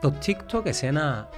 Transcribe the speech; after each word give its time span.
Το 0.00 0.12
TikTok 0.26 0.64
εσένα 0.66 1.28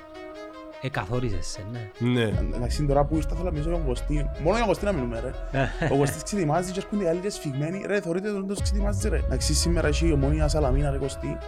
εκαθόριζε 0.82 1.42
σε, 1.42 1.64
ναι. 1.72 1.90
Ναι. 1.98 2.22
Εντάξει, 2.54 2.84
τώρα 2.86 3.04
που 3.04 3.16
ήρθα 3.16 3.28
θέλω 3.28 3.44
να 3.44 3.50
μιλήσω 3.50 3.68
για 3.68 3.78
τον 3.78 3.86
Κωστή. 3.86 4.14
Μόνο 4.14 4.56
για 4.56 4.58
τον 4.58 4.66
Κωστή 4.66 4.84
να 4.84 4.92
μιλούμε, 4.92 5.20
ρε. 5.20 5.58
Ο 5.94 5.96
Κωστής 5.96 6.22
ξετοιμάζει 6.22 6.72
και 6.72 6.78
έρχονται 6.78 7.04
οι 7.04 7.08
άλλοι 7.08 7.20
και 7.20 7.30
σφιγμένοι. 7.30 7.82
Ρε, 7.86 8.00
θωρείτε 8.00 8.32
τον 8.32 8.46
τόσο 8.46 8.62
ξετοιμάζει, 8.62 9.08
ρε. 9.08 9.16
Εντάξει, 9.16 9.54
σήμερα 9.54 9.88
έχει 9.88 10.08
η 10.08 10.12
ομόνια 10.12 10.48
Σαλαμίνα, 10.48 10.90
ρε 10.90 10.98
Κωστή. 10.98 11.38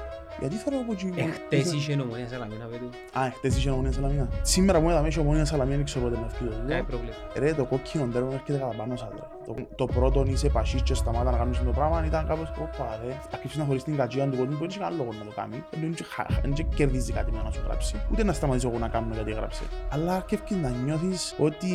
Γιατί 0.40 0.54
θέλω 0.56 0.76
από 0.80 0.92
εκεί. 0.92 1.12
Εχθές 1.16 1.72
είχε 1.72 1.94
νομονία 1.96 2.28
Σαλαμίνα, 2.28 2.64
παιδί. 2.64 2.88
Α, 3.12 3.30
χτες 3.36 3.56
είχε 3.56 3.68
η 3.68 3.72
ομόνια 3.72 3.92
Σαλαμίνα. 3.92 4.28
Σήμερα 4.42 4.80
μου 4.80 4.90
έδαμε 4.90 5.08
η 5.16 5.18
ομόνια 5.18 5.44
Σαλαμίνα, 5.44 5.76
δεν 5.76 5.84
ξέρω 5.84 6.04
πότε 6.04 6.20
να 6.20 6.28
φύγει. 6.28 6.50
Κάτι 6.68 6.82
πρόβλημα. 6.82 7.14
Ρε, 7.36 7.52
το 7.54 7.64
κόκκινο 7.64 8.06
τέρμα 8.12 8.32
έρχεται 8.32 8.58
κατά 8.58 8.74
πάνω 8.76 8.96
σας, 8.96 9.08
ρε. 9.14 9.22
Το, 9.46 9.54
το 9.74 9.86
πρώτο 9.86 10.24
είσαι 10.26 10.48
πασίς 10.48 10.82
και 10.82 10.94
σταμάτα 10.94 11.30
να 11.30 11.36
κάνεις 11.38 11.58
το 11.58 11.70
πράγμα 11.70 12.04
ήταν 12.06 12.26
κάπως, 12.26 12.48
όπα 12.58 12.98
ρε. 13.06 13.12
Αρκεψε 13.34 13.58
να 13.58 13.64
χωρίς 13.64 13.82
την 13.84 13.96
κατσία 13.96 14.24
του 14.28 14.36
κόσμου, 14.36 14.52
που 14.52 14.58
δεν 14.58 14.68
είχε 14.68 14.78
κανένα 14.78 15.02
λόγο 15.02 15.12
να 15.18 15.24
το 15.24 15.32
κάνει. 15.36 15.64
Δεν 15.80 15.90
είχε 15.90 16.04
χα- 16.04 16.40
Δεν 16.42 16.50
είχε 16.52 16.62
κερδίζει 16.74 17.12
κάτι 17.12 17.32
με 17.32 17.42
να 17.44 17.50
σου 17.50 17.60
γράψει. 17.66 17.94
Ούτε 18.12 18.24
να 18.24 18.32
σταματήσω 18.32 18.68
εγώ 18.68 18.78
να 18.78 18.88
κάνω 18.88 19.06
γιατί 19.14 19.30
έγραψε. 19.30 19.62
Αλλά 19.90 20.14
αρκεύει 20.14 20.54
να 20.54 20.68
νιώθεις 20.84 21.34
ότι 21.38 21.68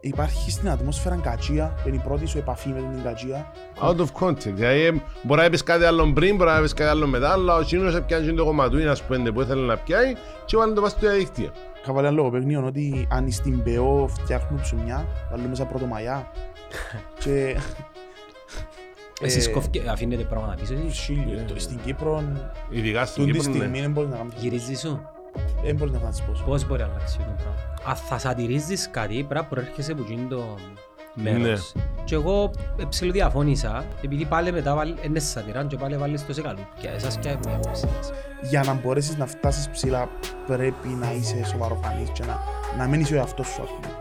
υπάρχει 0.00 0.50
στην 0.50 0.70
ατμόσφαιρα 0.70 1.16
κατσία, 1.22 1.74
είναι 1.86 1.96
η 1.96 2.00
πρώτη 2.04 2.26
σου 2.26 2.38
επαφή 2.38 2.68
με 2.68 2.74
την 2.94 3.02
κατσία. 3.02 3.52
Out 3.82 3.96
of 3.96 4.06
context. 4.26 4.52
Δηλαδή, 4.54 4.80
ε, 4.80 4.90
μπορεί 5.22 5.40
να 5.40 5.50
πεις 5.50 5.62
κάτι 5.62 5.84
άλλο 5.84 6.12
πριν, 6.12 6.36
μπορεί 6.36 6.50
να 6.50 6.60
πεις 6.60 6.72
κάτι 6.74 6.90
άλλο 6.90 7.06
μετά, 7.06 7.30
αλλά 7.32 7.54
ο 7.54 7.62
Σίνος 7.62 7.94
έπιανε 7.94 8.32
το 8.32 8.44
κομματούι, 8.44 8.86
ας 8.86 9.02
πούμε, 9.02 9.30
που 9.30 9.40
ήθελε 9.40 9.66
να 9.66 9.76
πιάει 9.76 10.14
και 10.44 10.56
βάλει 10.56 10.72
το 10.74 10.80
πας 10.80 10.90
στο 10.90 11.00
διαδίκτυο. 11.00 11.50
Είχα 11.82 11.92
βάλει 11.92 12.06
ένα 12.06 12.16
λογοπαίγνιο 12.16 12.64
ότι 12.66 13.06
αν 13.10 13.30
στην 13.30 13.62
ΠΕΟ 13.62 14.08
φτιάχνουν 14.08 14.60
ψωμιά, 14.60 15.06
βάλουν 15.30 15.46
μέσα 15.46 15.64
πρωτομαγιά. 15.64 16.30
και 17.24 17.56
Εσείς 19.20 19.46
Ε, 19.46 19.50
κόφκε- 19.50 19.88
αφήνετε 19.88 20.22
πράγματα 20.22 20.54
πίσω 20.60 20.74
εσείς. 20.74 20.98
Σίλιο, 20.98 21.44
το- 21.48 21.60
στην 21.60 21.78
Κύπρο, 21.84 22.22
Ειδικά 22.70 23.04
στην 23.06 23.22
τούτη 23.26 23.38
Κύπρο, 23.38 23.52
στιγμή 23.52 23.76
ναι. 23.76 23.80
δεν 23.82 23.90
μπορείς 23.90 24.10
να 24.10 24.16
κάνεις. 24.16 24.32
Γυρίζεις 24.36 24.80
σου; 24.80 25.08
Δεν 25.64 25.76
μπορείς 25.76 25.92
να 25.94 25.98
κάνεις 26.00 26.22
πόσο. 26.22 26.44
Πώς 26.44 26.66
μπορεί 26.66 26.80
να 26.80 26.86
αλλάξει 26.88 27.16
το 27.18 27.24
πράγμα. 27.36 27.54
Αν 27.86 27.96
θα 27.96 28.18
σατυρίζεις 28.18 28.88
κάτι, 28.90 29.14
πρέπει 29.14 29.34
να 29.34 29.44
προέρχεσαι 29.44 29.92
από 29.92 30.02
εκείνο 30.02 30.28
το 30.28 30.54
μέρος. 31.14 31.72
Και 32.04 32.14
εγώ 32.14 32.50
ε, 32.76 32.84
ψιλοδιαφώνησα, 32.88 33.84
επειδή 34.04 34.24
πάλι 34.24 34.52
μετά 34.52 34.74
βάλει- 34.74 35.04
είναι 35.04 35.18
σατυρά 35.18 35.64
και 35.64 35.76
πάλι 35.76 35.96
βάλεις 35.96 36.26
το 36.26 36.32
σε 36.32 36.42
καλούπια. 36.42 36.90
Εσάς 36.96 37.16
και 37.18 37.36
μια 37.44 37.54
απόψη. 37.54 37.88
Για 38.42 38.62
να 38.66 38.72
μπορέσεις 38.74 39.16
να 39.16 39.26
φτάσεις 39.26 39.68
ψηλά 39.68 40.08
πρέπει 40.46 40.88
να 40.88 41.12
είσαι 41.12 41.44
σοβαροφανής 41.44 42.10
και 42.12 42.22
να, 42.26 42.38
να 42.78 42.86
μην 42.88 43.00
είσαι 43.00 43.14
ο 43.14 43.16
εαυτός 43.16 43.46
σου 43.46 43.62
ας 43.62 43.68
πούμε. 43.68 43.92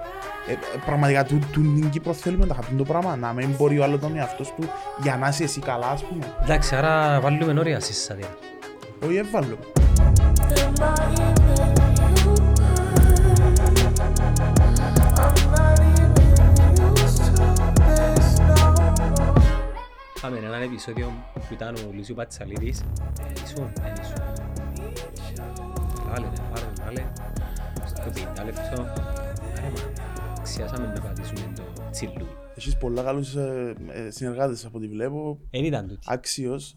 Ε, 0.48 0.52
ε, 0.52 0.56
πραγματικά 0.86 1.24
του, 1.26 1.40
του 1.52 1.62
την 1.62 1.90
Κύπρο 1.90 2.14
θέλουμε 2.14 2.46
να 2.46 2.54
χαπούν 2.56 2.78
το 2.78 2.84
πράγμα, 2.84 3.16
να 3.16 3.34
μην 3.34 3.50
μπορεί 3.58 3.80
ο 3.80 3.84
άλλος 3.84 4.00
τον 4.00 4.18
εαυτός 4.18 4.54
του 4.54 4.64
για 5.02 5.18
να 5.18 5.28
είσαι 5.28 5.44
εσύ 5.44 5.60
καλά 5.60 5.88
ας 5.90 6.04
πούμε. 6.04 6.24
Εντάξει, 6.44 6.76
άρα 6.76 7.20
βάλουμε 7.20 7.60
όρια 7.60 7.80
στις 7.80 8.04
σατυρά. 8.04 8.30
Όχι 9.06 9.16
έβαλω. 9.16 9.58
Πάμε 20.22 20.38
έναν 20.38 20.62
επεισόδιο 20.62 21.12
που 21.34 21.54
ήταν 21.54 21.76
ο 21.76 21.92
Λούσιο 21.94 22.16
Πατσαλίδης. 22.16 22.80
Ε, 22.82 23.44
Ήσουν, 23.46 23.72
δεν 23.82 23.94
ήσουν. 24.02 24.16
Λάλε, 26.10 26.28
ρε, 26.30 26.42
πάρε, 26.52 26.66
λάλε. 26.86 27.08
Στο 27.86 28.12
50 28.42 28.46
λεπτό. 28.46 28.82
Άρα, 28.82 29.70
μα, 29.72 29.80
αξιάσαμε 30.38 30.88
να 30.96 31.02
πατήσουμε 31.02 31.54
το 31.56 31.64
τσιλού. 31.92 32.28
Έχεις 32.56 32.78
πολλά 32.78 33.04
καλούς 33.04 33.36
ε, 33.36 33.76
ε, 33.90 34.10
συνεργάτες 34.12 34.66
από 34.66 34.78
ό,τι 34.78 34.88
βλέπω, 34.88 35.40
Εν 35.50 35.64
ήταν 35.66 35.88
τούτη. 35.88 36.00
άξιος. 36.06 36.76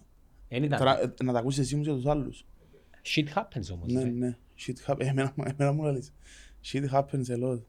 Εν 0.49 0.63
ήταν. 0.63 0.79
Τώρα, 0.79 1.01
ε, 1.03 1.15
να 1.23 1.33
τα 1.33 1.39
ακούσεις 1.39 1.61
εσύ 1.65 1.77
μου 1.77 1.83
και 1.83 1.91
τους 1.91 2.07
άλλους. 2.07 2.45
Shit 3.05 3.27
happens 3.35 3.73
όμως. 3.73 3.93
Ναι, 3.93 4.03
ρε. 4.03 4.11
ναι. 4.11 4.37
Shit 4.67 4.91
happens. 4.93 5.01
Εμένα, 5.01 5.35
εμένα 5.45 5.73
μου 5.73 5.83
λες. 5.85 6.13
Shit 6.73 6.85
happens 6.93 7.25
a 7.27 7.43
lot. 7.45 7.61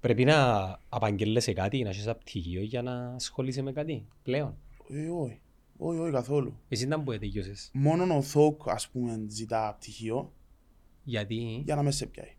Πρέπει 0.00 0.24
να 0.24 0.64
απαγγέλλεσαι 0.88 1.52
κάτι, 1.52 1.82
να 1.82 1.88
έχεις 1.88 2.04
ένα 2.04 2.14
πτυχίο 2.14 2.62
για 2.62 2.82
να 2.82 3.14
ασχολείσαι 3.14 3.62
με 3.62 3.72
κάτι 3.72 4.06
πλέον. 4.22 4.56
Ε, 4.90 5.08
όχι. 5.08 5.40
Όχι, 5.76 5.98
όχι 5.98 6.12
καθόλου. 6.12 6.56
Εσύ 6.68 6.84
ήταν 6.84 7.04
που 7.04 7.18
τελειώσες. 7.18 7.70
Μόνο 7.72 8.16
ο 8.16 8.22
Θόκ, 8.22 8.68
ας 8.68 8.88
πούμε, 8.88 9.24
ζητά 9.28 9.74
πτυχίο 9.78 10.32
Γιατί... 11.04 11.62
για 11.64 11.74
να 11.74 11.82
με 11.82 11.90
σε 11.90 12.06
πιάει. 12.06 12.34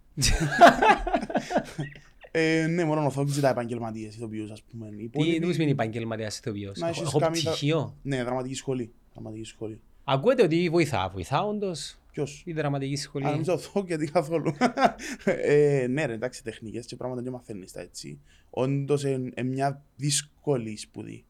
ε, 2.31 2.67
ναι, 2.67 2.83
μόνο 2.85 3.05
ο 3.05 3.09
Θόκ 3.09 3.27
ζητά 3.27 3.49
επαγγελματίες 3.49 4.15
ηθοποιούς, 4.15 4.51
ας 4.51 4.63
πούμε. 4.63 4.87
Οι 4.87 4.95
Τι 4.95 5.03
υπόλοιποι- 5.03 5.41
τι 5.45 5.51
σημαίνει 5.53 5.71
επαγγελματίας 5.71 6.37
ηθοποιός; 6.37 6.77
Να 6.79 6.87
Έχω- 6.87 6.99
έχεις 6.99 7.09
Έχω 7.09 7.19
κάνει 7.19 7.41
τα- 7.41 7.49
πτυχίο. 7.51 7.95
Ναι, 8.01 8.23
δραματική 8.23 8.53
σχολή. 8.55 8.93
Δραματική 9.13 9.43
σχολή. 9.43 9.79
Ακούετε 10.09 10.43
ότι 10.43 10.69
βοηθά. 10.69 11.09
Βοηθά 11.09 11.41
όντως 11.41 11.99
Ποιος; 12.11 12.41
η 12.45 12.53
δραματική 12.53 12.93
Α, 12.93 12.97
σχολή. 12.97 13.25
νομίζω 13.25 13.53
ο 13.53 13.57
Θόκ 13.57 13.87
γιατί 13.87 14.05
καθόλου. 14.11 14.55
ε, 15.25 15.85
ναι 15.89 16.05
ρε, 16.05 16.13
εντάξει, 16.13 16.43
τεχνικές 16.43 16.85
και 16.85 16.95
πράγματα 16.95 17.21
δεν 17.21 17.31
μαθαίνεις 17.31 17.71
τα 17.71 17.81
έτσι. 17.81 18.19
Όντως, 18.49 19.03
είναι 19.03 19.43
μια 19.43 19.83
δύσκολη 19.95 20.77
σπουδή. 20.77 21.25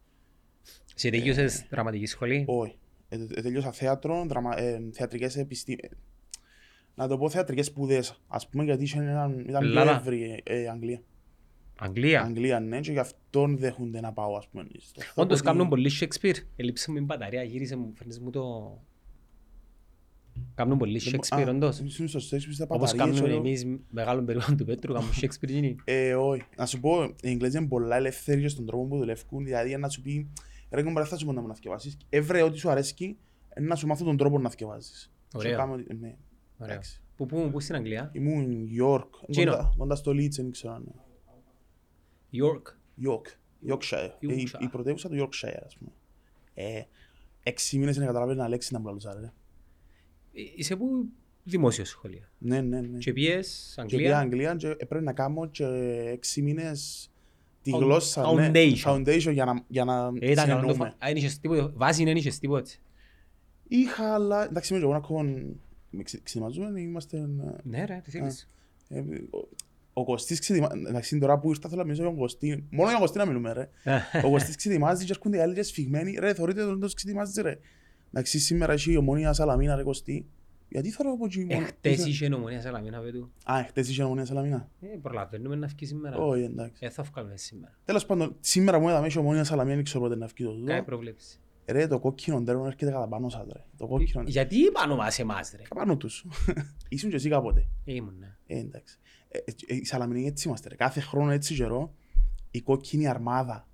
Σε 0.95 1.09
τελειώσες 1.09 1.65
δραματική 1.69 2.05
σχολή; 2.05 2.43
Όχι. 2.47 2.77
Ε, 3.09 3.15
ε, 3.15 3.41
τελειώσα 3.41 3.71
θέατρο, 3.71 4.25
δραμα, 4.27 4.59
ε, 4.59 4.81
θεατρικές 4.91 5.37
επιστήμες. 5.37 5.89
Να 6.95 7.07
το 7.07 7.17
πω 7.17 7.29
θεατρικές 7.29 7.65
σπουδές, 7.65 8.21
ας 8.27 8.47
πούμε, 8.47 8.63
γιατί 8.63 8.83
είχε 8.83 8.99
έναν, 8.99 9.39
ήταν 9.39 9.59
πιο 9.61 9.69
Ελλάδα. 9.69 9.95
εύρη 9.95 10.41
ε, 10.43 10.61
ε, 10.61 10.69
Αγγλία. 10.69 11.01
Αγγλία. 11.79 12.21
Αγγλία, 12.21 12.59
ναι, 12.59 12.79
και 12.79 12.91
γι' 12.91 12.99
αυτόν 12.99 13.57
δέχονται 13.57 13.99
να 13.99 14.13
πάω, 14.13 14.35
ας 14.35 14.47
πούμε. 14.47 14.65
στο 14.79 15.01
Θόκ, 15.01 15.17
Όντως 15.23 15.37
ότι- 15.39 15.47
κάνουν 15.47 15.69
πολύ 15.69 15.91
Shakespeare. 15.99 16.35
Ελείψε 16.55 16.89
μου 16.91 16.95
την 16.97 17.05
μπαταρία, 17.05 17.43
γύρισε 17.43 17.75
μου, 17.75 17.91
φέρνεις 17.95 18.19
μου 18.19 18.29
το... 18.29 18.77
Κάνουν 20.55 20.77
πολύ 20.77 20.99
Δεν 20.99 21.13
μπο- 21.15 21.37
Shakespeare 21.37 21.47
α, 21.47 21.49
όντως. 21.49 21.79
είναι 21.79 22.07
στο 22.07 22.19
Shakespeare 22.19 22.51
στα 22.53 22.65
Όπως 22.67 22.91
μπαταρίες, 22.91 22.93
κάνουμε 23.19 23.19
ξέρω. 23.19 23.35
εμείς 23.47 23.65
μεγάλων 23.89 24.25
περιόδων 24.25 24.57
του 24.57 24.65
Πέτρου, 24.65 24.93
κάνουν 24.93 25.09
Shakespeare 25.21 25.47
γίνει. 25.47 25.75
Ε, 25.83 26.15
όχι. 26.15 26.41
Να 26.57 26.65
σου 26.65 26.79
πω, 26.79 27.03
οι 27.03 27.29
Εγγλέζοι 27.29 27.57
είναι 27.57 27.67
πολλά 27.67 27.95
ελεύθεροι 27.95 28.41
και 28.41 28.47
στον 28.47 28.65
τρόπο 28.65 28.85
που 28.87 28.97
δουλεύουν. 28.97 29.43
Δηλαδή, 29.43 29.77
να 29.77 29.89
σου 29.89 30.01
πει, 30.01 30.27
ρε 30.71 30.83
κομπάρε, 30.83 31.05
θα 31.07 31.17
σου 31.17 31.25
πω 31.25 31.31
να 31.31 31.41
μου 31.41 31.47
να 31.47 31.53
θυκευάσεις. 31.53 31.97
Έβρε 32.09 32.41
ό,τι 32.41 32.57
σου 32.57 32.69
αρέσκει, 32.69 33.17
ε, 33.49 33.61
να 33.61 33.75
σου 33.75 33.87
μάθω 33.87 34.05
τον 34.05 34.17
τρόπο 34.17 34.39
να 34.39 34.49
θυκευάζεις. 34.49 35.11
Ωραίο. 35.35 35.51
Και 35.51 35.57
κάνω 35.57 35.73
ότι- 35.73 35.93
Ναι, 35.99 36.15
Ωραίο. 36.57 36.73
εντάξει. 36.73 37.01
Πού, 37.15 37.25
πού, 37.25 37.49
πού 37.51 37.59
στην 37.59 37.75
Αγγλία; 37.75 38.09
Ήμουν 38.13 38.67
York, 38.81 39.07
Τζίνο. 39.29 39.51
κοντά- 39.51 39.73
κοντά 39.77 39.95
στο 39.95 40.11
Leeds, 40.11 40.29
δεν 40.31 40.51
ξέρω 40.51 40.73
αν 40.73 40.81
είναι. 40.81 41.01
York. 42.33 42.61
York, 43.07 43.25
Yorkshire. 43.69 44.09
Ε, 44.19 44.33
η- 44.33 44.47
Yorkshire. 44.53 44.61
Η 44.61 44.67
πρωτεύουσα 44.67 45.09
του 45.09 45.15
Yorkshire, 45.29 45.61
ας 45.65 45.77
πούμε. 45.77 45.91
Ε, 46.53 46.81
έξι 47.43 47.77
μήνες 47.77 47.97
να 47.97 48.05
καταλαβαίνω 48.05 48.39
ένα 48.39 48.49
λέξη 48.49 48.73
να 48.73 48.79
μου 48.79 48.85
λαλούσα, 48.85 49.13
ρε. 49.19 49.25
Ε, 49.25 49.31
Είσαι 50.55 50.75
που 50.75 51.05
δημόσιο 51.43 51.85
σχολείο. 51.85 52.23
Ναι, 52.37 52.61
ναι, 52.61 52.81
ναι. 52.81 52.97
Και 52.97 53.13
πιες 53.13 53.73
Και 53.87 53.97
πήγα 53.97 54.19
Αγγλία. 54.19 54.49
Αγγλία 54.49 54.55
και 54.55 54.83
έπρεπε 54.83 55.01
να 55.01 55.13
κάνω 55.13 55.45
και 55.45 55.65
έξι 56.11 56.41
μήνες 56.41 57.11
τη 57.61 57.71
Found- 57.75 57.79
γλώσσα, 57.79 58.33
ναι, 58.33 58.51
foundation. 58.53 58.75
foundation 58.95 59.33
για 59.33 59.45
να, 59.45 59.63
για 59.67 59.85
να 59.85 60.11
Ε, 60.19 60.31
Ήταν 60.31 60.45
καλό 60.47 60.61
το 60.61 60.73
συνεννοούμε. 60.73 60.73
φα- 60.99 61.05
Α, 61.05 61.09
εν 61.09 61.15
είχες 61.15 61.39
τίποτα. 61.39 61.71
Βάση 61.75 62.03
δεν 62.03 62.17
είχες 62.17 62.39
τίποτα. 62.39 62.69
Είχα, 63.67 64.13
αλλά 64.13 64.43
εντάξει, 64.45 64.73
είμαι 64.73 64.81
και 64.81 64.87
εγώ 64.89 64.97
ακόμα 64.97 65.23
με 65.89 66.03
ξε- 66.03 66.23
ξετοιμαζούμε, 66.23 66.81
είμαστε... 66.81 67.17
ε, 67.17 67.27
Ναι 67.63 67.85
ρε, 67.85 68.01
τι 68.03 68.11
θέλεις. 68.11 68.49
Ε, 69.97 69.99
ο- 69.99 70.01
Ο 70.01 70.03
Κωστής 70.05 70.39
ξετοιμα... 70.39 70.67
Εντάξει, 70.87 71.17
τώρα 71.19 71.39
που 71.39 71.49
ήρθα 71.49 71.69
θέλω 71.69 71.81
να 71.81 71.83
μιλήσω 71.87 72.03
για 72.03 72.11
τον 72.11 72.19
Κωστή. 72.21 72.49
Μόνο 72.69 72.83
για 72.89 72.91
τον 72.91 72.99
Κωστή 72.99 73.17
να 73.17 73.25
μιλούμε, 73.25 73.53
ρε. 73.53 73.69
Ο 74.25 74.29
Κωστής 74.29 74.55
ξετοιμάζει 74.55 75.05
και 75.05 75.11
έρχονται 75.11 75.37
οι 75.37 75.39
άλλοι 75.39 75.53
και 75.53 75.63
σφιγμένοι. 75.63 76.17
Ρε, 76.19 76.33
θωρείτε 76.33 76.61
τον 76.63 76.79
τόσο 76.79 76.95
ξετοιμάζεις, 76.95 77.35
ρε. 77.41 77.59
Εντάξει, 78.11 78.39
σήμερα 78.39 78.73
έχει 78.73 78.91
η 78.91 78.97
ομόνια 78.97 79.33
Σαλαμίνα, 79.33 79.75
ρε 79.75 79.83
Κωστή. 79.83 80.25
Γιατί 80.69 80.89
θέλω 80.89 81.11
από 81.11 81.25
εκεί 81.25 81.45
μόνο. 81.45 81.65
Εχθές 81.81 82.05
είχε 82.05 82.27
νομονία 82.29 82.61
Σαλαμίνα 82.61 82.99
πέτου. 82.99 83.31
Α, 83.51 83.63
χτες 83.67 83.89
είχε 83.89 84.01
η 84.01 84.05
ομόνια 84.05 84.25
Σαλαμίνα. 84.25 84.69
Ε, 84.81 84.87
προλαβαίνουμε 85.01 85.55
να 85.55 85.67
βγει 85.67 85.85
σήμερα. 85.85 86.17
Όχι, 86.17 86.43
εντάξει. 86.43 86.85
Ε, 86.85 86.89
θα 86.89 87.03
βγάλουμε 87.03 87.37
σήμερα. 87.37 87.77
Τέλος 87.85 88.05
πάντων, 88.05 88.35
σήμερα 88.39 88.79
μου 88.79 88.89
έδαμε 88.89 89.07
η 89.15 89.17
ομόνια 89.17 89.43
Σαλαμίνα, 89.43 89.75
δεν 89.75 89.83
ξέρω 89.83 89.99
πότε 90.03 90.15
να 90.15 90.25
βγει 90.25 90.43
το 90.43 90.49
Κάτι 90.51 90.61
τούτο. 90.65 90.83
προβλέψη. 90.83 91.39
Ρε, 91.65 91.87
το 91.87 91.99
κόκκινο 91.99 92.43
τέρμα 92.43 92.65
έρχεται 92.67 92.91
κατά 92.91 93.07
πάνω 93.07 93.29
σας, 93.29 93.45
ρε. 93.53 93.63
Το 93.77 93.87
κόκκινο. 93.87 94.23
Γιατί 94.27 94.71
πάνω 94.71 94.95
μας 94.95 95.19
εμάς 95.19 95.51
ρε; 95.51 95.61
Κατά 95.63 95.75
πάνω 95.75 95.97
τους. 95.97 96.25
Ήσουν 96.89 97.09
και 97.09 97.15
εσύ 97.15 97.29
κάποτε. 97.29 97.67
Ήμουν, 97.83 98.15
ναι. 98.19 98.35
Ε, 98.47 98.59
εντάξει. 98.59 98.97
Ε, 99.45 99.51
ε, 99.67 99.75
οι 99.75 99.85
Σαλαμινοί 99.85 100.25
έτσι 100.27 100.47
είμαστε. 100.47 100.69
Ρε. 100.69 100.75
Κάθε 100.75 100.99
χρόνο 100.99 101.31
έτσι 101.31 101.55
καιρό 101.55 101.93
η 102.51 102.61
κόκκινη 102.61 103.07
αρμάδα. 103.07 103.67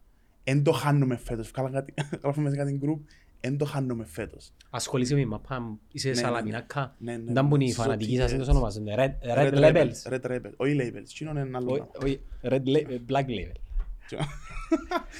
Εν 0.43 0.63
το 0.63 0.71
χάνουμε 0.71 1.17
φέτος. 1.17 1.49
Βγάλα 1.49 1.69
κάτι, 1.69 1.93
γράφουμε 2.23 2.49
σε 2.49 2.55
κάτι 2.55 2.71
γκρουπ. 2.71 2.99
Εν 3.45 3.57
το 3.57 3.65
χάνουμε 3.65 4.05
φέτος. 4.05 4.51
Ασχολείσαι 4.69 5.15
με 5.15 5.25
μαπά, 5.25 5.77
είσαι 5.91 6.07
Ναι, 6.09 6.13
ναι, 6.15 6.21
ναι. 6.21 6.27
σαλαμινάκα. 6.27 6.95
Ναι, 6.97 7.17
ναι, 7.17 7.33
Δεν 7.33 7.47
που 7.47 7.55
είναι 7.55 7.63
οι 7.63 7.67
ναι. 7.67 7.73
φανατικοί 7.73 8.15
σας, 8.17 8.31
Zodiac. 8.31 8.35
δεν 8.35 8.45
το 8.45 8.51
ονομάζονται. 8.51 8.93
Red 8.97 9.37
Red 9.37 9.53
Labels. 9.53 10.13
Red 10.13 10.21
Rebels. 10.31 10.53
Όχι 10.57 10.75
labels. 10.79 11.07
Τι 11.17 11.25
είναι 11.25 11.39
ένα 11.41 11.57
άλλο 11.57 11.71
Όχι, 11.71 11.81
πράγμα. 11.91 11.91
όχι, 12.03 12.19
Red 12.41 12.63
La- 12.77 13.11
Black 13.11 13.25
Label. 13.25 13.55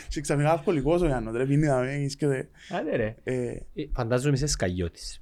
Και 0.10 0.22
ξαφνικά 0.22 0.51
αλκοολικός 0.51 1.01
ο 1.01 1.06
Γιάννος. 1.06 1.36
Ρε, 1.36 1.45
πίνει 1.45 1.66
να 1.68 1.78
μένεις 1.80 2.16
και... 2.16 2.28
δε- 2.28 2.44
Άντε 2.72 2.95
ρε. 2.95 3.16
Ε, 3.24 3.34
Ε, 3.51 3.57
Φαντάζομαι 3.95 4.36
είσαι 4.36 4.48
σκαγιώτης. 4.48 5.22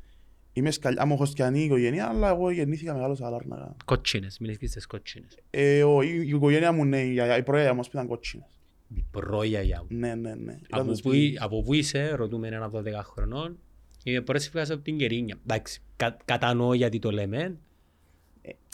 Είμαι 0.54 0.72
σκαλιά, 0.72 1.06
μου 1.06 1.14
έχω 1.14 1.26
σκιανή 1.26 1.64
οικογένεια, 1.64 2.08
αλλά 2.08 2.30
εγώ 2.30 2.50
γεννήθηκα 2.52 2.94
μεγάλος 2.94 3.18
σε 3.18 3.26
Αλάρνακα. 3.26 3.76
Κότσινες, 3.86 4.38
μιλείς 4.40 4.58
και 4.58 4.68
στις 4.68 4.86
κότσινες. 4.88 5.38
Ε, 5.50 5.84
ο, 5.84 6.02
η, 6.02 6.10
η 6.26 6.28
οικογένεια 6.28 6.72
μου, 6.72 6.86
ναι, 6.86 7.02
η, 7.02 7.12
γιαγιά- 7.12 7.38
η 7.38 7.44
πρώτη 7.44 7.74
μου 7.74 7.82
ήταν 7.88 8.08
κότσινες. 8.08 8.60
Η 8.96 9.04
πρόγιαγιά 9.12 9.80
μου. 9.90 9.98
Ναι, 9.98 10.16
ναι, 10.16 10.36
ναι. 10.36 10.52
Ήταν 10.52 10.80
Από 10.80 10.84
το 10.84 10.92
πού, 11.02 11.10
σπίτι. 11.10 11.38
από 11.40 11.62
πού 11.64 11.74
είσαι, 11.74 12.12
ρωτούμε 12.16 12.48
έναν 12.48 12.72
12 12.74 12.82
χρονών. 13.04 13.58
Είμαι 14.04 14.22
πρώτη 14.22 14.50
φορά 14.50 14.64
από 14.64 14.78
την 14.78 14.98
Κερίνια. 14.98 15.38
Εντάξει, 15.48 15.82
κα, 15.96 16.18
κατανοώ 16.26 16.74
γιατί 16.74 17.00
το 17.00 17.12
λέμε. 17.12 17.58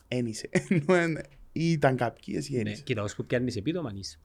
Ένισε. 0.08 0.50
Ενώ 0.70 0.94
εν- 0.94 1.18
ή 1.52 1.72
ήταν 1.72 1.96
κάποιοι, 1.96 2.34
εσύ 2.38 2.54
Ναι, 2.54 2.60
ένισε. 2.60 2.82
κοίτα, 2.82 3.04
ώσπου 3.04 3.26
πιάνεις 3.26 3.56
επίδομα 3.56 3.92
είσαι. 3.96 4.20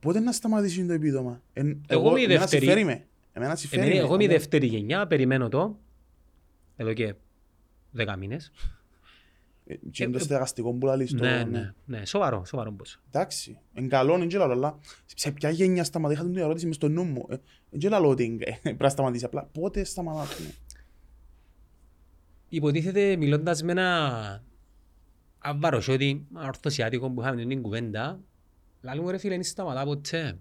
Πότε 0.00 0.20
να 0.20 0.32
σταματήσει 0.32 0.86
το 0.86 0.92
επίδομα; 0.92 1.42
Εν- 1.52 1.80
Εγώ 1.88 2.10
είμαι 2.10 2.20
η 2.20 2.22
εμένα 2.24 2.40
δεύτερη. 2.40 2.62
συμφέρει 2.64 2.84
με. 2.84 3.04
Εμένα 3.32 3.56
συμφέρει 3.56 3.82
Εμένα, 3.82 3.96
με. 4.00 4.04
εγώ 4.06 4.14
είμαι 4.14 4.22
η 4.22 4.26
Ωραία. 4.26 4.38
δεύτερη 4.38 4.66
γενιά, 4.66 5.06
περιμένω 5.06 5.48
το. 5.48 5.78
Εδώ 6.76 6.92
και 6.92 7.14
δέκα 7.90 8.16
μήνες. 8.16 8.50
Ε, 9.66 9.74
και 9.90 10.02
είναι 10.02 10.12
το 10.12 10.18
στεγαστικό 10.18 10.72
που 10.72 10.86
λαλείς 10.86 11.10
το- 11.10 11.24
Ναι, 11.24 11.44
ναι, 11.44 11.72
ναι, 11.84 12.04
σοβαρό, 12.06 12.44
σοβαρό 12.44 12.72
πώς. 12.72 13.00
Εντάξει, 13.06 13.58
εν 13.74 13.88
καλό, 13.88 14.14
εν 14.14 14.28
και 14.28 14.38
λαλό, 14.38 14.52
αλλά 14.52 14.78
σε 15.14 15.30
ποια 15.30 15.50
γενιά 15.50 15.84
σταματήσει, 15.84 16.20
είχα 16.20 16.30
την 16.30 16.38
ερώτηση 16.40 16.66
μες 16.66 16.74
στο 16.74 16.88
νου 16.88 17.04
μου. 17.04 17.26
Ε, 17.30 17.36
Εν 17.70 17.78
και 17.78 17.88
λαλό 17.88 18.08
ότι 18.08 18.38
ε, 18.40 18.52
πρέπει 18.62 18.82
να 18.82 18.88
σταματήσει, 18.88 19.24
απλά 19.24 19.48
πότε 19.52 19.84
σταματάμε. 19.84 20.54
Υποτίθεται 22.48 23.16
μιλώντας 23.16 23.62
με 23.62 23.70
ένα 23.72 24.42
αβαροσιώτη 25.38 26.26
ορθωσιάτικο 26.32 27.10
που 27.10 27.20
είχαμε 27.20 27.44
την 27.44 27.62
κουβέντα, 27.62 28.20
λαλούμε 28.80 29.10
ρε 29.10 29.18
φίλε, 29.18 29.34
δεν 29.34 29.44
σταματά 29.44 29.84
ποτέ. 29.84 30.38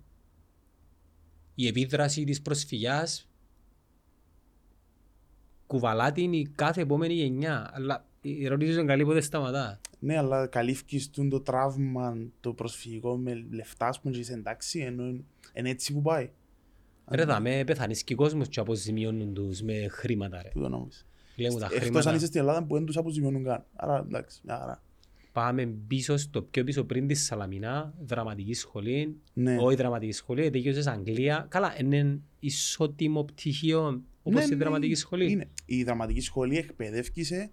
Η 1.56 1.68
επίδραση 1.68 2.24
της 2.24 2.42
προσφυγιάς 2.42 3.30
κουβαλά 5.71 6.12
την 6.12 6.33
η 6.33 6.47
κάθε 6.56 6.81
επόμενη 6.81 7.13
γενιά. 7.13 7.69
Αλλά 7.73 8.06
η 8.21 8.45
ερώτηση 8.45 8.71
είναι 8.71 8.83
καλή 8.83 9.06
πότε 9.06 9.21
σταματά. 9.21 9.79
Ναι, 10.00 10.18
αλλά 10.18 10.47
καλύφκεις 10.47 11.09
τούν 11.09 11.29
το 11.29 11.41
τραύμα, 11.41 12.18
το 12.39 12.53
προσφυγικό 12.53 13.18
με 13.18 13.45
λεφτά, 13.51 13.88
ας 13.88 14.00
πούμε, 14.00 14.13
και 14.13 14.19
είσαι 14.19 14.33
εντάξει, 14.33 14.79
ενώ 14.79 15.03
είναι 15.53 15.69
έτσι 15.69 15.94
που 15.94 16.01
πάει. 16.01 16.29
Ρε 17.07 17.25
θα 17.25 17.39
με 17.39 17.63
πεθανείς 17.65 18.03
και 18.03 18.15
κόσμος 18.15 18.47
και 18.47 18.59
αποζημιώνουν 18.59 19.33
τους 19.33 19.62
με 19.62 19.88
χρήματα 19.89 20.41
ρε. 20.41 20.50
Τούτο 20.50 20.69
νόμιζες. 20.69 21.06
Φίλε 21.33 21.51
μου 21.51 21.57
τα 21.57 21.65
Εκτός 21.65 21.77
αν 21.79 21.83
χρήματα 21.83 22.15
είσαι 22.15 22.25
στην 22.25 22.39
Ελλάδα 22.39 22.63
που 22.63 22.74
δεν 22.75 22.85
τους 22.85 22.97
αποζημιώνουν 22.97 23.44
καν. 23.44 23.65
Άρα, 23.75 24.06
εντάξει, 24.07 24.41
μια 24.44 24.57
χαρά. 24.57 24.81
πάμε 25.31 25.65
πίσω 25.88 26.17
στο 26.17 26.41
πιο 26.41 26.63
πίσω 26.63 26.83
πριν 26.83 27.07
τη 27.07 27.13
Σαλαμινά, 27.13 27.94
δραματική 28.06 28.53
σχολή, 28.53 29.17
Ναι. 29.33 29.57
όχι 29.59 29.75
δραματική 29.75 30.12
σχολή, 30.12 30.50
τελείωσες 30.50 30.88
Αγγλία. 30.88 31.45
Καλά, 31.50 31.75
είναι 31.79 32.19
ισότιμο 32.39 33.24
πτυχίο 33.24 34.01
όπως 34.23 34.39
Ναι, 34.39 34.45
η 34.45 34.50
ναι, 34.50 34.63
δραματική 34.63 34.95
σχολή. 34.95 35.31
Είναι. 35.31 35.47
Η 35.65 35.83
δραματική 35.83 36.21
σχολή 36.21 36.57
εκπαιδεύκει 36.57 37.23
σε 37.23 37.51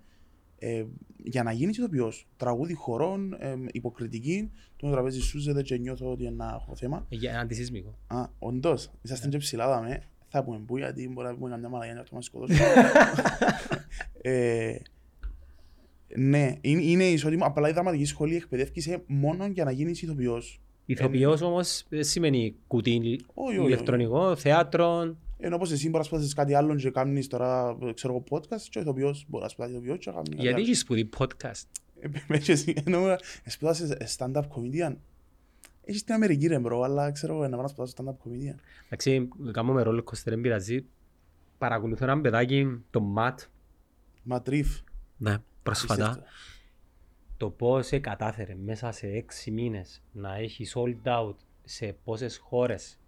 ε, 0.59 0.85
για 1.17 1.43
να 1.43 1.53
γίνει 1.53 1.71
ηθοποιός. 1.71 2.27
Τραγούδι 2.37 2.75
χορών, 2.75 3.33
ε, 3.33 3.55
υποκριτική. 3.73 4.51
Το 4.77 4.91
τραπέζι 4.91 5.21
σούζεται 5.21 5.63
και 5.63 5.77
νιώθω 5.77 6.11
ότι 6.11 6.23
είναι 6.23 6.33
ένα 6.33 6.59
έχω 6.61 6.77
θέμα. 6.77 7.07
Ε, 7.09 7.17
Για 7.17 7.41
αντισυσμικό. 7.41 7.99
Α, 8.07 8.25
όντως, 8.39 8.91
είσαστε 9.03 9.29
και 9.29 9.37
ψηλά 9.37 9.69
δαμε. 9.69 10.03
Θα 10.29 10.45
πούμε 10.45 10.59
που 10.67 10.77
γιατί 10.77 11.09
μπορεί 11.09 11.29
να 11.29 11.35
πούμε 11.35 11.51
καμιά 11.51 11.69
μαλαγιά 11.69 11.95
να 11.95 12.03
το 12.03 12.11
μας 12.13 12.25
σκοτώσουν. 12.25 12.57
ε, 14.23 14.77
ναι, 16.17 16.57
είναι, 16.61 16.83
είναι 16.83 17.05
ισότιμο. 17.05 17.45
Απλά 17.45 17.69
η 17.69 17.73
δραματική 17.73 18.05
σχολή 18.05 18.37
εκπαιδεύει 18.37 18.81
σε 18.81 19.03
μόνο 19.07 19.47
για 19.47 19.65
να 19.65 19.71
γίνει 19.71 19.91
ηθοποιός. 19.91 20.61
Ηθοποιός 20.87 21.41
όμως 21.43 21.85
δεν 21.89 22.05
σημαίνει 22.05 22.55
κουτί 22.67 22.97
Όχι, 22.97 23.25
όχι, 23.35 23.59
όχι. 23.59 23.67
ηλεκτρονικό, 23.67 24.37
θέατρο. 24.37 25.17
Ενώ 25.41 25.55
όπως 25.55 25.71
εσύ 25.73 25.85
μπορείς 25.85 25.99
να 25.99 26.03
σπουδάσεις 26.05 26.35
κάτι 26.35 26.55
άλλο 26.55 26.75
και 26.77 26.91
κάνεις 26.91 27.27
τώρα, 27.27 27.77
ξέρω 27.95 28.13
εγώ, 28.15 28.25
podcast 28.31 28.61
και 28.71 28.79
ο 28.79 28.83
ηθοποιός 28.83 29.25
μπορεί 29.29 29.43
να 29.43 29.49
σπουδάσει 29.49 29.73
ηθοποιός 29.75 29.99
και 29.99 30.11
να 30.11 30.15
κάνει 30.17 30.29
κάτι 30.29 30.41
Γιατί 30.43 30.55
άλλο. 30.55 30.65
έχεις 30.65 30.79
σπουδή 30.81 31.09
podcast; 31.19 31.63
Ε, 32.01 32.09
με 32.29 32.39
και 32.39 32.53
εσύ, 32.53 32.75
ενώ 32.87 33.17
σπουδάσεις 33.47 34.17
stand-up 34.19 34.43
comedian. 34.43 34.95
Έσιει 35.85 36.05
στην 36.05 36.15
Αμερική 36.15 36.47
ρε 36.47 36.59
bro, 36.59 36.83
αλλά 36.83 37.11
ξέρω 37.13 37.33
εγώ, 37.35 37.43
να 37.43 37.51
πάω 37.51 37.63
να 37.63 37.69
σπουδάσω 37.69 37.95
stand-up 37.97 38.11
comedian. 38.29 38.55
Εντάξει, 38.87 39.29
κάνουμε 39.53 39.83
roller 39.83 40.03
coaster, 40.03 40.33
δεν 40.33 40.43
πειράζει. 40.43 40.85
Παρακολουθώ 41.59 42.05
έναν 42.05 42.21
παιδάκι, 42.21 42.83
το 42.91 43.01
Matt, 43.01 43.41
Matt 44.23 44.48
Rife. 44.48 44.79
ναι, 45.17 45.37
προσφατά. 45.63 46.05
Απίστευτο. 46.05 46.31
το 47.37 47.51
πώς 47.51 47.93
ε, 47.93 47.99
κατάφερε 47.99 48.55
μέσα 48.65 48.93
σε 48.93 49.07
έξι 49.07 49.51
μήνες 49.51 50.03
να 50.13 50.37
έχεις 50.37 50.75
sold 50.77 51.09
out 51.19 51.35
σε 51.65 51.97
πόσες 52.05 52.37
χώρες 52.37 52.99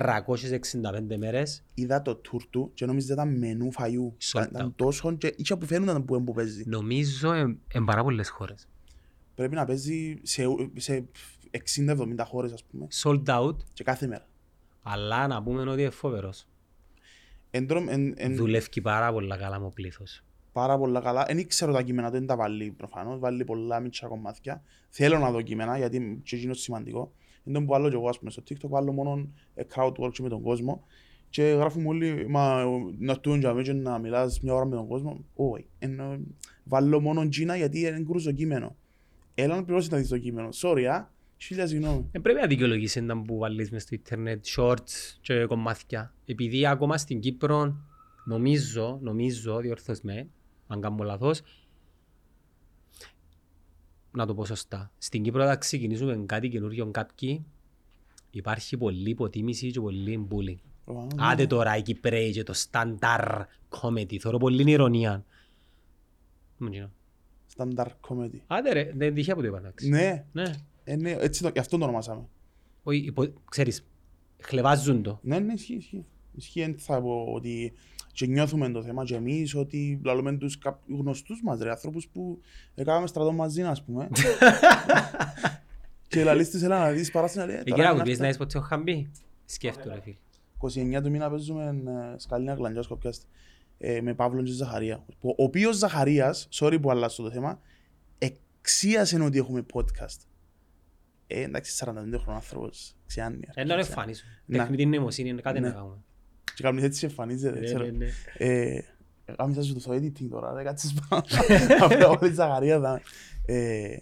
365 0.00 1.16
μέρες 1.18 1.64
Είδα 1.74 2.02
το 2.02 2.20
tour 2.30 2.40
του 2.50 2.70
και 2.74 2.86
νόμιζα 2.86 3.12
ήταν 3.12 3.38
μενού 3.38 3.72
φαγιού. 3.72 4.16
Sold 4.32 4.46
Ήταν 4.50 4.68
out. 4.68 4.72
τόσο 4.76 5.16
και 5.16 5.34
είχε 5.36 5.56
που 5.56 5.66
φαίνονταν 5.66 6.04
που, 6.04 6.24
που 6.24 6.32
παίζει. 6.32 6.62
νομίζω 6.66 7.32
εν, 7.32 7.58
εν 7.68 7.84
πάρα 7.84 8.02
πολλές 8.02 8.28
χώρες 8.28 8.68
Πρέπει 9.34 9.54
να 9.54 9.64
παίζει 9.64 10.18
σε, 10.22 10.42
σε 10.76 11.04
60-70 11.76 11.98
χώρες 12.24 12.52
ας 12.52 12.64
πούμε 12.64 12.86
sold 13.02 13.22
out 13.26 13.56
και 13.72 13.84
κάθε 13.84 14.06
μέρα. 14.06 14.26
αλλά 14.82 15.26
να 15.26 15.42
πούμε 15.42 15.70
ότι 15.70 15.80
είναι 15.80 15.90
φοβερός 15.90 16.46
Εν, 17.50 17.66
τρο- 17.66 17.88
εν, 17.88 18.14
εν, 18.16 18.36
δουλεύει 18.36 18.80
πάρα 18.80 19.12
πολλά 19.12 19.36
καλά 19.36 19.58
με 19.58 19.66
ο 19.66 19.70
πλήθος 19.70 20.20
πάρα 20.52 20.78
πολλά 20.78 21.00
καλά. 21.00 21.24
Δεν 21.24 21.38
ήξερα 21.38 21.72
τα 21.72 21.82
κείμενα, 21.82 22.10
δεν 22.10 22.26
τα 22.26 22.36
βάλει 22.36 22.70
προφανώς, 22.70 23.18
βάλει 23.18 23.44
πολλά 23.44 23.80
μίτσα 23.80 24.06
κομμάτια. 24.06 24.62
Θέλω 24.88 25.18
να 25.18 25.30
δω 25.30 25.42
κείμενα 25.42 25.78
γιατί 25.78 26.20
και 26.24 26.36
εκείνος 26.36 26.60
σημαντικό. 26.60 27.12
Είναι 27.46 27.58
το 27.58 27.64
που 27.64 27.70
βάλω 27.70 27.88
και 27.88 27.94
εγώ 27.94 28.08
ας 28.08 28.18
πούμε 28.18 28.30
στο 28.30 28.42
TikTok, 28.48 28.68
βάλω 28.68 28.92
μόνο 28.92 29.28
ε, 29.54 29.62
crowd 29.74 29.92
work 29.92 30.10
και 30.12 30.22
με 30.22 30.28
τον 30.28 30.42
κόσμο 30.42 30.84
και 31.30 31.42
γράφουμε 31.42 31.88
όλοι, 31.88 32.26
μα 32.28 32.64
να 32.98 33.12
έρθουν 33.12 33.38
για 33.38 33.52
μένα 33.52 33.62
και 33.62 33.72
να 33.72 33.98
μιλάς 33.98 34.40
μια 34.40 34.54
ώρα 34.54 34.64
με 34.64 34.76
τον 34.76 34.88
κόσμο. 34.88 35.24
Όχι, 35.34 35.66
ενώ 35.78 36.18
βάλω 36.64 37.00
μόνο 37.00 37.20
Gina 37.20 37.56
γιατί 37.56 37.80
είναι 37.80 38.04
κρούζο 38.08 38.32
κείμενο. 38.32 38.76
Έλα 39.34 39.56
να 39.56 39.64
πληρώσεις 39.64 39.90
να 39.90 39.98
δεις 39.98 40.08
το 40.08 40.18
κείμενο. 40.18 40.48
Sorry, 40.62 40.82
α, 40.82 41.08
χίλια 41.36 41.66
συγγνώμη. 41.66 42.08
ε, 42.12 42.18
πρέπει 42.18 42.40
να 42.40 42.46
δικαιολογήσεις 42.46 42.96
έναν 42.96 43.22
που 43.22 43.38
βάλεις 43.38 43.70
μες 43.70 43.82
στο 43.82 43.94
ίντερνετ 43.94 44.44
shorts 44.56 45.16
και 45.20 45.44
κομμάτια 45.44 46.14
επειδή 46.26 46.66
ακόμα 46.66 46.98
στην 46.98 47.20
Κύπρο 47.20 47.76
νομίζω, 48.24 48.98
νομίζω, 49.02 49.58
διορθώς 49.58 50.00
με 50.00 50.28
αν 50.66 50.80
κάνω 50.80 51.04
λάθος 51.04 51.42
να 54.16 54.26
το 54.26 54.34
πω 54.34 54.44
σωστά. 54.44 54.90
Στην 54.98 55.22
Κύπρο 55.22 55.44
θα 55.44 55.56
ξεκινήσουμε 55.56 56.22
κάτι 56.26 56.48
καινούριο 56.48 56.86
κάποιοι 56.90 57.44
υπάρχει 58.30 58.76
πολλή 58.76 59.10
υποτίμηση 59.10 59.70
και 59.70 59.80
πολλή 59.80 60.26
bullying. 60.30 60.56
Προφανώς, 60.84 61.12
Άντε 61.16 61.42
ναι. 61.42 61.48
τώρα 61.48 61.76
οι 61.76 61.82
Κυπρέοι 61.82 62.30
και 62.32 62.42
το 62.42 62.54
standard 62.70 63.42
comedy. 63.80 64.16
Θέλω 64.16 64.38
πολύ 64.38 64.70
ηρωνία. 64.70 65.24
Μου 66.58 66.68
γίνω. 66.72 66.90
Standard 67.56 67.90
comedy. 68.08 68.38
Άντε 68.46 68.72
ρε, 68.72 68.92
δεν 68.94 69.14
τυχαία 69.14 69.34
που 69.34 69.40
το 69.40 69.46
είπα. 69.46 69.58
εντάξει. 69.58 69.88
Ναι, 69.88 70.24
Ναι. 70.32 70.52
ε, 70.84 70.96
ναι, 70.96 71.10
έτσι 71.10 71.42
το, 71.42 71.48
γι' 71.48 71.58
αυτό 71.58 71.78
το 71.78 71.84
ονομάσαμε. 71.84 72.28
Όχι, 72.82 72.98
υπο- 72.98 73.32
ξέρεις, 73.50 73.84
χλεβάζουν 74.40 75.02
το. 75.02 75.18
Ναι, 75.22 75.38
ναι, 75.38 75.52
ισχύει, 75.52 75.74
ισχύει. 75.74 76.04
Ισχύει, 76.36 76.60
δεν 76.60 76.78
θα 76.78 77.00
πω 77.02 77.24
ότι 77.34 77.72
και 78.16 78.26
νιώθουμε 78.26 78.70
το 78.70 78.82
θέμα 78.82 79.04
και 79.04 79.14
εμείς 79.14 79.54
ότι 79.54 80.00
λαλούμε 80.04 80.36
τους 80.36 80.58
κάποιους 80.58 80.98
γνωστούς 80.98 81.42
μας, 81.42 81.58
ρε, 81.60 81.70
ανθρώπους 81.70 82.08
που 82.08 82.40
έκαναμε 82.74 83.06
στρατό 83.06 83.32
μαζί, 83.32 83.62
ας 83.62 83.84
πούμε. 83.84 84.08
και 86.08 86.24
λαλείς 86.24 86.50
τους, 86.50 86.62
έλα 86.62 86.78
να 86.78 86.90
δεις 86.90 87.10
παράσταση 87.10 87.46
να 87.46 87.52
λέει, 87.52 87.60
Εκεί 87.60 87.70
τώρα 87.70 87.82
να 87.82 87.88
είναι 87.90 87.98
κουμπείς 87.98 88.18
να 88.18 88.26
αυτά. 88.26 88.28
είσαι 88.28 88.38
ποτέ 88.38 88.58
ο 88.58 88.60
Χαμπή. 88.60 89.10
Σκέφτομαι 89.44 89.94
ρε 89.94 90.00
φίλε. 90.00 90.16
29 90.98 91.02
του 91.02 91.10
μήνα 91.10 91.30
παίζουμε 91.30 91.64
ε, 92.14 92.18
σκαλίνα 92.18 92.54
γλαντιά 92.54 92.82
σκοπιάστ 92.82 93.22
ε, 93.78 94.00
με 94.00 94.14
Παύλο 94.14 94.42
και 94.42 94.52
Ζαχαρία. 94.52 95.04
Ο 95.20 95.28
ο 95.28 95.34
οποίος 95.36 95.76
Ζαχαρίας, 95.76 96.48
sorry 96.52 96.78
που 96.82 96.90
αλλάσω 96.90 97.22
το 97.22 97.30
θέμα, 97.30 97.60
εξίασε 98.18 99.22
ότι 99.22 99.38
έχουμε 99.38 99.64
podcast. 99.74 100.18
Ε, 101.26 101.42
εντάξει, 101.42 101.84
45 101.84 101.92
χρονών 101.92 102.34
άνθρωπος, 102.34 102.96
ξιάνει. 103.06 103.40
Ένα 103.54 103.74
ρε 103.74 103.80
εμφανίσω. 103.80 104.24
Να. 104.46 104.58
Τεχνητή 104.58 104.86
νοημοσύνη 104.86 105.28
είναι 105.28 105.40
κάτι 105.40 105.60
Ναι. 105.60 105.68
να 105.68 105.74
κάνουμε. 105.74 105.96
Και 106.54 106.62
κάνεις 106.62 106.82
έτσι 106.82 107.06
εμφανίζεται, 107.06 107.58
Ναι, 107.58 107.64
ξέρω. 107.64 107.84
ναι, 107.84 107.90
ναι. 107.90 108.06
Ε, 108.38 108.80
Κάμισα 109.36 109.62
σου 109.62 109.74
το 109.74 109.92
editing 109.92 110.26
τώρα, 110.30 110.52
δεν 110.52 110.64
κάτσεις 110.64 110.94
πάνω. 111.08 111.22
Απλά 111.84 112.08
όλη 112.08 112.32
Ζαχαρία 112.32 112.80
θα... 112.80 113.00
Ε, 113.46 113.96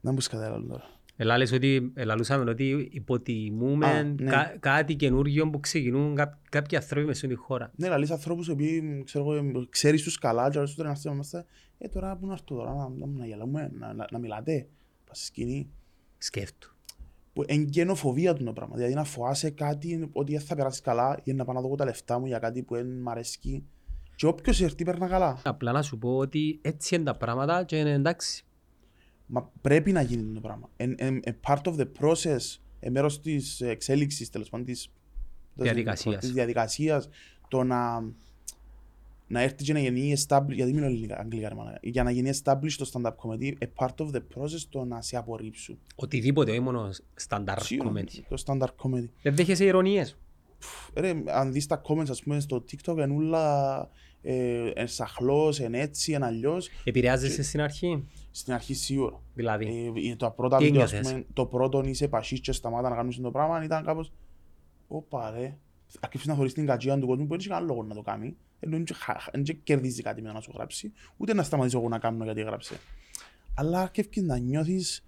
Να 0.00 0.12
μου 0.12 0.20
σκατά 0.20 0.64
τώρα. 0.68 0.84
Ελά 1.16 1.38
λες 1.38 1.52
ότι, 1.52 1.92
ελαλούσαμε 1.94 2.50
ότι 2.50 2.88
υποτιμούμε 2.92 3.86
Α, 3.86 4.02
ναι. 4.02 4.30
κα- 4.30 4.56
κάτι 4.60 4.94
καινούργιο 4.94 5.50
που 5.50 5.60
ξεκινούν 5.60 6.14
κά- 6.14 6.38
κάποιοι 6.50 6.76
άνθρωποι 6.76 7.06
μες 7.06 7.16
στην 7.16 7.36
χώρα. 7.38 7.70
Ναι, 7.76 7.88
λαλείς 7.88 8.10
ανθρώπους 8.10 8.46
οι 8.46 8.50
οποίοι 8.50 9.02
ξέρω 9.04 9.32
εγώ, 9.32 9.66
ξέρεις 9.68 10.02
τους 10.02 10.18
καλά 10.18 10.50
και 10.50 10.58
αρέσεις 10.58 10.76
τώρα 10.76 10.88
να 10.88 10.94
έρθει 10.94 11.08
είμαστε. 11.08 11.44
Ε, 11.78 11.88
τώρα 11.88 12.16
που 12.16 12.26
να 12.26 12.32
έρθω 12.32 12.44
τώρα, 12.44 12.74
να, 12.74 12.88
να, 12.88 13.06
να 13.06 13.26
γελάμε, 13.26 13.70
να, 13.78 13.92
να, 13.92 14.06
να 14.10 14.18
μιλάτε, 14.18 14.68
πας 15.06 15.16
στη 15.18 15.26
σκηνή. 15.26 15.70
Σκέφτου. 16.18 16.76
Που 17.38 17.44
είναι 17.48 17.64
γενοφοβία 17.68 18.34
του 18.34 18.44
το 18.44 18.52
πράγμα. 18.52 18.76
Δηλαδή 18.76 18.94
να 18.94 19.04
φοάσαι 19.04 19.50
κάτι 19.50 20.08
ότι 20.12 20.32
δεν 20.32 20.40
θα 20.40 20.54
περάσεις 20.54 20.80
καλά 20.80 21.20
ή 21.24 21.32
να 21.32 21.44
πάω 21.44 21.54
να 21.54 21.60
δω 21.60 21.74
τα 21.74 21.84
λεφτά 21.84 22.18
μου 22.18 22.26
για 22.26 22.38
κάτι 22.38 22.62
που 22.62 22.74
δεν 22.74 23.00
μ' 23.00 23.08
αρέσει. 23.08 23.64
Και 24.16 24.26
όποιος 24.26 24.60
έρθει 24.60 24.84
περνά 24.84 25.08
καλά. 25.08 25.40
Απλά 25.44 25.72
να 25.72 25.82
σου 25.82 25.98
πω 25.98 26.16
ότι 26.16 26.58
έτσι 26.62 26.94
είναι 26.94 27.04
τα 27.04 27.16
πράγματα 27.16 27.64
και 27.64 27.76
είναι 27.76 27.92
εντάξει. 27.92 28.44
Μα 29.26 29.50
πρέπει 29.60 29.92
να 29.92 30.02
γίνει 30.02 30.34
το 30.34 30.40
πράγμα. 30.40 30.70
Εν, 30.76 30.94
εν, 30.98 31.20
εν 31.24 31.40
part 31.46 31.62
of 31.62 31.76
the 31.76 31.86
process, 32.00 32.58
εν 32.80 32.92
μέρος 32.92 33.20
της 33.20 33.60
εξέλιξης, 33.60 34.30
τέλος 34.30 34.48
πάντων, 34.48 34.66
της 34.66 34.92
Διαδικασίας. 35.54 36.20
της 36.20 36.32
διαδικασίας, 36.32 37.08
το 37.48 37.62
να, 37.62 38.12
να 39.28 39.40
έρθει 39.40 39.64
και 39.64 39.72
να 39.72 39.78
γίνει 39.78 40.14
established, 40.18 40.52
γιατί 40.52 40.72
μιλώ 40.72 40.86
ελληνικά, 40.86 41.18
αγγλικά 41.18 41.48
ρε 41.48 41.54
μαλάκα, 41.54 41.78
για 41.82 42.02
να 42.02 42.10
γίνει 42.10 42.30
established 42.42 42.76
το 42.76 42.90
stand-up 42.92 43.10
comedy, 43.10 43.52
a 43.60 43.66
part 43.84 44.06
of 44.06 44.10
the 44.10 44.20
process 44.34 44.60
το 44.68 44.84
να 44.84 45.02
σε 45.02 45.16
απορρίψουν. 45.16 45.78
Οτιδήποτε, 45.94 46.50
όχι 46.50 46.60
μόνο 46.60 46.90
στάνταρ 47.14 47.62
Σίγουρα, 47.62 47.92
comedy. 47.92 48.20
Το 48.28 48.42
stand-up 48.46 48.66
comedy. 48.82 49.08
Δεν 49.22 49.34
δέχεσαι 49.34 49.64
ηρωνίες. 49.64 50.16
Ρε, 50.94 51.12
αν 51.26 51.52
δεις 51.52 51.66
τα 51.66 51.80
comments 51.88 52.10
ας 52.10 52.22
πούμε 52.22 52.40
στο 52.40 52.64
TikTok 52.70 52.92
είναι 52.96 53.14
όλα 53.14 53.88
ε, 54.22 54.70
εν 54.74 54.88
σαχλός, 54.88 55.60
εν 55.60 55.74
έτσι, 55.74 56.12
εν 56.12 56.22
αλλιώς. 56.22 56.68
Επηρεάζεσαι 56.84 57.42
στην 57.42 57.60
αρχή, 57.60 58.04
Στην 58.30 58.52
αρχή 58.52 58.74
σίγουρα. 58.74 59.20
δηλαδή. 59.34 59.92
Ε, 60.10 60.16
τα 60.16 60.30
πρώτα 60.30 60.56
Τι 60.56 60.64
βίντεο, 60.64 60.82
ας 60.82 60.92
ένιωθες; 60.92 61.12
πούμε, 61.12 61.26
το 61.32 61.46
πρώτο 61.46 61.82
είσαι 61.84 62.08
πασίς 62.08 62.40
και 62.40 62.52
σταμάτα 62.52 62.88
να 62.88 62.96
κάνεις 62.96 63.20
το 63.20 63.30
πράγμα 63.30 63.64
ήταν 63.64 63.84
κάπως 63.84 64.12
«Ωπα 64.88 65.30
ρε, 65.30 65.56
αρκεύεις 66.00 66.26
να 66.26 66.34
χωρίς 66.34 66.52
την 66.52 66.66
κατσία 66.66 66.98
του 66.98 67.06
κόσμου 67.06 67.22
που 67.22 67.28
δεν 67.30 67.38
έχει 67.38 67.48
κανένα 67.48 67.66
λόγο 67.66 67.82
να 67.82 67.94
το 67.94 68.02
κάνει 68.02 68.36
ενώ 68.60 68.72
δεν 68.76 68.84
και 68.84 68.94
χα- 68.94 69.30
δεν 69.32 69.42
και 69.42 69.52
κερδίζει 69.52 70.02
κάτι 70.02 70.22
με 70.22 70.28
το 70.28 70.34
να 70.34 70.40
σου 70.40 70.52
γράψει 70.54 70.92
ούτε 71.16 71.34
να 71.34 71.42
σταματήσω 71.42 71.78
εγώ 71.78 71.88
να 71.88 71.98
κάνω 71.98 72.24
γιατί 72.24 72.40
έγραψε 72.40 72.74
αλλά 73.54 73.80
αρκεύεις 73.82 74.22
να 74.22 74.38
νιώθεις 74.38 75.04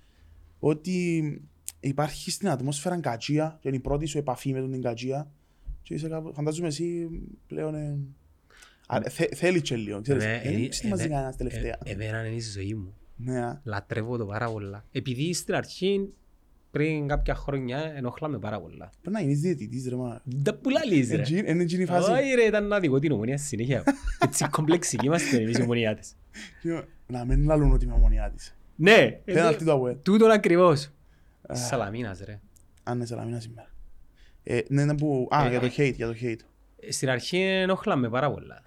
ότι 0.59 1.43
υπάρχει 1.81 2.31
στην 2.31 2.49
ατμόσφαιρα 2.49 3.01
κατσία 3.01 3.59
και 3.61 3.69
είναι 3.69 3.77
η 3.77 3.81
πρώτη 3.81 4.07
σου 4.07 4.19
επαφή 4.19 4.53
με 4.53 4.69
την 4.69 4.83
κατσία 4.83 5.31
και 5.83 5.95
είσαι 5.95 6.09
κάπου, 6.09 6.35
φαντάζομαι 6.35 6.67
εσύ 6.69 7.09
πλέον 7.47 7.75
ε, 7.75 7.99
α, 8.87 9.01
θε- 9.09 9.35
θέλεις 9.37 9.63
και 9.63 9.77
λίγο, 9.77 10.01
ξέρεις, 10.01 10.25
Εμέ- 10.25 10.43
δεν 10.43 10.63
ε- 10.65 10.69
ξετοιμάζει 10.69 11.05
ε- 11.05 11.09
κανένας 11.09 11.37
τελευταία. 11.37 11.79
ε- 11.85 11.91
Εμένα 11.93 12.27
είναι 12.27 12.35
η 12.37 12.41
ζωή 12.41 12.75
μου. 12.75 12.95
Ναι, 13.17 13.41
α. 13.45 13.61
Λατρεύω 13.65 14.17
το 14.17 14.27
πάρα 14.27 14.51
πολλά. 14.51 14.85
Επειδή 14.93 15.33
στην 15.35 15.55
αρχή, 15.55 16.13
πριν 16.71 17.09
κάποια 17.09 17.35
χρόνια, 17.35 17.93
ενοχλάμε 17.97 18.39
πάρα 18.39 18.61
πολλά. 18.61 18.91
Πρέπει 19.01 19.17
να 19.17 19.21
γίνεις 19.23 19.41
διαιτητής 19.41 19.89
ρε 19.89 19.97
μα. 19.97 20.23
Τα 20.43 20.55
πουλά 20.55 20.85
λύσεις 20.85 21.11
ρε. 21.15 21.21
Έτσι- 21.21 21.43
Είναι 21.47 21.63
εκείνη 21.63 21.83
η 21.83 21.87
φάση. 21.87 22.11
Όχι 22.11 22.35
ρε, 22.35 22.43
ήταν 22.45 22.67
να 22.67 22.81
δικό 22.81 22.99
την 22.99 23.13
ομονία 23.13 23.39
στη 23.39 23.47
συνέχεια. 23.47 23.83
Έτσι 24.25 24.49
κομπλεξικοί 24.49 25.07
είμαστε 25.07 25.37
εμείς 25.37 25.59
οι 25.59 25.63
ομονιάτες. 25.63 26.13
Και 26.63 26.83
Να 27.07 27.25
μην 27.25 27.45
λαλούν 27.45 27.73
ότι 27.73 27.85
είμαι 27.85 27.95
ομονιά 27.95 28.31
της. 28.31 28.55
Ναι, 28.77 28.93
ε, 28.93 29.33
Πέναλτι 29.33 29.65
το 29.65 29.73
ΑΟΕ. 29.73 29.95
τούτον 29.95 30.31
ακριβώς. 30.31 30.91
Σαλαμίνας 31.53 32.21
ρε. 32.25 32.41
Αν 32.83 32.97
είναι 32.97 33.07
σαλαμίνας 33.07 33.43
σήμερα. 33.43 33.69
Ε, 34.43 34.61
Ναι, 34.69 34.85
ναι, 34.85 34.95
που... 34.97 35.29
Α, 35.31 35.47
Ε, 35.47 35.49
για 35.51 35.61
το 35.61 35.67
ε. 35.67 35.71
hate, 35.77 35.95
για 35.95 36.07
το 36.07 36.15
hate. 36.23 36.39
Στην 36.89 37.09
αρχή 37.09 37.39
ενοχλάμε 37.41 38.09
πάρα 38.09 38.31
πολλά. 38.31 38.63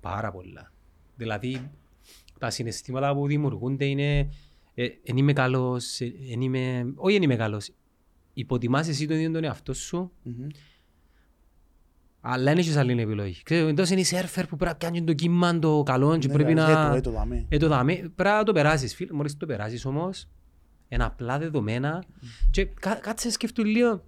Πάρα 0.00 0.32
πολλά. 0.32 0.72
Δηλαδή, 1.16 1.70
τα 2.38 2.50
συναισθήματα 2.50 3.14
που 3.14 3.26
δημιουργούνται 3.26 3.84
είναι 3.84 4.18
ε, 4.18 4.26
εν 5.04 5.16
είμαι 5.16 5.32
καλός, 5.32 6.00
ε, 6.00 6.12
εν 6.32 6.40
είμαι... 6.40 6.92
όχι 6.96 7.16
εν 7.16 7.22
είμαι 7.22 7.36
καλός. 7.36 7.70
Υποτιμάς 8.34 8.88
εσύ 8.88 9.06
τον 9.06 9.16
ίδιο 9.16 9.30
τον 9.30 9.44
εαυτό 9.44 9.74
σου, 9.74 10.12
Μμμ. 10.22 10.46
αλλά 12.20 12.44
δεν 12.44 12.58
έχεις 12.58 12.76
άλλη 12.76 13.00
επιλογή. 13.02 13.42
Ξέρεις, 13.42 13.68
εντός 13.70 13.90
είναι 13.90 14.00
οι 14.00 14.04
σέρφερ 14.04 14.46
που 14.46 14.56
πρέπει 14.56 14.76
να 14.80 14.88
κάνουν 14.88 15.06
το 15.06 15.12
κύμα 15.12 15.58
το 15.58 15.82
καλό 15.82 16.18
και 16.18 16.26
Ναι, 16.26 16.32
πρέπει 16.32 16.52
ρε, 16.52 16.60
να... 16.62 16.94
ε, 16.96 17.00
το 17.00 17.10
δάμε. 17.10 17.46
Ε, 17.48 17.56
το 17.56 17.68
δάμε, 17.68 17.94
πρέπει 17.94 18.36
να 18.36 18.42
το 18.42 18.52
περάσεις, 18.52 18.94
φίλε. 18.94 19.12
Μόλις 19.12 19.36
το 19.36 19.46
περάσεις 19.46 19.84
όμως, 19.84 20.28
είναι 20.88 21.04
απλά 21.04 21.38
δεδομένα. 21.38 22.04
Και 22.50 22.64
κα, 22.64 22.94
κάτσε 22.94 23.30
σκέφτου 23.30 23.64
λίγο 23.64 24.04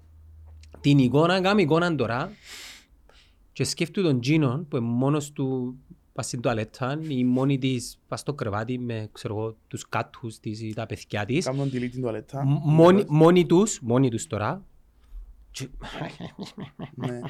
την 0.80 0.98
εικόνα, 0.98 1.40
κάμε 1.40 1.62
εικόνα 1.62 1.94
τώρα 1.94 2.30
και 3.52 3.64
σκέφτου 3.64 4.02
τον 4.02 4.20
Τζίνον 4.20 4.68
που 4.68 4.76
είναι 4.76 4.86
μόνος 4.86 5.32
του 5.32 5.78
πας 6.18 6.26
στην 6.26 6.40
τουαλέτα 6.40 6.98
ή 7.08 7.24
μόνη 7.24 7.58
της 7.58 7.98
πας 8.08 8.20
στο 8.20 8.34
κρεβάτι 8.34 8.78
με 8.78 9.08
ξέρω 9.12 9.34
εγώ, 9.36 9.56
τους 9.68 9.88
κάτους 9.88 10.38
της 10.38 10.60
ή 10.62 10.74
τα 10.74 10.86
παιδιά 10.86 11.24
της. 11.24 11.44
Κάμνον 11.44 11.68
delete 11.68 11.90
την 11.90 12.00
τουαλέτα. 12.00 12.44
Μ- 12.44 12.60
Μόνοι, 12.64 13.04
μόνοι 13.08 13.46
τους, 13.46 13.80
μόνοι 13.82 14.08
τους 14.10 14.26
τώρα. 14.26 14.64
Και- 15.50 15.68
Ναι. 16.94 17.20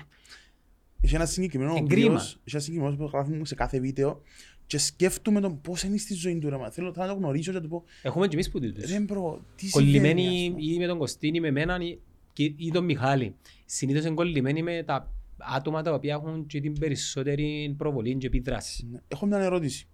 Είχε 1.00 1.16
ένα 1.16 1.26
συγκεκριμένο 1.26 1.70
Είναι 1.76 1.86
βίος, 1.86 1.90
κρίμα. 2.00 2.20
είχε 2.22 2.56
ένα 2.56 2.60
συγκεκριμένο 2.60 2.96
που 2.96 3.04
γράφουμε 3.12 3.44
σε 3.44 3.54
κάθε 3.54 3.80
βίντεο 3.80 4.22
και 4.66 4.78
σκέφτομαι 4.78 5.40
τον 5.40 5.60
πώς 5.60 5.82
είναι 5.82 5.96
στη 5.96 6.14
ζωή 6.14 6.38
του 6.38 6.48
ρε 6.50 6.56
μα. 6.56 6.70
Θέλω 6.70 6.92
να 6.96 7.06
το 7.06 7.14
γνωρίσω 7.14 7.50
και 7.50 7.56
να 7.56 7.62
του 7.62 7.68
πω 7.68 7.84
Έχουμε 8.02 8.26
και 8.28 8.34
εμείς 8.34 8.50
που 8.50 8.60
τους. 8.60 8.90
ρε 8.90 9.00
bro, 9.00 9.40
τι 9.56 9.66
συμβαίνει 9.66 10.00
κολλημένοι 10.00 10.26
ας 10.46 10.50
πούμε. 10.52 10.62
ή 10.72 10.78
με 10.78 10.86
τον 10.86 10.98
Κωστίν 10.98 11.34
ή 11.34 11.40
με 11.40 11.50
μέναν 11.50 11.80
ή, 11.80 11.98
και- 12.32 12.52
ή 12.56 12.70
τον 12.72 12.84
Μιχάλη. 12.84 13.34
Συνήθως 13.64 14.04
είναι 14.04 14.14
κολλημένοι 14.14 14.62
με 14.62 14.82
τα 14.86 15.12
άτομα 15.38 15.82
τα 15.82 15.92
οποία 15.92 16.14
έχουν 16.14 16.46
και 16.46 16.60
την 16.60 16.78
περισσότερη 16.78 17.74
προβολή 17.78 18.16
και 18.16 18.26
επιδράση. 18.26 18.86
Ναι. 18.90 18.98
Έχω 19.08 19.26
μια 19.26 19.38
ερώτηση. 19.38 19.88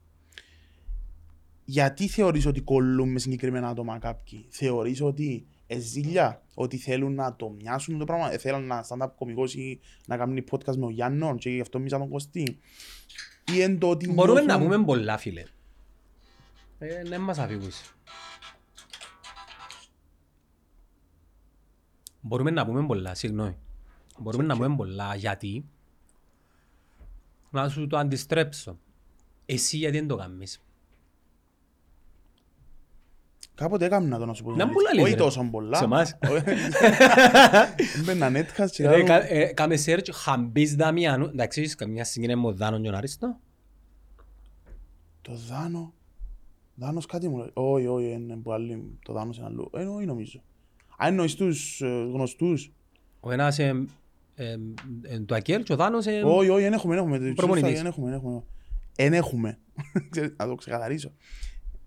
Γιατί 1.64 2.08
θεωρείς 2.08 2.46
ότι 2.46 2.60
κολλούν 2.60 3.08
με 3.12 3.18
συγκεκριμένα 3.18 3.68
άτομα 3.68 3.98
κάποιοι; 3.98 4.46
Θεωρείς 4.50 5.00
ότι 5.02 5.46
εν 5.66 5.85
ζήλια, 5.85 6.42
ότι 6.54 6.76
θέλουν 6.76 7.14
να 7.14 7.36
το 7.36 7.50
μοιάσουν 7.50 7.98
το 7.98 8.04
πράγμα, 8.04 8.32
ε, 8.32 8.38
θέλουν 8.38 8.66
να 8.66 8.84
stand-up 8.88 9.08
κωμικός 9.16 9.54
ή 9.54 9.80
να 10.06 10.16
κάνουν 10.16 10.44
podcast 10.50 10.76
με 10.76 10.84
ο 10.84 10.90
Γιάννον 10.90 11.36
και 11.38 11.50
γι' 11.50 11.60
αυτό 11.60 11.78
μισά 11.78 11.98
τον 11.98 12.08
Κωστή; 12.08 12.58
Ή 13.54 13.60
εν 13.60 13.78
το 13.78 13.88
ότι 13.90 14.12
Μπορούμε 14.12 14.40
να 14.40 14.46
νιώθουν- 14.46 14.64
πούμε 14.72 14.84
πολλά 14.84 15.16
φίλε. 15.18 15.42
Ε, 16.78 17.02
ναι 17.08 17.18
μας 17.18 17.38
αφήγους. 17.38 17.94
Μπορούμε 22.20 22.50
να 22.50 22.66
πούμε 22.66 22.86
πολλά, 22.86 23.14
συγγνώμη. 23.14 23.56
Μπορούμε 24.18 24.44
να 24.44 24.54
πούμε 24.56 24.76
πολλά 24.76 25.14
γιατί; 25.14 25.64
Να 27.50 27.68
σου 27.68 27.86
το 27.86 27.96
αντιστρέψω. 27.98 28.78
Εσύ 29.46 29.76
γιατί 29.76 29.98
δεν 29.98 30.06
το 30.08 30.16
κάνεις; 30.16 30.62
Κάποτε 33.54 33.84
έκανα 33.84 34.18
το 34.18 34.26
να 34.26 34.32
σου 34.34 34.42
πω. 34.44 34.50
Να 34.50 34.68
πολλά 34.68 34.94
λες, 34.94 35.02
Όχι 35.04 35.12
ρε. 35.12 35.18
τόσο 35.18 35.48
πολλά. 35.50 35.76
Σε 35.78 35.84
εμάς. 35.84 36.18
Μπαίνα 38.04 38.28
netcast 38.30 38.70
και 38.70 38.88
Ρε, 38.88 38.94
άλλο. 38.94 39.04
κα- 39.04 39.32
ε, 39.32 39.52
Κάμε 39.52 39.76
search 39.86 40.08
Χαμπής 40.12 40.74
Δαμιανού. 40.76 41.24
Εντάξει, 41.24 41.60
έχεις 41.60 41.74
καμιά 41.74 42.04
συγκίνηση 42.04 42.38
με 42.38 42.46
ο 42.46 42.52
Δάνον 42.52 42.82
και 42.82 42.88
τον 42.88 42.96
Άριστο. 42.96 43.38
Το 45.22 45.32
Δάνο. 45.48 45.92
Δάνος 46.74 47.06
κάτι 47.06 47.28
μου 47.28 47.36
λέει. 47.36 47.50
Όχι, 47.54 47.86
όχι, 47.86 48.10
είναι 48.10 48.36
που 48.36 48.52
άλλη. 48.52 48.98
Το 49.04 49.12
Δάνος 49.12 49.36
είναι 49.36 49.46
αλλού. 49.46 49.70
Ε, 49.74 49.84
όχι 49.84 50.06
νομίζω. 50.06 50.42
Αν 50.98 51.08
εννοείς 51.08 51.34
τους 51.34 51.80
ε, 51.80 51.86
γνωστούς. 51.86 52.72
Ο 53.20 53.30
ένας 53.30 53.58
ε, 53.58 53.62
ε, 53.64 53.68
ε, 53.68 53.84
το 55.26 55.34
Ακέλ 55.34 55.62
και 55.62 55.72
ο 55.72 55.76
Δάνος 55.76 56.06
ε, 56.06 56.22
Όχι, 56.24 56.48
όχι, 56.48 56.62
δεν 56.62 56.72
έχουμε, 56.72 56.94
δεν 56.94 57.04
έχουμε. 57.04 57.32
Προπονητής. 57.34 57.76
Δεν 57.76 57.86
έχουμε, 57.86 58.06
δεν 58.10 58.14
έχουμε. 58.18 58.42
Εν 58.96 59.12
έχουμε. 59.12 59.58
Ξέρεις, 60.10 60.32
Να 60.36 60.46
το 60.46 60.54
ξεκαθαρίσω. 60.54 61.12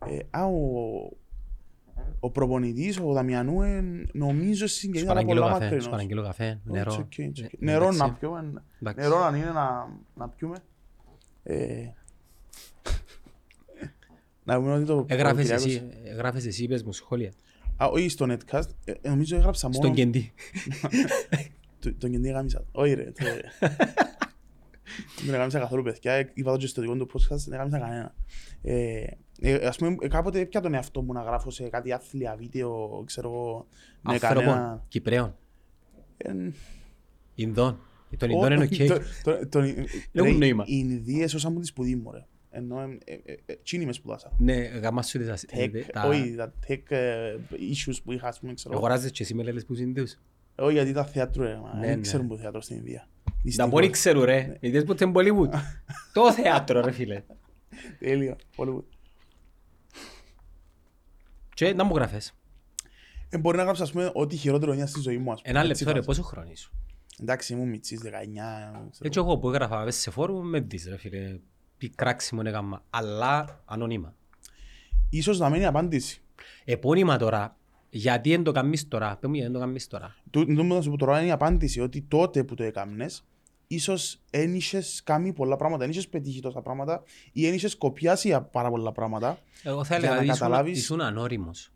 Ε, 0.05 0.17
Α, 0.37 0.45
ο, 0.45 1.17
ο 2.19 2.29
προπονητής, 2.31 2.99
ο 2.99 3.13
Δαμιανού, 3.13 3.61
ε, 3.61 3.83
νομίζω 4.13 4.67
σου 4.67 4.75
συγκεκριμένα 4.75 5.25
πολλά 5.25 5.25
παραγγείλω 5.25 5.47
καφέ, 5.47 5.59
μακρινός. 5.63 5.83
σου 5.83 5.89
παραγγείλω 5.89 6.21
καφέ, 6.23 6.59
Όχι, 6.67 6.77
νερό. 6.77 6.91
it's 6.93 6.99
okay, 6.99 7.21
it's 7.23 7.41
Ε, 7.43 7.45
okay. 7.45 7.57
Νερό 7.59 7.83
εντάξει. 7.83 7.99
να 7.99 8.11
πιούμε. 8.13 8.63
Εντάξει. 8.81 8.99
Νερό 9.07 9.23
αν 9.23 9.35
είναι 9.35 9.51
να, 9.51 9.87
να 10.15 10.29
πιούμε. 10.29 10.57
Ε, 11.43 11.87
να 14.43 14.55
πούμε 14.57 14.73
ότι 14.73 14.85
το... 14.85 15.05
Έγραφες 15.09 15.49
ο 15.49 15.53
εσύ, 15.53 15.67
Κυριάκος- 15.67 15.95
έγραφες 16.05 16.45
εσύ, 16.45 16.63
είπες 16.63 16.83
μου 16.83 16.91
σχόλια. 16.91 17.31
Α, 17.77 17.85
όχι 17.87 18.09
στο 18.09 18.25
netcast. 18.29 18.63
Ε, 18.85 18.91
ε, 19.01 19.09
νομίζω 19.09 19.35
έγραψα 19.35 19.67
μόνος... 19.67 19.83
Στον 19.83 19.95
Κεντή. 19.95 20.31
Το- 21.91 21.95
Τον 21.97 22.11
κεντή 22.11 22.29
γάμισα. 22.29 22.65
Όχι 22.71 22.93
ρε. 22.93 23.03
τε- 23.03 23.43
Δεν 25.25 25.35
γάμισα 25.35 25.59
καθόλου 25.59 25.83
παιδιά. 25.83 26.11
Ε, 26.13 26.31
Είπα 26.33 26.51
το 26.51 26.57
και 26.57 26.67
στο 26.67 26.81
δικό 26.81 26.95
του 26.95 27.09
podcast, 27.13 27.37
δεν 27.47 27.57
γάμισα 27.57 27.79
κανένα. 27.79 28.15
Ε, 28.61 29.03
ε, 29.41 29.53
ας 29.67 29.77
πούμε, 29.77 29.95
ε, 30.01 30.07
κάποτε 30.07 30.39
έπια 30.39 30.61
τον 30.61 30.73
εαυτό 30.73 31.01
μου 31.01 31.13
να 31.13 31.21
γράφω 31.21 31.49
σε 31.49 31.69
κάτι 31.69 31.91
άθλια 31.91 32.35
βίντεο, 32.35 33.03
ξέρω 33.05 33.29
εγώ, 33.29 33.67
με 34.01 34.17
κανένα... 34.17 34.51
Ανθρώπων, 34.51 34.83
Κυπρέων, 34.87 35.35
Ε, 36.17 36.33
Ινδών. 37.35 37.79
Τον 38.17 38.29
Ω, 38.29 38.33
Ινδών 38.33 38.51
είναι 38.51 38.67
το- 38.87 38.93
οκ. 38.95 39.01
το- 39.23 39.47
το- 39.47 39.59
Έχουν 39.59 40.31
ρε, 40.31 40.31
νόημα. 40.31 40.63
Οι 40.67 40.73
Ινδίες 40.89 41.33
όσα 41.33 41.49
μου 41.49 41.59
τη 41.59 41.65
σπουδή 41.65 41.95
μου 41.95 42.11
ρε. 42.11 42.25
Ενώ 42.49 42.79
ε, 42.81 42.97
ε, 43.05 43.13
ε, 43.31 43.35
ε, 43.45 43.55
τσίνοι 43.63 43.85
με 43.85 43.93
σπουδάσα. 43.93 44.31
Ναι, 44.37 44.53
γάμα 44.55 45.01
σου 45.01 45.17
τις 45.17 45.27
ασ- 45.29 45.45
Tech, 45.55 45.81
τα- 45.93 46.07
όχι, 46.07 46.35
τα 46.35 46.53
tech 46.67 46.81
ε, 46.91 47.35
issues 47.51 47.95
που 48.03 48.11
είχα, 48.11 48.27
ας 48.27 48.39
πούμε, 48.39 48.53
ξέρω. 48.53 48.73
εγώ. 48.75 48.85
Αγοράζεις 48.85 49.11
και 49.11 49.23
εσύ 49.23 49.33
με 49.33 49.43
λέλες 49.43 49.65
που 49.65 49.73
είναι 49.75 50.03
Ινδούς. 50.57 50.65
Όχι, 50.65 50.73
γιατί 50.73 50.93
τα 50.93 51.05
θέατρο, 51.05 51.43
ρε, 51.43 51.55
μα, 51.63 51.73
Ναι, 51.75 51.85
δεν 51.87 51.95
ναι. 51.95 52.01
ξέρουν 52.01 52.27
που 52.27 52.35
θέατρο 52.35 52.61
στην 52.61 52.77
Ινδία. 52.77 53.07
Να 53.25 53.33
Δυστυχώς. 53.43 53.71
μπορεί 53.71 53.89
ξέρω 53.89 54.23
ρε. 54.23 54.57
Είδες 54.59 54.83
ποτέ 54.83 55.03
είναι 55.05 55.13
Bollywood; 55.15 55.49
Το 56.13 56.33
θέατρο 56.33 56.81
ρε 56.81 56.91
φίλε. 56.91 57.23
Τέλειο, 57.99 58.35
Hollywood. 58.55 58.83
Και 61.53 61.73
να 61.73 61.83
μου 61.83 61.95
γράφες. 61.95 62.33
Ε, 63.29 63.37
μπορεί 63.37 63.57
να 63.57 63.63
γράψω, 63.63 63.83
ας 63.83 63.91
πούμε, 63.91 64.11
ό,τι 64.13 64.35
χειρότερο 64.35 64.73
είναι 64.73 64.85
στη 64.85 64.99
ζωή 65.01 65.17
μου, 65.17 65.31
ας 65.31 65.41
πούμε. 65.41 65.59
Ένα 65.59 65.69
Έτσι 65.69 65.83
λεπτό 65.83 65.99
ρε, 65.99 66.05
βάζω. 66.05 66.21
πόσο 66.21 66.23
χρόνο 66.29 66.55
σου. 66.55 66.71
Εντάξει, 67.21 67.53
ήμουν 67.53 67.69
μητσής, 67.69 67.99
19. 68.01 68.07
ξέρω 68.91 69.07
Έτσι 69.07 69.19
εγώ 69.19 69.37
που 69.37 69.47
έγραφα 69.49 69.83
μέσα 69.83 69.99
σε 69.99 70.11
φόρουμ 70.11 70.47
με 70.49 70.59
δεις 70.59 70.87
ρε 70.87 70.97
φίλε. 70.97 71.39
Τι 71.77 71.89
κράξιμο 71.89 72.41
έκανα. 72.45 72.83
Αλλά 72.89 73.61
ανωνύμα. 73.65 74.15
Ίσως 75.09 75.39
να 75.39 75.49
μένει 75.49 75.65
απάντηση. 75.65 76.21
Επώνυμα 76.65 77.17
τώρα. 77.17 77.57
Γιατί 77.97 78.29
δεν 78.29 78.43
το 78.43 78.51
κάνεις 78.51 78.87
τώρα. 78.87 79.17
Πες 79.19 79.29
μου 79.29 79.35
γιατί 79.35 79.51
δεν 79.51 79.59
το 79.61 79.65
κάνεις 79.67 79.87
τώρα. 79.87 80.15
Του 80.29 80.45
του 80.45 80.63
να 80.63 80.81
σου 80.81 80.89
πω 80.89 80.97
τώρα 80.97 81.17
είναι 81.19 81.27
η 81.27 81.31
απάντηση 81.31 81.79
ότι 81.81 82.01
τότε 82.07 82.43
που 82.43 82.55
το 82.55 82.63
έκαμνες, 82.63 83.23
ίσως 83.67 84.19
εν 84.29 84.55
είχες 84.55 85.01
κάνει 85.03 85.33
πολλά 85.33 85.55
πράγματα, 85.55 85.83
εν 85.83 85.89
είχες 85.89 86.07
πετύχει 86.07 86.39
τόσα 86.41 86.61
πράγματα 86.61 87.03
ή 87.31 87.47
εν 87.47 87.53
είχες 87.53 87.75
κοπιάσει 87.77 88.33
α- 88.33 88.41
πάρα 88.41 88.69
πολλά 88.69 88.91
πράγματα. 88.91 89.37
Εγώ 89.63 89.83
θα 89.83 89.87
Για 89.87 89.97
έλεγα 89.97 90.11
να 90.11 90.17
ότι 90.17 90.25
ήσουν- 90.25 90.39
καταλάβεις- 90.39 90.77
ήσουν 90.77 91.01
ανώριμος. 91.01 91.71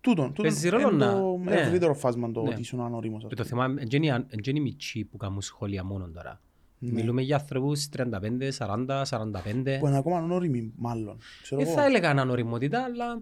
Τούτον, 0.00 0.26
τούτον 0.26 0.44
Παίζει 0.44 0.68
ρόλο 0.68 0.88
είναι 0.88 1.04
να- 1.04 1.12
το 1.12 1.36
ναι. 1.44 1.54
ευρύτερο 1.56 1.94
φάσμα 1.94 2.30
το 2.32 2.42
Ναι. 2.42 2.48
ότι 2.48 2.60
ήσουν 2.60 2.80
ανώριμος. 2.80 3.22
ας 3.24 3.28
Και 3.28 3.34
το 3.34 3.44
πούμε. 3.48 3.66
θέμα 3.68 3.86
είναι 3.90 4.58
οι 4.58 4.60
μητσοί 4.60 5.04
που 5.04 5.16
κάνουν 5.16 5.40
σχόλια 5.40 5.84
μόνο 5.84 6.08
τώρα. 6.14 6.40
Ναι. 6.78 6.92
Μιλούμε 6.92 7.22
για 7.22 7.36
ανθρώπους 7.36 7.88
35, 7.88 8.50
40, 8.50 9.04
45. 9.04 9.78
Που 9.80 9.86
είναι 9.86 9.96
ακόμα 9.96 10.18
ανώριμοι 10.18 10.72
μάλλον. 10.76 11.18
Ξέρω 11.42 11.60
Δεν 11.60 11.70
εγώ. 11.70 11.80
θα 11.80 11.84
έλεγα 11.86 12.10
ανοριμότητα, 12.10 12.82
αλλά 12.84 13.20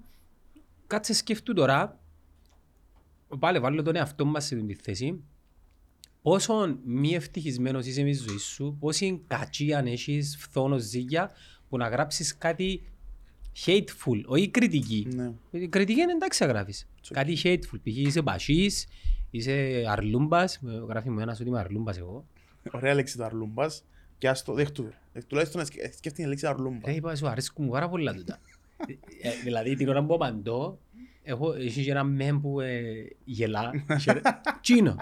κάτσε 0.87 1.15
σκεφτού 1.15 1.53
τώρα. 1.53 2.01
Πάλι 3.39 3.59
βάλω 3.59 3.83
τον 3.83 3.97
εαυτό 3.97 4.25
μας 4.25 4.45
σε 4.45 4.55
την 4.57 4.77
θέση. 4.83 5.23
πόσο 6.23 6.79
μη 6.85 7.15
ευτυχισμένος 7.15 7.87
είσαι 7.87 8.03
μες 8.03 8.23
τη 8.23 8.29
ζωής 8.29 8.43
σου, 8.43 8.77
πόση 8.81 9.23
κατσία 9.27 9.79
αν 9.79 9.87
έχεις 9.87 10.37
φθόνος 10.41 10.83
ζήγια 10.83 11.31
που 11.69 11.77
να 11.77 11.89
γράψεις 11.89 12.37
κάτι 12.39 12.83
hateful, 13.67 14.23
όχι 14.27 14.49
κριτική. 14.51 15.09
Ναι. 15.15 15.33
Η 15.51 15.69
κριτική 15.69 16.01
είναι 16.01 16.13
εντάξει 16.13 16.45
να 16.45 16.49
γράφεις. 16.49 16.89
Κάτι 17.11 17.39
hateful. 17.43 17.79
Π.χ. 17.83 17.97
είσαι 17.97 18.23
μπασίς, 18.23 18.87
είσαι 19.31 19.85
αρλούμπας, 19.89 20.57
ε, 20.57 20.85
γράφει 20.89 21.11
μου 21.11 21.21
ένας 21.21 21.41
ότι 21.41 21.49
είμαι 21.49 21.59
αρλούμπας 21.59 21.99
εγώ. 21.99 22.27
Ωραία 22.73 22.95
λέξη 22.95 23.17
το 23.17 23.25
αρλούμπας. 23.25 23.85
Και 24.19 24.29
ας 24.29 24.43
το 24.43 24.53
δέχτου. 24.53 24.89
Ε, 25.13 25.21
Τουλάχιστον 25.21 25.67
σκε- 25.67 25.81
σκέφτηκε 25.81 26.11
τη 26.11 26.29
λέξη 26.29 26.47
αρλούμπα. 26.47 26.79
Ρε 26.85 26.95
είπα 26.95 27.17
σου 27.17 27.29
αρέσκουν 27.29 27.65
μου 27.65 27.71
πάρα 27.71 27.89
πολλά 27.89 28.15
τούτα. 28.15 28.39
Ε, 29.23 29.31
Δηλαδή 29.43 29.75
την 29.75 29.89
ώρα 29.89 30.05
που 30.05 30.15
απαντώ, 30.15 30.79
έχω 31.23 31.53
έχει 31.53 31.85
και 31.85 31.91
ένα 31.91 32.05
μέμ 32.05 32.41
που 32.41 32.61
ε, 32.61 32.83
γελά. 33.25 33.71
και- 34.05 34.23
Τσίνο. 34.61 34.97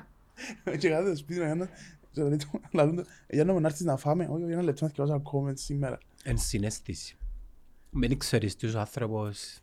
Και 0.78 0.88
κάθεται 0.88 1.07
στο 1.07 1.16
σπίτι 1.16 1.40
να 1.40 1.47
κάνω. 1.47 1.69
και 2.12 2.23
λέει 2.23 2.37
του, 2.37 2.61
λαλούν 2.73 2.97
του, 2.97 3.04
«Ε, 3.26 3.35
Για 3.35 3.45
να 3.45 3.52
μην 3.52 3.64
έρθεις 3.64 3.81
να 3.81 3.97
φάμε. 3.97 4.28
Όχι, 4.31 4.43
ένα 4.43 4.62
λεπτό 4.62 4.85
να 4.85 4.90
θυκευάσω 4.90 5.14
ένα 5.14 5.23
comment 5.33 5.59
σήμερα. 5.59 5.99
Εν 6.23 6.38
συναίσθηση. 6.38 7.16
Δεν 7.90 8.19
ξέρεις 8.19 8.57
τι 8.57 8.66
ο 8.66 8.78
άνθρωπος 8.81 9.59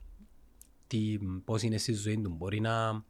τι, 0.87 1.17
πώς 1.45 1.61
είναι 1.63 1.77
στη 1.77 1.93
ζωή 1.93 2.17
του. 2.21 2.29
Μπορεί 2.29 2.59
να 2.59 3.03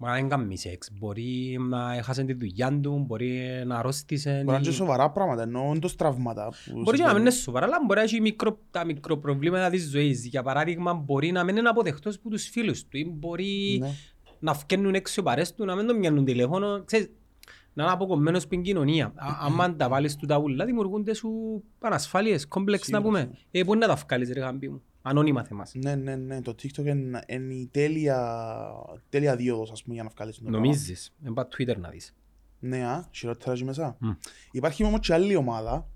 Μπορεί 0.00 0.12
να 0.12 0.18
δεν 0.18 0.28
κάνει 0.28 0.56
σεξ, 0.58 0.90
μπορεί 0.98 1.58
να 1.68 1.94
έχασε 1.94 2.24
τη 2.24 2.32
δουλειά 2.32 2.80
του, 2.82 3.04
μπορεί 3.06 3.40
να 3.66 3.76
αρρώστησε. 3.78 4.30
Μπορεί 4.30 4.44
να 4.46 4.52
είναι 4.52 4.62
ή- 4.62 4.64
και 4.68 4.70
σοβαρά 4.74 5.10
πράγματα, 5.10 5.42
ενώ 5.42 5.68
όντως 5.70 5.96
τραύματα. 5.96 6.44
που 6.48 6.80
Μπορεί 6.80 6.82
και 6.82 6.82
να 6.84 6.90
μην 6.90 6.96
συμβαίνουν. 6.98 7.20
είναι 7.20 7.30
σοβαρά, 7.30 7.66
αλλά 7.66 7.76
μπορεί 7.86 7.98
να 7.98 8.04
έχει 8.04 8.20
μικρο, 8.20 8.58
τα 8.70 8.84
μικροπροβλήματα 8.84 9.70
της 9.70 9.90
ζωής. 9.90 10.26
Για 10.26 10.42
παράδειγμα, 10.42 10.94
μπορεί 10.94 11.32
να 11.32 11.44
μην 11.44 11.56
είναι 11.56 11.68
αποδεκτός 11.68 12.16
από 12.16 12.28
τους 12.30 12.48
φίλους 12.48 12.84
του 12.88 12.96
ή 12.96 13.10
μπορεί 13.18 13.76
Ναι. 13.80 13.90
να 14.38 14.54
φκένουν 14.54 14.94
έξω 14.94 15.20
οι 15.20 15.24
παρές 15.24 15.54
του, 15.54 15.64
να 15.64 15.74
μην 15.74 15.86
τον 15.86 15.98
μοιάνουν 15.98 16.24
τηλέφωνο. 16.24 16.82
Ξέρεις, 16.84 17.10
να 17.72 17.82
είναι 17.82 17.92
αποκομμένος 17.92 18.42
στην 18.42 18.62
κοινωνία. 18.62 19.06
Α- 19.06 19.36
Άμα 19.46 19.76
τα 19.76 19.88
βάλεις 19.88 20.16
του 20.16 20.26
τα 20.26 20.38
ούλα, 20.38 20.64
δημιουργούνται 20.64 21.14
σου 21.14 21.62
ανασφάλειες, 21.80 22.48
κόμπλεξ 22.48 22.88
να 22.88 22.98
Σίγουρα, 22.98 23.22
πούμε. 23.24 23.36
Ε, 23.50 23.64
πού 23.64 23.74
είναι 23.74 23.86
να 23.86 23.94
τα 23.94 24.02
βγάλεις 24.06 24.30
ρε 24.32 24.40
γαμπή 24.40 24.68
μου. 24.68 24.82
Ανώνυμα 25.02 25.44
θέμας. 25.44 25.74
Ναι, 25.74 25.94
ναι, 25.94 26.16
ναι. 26.16 26.42
Το 26.42 26.54
TikTok 26.62 26.84
είναι, 26.84 27.20
είναι 27.26 27.54
η 27.54 27.68
τέλεια, 27.70 28.58
τέλεια 29.08 29.36
δίωδος, 29.36 29.70
ας 29.70 29.82
πούμε, 29.82 29.94
για 29.94 30.02
να 30.04 30.10
βγάλεις 30.14 30.34
το 30.36 30.40
πράγμα. 30.42 30.58
Νομίζεις. 30.60 31.12
Δεν 31.18 31.32
πάει 31.32 31.44
Twitter 31.58 31.76
να 31.78 31.88
δεις. 31.88 32.14
Ναι, 32.60 32.84
α, 32.86 33.08
χειρότερα 33.12 33.52
εκεί 33.52 33.64
μέσα. 33.64 33.96
Μμ. 33.98 34.10
Υπάρχει 34.50 34.84
όμως 34.84 35.00
και 35.00 35.12
άλλη 35.14 35.36
ομάδα 35.36 35.88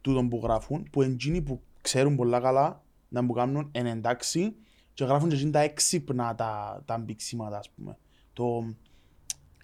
τούτων 0.00 0.28
που 0.28 0.40
γράφουν, 0.42 0.88
που 0.92 1.02
είναι 1.02 1.12
εκείνοι 1.12 1.42
που 1.42 1.62
ξέρουν 1.80 2.16
πολλά 2.16 2.40
καλά 2.40 2.82
να 3.08 3.26
που 3.26 3.32
κάνουν 3.32 3.68
εν 3.72 3.86
εντάξει 3.86 4.54
και 4.94 5.04
γράφουν 5.04 5.28
και 5.28 5.34
εκείνοι 5.34 5.50
τα 5.50 5.60
έξυπνα 5.60 6.34
τα, 6.34 6.82
τα 6.84 6.98
μπηξίματα, 6.98 7.58
ας 7.58 7.70
πούμε. 7.70 7.96
Το, 8.32 8.74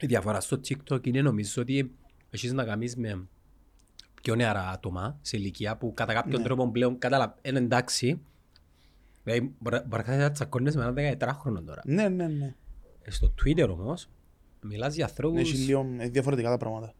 Η 0.01 0.07
διαφορά 0.07 0.41
στο 0.41 0.61
TikTok 0.69 1.07
είναι 1.07 1.23
νομίζω 1.23 1.63
ότι 1.63 1.95
έχεις 2.31 2.53
να 2.53 2.65
κάνεις 2.65 2.97
με 2.97 3.29
πιο 4.23 4.35
νεαρά 4.35 4.69
άτομα 4.69 5.19
σε 5.23 5.37
ηλικία 5.37 5.77
που 5.77 5.95
κατά 5.95 6.13
κάποιον 6.13 6.41
Ναι. 6.41 6.47
τρόπο 6.47 6.71
πλέον 6.71 6.99
καταλαβαίνουν 6.99 7.41
είναι 7.45 7.59
εντάξει. 7.59 8.21
Δηλαδή 9.31 9.55
μπορεί 9.59 9.79
μπορεί 9.87 10.03
να 10.07 10.31
τσακώνεις 10.31 10.77
με 10.77 10.83
έναν 10.83 11.19
17χρονο 11.19 11.63
τώρα. 11.67 11.83
ναι, 11.85 12.09
ναι, 12.09 12.27
ναι. 12.27 12.55
Ε, 13.03 13.11
Στο 13.11 13.35
Twitter 13.45 13.69
όμως 13.69 14.09
μιλάς 14.61 14.95
για 14.95 15.05
Έχει 15.05 15.13
ανθρώπους 15.23 15.67
λίγο 15.67 15.87
ε, 15.99 16.09
διαφορετικά 16.09 16.49
τα 16.51 16.57
πράγματα. 16.57 16.95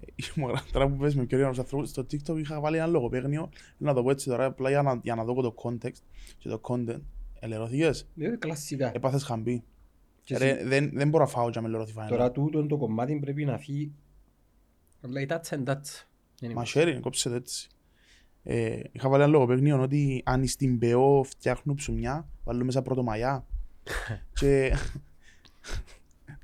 Ε, 0.00 0.12
μου 0.34 0.48
γράφει 0.48 0.72
Τώρα 0.72 0.88
που 0.88 0.96
πες 0.96 1.14
με 1.14 1.24
πιο 1.24 1.38
λίγους 1.38 1.58
ανθρώπους, 1.58 1.88
στο 1.88 2.02
TikTok 2.02 2.38
είχα 2.38 2.60
βάλει 2.60 2.76
ένα 2.76 2.86
λογοπαίγνιο, 2.86 3.48
να 3.76 3.94
το 3.94 4.02
πω 4.02 4.10
έτσι 4.10 4.28
τώρα, 4.28 4.44
απλά 4.44 4.68
για 4.68 4.82
να, 4.82 5.00
για 5.02 5.14
να 5.14 5.24
δω 5.24 5.34
το 5.42 5.54
context 5.62 6.00
και 6.38 6.48
το 6.48 6.60
content. 6.62 7.00
Ελερωθήκες, 7.40 8.08
Είναι 8.16 8.36
κλασικά. 8.36 8.90
έπαθες 8.94 9.22
χαμπή. 9.22 9.64
Και 10.24 10.38
Ρε, 10.38 10.50
εσύ- 10.50 10.64
δεν, 10.66 10.90
δεν 10.94 11.08
μπορώ 11.08 11.24
να 11.24 11.30
φάω 11.30 11.50
και 11.50 11.60
με 11.60 11.68
λερωθεί 11.68 11.92
φάνελα. 11.92 12.16
Τώρα 12.16 12.30
τούτο 12.32 12.66
το 12.66 12.76
κομμάτι 12.76 13.18
πρέπει 13.18 13.44
να 13.44 13.58
φύγει 13.58 13.92
αλλά 15.04 15.20
η 15.20 15.26
τάτσα 15.26 15.56
είναι 15.56 15.64
τάτσα. 15.64 16.04
Δεν 16.40 16.50
είναι 16.50 16.58
Μαχαίρι, 16.58 17.00
κόψε 17.00 17.28
το 17.28 17.34
έτσι. 17.34 17.68
Ε, 18.42 18.80
είχα 18.92 19.08
βάλει 19.08 19.22
ένα 19.22 19.32
λογοπαίγνιο 19.32 19.82
ότι 19.82 20.22
αν 20.24 20.46
στην 20.46 20.78
ΠΕΟ 20.78 21.22
φτιάχνουν 21.22 21.76
ψουμιά, 21.76 22.28
βάλουν 22.44 22.64
μέσα 22.64 22.82
πρωτομαγιά. 22.82 23.44
και 24.40 24.76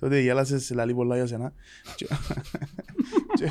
τότε 0.00 0.20
γέλασες 0.20 0.70
λαλεί 0.70 0.94
πολλά 0.94 1.16
για 1.16 1.26
σένα. 1.26 1.52
και, 1.96 2.06
και, 3.34 3.50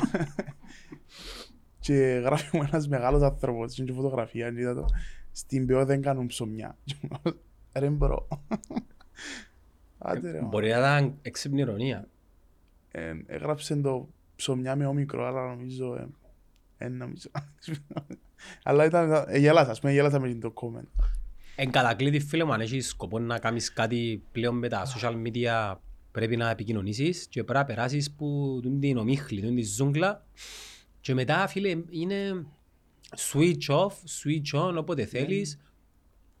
και 1.80 1.94
γράφει 2.24 2.56
μου 2.56 2.62
ένας 2.62 2.88
μεγάλος 2.88 3.22
άνθρωπος, 3.22 3.78
είναι 3.78 3.86
και 3.86 3.96
φωτογραφία, 3.96 4.48
είδα 4.48 4.74
το. 4.74 4.84
Στην 5.32 5.66
ΠΕΟ 5.66 5.84
δεν 5.84 6.02
κάνουν 6.02 6.26
ψωμιά. 6.26 6.76
Και 6.84 6.94
μου 7.00 7.08
λέω, 7.24 7.34
Ρε 7.72 7.90
bro. 7.90 8.28
Άντε 9.98 10.30
ρε. 10.30 10.40
Μπορεί 10.40 10.70
να 10.70 10.78
ήταν 10.78 11.18
έξυπνη 11.22 11.60
ειρωνεία. 11.60 12.08
Ε, 12.90 13.12
έγραψε 13.26 13.76
το 13.76 14.08
ψωμιά 14.36 14.76
με 14.76 14.86
όμικρο, 14.86 15.26
αλλά 15.26 15.48
νομίζω... 15.48 16.08
Ε, 16.78 16.84
ε, 16.84 16.88
νομίζω. 16.88 17.28
αλλά 18.62 18.84
ήταν... 18.84 19.24
Ε, 19.28 19.38
γέλασα, 19.38 19.70
ας 19.70 19.80
πούμε, 19.80 19.92
γέλασα 19.92 20.20
με 20.20 20.34
το 20.34 20.52
comment. 20.54 21.04
Εν 21.56 21.70
κατακλείδη 21.70 22.20
φίλε 22.20 22.44
μου, 22.44 22.52
αν 22.52 22.60
έχεις 22.60 22.88
σκοπό 22.88 23.18
να 23.18 23.38
κάνεις 23.38 23.72
κάτι 23.72 24.22
πλέον 24.32 24.58
με 24.58 24.68
τα 24.68 24.82
social 24.96 25.14
media 25.26 25.74
πρέπει 26.12 26.36
να 26.36 26.50
επικοινωνήσεις 26.50 27.26
και 27.26 27.44
πρέπει 27.44 27.58
να 27.58 27.64
περάσεις 27.64 28.10
που 28.12 28.58
τούν 28.62 28.80
την 28.80 28.96
ομίχλη, 28.96 29.40
τούν 29.40 29.54
τη 29.54 29.62
ζούγκλα 29.62 30.26
και 31.00 31.14
μετά 31.14 31.46
φίλε 31.46 31.68
είναι 31.90 32.46
switch 33.16 33.66
off, 33.68 33.86
switch 33.88 34.60
on 34.68 34.74
όποτε 34.78 35.04
θέλεις 35.04 35.58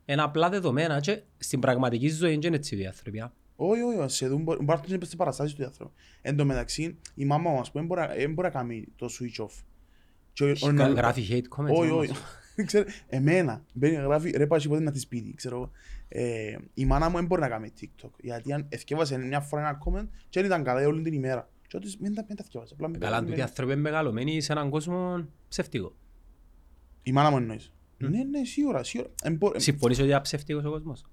είναι 0.04 0.22
απλά 0.22 0.48
δεδομένα 0.48 1.00
και 1.00 1.22
στην 1.38 1.60
πραγματική 1.60 2.08
ζωή 2.08 2.30
δεν 2.30 2.40
είναι 2.42 2.56
έτσι 2.56 2.76
οι 2.78 2.86
άνθρωποι. 2.86 3.20
α. 3.20 3.32
Όχι, 3.56 3.80
όχι, 3.82 4.14
σε 4.14 4.28
δουν, 4.28 4.42
μπορεί 4.42 4.58
μπορεί 4.64 4.78
να 4.78 4.84
έρθουν 4.84 5.02
στις 5.04 5.16
παραστάσεις 5.16 5.54
του 5.54 5.64
άνθρωπου. 5.64 5.92
Εν 6.22 6.36
τω 6.36 6.44
μεταξύ, 6.44 6.98
η 7.14 7.24
μάμα 7.24 7.50
μας 7.50 7.70
που 7.70 7.78
δεν 7.78 7.86
μπορεί 7.86 8.00
να- 8.00 8.06
δεν 8.06 8.32
μπορεί 8.32 8.46
να 8.48 8.54
κάνει 8.54 8.84
το 8.96 9.06
switch 9.06 9.44
off. 9.44 9.62
Και 10.38 10.44
ο- 10.44 10.68
ο- 10.68 10.74
Κα- 10.74 10.88
ο- 10.88 10.92
Γράφει 10.92 11.26
hate 11.30 11.56
comments. 11.58 11.72
Όχι, 11.78 11.90
όμως. 11.90 12.08
όχι. 12.08 12.18
Ξέρω, 12.66 12.84
εμένα, 13.08 13.64
μπαίνει 13.72 13.94
γράφει, 13.94 14.30
ρε 14.30 14.46
πάση 14.46 14.68
ποτέ 14.68 14.80
να 14.82 14.90
τη 14.90 14.98
σπίτι, 14.98 15.34
ξέρω. 15.34 15.56
εγώ. 15.56 15.70
Ε, 16.08 16.56
η 16.74 16.84
μάνα 16.84 17.08
μου 17.08 17.16
δεν 17.16 17.26
μπορεί 17.26 17.40
να 17.40 17.48
κάνει 17.48 17.72
TikTok, 17.80 18.10
γιατί 18.20 18.52
αν 18.52 18.66
εθκεύασε 18.68 19.18
μια 19.18 19.40
φορά 19.40 19.62
ένα 19.68 19.78
comment 19.84 20.08
και 20.28 20.40
δεν 20.40 20.44
ήταν 20.44 20.64
καλά 20.64 20.86
όλη 20.86 21.02
την 21.02 21.12
ημέρα. 21.12 21.50
Και 21.66 21.76
ότι 21.76 21.94
μην 22.00 22.14
τα 22.14 22.24
μην 22.28 22.36
τα 22.36 22.44
θκεύασε. 22.44 22.74
απλά 22.74 22.88
με 22.88 22.98
Καλά, 22.98 23.10
πέρασε, 23.10 23.24
τούτοι 23.26 23.36
με- 23.36 23.42
άνθρωποι 23.42 23.72
είναι 23.72 23.80
μεγαλωμένοι 23.80 24.40
σε 24.40 24.52
έναν 24.52 24.70
κόσμο 24.70 25.26
ψεύτικο. 25.48 25.94
Η 27.02 27.12
μάνα 27.12 27.30
μου 27.30 27.36
εννοείς. 27.36 27.72
Ναι, 27.98 28.08
ναι, 28.24 28.44
σίγουρα, 28.44 28.82
σίγουρα. 28.84 29.10
Εν 29.22 29.34
μπο- 29.36 29.52
Συμφωνείς 29.56 29.98
ότι 29.98 30.08
είναι 30.08 30.20
ψεύτικος 30.20 30.64
ο 30.64 30.70
κόσμος. 30.70 31.04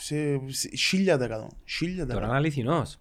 σε 0.00 0.40
σε 0.48 0.68
χίλια 0.76 1.16
δεκατό. 1.16 1.48
Χίλια 1.64 1.94
Τώρα 1.94 2.06
δεκατό. 2.06 2.26
είναι 2.26 2.36
αληθινός. 2.36 2.98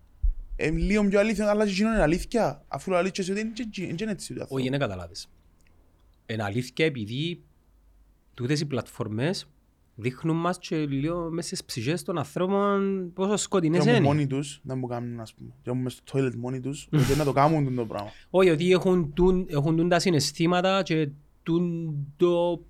Ε, 0.56 0.70
λίγο 0.70 1.08
πιο 1.08 1.20
αλήθεια, 1.20 1.50
αλλά 1.50 1.66
και 1.66 1.72
εκείνο 1.72 1.90
είναι 1.90 2.02
αλήθεια. 2.02 2.64
Αφού 2.68 2.90
το 2.90 2.96
αλήθεια 2.98 3.26
ότι 3.32 3.40
είναι 3.40 3.50
και- 3.54 3.64
και- 3.64 3.86
και 3.94 4.04
είναι 4.04 4.12
έτσι. 4.12 4.28
το 4.28 4.34
άνθρωπο. 4.42 4.56
Όχι, 4.62 4.70
δεν 4.70 4.80
καταλάβεις. 4.80 5.30
Είναι 6.26 6.44
αλήθεια 6.44 6.86
επειδή 6.86 7.42
τούτες 8.34 8.60
οι 8.60 8.66
πλατφορμές 8.66 9.48
δείχνουν 9.96 10.36
μας 10.38 10.58
και 10.58 10.78
λίγο 10.86 11.30
μέσα 11.32 11.48
στις 11.48 11.64
ψυχές 11.66 12.04
των 12.04 12.18
ανθρώπων 12.18 13.12
πόσο 13.14 13.32
Και 13.32 13.38
σκοτεινές 13.38 13.82
όμως 13.82 13.94
είναι. 13.96 14.06
μόνοι 14.06 14.28
τους, 14.28 14.60
να 14.64 14.76
μου 14.76 14.88
κάνουν, 14.88 15.20
ας 15.20 15.34
πούμε. 15.34 15.50
Και 15.62 15.70
όμως 15.70 15.84
μες 15.84 15.94
στο 15.94 16.20
toilet 16.20 16.36
μόνοι 16.36 16.60
τους, 16.60 16.88
ότι 16.94 17.16
να 17.18 17.24
το 17.24 17.32
κάνουν 17.32 17.76
το 17.76 17.86
πράγμα. 17.86 18.10
Όχι, 18.30 18.50
ότι 18.50 18.72
έχουν, 18.72 19.14
τούν, 19.14 19.46
έχουν 19.50 19.76
τούν 19.76 19.90
τα 19.90 20.00
συναισθήματα 20.00 20.84
και 20.84 21.10
τούν 21.44 21.94
το 22.18 22.64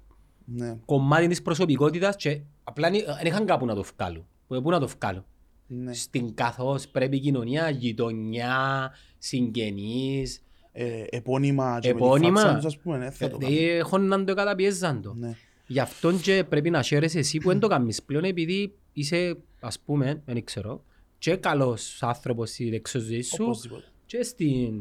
Ναι, 0.46 0.78
κομμάτι 0.86 1.28
της 1.28 1.42
προσωπικότητας 1.42 2.16
και 2.16 2.42
απλά 2.64 2.90
δεν 2.90 3.02
δεν 3.18 3.26
είχαν 3.26 3.46
κάπου 3.46 3.66
να 3.66 3.76
το 3.76 3.84
βγάλουν. 3.96 4.26
Ε, 4.50 4.60
Πού 4.60 4.70
να 4.70 4.80
το 4.80 4.88
βγάλουν; 5.00 5.26
ναι. 5.68 5.94
Στην 5.94 6.34
καθώς 6.34 6.88
πρέπει 6.88 7.16
η 7.16 7.20
κοινωνία, 7.20 7.70
γειτονιά, 7.70 8.92
συγγενείς, 9.18 10.36
Ε, 10.38 10.42
επώνυμα 11.10 11.78
και 11.82 11.94
με 11.94 12.00
τη 12.00 12.06
Επώνυμα. 12.06 12.40
φάτσα 12.42 12.56
τους, 12.56 12.66
ας 12.66 12.78
πούμε, 12.78 12.98
ναι, 12.98 13.10
θα 13.12 13.30
το 13.30 13.38
κάνουν. 13.38 13.58
ε, 13.58 13.62
έχουν 13.76 14.08
να 14.08 14.24
το 14.24 14.34
καταπιέζαν 14.34 15.02
το. 15.02 15.14
Ναι. 15.14 15.36
Γι' 15.68 15.80
αυτόν 15.80 16.22
και 16.22 16.44
πρέπει 16.50 16.70
να 16.70 16.82
χαίρεσαι 16.82 17.20
εσύ 17.20 17.38
που 17.38 17.48
δεν 17.50 17.60
το 17.60 17.68
κάνεις 17.68 18.04
πλέον 18.04 18.24
επειδή 18.24 18.74
είσαι, 18.94 19.38
ας 19.60 19.80
πούμε, 19.80 20.22
δεν 20.26 20.44
ξέρω, 20.44 20.84
και 21.18 21.36
καλός 21.36 22.04
άνθρωπος 22.04 22.50
στην 22.50 22.74
εξωζωή 22.74 23.22
σου 23.22 23.38
Οπωσδήποτε. 23.44 23.84
και 24.06 24.24
στην 24.24 24.74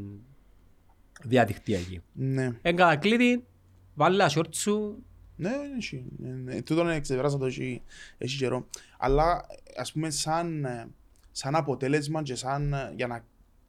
διαδικτυακή. 1.23 2.01
Ναι. 2.13 2.59
Εν 2.63 2.77
κατακλείδη, 2.77 3.45
βάλε 3.95 4.17
τα 4.17 4.31
short 4.35 4.55
σου, 4.55 5.03
Ναι, 5.37 5.51
έχει. 5.79 6.05
Ναι, 6.19 6.29
ναι. 6.29 6.63
Τούτο 6.63 6.81
είναι 6.81 7.01
ξεπεράσα 7.01 7.39
το 7.39 7.47
έχει, 7.47 7.83
έχει 8.19 8.37
καιρό. 8.37 8.67
Αλλά 8.99 9.47
ας 9.77 9.93
πούμε 9.93 10.11
σαν, 10.11 10.65
ε, 10.65 10.87
σαν 11.33 11.55
αποτέλεσμα 11.55 12.23
και 12.23 12.35
σαν 12.35 12.73
ε, 12.73 12.93
για 12.97 13.07
να 13.07 13.25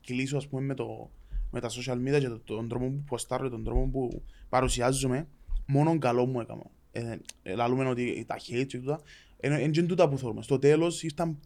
κλείσω 0.06 0.38
ας 0.38 0.48
πούμε 0.48 0.62
με, 0.62 0.74
το, 0.74 1.12
με 1.56 1.62
τα 1.62 1.70
social 1.70 1.96
media 1.98 2.20
και 2.20 2.28
το- 2.30 2.39
τον 2.39 2.68
τρόπο 2.68 2.86
που 2.86 3.04
ποστάρω, 3.06 3.50
τον 3.50 3.63
τρόπο 3.63 3.88
που 3.89 4.22
παρουσιάζομαι, 4.50 5.28
μόνο 5.68 5.98
καλό 5.98 6.26
μου 6.26 6.39
έκανα. 6.39 6.63
Ε, 6.91 7.18
ε, 7.44 7.56
λαλούμε 7.56 7.86
ότι 7.88 8.24
τα 8.28 8.36
hate 8.36 8.65
και 8.68 8.78
τούτα, 8.78 9.02
είναι 9.44 9.60
είναι 9.62 9.72
και 9.72 9.84
τούτα 9.84 10.10
που 10.10 10.18
θέλουμε. 10.18 10.41
Στο 10.41 10.60
τέλος 10.60 11.04
ήρθαν, 11.04 11.38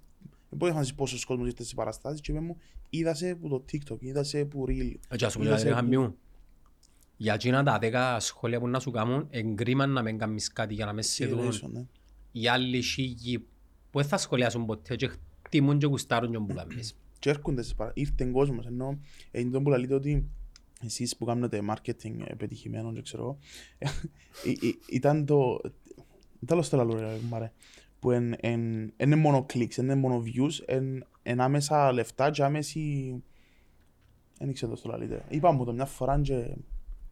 δεν 0.49 0.57
μπορείς 0.57 0.73
να 0.75 0.81
δεις 0.81 0.93
πόσος 0.93 1.25
κόσμος 1.25 1.47
ήρθε 1.47 1.63
στις 1.63 1.75
παραστάσεις 1.75 2.21
και 2.21 2.31
είπε 2.31 2.39
μου, 2.41 2.57
είδα 2.89 3.13
σε 3.13 3.35
που 3.35 3.47
το 3.49 3.63
TikTok, 3.71 3.97
είδα 3.99 4.23
σε 4.23 4.45
που 4.45 4.65
Reel. 4.67 4.93
έτσι 5.09 5.25
ας 5.25 5.33
πούμε, 5.33 5.45
είδα 5.45 5.57
σε 5.57 5.63
δηλαδή, 5.63 5.85
που- 5.85 5.91
χαμιού. 5.95 6.17
Για 7.17 7.33
εκείνα 7.33 7.63
τα 7.63 7.79
δέκα 7.79 8.19
σχόλια 8.19 8.59
που 8.59 8.67
να 8.67 8.79
σου 8.79 8.91
κάνουν, 8.91 9.27
εγκρίμα 9.29 9.85
να 9.85 10.01
μην 10.01 10.17
κάνεις 10.17 10.53
κάτι 10.53 10.73
για 10.73 10.85
να 10.85 10.93
με 10.93 11.01
σε 11.01 11.25
δουν 11.25 11.49
Generation, 11.51 11.69
ναι. 11.71 11.85
οι 12.31 12.47
άλλοι 12.47 12.81
σίγοι 12.81 13.37
που 13.91 13.99
δεν 13.99 14.07
θα 14.07 14.17
σχολιάσουν 14.17 14.65
ποτέ 14.65 14.95
και 14.95 15.11
χτιμούν 15.45 15.77
και 15.77 15.85
γουστάρουν 15.85 16.31
και 16.31 16.37
που 16.37 16.53
κάνεις. 16.53 16.95
Και 17.19 17.29
έρχονται 17.29 17.61
στις 17.61 17.75
παρα... 17.75 17.91
ήρθε 17.95 18.25
κόσμος, 18.25 18.65
ενώ 18.65 18.99
ε, 19.31 19.39
είναι 19.39 19.49
το 19.49 19.61
που 19.61 19.69
λέτε 19.69 19.93
ότι 19.93 20.29
εσείς 20.81 21.17
που 21.17 21.25
κάνετε 21.25 21.61
marketing 21.69 22.19
ε, 22.25 22.33
πετυχημένος, 22.35 22.93
δεν 22.93 23.03
ξέρω, 23.03 23.37
ε, 23.77 23.85
ε, 24.45 24.49
ε, 24.67 24.71
ήταν 24.91 25.25
το, 25.25 25.61
τέλος 26.45 26.65
στο 26.65 26.77
λαλό 26.77 26.99
ρε 26.99 27.17
μαρέ, 27.29 27.51
που 27.99 28.11
εν, 28.11 28.33
εν, 28.39 28.81
εν 28.81 28.93
είναι 28.97 29.15
μόνο 29.15 29.45
clicks, 29.53 29.77
εν 29.77 29.83
είναι 29.83 29.95
μόνο 29.95 30.23
views, 30.25 30.63
εν, 30.65 31.05
εν 31.23 31.41
άμεσα 31.41 31.91
λεφτά 31.91 32.29
και 32.31 32.43
άμεση, 32.43 33.15
δεν 34.39 34.53
ξέρω 34.53 34.73
το 34.75 34.89
λαλείτε. 34.89 35.25
Είπα 35.29 35.51
μου 35.51 35.65
το 35.65 35.73
μια 35.73 35.85
φορά 35.85 36.21
και, 36.21 36.55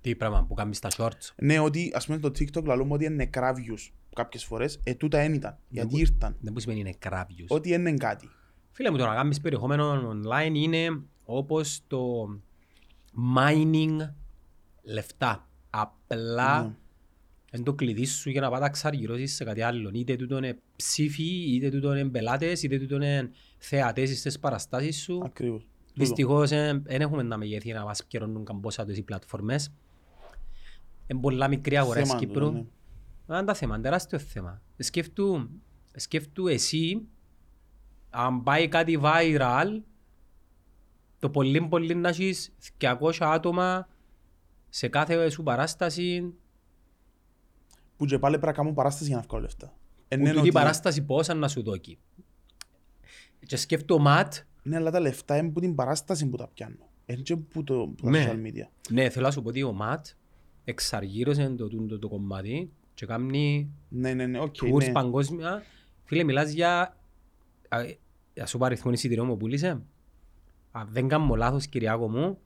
Τι 0.02 0.16
πράγμα 0.16 0.46
που 0.46 0.54
κάνεις 0.54 0.78
στα 0.78 0.90
shorts; 0.98 1.34
ναι, 1.42 1.60
ότι 1.60 1.92
ας 1.96 2.06
πούμε 2.06 2.18
το 2.18 2.28
TikTok 2.28 2.64
λαλούμε 2.64 2.94
ότι 2.94 3.06
είναι 3.06 3.16
νεκρά 3.16 3.54
views 3.56 3.92
κάποιες 4.16 4.44
φορές, 4.46 4.80
ε, 4.84 4.94
τούτα 4.94 5.18
δεν 5.18 5.34
ήταν, 5.34 5.58
γιατί 5.70 5.90
που- 5.90 5.98
ήρθαν, 5.98 6.36
Δεν 6.42 6.54
που 6.54 6.60
σημαίνει 6.60 6.80
είναι 6.80 6.94
κράβιους. 7.00 7.50
ότι 7.50 7.70
είναι 7.74 7.94
κάτι. 7.94 8.30
Φίλε 8.78 8.92
μου, 8.92 8.98
το 8.98 9.06
να 9.06 9.16
κάνεις 9.16 9.42
περιεχόμενο 9.42 10.12
online 10.12 10.52
είναι 10.54 11.02
όπως 11.26 11.80
το 11.88 12.28
mining 13.38 13.98
λεφτά. 14.84 15.48
Απλά 15.70 16.64
Ναι. 16.64 16.76
εν 17.52 17.64
το 17.64 17.74
κλειδί 17.74 18.06
σου 18.06 18.30
για 18.30 18.42
να 18.42 18.50
πάτα 18.50 18.70
ξαργυρώσεις 18.70 19.36
σε 19.36 19.44
κάτι 19.44 19.62
άλλο. 19.62 19.92
Είτε 19.94 20.16
τούτο 20.16 20.38
είναι 20.38 20.60
ψήφοι, 20.76 21.56
είτε 21.56 21.70
τούτο 21.70 21.96
είναι 21.96 22.10
πελάτες, 22.10 22.64
είτε 22.64 22.78
τούτο 22.78 22.96
είναι 22.96 23.30
θεατές 23.58 24.20
στις 24.20 24.40
παραστάσεις 24.40 25.02
σου. 25.02 25.22
Ακριβώς. 25.26 25.62
Τούτο. 25.62 25.94
Δυστυχώς 25.94 26.50
δεν 26.50 26.84
έχουμε 26.86 27.24
τα 27.24 27.38
μεγέθη 27.38 27.72
να 27.74 27.84
μας 27.84 28.06
πιερώνουν 28.06 28.46
καμπόσα 28.46 28.86
τους 28.86 28.98
οι 28.98 29.04
πλατφορμές. 29.04 29.74
Είναι 31.08 31.20
πολλά 31.22 31.48
μικρή 31.48 31.78
αγορά 31.78 32.00
Θέμα 32.00 32.14
της 32.16 32.22
του, 32.22 32.28
Κύπρου. 32.34 32.52
ναι. 32.52 32.66
Είναι 33.30 33.44
τα 33.44 33.54
θέμα, 33.54 33.80
τεράστιο 33.80 34.20
θέμα. 34.20 34.62
Σκέφτου, 34.78 35.50
σκέφτου 35.96 36.48
εσύ, 36.48 37.08
αν 38.20 38.44
πάει 38.44 38.68
κάτι 38.68 39.00
viral, 39.04 39.82
το 41.20 41.30
πολύ 41.30 41.62
πολύ 41.62 41.96
να 41.96 42.10
έχεις 42.10 42.54
200 42.78 43.12
άτομα 43.20 43.88
σε 44.70 44.88
κάθε 44.88 45.30
σου 45.30 45.44
παράσταση, 45.44 46.34
Που 47.98 48.06
και 48.06 48.20
πάλι 48.20 48.34
πρέπει 48.34 48.46
να 48.48 48.54
κάνουν 48.58 48.74
παράσταση 48.74 49.08
για 49.08 49.16
να 49.16 49.22
βγάλουν 49.22 49.46
λεφτά. 49.46 49.74
Ε, 50.08 50.16
που 50.18 50.24
ναι, 50.24 50.30
τούτη 50.30 50.40
ότι- 50.42 50.52
παράσταση 50.52 51.02
πόσα 51.06 51.34
να 51.34 51.48
σου 51.48 51.64
δώσει. 51.64 51.98
Και 53.46 53.56
σκέφτου 53.58 53.96
ο 53.96 54.00
Matt, 54.00 54.34
Ναι, 54.64 54.76
αλλά 54.76 54.92
τα 54.92 55.00
λεφτά 55.00 55.38
είναι 55.38 55.50
που 55.50 55.60
την 55.60 55.76
παράσταση 55.76 56.28
που 56.28 56.38
τα 56.38 56.48
πιάνω. 56.48 56.90
Είναι 57.06 57.22
και 57.22 57.36
που, 57.36 57.64
το, 57.64 57.76
που 57.98 58.04
τα 58.04 58.10
Ναι. 58.10 58.26
social 58.32 58.48
media. 58.48 58.68
ναι 58.90 59.10
θέλω 59.10 59.26
να 59.26 59.32
σου 59.32 59.42
πω 59.42 59.50
ότι 59.50 59.64
ο 59.64 59.72
Matt 59.74 60.06
εξαργύρωσε 60.64 61.50
το, 61.50 61.68
το, 61.68 61.86
το, 61.86 62.00
το 62.00 62.08
κομμάτι 62.08 62.72
και 62.94 63.06
κάνει 63.06 63.70
Ναι, 63.90 64.14
ναι, 64.14 64.26
ναι, 64.26 64.40
OK, 64.40 64.56
tours 64.62 64.78
ναι. 64.86 64.92
παγκόσμια. 64.92 65.64
Φίλε, 66.04 66.24
μιλάς 66.24 66.52
για... 66.52 66.98
α, 68.42 68.44
Για 68.44 68.46
σου 68.46 68.58
πάρει 68.58 68.74
αριθμό 68.74 68.92
εισιτηριών 68.92 69.26
μου 69.28 69.38
πούλησε. 69.38 69.82
Αν 70.72 70.88
δεν 70.92 71.08
κάνω 71.08 71.36
λάθος, 71.36 71.68
Κυριάκο 71.68 72.10
μου, 72.10 72.40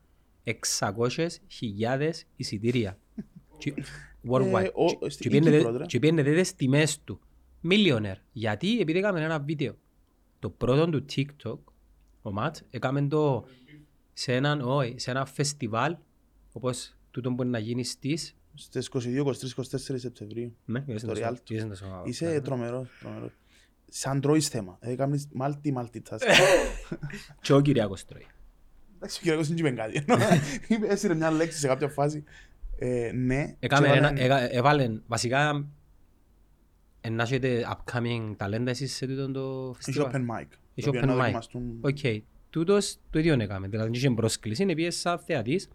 600.000 0.44 2.12
εισιτήρια. 2.36 2.98
Και- 3.58 3.74
Worldwide. 4.30 4.64
Ε, 4.64 4.70
ο- 4.74 4.86
Και- 5.00 5.10
στη- 5.10 5.22
και 5.22 5.28
η 5.28 5.32
πιένετε- 5.32 5.58
Κύπρο, 5.64 5.78
ρε. 5.78 5.86
Και 5.86 6.00
πιένετε 6.00 6.34
τις 6.34 6.56
τιμές 6.56 7.02
του. 7.04 7.20
Millionaire. 7.70 8.16
Γιατί, 8.32 8.80
επειδή 8.80 9.00
έκαμε 9.00 9.22
ένα 9.24 9.40
βίντεο. 9.40 9.76
Το 10.40 10.50
πρώτο 10.50 10.90
του 10.90 11.06
TikTok, 11.16 11.58
ο 12.22 12.32
Ματ, 12.32 12.58
έκαμε 12.70 13.08
το 13.08 13.46
σε, 14.14 14.36
έναν, 14.36 14.62
όχι, 14.62 14.94
σε 14.98 15.12
ένα 15.12 15.26
φεστιβάλ, 15.26 15.96
όπως 16.52 16.96
τούτο 17.12 17.30
μπορεί 17.30 17.50
να 17.50 17.60
γίνει 17.60 17.84
στις... 17.84 18.36
Στις 18.54 18.88
22, 18.88 19.24
23, 19.26 19.54
24 19.56 19.98
Σεπτεμβρίου. 20.00 20.56
Ναι, 20.66 20.84
είδες 20.88 21.02
Το 21.02 21.08
το 21.08 21.14
Rialto. 21.14 21.36
στο- 21.36 21.54
είδες 21.54 21.68
το 21.68 21.76
στο- 21.76 22.02
Είσαι 22.06 22.42
τρομερός, 22.42 22.90
τρομερός. 23.00 23.32
Σαν 23.94 24.22
τρώεις 24.22 24.48
θέμα. 24.48 24.78
Ε, 24.80 24.96
κάνεις 24.96 25.28
multi 25.40 25.74
multitask. 25.78 26.22
Και 27.42 27.54
ο 27.54 27.62
Κυριάκος 27.62 28.06
τρώει. 28.06 28.26
Εντάξει, 28.96 29.18
ο 29.18 29.22
Κυριακός 29.22 29.48
δεν 29.48 29.58
είπε 29.58 29.72
κάτι. 29.72 30.06
Είπε, 30.68 30.88
Έσυρε 30.88 31.14
μια 31.14 31.32
λέξη 31.32 31.58
σε 31.60 31.68
κάποια 31.68 31.88
φάση. 31.90 32.24
Ε, 32.78 33.12
ναι. 33.14 33.56
Έκαμε 33.60 33.88
και 33.88 33.94
ένα, 33.94 34.08
έβαλε- 34.08 34.20
έκα- 34.24 34.54
έβαλεν, 34.54 35.04
βασικά, 35.08 35.68
να 37.10 37.24
έχετε 37.24 37.68
upcoming 37.76 38.34
ταλέντα 38.38 38.70
εσείς 38.72 38.96
σε 38.96 39.08
τούτο 39.08 39.32
το 39.32 39.70
Έχει 39.70 39.84
φεστιβάλ; 39.84 40.12
open 40.14 40.16
mic. 40.40 40.46
Έχει 40.76 40.90
το 40.90 40.90
οποίο 40.90 41.02
open 41.02 41.06
να 41.06 41.14
mic. 41.14 41.18
δοκιμαστούν- 41.18 41.78
Οκ. 41.82 41.98
Τούτος 42.50 42.98
το 43.10 43.20
ίδιο 43.20 43.34
έκαμε. 43.34 43.68
Δηλαδή 43.68 43.98
είχε 43.98 44.10
πρόσκληση, 44.12 44.64
είναι 44.64 44.74
πήγε 44.74 44.90
σαν 44.92 45.20
θεατής 45.20 45.70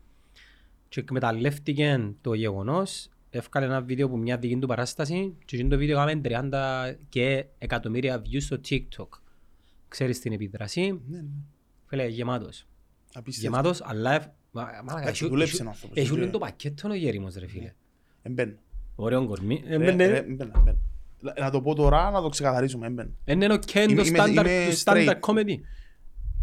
και 0.89 1.01
εκμεταλλεύτηκε 1.01 2.13
το 2.21 2.35
γεγονός, 2.35 3.09
έβγαλε 3.31 3.67
ένα 3.67 3.81
βίντεο 3.81 4.09
που 4.09 4.19
μια 4.19 4.37
δική 4.39 4.57
του 4.59 4.67
παράσταση 4.67 5.35
και 5.45 5.57
εκείνο 5.57 5.69
το 5.71 5.77
βίντεο 5.77 6.09
έκαμε 6.09 6.21
30 6.93 6.95
και 7.09 7.45
εκατομμύρια 7.59 8.23
views 8.23 8.41
στο 8.43 8.61
TikTok. 8.69 9.09
Ξέρεις 9.89 10.21
την 10.21 10.33
επίδραση, 10.33 11.01
Ναι, 11.09 11.19
ναι. 11.21 11.25
φίλε, 11.87 12.07
γεμάτος. 12.07 12.67
Απίστευτο. 13.15 13.51
Γεμάτος, 13.51 13.81
αλλά 13.85 14.15
ευ- 14.15 14.27
μα- 14.51 14.63
μαλάκα, 14.63 15.01
Εντάξει, 15.01 15.23
έχει- 15.23 15.33
δουλέψε 15.33 15.53
έχει- 15.53 15.61
ένα 15.63 15.71
άνθρωπος, 15.71 15.97
Έχει 15.97 16.07
έτσι. 16.09 16.21
όλο 16.21 16.31
το 16.31 16.39
πακέτο 16.39 16.89
ο 16.89 16.95
γέριμος 16.95 17.35
ρε 17.35 17.47
φίλε. 17.47 17.73
Εμπαίνω. 18.23 18.55
Ωραίο 18.95 19.27
κορμί. 19.27 19.63
Ε, 19.67 19.77
Ρε, 19.77 19.85
ναι, 19.85 19.93
ναι. 19.93 20.07
ρε, 20.07 20.17
εμπαίνω, 20.19 20.53
εμπαίνω. 20.59 20.79
Να 21.39 21.51
το 21.51 21.61
πω 21.63 21.75
τώρα, 21.75 22.11
να 22.11 22.21
το 22.23 22.29
ξεκαθαρίσουμε. 22.29 22.87
Εμπαίνω. 22.87 23.11
Είναι 23.25 23.53
ο 23.55 23.59
Ken 23.73 23.87
Είμαι- 23.91 24.03
του 24.03 24.09
είμαι- 24.09 24.19
standard, 24.23 24.31
είμαι 24.31 24.69
του 24.71 24.77
standard 24.85 25.09
straight. 25.09 25.21
comedy. 25.21 25.55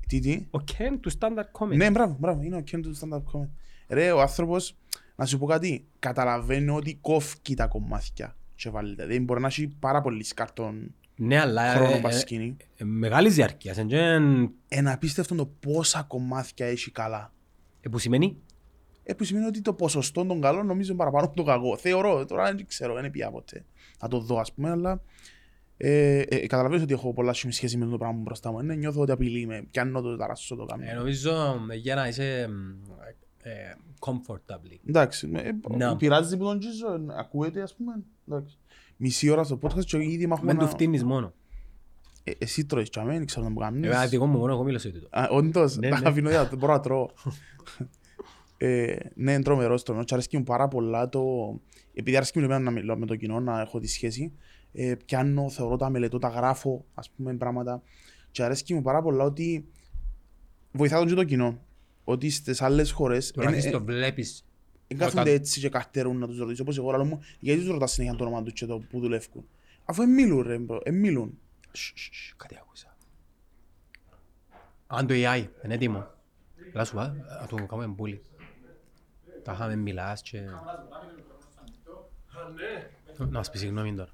Τι, 0.08 0.20
τι; 0.20 0.48
Ο 0.52 0.64
Ken 0.72 0.98
του 1.00 1.12
standard 1.20 1.60
comedy. 1.60 1.76
Ναι, 1.76 1.92
μπράβο, 1.92 2.16
μπράβο. 2.20 2.42
Είναι 2.42 2.56
ο 2.56 2.64
Ken 2.72 2.80
του 2.82 2.96
stand-up 2.98 3.18
comedy. 3.40 3.50
Ρε, 3.88 4.12
ο 4.12 4.22
άνθρωπος, 4.22 4.76
να 5.16 5.26
σου 5.26 5.38
πω 5.38 5.46
κάτι, 5.46 5.86
καταλαβαίνει 6.00 6.70
ότι 6.70 6.98
κόφκει 7.02 7.56
τα 7.56 7.68
κομμάτια 7.68 8.36
και 8.56 8.70
βάλετε. 8.70 9.06
Δεν 9.06 9.24
μπορεί 9.24 9.42
να 9.42 9.48
έχει 9.48 9.68
πάρα 9.80 10.02
πολύ 10.02 10.24
σκαρτών 10.24 10.94
Ναι, 11.16 11.40
αλλά 11.40 11.74
χρόνο 11.74 11.96
ε, 11.96 12.00
πας 12.00 12.16
ε, 12.16 12.20
σκηνή. 12.20 12.58
ε, 12.76 12.84
μεγάλης 12.84 13.36
διάρκειας. 13.36 13.78
εν 13.78 13.88
τζεν- 13.88 14.50
Είναι 14.68 14.92
απίστευτο 14.92 15.36
το 15.36 15.46
πόσα 15.60 16.04
κομμάτια 16.08 16.66
έχει 16.66 16.92
καλά. 16.92 17.34
ε, 17.82 17.90
Που 17.90 17.98
σημαίνει, 17.98 18.38
Ε, 19.04 19.14
που 19.14 19.24
σημαίνει 19.24 19.46
ότι 19.46 19.62
το 19.62 19.74
ποσοστό 19.74 20.26
των 20.26 20.42
καλών 20.42 20.66
νομίζω 20.66 20.90
είναι 20.90 20.98
παραπάνω 20.98 21.26
από 21.26 21.36
το 21.36 21.44
κακό. 21.44 21.78
Θεωρώ, 21.78 22.26
τώρα 22.26 22.54
δεν 22.54 22.66
ξέρω, 22.68 22.94
δεν 22.94 23.12
πια 23.12 23.32
ποτέ. 23.32 23.66
Να 24.02 24.08
το 24.08 24.20
δω, 24.20 24.38
ας 24.38 24.54
πούμε, 24.54 24.70
αλλά 24.70 25.02
ε, 25.78 26.20
ε, 26.20 26.48
καταλαβαίνεις 26.48 26.84
ότι 26.84 26.94
έχω 26.94 27.14
πολλά 27.14 27.34
σχέση 27.34 27.78
με 27.78 27.86
το 27.86 27.98
πράγμα 27.98 28.16
που 28.16 28.22
μπροστά 28.22 28.52
μου. 28.52 28.62
Ναι, 28.62 28.76
νιώθω 28.76 29.02
ότι 29.02 29.12
απειλεί 29.12 29.46
με, 29.46 29.68
πιάνω 29.72 30.02
το, 30.02 30.16
ταράσσω 30.18 30.56
το 30.56 30.66
κάνω. 30.66 30.84
ε, 30.90 30.94
νομίζω 30.94 31.32
ε, 31.72 31.76
για 31.76 31.96
να 31.96 32.08
είσαι 32.08 32.48
μ, 32.50 32.92
ε, 33.02 33.10
ε, 33.10 33.16
comfortably. 34.00 34.78
Εντάξει, 34.88 35.30
ε, 35.34 35.52
Ναι. 35.76 35.96
πειράζει 35.96 36.38
που 36.38 36.44
τον 36.44 36.60
τζίζω, 36.60 36.88
ε, 36.94 37.00
ακούεται, 37.20 37.62
ας 37.62 37.76
πούμε. 37.76 37.94
Εντάξει. 38.28 38.58
Μισή 38.98 39.30
ώρα 39.30 39.44
στο 39.44 39.60
podcast 39.62 39.86
και 39.86 40.04
ήδη 40.04 40.28
μ' 40.28 40.32
έχουμε 40.32 40.48
Μεν 40.48 40.58
του 40.58 40.64
να- 40.64 40.70
φτύνεις 40.70 41.04
μόνο. 41.04 41.34
Ε, 42.24 42.32
εσύ 42.38 42.66
τρώεις 42.66 42.90
και 42.90 43.00
αμέ, 43.00 43.12
δεν 43.18 43.26
ξέρω 43.26 43.44
να 43.44 43.50
μου 43.52 43.60
κάνεις. 43.60 43.82
Βέβαια, 43.82 44.08
δικό 44.08 44.26
μου 44.26 44.38
μόνο 44.38 44.52
εγώ 44.54 44.64
μίλωσα 44.64 44.90
για 44.90 45.00
τούτο. 45.00 45.18
Α, 45.20 45.28
Όντως, 45.32 45.78
Ναι, 45.78 45.90
τα 45.90 46.00
ναι. 46.00 46.10
αφήνω 46.10 46.30
για 46.30 46.50
μπορώ 46.58 46.74
να 46.74 46.80
τρώω. 46.80 47.10
Ε, 48.58 48.96
ναι, 49.16 49.32
είναι 49.34 49.42
τρομερός 49.44 49.84
τρομερός 49.84 50.08
και 50.08 50.14
αρέσκει 50.14 50.38
μου 50.38 50.44
πάρα 50.44 50.68
πολλά 50.68 51.10
το... 51.10 51.22
Επειδή 51.94 52.16
αρέσκει 52.18 52.40
μου 52.40 52.46
εμένα 52.46 52.60
να 52.60 52.72
μιλώ 52.72 52.98
με 52.98 53.06
το 53.06 53.16
κοινό, 53.16 53.40
να 53.40 53.60
έχω 53.62 53.80
τη 53.80 53.88
σχέση, 53.88 54.34
ε, 54.74 54.96
πιάνω, 55.06 55.50
θεωρώ 55.50 55.76
τα 55.78 55.90
μελετώ, 55.90 56.18
τα 56.18 56.28
γράφω, 56.28 56.86
ας 56.94 57.10
πούμε, 57.10 57.34
πράγματα. 57.34 57.82
Και 58.32 58.44
αρέσκει 58.44 58.74
μου 58.74 58.82
πάρα 58.82 59.02
πολλά 59.02 59.24
ότι 59.24 59.68
βοηθά 60.72 60.98
τον 60.98 61.08
και 61.08 61.14
το 61.14 61.24
κοινό. 61.24 61.60
Ότι 62.04 62.30
στις 62.30 62.62
άλλες 62.62 62.92
χώρες 62.92 63.32
Τώρα 63.32 63.48
εν- 63.48 63.54
έχεις 63.54 63.66
ε, 63.66 63.70
το 63.72 63.84
βλέπεις. 63.84 64.46
δεν 64.88 64.98
κάθονται 64.98 65.24
Κα- 65.24 65.36
έτσι 65.36 65.60
και 65.60 65.70
καρτερούν 65.70 66.18
να 66.18 66.28
τους 66.28 66.38
ρωτήσω. 66.38 66.62
Όπως 66.64 66.78
εγώ 66.78 66.92
λέω 66.92 67.06
μου, 67.06 67.22
γιατί 67.40 67.60
τους 67.60 67.70
ρωτάς 67.70 67.92
συνέχεια 67.92 68.16
το 68.18 68.24
όνομα 68.24 68.44
τους 68.44 68.54
και 68.54 68.66
το 68.66 68.80
που 68.80 69.00
δουλεύουν. 69.00 69.48
Αφού 69.86 70.02
εμίλουν 70.02 70.42
ρε, 70.42 70.58
bro, 70.58 70.80
εμίλουν. 70.84 71.38
Σ, 71.72 71.80
σ, 71.96 72.10
σ, 72.12 72.34
Κάτι 72.38 72.58
άκουσα. 72.62 72.98
Αν 74.88 75.08
το 75.08 75.14
AI 75.14 75.46
είναι 75.64 75.74
έτοιμο. 75.74 76.08
Λά 76.74 76.86
σου, 76.86 77.00
α, 77.00 77.14
να 77.42 77.48
το 77.48 77.56
κάνουμε 77.56 77.88
μπούλι. 77.88 78.22
Τα 79.44 79.52
είχαμε 79.54 79.76
μιλάς 79.76 80.22
και... 80.22 80.42
Να 83.18 83.26
μας 83.26 83.50
πεις 83.50 83.60
συγγνώμη 83.60 83.96
τώρα. 83.96 84.10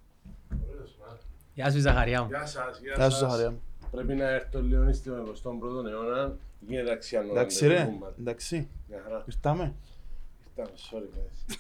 Γεια 1.54 1.72
σου 1.72 1.80
Ζαχαριά 1.80 2.22
μου. 2.22 2.28
Γεια 2.28 2.46
σας, 2.46 2.80
γεια 2.80 2.94
Γεια 2.96 3.10
σου 3.10 3.18
σας. 3.18 3.20
Ζαχαρία. 3.32 3.58
Πρέπει 3.92 4.14
να 4.16 4.30
έρθω 4.30 4.62
λίγο 4.62 4.94
στον 5.34 5.60
21ο 5.60 5.90
αιώνα. 5.90 6.36
Γίνεται 6.68 6.92
αξιανό. 6.92 7.32
Εντάξει 7.32 7.68
ρε, 7.68 7.90
εντάξει. 8.20 8.68
Μια 8.90 9.02
χαρά. 9.04 9.24
Ήρθαμε. 9.28 9.74
Ήρθαμε, 10.58 10.76
sorry 10.92 11.18
guys. 11.18 11.56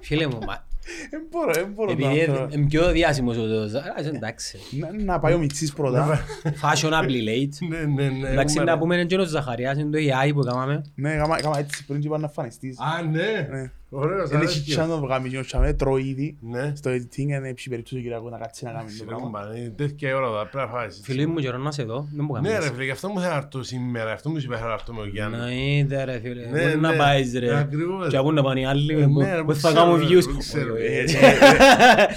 Φίλε 0.00 0.26
μου, 0.26 0.38
μα- 0.38 0.66
Δεν 1.10 1.22
μπορώ, 1.30 1.52
δεν 1.52 1.72
μπορώ 1.72 1.94
να 1.94 2.06
επειδή 2.08 2.20
θέλω. 2.24 2.48
είναι 2.52 2.66
πιο 2.66 2.90
διάσημος 2.92 3.36
ο 3.36 3.66
Ζαχαρίας, 3.66 4.06
εντάξει. 4.06 4.58
Να- 4.70 5.02
Να 5.04 5.18
πάει 5.18 5.34
ο 5.34 5.38
Μιτσής 5.38 5.72
πρώτα. 5.72 6.20
Fashionably 6.62 7.28
late. 7.28 7.48
Ναι, 7.68 7.78
ναι, 7.78 8.08
ναι. 8.08 8.28
Εντάξει, 8.28 8.54
έχουμε- 8.56 8.72
να 8.72 8.78
πούμε 8.78 8.94
είναι 8.94 9.04
και 9.04 9.16
ο 9.16 9.24
Ζαχαρίας, 9.24 9.78
είναι 9.78 9.90
το 9.90 9.98
AI 9.98 10.32
που 10.34 10.40
έκαναμε. 10.40 10.82
Ναι, 10.94 11.14
γάμα 11.14 11.38
γάμα 11.38 11.58
έτσι 11.58 11.86
πριν 11.86 12.00
και 12.00 12.06
είπα 12.06 12.18
να 12.18 12.28
φανιστείς. 12.28 12.78
Α, 12.80 13.02
ναι. 13.02 13.48
Ναι. 13.94 14.04
Ωραίος, 14.04 14.28
Δεν 14.28 14.40
έχει 14.40 14.46
αρέσκει. 14.46 14.74
chance 14.76 14.88
να 14.88 15.00
το 15.00 15.06
κάνει, 15.06 15.28
και 15.28 15.40
τσάμε, 15.40 15.72
τρώει 15.72 16.04
ήδη. 16.08 16.36
Ναι. 16.40 16.72
Στο 16.76 16.90
editing 16.90 17.16
είναι 17.18 17.54
ψη 17.54 17.68
περίπτωση 17.68 17.94
του 17.96 18.00
Κυριακού 18.02 18.28
να 18.28 18.38
κάτσει 18.38 18.64
να 18.64 18.70
κάνει 18.70 18.88
το 18.90 18.94
Ρε 18.98 19.04
πράγμα. 19.04 19.24
κουμπά, 19.24 19.56
είναι 19.58 19.68
τέτοια 19.68 20.08
η 20.08 20.12
ώρα 20.12 20.26
εδώ, 20.26 20.38
πρέπει 20.38 20.56
να 20.56 20.66
φάεις. 20.66 21.00
Φίλοι 21.04 21.26
μου 21.26 21.38
καιρό 21.38 21.58
να 21.58 21.70
σε 21.72 21.82
δω, 21.82 22.08
δεν 22.14 22.24
μου 22.28 22.40
Ναι 22.40 22.48
ρε 22.48 22.54
κάνεις. 22.54 22.70
φίλε, 22.70 22.84
γι' 22.84 22.90
αυτό 22.90 23.08
μου 23.08 23.18
θέλω 23.20 23.30
να 23.32 23.36
έρθω 23.36 23.62
σήμερα, 23.62 24.12
αυτό 24.12 24.30
μου 24.30 24.36
είπε 24.36 24.58
να 24.60 24.72
έρθω 24.72 24.92
με 24.92 25.00
ο 25.00 25.06
Γιάννη. 25.06 25.36
Να 25.36 25.52
είδε 25.52 26.04
ρε 26.04 26.18
φίλε, 26.20 26.46
Ναι, 26.46 26.72
πού 26.72 26.80
να 26.80 26.90
ναι. 26.90 26.96
πάεις 26.96 27.32
ρε. 27.38 27.58
Ακριβώς. 27.58 28.08
Και 28.08 28.18
πού 28.20 28.32
να 28.32 28.42
πάνε 28.42 28.60
οι 28.60 28.64
άλλοι, 28.66 28.94
Ναι, 28.94 29.06
που- 29.08 29.20
ρε, 29.20 29.38
που 29.38 29.44
που 29.44 29.54
θα 29.54 29.68
ξέρω, 29.68 29.84
κάνουν 29.84 30.00
ρε, 30.00 30.06
views. 30.18 30.24
που 30.32 30.36
ξέρω. 30.38 30.74
Ε, 30.76 30.98
ε, 30.98 31.04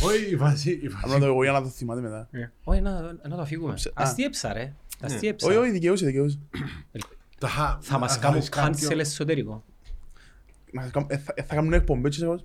Όχι, 0.05 0.31
η 0.33 0.35
φάση, 0.37 0.71
η 0.71 0.85
Απλά 0.85 0.99
φάση. 0.99 1.19
το 1.19 1.25
εγώ 1.25 1.43
για 1.43 1.51
να 1.51 1.61
το 1.61 1.67
θυμάται 1.67 2.01
μετά. 2.01 2.29
Όχι, 2.63 2.81
να 2.81 2.91
να 3.29 3.35
το 3.35 3.41
αφήγουμε. 3.41 3.73
Ψε- 3.73 3.91
Ας 3.95 4.11
α. 4.11 4.13
τι 4.13 4.23
έψα 4.23 4.53
ρε. 4.53 4.73
Τα 4.99 5.07
Ναι. 5.07 5.13
αστείεψα. 5.13 5.47
Όχι, 5.47 5.57
όχι, 5.57 5.71
δικαιούσε, 5.71 6.05
δικαιούσε. 6.05 6.39
Τα- 7.39 7.77
Θα 7.81 7.97
μας 7.99 8.13
θα 8.13 8.19
κάνουν 8.21 8.37
έχεις 8.37 8.49
κάποιο- 8.49 8.89
cancel 8.89 8.99
εσωτερικό. 8.99 9.51
Να 9.53 9.53
σε 9.53 9.63
κάνω- 9.63 10.56
ε, 10.56 10.56
θα- 10.91 11.05
ε, 11.09 11.17
Θα 11.41 11.55
κάνουν 11.55 11.73
εκπομπές 11.73 12.11
και 12.11 12.17
σε 12.19 12.25
εγώ- 12.25 12.39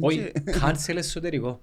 Όχι, 0.00 0.32
cancel 0.60 0.96
εσωτερικό. 0.96 1.60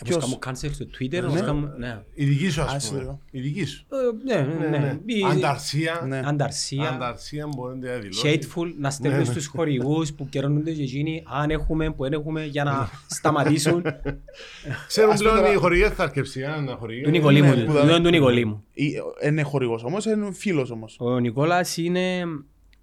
Θα 0.00 0.04
Ποιος; 0.04 0.16
μας 0.26 0.38
κάνουν 0.38 0.58
cancel 0.60 0.70
στο 0.72 0.84
Twitter, 0.98 1.10
να 1.20 1.20
Ναι. 1.20 1.28
μας 1.28 1.40
κάνουν... 1.40 1.70
Ναι. 1.78 2.02
Η 2.14 2.24
δική 2.24 2.50
σου 2.50 2.60
Α, 2.60 2.64
ας 2.64 2.68
πούμε. 2.68 2.76
εσωτερικό. 2.76 3.20
Η 3.30 3.40
δική 3.40 3.64
σου. 3.64 3.86
Ε, 3.90 3.96
Ναι, 4.34 4.46
ναι, 4.46 4.54
Ναι, 4.54 4.68
ναι. 4.68 4.78
ναι. 4.78 4.98
Η- 5.04 5.24
Ανταρσία. 5.30 6.04
Ναι. 6.08 6.22
Ανταρσία. 6.24 6.88
Ανταρσία 6.88 7.46
μπορεί 7.56 7.74
να 7.74 7.80
διαδηλώσει. 7.80 8.38
Hateful, 8.42 8.72
να 8.78 8.90
στέλνουν 8.90 9.18
Ναι, 9.20 9.24
ναι. 9.26 9.30
στους 9.30 9.46
χορηγούς 9.46 10.12
που 10.12 10.28
καιρώνονται 10.28 10.72
και 10.72 10.82
εκείνοι 10.82 11.22
αν 11.26 11.50
έχουμε, 11.50 11.90
που 11.92 12.02
δεν 12.02 12.12
έχουμε 12.12 12.44
για 12.44 12.64
να 12.64 12.90
σταματήσουν. 13.06 13.82
Ξέρουν 14.88 15.10
Ας 15.10 15.18
πούμε 15.18 15.30
πλέον 15.30 15.36
τώρα- 15.36 15.52
οι 15.52 15.56
χορηγές 15.56 15.90
θα 15.90 16.02
αρκεψεί. 16.02 16.44
αν 16.44 16.68
χορηγές. 16.78 17.04
Του 17.04 17.10
Νικολίμου, 17.10 17.48
Ναι, 17.54 17.64
που 17.64 17.72
του 17.72 17.86
θα- 17.86 18.00
του 18.00 18.10
Νικολίμου. 18.10 18.64
Ή- 18.72 18.92
Είναι 19.24 19.42
χορηγός 19.42 19.84
όμως, 19.84 20.04
είναι 20.04 20.32
φίλος 20.32 20.70
όμως. 20.70 20.96
Ο 21.00 21.18
Νικόλας 21.18 21.76
είναι 21.76 22.24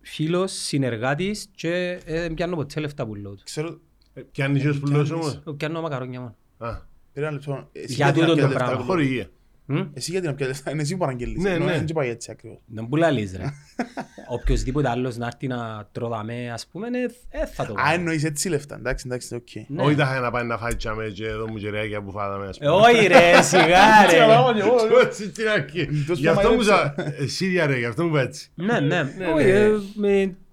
φίλος, 0.06 0.52
συνεργάτης 0.52 1.48
και 1.56 2.00
ε, 2.06 2.20
δεν 2.22 2.34
πιάνω 2.34 2.56
ποτέ 2.56 2.80
λεφτά 2.80 3.06
που 3.06 3.16
λέω 3.16 3.36
του. 3.36 3.42
Ξέρω, 3.44 3.80
Ε, 4.14 4.22
Πιάνεις 4.32 4.62
και 4.64 4.70
που 4.80 4.88
λέω 4.88 5.06
όμως; 5.14 5.34
Ε, 5.48 5.52
Πιάνω 5.58 5.82
μακαρόνια 5.82 6.20
μόνο. 6.20 6.36
Α, 6.58 6.78
περίμενα 7.14 7.38
λεπτό. 7.38 7.70
Εσύ 7.72 7.94
Για 7.94 8.06
γιατί 8.06 8.20
να 8.20 8.26
τούτον 8.26 8.42
το 8.42 8.48
πιάσεις 8.48 8.56
πράγμα. 8.56 8.74
λεφτά, 8.74 8.86
χορηγία. 8.86 9.30
Μμ; 9.68 9.82
Εσύ 9.94 10.12
γιατί 10.12 10.28
να 10.28 10.34
πιάσεις 10.34 10.54
λεφτά, 10.56 10.72
είναι 10.74 10.82
εσύ 10.82 10.94
που 10.94 11.00
παραγγέλεις. 11.00 11.44
Ναι, 11.44 11.50
Ενώ 11.50 11.66
ναι. 11.66 11.72
Δεν 11.74 11.86
πάει 11.94 12.10
έτσι 12.10 12.32
ακριβώς. 12.32 12.58
Δεν 12.66 12.88
που 12.88 12.96
λαλείς 12.96 13.36
ρε. 13.38 13.44
Οποιοςδήποτε 14.30 14.90
άλλος 14.90 15.18
να 15.18 15.26
έρθει 15.26 15.48
να 15.48 15.88
τροδαμέ 15.92 16.52
ας 16.52 16.68
πούμε, 16.72 16.88
ε, 16.88 17.40
ε, 17.42 17.46
θα 17.46 17.66
το 17.66 17.74
Α, 17.74 17.76
κάνω. 17.76 17.94
εννοείς 17.94 18.24
έτσι 18.24 18.50
λεφτά, 18.50 18.76
εντάξει, 18.76 19.04
εντάξει, 19.08 19.36
οκ. 19.36 19.48
Ναι. 19.68 19.84
Όχι 19.84 19.96
τα 19.96 20.20
να 20.20 20.32
πάει 20.32 20.44
να 20.44 20.58
φάει 20.58 20.76
τσάμε 20.76 21.08
και 21.08 21.26
εδώ 21.28 21.50
μου 21.50 21.58
γεράκια 21.58 22.02
που 22.02 22.12
φάγαμε. 22.12 22.48
ας 22.48 22.58
Ε, 22.60 22.66
πούμε. 22.66 22.76
Όχι 22.76 23.08
ρε, 23.08 23.42
σιγά 23.42 24.06
ρε. 24.12 24.18
Έτσι 25.02 25.30
την 25.30 25.48
αρχή. 25.48 25.88
Τόσο 26.08 26.22
Γι' 26.22 26.28
αυτό 26.28 26.50
μου 26.50 26.56
μαγειρέψα. 26.56 26.94
σα... 26.98 27.24
Εσύ 27.24 27.62
ρε, 27.66 27.78
γι' 27.78 27.86
αυτό 27.86 28.04
μου 28.04 28.10
είπα 28.10 28.22
έτσι. 28.22 28.50
Ναι, 28.56 28.80
ναι. 28.80 29.14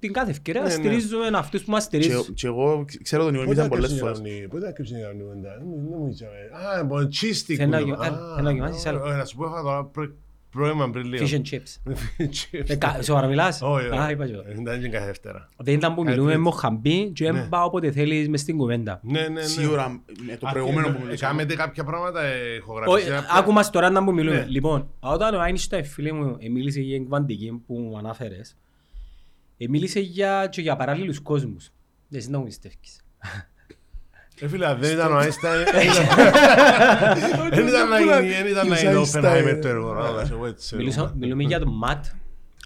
Ναι, 0.06 0.08
Όχι, 0.08 0.08
ναι. 0.08 0.08
ε, 0.08 0.08
με 0.08 0.08
την 0.08 0.12
κάθε 0.12 0.30
ευκαιρία 0.30 0.60
Ναι, 0.60 0.66
ναι. 0.66 0.72
στηρίζουμε 0.72 1.26
αυτούς 1.38 1.62
που 1.64 1.70
μας 1.70 1.88
Και- 1.88 2.02
στηρίζουν. 2.02 2.34
Και 2.34 2.46
εγώ 2.46 2.84
ξέρω 3.02 3.24
τον 3.24 3.34
Ιωάννη 3.34 3.54
Πότε 3.54 3.66
ήταν 3.66 3.68
πολλές 3.68 3.90
έκαψε 3.92 4.04
φορές. 4.04 4.18
η 4.18 4.22
γραμμή, 4.34 4.48
Πότε 4.48 4.68
έκαψε 4.68 4.96
η 4.96 5.00
γραμμή 5.00 5.22
κοντά. 5.22 5.50
Δεν 5.58 5.66
μου 5.66 6.14
είπαμε. 6.16 6.78
Α, 6.80 6.84
μπορεί 6.84 7.08
τσίστικ. 7.08 7.56
Θέλει 7.58 7.70
να 7.70 7.78
που 7.78 7.84
γιο- 7.84 7.96
το- 7.96 8.02
ε, 8.02 8.06
Α, 8.06 8.34
θέλει 8.34 8.46
να 8.46 8.52
γεμάσεις 8.52 8.86
άλλο. 8.86 9.08
ε, 9.10 9.16
Να 9.16 9.24
σου 9.24 9.36
πω 9.36 9.44
είχα 9.46 9.62
τώρα 9.62 9.84
πρέ- 9.84 10.10
πρόβλημα 10.50 10.90
πριν 10.90 11.04
λίγο. 11.06 11.26
Fish 11.26 11.34
and 11.34 11.42
chips. 11.50 11.72
Chips. 12.38 12.64
Ε, 12.66 12.74
κα- 12.76 12.98
Σοβαρά 13.02 13.26
μιλάς; 13.26 13.60
Όχι, 13.62 13.86
Α, 13.86 14.02
όχι. 14.02 14.12
είπα 14.12 14.26
και 14.26 14.32
εγώ. 14.32 14.42
Ε, 14.46 14.54
Δεν 14.64 14.78
είναι 14.78 14.88
κάθε 14.88 15.06
Δευτέρα. 15.06 15.48
Δεν 15.56 15.74
ήταν 15.74 15.94
που 15.94 16.00
Κάτι 16.02 16.10
μιλούμε 16.10 16.30
έτσι. 16.30 16.42
μοχαμπή 16.42 17.10
και 17.14 17.30
Ναι. 17.30 17.38
δεν 17.40 17.48
πάω 17.48 17.64
όποτε 17.64 17.90
θέλεις 17.90 18.28
μες 18.28 18.40
στην 18.40 18.56
κουβέντα. 18.56 19.00
Ναι, 19.02 19.20
ναι, 19.20 19.28
ναι. 19.28 19.42
Σίγουρα 19.42 19.88
με 20.26 20.36
το 20.36 20.46
Α, 20.46 20.50
προηγούμενο 20.50 20.86
και- 20.86 20.92
που 20.92 20.98
ε, 21.00 21.04
μιλήσαμε. 21.04 21.30
Κάμετε 21.32 21.54
κάποια 21.54 21.84
πράγματα, 21.84 22.22
ε, 22.22 22.54
έχω 22.56 22.82
Όχι, 22.86 23.06
γράψει. 23.08 23.30
άκου 23.38 23.52
μας 23.52 23.70
τώρα 23.70 23.90
να 23.90 24.04
που 24.04 24.12
μιλούμε. 24.12 24.36
Ναι. 24.36 24.44
Λοιπόν, 24.48 24.88
όταν 25.00 25.34
ο 25.34 25.40
Άινστάιν, 25.40 25.84
φίλε 25.84 26.12
μου, 26.12 26.36
ε, 26.40 26.48
μίλησε 26.48 26.80
για 26.80 26.96
την 26.96 27.06
κβαντική 27.06 27.62
που 27.66 27.74
μου 27.74 27.98
ανάφερες, 27.98 28.50
ε, 28.50 28.54
μίλησε 29.68 30.00
για, 30.00 30.46
και 30.50 30.60
για 30.60 30.76
παράλληλους 30.76 31.20
κόσμους. 31.20 31.70
Εσύ 32.10 32.30
να 32.30 32.38
μου 32.38 32.44
πιστεύεις. 32.44 33.00
Ε, 34.40 34.48
φίλε, 34.48 34.74
δεν 34.74 34.92
ήταν 34.92 35.12
ο 35.12 35.16
Άινστάιν. 35.16 35.64
Δεν 37.50 37.66
ήταν 37.68 37.88
να 37.92 37.98
γίνει, 38.00 38.32
δεν 38.32 38.46
ήταν 38.46 38.68
να 38.68 38.78
είναι 38.80 38.96
ο 38.96 39.02
Ποιος 39.02 39.12
Oppenheimer 39.14 39.52
Einstein, 39.54 39.58
το 39.62 39.68
έργο. 39.68 39.94
να 39.94 40.28
το 40.28 40.36
πω 40.36 40.46
έτσι. 40.46 40.76
Μιλούσα- 40.76 41.14
Μιλούμε 41.18 41.42
για 41.42 41.58
τον 41.58 41.68
Ματ, 41.76 42.04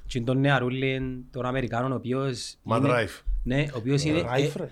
και 0.06 0.20
τον 0.20 0.40
νεαρούλη, 0.40 1.24
τον 1.30 1.46
Αμερικάνο, 1.46 1.92
ο 1.94 1.96
οποίος... 1.96 2.54
Matt 2.70 2.76
είναι- 2.78 2.88
Rife. 2.92 3.22
Ναι, 3.42 3.60
ο 3.74 3.76
οποίος 3.76 4.02
είναι... 4.04 4.18
ε, 4.18 4.22
Ράιφ, 4.22 4.54
ρε. 4.56 4.68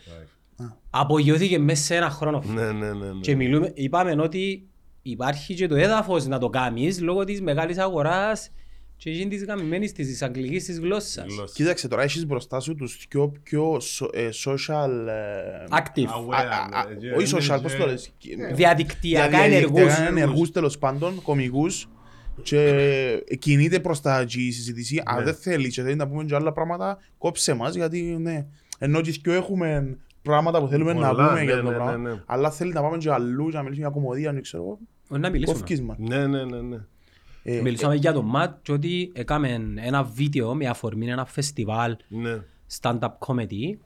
Απογειώθηκε 0.90 1.58
μέσα 1.58 1.84
σε 1.84 1.96
ένα 1.96 2.10
χρόνο. 2.10 2.42
Ναι, 2.54 2.72
ναι, 2.72 2.92
ναι. 2.92 2.92
ναι. 3.12 3.20
Και 3.20 3.34
μιλούμε, 3.36 3.70
είπαμε 3.74 4.22
ότι 4.22 4.66
υπάρχει 5.02 5.54
και 5.54 5.66
το 5.66 5.74
έδαφος 5.74 6.26
να 6.26 6.38
το 6.38 6.48
κάνεις 6.48 7.00
λόγω 7.00 7.24
της 7.24 7.40
μεγάλης 7.40 7.78
αγοράς 7.78 8.50
και 8.96 9.10
εκείνη 9.10 9.28
της 9.30 9.44
γαμημένης 9.44 9.92
της, 9.92 10.06
της 10.06 10.22
αγγλικής 10.22 10.64
της 10.64 10.78
γλώσσας. 10.78 11.24
Γλώσσας. 11.28 11.52
Κοίταξε, 11.52 11.88
τώρα 11.88 12.02
έχεις 12.02 12.26
μπροστά 12.26 12.60
σου 12.60 12.74
τους 12.74 13.06
πιο, 13.08 13.32
πιο 13.42 13.80
σο- 13.80 14.10
ε, 14.12 14.28
social... 14.44 14.90
ε, 15.08 15.64
Active. 15.70 16.08
Aware, 16.08 16.34
α- 16.72 16.78
α- 16.78 16.86
ναι, 17.00 17.10
Όχι 17.10 17.34
ναι, 17.34 17.40
social, 17.40 17.56
ναι, 17.56 17.60
πώς 17.62 17.72
ναι. 17.72 17.78
το 17.78 17.86
λες. 17.86 18.12
Διαδικτυακά 18.18 18.54
Διαδικτυακά 18.54 19.38
ενεργούς. 19.42 19.98
ενεργούς 20.08 20.50
τέλος 20.50 20.78
πάντων, 20.78 21.22
κομικούς 21.22 21.88
και 22.42 23.24
κινείται 23.38 23.80
προς 23.80 24.00
τα 24.00 24.18
εκεί 24.20 24.42
η 24.46 24.50
συζήτηση. 24.52 25.02
Αν 25.04 25.18
Ναι. 25.18 25.24
δεν 25.24 25.34
θέλεις 25.34 25.74
και 25.74 25.82
θέλεις 25.82 25.96
να 25.96 26.08
πούμε 26.08 26.24
και 26.24 26.34
άλλα 26.34 26.52
πράγματα, 26.52 26.98
κόψε 27.18 27.54
μας 27.54 27.74
γιατί 27.74 28.00
ναι. 28.02 28.46
Ενώ 28.78 29.00
και 29.00 29.10
δυο 29.22 29.32
έχουμε 29.32 29.96
πράγματα 30.22 30.60
που 30.60 30.68
θέλουμε 30.68 30.92
να 30.92 31.08
Πολλά, 31.08 31.26
πούμε 31.28 31.38
ναι, 31.38 31.44
για 31.44 31.56
το 31.56 31.62
ναι, 31.62 31.74
πράγμα. 31.74 31.96
ναι, 31.96 32.10
ναι. 32.10 32.22
Αλλά 32.26 32.50
θέλεις 32.50 32.74
να 32.74 32.80
πάμε 32.82 32.96
και 32.96 33.10
αλλού 33.12 33.48
και 33.48 33.56
να 33.56 33.62
μιλήσουμε 33.62 33.86
για 33.86 33.94
κομμωδία, 34.00 34.32
δεν 34.32 34.42
ξέρω 34.42 34.62
εγώ. 34.62 34.78
Όχι 35.08 35.20
να 35.20 35.30
μιλήσουμε. 35.30 35.58
Κόφκεις 35.58 35.82
μας. 35.82 35.96
Ναι, 35.98 36.26
ναι, 36.26 36.44
ναι, 36.44 36.60
ναι. 36.60 36.76
Ε, 36.76 36.86
Μιλήσαμε 37.44 37.94
για 37.94 38.12
τον 38.12 38.24
Ματ 38.24 38.56
και 38.62 38.72
ότι 38.72 39.10
έκαμε 39.14 39.60
ένα 39.76 40.02
βίντεο 40.02 40.54
με 40.54 40.66
αφορμή 40.66 41.10
ένα 41.10 41.24
φεστιβάλ 41.24 41.96
Ναι. 42.08 42.40
stand-up 42.80 43.12
comedy. 43.26 43.76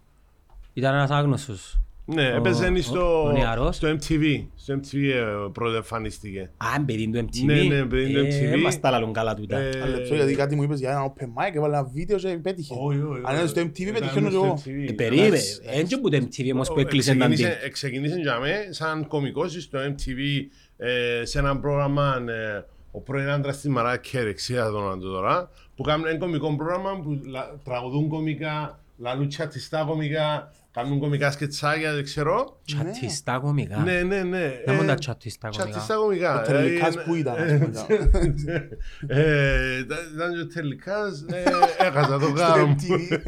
Ήταν 0.74 0.94
ένας 0.94 1.10
άγνωστος. 1.10 1.78
Ναι, 2.04 2.32
Ο- 2.32 2.36
έπαιζε 2.36 2.66
ο- 2.76 2.80
στο, 2.82 3.24
ο 3.24 3.32
νεαρός. 3.32 3.76
στο 3.76 3.88
MTV. 3.88 4.46
Στο 4.56 4.74
MTV 4.74 4.96
ε, 5.14 5.22
πρώτα 5.52 5.76
εμφανίστηκε. 5.76 6.50
Α, 6.56 6.84
παιδί 6.84 7.10
του 7.10 7.18
MTV. 7.18 7.44
Ναι, 7.44 7.54
ναι, 7.62 7.84
παιδί 7.84 8.12
του 8.12 8.18
Ε, 8.18 8.22
MTV. 8.22 8.50
δεν 8.50 8.58
μας 8.60 8.80
τα 8.80 8.90
λαλούν 8.90 9.12
καλά 9.12 9.34
τούτα. 9.34 9.58
Ε, 9.58 9.68
Ένα 9.76 9.86
λεπτό, 9.86 10.14
γιατί 10.14 10.34
κάτι 10.34 10.56
μου 10.56 10.62
είπες 10.62 10.78
για 10.80 10.90
ένα 10.90 11.12
open 11.12 11.24
mic, 11.24 11.54
έβαλε 11.54 11.76
ένα 11.76 11.84
βίντεο 11.84 12.18
και 12.18 12.28
πέτυχε. 12.42 12.74
όχι, 12.78 12.98
όχι, 13.00 13.20
Αν 13.24 13.36
είναι 13.38 13.46
στο 13.46 13.60
MTV 13.60 13.78
ήταν 13.80 13.92
πετυχαίνω 13.94 14.28
και 14.28 14.34
στο 14.34 14.44
εγώ. 14.44 14.54
MTV. 14.66 14.88
Ε, 14.88 14.92
Περίμενε, 14.92 15.26
Εντάξει. 15.26 15.60
έτσι 15.64 16.00
που 16.00 16.08
το 16.10 16.16
MTV 16.16 16.50
όμως 16.52 16.68
που 16.68 16.74
Ο- 16.76 16.80
έκλεισε 16.80 17.14
να 17.14 17.26
δει. 17.28 17.34
ξεκίνησε- 17.34 17.70
Ξεκίνησε 17.70 18.14
για 18.20 18.38
μέ 18.38 18.54
σαν 18.70 19.06
κωμικός 19.06 19.62
στο 19.62 19.78
MTV 19.78 20.48
ε, 20.76 21.24
σε 21.24 21.38
ένα 21.38 21.58
πρόγραμμα 21.60 22.22
ε, 22.28 22.64
ο 22.90 23.00
πρώην 23.00 23.28
άντρας 23.28 23.56
της 23.60 23.70
Μαρά 23.70 23.96
Κέρι, 23.96 24.32
ξέρω 24.32 24.64
τον 24.70 24.76
όνομα 24.76 24.98
του 24.98 25.10
τώρα, 25.10 25.50
που 25.76 25.82
κάνουν 25.82 26.06
ένα 26.06 26.18
κωμικό 26.18 26.56
πρόγραμμα 26.56 27.00
που 27.00 27.20
λα- 27.24 27.58
τραγουδούν 27.64 28.08
κωμικά, 28.08 28.78
λαλούν 28.98 29.28
τσατιστά 29.28 29.84
κωμικά, 29.86 30.52
κάνουν 30.70 30.98
κωμικά 30.98 31.30
σκετσάκια, 31.30 31.94
δεν 31.94 32.04
ξέρω. 32.04 32.60
Τσατιστά 32.66 33.38
κομικά. 33.38 33.76
Ναι, 33.78 34.02
ναι, 34.02 34.22
ναι. 34.22 34.52
Να 34.66 34.72
μου 34.72 34.82
Ε, 34.82 34.86
τα 34.86 34.94
τσατιστά 34.94 35.48
Τσατιστά 35.48 35.94
κομικά. 35.94 36.32
κωμικά. 36.32 36.40
Ο 36.40 36.44
Τερλικάς 36.44 36.96
Ε, 36.96 37.00
που 37.06 37.14
ήταν, 37.14 37.34
ε, 37.36 37.70
ας 37.74 37.86
πούμε, 37.86 38.68
ε, 39.06 39.78
Ήταν 39.78 39.98
ήταν 40.14 40.32
και 40.34 40.40
ο 40.40 40.46
Τερλικάς, 40.46 41.24
ε, 41.30 41.42
έχασα 41.86 42.18
το 42.18 42.26
γάμο. 42.28 42.74
MTV. 42.78 43.18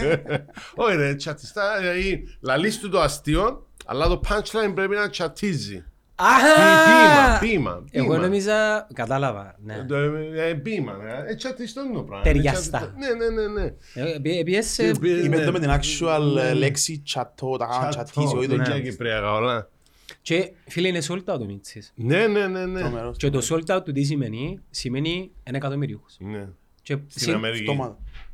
Όχι 0.75 0.97
ρε, 0.97 1.15
τσατιστά, 1.15 1.79
δηλαδή 1.79 2.29
λαλείς 2.41 2.79
του 2.81 2.89
το 2.89 3.01
αστείο, 3.01 3.67
αλλά 3.87 4.07
το 4.09 4.21
punchline 4.29 4.73
πρέπει 4.75 4.95
να 4.95 5.09
τσατίζει. 5.11 5.85
Ποίημα, 6.21 7.23
Αχα! 7.25 7.39
ποίημα. 7.39 7.85
Εγώ 7.91 8.07
ποίημα. 8.09 8.23
νόμιζα, 8.23 8.87
κατάλαβα, 8.95 9.57
ναι. 9.65 9.85
Το, 9.89 9.97
ε, 9.97 10.49
ε, 10.49 10.55
Ποίημα, 10.55 10.97
ε, 11.29 11.35
τσατιστό 11.35 11.85
είναι 11.85 11.95
το 11.95 12.03
πράγμα. 12.03 12.25
Ταιριαστά. 12.25 12.79
Ε, 12.79 12.81
τσατιστό. 12.81 13.15
Ναι, 13.17 13.27
ναι, 13.27 13.43
ναι, 13.47 13.63
ναι. 13.63 13.75
Ε, 14.11 14.15
επί- 14.17 14.39
Επίσης, 14.41 14.79
ε, 14.79 14.93
Και- 15.01 15.09
Είπε 15.09 15.37
ναι. 15.37 15.45
το 15.45 15.53
με 15.53 15.59
την 15.61 15.71
actual 15.71 16.37
ε, 16.39 16.53
λέξη 16.55 17.01
τσατό, 17.05 17.57
τα 17.57 17.67
κάνουν 17.67 17.91
τσατίσει, 17.91 18.19
όχι 18.37 18.47
το 18.49 18.57
δεν 18.57 18.69
ναι. 18.69 18.75
είναι 18.75 18.89
κυπριακά 18.89 19.33
όλα. 19.33 19.69
και 20.23 20.53
φίλε 20.67 20.89
είναι 20.89 21.03
sold 21.09 21.17
out 21.17 21.39
το 21.39 21.45
Μίτσις. 21.45 21.93
Ναι, 21.95 22.27
ναι, 22.27 22.47
ναι, 22.47 22.67
ναι. 22.67 22.81
Τρομερός. 22.81 23.17
Και 23.17 23.31
το 23.31 23.47
sold 23.51 23.77
out 23.77 23.85
του 23.85 23.93
τι 23.93 24.03
σημαίνει, 24.03 24.61
σημαίνει 24.71 25.31
ένα 25.43 25.57
εκατομμύριους. 25.57 26.17
Ναι. 26.19 26.49
Και 26.83 26.93
Στην 27.09 27.23
συ- 27.27 27.35
Αμερική. 27.35 27.65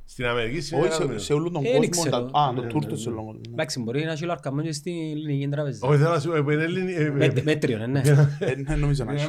Στόμα. 0.08 0.28
Στην 0.28 0.38
Αμερική 0.38 0.60
σημαίνει 0.60 0.86
Όχι, 0.86 0.94
σε- 0.94 1.02
έκαμε. 1.02 1.18
σε 1.18 1.32
όλο 1.32 1.50
τον 1.50 1.64
Ε, 1.64 1.66
κόσμο. 1.66 1.80
δεν 1.80 1.90
ξέρω. 1.90 2.10
τα- 2.30 2.38
Α, 2.40 2.54
το 2.54 2.60
Ναι, 2.62 2.66
τούρτο 2.68 2.90
ναι, 2.90 2.96
σε 2.96 3.08
ναι. 3.10 3.14
όλο 3.14 3.24
τον 3.24 3.34
κόσμο. 3.36 3.52
Εντάξει, 3.52 3.80
μπορεί 3.80 4.04
να 4.04 4.12
έχει 4.12 4.24
λαρκαμό 4.24 4.62
και 4.62 4.72
στην 4.72 4.92
ελληνική 5.10 5.48
τραπεζα. 5.48 5.86
Όχι, 5.88 5.98
θέλω 5.98 6.10
να 6.10 6.20
σου 6.20 6.28
πω, 6.44 6.50
είναι 6.50 6.62
Ελλήνη- 6.62 6.96
ε, 6.96 7.04
ε, 7.04 7.10
Μέτ- 7.10 7.42
Μέτριο, 7.42 7.78
ναι, 7.78 7.86
ναι. 7.86 8.00
Ε, 8.38 8.54
ναι, 8.54 8.74
νομίζω 8.76 9.04
να 9.04 9.12
έχει. 9.12 9.26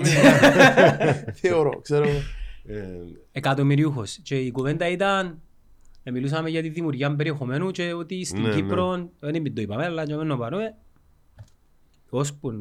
Θεωρώ, 1.41 1.79
ξέρω. 1.81 2.03
εγώ. 2.07 2.17
ε, 2.65 2.99
Εκατομμυριούχος. 3.31 4.19
Και 4.23 4.35
η 4.39 4.51
κουβέντα 4.51 4.89
ήταν, 4.89 5.41
ε, 6.03 6.11
μιλούσαμε 6.11 6.49
για 6.49 6.61
τη 6.61 6.69
δημιουργία 6.69 7.15
περιεχομένου 7.15 7.71
και 7.71 7.93
ότι 7.93 8.25
στην 8.25 8.41
Ναι, 8.41 8.47
ναι. 8.47 8.55
Κύπρο, 8.55 9.09
δεν 9.19 9.53
το 9.55 9.61
είπαμε, 9.61 9.85
αλλά 9.85 10.05
και 10.05 10.15
να 10.15 10.37
πάρουμε, 10.37 10.75
ώσπου, 12.09 12.51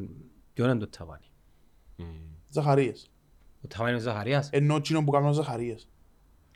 ποιο 0.53 0.65
είναι 0.65 0.77
το 0.79 0.89
ταβάνι. 0.89 1.25
Ζαχαρίες. 2.49 3.11
Το 3.61 3.69
ταβάνι 3.69 3.91
είναι 3.91 4.01
ο 4.01 4.03
Ζαχαρίας. 4.05 4.49
Ενώ 4.53 4.77
εκείνο 4.77 5.05
που 5.05 5.11
κάνουν 5.11 5.33
ζαχαρίες. 5.33 5.89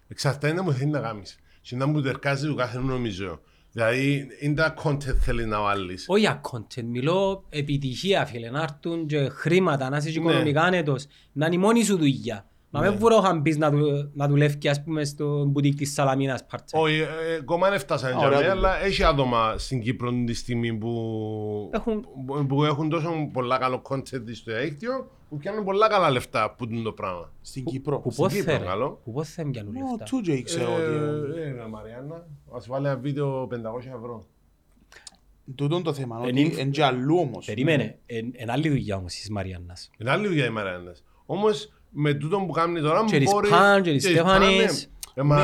Εξαρτάται 0.09 0.53
να 0.55 0.63
μου 0.63 0.73
θέλει 0.73 0.91
να 0.91 1.01
κάνεις. 1.01 1.39
Και 1.71 1.77
να 1.77 1.87
μου 1.87 2.01
τερκάζει 2.03 2.47
του 2.47 2.55
κάθε 2.55 2.79
νομίζω. 2.79 3.41
Δηλαδή, 3.73 4.27
είναι 4.41 4.55
τα 4.55 4.75
content 4.85 5.17
θέλει 5.21 5.47
να 5.47 5.61
βάλεις. 5.61 6.05
Όχι 6.09 6.21
για 6.21 6.41
content, 6.53 6.83
μιλώ 6.85 7.45
επιτυχία 7.49 8.27
φίλε, 8.27 8.51
να 8.51 8.63
έρθουν 8.63 9.07
και 9.07 9.29
χρήματα, 9.29 9.89
να 9.91 9.97
είσαι 9.97 10.11
και 10.11 10.21
Ναι. 10.21 10.25
οικονομικά 10.31 10.63
άνετος, 10.63 11.07
να 11.33 11.47
είναι 11.47 11.55
η 11.55 11.59
μόνη 11.59 11.85
σου 11.85 11.97
δουλειά. 11.99 12.45
Μα 12.71 12.81
με 12.81 12.91
βουρόχαν 12.91 13.43
πεις 13.43 13.57
να, 13.57 13.71
δου- 13.71 14.11
να 14.15 14.29
δουλεύει 14.29 14.69
ας 14.69 14.83
πούμε 14.83 15.05
στο 15.05 15.45
μπουτίκ 15.45 15.77
της 15.77 15.93
Σαλαμίνας 15.93 16.41
part-time. 16.51 16.81
Όχι, 16.81 16.99
ε, 17.01 17.07
ακόμα 17.41 17.71
δεν 17.71 17.79
φτάσανε 17.79 18.15
Ωραία 18.15 18.29
για 18.29 18.39
μένα, 18.39 18.55
δουλειά. 18.55 18.69
αλλά 18.71 18.85
έχει 18.85 19.05
άτομα 19.05 19.55
στην 19.59 19.81
Κύπρο 19.81 20.13
τη 20.27 20.35
στιγμή 20.35 20.75
που 20.75 20.91
Έχουν- 21.73 22.07
που- 22.27 22.47
που 22.47 22.65
έχουν 22.65 22.89
τόσο 22.89 23.11
πολλά 23.33 23.59
καλό 23.59 23.83
content 23.89 24.03
στο 24.33 24.53
διαδίκτυο 24.53 25.11
που 25.31 25.37
πιάνουν 25.37 25.65
πολλά 25.65 25.89
καλά 25.89 26.11
λεφτά 26.11 26.43
από 26.43 26.67
τούτο 26.67 26.83
το 26.83 26.93
πράγμα. 26.93 27.33
Στην 27.43 27.65
Κύπρο. 27.65 28.01
Που 28.01 28.11
στην 28.11 28.25
πώς 28.25 28.33
Κύπρο, 28.35 28.53
θέλει, 28.53 28.65
καλό. 28.65 29.01
που 29.05 29.13
πώς 29.13 29.29
θέλει 29.29 29.51
πιάνουν 29.51 29.77
Ο 29.77 29.79
λεφτά; 29.91 30.05
Τούτζεϊ 30.05 30.43
ξέρω 30.43 30.75
ότι... 30.75 31.41
Ε, 31.41 31.49
ε, 31.49 31.67
Μαριάννα, 31.71 32.27
ας 32.55 32.67
βάλει 32.67 32.87
ένα 32.87 32.97
βίντεο 32.97 33.49
500 33.51 33.55
ευρώ. 33.97 34.27
Τούτο 35.55 35.75
είναι 35.75 35.85
το 35.85 35.93
θέμα. 35.93 36.17
Εν 36.17 36.23
Ότι 36.29 36.41
είναι- 36.41 36.61
είναι 36.61 36.71
και 36.71 36.85
αλλού 36.85 37.19
όμως. 37.19 37.47
Περίμενε, 37.47 37.99
εν, 38.07 38.33
εν 38.37 38.51
άλλη 38.51 38.69
δουλειά 38.69 38.97
όμως 38.97 39.15
της 39.15 39.31
Μαριάννας. 39.31 39.91
Είναι 39.99 40.11
άλλη 40.11 40.27
δουλειά 40.27 40.45
η 40.47 40.51
Μαριάννας. 40.51 41.05
Όμως, 41.27 41.73
με 41.91 42.15
τούτο 42.15 42.39
που 42.39 42.53
κάνει 42.53 42.81
τώρα 42.81 43.05
Και 43.05 43.19
της 43.19 43.31
μπορεί... 43.33 43.49
Παν, 43.49 43.83
και 43.83 43.93
της 43.93 44.05
της 44.05 44.15
Παν, 44.23 44.27
Στέφανης. 44.43 44.91
ναι. 45.15 45.23
Ε, 45.23 45.25
μα 45.25 45.37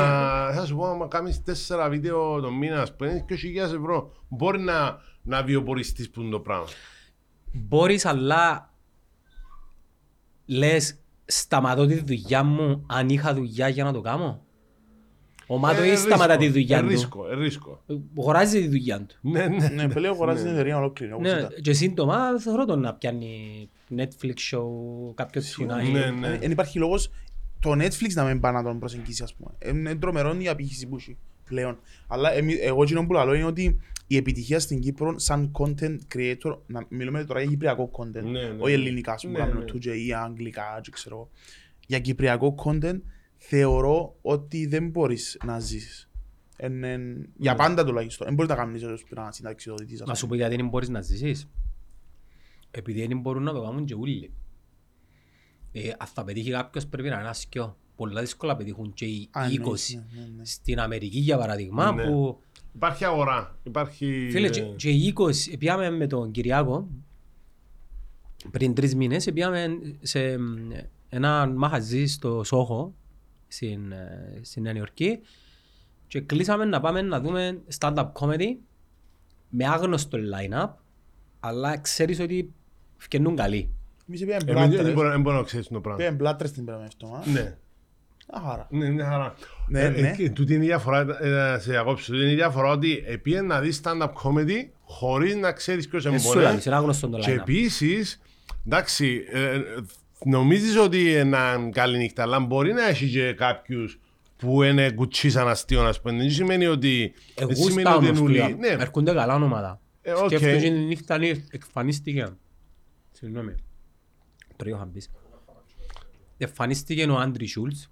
θα 0.53 0.65
σου 0.65 0.75
πω, 0.75 0.85
άμα 0.85 1.07
κάνεις 1.07 1.43
τέσσερα 1.43 1.89
βίντεο 1.89 2.39
το 2.41 2.51
μήνα, 2.51 2.81
ας 2.81 2.95
πούμε, 2.95 3.23
και 3.27 3.35
2.000 3.35 3.75
ευρώ, 3.75 4.11
μπορεί 4.27 4.59
να, 4.59 4.97
να 5.21 5.43
βιοποριστείς 5.43 6.09
που 6.09 6.21
είναι 6.21 6.29
το 6.31 6.39
πράγμα. 6.39 6.65
Μπορείς 7.53 8.05
αλλά 8.05 8.73
λες 10.47 10.95
σταματώ 11.25 11.85
τη 11.85 11.99
δουλειά 11.99 12.43
μου 12.43 12.83
αν 12.87 13.09
είχα 13.09 13.33
δουλειά 13.33 13.67
για 13.67 13.83
να 13.83 13.93
το 13.93 14.01
κάνω. 14.01 14.41
Ο 15.47 15.57
Μάτο 15.57 15.81
Ε, 15.81 15.91
ή 15.91 15.95
σταματά 15.95 16.37
τη 16.37 16.45
ρίσκο, 16.45 16.53
δουλειά 16.59 16.77
ε, 16.77 16.81
του; 16.81 16.87
ρίσκο, 16.87 17.31
ε, 17.31 17.35
ρίσκο. 17.35 17.83
Αγοράζει 18.19 18.61
τη 18.61 18.67
δουλειά 18.67 19.01
του. 19.05 19.15
Ναι, 19.21 19.47
ναι. 19.47 19.67
Ναι, 19.67 19.89
πλέον 19.89 20.13
αγοράζει 20.13 20.43
την 20.43 20.51
εταιρεία 20.51 20.77
ολόκληρη. 20.77 21.11
όπως 21.11 21.31
Ναι, 21.31 21.37
ήταν. 21.37 21.53
και 21.61 21.73
σύντομα 21.73 22.39
θεωρώ 22.39 22.65
τον 22.65 22.79
να 22.79 22.93
πιάνει 22.93 23.69
Netflix 23.97 24.33
show, 24.51 24.65
κάποιος 25.15 25.57
tonight. 25.59 25.91
Ναι, 25.91 26.09
ναι. 26.09 26.37
Δεν 26.37 26.51
υπάρχει 26.51 26.79
λόγος 26.79 27.11
το 27.59 27.71
Netflix 27.71 28.13
να 28.13 28.23
μην 28.23 28.39
πάει 28.39 28.53
να 28.53 28.63
τον 28.63 28.79
προσεγγίσει, 28.79 29.23
ας 29.23 29.33
πούμε. 29.35 29.51
Ε, 29.57 29.69
Είναι 29.69 29.95
τρομερό 29.95 30.35
η 30.39 30.47
απήχηση 30.47 30.87
που 30.87 30.95
έχει 30.95 31.17
πλέον. 31.47 31.79
Αλλά 32.07 32.31
εμεί- 32.33 32.57
εγώ 32.61 32.83
εκείνο 32.83 33.05
που 33.05 33.13
λέω 33.13 33.33
είναι 33.33 33.43
ότι 33.45 33.79
η 34.07 34.15
επιτυχία 34.17 34.59
στην 34.59 34.79
Κύπρο 34.79 35.19
σαν 35.19 35.51
content 35.59 35.97
creator, 36.15 36.57
να 36.67 36.85
μιλούμε 36.89 37.23
τώρα 37.23 37.39
για 37.41 37.49
κυπριακό 37.49 37.89
content, 37.93 38.23
Ναι, 38.23 38.29
ναι, 38.41 38.55
όχι 38.59 38.65
ναι. 38.65 38.71
ελληνικά, 38.71 39.13
ας 39.13 39.21
πούμε, 39.23 39.37
Ναι, 39.39 39.45
κάνουμε 39.45 39.59
ναι. 39.65 39.71
2J 39.71 39.97
ή 40.05 40.13
αγγλικά, 40.13 40.79
και 40.81 40.91
ξέρω. 40.91 41.29
Για 41.87 41.99
κυπριακό 41.99 42.55
content 42.65 42.99
θεωρώ 43.37 44.15
ότι 44.21 44.65
δεν 44.65 44.89
μπορείς 44.89 45.37
να 45.45 45.59
ζήσεις. 45.59 46.09
Εν- 46.57 46.83
εν- 46.83 47.29
για 47.37 47.51
Ναι. 47.51 47.57
πάντα 47.57 47.85
τουλάχιστον. 47.85 48.25
Δεν 48.27 48.35
μπορείς 48.35 48.51
να 48.51 48.57
κάνεις 48.57 48.83
ως 48.83 49.05
να 49.09 49.31
συνταξιδοτητής. 49.31 50.01
ας 50.01 50.07
Να 50.07 50.13
σου 50.13 50.25
πούμε. 50.25 50.37
πω 50.37 50.41
γιατί 50.43 50.55
δεν 50.61 50.69
μπορείς 50.69 50.89
να 50.89 51.01
ζήσεις. 51.01 51.49
Επειδή 52.71 53.07
δεν 53.07 53.19
μπορούν 53.19 53.43
να 53.43 53.53
το 53.53 53.61
κάνουν 53.61 53.85
και 53.85 53.93
όλοι. 53.93 54.31
Ε, 55.71 55.89
αν 55.97 56.07
θα 56.07 56.23
πετύχει 56.23 56.51
κάποιος 56.51 56.87
πρέπει 56.87 57.09
να 57.09 57.19
είναι 57.19 57.29
ασκιό. 57.29 57.77
Πολλά 57.97 58.21
δύσκολα 58.21 58.55
πετύχουν 58.55 58.93
και 58.93 59.05
οι 59.05 59.27
Α, 59.31 59.41
ναι, 59.47 59.53
20. 59.53 59.55
ναι, 59.55 60.21
ναι, 60.21 60.27
ναι. 60.37 60.45
Στην 60.45 60.79
Αμερική 60.79 61.19
για 61.19 61.37
παράδειγμα 61.37 61.91
Ναι. 61.91 62.03
που 62.03 62.39
Υπάρχει 62.75 63.05
αγορά. 63.05 63.57
Υπάρχει... 63.63 64.27
Φίλε, 64.31 64.47
ε, 64.47 64.49
και, 64.49 64.61
και 64.61 64.89
οι 64.89 65.13
20, 65.17 65.57
πήγαμε 65.59 65.89
με 65.89 66.07
τον 66.07 66.31
Κυριάκο 66.31 66.87
πριν 68.51 68.73
τρεις 68.73 68.95
μήνες, 68.95 69.31
πήγαμε 69.33 69.67
σε 70.01 70.37
μ, 70.37 70.55
ένα 71.09 71.47
μαχαζί 71.55 72.05
στο 72.05 72.43
Σόχο, 72.43 72.93
στην, 73.47 73.91
ε, 73.91 74.39
στην 74.41 74.63
Νέα 74.63 74.73
Υόρκη 74.75 75.19
και 76.07 76.21
κλείσαμε 76.21 76.65
να 76.65 76.79
πάμε 76.79 77.01
να 77.01 77.19
δούμε 77.21 77.61
stand-up 77.79 78.11
comedy 78.19 78.55
με 79.49 79.67
άγνωστο 79.67 80.17
line-up, 80.17 80.69
αλλά 81.39 81.77
ξέρεις 81.77 82.19
ότι 82.19 82.53
φκαινούν 82.97 83.35
καλοί. 83.35 83.69
Εμείς 84.07 84.19
πήγαμε 84.19 84.35
ε, 84.51 84.53
Δεν 84.53 84.67
μπλάτρες. 84.69 84.93
μπορώ- 84.93 85.09
δεν 85.09 85.21
μπορώ 85.21 85.37
να 85.37 85.43
ξέρεις 85.43 85.67
το 85.67 85.79
πράγμα. 85.79 85.97
Πήγαμε 85.97 86.15
μπλάτρες 86.17 86.51
την 86.51 86.65
πέρα 86.65 86.77
με 86.77 86.85
αυτό. 86.85 87.21
Ναι. 87.33 87.57
Αχάρα. 88.31 88.67
Ναι, 88.69 88.89
ναι, 88.89 89.03
χαρά. 89.03 89.33
Ναι, 89.67 89.81
Ε, 89.81 89.89
ναι. 89.89 90.07
ε, 90.09 90.15
και 90.15 90.29
Τούτη 90.29 90.53
είναι 90.53 90.63
η 90.63 90.67
διαφορά, 90.67 90.99
ε, 91.23 91.59
σε 91.59 91.71
διακόψω, 91.71 92.11
τούτη 92.11 92.23
είναι 92.23 92.31
η 92.31 92.35
διαφορά 92.35 92.69
ότι 92.71 93.03
πήγαινε 93.21 93.47
να 93.47 93.59
δεις 93.59 93.81
stand-up 93.83 94.09
comedy 94.23 94.67
χωρίς 94.83 95.35
να 95.35 95.51
ξέρεις 95.51 95.87
ποιος 95.87 96.05
Ε, 96.05 96.09
είναι 96.09 96.17
σου 96.17 96.27
μπορεί. 96.27 96.39
λέει, 96.39 96.59
είναι 96.65 96.75
άγνωστο 96.75 97.09
το 97.09 97.17
Και 97.17 97.31
line-up. 97.33 97.39
επίσης, 97.39 98.21
εντάξει, 98.65 99.21
ε, 99.31 99.59
νομίζεις 100.25 100.77
ότι 100.77 101.11
είναι 101.11 101.37
καλή 101.71 101.97
νύχτα, 101.97 102.21
αλλά 102.21 102.39
μπορεί 102.39 102.73
να 102.73 102.87
έχει 102.87 103.09
και 103.09 103.33
κάποιους 103.33 103.99
που 104.37 104.63
είναι 104.63 104.91
κουτσίσαν 104.91 105.47
αστείο, 105.47 105.83
ας 105.83 106.01
πούμε. 106.01 106.17
Δεν 106.17 106.31
σημαίνει 106.31 106.65
ότι... 106.65 107.13
Εγώ 107.35 107.47
δεν 107.47 107.55
σημαίνει 107.57 107.81
στα 107.81 107.95
ότι 107.95 108.05
όμως 108.05 108.17
είναι 108.19 108.27
ουλί. 108.27 108.35
πλέον. 108.37 108.57
Ναι, 108.59 108.67
Έρχονται 108.83 109.13
καλά 109.13 109.35
ονόματα. 109.35 109.79
Ε, 110.01 110.11
οκ. 110.11 110.25
Σκέφτομαι 110.27 110.51
και 110.53 110.59
τη 110.59 110.69
νύχτα 110.69 111.17
νύ- 111.17 111.43
εκφανίστηκε. 111.53 112.27
Συγγνώμη. 113.11 113.55
Τώρα 114.55 114.69
είχα 114.71 114.85
μπει. 114.93 115.01
Εμφανίστηκε 116.37 117.03
ο 117.03 117.17
Άντρι 117.17 117.45
Σούλτς. 117.47 117.91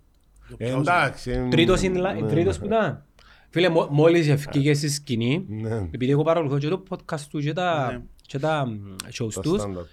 Ε, 0.58 0.71
εντάξει. 0.73 1.31
ε, 1.31 1.47
Τρίτος, 1.49 1.81
είναι, 1.81 1.99
λα- 1.99 2.13
ναι, 2.13 2.27
τρίτος 2.27 2.60
που 2.60 2.65
ήταν. 2.65 3.05
Φίλε, 3.49 3.69
μο- 3.69 3.88
μόλις 3.91 4.27
ευκήγε 4.27 4.73
στη 4.73 4.89
σκηνή, 4.89 5.45
Ναι, 5.49 5.75
επειδή 5.91 6.12
εγώ 6.12 6.23
παρακολουθώ 6.23 6.58
και 6.58 6.67
το 6.67 6.84
podcast 6.89 7.19
του 7.29 7.39
και 7.39 7.53
τα, 7.53 7.91
Ναι. 7.91 8.01
και 8.21 8.39
τα 8.39 8.65
μ, 8.67 8.95
shows 9.19 9.34
τα 9.34 9.41
τους 9.41 9.62
stand-up. 9.62 9.86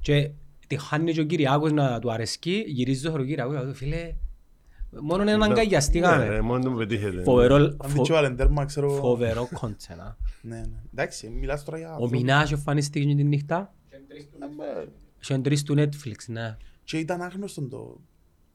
και 0.00 0.30
τη 0.66 0.76
χάνει 0.76 1.12
και 1.12 1.20
ο 1.20 1.24
Κυριάκος 1.24 1.72
να 1.72 1.98
του 1.98 2.12
αρεσκεί, 2.12 2.64
γυρίζει 2.66 3.02
το 3.10 3.24
Κυριάκος 3.24 3.54
και 3.56 3.62
λέω, 3.62 3.74
φίλε, 3.74 4.14
μόνο 5.00 5.22
έναν 5.22 5.38
Ναι, 5.38 5.44
αγκαγιαστήκαμε. 5.44 6.28
ρε, 6.28 6.40
Μόνο 6.40 6.64
το 6.64 6.70
πετύχετε. 6.70 7.22
Φοβερό, 7.22 7.54
Αν 7.54 7.76
φο- 7.78 7.88
δεν 7.88 8.02
τσιβάλεν 8.02 8.36
τέρμα, 8.36 8.64
ξέρω... 8.64 8.90
φοβερό 8.90 9.48
content, 9.60 9.98
α. 9.98 10.16
Ναι, 10.42 10.56
ναι. 10.56 10.82
Εντάξει, 10.92 11.28
μιλάς 11.28 11.64
τώρα 11.64 11.78
για... 11.78 11.96
Ο 11.96 12.08
Μινάς 12.08 12.52
εμφανίστηκε 12.52 13.06
και 13.06 13.14
τη 13.14 13.24
νύχτα. 13.24 13.74
Ε, 13.88 13.96
Είχε 15.22 15.38
τρεις 15.38 15.62
του 15.62 15.74
Netflix, 15.78 16.14
ναι. 16.26 16.56
Και 16.84 16.98
ήταν 16.98 17.20
άγνωστο 17.22 17.62
το... 17.68 18.00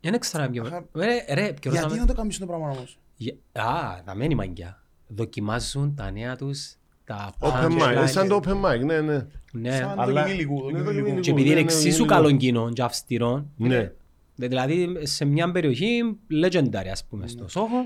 Δεν 0.03 0.19
ξέρω 0.19 0.49
ποιο. 0.49 0.63
Αχα. 0.65 0.85
Ρε, 0.93 1.25
ρε, 1.33 1.53
ποιος 1.61 1.73
Γιατί 1.73 1.93
να- 1.93 1.99
να 1.99 2.05
το 2.05 2.13
κάνεις 2.13 2.37
το 2.37 2.45
πράγμα 2.45 2.69
όμως; 2.69 2.99
Για- 3.15 3.35
Α, 3.51 4.01
να 4.05 4.15
μένει 4.15 4.35
μαγκιά. 4.35 4.83
Δοκιμάζουν 5.07 5.95
τα 5.95 6.11
νέα 6.11 6.35
τους, 6.35 6.73
τα 7.05 7.33
Open 7.39 7.47
mic, 7.47 7.81
punchlines. 7.81 8.01
ε, 8.03 8.07
σαν 8.07 8.27
το 8.27 8.39
open 8.43 8.51
mic, 8.65 8.85
ναι, 8.85 9.01
ναι. 9.01 9.25
Ναι. 9.51 9.71
Σαν 9.71 9.99
αλλά- 9.99 10.21
δοκιμή 10.21 10.35
υλικού, 10.35 10.53
Ναι, 10.53 10.61
δοκιμή 10.61 10.83
δοκιμή 10.83 10.91
υλικού. 10.91 11.07
υλικού. 11.07 11.21
Και 11.21 11.31
επειδή 11.31 11.47
είναι 11.49 11.55
ναι, 11.55 11.61
ναι, 11.61 11.71
εξίσου 11.71 12.01
ναι, 12.01 12.07
καλών 12.07 12.37
κοινών 12.37 12.73
και 12.73 12.81
αυστηρών, 12.81 13.49
Ναι. 13.57 13.91
δηλαδή 14.35 14.97
σε 15.01 15.25
μια 15.25 15.51
περιοχή 15.51 16.17
legendary 16.43 16.87
ας 16.91 17.05
πούμε 17.05 17.27
στο 17.27 17.47
Σόχο, 17.47 17.85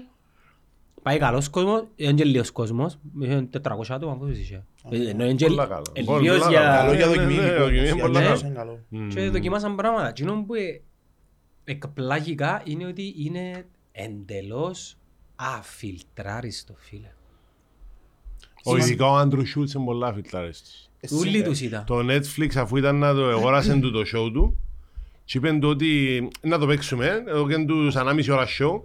πάει 1.02 1.18
καλός 1.18 1.50
κόσμος, 1.50 1.84
είναι 1.96 2.14
και 2.14 2.24
λίγος 2.24 2.52
κόσμος, 2.52 2.98
είχε 3.22 3.48
400 3.52 3.94
άτομα 3.94 4.18
πόσους 4.18 4.38
είχε. 4.40 4.64
Ε, 4.90 5.10
ενώ 5.10 5.24
είναι 5.24 5.34
και 5.34 5.46
Πολλά 5.46 5.66
καλά. 5.66 5.82
ε, 5.94 6.02
Πολλά 6.04 6.20
λίγος 6.22 6.38
καλά. 6.40 6.50
για... 6.50 6.62
Καλό 6.78 6.94
για 6.94 7.06
Ναι, 7.06 7.14
δοκιμή 7.14 7.34
ναι, 7.36 7.42
υλικού. 7.42 7.60
δοκιμή 7.64 7.78
είναι 7.78 7.86
Για 7.92 8.02
πολλά 8.04 8.20
να 8.20 8.26
καλά. 8.26 8.40
είναι 8.46 8.56
καλό. 8.56 8.80
Και 9.14 9.30
δοκιμάσαν 9.30 9.76
πράγματα. 9.76 10.08
Εκείνο 10.08 10.44
που 10.48 10.54
ε, 11.68 11.72
εκπλάγηκα 11.72 12.62
είναι 12.66 12.86
ότι 12.86 13.14
είναι 13.18 13.66
εντελώς 13.92 14.98
αφιλτράριστο 15.36 16.76
φίλε. 16.78 17.12
Ο 18.64 18.78
ειδικά 18.78 19.06
ο 19.06 19.16
Άντρου 19.16 19.48
Σούλτς 19.48 19.74
είναι 19.74 19.86
πολλά 19.86 20.14
φιλτράριστος. 20.14 20.90
Ούλοι 21.12 21.44
τους 21.44 21.62
ήταν. 21.62 21.86
Το 21.86 21.98
Netflix 22.00 22.56
αφού 22.56 22.78
ήταν 22.78 22.96
να 22.96 23.14
το 23.14 23.28
αγόρασε 23.28 23.80
του 23.80 23.92
το 23.92 24.00
show 24.00 24.32
του 24.34 24.58
και 25.26 25.38
είπαν 25.38 25.60
του 25.60 25.70
ότι 25.70 26.28
να 26.42 26.58
το 26.58 26.68
παίξουμε, 26.68 27.24
εδώ 27.28 27.48
και 27.48 27.66
τους 27.66 27.96
ανάμιση 27.96 28.32
ώρα 28.32 28.48
show 28.60 28.82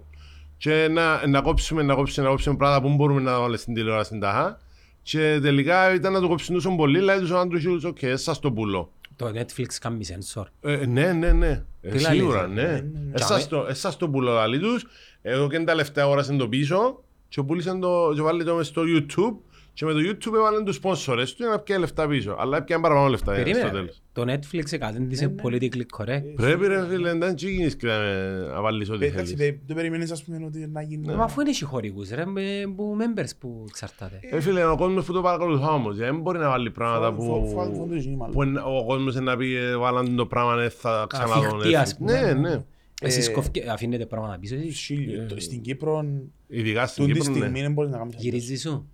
και 0.57 0.87
να, 0.91 1.27
να 1.27 1.41
κόψουμε, 1.41 1.81
να 1.81 1.95
κόψουμε, 1.95 2.25
να 2.25 2.31
κόψουμε 2.31 2.55
πράγματα 2.55 2.81
που 2.81 2.95
μπορούμε 2.95 3.21
να 3.21 3.39
βάλουμε 3.39 3.57
στην 3.57 3.73
τηλεόραση 3.73 4.17
τάχα 4.19 4.59
και 5.01 5.39
τελικά 5.41 5.93
ήταν 5.93 6.13
να 6.13 6.19
το 6.19 6.27
κόψουν 6.27 6.55
τόσο 6.55 6.75
πολύ, 6.75 6.99
λέει 6.99 7.19
τους 7.19 7.31
ο 7.31 7.37
Andrew 7.37 7.61
Schulz, 7.61 7.83
οκ, 7.83 7.97
σας 8.13 8.39
το 8.39 8.51
πουλώ. 8.51 8.91
Το 9.15 9.31
Netflix 9.35 9.67
κάνει 9.79 10.03
σένσορ. 10.03 10.47
Ε, 10.61 10.85
ναι, 10.85 11.13
ναι, 11.13 11.31
ναι. 11.31 11.63
Ε, 11.81 11.89
Τι 11.89 11.99
λαλείς, 11.99 12.19
σίγουρα, 12.19 12.43
ε; 12.43 12.47
ναι. 12.47 12.63
Τζάμε. 12.63 13.11
Εσάς 13.13 13.47
το, 13.47 13.65
εσάς 13.69 13.97
το 13.97 14.09
πουλώ 14.09 14.31
λαλεί 14.33 14.59
τους. 14.59 14.85
Εγώ 15.21 15.47
και 15.47 15.59
τα 15.59 15.75
λεφτά 15.75 16.01
αγόρασαν 16.01 16.37
το 16.37 16.47
πίσω 16.49 17.03
και 17.27 17.43
πούλησαν 17.43 17.79
το 17.79 18.11
και 18.15 18.21
βάλει 18.21 18.43
το 18.43 18.55
μες 18.55 18.67
στο 18.67 18.81
YouTube 18.85 19.37
και 19.73 19.85
με 19.85 19.91
το 19.93 19.99
YouTube 19.99 20.33
έβαλαν 20.35 20.65
τους 20.65 20.75
σπόνσορες 20.75 21.33
του 21.33 21.43
για 21.43 21.51
να 21.51 21.59
πιάνε 21.59 21.81
λεφτά 21.81 22.07
πίσω. 22.07 22.35
Αλλά 22.39 22.57
έπιαν 22.57 22.81
παραπάνω 22.81 23.07
λεφτά 23.07 23.33
ε, 23.33 23.35
στο 23.35 23.43
Περίμενε. 23.43 23.69
τέλος. 23.71 24.01
Το 24.13 24.25
Netflix 24.27 24.71
εκατέντησε 24.73 25.35
politically 25.43 25.85
correct. 25.97 26.23
Πρέπει 26.35 26.67
ρε 26.67 26.85
φίλε, 26.89 27.13
δεν 27.13 27.35
τσίγινες 27.35 27.75
και 27.75 27.87
να- 27.87 28.53
να 28.53 28.61
βάλεις 28.61 28.89
ό,τι 28.89 29.05
Εντάξει, 29.05 29.35
θέλεις. 29.35 29.51
δεν 29.51 29.59
δεν 29.67 29.75
περιμένεις 29.75 30.11
ας 30.11 30.23
πούμε 30.23 30.45
ότι 30.45 30.67
να 30.71 30.81
γίνει... 30.81 31.15
Μα 31.15 31.23
αφού 31.23 31.41
είναι 31.41 31.49
οι 31.49 31.63
χωρικούς 31.63 32.09
ρε, 32.09 32.25
με- 32.25 32.73
που 32.75 32.97
members 32.99 33.29
που 33.39 33.65
εξαρτάται. 33.67 34.19
Ε, 34.31 34.39
φίλε, 34.41 34.65
ο 34.65 34.75
κόσμος 34.77 35.05
που 35.05 35.13
το 35.13 35.21
παρακολουθά 35.21 35.71
όμως, 35.71 35.97
δεν 35.97 36.19
μπορεί 36.21 36.37
να 36.39 36.49
βάλει 36.49 36.71
πράγματα 36.71 37.13
Φο- 37.13 37.23
φο- 37.23 37.45
φο- 37.45 37.69
που... 37.69 37.75
φόντο 37.75 37.95
γίνει 37.95 38.15
μάλλον. 38.15 38.33
που 38.33 38.41
εν- 38.41 38.57
ο 38.57 38.85
κόσμος 38.87 39.15
να 39.15 39.37
πει 39.37 39.55
ε, 39.55 39.75
βάλαν 39.75 40.15
το 40.15 40.25
πράγμα, 40.25 40.55
ναι, 40.55 40.69
θα 40.69 41.05
ξαναδώ. 41.09 41.33
Αφιχτεί, 41.33 41.69
ναι. 41.69 41.77
ας 41.77 41.97
πούμε. 41.97 42.21
Ναι, 42.21 42.33
ναι. 42.33 42.63
Εσείς 43.01 43.27
Ε, 43.27 43.31
κοφκε- 43.31 43.69
αφήνετε 43.69 44.05
πράγματα 44.05 44.37
πίσω 44.39 44.55
εσείς. 44.55 44.79
Χίλιο. 44.79 45.25
Το- 45.29 45.39
Στην 45.39 45.61
Κύπρο, 45.61 46.05
Ειδικά 46.47 46.85
στην 46.87 47.03
τούτη 47.07 47.17
Κύπρο, 47.19 47.31
ναι. 47.33 47.39
στιγμή 47.39 47.61
δεν 47.61 47.71
μπορείς 47.73 47.91
να 47.91 47.97
κάνεις 47.97 48.13
αυτές. 48.15 48.29
Γυρίζει 48.29 48.55
σου. 48.55 48.87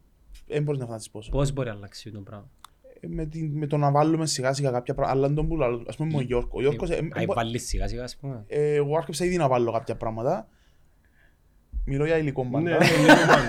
Δεν 0.50 0.64
μπορείς 0.64 0.80
να 0.80 0.86
φτάσεις 0.86 1.10
πόσο. 1.10 1.32
Πώς 1.32 1.52
μπορεί 1.54 1.68
να 1.70 1.74
αλλάξει 1.76 2.12
το 2.12 2.20
πράγμα. 2.20 2.50
Ε, 3.00 3.08
Με, 3.08 3.26
την- 3.26 3.52
με 3.58 3.68
το 3.68 3.78
να 3.78 3.92
βάλουμε 3.92 4.26
σιγά 4.26 4.54
σιγά 4.54 4.72
κάποια 4.72 4.94
πράγματα, 4.94 5.18
αλλά 5.26 5.34
τον 5.34 5.48
που 5.48 5.58
λέω, 5.58 5.84
ας 5.88 5.96
πούμε 5.96 6.10
με 6.12 6.18
ο 6.18 6.22
Γιώργο. 6.22 6.50
Ο 6.52 6.62
Γιώργος, 6.62 6.90
ε, 6.90 6.94
ε, 6.96 6.98
Αν 6.98 7.26
μπο- 7.26 7.34
βάλεις 7.34 7.68
σιγά 7.68 7.88
σιγά 7.88 8.04
ας 8.04 8.16
πούμε. 8.18 8.44
ε, 8.48 8.74
εγώ 8.74 8.98
άρχισα 8.98 9.26
ήδη 9.26 9.38
να 9.38 9.48
βάλω 9.48 9.72
κάποια 9.72 9.96
πράγματα. 9.96 10.48
Μιλώ 11.86 12.06
για 12.06 12.18
υλικό 12.18 12.44
Ναι, 12.44 12.50
πάντα. 12.52 12.78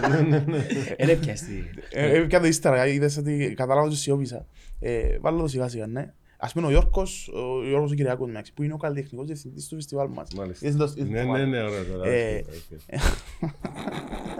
ναι, 0.08 0.20
ναι, 0.20 0.38
ναι, 0.38 0.38
ναι. 0.38 0.66
Ε, 0.96 1.04
ρε 1.06 1.14
πιάστη. 1.16 1.64
Ε, 1.90 2.16
ε, 2.18 2.24
Πιάνω 2.26 2.46
ύστερα, 2.46 2.86
είδες 2.86 3.16
ότι 3.16 3.52
κατάλαβα 3.56 3.86
ότι 3.86 3.96
σιώπησα. 3.96 4.46
Ε, 4.80 5.18
Βάλω 5.20 5.40
το 5.40 5.48
σιγά 5.48 5.68
σιγά, 5.68 5.86
ναι. 5.86 6.12
Ας 6.42 6.52
πούμε 6.52 6.66
ο 6.66 6.70
Γιώργος, 6.70 7.28
ο 7.28 7.66
Γιώργος 7.68 7.90
ο 7.92 7.94
Κυριάκος, 7.94 8.28
εντάξει, 8.28 8.52
που 8.52 8.62
είναι 8.62 8.72
ο 8.72 8.76
καλλιτεχνικός 8.76 9.26
διευθυντής 9.26 9.68
του 9.68 9.74
φεστιβάλ 9.74 10.08
μας. 10.08 10.28
Μάλιστα. 10.34 10.66
Είδες 10.68 10.78
το- 10.94 11.00
είδες 11.00 11.10
Ναι, 11.12 11.18
το 11.20 11.24
ναι, 11.24 11.30
μάτι. 11.30 11.46
ναι, 11.50 11.62
ωραία, 11.62 11.84
τώρα. 11.84 12.08
Ε, 12.08 12.44
Ε, 12.86 12.98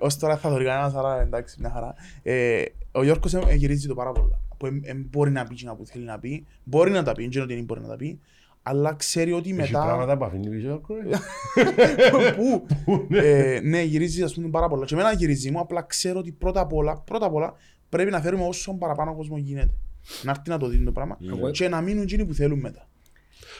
Ως 0.00 0.16
τώρα 0.18 0.36
θα 0.36 0.48
το 0.48 0.54
οργανώσει, 0.54 0.96
άρα 0.98 1.20
εντάξει, 1.20 1.56
μια 1.60 1.70
χαρά. 1.70 1.94
Ε, 2.22 2.62
Ο 2.92 3.02
Γιώργος 3.04 3.34
ε, 3.34 3.42
ε, 3.48 3.54
γυρίζει 3.54 3.86
το 3.88 3.94
πάρα 3.94 4.12
πολλά. 4.12 4.40
Που 4.58 4.66
ε, 4.66 4.70
ε, 4.82 4.94
μπορεί 4.94 5.30
να 5.30 5.44
πει 5.44 5.52
εκείνα 5.52 5.74
που 5.76 5.86
θέλει 5.86 6.04
να 6.04 6.18
πει. 6.18 6.46
Μπορεί 6.64 6.90
να 6.90 7.02
τα 7.02 7.12
πει, 7.12 7.20
δεν 7.20 7.30
ξέρω 7.30 7.44
ότι 7.44 7.54
δεν 7.54 7.64
μπορεί 7.64 7.80
να 7.80 7.88
τα 7.88 7.96
πει. 7.96 8.20
Αλλά 8.66 8.94
ξέρει 8.94 9.32
ότι 9.32 9.48
Έχει 9.50 9.58
μετά... 9.58 9.84
πράγματα 9.84 10.16
που 10.16 10.24
αφήνει 10.24 10.48
πίσω, 10.48 10.80
κορέ. 10.86 11.02
Πού; 12.36 12.66
Ε, 13.16 13.60
Ναι, 13.62 13.82
γυρίζει 13.82 14.22
ας 14.22 14.34
πούμε 14.34 14.48
πάρα 14.48 14.68
πολλά. 14.68 14.84
Και 14.84 14.94
εμένα 14.94 15.12
γυρίζει 15.12 15.50
μου, 15.50 15.58
απλά 15.60 15.82
ξέρω 15.82 16.18
ότι 16.18 16.32
πρώτα 16.32 16.60
απ' 16.60 16.72
όλα, 16.72 17.00
πρώτα 17.00 17.26
απ' 17.26 17.34
όλα 17.34 17.54
πρέπει 17.88 18.10
να 18.10 18.20
φέρουμε 18.20 18.44
όσο 18.46 18.74
παραπάνω 18.74 19.14
κόσμο 19.14 19.36
γίνεται. 19.36 19.74
Να 20.22 20.30
έρθει 20.30 20.50
να 20.50 20.58
το 20.58 20.66
δει 20.68 20.84
το 20.84 20.92
πράγμα 20.92 21.18
Εγώ- 21.28 21.50
και 21.50 21.68
να 21.68 21.80
μείνουν 21.80 22.02
εκείνοι 22.02 22.24
που 22.24 22.34
θέλουν 22.34 22.58
μετά. 22.58 22.88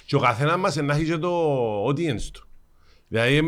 Και 0.07 0.17
ο 0.17 0.19
καθένας 0.19 0.57
μας 0.57 0.77
να 0.77 0.95
έχει 0.95 1.05
και 1.05 1.17
το 1.17 1.87
audience 1.87 2.23
του. 2.33 2.49
Δηλαδή, 3.09 3.41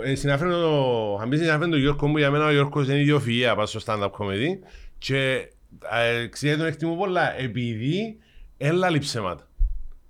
ε, 0.00 0.10
ε, 0.10 0.14
συναφέρει 0.14 0.50
το, 0.50 1.16
αν 1.16 1.28
πεις 1.28 1.40
συναφέρει 1.40 1.70
τον 1.70 1.80
Γιώργο 1.80 2.06
μου, 2.06 2.16
για 2.16 2.30
μένα 2.30 2.46
ο 2.46 2.52
Γιώργος 2.52 2.88
είναι 2.88 3.04
ιδιοφυΐα 3.06 3.52
πάνω 3.54 3.66
στο 3.66 3.80
stand-up 3.84 4.10
comedy 4.10 4.58
και 4.98 5.48
ε, 5.90 6.26
ξέρετε 6.26 6.58
τον 6.58 6.66
εκτιμώ 6.66 6.96
πολλά, 6.96 7.38
επειδή 7.38 8.18
έλα 8.56 8.90
λειψέματα. 8.90 9.46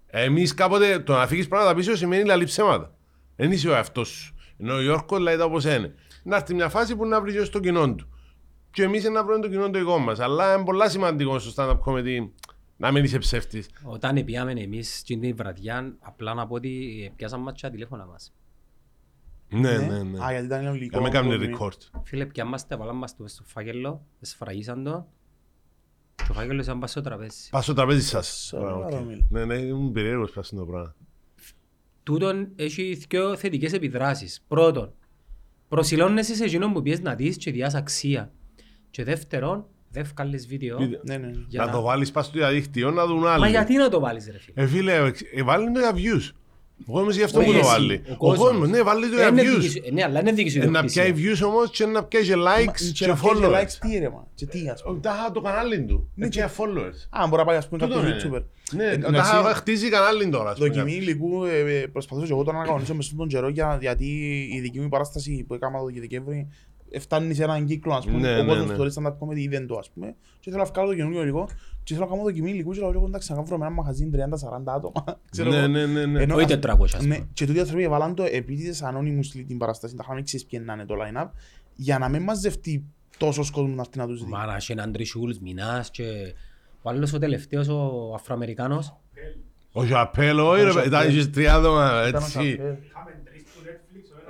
Εμείς 0.06 0.54
κάποτε 0.54 0.98
το 0.98 1.12
να 1.12 1.26
φύγεις 1.26 1.48
πράγματα 1.48 1.74
πίσω 1.74 1.96
σημαίνει 1.96 2.24
λαλεί 2.24 2.44
ψέματα. 2.44 2.94
Δεν 3.36 3.52
είσαι 3.52 3.68
ο 3.68 3.72
εαυτός 3.72 4.08
σου. 4.08 4.34
Ενώ 4.58 4.74
ο 4.74 4.80
Γιώργος 4.82 5.18
λέει 5.18 5.36
τα 5.36 5.44
όπως 5.44 5.64
είναι. 5.64 5.94
Να 6.22 6.36
έρθει 6.36 6.54
μια 6.54 6.68
φάση 6.68 6.96
που 6.96 7.06
να 7.06 7.20
βρει 7.20 7.32
και 7.32 7.44
στο 7.44 7.60
κοινό 7.60 7.94
του. 7.94 8.08
Και 8.70 8.82
εμείς 8.82 9.04
να 9.04 9.24
βρούμε 9.24 9.40
το 9.40 9.48
κοινό 9.48 9.70
το 9.70 9.78
δικό 9.78 9.98
μας. 9.98 10.20
Αλλά 10.20 10.54
είναι 10.54 10.64
πολλά 10.64 10.88
σημαντικό 10.88 11.38
στο 11.38 11.52
stand-up 11.56 11.92
comedy 11.92 12.28
να 12.76 12.90
μην 12.90 13.04
είσαι 13.04 13.18
ψεύτης. 13.18 13.68
Όταν 13.82 14.24
πήγαμε 14.24 14.52
εμείς 14.52 15.02
την 15.02 15.36
βραδιά, 15.36 15.96
απλά 16.00 16.34
να 16.34 16.46
πω 16.46 16.54
ότι 16.54 17.12
πιάσαν 17.16 17.42
μας 17.42 17.59
τα 17.59 17.70
τηλέφωνα 17.70 18.06
μας. 18.06 18.32
Ναι, 19.52 19.78
ναι, 19.78 20.02
ναι. 20.02 20.24
Α, 20.24 20.30
γιατί 20.30 20.46
ήταν 20.46 20.66
ελληνικό. 20.66 20.96
Να 20.96 21.02
μην 21.02 21.12
κάνουμε 21.12 21.36
κόμμα. 21.46 21.56
record. 21.58 22.00
Φίλε, 22.04 22.26
πιάμαστε, 22.26 22.76
βάλαμε 22.76 22.98
μας 22.98 23.16
το 23.16 23.26
στο 23.26 23.42
φάκελο, 23.46 24.06
σφραγίσαν 24.20 24.84
το 24.84 25.06
και 26.14 26.30
ο 26.30 26.34
φάκελος 26.34 26.64
ήταν 26.64 26.74
πάνω 26.74 26.86
στο 26.86 27.00
τραπέζι. 27.00 27.48
Πας 27.50 27.64
στο 27.64 27.74
τραπέζι 27.74 28.02
σας. 28.06 28.46
Σοβαρά, 28.48 28.74
Ωραία, 28.74 28.98
οκ. 28.98 29.06
μιλά. 29.06 29.26
Ναι, 29.28 29.44
ναι, 29.44 29.54
ήμουν 29.54 29.92
περίεργος 29.92 30.30
πας 30.30 30.46
στο 30.46 30.64
πράγμα. 30.64 30.94
Τούτον 32.02 32.48
έχει 32.56 33.04
δύο 33.08 33.36
θετικές 33.36 33.72
επιδράσεις. 33.72 34.44
Πρώτον, 34.48 34.92
προσηλώνεσαι 35.68 36.34
σε 36.34 36.44
εκείνον 36.44 36.72
που 36.72 36.82
πιες 36.82 37.00
να 37.00 37.14
δεις 37.14 37.36
και 37.36 37.50
διάς 37.50 37.74
αξία. 37.74 38.32
Και 38.90 39.04
δεύτερον, 39.04 39.66
δεν 39.90 40.04
βγάλεις 40.04 40.46
βίντεο. 40.46 40.78
Βίντεο. 40.78 41.00
Ναι, 41.04 41.16
ναι. 41.16 41.30
για 41.48 41.64
Να 41.64 41.72
το 41.72 41.82
βάλεις 41.82 42.10
πας 42.10 42.26
στο 42.26 42.38
διαδίκτυο, 42.38 42.90
να 42.90 43.06
δουν 43.06 43.26
άλλοι. 43.26 43.40
Μα 43.40 43.48
γιατί 43.48 43.76
να 43.76 43.88
το 43.88 44.00
βάλεις 44.00 44.26
ρε 44.26 44.38
φίλε; 44.38 44.62
Ε, 44.62 44.66
φίλε, 44.66 44.94
ε, 44.94 45.12
ε, 45.34 45.42
βάλει 45.42 45.72
το 45.72 45.80
για 45.80 45.92
views. 45.94 46.30
Ο 46.86 46.92
κόσμος 46.92 47.16
γι' 47.16 47.22
αυτό 47.22 47.38
Όχι 47.38 47.46
που 47.46 47.52
το 47.52 47.58
εσύ, 47.58 47.68
βάλει. 47.68 47.94
ο 48.08 48.12
Ο 48.12 48.16
κόσμος. 48.16 48.48
κόσμος, 48.48 48.68
ναι, 48.68 48.82
βάλει 48.82 49.08
το 49.08 49.16
για 49.16 49.28
Είναι 49.28 49.42
δική 49.42 49.56
views. 49.56 49.70
σου- 49.70 49.92
Ναι, 49.94 50.02
αλλά 50.02 50.20
είναι 50.20 50.32
δική 50.32 50.50
σου 50.50 50.56
Ε, 50.58 50.60
Να 50.60 50.66
ιδιοκτησία. 50.66 51.02
πιάει 51.02 51.14
views 51.34 51.46
όμως 51.46 51.70
και 51.70 51.86
να 51.86 52.04
πιάει 52.04 52.22
και 52.24 52.34
likes 52.34 52.72
Και 52.76 52.90
και 52.92 53.06
να 53.06 53.16
φτιάξει 53.16 53.40
followers. 53.44 53.60
likes 53.62 53.72
τι 53.80 53.98
ρε 53.98 54.08
μα. 54.10 54.26
Και 54.34 54.46
τι 54.46 54.68
ας 54.68 54.82
πούμε. 54.82 54.96
Ο, 54.96 55.00
Τα 55.00 55.16
είχα 55.20 55.32
το 55.32 55.40
κανάλι 55.40 55.84
του. 55.84 56.10
Ναι, 56.14 56.28
Και 56.28 56.44
followers. 56.56 57.20
Α, 57.22 57.26
μπορεί 57.28 57.36
να 57.40 57.44
πάει 57.44 57.56
ας 57.56 57.68
πούμε 57.68 57.86
Τούτο 57.86 57.94
κάποιος 58.00 58.22
είναι. 58.24 58.36
YouTuber. 58.38 58.42
Ναι, 58.76 58.84
Ε, 58.84 58.98
τα 58.98 59.08
εντάξει, 59.08 59.30
είχα 59.40 59.54
χτίσει 59.54 59.88
κανάλι 59.88 60.28
τώρα. 60.28 60.50
ας 60.50 60.58
πούμε. 60.58 60.68
Δοκιμή 60.68 60.92
υλικού, 60.92 61.44
ε, 61.44 61.58
ε, 61.58 61.86
προσπαθούσα 61.86 62.26
και 62.26 62.32
εγώ 62.32 62.42
τώρα 62.44 62.58
να 62.58 62.64
κανονίσω 62.64 62.94
μες 62.94 63.04
στον 63.04 63.28
καιρό 63.28 63.48
για- 63.48 63.78
γιατί 63.80 64.04
η 64.54 64.60
δική 64.60 64.80
μου 64.80 64.88
παράσταση 64.88 65.44
που 65.48 65.54
έκανα 65.54 65.78
το 65.78 65.90
Δεκέμβρη 66.00 66.48
ε, 66.94 66.98
φτάνει 66.98 67.34
σε 67.34 67.42
έναν 67.42 67.66
κύκλο, 67.66 67.94
ας 67.94 68.04
πούμε, 68.04 68.18
Ναι, 68.18 68.38
ο 68.38 68.42
ναι, 68.42 68.48
κόσμος 68.48 68.70
ναι. 68.70 68.76
το 68.76 68.84
stand-up 68.96 69.10
comedy 69.26 69.36
ή 69.38 69.48
δεν 69.48 69.66
το, 69.66 69.76
ας 69.76 69.90
πούμε, 69.94 70.14
και 70.40 70.50
θέλω 70.50 70.62
να 70.62 70.68
βγάλω 70.70 70.88
το 70.88 70.94
καινούργιο 70.94 71.22
υλικό 71.22 71.48
και 71.84 71.94
θέλω 71.94 72.04
να 72.06 72.10
κάνω 72.12 72.22
δοκιμή 72.22 72.50
υλικού 72.50 72.72
και 72.72 72.80
λέω 72.80 72.90
εγώ, 72.90 73.04
εντάξει, 73.06 73.32
να 73.32 73.42
κάνω 73.42 73.54
ένα 73.64 73.70
μαγαζί 73.70 74.10
30-40 74.14 74.18
άτομα, 74.66 75.04
ξέρω 75.30 75.50
Ναι, 75.50 75.56
εγώ. 75.56 75.66
ναι, 75.66 75.86
ναι, 75.86 76.06
ναι. 76.06 76.22
Ενώ 76.22 76.34
Όχι 76.34 76.44
ας- 76.52 76.58
400 76.62 76.84
ας 76.94 77.04
Ναι, 77.06 77.14
πούμε. 77.14 77.28
και 77.32 77.46
τούτοι 77.46 77.58
οι 77.58 77.60
άνθρωποι 77.60 77.82
έβαλαν 77.82 78.14
το 78.14 78.22
επίτηδες 78.30 78.82
ανώνυμους 78.82 79.28
την 79.30 79.58
παράσταση, 79.58 79.94
τα 79.96 80.02
είχαμε 80.04 80.22
ξέρεις 80.22 80.46
ποιοι 80.46 80.60
να 80.64 80.72
είναι 80.72 80.84
το 80.86 80.94
line-up, 80.94 81.28
για 81.74 81.98
να 81.98 82.08
μην 82.08 82.22
μαζευτεί 82.22 82.84
τόσος 83.16 83.50
κόσμος 83.50 83.74
να 83.74 83.80
έρθει 83.82 83.98
να 83.98 84.06
τους 84.06 84.24
δει. 84.24 84.30
Μα 84.30 84.46
να 84.46 84.54
έχει 84.54 84.72
έναν 84.72 84.92
Τρισούλς, 84.92 85.38
Μινάς 85.40 85.90
και 85.90 86.34
ο 86.82 86.90
άλλος 86.90 87.12
ο 87.12 87.18
τελευταίος 87.18 87.68
ο 87.68 88.12
Αφροαμερικάνος. 88.14 88.96
Όχι, 89.72 89.94
απέλο, 89.94 90.48
όχι 90.48 90.62
ρε, 90.62 90.68
Όχι, 90.68 90.86
ήταν 90.86 91.00
απέλο. 91.02 91.22
και 91.22 91.26
τρία 91.26 91.54
άτομα, 91.54 92.04
Ήταν 92.08 92.22
ο 92.22 92.24
έτσι. 92.26 92.58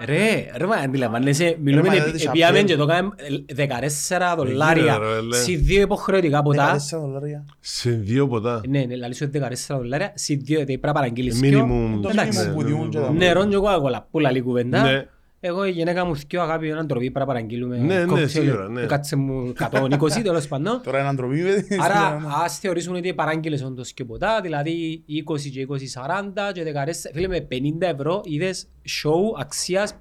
Σαπέλ. 0.07 0.17
Ρε, 0.17 0.47
ρε 0.57 0.67
μα 0.67 0.75
αντιλαμβάνεσαι, 0.75 1.57
μιλούμε, 1.63 1.89
μα, 1.89 1.95
επί- 1.95 2.05
δηλαδή, 2.05 2.25
επίαμε 2.29 2.47
σαπέλ. 2.59 2.65
και 2.65 2.77
το 2.77 2.87
κάναμε 2.87 3.15
14 3.57 4.35
δολάρια 4.37 4.99
ρε, 4.99 5.21
λέ. 5.21 5.37
σε 5.37 5.53
δύο 5.53 5.81
υποχρεωτικά 5.81 6.43
ποτά. 6.43 6.77
14 6.95 7.01
δολάρια. 7.01 7.45
Σε 7.61 7.91
δύο 7.91 8.29
ποτά. 8.29 8.61
Ναι, 8.69 8.81
ναι, 8.85 8.97
λαλή 8.97 9.15
σου 9.15 9.31
14 9.35 9.77
δολάρια 9.77 10.13
σε 10.15 10.35
δύο, 10.35 10.57
γιατί 10.57 10.65
πρέπει 10.79 10.87
να 10.87 10.93
παραγγείλεις 10.93 11.39
Minimum. 11.43 11.49
δυο. 11.49 11.99
Το 12.03 12.09
Εντάξει, 12.09 12.39
minimum 12.51 12.55
που 12.55 12.63
διούν 12.63 12.91
και 12.91 12.99
τα- 12.99 13.13
νερό 13.13 13.47
και 13.47 13.57
κοκακόλα, 13.57 14.07
που 14.11 14.19
λαλή 14.19 14.41
κουβέντα. 14.41 15.07
Ναι. 15.45 15.49
Εγώ 15.49 15.65
η 15.67 15.71
γυναίκα 15.71 16.05
μου 16.05 16.17
θυκιο 16.17 16.43
αγάπη 16.43 16.69
έναν 16.69 16.87
τροπή 16.87 17.11
πρέπει 17.11 17.19
να 17.27 17.33
παραγγείλουμε 17.35 17.77
Ναι, 17.79 17.99
ναι, 17.99 18.05
κοκτέιλ. 18.05 18.29
σίγουρα, 18.29 18.69
ναι. 18.69 18.87
Κάτσε 18.87 19.17
μου 19.17 19.53
120 19.59 20.11
τέλος 20.23 20.49
πάντων. 20.49 20.81
Τώρα 20.85 20.99
είναι 20.99 21.09
αντροπή, 21.09 21.43
παιδί. 21.43 21.79
Άρα 21.81 22.21
ας 22.45 22.59
θεωρήσουμε 22.59 22.99
ότι 22.99 23.15
παράγγειλες 23.15 23.63
όντως 23.63 23.93
και 23.93 24.05
ποτά, 24.05 24.41
δηλαδή 24.41 25.05
20 25.33 25.41
και 25.53 25.67
20-40 25.71 26.53
και 26.53 26.63
14, 26.63 27.11
φίλε 27.15 27.29
με 27.29 27.47
50 27.51 27.57
ευρώ 27.81 28.21
είδες 28.25 28.67
show 28.85 29.41
αξίας 29.41 29.95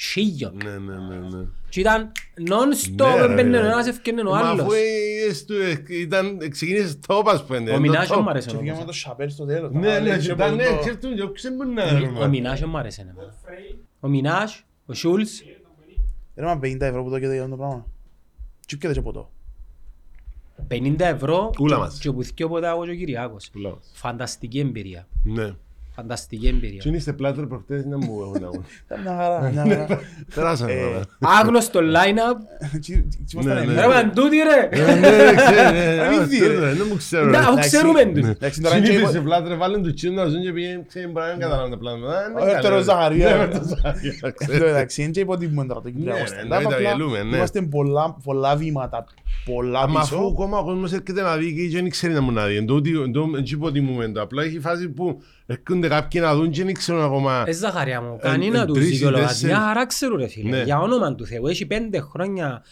χίλιων. 0.00 0.52
Ναι, 0.64 0.70
ναι, 0.70 0.94
ναι, 0.94 1.16
ναι. 1.36 1.44
Και 1.68 1.80
ήταν 1.80 2.12
non-stop, 2.40 3.06
Ναι, 3.06 3.26
ρε, 3.26 3.32
έμπαινε 3.32 3.58
ο 3.58 3.60
ρε. 3.60 3.66
ένας, 3.66 3.86
ευκαινε 3.86 4.20
ο 4.20 4.30
Μα 4.30 4.38
άλλος. 4.38 4.60
αφού 4.60 4.72
είδες 4.72 5.44
του, 5.44 5.54
ε, 5.54 5.82
ήταν, 6.00 6.38
ξεκίνησες 6.50 6.98
top 7.08 7.22
ας 7.26 7.44
πούμε. 7.44 7.70
Ο 7.70 7.78
Μινάς 7.80 8.08
top. 8.12 8.20
μου 8.22 8.30
άρεσε 8.30 8.48
Και 8.50 8.56
πήγαμε 8.56 8.72
όμως. 8.72 8.86
το 8.86 8.92
Σαπέλ 8.92 9.30
στο 9.30 9.44
τέλος. 9.44 9.70
Ναι, 9.72 9.78
Α, 9.78 9.80
ναι, 9.92 10.00
λέει, 10.00 10.12
και 10.18 10.26
και 10.26 10.32
ήταν, 10.32 10.46
από 10.48 10.56
ναι, 10.56 10.64
το- 10.64 10.78
ξέρεις 10.78 10.98
του, 10.98 11.14
και 11.14 11.22
όξε 11.22 11.50
μου 11.52 11.72
να 11.72 11.82
Ο 11.84 11.92
Μι- 11.94 12.00
ρε, 12.18 12.24
Ο 12.24 12.28
Μινάς 12.28 12.62
μου 12.64 12.78
άρεσε 12.78 13.00
εμένα. 13.00 13.34
Ο 14.00 14.08
Μινάς, 14.08 14.65
ο 14.86 14.94
Σούλς, 14.94 15.42
Ρε 16.34 16.44
μα 16.44 16.58
50 16.62 16.80
ευρώ 16.80 17.02
που 17.04 17.10
το 17.10 17.18
κοίταγε 17.18 17.46
το 17.46 17.56
πράγμα. 17.56 17.86
Τι 18.66 18.76
πιέτε 18.76 18.94
και 18.94 19.02
ποτό. 19.02 19.30
50 20.68 21.00
ευρώ 21.00 21.50
Ούλα 21.60 21.74
και- 21.74 21.80
μας. 21.82 21.98
και 21.98 22.12
που 22.12 22.22
θυκιο 22.22 22.48
ποτά 22.48 22.68
εγώ 22.70 22.84
και 22.84 22.90
ο 22.90 22.94
Κυριάκος. 22.94 23.50
Ούλα 23.54 23.70
μας. 23.70 23.90
Φανταστική 23.94 24.58
εμπειρία. 24.58 25.08
Ναι. 25.24 25.54
Φανταστική 25.96 26.46
εμπειρία. 26.46 26.80
Τι 26.80 26.88
είναι 26.88 26.96
είστε 26.96 27.12
πλάτρε 27.12 27.46
προχτές 27.46 27.84
να 27.84 27.96
μου 27.98 28.20
έχουν 28.22 28.44
αγούν. 28.44 28.64
Ήταν 28.86 29.00
μια 29.02 29.16
χαρά, 29.16 29.50
μια 29.50 29.62
χαρά. 29.86 30.00
Τεράσαν 30.34 30.68
Ε, 30.68 30.72
τώρα. 30.80 31.00
Άγνωστο 31.40 31.80
line-up. 31.80 32.38
Τι- 32.72 33.02
τι 33.02 33.16
ήμασταν 33.34 33.54
Ναι, 33.54 33.60
εμείς. 33.60 33.74
ναι. 33.74 33.80
Ρε 33.80 33.86
μα 33.88 34.10
τούτη 34.10 34.36
ρε. 34.36 34.68
Ε, 34.80 34.94
Ναι, 34.94 35.00
δεν 35.16 35.36
ξέρω, 35.36 35.70
ναι, 35.70 36.00
Αλήθεια, 36.06 36.44
α, 36.44 36.48
ρε. 36.48 36.54
τούτο, 36.54 36.66
Δεν 36.66 36.86
μου 36.90 36.96
ξέρω. 36.96 37.24
Να, 37.24 37.30
ρε. 37.30 37.36
αφού 37.38 37.50
Εντάξει. 37.52 37.68
ξέρουμε 37.70 38.04
τους. 38.04 38.26
Εντάξει, 38.28 38.60
τώρα 38.60 38.76
είναι 38.76 38.86
και 38.86 38.92
Συνήθιζε 38.92 39.18
υπο- 39.18 39.26
πλάτρε, 39.26 39.54
βάλουν 39.54 39.82
του 39.82 39.94
τσίνου 39.94 40.14
να 40.14 40.26
ζουν 40.26 40.42
και 40.42 40.52
πήγαινε, 40.52 40.84
ξέρει, 40.88 41.06
μπορεί 41.06 41.26
να 41.26 41.32
μην 41.32 41.40
καταλάβουν 41.40 41.70
τα 41.70 41.78
πλάνα. 41.78 42.06
Α, 42.16 42.28
είναι 42.30 42.40
Ο 42.40 42.44
δεύτερος 42.44 42.62
καλό. 42.70 42.82
Ζαχαρία. 42.82 43.30
Ναι, 43.36 43.46
με 43.46 43.48
το 43.58 43.62
Ζαχαρία, 43.68 44.14
Εν 44.22 44.32
ξέρω. 44.38 44.58
τω 44.58 44.64
μεταξύ, 44.72 45.02
είναι 45.02 45.10
και 45.10 45.20
υποτιμούμε 45.20 45.66
τώρα 45.66 45.80
το 45.80 45.90
Κυπριακό 45.90 46.18
Ναι, 46.18 46.24
ρε, 46.24 46.30
stand-up, 46.30 46.42
εννοείται, 46.42 46.74
απλά 46.74 46.90
γελούμε, 46.90 47.22
ναι. 47.22 47.36
Είμαστε 47.36 47.62
πολλά- 47.62 48.16
πολλά 48.24 48.56
βήματα, 48.56 49.04
πολλά 49.44 49.80
Αμα 49.80 50.00
αφού 50.00 50.16
πίσω. 50.16 50.26
ακόμα 50.32 50.58
ο 50.58 50.64
κόσμος 50.64 50.92
έρχεται 50.92 51.22
να 51.22 51.36
δει 51.36 51.54
και 51.70 51.76
δεν 51.76 51.90
ξέρει 51.90 52.12
να 52.12 52.20
μου 52.20 52.32
να 52.32 52.46
δει. 52.46 52.56
Εν 52.56 52.66
τούτη- 52.66 53.00
εν 53.04 53.12
τω- 53.12 53.30
εν 53.36 53.42
τσι 53.44 53.54
υποτιμούμε 53.54 54.08
το. 54.08 54.20
Απλά 54.22 54.42
έχει 54.42 54.60
φάση 54.60 54.88
που 54.88 55.22
έρχονται 55.46 55.88
κάποιοι 55.88 56.20
να 56.24 56.34
δουν 56.34 56.50
και 56.50 56.64
δεν 56.64 56.74
ξέρουν 56.74 57.02
ακόμα. 57.02 57.44
Ε, 57.46 57.52
Ζαχαρία 57.52 58.00
μου, 58.00 58.18
Ε, 58.22 58.28
κανένα 58.28 58.62
ε, 58.62 58.64
τους 58.64 58.74
τρεις 58.76 58.88
ή 58.88 58.90
δικαιολογάς. 58.92 59.28
τέσσερις. 59.28 59.54
Μια 59.56 59.64
χαρά 59.64 59.86
ξέρουν 59.86 60.16
ρε 60.18 60.26
φίλε. 60.26 60.50
Ναι. 60.56 60.62
Για 60.62 60.80
όνομα 60.80 61.14
του 61.14 61.26
Θεού. 61.26 61.46
Έχει 61.46 61.66
πέντε 61.66 62.00
χρόνια 62.00 62.62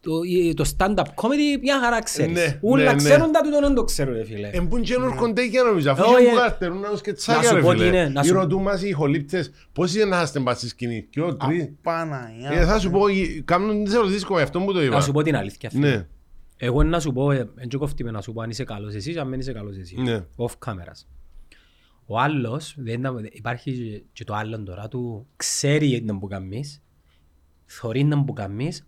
το, 0.00 0.10
η- 0.26 0.54
το 0.54 0.64
stand-up 0.76 1.02
comedy 1.02 1.58
μια 1.62 1.80
χαρά 1.80 1.96
Ναι, 1.96 2.02
ξέρεις. 2.02 2.58
Ούλα 2.60 2.84
ναι, 2.84 2.90
ναι. 2.90 2.96
ξέρουν 2.96 3.32
τα 3.32 3.40
τούτο 3.40 3.60
δεν 3.60 3.74
το 3.74 3.84
ξέρουν 3.84 4.14
ρε 4.14 4.24
φίλε. 4.24 4.48
Εν 4.52 4.68
πουν 4.68 4.82
και 4.82 4.96
νορκοντέκια 4.98 5.62
νομίζω, 5.62 5.90
αφού 5.90 6.02
Όχι, 6.06 6.14
και 6.24 6.28
ε. 6.28 6.30
που 6.30 6.36
καρτερούν 6.36 6.80
να 6.80 6.88
τους 6.90 7.00
και 7.00 7.10
Να 7.10 7.16
τσάκια 7.16 7.48
σου 7.48 7.54
ρε 7.54 7.60
πω 7.60 7.70
τι 7.72 7.76
φίλε. 7.78 7.86
είναι, 7.88 8.08
να 8.08 8.20
Οι 8.20 8.26
σου- 8.26 8.34
ρωτούν 8.34 8.62
μας 8.62 8.82
οι 8.82 8.88
ηχολήπτες, 8.88 9.50
πώς 9.72 9.94
είναι 9.94 10.04
να 10.04 10.22
είστε 10.22 10.38
μπας 10.40 10.56
στη 10.56 10.68
σκηνή, 10.68 11.06
δυο, 11.10 11.36
τρεις. 11.36 11.68
Παναγιά. 11.82 12.50
Ε, 12.50 12.64
Θα 12.64 12.78
σου 12.78 12.90
πω, 12.90 13.08
οι- 13.08 13.42
κάνουν 13.44 13.84
τις 13.84 13.94
ερωτήσεις 13.94 14.24
κομμάτι, 14.24 14.44
αυτό 14.44 14.58
μου 14.58 14.72
το 14.72 14.78
Να 14.78 14.84
είπα. 14.84 15.00
σου 15.00 15.12
πω 15.12 15.22
την 15.22 15.36
αλήθεια 15.36 15.70
φίλε. 15.70 15.88
Ναι, 15.88 16.06
Εγώ 16.56 16.82
να 16.82 17.00
σου 17.00 17.12
πω, 17.12 17.30
ε, 17.30 17.48
εν 17.56 17.68
και 17.68 17.76
κόφτει 17.76 18.04
να 18.04 18.20
σου 18.20 18.32
πω 18.32 18.40
αν 18.42 18.50
είσαι 18.50 18.64
καλός 18.64 18.94
εσύ 18.94 19.12
και 19.12 19.18
αν 19.20 19.30
δεν 19.30 19.38
είσαι 19.38 19.52
καλός 19.52 19.76
εσύ. 19.76 19.96
Ναι. 20.00 20.24
Off 20.36 20.52
cameras. 20.66 21.04
Ο 22.10 22.18
άλλος, 22.18 22.74
δεν 22.78 22.98
ήταν- 23.00 23.28
υπάρχει 23.32 23.72
και- 23.72 24.02
και 24.12 24.24
το 24.24 24.34
άλλο 24.34 24.62
τώρα 24.62 24.88
του, 24.88 25.26
ξέρει 25.36 26.02
να 26.06 26.18
που 26.18 26.26
κάνεις, 26.26 26.82
θωρεί 27.66 28.04
να 28.04 28.24
που 28.24 28.32
κάνεις, 28.32 28.86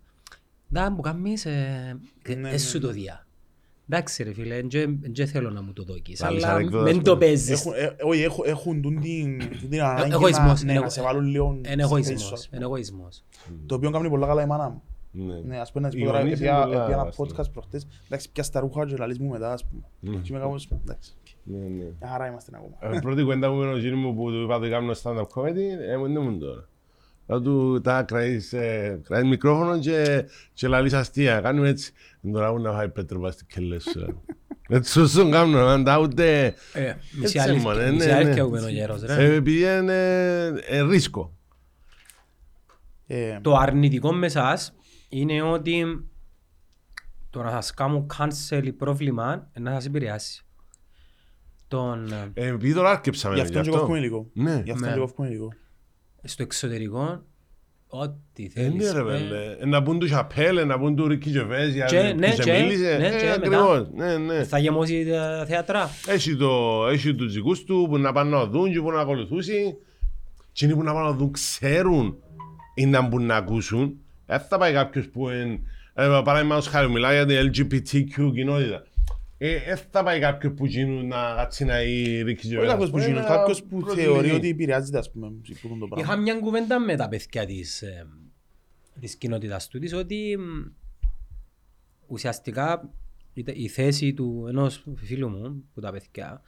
να 0.67 0.93
που 0.95 1.01
κάνεις, 1.01 1.45
ε, 1.45 1.99
Ναι, 2.27 2.35
ναι, 2.35 2.49
ε, 2.49 2.57
σου 2.57 2.79
το 2.79 2.91
διά. 2.91 3.25
Εντάξει 3.89 4.23
ρε 4.23 4.33
φίλε, 4.33 4.61
δεν 5.13 5.27
θέλω 5.27 5.49
να 5.49 5.61
μου 5.61 5.73
το 5.73 5.83
δώκεις, 5.83 6.19
Βάλεις 6.21 6.43
αλλά 6.43 6.53
ανεκδότα, 6.53 6.83
δεν 6.83 6.97
ας 6.97 7.03
το 7.03 7.13
πούμε. 7.13 7.25
παίζεις. 7.25 7.49
Έχουν- 7.59 7.73
ε, 7.75 7.95
Όχι, 8.03 8.21
έχουν- 8.21 8.45
έχουν 8.47 8.81
τούν 8.81 9.01
την 9.01 9.37
την 9.69 9.81
ανάγκη 9.81 10.09
να- 10.09 10.15
εγωισμός, 10.15 10.63
ναι, 10.63 10.71
είναι 10.71 10.81
να 10.81 10.89
σε 10.89 11.01
βάλουν 11.01 11.25
λίγο 11.25 11.53
Είναι 11.55 11.59
στη 11.65 11.73
θέση 11.73 11.83
σου, 11.83 11.93
εγωισμός, 11.95 12.31
ας 12.31 12.45
πούμε. 12.45 12.55
είναι 12.57 12.65
εγωισμός. 12.65 13.23
Το 13.65 13.75
οποίο 13.75 13.89
κάνει 13.89 14.09
πολλά 14.09 14.27
καλά 14.27 14.41
η 14.43 14.45
μάνα 14.45 14.69
μου. 14.69 14.83
Ναι. 15.11 15.33
Ναι, 15.45 15.59
ας 15.59 15.71
πούμε, 15.71 15.85
να 15.85 15.91
σου 15.91 15.97
Η 15.97 16.01
πω 16.01 16.05
τώρα, 16.07 16.19
Ιωνής 16.19 16.39
είναι 16.39 16.47
έπια- 16.49 16.63
πολλά 16.63 16.83
έπια 16.83 16.93
ένα 16.95 17.01
άστρο. 17.07 17.25
podcast 17.25 17.51
προχτές, 17.53 17.87
εντάξει, 18.05 18.31
πια 18.31 18.43
στα 18.43 18.59
ρούχα 18.59 18.85
και 18.85 18.95
λαλείς 18.95 19.19
μου 19.19 19.29
μετά, 19.29 19.51
ας 19.53 19.65
πούμε. 19.65 19.81
Και 20.21 20.27
είμαι 20.29 20.39
κάπως, 20.39 20.69
εντάξει, 20.83 21.13
Ναι, 21.43 21.57
ναι. 21.57 21.67
μια 21.99 22.07
χαρά 22.09 22.27
είμαστε 22.27 22.51
ακόμα. 22.55 22.95
Ε, 22.95 22.99
Πρώτη 22.99 23.21
κουβέντα 23.21 23.49
μου 23.51 23.57
με 23.57 23.65
τον 23.71 23.79
γύρι 23.79 23.95
μου 23.95 24.15
που 24.15 24.31
του 24.31 24.41
είπα 24.43 24.55
ότι 24.55 24.69
κάνω 24.69 24.93
stand-up 25.03 25.27
comedy, 25.33 25.89
έμουν 25.89 26.15
ήμουν 26.15 26.39
τώρα. 26.39 26.65
Θα 27.27 27.41
του 27.41 27.81
τα 27.81 28.03
κραείς, 28.03 28.53
ε, 28.53 28.99
κραείς 29.03 29.27
μικρόφωνο 29.27 29.79
και, 29.79 30.25
και 30.53 30.67
λαλείς 30.67 30.93
αστεία. 30.93 31.39
Κάνουμε 31.39 31.69
έτσι. 31.69 31.93
Τώρα 32.31 32.51
μου 32.51 32.59
να 32.61 32.71
φάει 32.71 32.89
πέτρο 32.89 33.19
πας 33.19 33.33
στην 33.33 33.47
κελές 33.47 33.83
σου. 33.83 34.21
Έτσι 34.69 34.91
σωστό 34.91 35.29
κάνουμε, 35.29 35.59
αν 35.59 35.83
τα 35.83 35.99
ούτε... 35.99 36.45
Ε, 36.73 36.93
Μισή 37.11 37.21
Έτσι, 37.21 37.39
αλήθεια, 37.39 37.61
μωρέ, 37.61 37.91
μισή 37.91 38.07
ναι, 38.07 38.13
αλήθεια 38.13 38.43
ναι. 38.43 38.49
που 38.49 38.55
είναι 38.55 38.65
ο 38.65 38.69
γέρος 38.69 39.01
ρε. 39.01 39.13
Ε, 39.13 39.33
Επειδή 39.35 39.77
είναι 39.77 39.93
ε, 40.67 40.81
ρίσκο. 40.89 41.31
Ε, 43.07 43.39
Το 43.41 43.55
αρνητικό 43.55 44.13
με 44.13 44.25
εσάς 44.25 44.73
είναι 45.13 45.41
ότι 45.41 46.05
το 47.29 47.41
να 47.43 47.49
σας 47.51 47.73
κάνω 47.73 48.05
cancel 48.17 48.61
ή 48.63 48.71
πρόβλημα 48.71 49.49
ε, 49.53 49.59
να 49.59 49.71
σας 49.71 49.85
επηρεάσει. 49.85 50.45
Τον, 51.67 52.11
ε, 52.11 52.31
Ε, 52.33 52.47
Επειδή 52.47 52.73
τώρα 52.73 52.89
άρκεψαμε 52.89 53.35
Γι' 53.35 53.41
γι' 53.41 53.47
αυτό 53.47 53.61
και 53.61 53.67
αυτό. 53.69 53.79
κόφουμε 53.79 53.97
υλικό. 53.97 54.29
Ναι. 54.33 54.61
Γι' 54.65 54.71
αυτό 54.71 54.85
Ναι. 54.85 54.93
και 54.93 54.99
κόφουμε 54.99 55.27
υλικό. 55.27 55.53
στο 56.23 56.43
εξωτερικό 56.43 57.23
Ό,τι 57.93 58.43
Ε, 58.45 58.49
θέλεις. 58.49 58.73
Ναι 58.85 58.91
ρε 58.91 59.03
πέ. 59.03 59.09
βέλε. 59.09 59.55
Ε, 59.59 59.65
Να 59.65 59.83
πούν 59.83 59.99
τους 59.99 60.09
Σαπέλ, 60.09 60.67
να 60.67 60.79
πούν 60.79 60.95
τους 60.95 61.07
Ρίκη 61.07 61.29
Τζεβέζ 61.29 61.73
για 61.73 61.85
Και, 61.85 62.01
ναι, 62.01 62.27
που 62.29 62.35
σε 62.35 62.43
και, 62.43 62.51
μίλησε. 62.59 62.97
ναι, 62.97 63.07
Ε, 63.07 63.19
και 63.19 63.29
ακριβώς. 63.31 63.89
Ναι, 63.93 64.17
ναι. 64.17 64.43
Θα 64.43 64.57
γεμώσει 64.59 65.05
τα 65.05 65.45
θέατρα. 65.47 65.89
Έχει, 66.07 66.35
το, 66.35 66.87
έχει 66.87 67.15
τους 67.15 67.33
δικούς 67.33 67.63
του 67.63 67.85
που 67.89 67.97
να 67.97 68.11
πάνε 68.11 68.29
να 68.29 68.45
δουν 68.45 68.71
και 68.71 68.81
που 68.81 68.91
να 68.91 68.99
ακολουθούσει. 68.99 69.75
Και 70.51 70.65
είναι 70.65 70.73
που 70.75 70.83
να 70.83 70.93
πάνε 70.93 71.05
να 71.07 71.13
δουν 71.13 71.31
ξέρουν 71.31 72.17
ή 72.75 72.85
να 72.85 73.01
μπουν 73.01 73.25
να 73.25 73.35
ακούσουν. 73.35 73.97
Δεν 74.37 74.47
θα 74.47 74.57
πάει 74.57 74.73
κάποιος 74.73 75.09
που 75.09 75.29
είναι... 75.29 75.59
Ε, 75.93 76.21
παράδειγμα, 76.23 76.55
ως 76.57 76.67
χάρη 76.67 76.89
μιλάει 76.89 77.15
για 77.15 77.25
την 77.25 77.51
LGBTQ 77.51 78.31
κοινότητα. 78.33 78.83
Ε, 79.37 79.59
δεν 79.59 79.77
θα 79.91 80.03
πάει 80.03 80.19
κάποιος 80.19 80.53
που 80.53 80.65
γίνουν 80.65 81.07
να 81.07 81.33
κάτσει 81.35 81.65
να 81.65 81.81
ή 81.81 82.21
ρίξει 82.21 82.47
Όχι 82.47 82.55
βέβαια. 82.55 82.71
κάποιος 82.71 82.89
που 82.89 82.97
Ε, 82.97 83.01
γίνει, 83.05 83.13
να 83.13 83.23
κάποιος 83.23 83.63
που 83.63 83.79
προτιμήσει. 83.79 84.05
θεωρεί 84.07 84.31
ότι 84.31 84.49
επηρεάζεται 84.49 84.97
ας 84.97 85.11
πούμε 85.11 85.27
που 85.61 85.67
τον 85.67 85.79
το 85.79 85.87
πράγμα. 85.87 86.05
Είχα 86.05 86.21
μια 86.21 86.39
κουβέντα 86.39 86.79
με 86.79 86.95
τα 86.95 87.07
παιδιά 87.07 87.45
της, 87.45 87.81
ε, 87.81 88.07
της 88.99 89.15
κοινότητας 89.15 89.67
του 89.67 89.79
της 89.79 89.93
ότι 89.93 90.37
μ, 90.37 90.71
ουσιαστικά 92.07 92.89
η, 93.33 93.43
η 93.53 93.67
θέση 93.67 94.13
του 94.13 94.45
ενός 94.47 94.83
φίλου 94.95 95.29
μου 95.29 95.63
που 95.73 95.81
τα 95.81 95.91
παιδιά 95.91 96.41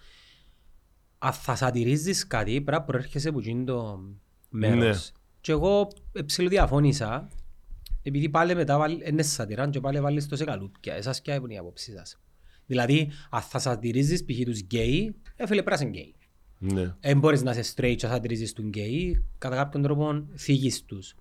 αν 1.17 1.33
θα 1.33 1.55
σατηρίζεις 1.55 2.27
κάτι 2.27 2.51
πρέπει 2.51 2.71
να 2.71 2.81
προέρχεσαι 2.81 3.29
από 3.29 3.39
εκείνο 3.39 3.63
το 3.63 3.99
μέρος. 4.49 5.11
Ναι. 5.13 5.19
Και 5.41 5.51
εγώ 5.51 5.87
ψιλοδιαφώνησα 6.25 7.27
επειδή 8.03 8.29
πάλι 8.29 8.55
μετά 8.55 8.77
βάλ- 8.77 9.07
είναι 9.07 9.21
σατηράν 9.21 9.69
και 9.71 9.79
πάλι 9.79 9.99
βάλεις 10.01 10.27
το 10.27 10.35
σε 10.35 10.43
καλούπια. 10.43 10.93
Εσάς 10.93 11.21
ποια 11.21 11.35
είναι 11.35 11.53
η 11.53 11.57
άποψη 11.57 11.91
σας; 11.91 12.19
Δηλαδή, 12.65 13.09
αν 13.29 13.41
θα 13.41 13.59
σατηρίζεις 13.59 14.25
π.χ. 14.25 14.39
τους 14.45 14.59
γκέι, 14.59 15.15
πρέπει 15.35 15.63
να 15.63 15.72
'σαι 15.72 15.89
γκέι. 15.89 16.15
Ναι. 16.59 16.93
Δεν 16.99 17.19
μπορείς 17.19 17.43
να 17.43 17.51
είσαι 17.51 17.73
straight 17.75 17.95
και 17.97 18.07
να 18.07 18.13
σατηρίζεις 18.13 18.53
τον 18.53 18.67
γκέι, 18.67 19.23
κατά 19.37 19.55
κάποιον 19.55 19.83
τρόπο 19.83 20.27
θίγεις 20.35 20.83
τους. 20.83 21.15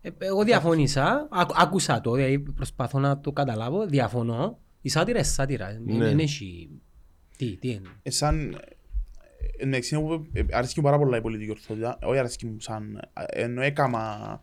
Ε, 0.00 0.10
εγώ 0.18 0.44
διαφωνήσα, 0.44 1.28
άκου- 1.30 1.54
άκουσα 1.58 2.00
το, 2.00 2.12
δηλαδή 2.12 2.38
προσπαθώ 2.38 2.98
να 2.98 3.20
το 3.20 3.32
καταλάβω, 3.32 3.86
διαφωνώ. 3.86 4.58
Η 4.80 4.88
σάτιρα 4.88 5.18
είναι 5.18 5.26
σάτιρα, 5.26 5.80
Ναι. 5.84 5.98
δεν 6.04 6.18
έχει... 6.18 6.68
Τι, 7.36 7.56
τι 7.56 7.68
είναι; 7.70 7.88
Ε, 8.02 8.10
σαν 8.10 8.60
ε, 9.58 9.64
ναι, 9.64 9.78
ξέρω 9.78 10.02
που 10.02 10.26
ε, 10.32 10.42
αρέσκει 10.50 10.78
μου 10.80 10.84
πάρα 10.84 10.98
πολλά 10.98 11.16
η 11.16 11.20
πολιτική 11.20 11.50
ορθότητα. 11.50 11.98
Όχι 12.02 12.18
αρέσκει 12.18 12.46
μου 12.46 12.60
σαν... 12.60 12.96
ε, 13.26 13.42
Ενώ 13.42 13.62
έκαμα 13.62 14.42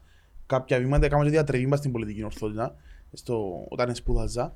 κάποια 0.55 0.79
βήματα, 0.79 1.05
έκαμα 1.05 1.23
και 1.23 1.29
διατρεβή 1.29 1.65
μας 1.65 1.79
στην 1.79 1.91
πολιτική 1.91 2.23
ορθότητα 2.23 2.75
στο, 3.13 3.65
όταν 3.69 3.95
σπούδαζα. 3.95 4.55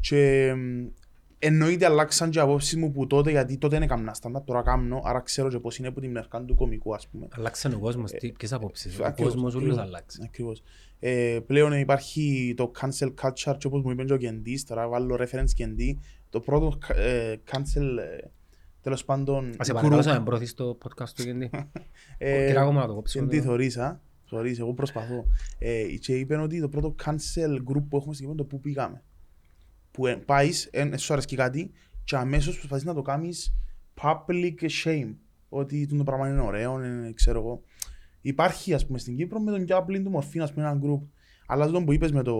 Και 0.00 0.46
εμ, 0.46 0.86
εννοείται 1.38 1.84
αλλάξαν 1.84 2.30
και 2.30 2.38
οι 2.38 2.42
απόψεις 2.42 2.76
μου 2.76 2.92
που 2.92 3.06
τότε, 3.06 3.30
γιατί 3.30 3.56
τότε 3.58 3.74
δεν 3.74 3.82
έκανα 3.82 4.14
στάνταρ, 4.14 4.42
τώρα 4.44 4.62
κάνω, 4.62 5.00
άρα 5.04 5.20
ξέρω 5.20 5.48
και 5.48 5.58
πώς 5.58 5.78
είναι 5.78 5.88
από 5.88 6.00
την 6.00 6.10
μερκά 6.10 6.42
του 6.42 6.54
κομικού, 6.54 6.94
ας 6.94 7.08
πούμε. 7.08 7.28
Αλλάξε 7.30 7.68
ο 7.68 7.78
κόσμος, 7.78 8.10
τι- 8.10 8.32
ποιες 8.32 8.52
απόψεις. 8.52 8.98
Ο 8.98 9.04
Ακριβώς, 9.04 9.32
κόσμος 9.32 9.54
όλος 9.54 9.64
ακριβώς, 9.66 9.86
αλλάξει. 9.86 10.20
Ακριβώς. 10.24 10.62
Ε, 11.00 11.38
πλέον 11.46 11.72
υπάρχει 11.72 12.54
το 12.56 12.70
cancel 12.80 13.08
culture 13.22 13.54
και 13.58 13.66
όπως 13.66 13.82
μου 13.82 13.90
είπε 13.90 14.04
και 14.04 14.12
ο 14.12 14.16
Κεντής, 14.16 14.64
τώρα 14.64 14.88
βάλω 14.88 15.16
reference 15.20 15.50
Κεντή, 15.54 15.98
το 16.30 16.40
πρώτο 16.40 16.78
ε, 16.94 17.34
cancel, 17.50 17.98
ε, 17.98 18.28
τέλος 18.82 19.04
πάντων, 19.04 19.54
Ας 19.58 19.66
σε 19.66 19.72
group, 19.72 19.80
παρακαλώ 19.82 20.02
να 20.14 20.22
προωθείς 20.22 20.54
το 20.54 20.78
podcast 20.84 21.08
του 21.16 21.22
Γεντή. 21.22 21.50
ε, 22.18 22.46
Κύριε 22.46 22.60
ακόμα 22.60 22.80
να 22.80 22.86
το 22.86 22.94
κόψω. 22.94 23.18
Κεντή 23.20 23.40
θωρείς, 23.40 23.76
α, 23.78 24.00
θωρείς, 24.30 24.58
εγώ 24.58 24.74
προσπαθώ. 24.74 25.24
Ε, 25.58 25.84
και 25.84 26.14
είπε 26.14 26.36
ότι 26.36 26.60
το 26.60 26.68
πρώτο 26.68 26.94
cancel 27.04 27.54
group 27.54 27.84
που 27.88 27.96
έχουμε 27.96 28.14
στην 28.14 28.26
Κύπρο 28.26 28.26
είναι 28.26 28.34
το 28.34 28.44
που 28.44 28.60
πήγαμε. 28.60 29.02
Που 29.90 30.06
ε, 30.06 30.14
πάεις, 30.14 30.68
ε, 30.72 30.96
σου 30.96 31.12
αρέσκει 31.12 31.36
κάτι 31.36 31.70
και 32.04 32.16
αμέσως 32.16 32.56
προσπαθείς 32.56 32.84
να 32.84 32.94
το 32.94 33.02
κάνεις 33.02 33.54
public 34.02 34.68
shame. 34.84 35.14
Ότι 35.48 35.86
το 35.86 36.04
πράγμα 36.04 36.28
είναι 36.28 36.40
ωραίο, 36.40 36.84
είναι, 36.84 37.12
ξέρω 37.12 37.38
εγώ. 37.38 37.62
Υπάρχει 38.20 38.74
ας 38.74 38.86
πούμε 38.86 38.98
στην 38.98 39.16
Κύπρο 39.16 39.40
με 39.40 39.50
τον 39.50 39.64
πιο 39.64 39.76
απλή 39.76 40.02
του 40.02 40.10
μορφή, 40.10 40.40
ας 40.40 40.52
πούμε 40.52 40.66
ένα 40.66 40.80
group. 40.82 41.00
Αλλά 41.46 41.64
αυτό 41.64 41.82
που 41.82 41.92
είπες 41.92 42.12
με 42.12 42.22
το 42.22 42.36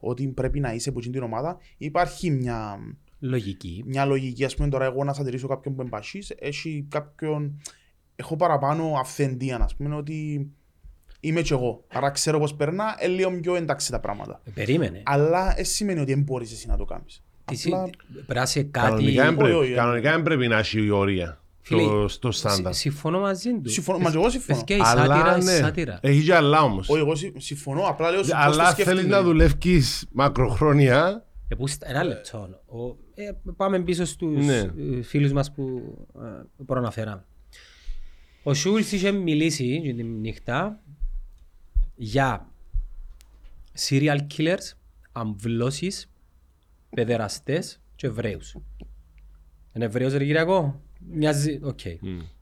ότι 0.00 0.28
πρέπει 0.28 0.60
να 0.60 0.74
είσαι 0.74 0.88
από 0.88 0.98
εκείνη 0.98 1.14
την 1.14 1.22
ομάδα, 1.22 1.58
υπάρχει 1.76 2.30
μια, 2.30 2.78
Λογική. 3.18 3.84
μια 3.86 4.04
λογική. 4.04 4.44
Ας 4.44 4.54
πούμε 4.54 4.68
τώρα 4.68 4.84
εγώ 4.84 5.04
να 5.04 5.12
σατηρήσω 5.12 5.46
κάποιον 5.46 5.74
που 5.74 5.80
είναι 5.80 5.90
πασίς, 5.90 6.30
έχει 6.38 6.86
κάποιον... 6.88 7.60
Έχω 8.16 8.36
παραπάνω 8.36 8.92
αυθεντία, 8.98 9.56
ας 9.56 9.76
πούμε, 9.76 9.94
ότι 9.94 10.50
είμαι 11.28 11.42
κι 11.42 11.52
εγώ. 11.52 11.84
Άρα 11.92 12.10
ξέρω 12.10 12.38
πώς 12.38 12.54
περνά, 12.54 12.84
ε, 12.98 13.06
λίγο 13.06 13.40
πιο 13.40 13.54
εντάξει 13.54 13.90
τα 13.90 14.00
πράγματα. 14.00 14.40
Ε, 14.44 14.50
Περίμενε. 14.54 15.02
Αλλά 15.04 15.52
δεν 15.56 15.64
σημαίνει 15.64 16.00
ότι 16.00 16.14
δεν 16.14 16.22
μπορείς 16.22 16.52
εσύ 16.52 16.66
να 16.66 16.76
το 16.76 16.84
κάνεις. 16.84 17.22
Τι 17.44 17.56
Απλά- 17.64 17.84
συ- 17.86 17.96
Πρέπει 18.12 18.34
να 18.34 18.42
είσαι 18.42 18.62
κάτι... 18.62 18.86
Κανονικά 18.88 19.22
δεν 19.24 19.28
όχι, 19.28 19.36
πρέπει- 19.38 19.56
όχι, 19.60 19.72
κανονικά 19.72 20.10
δεν 20.10 20.22
πρέπει 20.22 20.48
να 20.48 20.58
έχει 20.58 20.84
η 20.84 20.90
ορία 20.90 21.38
Φίλε, 21.60 21.82
στο- 21.82 22.08
στο 22.08 22.30
Συ- 22.30 22.48
στάνταρ. 22.50 22.74
Συμφωνώ 22.74 23.20
μαζί 23.20 23.50
του. 23.60 23.70
Συμφωνώ, 23.70 23.98
μα 23.98 24.10
και 24.10 24.16
εγώ 24.16 24.30
συμφωνώ. 24.30 24.58
Παιδιά, 24.58 24.76
η 24.76 24.80
σάτυρα 24.84 25.14
Αλλά 25.14 25.36
είναι 25.36 25.44
ναι, 25.52 25.56
σάτυρα. 25.58 25.98
έχει 26.02 26.24
και 26.24 26.34
άλλα 26.34 26.62
όμως. 26.62 26.88
Όχι, 26.88 27.00
εγώ 27.00 27.14
συ- 27.14 27.40
συμφωνώ, 27.40 27.82
απλά 27.82 28.10
λέω 28.10 28.22
σου 28.22 28.30
πώς 28.30 28.38
το 28.38 28.44
Αλλά 28.44 28.64
σκέφτεται. 28.70 28.96
θέλεις 28.96 29.10
να 29.10 29.22
δουλεύεις 29.22 30.06
μακροχρόνια, 30.12 31.24
Ε, 31.48 31.54
που 31.54 31.66
στα- 31.66 31.88
Ένα 31.90 32.04
λεπτό. 32.04 32.38
Ο- 32.66 32.96
ε, 33.14 33.30
Πάμε 33.56 33.80
πίσω 33.80 34.04
στους 34.04 34.44
Ναι. 34.46 34.56
ε, 34.58 35.02
φίλους 35.02 35.32
μας 35.32 35.52
που 35.52 35.80
ε, 36.58 36.62
προαναφέραμε. 36.66 37.24
Ο 38.42 38.54
Schulz 38.54 38.92
είχε 38.92 39.10
μιλήσει 39.10 39.64
για 39.64 39.94
τη 39.94 40.02
νύχτα 40.02 40.80
για 41.96 42.52
serial 43.78 44.18
killers, 44.36 44.72
αμβλώσεις, 45.12 46.10
παιδεραστές 46.90 47.80
και 47.96 48.06
Εβραίους. 48.06 48.56
Είναι 49.72 49.84
Εβραίος 49.84 50.12
ρε 50.12 50.24
Κυριακό; 50.24 50.80
Μοιάζει, 51.10 51.60
οκ. 51.62 51.80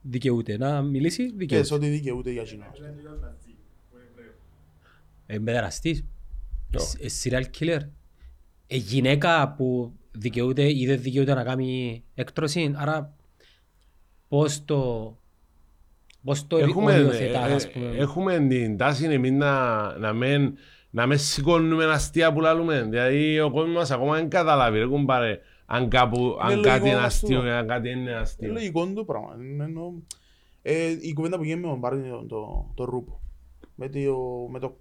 Δικαιούται 0.02 0.56
να 0.56 0.82
μιλήσει, 0.82 1.26
Και 1.26 1.36
δικαιούται. 1.36 1.66
σε 1.66 1.74
ό,τι 1.74 1.88
δικαιούται 1.88 2.30
για 2.30 2.42
κοινό. 2.42 2.64
Ε, 5.26 5.38
παιδεραστής. 5.38 6.04
Ε, 6.98 7.06
serial 7.22 7.44
killer. 7.58 7.80
Ε, 8.66 8.76
γυναίκα 8.76 9.52
που 9.56 9.92
δικαιούται 10.12 10.78
ή 10.78 10.86
δεν 10.86 11.02
δικαιούται 11.02 11.34
να 11.34 11.44
κάνει 11.44 12.02
έκτρωση. 12.14 12.72
Άρα 12.76 13.16
πώς 14.28 14.64
το... 14.64 15.16
Πώς 16.24 16.46
το 16.46 16.56
έχουμε, 16.58 16.92
οριοθετάς, 16.92 17.50
ε, 17.50 17.54
ας 17.54 17.70
πούμε. 17.70 17.86
έχουμε 17.96 18.46
την 18.48 18.76
τάση 18.76 19.04
εμείς 19.04 19.30
να, 19.30 19.82
να 19.98 20.12
μην 20.12 20.56
να 20.90 21.06
μην 21.06 21.18
σηκώνουμε 21.18 21.84
αστεία 21.84 22.32
που 22.32 22.40
λαλούμε. 22.40 22.82
Δηλαδή 22.82 23.40
ο 23.40 23.50
κόσμος 23.50 23.74
μας 23.74 23.90
ακόμα 23.90 24.14
δεν 24.14 24.28
καταλάβει 24.28 24.78
ρε 24.78 24.86
κουμπάρε 24.86 25.38
αν, 25.66 25.88
κάπου, 25.88 26.36
αν 26.40 26.48
λογικό 26.50 26.68
κάτι 26.68 26.88
είναι 26.88 26.94
αυτό. 26.96 27.06
αστείο 27.06 27.46
ή 27.46 27.50
αν 27.50 27.66
κάτι 27.66 27.88
είναι 27.90 28.00
Είναι 28.00 28.12
αστείο. 28.14 28.52
λογικό 28.52 28.86
το 28.92 29.04
πράγμα. 29.04 29.36
Είναι 29.40 29.64
εννοώ- 29.64 29.92
Ε, 30.62 30.96
η 31.00 31.12
κουβέντα 31.12 31.36
που 31.36 31.42
γίνεται 31.44 31.66
με 31.66 31.70
τον 31.72 31.78
Μπάρνι 31.78 32.08
το, 32.08 32.24
το, 32.28 32.70
το 32.74 32.84
ρούπο. 32.84 33.20
Με 33.74 33.88
το, 33.88 34.00
με 34.50 34.58
το 34.58 34.76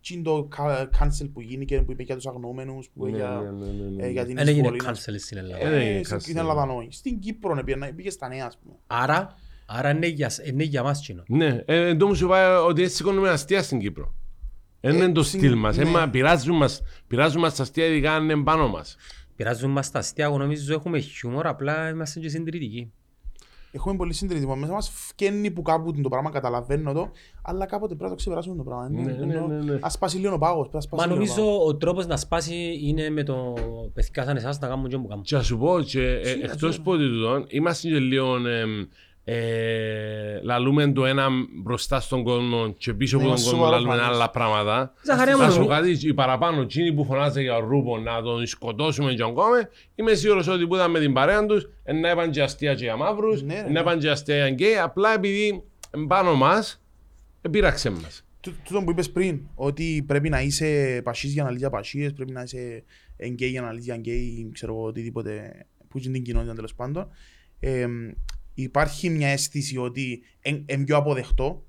τι 0.00 0.14
είναι 0.14 0.22
το 0.22 0.46
κα- 0.56 0.88
cancel 0.98 1.28
που 1.32 1.40
γίνηκε, 1.40 1.82
που 1.82 1.92
είπε 1.92 2.02
για 2.02 2.14
τους 2.14 2.26
αγνοούμενους, 2.26 2.88
που 2.94 3.06
είπε 3.06 3.16
Ναι, 3.16 3.22
για, 3.22 3.28
ναι, 3.58 3.66
ναι, 3.66 3.72
ναι, 3.72 3.96
ναι. 3.96 4.06
ε, 4.06 4.10
για 4.10 4.24
την 4.26 4.34
Δεν 4.36 4.48
έγινε 4.48 4.66
εισβολή. 4.66 4.80
cancel 4.84 5.14
στην 5.18 5.38
Ελλάδα. 5.38 5.66
Ε, 5.66 5.74
Ε, 5.76 5.80
έγινε 5.88 6.02
στην- 6.04 6.16
cancel. 6.16 6.20
Στην 6.20 6.36
Ελλάδα 6.36 6.62
όχι. 6.62 6.88
Στην 6.92 7.18
Κύπρο 7.18 7.54
ναι, 7.54 7.62
πήγε- 7.64 7.92
πήγε 7.92 8.10
στα 8.10 8.28
νέα, 8.28 8.46
ας 8.46 8.58
πούμε. 8.62 8.74
Άρα, 8.86 9.36
άρα 9.78 9.90
είναι 9.90 10.06
για, 10.06 10.30
είναι 10.44 10.62
για 10.62 10.82
μας 10.82 11.00
κοινό. 11.00 11.22
Ναι, 11.26 11.62
ε, 11.64 11.88
εν 11.88 11.98
τω 11.98 12.06
μου 12.06 12.14
σου 12.14 12.24
είπα 12.24 12.62
ότι 12.64 12.82
έτσι 12.82 12.96
σηκώνουμε 12.96 13.28
αστεία 13.28 13.62
στην 13.62 13.78
Κύπρο. 13.78 14.14
Δεν 14.80 14.94
είναι 14.96 15.12
το 15.12 15.22
στην- 15.22 15.40
στυλ 15.40 15.54
μας. 15.54 15.76
ναι. 15.76 15.82
Ε, 15.82 15.86
μα 15.86 16.08
πειράζουν 16.08 16.56
μας, 16.56 16.82
πειράζουν 17.06 17.40
μας 17.40 17.54
τα 17.56 17.62
αστεία 17.62 17.86
ειδικά 17.86 18.12
αν 18.14 18.28
είναι 18.30 18.42
πάνω 18.42 18.68
μας. 18.68 18.96
Πειράζουν 19.36 19.70
μας 19.70 19.90
τα 19.90 19.98
αστεία, 19.98 20.24
εγώ 20.24 20.38
νομίζω 20.38 20.74
έχουμε 20.74 20.98
χιούμορ, 20.98 21.46
απλά 21.46 21.88
είμαστε 21.88 22.20
και 22.20 22.28
συντηρητικοί. 22.28 22.92
Έχουμε 23.74 23.96
πολύ 23.96 24.12
συντηρητικό. 24.12 24.56
Μέσα 24.56 24.72
μας 24.72 24.90
φκένει 24.94 25.50
που 25.50 25.62
κάπου 25.62 25.92
το 26.00 26.08
πράγμα, 26.08 26.30
καταλαβαίνω 26.30 26.92
το, 26.92 27.10
αλλά 27.42 27.66
κάποτε 27.66 27.86
πρέπει 27.86 28.02
να 28.02 28.08
το 28.08 28.14
ξεπεράσουμε 28.14 28.56
το 28.56 28.62
πράγμα. 28.62 28.88
Ναι, 28.88 29.02
ναι, 29.12 29.24
ναι, 29.40 29.62
ναι. 29.62 29.78
Ας 29.80 29.92
σπάσει 29.92 30.16
λίγο 30.18 30.34
ο 30.34 30.38
πάγος. 30.38 30.68
πρέπει 30.68 30.74
να 30.74 30.80
σπάσει 30.80 31.08
Μα 31.08 31.14
λίγο 31.14 31.22
ο 31.22 31.26
πάγος. 31.26 31.36
νομίζω 31.46 31.64
ο 31.66 31.76
τρόπος 31.76 32.06
να 32.06 32.16
σπάσει 32.16 32.78
είναι 32.82 33.10
με 33.10 33.22
το 33.22 33.54
παιδιά 33.94 34.24
σαν 34.24 34.36
εσάς 34.36 34.58
να 34.58 34.68
κάνουν 34.68 34.88
και 34.88 34.96
που 34.98 35.06
κάνουν. 35.06 35.24
Και 35.24 35.36
να 35.36 35.42
σου 35.42 35.58
πω, 35.58 35.80
και, 35.80 36.00
ε, 36.06 36.24
Σίγουρα, 36.24 36.44
εκτός 36.52 36.74
σίγουρα. 36.74 36.82
που 36.82 36.90
ότι 36.90 37.08
τούτον, 37.08 37.44
είμαστε 37.48 37.88
και 37.88 37.98
λίγο 37.98 38.36
εμ, 38.48 38.70
ε, 39.24 40.40
λαλούμε 40.42 40.92
το 40.92 41.04
ένα 41.06 41.28
μπροστά 41.62 42.00
στον 42.00 42.22
κόσμο 42.22 42.72
και 42.78 42.94
πίσω 42.94 43.16
Ναι, 43.18 43.22
από 43.22 43.32
τον 43.32 43.38
είμαστε 43.42 43.56
κόσμο 43.56 43.70
λαλούμε 43.70 43.92
σοβαροφανείς. 43.92 44.16
άλλα 44.22 44.30
πράγματα. 44.30 44.92
Ζαχαρία 45.04 45.36
Θα 45.36 45.44
μου, 45.46 45.52
σου 45.52 45.66
κάτι, 45.66 45.98
οι 46.08 46.14
παραπάνω, 46.14 46.60
εκείνοι 46.60 46.92
που 46.92 47.04
φωνάζε 47.04 47.40
για 47.42 47.58
ρούπο 47.58 47.98
να 47.98 48.22
τον 48.22 48.46
σκοτώσουμε 48.46 49.12
και 49.14 49.22
ακόμα, 49.22 49.68
είμαι 49.94 50.14
σίγουρος 50.14 50.46
ότι 50.48 50.66
που 50.66 50.74
ήταν 50.74 50.90
με 50.90 51.00
την 51.00 51.12
παρέα 51.12 51.46
τους, 51.46 51.68
ε, 51.84 51.92
να 51.92 52.10
είπαν 52.10 52.30
και 52.30 52.42
αστεία 52.42 52.74
και 52.74 52.84
για 52.84 52.96
μαύρους, 52.96 53.42
Ναι, 53.42 53.54
ρε, 53.54 53.60
ε, 53.60 53.62
ναι. 53.62 53.68
να 53.70 53.80
είπαν 53.80 53.98
και 53.98 54.10
αστεία 54.10 54.36
για 54.36 54.48
γκέι, 54.50 54.76
απλά 54.78 55.14
επειδή 55.14 55.62
πάνω 56.06 56.34
μας, 56.34 56.82
επήραξε 57.42 57.90
μας. 57.90 58.24
Τού- 58.40 58.54
Τούτο 58.64 58.82
που 58.82 58.90
είπες 58.90 59.10
πριν, 59.10 59.40
ότι 59.54 60.04
πρέπει 60.06 60.28
να 60.28 60.40
είσαι 60.40 61.00
πασίς 61.04 61.32
για 61.32 61.42
να 61.42 61.48
λύσεις 61.48 61.62
για 61.62 61.70
πασίες, 61.70 62.12
πρέπει 62.12 62.32
να 62.32 62.42
είσαι 62.42 62.84
γκέι 63.26 63.48
για 63.48 63.60
να 63.60 63.70
λύσεις 63.70 63.84
για 63.84 63.96
γκέι, 63.96 64.50
ξέρω 64.52 64.72
εγώ, 64.74 64.84
οτιδήποτε 64.84 65.52
που 65.88 65.98
είναι 65.98 66.12
την 66.12 66.22
κοινότητα 66.22 66.54
τέλος 66.54 66.74
πάντων. 66.74 67.08
Ε, 68.54 68.62
υπάρχει 68.62 69.10
μια 69.10 69.28
αίσθηση 69.28 69.76
ότι 69.78 70.22
είναι 70.66 70.84
πιο 70.84 70.96
αποδεκτό, 70.96 71.66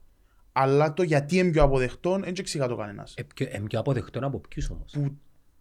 αλλά 0.51 0.93
το 0.93 1.03
γιατί 1.03 1.37
είναι 1.37 1.51
πιο 1.51 1.63
αποδεκτό 1.63 2.19
δεν 2.19 2.33
εξηγά 2.37 2.67
το 2.67 2.75
κανένας. 2.75 3.13
Ε, 3.17 3.23
πιο- 3.23 3.47
ε, 3.51 3.59
πιο 3.67 3.79
αποδεκτό 3.79 4.19
από 4.25 4.39
ποιους 4.39 4.69
όμως; 4.69 4.91
Που, 4.91 5.17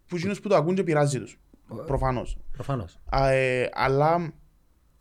που 0.07 0.17
εκείνους 0.17 0.41
που 0.41 0.49
το 0.49 0.57
ακούν 0.57 0.75
και 0.75 0.83
πειράζει 0.83 1.19
τους, 1.19 1.39
προφανώς. 1.87 2.39
Προφανώς. 2.53 3.01
Α, 3.17 3.31
ε, 3.31 3.69
αλλά 3.73 4.33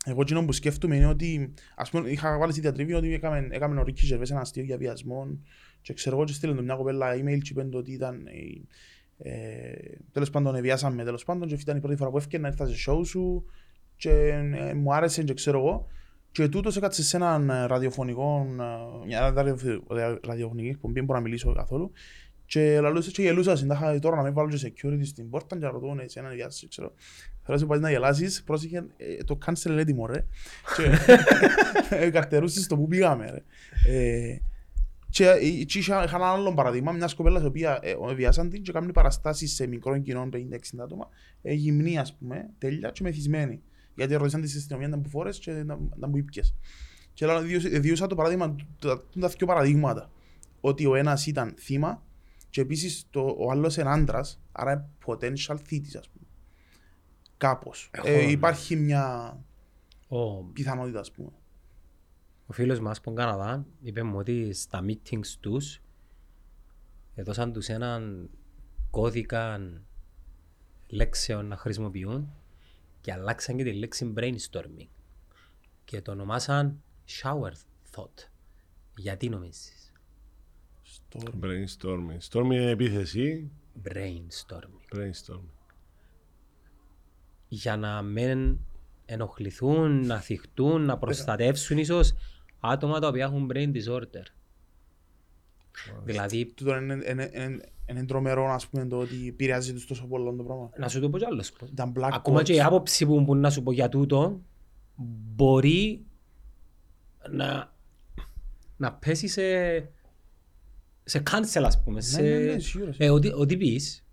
Εγώ 0.04 0.20
εκείνο 0.20 0.44
που 0.44 0.52
σκέφτομαι 0.52 0.96
είναι 0.96 1.06
ότι 1.06 1.52
ας 1.76 1.90
πούμε 1.90 2.10
είχα 2.10 2.38
βάλει 2.38 2.52
στη 2.52 2.60
διατριβή 2.60 2.92
ότι 2.94 3.14
έκαμε, 3.14 3.48
έκαμε 3.50 3.80
ο 3.80 3.82
Ρίκης 3.82 4.06
Ζερβές 4.06 4.30
ένα 4.30 4.40
αστείο 4.40 4.62
για 4.62 4.76
βιασμό 4.76 5.38
και 5.80 5.92
ξέρω 5.92 6.16
εγώ 6.16 6.24
και 6.24 6.32
στείλε 6.32 6.54
του 6.54 6.62
μια 6.64 6.74
κοπέλα 6.74 7.14
email 7.14 7.38
και 7.42 7.48
είπαν 7.52 7.74
ότι 7.74 7.92
ήταν 7.92 8.26
ε, 8.26 9.30
ε, 9.30 9.72
τέλος 10.12 10.30
πάντων 10.30 10.60
βιάσαμε 10.60 11.04
τέλος 11.04 11.24
πάντων 11.24 11.48
και 11.48 11.54
ήταν 11.54 11.76
η 11.76 11.80
πρώτη 11.80 11.96
φορά 11.96 12.10
που 12.10 12.16
έφυγε 12.16 12.38
να 12.38 12.48
έρθα 12.48 12.66
σε 12.66 12.90
show 12.90 13.06
σου 13.06 13.44
και 13.96 14.10
ε, 14.54 14.74
μου 14.74 14.94
άρεσε 14.94 15.22
και 15.22 15.34
ξέρω 15.34 15.58
εγώ 15.58 15.86
και 16.32 16.48
τούτος 16.48 16.76
έκατσε 16.76 17.02
σε 17.02 17.16
έναν 17.16 17.50
ε, 17.50 17.66
ραδιοφωνικό, 17.66 18.46
ε, 19.02 19.06
μια 19.06 19.30
ραδιοφ- 19.30 19.92
ραδιοφωνική 20.26 20.68
εκπομπή, 20.68 20.94
δεν 20.94 21.04
μπορώ 21.04 21.18
να 21.18 21.24
μιλήσω 21.24 21.52
καθόλου 21.52 21.92
και 22.46 22.80
λαλούσε 22.80 23.10
και 23.10 23.22
γελούσα, 23.22 23.56
συντάχα 23.56 23.98
τώρα 23.98 24.16
να 24.16 24.22
μην 24.22 24.32
βάλω 24.32 24.48
και 24.48 24.72
security 24.74 25.00
στην 25.06 25.30
πόρτα 25.30 25.58
και 25.58 25.64
να 25.64 25.70
ρωτούν 25.70 25.98
εσένα 25.98 26.28
βιάσεις, 26.28 26.68
ξέρω. 26.68 26.92
Θέλω 27.42 27.56
να 27.56 27.58
σου 27.58 27.66
πάει 27.66 27.78
να 27.78 27.90
γελάσεις, 27.90 28.42
πρόσεχε, 28.42 28.84
ε, 28.96 29.24
το 29.24 29.38
cancel 29.46 29.66
είναι 29.70 29.80
έτοιμο 29.80 30.06
ρε. 30.06 30.26
Και 30.76 30.90
ε, 31.96 32.10
καρτερούσες 32.10 32.66
το 32.66 32.76
που 32.76 32.86
πήγαμε 32.86 33.30
ρε. 33.30 33.42
Ε, 33.98 34.38
Και 35.10 35.28
ε, 35.28 35.64
και 35.64 35.78
είχα 35.78 36.04
είχα 36.04 36.16
ένα 36.16 36.26
άλλο 36.26 36.54
παραδείγμα, 36.54 36.92
μιας 36.92 37.14
κοπέλας 37.14 37.42
η 37.42 37.46
οποία 37.46 37.78
ε, 37.82 38.14
βιάσαν 38.14 38.50
την 38.50 38.62
και 38.62 38.72
κάνει 38.72 38.92
παραστάσεις 38.92 39.54
σε 39.54 39.66
μικρό 39.66 39.98
κοινό 39.98 40.28
50-60 40.32 40.36
άτομα, 40.82 41.08
ε, 41.42 41.52
γυμνή 41.52 41.98
ας 41.98 42.14
πούμε, 42.14 42.50
τέλεια 42.58 42.90
και 42.90 43.02
μεθυσμένη. 43.02 43.62
Γιατί 43.94 44.14
ρωτήσαν 44.14 44.40
της 44.40 44.56
αστυνομία 44.56 44.88
να 44.88 44.98
που 44.98 45.08
φόρες 45.08 45.38
και 45.38 45.52
να, 45.52 45.78
να 45.96 46.10
που 46.10 46.16
ήπιες. 46.16 46.54
Και 47.12 47.26
λέω, 47.26 47.40
διούσα- 47.40 47.80
διούσα 47.80 48.06
το 48.06 48.14
παράδειγμα, 48.14 48.54
τα, 48.78 49.04
τα 49.20 49.28
δύο 49.28 49.46
παραδείγματα. 49.46 50.10
Ότι 50.60 50.86
ο 50.86 50.94
ένας 50.94 51.26
ήταν 51.26 51.54
θύμα 51.58 52.02
και 52.50 52.60
επίσης 52.60 53.06
το, 53.10 53.36
ο 53.38 53.50
άλλος 53.50 53.76
είναι 53.76 53.90
άντρας, 53.90 54.40
άρα 54.52 54.72
είναι 54.72 54.88
potential 55.06 55.56
θήτης 55.64 55.96
ας 55.96 56.08
πούμε. 56.08 56.26
Κάπως. 57.36 57.90
Έχω, 57.92 58.08
Ε, 58.08 58.16
ναι. 58.16 58.30
υπάρχει 58.30 58.76
μια 58.76 59.36
Ο, 60.08 60.42
πιθανότητα 60.44 61.00
ας 61.00 61.12
πούμε. 61.12 61.28
ο 62.46 62.52
φίλος 62.52 62.80
μας 62.80 62.96
από 62.96 63.06
τον 63.06 63.14
Καναδά 63.14 63.66
είπε 63.82 64.02
μου 64.02 64.16
ότι 64.18 64.52
στα 64.52 64.84
meetings 64.86 65.26
τους 65.40 65.80
έδωσαν 67.14 67.52
τους 67.52 67.68
έναν 67.68 68.30
κώδικα 68.90 69.60
λέξεων 70.86 71.46
να 71.46 71.56
χρησιμοποιούν 71.56 72.32
και 73.02 73.12
αλλάξαν 73.12 73.56
και 73.56 73.64
τη 73.64 73.72
λέξη 73.72 74.12
brainstorming 74.16 74.88
και 75.84 76.02
το 76.02 76.10
ονομάσαν 76.10 76.82
shower 77.08 77.52
thought. 77.94 78.28
Γιατί 78.96 79.28
νομίζεις; 79.28 79.92
Στο... 80.82 81.20
Brainstorming. 81.40 82.18
Storming 82.30 82.44
είναι 82.44 82.70
επίθεση. 82.70 83.50
Brainstorming. 83.88 84.96
Brainstorming. 84.96 85.62
για 87.48 87.76
να 87.76 88.02
μην 88.02 88.58
ενοχληθούν, 89.04 90.06
να 90.06 90.20
θυχτούν, 90.20 90.84
να 90.84 90.98
προστατεύσουν 90.98 91.78
ίσως 91.78 92.14
άτομα 92.60 93.00
τα 93.00 93.08
οποία 93.08 93.24
έχουν 93.24 93.50
brain 93.54 93.72
disorder. 93.72 94.24
Δηλαδή, 96.04 96.46
Τούτο 96.46 96.76
είναι, 96.76 97.71
είναι, 97.88 97.90
είναι, 97.90 97.98
είναι 97.98 98.06
τρομερό 98.06 98.52
ας 98.52 98.66
πούμε 98.66 98.86
το 98.86 98.98
ότι 98.98 99.28
επηρεάζει 99.28 99.72
τους 99.72 99.86
τόσο 99.86 100.06
πολύ 100.06 100.36
το 100.36 100.42
πράγμα. 100.42 100.70
να 100.76 100.88
σου 100.88 101.00
το 101.00 101.10
πω 101.10 101.18
κι 101.18 101.24
άλλος. 101.24 101.52
πω. 101.52 101.66
Ήταν 101.72 101.92
black 101.96 102.10
Ακόμα 102.12 102.40
box. 102.40 102.44
και 102.44 102.52
η 102.52 102.60
άποψη 102.60 103.06
που 103.06 103.20
μπορεί 103.20 103.40
να 103.40 103.50
σου 103.50 103.62
πω 103.62 103.72
για 103.72 103.88
τούτο 103.88 104.40
μπορεί 105.34 106.04
να, 107.30 107.72
να 108.76 108.92
πέσει 108.92 109.28
σε, 109.28 109.42
σε 111.04 111.22
cancel 111.30 111.62
ας 111.64 111.82
πούμε. 111.82 112.00
σε, 112.00 112.22
ναι, 112.22 112.38
ναι, 112.38 112.58
σίγουρα, 112.58 112.92
ε, 112.96 113.10
ότι, 113.10 113.28
ότι 113.28 113.56
πεις, 113.56 114.04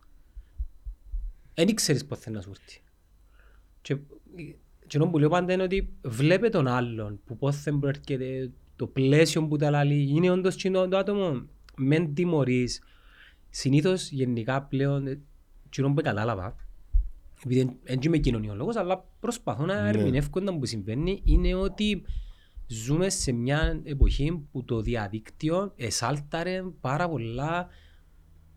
δεν 1.53 1.67
ήξερες 1.67 2.05
πότε 2.05 2.21
θέλεις 2.21 2.37
να 2.37 2.43
σου 2.43 2.49
έρθει. 2.49 2.81
Και, 3.81 3.95
και 4.87 4.97
ενώ 4.97 5.07
που 5.07 5.17
λέω 5.17 5.29
πάντα 5.29 5.53
είναι 5.53 5.63
ότι 5.63 5.93
βλέπε 6.01 6.49
τον 6.49 6.67
άλλον 6.67 7.19
που 7.25 7.37
πότε 7.37 7.71
προέρχεται 7.79 8.51
το 8.75 8.87
πλαίσιο 8.87 9.47
που 9.47 9.57
τα 9.57 9.69
λαλεί, 9.69 10.09
είναι 10.09 10.31
όντως 10.31 10.55
κοινό 10.55 10.87
το 10.87 10.97
άτομο, 10.97 11.45
μεν 11.75 12.13
τιμωρείς. 12.13 12.81
Συνήθως 13.49 14.09
γενικά 14.11 14.61
πλέον, 14.63 15.07
ε, 15.07 15.19
κοινό 15.69 15.93
που 15.93 16.01
κατάλαβα, 16.01 16.55
επειδή 17.43 17.79
δεν 17.83 17.99
είμαι 18.01 18.17
κοινωνιολόγος, 18.17 18.75
αλλά 18.75 19.05
προσπαθώ 19.19 19.65
να 19.65 19.81
Ναι. 19.81 19.89
ερμηνεύω 19.89 20.39
να 20.39 20.57
που 20.57 20.65
συμβαίνει, 20.65 21.21
είναι 21.23 21.53
ότι 21.55 22.01
ζούμε 22.67 23.09
σε 23.09 23.31
μια 23.31 23.81
εποχή 23.83 24.47
που 24.51 24.63
το 24.63 24.81
διαδίκτυο 24.81 25.73
εσάλταρε 25.75 26.63
πάρα 26.81 27.09
πολλά 27.09 27.67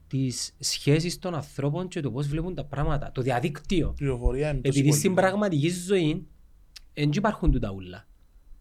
τις 0.06 0.54
σχέσεις 0.58 1.18
των 1.18 1.34
ανθρώπων 1.34 1.88
και 1.88 2.00
το 2.00 2.10
πώς 2.10 2.26
βλέπουν 2.28 2.54
τα 2.54 2.64
πράγματα. 2.64 3.10
Το 3.12 3.22
διαδίκτυο. 3.22 3.92
Πληροφορία 3.96 4.48
είναι 4.50 4.60
τόσο 4.60 4.68
Επειδή 4.68 4.88
πολύ. 4.88 4.98
στην 5.00 5.14
πραγματική 5.14 5.68
ζωή 5.70 6.26
δεν 6.94 7.10
υπάρχουν 7.12 7.50
τούτα 7.52 7.70
ούλα. 7.72 8.06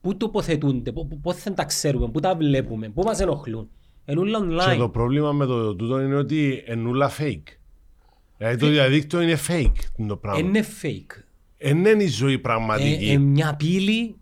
Πού 0.02 0.18
τοποθετούνται, 0.18 0.92
πού- 0.92 1.08
πού- 1.08 1.22
πώς 1.22 1.44
δεν 1.44 1.56
τα 1.56 1.64
ξέρουμε, 1.66 2.10
πού 2.12 2.20
τα 2.20 2.36
βλέπουμε, 2.36 2.90
πού 2.90 3.04
μας 3.04 3.20
ενοχλούν. 3.20 3.70
Εν 4.12 4.18
ούλα 4.18 4.39
Και 4.39 4.78
το 4.78 4.84
online. 4.86 4.91
πρόβλημα 4.91 5.32
με 5.32 5.45
το 5.45 5.76
τούτο 5.76 6.01
είναι 6.01 6.16
ότι 6.16 6.64
είναι 6.72 6.89
όλα 6.89 7.12
fake. 7.18 7.43
Δηλαδή 8.38 8.57
το 8.57 8.68
διαδίκτυο 8.68 9.22
είναι 9.22 9.38
fake 9.47 10.05
το 10.07 10.16
πράγμα. 10.16 10.39
Είναι 10.47 10.66
fake. 10.82 11.22
Δεν 11.57 11.78
είναι 11.86 12.03
η 12.03 12.07
ζωή 12.07 12.34
Ε, 12.34 12.38
πραγματική. 12.38 13.09
ε, 13.09 13.18
μια 13.18 13.55
πύλη 13.55 14.16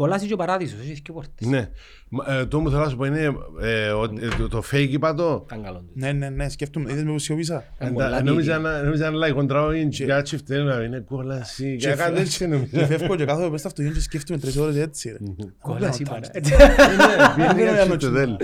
κολλάσει 0.00 0.26
και 0.26 0.32
ο 0.32 0.36
παράδεισος, 0.36 0.80
έχεις 0.80 1.00
και 1.00 1.12
πόρτες. 1.12 1.46
Ναι. 1.46 1.68
Μα, 2.08 2.34
ε, 2.34 2.46
Το 2.46 2.60
μου 2.60 2.70
θέλω 2.70 2.82
να 2.82 2.88
σου 2.88 2.96
πω 2.96 3.04
είναι 3.04 3.32
ε, 3.60 3.88
ότι- 3.90 4.22
ε, 4.24 4.28
το- 4.38 4.48
το 4.48 4.62
fake 4.72 4.88
είπα 4.90 5.14
το. 5.14 5.42
Ήταν 5.46 5.62
καλό 5.62 5.78
του. 5.78 5.90
Ναι, 5.94 6.12
ναι, 6.12 6.28
ναι, 6.28 6.48
σκέφτομαι. 6.48 6.92
Είδες 6.92 7.04
με 7.04 7.10
που 7.12 7.18
σιωπήσα; 7.18 7.64
Ήταν 7.80 7.92
πολλά 7.92 8.06
Εντα- 8.06 8.22
Νόμιζα 8.22 8.56
δίκαια. 8.56 8.72
να 8.72 8.82
νόμιζα 8.82 9.10
να 9.10 9.16
λέει 9.16 9.32
κοντράω 9.32 9.72
είναι 9.72 9.88
και 9.88 10.04
κάτι 10.04 10.36
φταίει 10.36 10.58
είναι 10.60 11.04
κόλαση. 11.08 11.76
Και 11.76 11.88
κάτι 11.92 12.20
έτσι 12.20 12.38
Και 12.38 12.46
νόμιζα. 12.46 12.86
φεύγω 12.86 13.16
και 13.16 13.24
κάθομαι 13.24 13.48
μες 13.50 13.58
στο 13.60 13.68
αυτοκίνητο 13.68 13.98
και 13.98 14.04
σκέφτομαι 14.04 14.38
τρεις 14.38 14.56
ώρες 14.56 14.76
έτσι 14.76 15.08
ρε. 15.10 15.18
Κολλάσει 15.60 16.04
Κολλά, 16.04 16.20
πάρα. 16.20 16.40
Ναι, 16.40 17.34
Δεν 17.44 17.44
είναι 17.44 17.54
πιένει 17.54 17.78
άλλο 17.78 17.96
το 17.96 18.10
τέλος. 18.12 18.36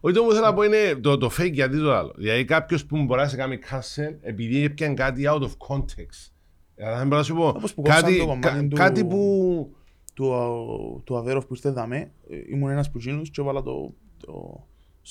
Όχι 0.00 0.14
το 0.14 0.22
μου 0.22 0.32
θέλω 0.32 0.44
να 0.44 0.54
πω 0.54 0.62
είναι 0.62 0.76
το, 1.00 1.16
το 1.18 1.30
fake 1.38 1.52
γιατί 1.52 1.78
το 1.80 1.94
άλλο. 1.94 2.12
Δηλαδή 2.16 2.44
κάποιος 2.44 2.84
που 2.86 3.04
μπορεί 3.04 3.20
να 3.20 3.28
σε 3.28 3.36
κάνει 3.36 3.58
cancel 3.70 4.14
επειδή 4.22 4.64
έπιαν 4.64 4.94
κάτι 4.94 5.22
out 5.26 5.40
of 5.42 5.50
context. 5.68 6.30
Δηλαδή 6.74 6.98
δεν 6.98 7.06
μπορώ 7.06 7.16
να 7.16 7.22
σου 7.22 7.34
πω 7.34 7.46
Όπως 7.48 7.74
που 7.74 7.82
κόψαν 7.82 8.02
κάτι, 8.02 8.18
το 8.18 8.24
κομμάτι 8.26 8.48
κα- 8.48 8.66
του- 8.68 8.76
κάτι 8.76 9.04
που 9.04 9.72
Του, 10.18 11.02
του 11.04 11.16
Αβέροφ 11.16 11.44
που 11.46 11.54
ήρθε 11.54 11.70
δαμέ, 11.70 11.96
ε, 12.30 12.36
ήμουν 12.50 12.70
ένας 12.70 12.90
που 12.90 12.98
γίνους 12.98 13.30
και 13.30 13.40
έβαλα 13.40 13.62
το, 13.62 13.94
το 14.26 14.64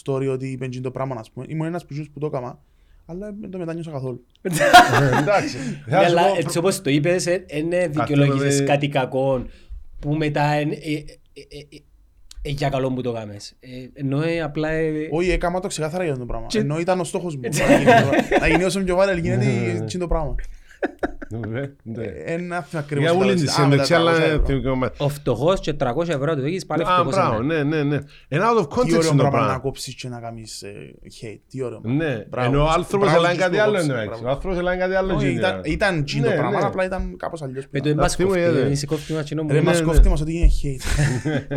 story 0.05 0.27
ότι 0.31 0.47
είπε 0.47 0.65
εκείνο 0.65 0.83
το 0.83 0.91
πράγμα 0.91 1.15
ας 1.19 1.31
πούμε. 1.31 1.45
Ήμουν 1.49 1.65
ένας 1.65 1.85
που 1.85 1.93
γίνους 1.93 2.09
που 2.09 2.19
το 2.19 2.25
έκαμα, 2.25 2.59
αλλά 3.05 3.35
δεν 3.41 3.49
το 3.51 3.57
μετάνιωσα 3.57 3.91
καθόλου. 3.91 4.25
Ε, 4.41 5.19
εντάξει. 5.19 5.57
Ναι, 5.87 5.91
Θα 5.97 5.99
σου 6.01 6.05
αλλά 6.17 6.27
πω, 6.27 6.35
έτσι 6.37 6.57
όπως 6.57 6.81
το 6.81 6.89
είπες, 6.89 7.25
ε, 7.27 7.45
δεν 7.69 7.91
δικαιολόγησες 7.91 8.59
με- 8.59 8.65
κάτι 8.65 8.87
κακό 8.89 9.45
που 9.99 10.13
μετά 10.13 10.41
ε, 10.43 10.61
ε, 10.61 10.65
ε, 10.65 10.75
ε, 11.49 11.77
ε, 12.41 12.49
για 12.49 12.69
καλό 12.69 12.93
που 12.93 13.01
το 13.01 13.13
κάνεις. 13.13 13.55
Ε, 13.59 13.67
Ενώ 13.93 14.21
ε, 14.21 14.41
απλά... 14.41 14.69
ε, 14.69 15.07
Όχι, 15.11 15.29
έκαμα 15.31 15.59
το 15.59 15.67
ξεκάθαρα 15.67 16.03
για 16.03 16.11
αυτό 16.11 16.25
το 16.25 16.29
πράγμα. 16.31 16.47
Και- 16.47 16.59
Ενώ 16.59 16.79
ήταν 16.79 16.99
ο 16.99 17.03
στόχος 17.03 17.35
μου. 17.35 17.41
να 17.41 17.49
γίνει 17.77 17.85
το- 17.85 18.37
Να 18.39 18.47
γίνει 18.47 18.63
όσο 18.63 18.83
πιο 18.83 18.95
βάλε 18.95 19.19
γίνεται 19.19 19.45
εκείνο 19.83 20.03
το 20.03 20.07
πράγμα. 20.07 20.35
Ναι, 21.29 21.61
ναι. 21.83 22.03
Ε, 22.03 22.33
Ένα 22.33 22.67
ακριβώς. 22.73 23.09
Για 23.11 23.19
ούλη 23.19 23.33
τη 23.33 23.43
Α, 23.43 23.47
συνέντευξη, 23.51 23.93
με 23.93 23.97
τα 23.99 24.03
αλλά 24.03 24.17
300 24.17 24.21
ευρώ. 24.21 24.45
θυμικό 24.45 24.75
μα- 24.75 24.91
Ο 24.97 25.09
φτωχός 25.09 25.59
και 25.59 25.73
300 25.73 26.07
ευρώ 26.07 26.35
του 26.35 26.45
έχεις 26.45 26.65
πάλι 26.65 26.83
Α, 26.83 26.85
φτωχός. 26.85 27.13
μπράβο, 27.13 27.41
είναι. 27.43 27.63
ναι, 27.63 27.63
ναι, 27.63 27.83
ναι. 27.83 27.99
Ένα 28.27 28.45
out 28.53 28.59
of 28.61 28.69
Τι 28.69 28.75
context 28.75 28.97
ωραίο 28.97 28.97
είναι 28.97 29.03
το 29.09 29.15
πράγμα 29.15 29.37
να 29.39 29.43
πράγμα. 29.43 29.59
κόψεις 29.59 29.95
και 29.95 30.09
να 30.09 30.19
κάνεις 30.19 30.61
ε, 30.61 30.69
hate. 31.21 31.39
Τι 31.49 31.61
ωραίο. 31.63 31.81
Ναι, 31.83 32.25
Μπράβο. 32.29 32.47
ενώ 32.47 32.63
ο 32.63 32.67
άνθρωπος 32.67 33.07
Μπράβο 33.09 33.25
έλαβε 33.25 33.33
στους 33.33 33.43
κάτι 33.45 33.55
που 33.55 33.61
άλλο 33.61 33.71
κόψεις, 33.71 33.89
εννοείς. 33.89 34.07
μπράβο. 34.07 34.25
Ο 34.27 34.29
άνθρωπος 34.29 34.57
έλαβε 34.57 34.77
κάτι 34.77 34.93
άλλο. 34.95 35.13
Όχι, 35.15 35.25
γίνει. 35.25 35.37
ήταν- 35.37 35.61
Ήταν 35.63 36.03
τζιν 36.03 36.23
το 36.23 36.29
Ναι, 36.29 36.35
πράγμα, 36.35 36.59
ναι. 36.59 36.65
απλά 36.65 36.85
ήταν 36.85 37.15
κάπως 37.17 37.41
αλλιώς. 37.41 37.63
Με 37.71 37.77
το 37.77 37.83
πλέον. 37.83 37.97
εμπάς 37.97 38.11
Αυτή 38.11 38.23
μου 38.23 38.29
κόφτη, 38.29 38.43
είδε. 38.43 38.51
δεν 38.61 38.71
είσαι 38.71 38.85
κόφτη 38.85 39.13
μας 39.13 39.23
κοινό 39.23 39.43
μου. 39.43 39.49
Ρε, 39.51 39.61
μας 39.61 39.79
ναι, 39.79 39.85
κόφτει 39.85 40.03
ναι. 40.03 40.09
μας 40.09 40.21
ότι 40.21 40.33
είναι 40.37 40.47
hate. 40.63 40.83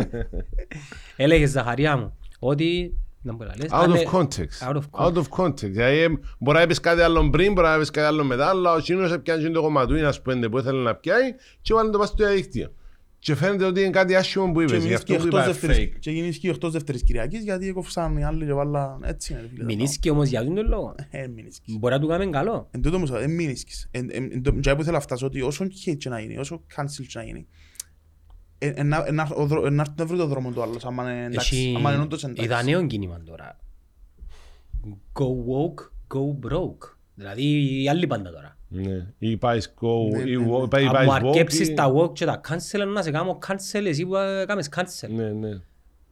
Έλεγες 1.15 1.49
Ζαχαριά 1.49 1.97
μου 1.97 2.17
ότι... 2.39 2.93
Να 3.21 3.33
μπορεί 3.33 3.49
να 3.49 3.55
λες. 3.57 3.69
Out 3.71 3.83
αν, 3.83 3.91
of 3.91 3.95
ε, 3.95 4.03
context. 4.11 4.67
Out 4.69 4.75
of 4.75 4.81
context. 4.91 5.05
Out 5.05 5.13
of 5.23 5.45
context. 5.45 5.69
Δηλαδή, 5.71 5.97
ε, 5.97 6.07
μπορεί 6.39 6.57
να 6.57 6.63
είπες 6.63 6.79
κάτι 6.79 7.01
άλλο 7.01 7.29
πριν, 7.29 7.53
μπορεί 7.53 7.67
να 7.67 7.75
είπες 7.75 7.89
κάτι 7.91 8.07
άλλο 8.07 8.23
μετά, 8.23 8.47
αλλά 8.49 8.73
ο 8.73 8.79
Σύνος 8.79 9.11
έπιανε 9.11 9.49
το 9.49 9.61
κομματούι, 9.61 10.01
ας 10.03 10.21
πούμε, 10.21 10.49
που 10.49 10.57
ήθελε 10.57 10.81
να 10.81 10.95
πιάει 10.95 11.35
και 11.61 11.73
βάλει 11.73 11.89
το 11.91 11.97
πας 11.97 12.07
στο 12.07 12.25
διαδίκτυο. 12.25 12.73
Και 13.19 13.35
φαίνεται 13.35 13.65
ότι 13.65 13.81
είναι 13.81 13.89
κάτι 13.89 14.15
άσχημο 14.15 14.51
που 14.51 14.57
Και 14.57 14.63
είπες, 14.63 14.73
γι' 14.77 14.83
μείνεις 14.83 14.95
αυτό 14.95 15.11
και 15.13 15.19
που 15.19 15.25
εκτός 15.25 15.39
είπα 15.41 15.51
δεύτερης- 15.51 15.77
fake. 15.93 15.97
και 15.99 16.11
γίνεις 16.11 16.37
και 16.37 16.49
εκτός 16.49 16.71
δεύτερης 16.71 17.03
Κυριακής 17.03 17.43
γιατί 17.43 17.67
έκοψαν 17.67 18.17
οι 18.17 18.23
άλλοι 18.23 18.45
και 18.45 18.53
βάλαν 18.53 19.01
έτσι 19.05 19.33
είναι 19.33 19.41
ρε 19.41 19.47
φίλε. 19.47 19.63
Μηνίσκει 19.63 20.09
όμως 20.09 20.29
για 20.29 20.43
τον 20.43 20.67
λόγο. 20.67 20.95
Ε, 21.09 21.27
μηνίσκεις. 21.27 21.77
Μπορεί 21.79 21.93
να 21.93 21.99
του 21.99 22.07
κάνουμε 22.07 22.29
καλό. 22.31 22.67
Εν 22.71 22.81
τούτο 22.81 22.99
μου 22.99 23.07
σου, 23.07 23.15
εν 23.15 23.31
μηνίσκεις. 23.31 23.87
Εν- 23.91 24.09
εν- 24.11 24.29
εν 24.33 24.41
το- 24.43 24.59
τζάι 24.59 24.75
που 24.75 24.83
θέλω 24.83 24.95
να 24.95 25.01
φτάσω 25.01 25.25
ότι 25.25 25.41
όσο 25.41 25.65
hate 25.65 25.95
και 25.97 26.09
να 26.09 26.19
γίνει, 26.19 26.37
όσο 26.37 26.61
cancel 26.75 27.05
και 27.07 27.13
να 27.13 27.23
γίνει, 27.23 27.39
εν- 27.39 27.45
εν 27.45 27.70
να- 28.83 29.03
εν 29.07 29.15
να- 29.15 29.29
ο 29.35 29.45
δρο- 29.45 29.65
εν 29.65 29.73
να 29.73 29.81
έρθει 29.81 29.93
να 29.97 30.05
βρει 30.05 30.17
το 30.17 30.25
δρόμο 30.25 30.51
του 30.51 30.61
άλλος, 30.61 30.85
άμα 30.85 31.11
είναι 31.11 31.25
εντάξει, 31.25 31.55
Έχει 31.57 31.73
άμα 31.77 31.93
είναι 31.93 32.01
όντως 32.03 32.23
εντάξει. 32.23 32.43
είδα 32.43 32.63
νέο 32.63 32.85
κίνημα 32.87 33.21
τώρα. 33.25 33.57
Go 35.13 35.25
woke, 35.25 36.15
go 36.17 36.47
broke. 36.49 36.95
Δηλαδή 37.15 37.81
οι 37.83 37.89
άλλοι 37.89 38.07
πάντα 38.07 38.31
τώρα. 38.31 38.57
Ναι. 38.67 39.05
Ή 39.17 39.37
πάεις 39.37 39.73
go, 39.81 40.11
Ναι, 40.11 40.29
ή 40.29 40.35
ναι, 40.37 40.45
wo- 40.55 40.61
ναι. 40.61 40.67
πάει- 40.67 40.85
Αν 40.85 40.91
πάεις 40.91 41.07
μου 41.07 41.13
woke, 41.13 41.15
αρκέψεις 41.15 41.67
ή- 41.67 41.73
τα 41.73 41.93
woke 41.95 42.13
και 42.13 42.25
τα 42.25 42.41
cancel, 42.49 42.87
να 42.93 43.01
σε 43.01 43.11
κάνω 43.11 43.37
cancel 43.47 43.85
εσύ 43.85 44.05
που 44.05 44.15
ε, 44.15 44.45
κάνεις 44.47 44.69
cancel. 44.75 45.09
Ναι, 45.09 45.29
ναι. 45.29 45.59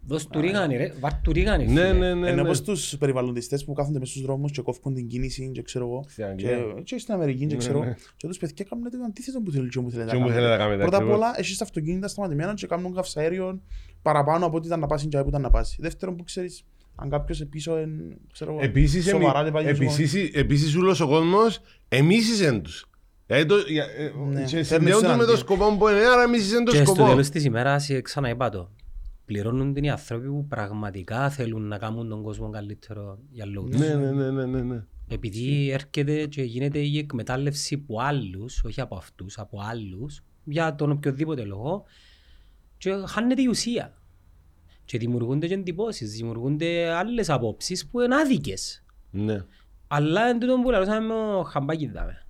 Δώσ' 0.07 0.27
του 0.27 0.41
ρίγανη 0.41 0.77
ρε, 0.77 0.93
βάρ' 0.99 1.21
του 1.21 1.31
ρίγανη 1.31 1.65
Ναι, 1.65 1.71
φίλε. 1.81 1.91
ναι, 1.93 2.13
ναι. 2.13 2.27
Είναι 2.27 2.31
ναι. 2.31 2.41
όπως 2.41 2.61
τους 2.61 2.97
περιβαλλοντιστές 2.97 3.65
που 3.65 3.73
κάθονται 3.73 3.99
μες 3.99 4.09
στους 4.09 4.21
δρόμους 4.21 4.51
και 4.51 4.61
κόφκουν 4.61 4.93
την 4.93 5.07
κίνηση 5.07 5.51
και 5.53 5.61
ξέρω 5.61 5.85
εγώ. 5.85 6.03
Στην 6.07 6.23
Αγγλία. 6.25 6.49
Και, 6.75 6.81
και 6.83 6.97
στην 6.97 7.13
Αμερική 7.13 7.39
και 7.45 7.45
Ναι, 7.53 7.55
ξέρω. 7.59 7.79
ναι. 7.83 7.95
Και 8.17 8.27
τους 8.27 8.37
παιδιά 8.37 8.65
κάνουν 8.69 8.91
το 8.91 8.97
αντίθετο 9.05 9.41
που 9.41 9.51
θέλουν 9.51 9.69
και 9.69 9.79
που 9.79 9.89
θέλουν 9.91 10.07
Και 10.07 10.17
μου 10.17 10.29
θέλει 10.29 10.47
να 10.47 10.57
κάνετε 10.57 10.81
Πρώτα 10.81 10.97
απ' 10.97 11.03
ακριβώς. 11.03 11.17
όλα, 11.25 11.33
έχεις 11.39 11.57
τα 11.57 11.63
αυτοκίνητα 11.63 12.07
σταματημένα 12.07 12.53
και 12.53 12.67
κάνουν 12.67 12.93
καυσαέριο 12.95 13.61
παραπάνω 14.01 14.45
από 14.45 14.57
ό,τι 14.57 14.67
ήταν 14.67 14.79
να 14.79 14.87
πάσει 14.87 15.07
και 15.07 15.17
που 15.17 15.29
ήταν 15.29 15.41
να 15.41 15.49
πάσει. 15.49 15.77
Δεύτερον, 15.79 16.15
που 16.15 16.23
ξέρεις, 16.23 16.63
αν 16.95 17.09
κάποιος 17.09 17.43
πίσω 17.49 17.75
εν, 17.75 17.89
ξέρω 18.33 18.51
εγώ, 18.51 18.59
Επίσης, 18.63 19.07
εμεί- 19.07 19.21
σοβαρά 19.21 19.43
δεν 19.43 19.51
πάει 19.51 19.65
να 19.65 19.73
σου 19.73 19.83
επίσης, 19.83 20.29
επίσης 20.33 20.75
ούλος 20.75 20.99
ο 20.99 21.07
κόσμος 21.07 21.59
εμίσησεν 21.87 22.61
τους. 22.61 22.85
Δηλαδή 23.25 23.45
το- 23.45 23.55
για- 23.67 23.83
ε, 23.97 24.11
Ναι. 24.29 24.39
και 24.41 24.47
Φέρνεις 24.47 24.67
συνδέονται 24.67 25.05
έναν 25.05 25.17
με 25.17 25.23
το 25.23 25.31
αντίο. 25.31 25.35
σκοπό 25.43 25.75
που 25.77 25.87
είναι, 25.87 25.99
άρα 26.05 26.23
εμίσησεν 26.23 26.63
το 26.65 26.71
Και 26.71 26.77
στο 26.77 26.85
σκοπό. 26.85 27.09
τέλος 27.09 27.29
της 27.29 27.43
ημέρας, 27.43 27.89
ε, 27.89 28.01
ξαναείπα 28.01 28.49
το, 28.49 28.69
πληρώνουν 29.29 29.73
την 29.73 29.83
οι 29.83 29.89
άνθρωποι 29.89 30.27
που 30.27 30.45
πραγματικά 30.47 31.29
θέλουν 31.29 31.67
να 31.67 31.77
κάνουν 31.77 32.09
τον 32.09 32.23
κόσμο 32.23 32.49
καλύτερο 32.49 33.19
για 33.31 33.45
λόγους. 33.45 33.77
Ναι, 33.77 33.93
ναι, 33.95 34.11
ναι, 34.11 34.31
ναι, 34.31 34.45
ναι, 34.45 34.61
ναι. 34.61 34.83
Επειδή 35.07 35.69
έρχεται 35.69 36.25
και 36.25 36.41
γίνεται 36.43 36.79
η 36.79 36.97
εκμετάλλευση 36.97 37.75
από 37.83 37.99
άλλους, 38.01 38.63
όχι 38.63 38.81
από 38.81 38.95
αυτούς, 38.95 39.37
από 39.37 39.59
άλλους, 39.61 40.21
για 40.43 40.75
τον 40.75 40.91
οποιοδήποτε 40.91 41.43
λόγο, 41.43 41.83
και 42.77 42.91
χάνεται 43.07 43.41
η 43.41 43.45
ουσία. 43.47 43.93
Και 44.85 44.97
δημιουργούνται 44.97 45.47
και 45.47 45.53
εντυπώσεις, 45.53 46.11
δημιουργούνται 46.11 46.89
άλλες 46.93 47.29
απόψεις 47.29 47.87
που 47.87 48.01
είναι 48.01 48.15
άδικες. 48.15 48.83
Ναι. 49.11 49.45
Αλλά 49.87 50.27
εν 50.27 50.39
τούτο 50.39 50.59
που 50.63 50.69
λαλούσαμε 50.71 51.07
με 51.07 51.13
ο 51.13 51.43
χαμπάκι 51.43 51.87
δάμε. 51.87 52.25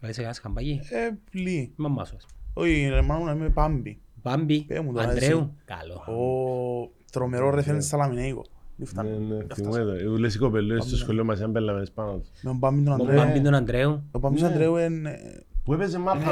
Λες 0.00 0.14
κανένας 0.16 0.38
χαμπάκι, 0.38 0.80
Ε, 0.90 1.10
πλή. 1.30 1.50
η 1.56 1.72
μαμά 1.76 2.04
σου. 2.04 2.16
ας 2.16 2.26
πούμε. 2.26 2.66
Όχι, 2.68 2.88
ρε 2.88 3.02
μάνα 3.02 3.32
μου, 3.34 3.38
είμαι 3.38 3.50
πάμπι. 3.50 4.00
Μπάμπι, 4.26 4.60
Πες 4.62 4.80
μου 4.80 4.92
τώρα 4.92 5.08
Αντρέου, 5.08 5.54
καλό. 5.64 5.94
Ο 5.94 6.90
τρομερό 7.12 7.50
ρεφέν 7.50 7.82
σαλαμινέικο. 7.82 8.44
Ναι, 8.76 9.02
ναι, 9.02 9.44
θυμούμαι 9.54 9.78
το. 9.84 9.94
Οι 9.98 10.04
ούλες 10.06 10.34
οι 10.34 10.38
κοπελούες 10.38 10.84
στο 10.84 10.96
σχολείο 10.96 11.24
μας 11.24 11.38
ήταν 11.38 11.52
πελαμές 11.52 11.90
πάνω 11.90 12.12
τους. 12.18 12.28
Με 12.42 12.50
τον 12.50 12.58
πάμπι 12.60 12.82
τον 12.82 12.92
Ο 13.00 13.02
Αντρέου. 13.04 13.16
Μπάμπι 13.16 13.40
τον 13.40 13.54
Αντρέου, 13.54 14.02
Ο 14.10 14.18
πάμπις 14.18 14.40
Ναι. 14.42 14.48
Αντρέου 14.48 14.76
είναι... 14.76 15.18
Που 15.64 15.72
έπαιζε 15.72 15.98
μάπαν. 15.98 16.22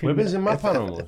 Που 0.00 0.08
έπαιζε 0.08 0.38
μάπαν 0.38 0.76
όμως. 0.76 0.98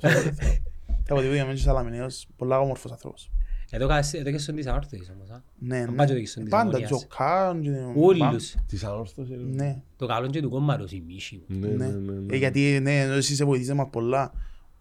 Από 1.09 1.19
τη 1.21 1.27
βίδια 1.27 1.45
μένει 1.45 1.57
σαλαμινέος, 1.57 2.27
πολλά 2.35 2.59
όμορφος 2.59 2.91
άνθρωπος. 2.91 3.31
εδώ 3.71 3.87
κας- 3.87 4.13
εδώ 4.13 4.31
και 4.31 4.37
στον 4.37 4.55
της 4.55 4.67
αόρθωσης 4.67 5.11
όμως. 5.15 5.29
α. 5.29 5.43
Ναι, 5.59 5.77
Αν 5.77 5.89
ναι. 5.89 5.95
πάτε 5.95 6.13
το 6.19 6.25
στον 6.25 6.43
της 6.43 6.51
Πάντα, 6.51 6.67
Ομόνιας. 6.67 6.89
τζοκάν. 6.89 7.61
και- 7.61 7.69
Ούλους. 7.95 8.55
Της 8.67 8.83
ανόρθωσης. 8.83 9.37
Ναι, 9.53 9.81
Το 9.97 10.05
καλό 10.05 10.23
είναι 10.23 10.33
και 10.33 10.41
του 10.41 10.49
κόμματος 10.49 10.91
η 10.91 11.03
μίση. 11.07 11.41
Ναι, 11.47 11.67
ναι. 11.67 11.73
ναι, 11.85 11.87
ναι, 11.87 12.11
ναι. 12.19 12.33
Ε, 12.35 12.37
Γιατί 12.37 12.79
ναι, 12.81 12.99
εσύ 13.01 13.35
σε 13.35 13.45
βοηθήσες 13.45 13.75
μας 13.75 13.87
πολλά. 13.91 14.31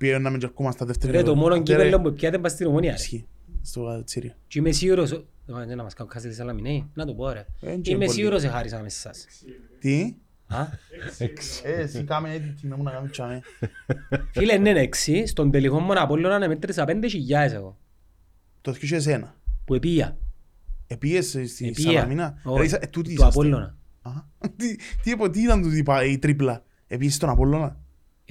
Πήγαμε 0.00 0.38
και 0.38 0.46
ερχόμαστε 0.46 0.76
στα 0.78 0.86
δεύτερη. 0.86 1.12
Ρε 1.12 1.22
το 1.22 1.34
μόνο 1.34 1.62
Τε, 1.62 1.76
ρε, 1.76 1.82
κύπελλο 1.84 2.00
που 2.02 2.12
πιάτε 2.14 2.38
πας 2.38 2.52
στην 2.52 2.66
ομόνια 2.66 2.90
ρε. 2.90 2.96
Ισχύει. 2.96 3.26
Στο 3.62 4.04
τσίριο. 4.04 4.32
Και 4.46 4.58
είμαι 4.58 4.72
σίγουρος, 4.72 5.10
ε, 5.12 5.74
να 5.74 5.82
μας 5.82 5.94
κάνουν 5.94 6.12
κάσετε 6.12 6.34
σαλαμινέοι, 6.34 6.90
να 6.94 7.04
το 7.06 7.14
πω 7.14 7.30
ρε. 7.30 7.46
Ε, 7.60 7.70
Και 7.70 7.76
και 7.76 7.90
είμαι 7.90 8.04
πολύ. 8.04 8.16
σίγουρος 8.18 8.42
εχάρισαμε 8.42 8.88
σε 8.88 9.08
εσάς. 9.08 9.26
Τι; 9.78 10.14
Α, 10.46 10.62
Ε, 11.64 11.72
εσύ 11.80 12.04
κάμε 12.04 12.32
έτσι, 12.32 12.48
τι 12.60 12.66
να 12.66 12.76
μου 12.76 12.82
να 12.82 12.90
κάνεις 12.90 13.10
τσάμε. 13.10 13.40
Φίλε, 14.34 14.56
ναι, 14.56 14.72
ναι, 14.72 14.80
εξή, 14.80 15.26
στον 15.26 15.50
τελικό 15.50 15.78
μόνο 15.80 16.00
Απόλλωνα 16.00 16.38
να 16.38 16.48
μέτρησα 16.48 16.84
πέντε 16.84 17.08
χιλιάδες 17.08 17.52
εγώ, 17.52 17.78
Το 18.60 18.72
θυκούσε 18.72 18.96
εσένα. 18.96 19.34
που 19.64 19.74
επία. 19.74 20.16
Επίες 20.86 21.28
στη 21.46 21.66
Επία. 21.68 21.84
Σαλαμίνα. 21.84 22.40
Όχι, 22.44 22.58
Ρε, 22.58 22.64
είσαι- 22.64 22.78
ε, 22.82 22.86
τούτοι 22.86 23.08
του 23.08 23.12
είσαστε. 23.14 23.28
Απόλλωνα. 23.40 23.76
Α, 24.02 24.10
Τι 24.56 24.76
τι 25.02 25.10
είπε, 25.10 25.28
τι 25.28 25.42
ήταν 25.42 25.62
τούτη 25.62 25.78
η 25.78 25.82
πα- 25.82 26.04
η 26.04 26.18
τρίπλα; 26.18 26.62
Επίες 26.86 27.14
στον 27.14 27.28
Απόλλωνα; 27.28 27.80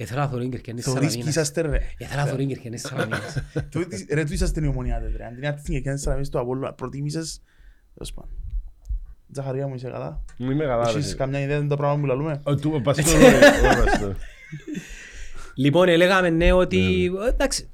Ήθελα 0.00 0.20
να 0.20 0.28
θωρώ 0.28 0.40
την 0.42 0.50
κερκένη 0.50 0.76
της 0.76 0.84
Θωρείς 0.84 1.00
και 1.00 1.06
Σαλαμίνας. 1.08 1.34
είσαστε 1.34 1.60
ρε. 1.60 1.80
Ήθελα 1.98 2.20
να 2.20 2.24
θωρώ 2.26 2.36
την 2.36 2.48
κερκένη 2.48 2.74
της 2.74 2.84
Σαλαμίνας. 2.88 3.42
Τούτοι- 3.70 4.06
Ρε, 4.14 4.24
του 4.24 4.32
είσαστε 4.32 4.64
οι 4.64 4.66
ομονιάτες 4.66 5.16
ρε. 5.16 5.24
Αντί 5.26 5.40
να 5.40 5.46
έρθεις 5.46 5.60
στην 5.62 5.74
Κερκένη 5.74 5.98
Σαλαμίνας 5.98 6.26
στο 6.28 6.40
Απόλλωνα, 6.40 6.72
προτίμησες... 6.72 7.42
Τέλος 7.94 8.12
πάντων. 8.12 8.30
Ζαχαρία 9.32 9.66
μου 9.66 9.74
είσαι 9.74 9.88
καλά. 9.88 10.24
Μου 10.36 10.50
είμαι 10.50 10.64
καλά. 10.64 10.88
Έχεις 10.88 11.08
ρε. 11.10 11.14
καμιά 11.16 11.40
ιδέα 11.40 11.58
για 11.58 11.68
το 11.68 11.76
πράγμα 11.76 12.00
που 12.00 12.06
λαλούμε. 12.06 12.40
Ο 12.42 12.54
του 12.56 12.70
ο 12.74 12.80
Παστόρ, 12.84 13.20
ο 13.22 13.84
Παστόρ. 13.84 14.14
Λοιπόν, 15.54 15.88
έλεγαμε 15.88 16.30
ναι 16.30 16.52
ότι, 16.52 17.10
εντάξει, 17.28 17.68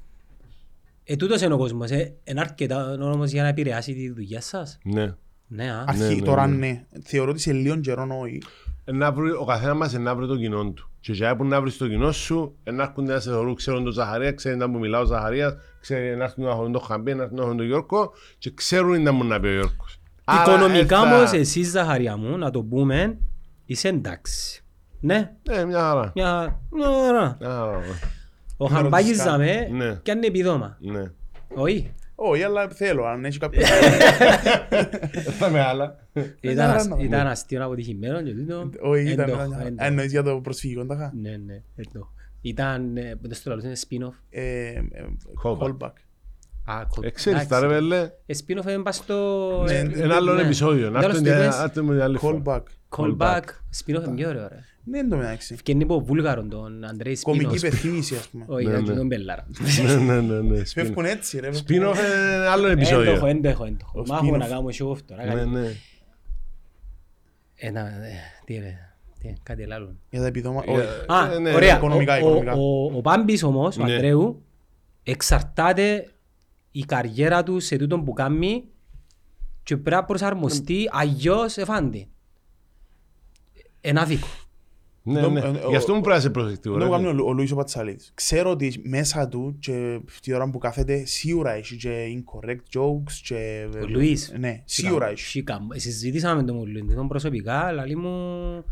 ε, 1.03 1.15
τούτος 1.15 1.41
είναι 1.41 1.53
ο 1.53 1.57
κόσμος, 1.57 1.91
ε, 1.91 2.13
είναι 2.23 2.39
αρκετά 2.39 2.91
όμως 2.99 3.31
για 3.31 3.41
να 3.41 3.47
επηρεάσει 3.47 3.93
τη 3.93 4.09
δουλειά 4.11 4.41
σας. 4.41 4.77
Ναι. 4.83 5.13
Ναι, 5.47 5.71
α. 5.71 5.83
Αρχή, 5.87 6.15
ναι, 6.15 6.21
τώρα 6.21 6.47
ναι. 6.47 6.55
ναι. 6.67 6.83
Θεωρώ 7.03 7.31
ότι 7.31 7.39
σε 7.39 7.51
λίγο 7.53 7.75
καιρό 7.79 8.07
όχι. 8.21 8.41
Να 8.85 9.11
βρει, 9.11 9.31
ο 9.31 9.45
καθένας 9.45 9.75
μας 9.77 9.93
να 9.93 10.15
βρει 10.15 10.27
το 10.27 10.37
κοινό 10.37 10.71
του. 10.71 10.89
Και 10.99 11.13
για 11.13 11.35
που 11.35 11.45
να 11.45 11.61
βρεις 11.61 11.77
το 11.77 11.87
κοινό 11.87 12.11
σου, 12.11 12.55
να 12.63 12.83
έρχονται 12.83 13.13
να 13.13 13.19
σε 13.19 13.29
θεωρούν, 13.29 13.55
ξέρουν 13.55 13.83
τον 13.83 13.93
Ζαχαρία, 13.93 14.31
ξέρουν 14.31 14.57
να 14.59 14.67
μου 14.67 14.79
μιλάω 14.79 15.01
ο 15.01 15.05
Ζαχαρίας, 15.05 15.55
ξέρουν 15.79 16.17
να 16.17 16.23
έρθουν 16.23 16.43
να 16.43 16.49
έχουν 16.49 16.71
τον 16.71 16.81
Χαμπέ, 16.81 17.13
να 17.13 17.23
έρθουν 17.23 17.37
να 17.37 17.43
έχουν 17.43 17.57
τον 17.57 17.65
Γιώργο, 17.65 18.11
και 18.37 18.51
ξέρουν 18.53 19.01
να 19.01 19.11
μου 19.11 19.23
να 19.23 19.39
πει 19.39 19.47
ο 19.47 19.51
Γιώργος. 19.51 19.99
Οικονομικά 20.41 21.01
όμως 21.01 21.31
εσύ 21.31 21.63
Ζαχαρία 21.63 22.17
μου, 22.17 22.37
να 22.37 22.51
το 22.51 22.61
πούμε, 22.63 23.17
είσαι 23.65 23.87
εντάξει. 23.87 24.63
Ναι, 24.99 25.31
Ναι, 25.49 25.65
μια 25.65 25.79
χαρά. 25.79 26.11
μια 26.15 26.59
μια 26.71 26.85
χαρά. 26.87 27.37
Μια 27.39 27.49
χαρά. 27.49 27.79
Ο 28.57 28.65
Χαμπάκης 28.65 29.07
ρωτήσεις 29.07 29.23
ζαμε 29.23 29.67
Ναι. 29.71 29.99
και 30.03 30.11
αν 30.11 30.17
είναι 30.17 30.27
επιδόμα. 30.27 30.77
Ναι. 30.79 31.11
Όχι. 31.55 31.93
Όχι, 32.19 32.43
αλλά 32.43 32.67
θέλω, 32.69 33.05
αν 33.05 33.25
έχει 33.25 33.37
κάποιο... 33.39 33.61
Τα 35.39 35.49
μεγάλα. 35.49 36.07
Ήταν, 36.41 36.65
χαρά 36.65 36.73
ασ- 36.79 36.87
να 36.89 36.95
δω. 36.95 37.03
ήταν 37.03 37.27
αστείο 37.27 37.65
αποτυχημένο 37.65 38.21
και 38.21 38.31
τούτο. 38.33 38.69
Όχι, 38.81 39.01
εν 39.05 39.11
ήταν... 39.11 39.29
το- 39.29 39.35
μια- 39.35 39.59
εν 39.65 39.75
το- 39.77 39.83
Εννοείς 39.85 40.11
για 40.11 40.23
το 40.23 40.39
προσφυγικό, 40.41 40.85
τάχα. 40.85 41.13
Ναι, 41.21 41.29
ναι, 41.45 41.53
εν 41.75 41.85
το. 41.93 42.07
Ήταν, 42.41 42.97
ε, 42.97 43.15
πώς 43.27 43.41
το 43.41 43.49
λαλούσαν, 43.49 43.71
spin-off. 43.73 44.13
Ε, 44.29 44.67
ε, 44.67 44.81
Callback. 45.43 45.57
Callback. 45.57 45.91
Α, 46.65 46.85
κο- 46.89 47.01
Ε, 47.05 47.09
Ξέρεις 47.09 47.39
εντάξει. 47.41 47.47
τα 47.49 47.59
ρε 47.59 47.67
βέλε, 47.67 48.09
Ε, 48.25 48.33
spin-off 48.37 48.67
είναι 48.67 48.81
πας 48.83 48.95
στο... 48.95 49.63
Ναι, 49.65 49.73
ε, 49.73 49.89
ένα 50.03 50.15
άλλο 50.15 50.33
ναι. 50.33 50.41
επεισόδιο. 50.41 50.89
Να 50.89 50.99
Τέλος 50.99 51.05
έρθουν 51.15 51.23
του 51.23 51.29
για- 51.37 51.43
είπες, 51.45 51.59
έρθουν 51.59 51.85
μια 51.85 52.03
άλλη 52.03 52.17
φορά. 52.17 52.41
Callback. 52.45 52.61
Callback. 52.89 53.41
Spin-off 53.83 54.03
είναι 54.05 54.15
πιο 54.15 54.29
ωραίο, 54.29 54.47
ρε. 54.47 54.59
Ναι, 54.83 54.99
εν 54.99 55.09
τω 55.09 55.17
μεταξύ. 55.17 55.53
Ευκαινεί 55.53 55.83
από 55.83 55.99
Βούλγαρον 56.01 56.49
τον 56.49 56.83
Αντρέη 56.83 57.19
Κομική 57.21 57.43
Σπίνοφ. 57.43 57.63
υπερθύμηση, 57.63 58.15
ας 58.15 58.27
πούμε. 58.27 58.45
Όχι, 58.55 58.65
Ναι, 58.65 58.71
ήταν 58.71 58.83
ναι. 58.83 58.93
τον 58.95 59.07
Μπελάρα. 59.07 59.47
Ναι, 59.85 59.95
ναι, 59.95 60.21
ναι, 60.21 60.41
ναι. 60.41 60.59
spin-off. 60.59 60.65
Φεύγουν 60.73 61.05
έτσι, 61.05 61.39
ρε. 61.39 61.49
Spin-off 61.49 61.69
είναι 61.73 61.85
άλλο 62.49 62.67
Έντοχο, 62.67 62.67
επεισόδιο. 62.67 63.25
έντοχο, 63.25 63.65
έντοχο. 63.65 63.99
Ο 63.99 64.03
Μα 64.07 64.15
έχουμε 64.15 64.31
spin-off. 64.37 64.39
να 64.39 64.47
κάνουμε 64.47 64.73
show 64.79 64.91
off 64.91 65.01
τώρα. 65.01 65.25
Ναι, 65.25 65.33
κάτι. 65.33 65.49
ναι. 65.49 65.71
Ένα, 67.55 67.79
ε, 67.87 68.11
τι 68.45 68.53
είναι, 68.53 68.95
τι, 69.19 69.33
κάτι 69.43 69.73
άλλο. 69.73 69.95
Για 70.09 70.19
τα 70.21 70.25
επιδόμα... 70.27 70.63
Για- 70.65 70.73
όχι. 70.73 70.87
Α, 71.07 71.33
Ε, 71.33 71.39
ναι, 71.39 71.53
ωραία. 71.53 71.77
οικονομικά, 71.77 72.13
Ο- 72.15 72.17
οικονομικά. 72.17 72.53
Ο, 72.53 72.83
ο, 72.85 72.91
ο 72.97 73.01
Πάμπης 73.01 73.43
όμως, 73.43 73.77
ο 73.77 73.83
Ναι. 73.83 73.91
Ανδρέου, 73.93 74.43
εξαρτάται 75.03 76.07
η 76.71 76.79
καριέρα 76.85 77.43
του 77.43 77.59
σε 77.59 77.75
τούτον 77.77 78.03
που 78.03 78.13
κάνει 78.13 78.63
και 79.63 79.77
πρέπει 79.77 79.95
να 79.95 80.03
προσαρμοστεί, 80.05 80.89
αλλιώς 80.91 81.57
εφάντη. 81.57 82.07
Ένα 83.89 84.05
δίκο. 84.05 84.27
Ναι, 85.03 85.21
Το- 85.21 85.29
ναι. 85.29 85.39
ε, 85.39 85.43
ο- 85.47 85.69
Γι' 85.69 85.75
αυτό 85.75 85.93
μου 85.93 85.99
πρέπει 86.01 86.15
να 86.15 86.15
είσαι 86.15 86.29
προσεκτικό. 86.29 86.77
Το 86.77 86.83
ρε. 86.83 86.89
κάνει 86.89 87.07
ο 87.07 87.13
Λου- 87.13 87.27
ο 87.27 87.33
Λουίς 87.33 87.51
ο 87.51 87.55
Πατσαλίδης. 87.55 88.11
Ξέρω 88.13 88.49
ότι 88.49 88.81
μέσα 88.83 89.27
του 89.27 89.55
και 89.59 89.99
τη 90.21 90.33
ώρα 90.33 90.49
που 90.49 90.57
κάθεται 90.57 91.05
σίγουρα 91.05 91.51
έχει 91.51 91.75
και 91.75 92.05
incorrect 92.17 92.79
jokes 92.79 93.11
και... 93.23 93.67
Ο 93.83 93.87
Λουίς. 93.87 94.33
Ναι, 94.39 94.61
σίγουρα 94.65 95.07
έχει. 95.09 95.23
Σίκα. 95.23 95.59
Συζητήσαμε 95.73 96.35
με 96.41 96.43
τον 96.47 96.55
Λουίς, 96.71 96.95
τον 96.95 97.07
προσωπικά, 97.07 97.59
αλλά 97.59 97.83
μου... 97.97 98.63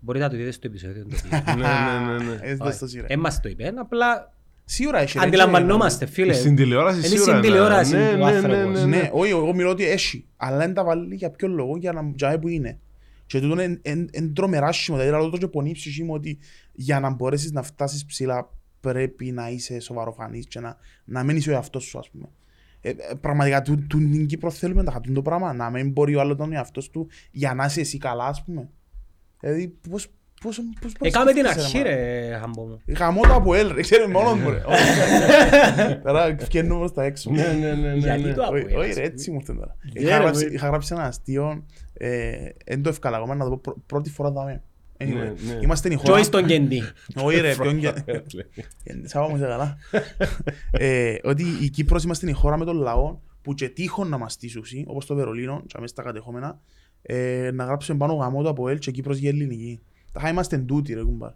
Μπορείτε 0.00 0.24
να 0.24 0.30
το 0.30 0.36
δείτε 0.36 0.50
στο 0.50 0.66
επεισόδιο. 0.66 1.06
το 1.08 1.16
οποίο. 1.26 1.54
Ναι, 1.56 1.62
ναι, 1.62 2.16
ναι, 2.16 2.24
ναι. 2.24 2.38
Ε, 2.42 2.54
δεν 2.56 2.72
στο 2.72 2.86
σειρά. 2.86 3.04
Ε, 3.08 3.16
μας 3.16 3.40
το 3.40 3.48
είπε, 3.48 3.72
απλά 3.76 4.32
Σίγουρα 4.64 4.98
έχει. 5.00 5.18
ρε, 5.18 5.24
αντιλαμβανόμαστε, 5.24 6.06
φίλε. 6.06 6.32
Στην 6.32 6.56
τηλεόραση 6.56 6.98
Είναι 6.98 7.06
σίγουρα. 7.06 7.22
στην 7.24 7.34
ναι. 7.34 7.40
τηλεόραση 7.40 7.94
Ναι, 7.96 8.08
ο 8.08 8.16
ναι, 8.16 8.24
άνθρωπος. 8.24 8.56
ναι, 8.56 8.64
και- 8.78 8.78
ναι, 8.86 8.96
Ναι, 8.96 8.96
ναι. 9.02 9.10
όχι, 9.12 9.30
εγώ 9.30 9.54
μιλώ 9.54 9.70
ότι 9.70 9.88
έχει. 9.88 10.26
Αλλά 10.36 10.56
δεν 10.56 10.74
τα 10.74 10.84
βάλει 10.84 11.14
για 11.14 11.30
ποιο 11.30 11.48
λόγο, 11.48 11.76
για 11.76 11.92
να 11.92 12.12
για 12.14 12.38
που 12.38 12.48
είναι. 12.48 12.78
Και 13.26 13.40
τούτο 13.40 13.62
είναι 13.62 13.78
εν- 13.82 14.08
εν 14.12 14.34
τρομερά 14.34 14.72
σχήμα. 14.72 14.98
Δηλαδή, 14.98 15.20
λέω 15.20 15.30
το 15.30 15.38
και 15.38 15.48
πονεί 15.48 15.70
η 15.70 15.72
ψυχή 15.72 16.02
μου 16.04 16.14
ότι 16.14 16.38
για 16.72 17.00
να 17.00 17.10
μπορέσεις 17.10 17.52
να 17.52 17.62
φτάσεις 17.62 18.04
ψηλά 18.04 18.50
πρέπει 18.80 19.30
να 19.30 19.48
είσαι 19.50 19.80
σοβαροφανής 19.80 20.46
και 20.46 20.60
να, 20.60 20.76
να 21.04 21.22
μην 21.22 21.36
είσαι 21.36 21.50
ο 21.50 21.52
εαυτός 21.52 21.84
σου, 21.84 21.98
ας 21.98 22.10
πούμε. 22.10 22.28
Ε, 22.80 22.88
ε, 22.88 23.14
πραγματικά, 23.20 23.62
του, 23.62 23.86
του, 23.86 23.98
την 23.98 24.26
Κύπρο 24.26 24.50
θέλουμε 24.50 24.82
να 24.82 24.92
χατούν 24.92 25.14
το 25.14 25.22
πράγμα, 25.22 25.52
να 25.52 25.70
μην 25.70 25.90
μπορεί 25.90 26.14
ο 26.14 26.20
άλλος 26.20 26.36
να 26.38 26.44
είναι 26.44 26.54
ο 26.54 26.58
εαυτός 26.58 26.90
του 26.90 27.08
για 27.30 27.54
να 27.54 27.64
είσαι 27.64 27.80
εσύ 27.80 27.98
καλά, 27.98 28.26
ας 28.26 28.44
πούμε. 28.44 28.68
Δηλαδή, 29.40 29.68
πώς, 29.90 30.08
πώς, 30.44 30.56
πώς, 30.80 30.92
πώς 30.92 31.08
Έκαμε 31.08 31.32
την 31.32 31.42
σκέφτεσαι, 31.44 31.66
αρχή 31.66 31.76
μάνα. 31.76 31.90
ρε, 31.90 32.36
χαμπό 32.40 32.62
μου. 32.66 32.80
Γαμώ 32.98 33.20
το 33.22 33.34
από 33.34 33.54
ελ, 33.54 33.72
ρε, 33.72 33.80
ξέρεις 33.80 34.06
μόνος 34.06 34.38
μου 34.38 34.50
ρε. 34.50 34.62
Τώρα 36.04 36.34
βγαίνουμε 36.34 36.78
προς 36.78 36.92
τα 36.92 37.02
έξω. 37.04 37.30
Ναι, 37.30 37.42
ναι, 37.60 37.72
ναι, 37.74 37.88
ναι, 37.88 37.94
Γιατί 37.94 38.22
ναι. 38.22 38.32
το 38.32 38.40
Όχι, 38.42 38.48
Αποέλ, 38.48 38.76
όχι, 38.76 38.88
ας 38.90 38.94
ρε, 38.96 39.02
πούμε. 39.02 39.04
έτσι 39.06 39.30
μου 39.30 39.36
ήρθε 39.40 39.52
τώρα. 39.54 39.76
Ναι, 39.94 40.00
Είχα 40.00 40.16
ρε, 40.18 40.22
γράψει- 40.22 40.46
μου. 40.46 40.52
Είχα 40.54 40.66
γράψει 40.66 40.94
ένα 40.94 41.04
αστείο, 41.04 41.64
ε, 41.94 42.32
εν 42.64 42.82
το 42.82 42.88
ευκάλα 42.88 43.16
ακόμα 43.16 43.34
να 43.34 43.44
το 43.44 43.50
πω 43.50 43.58
πρω- 43.62 43.76
πρώτη 43.86 44.10
φορά 44.10 44.30
δάμε. 44.30 44.62
Anyway, 44.98 45.06
Ναι, 45.06 45.22
ναι. 45.24 45.58
Είμαστε 45.62 45.88
η 45.88 45.90
Και 45.90 45.96
χώρα... 45.96 46.12
όχι 46.14 46.24
στον 46.24 46.46
Κέντι. 46.46 46.82
Όχι 47.14 47.40
ρε, 47.40 47.54
ποιον 47.54 47.78
και... 47.80 47.92
Σάβα 49.04 49.28
μου 49.28 49.36
είσαι 49.36 49.44
καλά. 49.46 49.76
Ε, 50.70 51.14
Ότι 51.22 51.44
η 51.62 51.68
Κύπρος 51.68 52.04
είμαστε 52.04 52.28
η 52.30 52.32
χώρα 52.32 52.56
με 52.56 52.64
τον 52.64 52.76
λαό 52.76 53.18
που 53.42 53.54
και 53.54 53.68
τύχον 53.68 54.08
να 54.08 54.18
μας 54.18 54.32
στήσουσει, 54.32 54.84
όπως 54.86 55.06
το 55.06 55.14
Βερολίνο, 55.14 55.62
και 55.66 55.74
αμέσως 55.76 55.96
τα 55.96 56.02
κατεχόμενα, 56.02 56.60
ε, 57.02 57.50
να 57.54 57.64
γράψουμε 57.64 57.98
πάνω 57.98 58.14
γαμό 58.14 58.42
το 58.42 58.48
από 58.48 58.68
ελ 58.68 58.78
και 58.78 58.90
Κύπρος 58.90 59.16
για 59.18 59.28
ελληνική. 59.28 59.80
Τα 60.14 60.20
χά 60.20 60.28
είμαστε 60.28 60.58
τούτοι 60.58 60.94
ρε 60.94 61.02
κουμπάρ. 61.02 61.30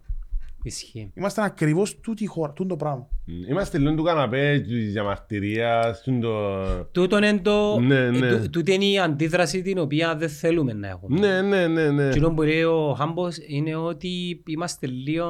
Ισχύει. 0.63 1.11
Είμαστε 1.15 1.43
ακριβώς 1.43 1.99
τούτη 1.99 2.23
η 2.23 2.25
χώρα, 2.25 2.53
τούτο 2.53 2.69
το 2.69 2.75
πράγμα. 2.75 3.07
Είμαστε 3.49 3.77
λίγο 3.77 3.95
του 3.95 4.03
καναπέ, 4.03 4.59
της 4.67 4.91
διαμαρτυρίας, 4.91 6.01
του 6.01 6.19
το... 6.21 6.83
Τούτον 6.91 7.23
είναι 7.23 7.39
το... 7.39 7.79
Ναι, 7.79 7.95
ε, 7.95 8.09
ναι. 8.09 8.37
τού- 8.37 8.49
Τούτη 8.49 8.73
είναι 8.73 8.85
η 8.85 8.99
αντίδραση 8.99 9.61
την 9.61 9.77
οποία 9.77 10.15
δεν 10.15 10.29
θέλουμε 10.29 10.73
να 10.73 10.87
έχουμε. 10.87 11.19
Ναι, 11.19 11.41
ναι, 11.41 11.67
ναι, 11.67 11.91
ναι. 11.91 12.07
Εκείνο 12.07 12.33
που 12.33 12.41
λέει 12.41 12.63
ο 12.63 12.93
Χάμπος 12.97 13.37
είναι 13.47 13.75
ότι 13.75 14.43
είμαστε 14.47 14.87
λίγο 14.87 15.25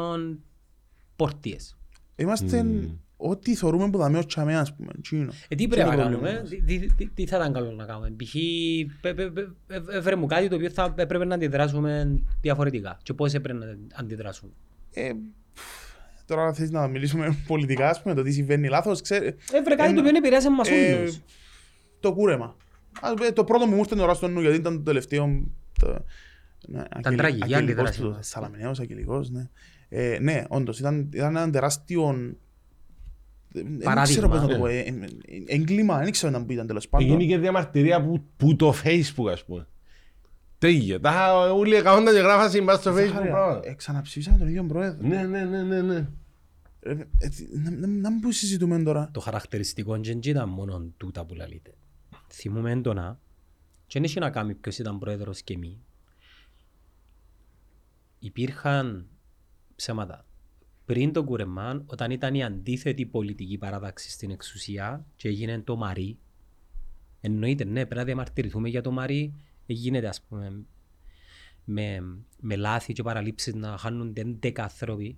πορτίες. 1.16 1.78
Είμαστε 2.16 2.66
ό,τι 3.22 3.56
θεωρούμε 3.56 3.90
που 3.90 3.98
δαμε 3.98 4.18
ως 4.18 4.26
τσαμέ, 4.26 4.58
ας 4.58 4.76
πούμε. 4.76 4.92
τσίνο. 5.02 5.32
Ε, 5.48 5.56
τι 5.56 5.56
Τι 5.56 5.68
πρέπει 5.68 5.88
να 5.88 5.94
είναι 5.94 6.04
το 6.04 6.10
πρόβλημα 6.10 6.28
κάνουμε, 6.28 6.40
μας. 6.42 6.50
τι- 6.50 6.80
τι- 6.80 6.94
τι- 6.96 7.10
τι 7.10 7.26
θα 7.26 7.38
ήταν 7.38 7.54
καλό 7.54 7.72
να 7.72 7.86
κάνουμε; 7.86 8.10
Π.χ. 8.18 8.34
πε- 9.02 9.14
πε- 9.16 9.30
πε- 9.32 9.48
ε- 9.68 9.98
έβρε 9.98 10.16
μου 10.16 10.26
κάτι 10.26 10.48
το 10.48 10.56
οποίο 10.56 10.70
θα 10.70 10.94
έπρεπε 10.98 11.26
να 11.26 11.36
αντιδράσουμε 11.36 12.22
διαφορετικά. 12.42 12.98
Και 13.04 13.14
πώς 13.14 13.34
έπρεπε 13.34 13.60
να 13.66 13.66
αντιδράσουμε. 13.96 14.52
Ε, 14.94 15.12
Τώρα 16.26 16.54
θες 16.54 16.72
να 16.72 16.88
μιλήσουμε 16.88 17.38
πολιτικά, 17.48 17.90
ας 17.90 18.02
πούμε, 18.02 18.14
το 18.16 18.22
τι 18.24 18.32
συμβαίνει 18.32 18.68
λάθος, 18.68 19.02
ξέρει. 19.02 19.36
Έβρε 19.52 19.76
κάτι 19.76 19.92
Ε, 19.92 19.94
το 19.94 20.00
οποίο 20.02 20.12
επηρεάζει 20.18 20.46
εμάς 20.48 20.70
ε, 20.70 20.94
όλους. 20.94 21.20
Το 22.00 22.14
κούρεμα. 22.14 22.56
Α, 23.02 23.10
ε, 23.28 23.32
Το 23.32 23.44
πρώτο 23.44 23.66
μου 23.66 23.74
μου 23.74 23.80
ήρθε 23.80 23.96
τώρα 23.96 24.14
στο 24.14 24.28
νου, 24.28 24.42
γιατί 24.42 24.56
ήταν 24.58 24.76
το 24.78 24.82
τελευταίο... 24.84 25.44
το- 25.80 26.06
ναι, 26.68 26.84
αγγελι- 26.90 27.18
τραγική 27.18 27.44
αγγελικός 27.44 27.62
αντίδραση 27.64 28.02
του, 28.02 28.10
μας. 28.10 28.28
Σαλαμινέος, 28.28 28.80
αγγελικός, 28.80 29.30
ναι. 29.30 29.50
Ε, 29.90 30.18
Ναι, 30.22 30.44
όντως, 30.48 30.80
ήταν 30.80 31.10
ήταν 31.14 31.36
ένα 31.36 31.50
τεράστιο... 31.50 32.36
Δεν 33.52 33.78
Παράδειγμα. 33.84 34.04
ξέρω 34.04 34.30
πώς 34.30 34.42
να 34.42 34.48
το 34.48 34.58
πω, 34.58 34.68
ε, 34.68 34.80
ε, 34.80 34.88
ε, 34.88 35.44
έγκλημα, 35.48 35.98
δεν 35.98 36.12
ξέρω 36.12 36.32
να 36.32 36.46
που 36.46 36.52
ήταν 36.52 36.68
τέλος 36.68 36.90
πάντων. 36.90 37.08
Έγινε 37.08 37.26
και 37.26 37.38
διαμαρτυρία 37.38 38.04
που, 38.04 38.24
που 38.38 38.56
το 38.56 38.74
facebook 38.84 39.32
ας 39.32 39.44
πούμε. 39.46 39.68
Τέγε. 40.58 41.00
Τα 41.00 41.10
είχα 41.12 41.52
όλοι 41.54 41.76
εκατόντα 41.76 42.12
και 42.12 42.20
γράφα 42.20 42.50
συμπάς 42.50 42.80
στο 42.80 42.92
facebook 42.92 43.06
Ζαχαρία, 43.08 43.32
πράγματα. 43.32 43.68
ε, 43.70 43.74
Ξαναψήφισαμε 43.74 44.38
τον 44.38 44.48
ίδιο 44.48 44.64
πρόεδρο. 44.64 45.08
Ναι, 45.08 45.24
ναι, 45.24 45.44
ναι, 45.46 45.64
ναι, 45.64 45.82
ναι. 45.82 46.08
Ε, 46.80 46.92
ε, 47.20 47.28
τι- 47.30 47.48
να- 47.58 47.72
να- 47.72 47.88
Να 47.88 48.10
μην 48.12 48.20
που 48.20 48.32
συζητούμε 48.32 48.84
τώρα. 48.84 49.10
Το 49.14 49.20
χαρακτηριστικό 49.20 49.98
δεν 50.00 50.20
ήταν 50.24 50.50
μόνο 50.50 50.92
τούτα 50.98 51.26
που 51.26 51.34
λαλείτε. 51.34 51.72
Θυμούμε 52.28 52.72
έντονα 52.72 53.20
και 53.88 53.94
δεν 54.00 54.04
έχει 54.04 54.20
να 54.20 54.30
κάνει 54.30 54.54
ποιος 54.54 54.78
ήταν 54.78 55.00
πρόεδρος 55.00 55.42
και 55.42 55.58
μη. 55.58 55.80
Υπήρχαν 58.20 59.08
ψέματα. 59.76 60.26
Πριν 60.90 61.14
το 61.14 61.24
κουρεμάν, 61.24 61.84
όταν 61.86 62.12
ήταν 62.12 62.34
η 62.34 62.44
αντίθετη 62.44 63.06
πολιτική 63.06 63.58
παράταξη 63.58 64.12
στην 64.12 64.32
εξουσία 64.32 65.06
και 65.16 65.28
έγινε 65.28 65.62
το 65.62 65.76
Μαρί, 65.76 66.18
εννοείται 67.22 67.64
ναι, 67.64 67.74
πρέπει 67.74 67.96
να 67.96 68.04
διαμαρτυρηθούμε 68.04 68.70
για 68.70 68.82
το 68.82 68.92
Μαρί, 68.92 69.34
γίνεται 69.66 70.08
ας 70.08 70.22
πούμε 70.22 70.66
με, 71.64 72.00
με 72.40 72.56
λάθη 72.56 72.94
και 72.94 73.04
παραλήψεις 73.04 73.54
να 73.54 73.78
χάνονται 73.78 74.36
11 74.42 74.52
άνθρωποι. 74.60 75.18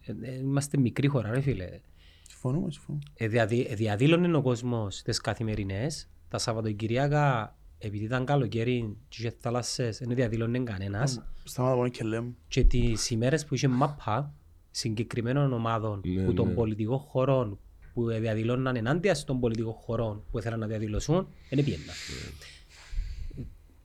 Ε, 0.00 0.12
ε, 0.20 0.34
είμαστε 0.34 0.78
μικρή 0.78 1.06
χώρα 1.06 1.30
ρε 1.30 1.40
φίλε. 1.40 1.80
Συμφωνούμε, 2.22 2.70
συμφωνούμε. 2.70 3.04
Ε, 3.14 3.28
διαδι, 3.28 3.66
ε, 3.70 3.74
διαδήλωνε 3.74 4.36
ο 4.36 4.42
κόσμος 4.42 5.02
τις 5.02 5.20
καθημερινές. 5.20 6.08
Τα 6.28 6.38
Σαββατοκυριακά, 6.38 7.56
επειδή 7.78 8.04
ήταν 8.04 8.24
καλοκαίρι 8.24 8.96
και 9.08 9.16
είχε 9.20 9.36
θάλασσες, 9.40 9.98
δεν 9.98 10.14
διαδήλωνε 10.14 10.58
κανένας. 10.58 11.22
Σταμάτα 11.44 11.74
πολύ 11.74 11.90
και 11.90 12.04
λέμε. 12.04 12.32
Και 12.48 12.64
τις 12.64 13.10
ημέρες 13.10 13.46
που 13.46 13.54
είχε 13.54 13.68
μάπα 13.68 14.34
συγκεκριμένων 14.70 15.52
ομάδων 15.52 16.00
Ναι, 16.04 16.22
που 16.22 16.34
των 16.34 16.48
ναι. 16.48 16.54
πολιτικών 16.54 16.98
χωρών 16.98 17.58
που 17.94 18.06
διαδηλώναν 18.10 18.76
ενάντια 18.76 19.16
των 19.24 19.40
πολιτικών 19.40 19.72
χωρών 19.72 20.22
που 20.30 20.38
ήθελαν 20.38 20.58
να 20.58 20.66
διαδηλώσουν, 20.66 21.28
δεν 21.50 21.64
πήγαιναν. 21.64 21.94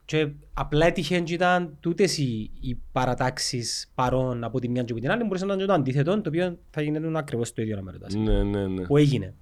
Και 0.04 0.28
απλά 0.54 0.86
έτυχε 0.86 1.20
και 1.20 1.34
ήταν 1.34 1.76
τούτες 1.80 2.18
οι, 2.18 2.50
οι 2.60 2.78
παρατάξεις 2.92 3.90
παρών 3.94 4.44
από 4.44 4.60
τη 4.60 4.68
μια 4.68 4.82
και 4.82 4.92
από 4.92 5.00
την 5.00 5.10
άλλη 5.10 5.22
μπορούσε 5.24 5.44
να 5.44 5.52
είναι 5.52 5.62
και 5.62 5.68
το 5.68 5.74
αντίθετο 5.74 6.20
το 6.20 6.28
οποίο 6.28 6.58
θα 6.70 6.82
γίνεται 6.82 7.18
ακριβώς 7.18 7.52
το 7.52 7.62
ίδιο 7.62 7.76
να 7.76 7.82
με 7.82 7.92
ρωτάς 7.92 8.14
Ναι, 8.14 8.42
ναι, 8.42 8.66
ναι. 8.66 8.86
που 8.86 8.96
έγινε. 8.96 9.34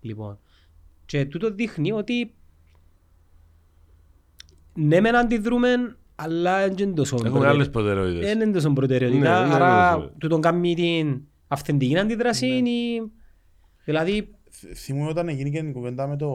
Λοιπόν. 0.00 0.38
Και 1.06 1.24
τούτο 1.26 1.50
δείχνει 1.50 1.92
ότι 1.92 2.34
ναι 4.74 5.00
μεν 5.00 5.16
αντιδρούμε, 5.16 5.96
αλλά 6.22 6.68
δεν 6.68 6.76
είναι 6.86 6.94
τόσο 6.94 7.14
Έχουμε 7.16 7.30
προτεραι- 7.30 7.54
άλλες 7.54 7.70
προτεραιότητες. 7.70 8.26
δεν 8.26 8.40
είναι 8.40 8.52
τόσο 8.52 8.68
Ναι, 8.68 8.74
προτεραιότητα. 8.74 9.46
ναι, 9.46 9.54
άρα 9.54 9.96
ναι, 9.96 10.02
ναι. 10.04 10.10
τούτον 10.18 10.40
κάνει 10.40 10.74
την 10.74 11.20
αυθεντική 11.48 11.98
αντίδραση. 11.98 12.46
είναι- 12.46 13.10
Δηλαδή, 13.84 14.34
Θ- 14.54 14.76
Θυμούμαι 14.76 15.08
όταν 15.08 15.28
έγινε 15.28 15.48
και 15.48 15.58
η 15.58 15.72
κουβέντα 15.72 16.06
με 16.06 16.16
το, 16.16 16.34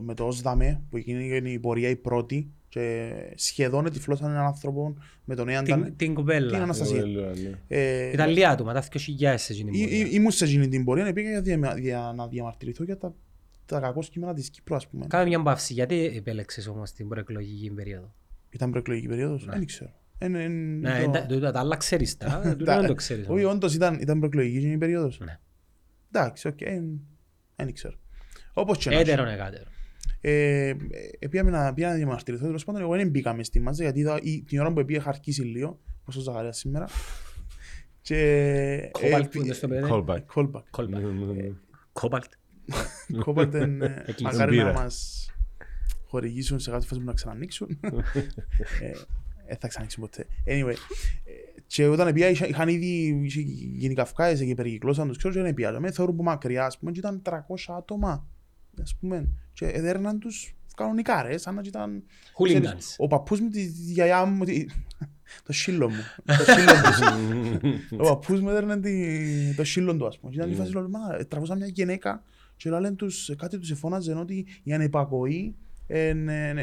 με 0.00 0.14
το 0.14 0.24
ΟΣΔΑΜΕ 0.26 0.82
που 0.90 0.96
έγινε 0.96 1.50
η 1.50 1.58
πορεία 1.58 1.88
η 1.88 1.96
πρώτη 1.96 2.50
και 2.68 3.12
σχεδόν 3.34 3.86
ετυφλώσαν 3.86 4.30
έναν 4.30 4.44
άνθρωπο 4.44 4.94
με 5.24 5.34
τον 5.34 5.48
Ιαν 5.48 5.64
την, 5.64 5.82
την, 5.84 5.96
την 5.96 6.14
κοπέλα. 6.14 6.50
την 6.52 6.60
Αναστασία. 6.62 7.04
Ναι. 7.04 7.30
Ε, 7.68 8.10
Ιταλία 8.12 8.50
άτομα, 8.50 8.72
τα 8.72 8.82
2.000 8.82 9.34
σε 9.36 9.52
εκείνη 9.52 9.70
την 9.70 9.80
ή- 9.80 9.84
πορεία. 9.84 10.06
ή- 10.06 10.08
Ήμουν 10.12 10.30
σε 10.30 10.44
εκείνη 10.44 10.68
την 10.68 10.84
πορεία, 10.84 11.12
πήγα 11.12 11.30
για, 11.30 11.40
δια- 11.40 11.76
για 11.78 12.12
να 12.16 12.28
διαμαρτυρηθώ 12.28 12.84
για 12.84 12.98
τα, 12.98 13.14
τα 13.66 13.80
κακό 13.80 14.00
κείμενα 14.10 14.34
της 14.34 14.50
Κύπρου, 14.50 14.74
ας 14.74 14.88
πούμε. 14.88 15.06
Κάμε 15.08 15.26
μια 15.26 15.42
παύση. 15.42 15.72
Γιατί 15.72 16.12
επέλεξες 16.16 16.66
όμως 16.66 16.92
την 16.92 17.08
προεκλογική 17.08 17.70
περίοδο; 17.70 18.14
Ήταν 18.52 18.70
προεκλογική 18.70 19.06
περίοδος, 19.08 19.44
δεν 19.44 19.66
ξέρω. 19.66 19.90
Εν- 20.18 20.34
εν- 20.34 20.78
Ναι, 20.78 21.02
το- 21.04 21.10
τα- 21.10 21.26
τούτα 21.26 21.52
τα 21.52 21.60
άλλα 21.60 21.76
ξέρεις 21.76 22.16
τα. 22.16 22.40
Τούτο 22.52 22.64
τα- 22.64 22.78
δεν 22.78 22.86
το 22.86 22.94
ξέρεις. 22.94 23.28
Όχι, 23.28 23.42
όμως. 23.44 23.54
όντως 23.54 23.74
ήταν, 23.74 23.98
ήταν 24.00 24.18
προεκλογική 24.18 24.56
εκείνη 24.56 24.72
η 24.72 24.76
περίοδος. 24.78 25.18
Ναι. 25.18 25.38
Εντάξει, 26.12 26.48
οκ, 26.48 26.60
εν- 26.60 27.00
δεν 27.56 27.72
ξέρω. 27.72 27.94
Όπως 28.52 28.78
και 28.78 28.88
να 28.90 28.94
έχει. 28.94 29.10
Έτερον 29.10 29.28
εκάτερον. 29.28 29.66
Ε, 30.20 30.68
ε, 31.18 31.28
πήγαμε 31.30 31.50
να, 31.50 31.74
πήγα 31.74 31.88
να 31.88 31.94
διαμαρτυρηθώ, 31.94 32.44
τέλος 32.46 32.64
πάντων, 32.64 32.80
εγώ 32.80 32.96
δεν 32.96 33.08
μπήκα 33.08 33.34
μες 33.34 33.46
στη 33.46 33.60
μάζα, 33.60 33.82
γιατί 33.82 33.98
είδα, 34.00 34.18
η, 34.22 34.42
την 34.42 34.60
ώρα 34.60 34.72
που 34.72 34.84
πήγα 34.84 34.98
είχα 35.00 35.08
αρχίσει 35.08 35.42
λίγο, 35.42 35.80
όπως 36.00 36.16
ο 36.16 36.20
Ζαχαρίας 36.20 36.58
σήμερα. 36.58 36.86
Και... 38.00 38.88
Cobalt 38.92 39.24
ε, 39.24 39.28
που 39.28 39.44
είναι 39.44 39.54
στο 39.54 39.68
παιδί. 39.68 39.88
Callback. 39.92 40.18
Callback. 40.34 40.62
Cobalt. 40.70 40.90
Ναι, 40.90 40.98
ναι, 40.98 41.32
ναι. 41.32 41.50
Cobalt. 41.92 42.24
Κόμπαλτ 43.18 43.54
εν, 43.54 43.82
ε, 43.82 44.02
Εκεί. 44.06 44.22
μακάρι 44.22 44.50
Μπύρα. 44.50 44.72
να 44.72 44.80
μας 44.80 45.26
χορηγήσουν 46.12 46.58
σε 46.60 46.70
κάποια 46.70 46.88
φάση 46.88 47.00
που 47.00 47.06
να 47.06 47.12
ξανανοίξουν. 47.12 47.68
Ε, 48.82 48.90
Δεν 49.46 49.56
θα 49.60 49.68
ξανανοίξουν 49.68 50.02
ποτέ. 50.02 50.26
Anyway, 50.46 50.74
ε, 51.24 51.60
και 51.66 51.86
όταν 51.86 52.12
πήγα 52.12 52.28
είχα- 52.28 52.46
είχαν 52.48 52.68
ήδη 52.68 53.20
είχε 53.24 53.40
γίνει 53.76 53.94
καυκάες 53.94 54.40
και 54.40 54.54
περικυκλώσαν 54.54 55.08
τους 55.08 55.16
ξέρω 55.16 55.34
και 55.34 55.42
δεν 55.42 55.54
πήγα. 55.54 55.80
Με 55.80 55.90
θεωρούν 55.92 56.16
που 56.16 56.22
μακριά 56.22 56.64
ας 56.66 56.78
πούμε 56.78 56.90
και 56.92 56.98
ήταν 56.98 57.22
300 57.22 57.74
άτομα 57.76 58.26
ας 58.82 58.96
πούμε 58.96 59.28
και 59.52 59.66
έδερναν 59.66 60.18
τους 60.18 60.54
κανονικά 60.76 61.22
ρε 61.22 61.38
σαν 61.38 61.54
να 61.54 61.62
ήταν 61.64 62.02
Hooligans. 62.38 62.60
ξέρεις, 62.62 62.94
ο 62.98 63.06
παππούς 63.06 63.40
μου 63.40 63.48
τη 63.48 63.62
γιαγιά 63.64 64.24
μου 64.24 64.44
τη- 64.44 64.66
το 65.46 65.52
σύλλο 65.52 65.88
μου 65.90 66.02
το 66.24 66.44
σύλλο 66.52 66.72
του 67.88 67.98
ο 67.98 68.02
παππούς 68.04 68.40
μου 68.40 68.48
έδερνε 68.48 68.80
τη- 68.80 69.54
το 69.56 69.64
σύλλο 69.64 69.96
του 69.96 70.06
ας 70.06 70.18
πούμε 70.18 70.32
και 70.32 70.38
ήταν 70.38 70.50
η 70.50 70.54
φάση 70.54 70.72
λέω 70.72 70.88
«Μα, 70.88 70.98
ε, 71.18 71.24
τραβούσαν 71.24 71.56
μια 71.58 71.66
γυναίκα 71.66 72.22
και 72.56 72.70
λένε 72.70 72.92
τους 72.92 73.30
κάτι 73.38 73.58
τους 73.58 73.70
εφώναζαν 73.70 74.18
ότι 74.18 74.46
η 74.62 74.72
ανεπακοή 74.72 75.54
είναι 75.88 76.54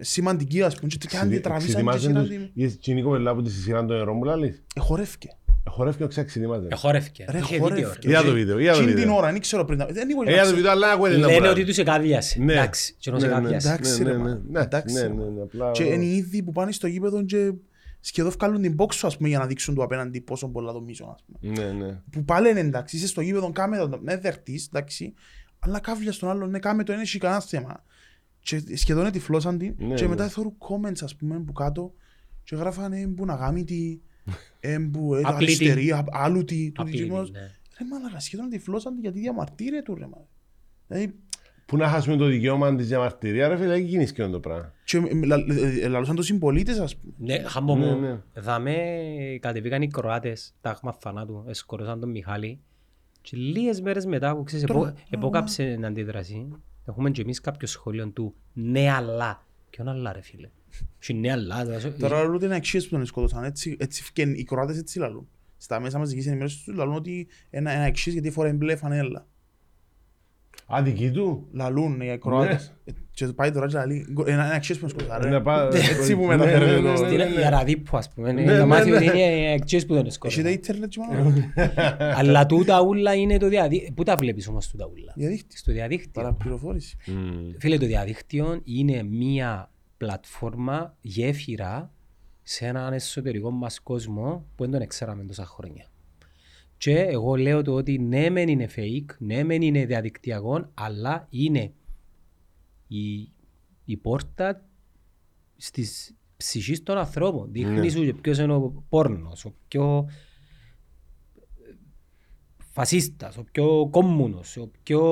σημαντική 0.00 0.62
ας 0.62 0.74
πούμε 0.76 0.88
και 0.98 1.06
και 1.08 1.16
αν 1.16 1.28
τη 1.28 1.40
τραβήσαν 1.40 1.66
και 1.66 1.72
Ξετοιμάζουν 1.72 2.00
σύραν 2.10 2.22
τους- 2.26 2.30
την- 2.36 2.50
Είδες 2.54 2.72
την 2.72 2.80
κοινή 2.80 3.02
κοπελά 3.02 3.34
που 3.34 3.42
της 3.42 3.62
σειράν 3.62 3.86
το 3.86 3.94
νερό 3.94 4.14
μου 4.14 4.24
λάλης. 4.24 4.62
Ε, 4.74 4.80
χορεύκε. 4.80 5.28
Χορεύει 5.68 6.02
ο 6.02 6.06
ξεξετοιμάζε. 6.06 6.66
Εχόρευκε. 6.70 7.24
Ρε, 7.30 7.38
Είχε 7.38 7.58
χόρευκε. 7.58 7.86
βίντεο. 7.86 8.00
ρε. 8.02 8.10
Είδα 8.10 8.22
το 8.22 8.32
βίντεο, 8.32 8.58
είδα 8.58 8.72
το 8.72 8.76
Εκείνη 8.78 8.92
την 8.94 9.00
βίντεο. 9.02 9.16
ώρα, 9.16 9.30
δεν 9.32 9.40
ξέρω 9.40 9.64
πριν. 9.64 9.78
να- 9.78 9.86
Δεν 9.86 10.08
Ε, 10.26 10.32
είδα 10.32 10.44
το 10.48 10.54
βίντεο, 10.54 10.70
αλλά 10.70 10.90
ακούω 10.90 11.08
την 11.08 11.18
Λένε 11.18 11.26
πράγμα. 11.32 11.50
ότι 11.50 11.64
τους 11.64 11.78
εκάδιασε. 11.78 12.38
Ναι. 12.42 12.52
Εντάξει. 12.52 12.94
Και 12.98 13.10
ενώ 13.10 13.18
σε 13.18 13.26
Ναι, 13.26 13.32
ναι. 13.32 13.38
εκάδιασε. 13.38 13.68
Εντάξει, 13.68 14.02
Ναι, 14.02 14.10
ρε, 14.10 14.16
ναι, 14.16 14.22
μα. 14.22 14.40
ναι. 14.50 14.60
Εντάξει, 14.60 14.94
Ναι, 14.94 15.00
ρε, 15.00 15.08
ναι, 15.08 15.14
μα. 15.14 15.24
ναι, 15.30 15.40
απλά- 15.42 15.70
Και 15.70 15.82
είναι 15.82 16.04
οι 16.04 16.16
ίδιοι 16.16 16.42
που 16.42 16.52
πάνε 16.52 16.72
στο 16.72 16.86
γήπεδο 16.86 17.24
και 17.24 17.52
σχεδόν 18.00 18.32
βγάλουν 18.38 18.62
την 18.62 18.74
box 18.78 18.92
σου, 18.94 19.06
ας 19.06 19.16
πούμε, 19.16 19.28
για 19.28 19.38
να 19.38 19.46
δείξουν 19.46 19.74
του 19.74 19.82
απέναντι 19.82 20.20
πόσο 20.20 20.48
πολλά 20.48 20.72
το 20.72 20.80
μίσο, 20.80 21.14
ας 21.14 21.24
πούμε. 21.26 21.52
Ναι, 21.52 21.84
ναι. 21.84 22.00
Που 22.10 22.24
πάλι 22.24 22.50
είναι 22.50 22.60
εντάξει, 22.60 22.96
είσαι 22.96 23.06
στο 23.06 23.20
γήπεδο, 23.20 23.52
κάμε 23.52 23.76
το, 23.76 23.98
με 24.02 24.16
δεχτείς, 24.16 24.66
εντάξει, 24.66 25.14
αλλά 25.58 25.80
κάβλια 25.80 26.12
στον 26.12 26.28
άλλον, 26.28 26.50
ναι, 26.50 26.58
κάμε 26.58 26.84
το, 26.84 26.92
δεν 26.92 27.00
έχει 27.02 27.18
κανένα 27.18 27.40
θέμα. 27.40 27.84
Και 28.40 28.62
σχεδόν 28.76 29.06
ετυφλώσαν 29.06 29.58
την 29.58 29.74
Ναι, 29.78 29.94
και 29.94 30.02
ναι. 30.02 30.08
μετά 30.08 30.28
θεωρούν 30.28 30.54
comments, 30.58 30.98
ας 31.02 31.16
πούμε, 31.16 31.38
που 31.40 31.52
κάτω 31.52 31.92
και 32.44 32.56
γράφανε 32.56 33.06
που 33.16 33.24
να 33.24 33.34
γάμει 33.34 33.64
τη, 33.64 33.98
εμπού, 34.60 35.14
ε, 35.14 35.20
Απλήτη. 35.24 35.52
αριστερή, 35.52 35.92
α- 35.92 36.04
άλλου 36.10 36.44
τη, 36.44 36.70
του 36.70 36.82
Απλή, 36.82 36.96
δικαιώματος. 36.96 37.30
ναι. 37.30 37.40
Ρε 37.78 37.84
μάλακα, 37.90 38.20
σχεδόν 38.20 38.48
τυφλώσαν 38.48 38.92
την 38.92 39.02
γιατί 39.02 39.18
διαμαρτύρε 39.18 39.82
του, 39.82 39.94
ρε 39.94 40.06
μα. 40.06 40.26
Δηλαδή, 40.88 41.14
Πού 41.66 41.76
να 41.76 41.88
χάσουμε 41.88 42.16
το 42.16 42.24
δικαίωμα 42.26 42.74
της 42.76 42.88
διαμαρτυρίας, 42.88 43.48
ρε 43.48 43.56
φίλε, 43.56 43.68
δεν 43.68 43.80
γίνεις 43.82 44.12
και 44.12 44.26
το 44.26 44.40
πράγμα. 44.40 44.72
και 44.84 44.96
ε, 44.96 45.24
λα- 45.26 45.44
ε, 45.48 45.80
ε, 45.80 45.88
λαλούσαν 45.88 46.16
το 46.16 46.22
συμπολίτες, 46.22 46.78
ας 46.78 46.96
πούμε. 46.96 47.12
Ναι, 47.18 47.38
χαμό 47.48 47.76
Ναι, 47.76 47.86
μου. 47.86 48.00
ναι. 48.00 48.20
Δαμέ 48.34 48.76
κατεβήκαν 49.40 49.82
οι 49.82 49.88
Κροάτες, 49.88 50.54
τάγμα 50.60 50.92
θανάτου, 51.00 51.44
εσκορώσαν 51.48 52.00
τον 52.00 52.10
Μιχάλη. 52.10 52.60
Και 53.20 53.36
λίγες 53.36 53.80
μέρες 53.80 54.06
μετά 54.06 54.36
που 54.36 54.42
ξέρεις, 54.42 54.64
Τώρα- 54.66 54.88
επο- 54.88 54.98
επόκαψε 55.10 55.72
την 55.74 55.84
αντίδραση, 55.86 56.48
έχουμε 56.84 57.10
και 57.10 57.22
εμείς 57.22 57.40
κάποιο 57.40 57.66
σχόλιο 57.68 58.08
του 58.10 58.34
«Ναι, 58.52 58.90
αλλά». 58.90 59.46
Ποιον 59.70 59.88
αλλά 59.88 60.12
ρε 60.12 60.20
φίλε. 60.22 60.48
Και 60.98 61.12
«Ναι, 61.12 61.30
αλλά». 61.30 61.64
δηλαδή, 61.64 61.90
Τώρα 62.00 62.22
λαλούν 62.22 62.40
είναι 62.42 62.54
αξίες 62.54 62.84
που 62.88 62.90
τον 62.96 63.06
σκότωσαν, 63.06 63.44
έτσι, 63.44 63.76
έτσι 63.80 64.02
φκεν, 64.02 64.34
οι 64.34 64.44
Κροάτες 64.44 64.78
έτσι 64.78 64.98
λαλούν. 64.98 65.28
Στα 65.56 65.80
μέσα 65.80 65.98
μαζικής 65.98 66.26
ενημέρωσης 66.26 66.62
τους 66.62 66.74
λαλούν 66.76 66.94
ότι 66.94 67.26
ένα, 67.50 67.70
ένα 67.70 67.84
αξίες 67.84 68.14
γιατί 68.14 68.30
φοράει 68.30 68.52
μπλε 68.52 68.76
φανέλα. 68.76 69.26
Αδική 70.70 71.10
του; 71.10 71.48
Λαλούν 71.52 72.00
οι 72.00 72.18
Κροάτες. 72.18 72.72
Και 73.10 73.26
πάει 73.26 73.50
τώρα 73.50 73.66
και 73.66 73.76
λαλεί, 73.76 74.06
ένα 74.26 74.44
ένα 74.46 74.58
ξέρεις 74.58 74.82
που 74.82 74.88
σκοτά, 74.88 75.18
ρε. 75.18 75.28
Ναι, 75.28 75.40
πά- 75.40 75.74
Έτσι 75.74 76.14
που 76.16 76.20
ναι, 76.20 76.26
μεταφέρεται 76.36 76.64
ναι, 76.70 76.76
ναι, 76.80 76.94
το- 76.94 77.02
ναι, 77.02 77.06
Στην 77.06 77.34
ναι. 77.34 77.40
Ιαραδίππο 77.40 77.96
ας 77.96 78.08
πούμε, 78.12 78.32
Ναι, 78.32 78.42
να 78.44 78.56
ναι, 78.56 78.64
μάθει 78.64 78.90
ναι. 78.90 78.96
ότι 78.96 79.04
είναι 79.04 79.52
εκτός 79.52 79.86
που 79.86 79.94
τον 79.94 80.06
Έχετε 80.06 80.10
σκότω. 80.30 80.48
ίντερνετ 80.48 80.88
και 80.88 81.00
μόνο. 81.10 81.32
Αλλά 82.14 82.46
τούτα 82.46 82.80
ούλα 82.82 83.14
είναι 83.14 83.36
το 83.38 83.48
διαδίκτυο. 83.48 83.92
Πού 83.94 84.02
τα 84.02 84.14
βλέπεις 84.16 84.48
όμως 84.48 84.68
τούτα 84.68 84.86
ούλα; 84.92 85.12
Διαδίκτυο. 85.16 85.58
Στο 85.58 85.72
διαδίκτυο. 85.72 86.10
Παραπληροφόρηση. 86.22 86.96
Μμμ. 87.06 87.50
Φίλε, 87.58 87.78
το 87.78 87.86
διαδίκτυο 87.86 88.60
είναι 88.64 89.02
μία 89.02 89.70
πλατφόρμα 89.96 90.96
γέφυρα 91.00 91.92
σε 92.42 92.66
έναν 92.66 92.92
εσωτερικό 92.92 93.50
μας 93.50 93.80
κόσμο 93.80 94.46
που 94.56 94.66
δεν 94.68 94.78
τον 94.78 94.86
ξέραμε 94.88 95.24
τόσα 95.24 95.44
χρόνια. 95.44 95.86
Και 96.78 96.98
εγώ 96.98 97.34
λέω 97.36 97.62
το 97.62 97.74
ότι 97.74 97.98
ναι 97.98 98.30
μεν 98.30 98.48
είναι 98.48 98.68
fake, 98.76 99.14
ναι 99.18 99.42
μεν 99.44 99.62
είναι 99.62 99.86
διαδικτυακό, 99.86 100.70
αλλά 100.74 101.26
είναι 101.30 101.72
η, 102.88 103.32
η 103.84 103.96
πόρτα 103.96 104.64
στις 105.56 106.16
ψυχής 106.36 106.82
των 106.82 106.98
ανθρώπων. 106.98 107.48
Δείχνει 107.52 107.80
Ναι. 107.80 107.88
σου 107.88 108.04
και 108.04 108.14
ποιος 108.14 108.38
είναι 108.38 108.52
ο 108.54 108.84
πόρνος, 108.88 109.44
ο 109.44 109.54
πιο 109.68 110.08
φασίστας, 112.72 113.36
ο 113.36 113.44
πιο 113.52 113.88
κομμούνος, 113.90 114.56
ο 114.56 114.70
πιο 114.82 115.02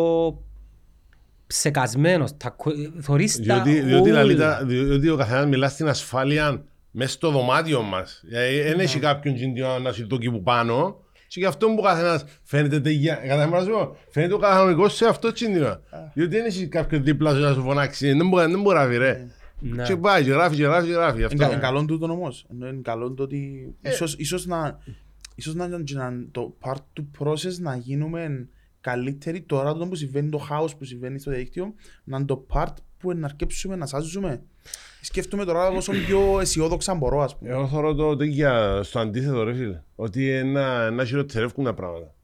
ψεκασμένος. 1.47 2.37
Τα, 2.37 2.51
κο- 2.51 2.73
θωρείς 3.01 3.37
τα 3.45 3.63
Διότι, 3.63 3.81
διότι, 3.81 4.11
όλα. 4.11 4.19
λαλεί 4.23 4.37
τα- 4.37 4.65
διότι 4.65 5.09
ο 5.09 5.17
καθένας 5.17 5.47
μιλά 5.47 5.69
στην 5.69 5.89
ασφάλεια 5.89 6.65
μέσα 6.91 7.11
στο 7.13 7.31
δωμάτιο 7.31 7.83
μας. 7.83 8.25
Δεν 8.65 8.81
έχει 8.81 8.99
κάποιον 8.99 9.35
κινητήριο 9.35 9.79
να 9.79 9.93
σου 9.93 10.07
το 10.07 10.15
εκεί 10.15 10.31
που 10.31 10.43
πάνω. 10.43 11.01
Και 11.29 11.41
γι' 11.41 11.47
αυτό 11.47 11.67
που 11.67 11.77
ο 11.79 11.83
καθένας 11.83 12.25
φαίνεται 12.43 12.81
τεγιά. 12.81 13.15
Κατάλαβα 13.15 13.59
να 13.59 13.65
σου 13.65 13.71
πω, 13.71 13.97
Φαίνεται 14.11 14.35
ο 14.35 14.39
κανονικός 14.39 14.95
σε 14.95 15.07
αυτό 15.07 15.27
το 15.29 15.33
κινητήριο. 15.35 15.81
Διότι 16.15 16.37
δεν 16.37 16.45
έχει 16.47 16.67
κάποιον 16.69 17.05
δίπλα 17.05 17.35
σου 17.35 17.41
να 17.41 17.53
σου 17.53 17.63
φωνάξει. 17.63 18.13
Δεν 18.13 18.29
μπορεί 18.29 18.51
δεν 18.51 18.61
μπορεί 18.61 18.77
να 18.77 18.87
βρει 18.87 18.97
ρε. 18.97 19.27
Ναι. 19.61 19.83
Και 19.83 19.97
πάει 19.97 20.25
και 20.25 20.31
γράφει 20.31 20.57
και 20.57 20.63
γράφει 20.63 20.87
και 20.87 20.93
γράφει. 20.93 21.19
Είναι 21.19 21.29
κα- 21.29 21.35
Αυτό. 21.37 21.53
είναι 21.53 21.61
καλό 21.61 21.85
τούτο 21.85 22.07
όμως. 22.07 22.47
Ενώ 22.51 22.67
Είναι 22.69 22.81
καλό 22.83 23.13
το 23.13 23.23
ότι 23.23 23.75
Ε. 23.83 23.91
ίσως- 23.91 24.15
ίσως 24.19 24.47
να 24.47 24.79
ίσως 25.35 25.55
να 25.55 25.69
να- 25.69 25.79
να- 25.79 26.27
το 26.31 26.57
part 26.65 26.81
του 26.93 27.11
process 27.19 27.59
να 27.59 27.77
γίνουμε 27.77 28.49
καλύτεροι 28.81 29.41
τώρα 29.41 29.75
το 29.75 29.87
που 29.87 29.95
συμβαίνει 29.95 30.29
το 30.31 30.39
χάος 30.39 30.77
που 30.77 30.85
συμβαίνει 30.85 31.19
στο 31.19 31.31
διαδίκτυο 31.31 31.75
να 32.05 32.17
είναι 32.17 32.27
το 32.27 32.47
part 32.53 32.73
που 32.99 33.13
να 33.13 33.27
αρκέψουμε 33.27 33.77
να 33.77 33.87
σάζουμε. 33.87 34.43
Σκέφτομαι 35.01 35.45
τώρα 35.45 35.69
όσο 35.69 35.93
πιο 35.93 36.41
αισιόδοξα 36.41 36.95
μπορώ 36.95 37.23
ας 37.23 37.37
πούμε. 37.37 37.51
Εγώ 37.51 37.67
θεωρώ 37.69 37.95
το 37.95 38.17
τέτοια 38.17 38.81
στο 38.83 38.99
αντίθετο 38.99 39.43
ρε 39.45 39.55
φίλε. 39.55 39.83
Ότι 39.95 40.31
ένα, 40.31 40.91
να 40.91 41.05
χειροτερεύκουν 41.05 41.65
τα 41.65 41.75
πράγματα. 41.75 42.15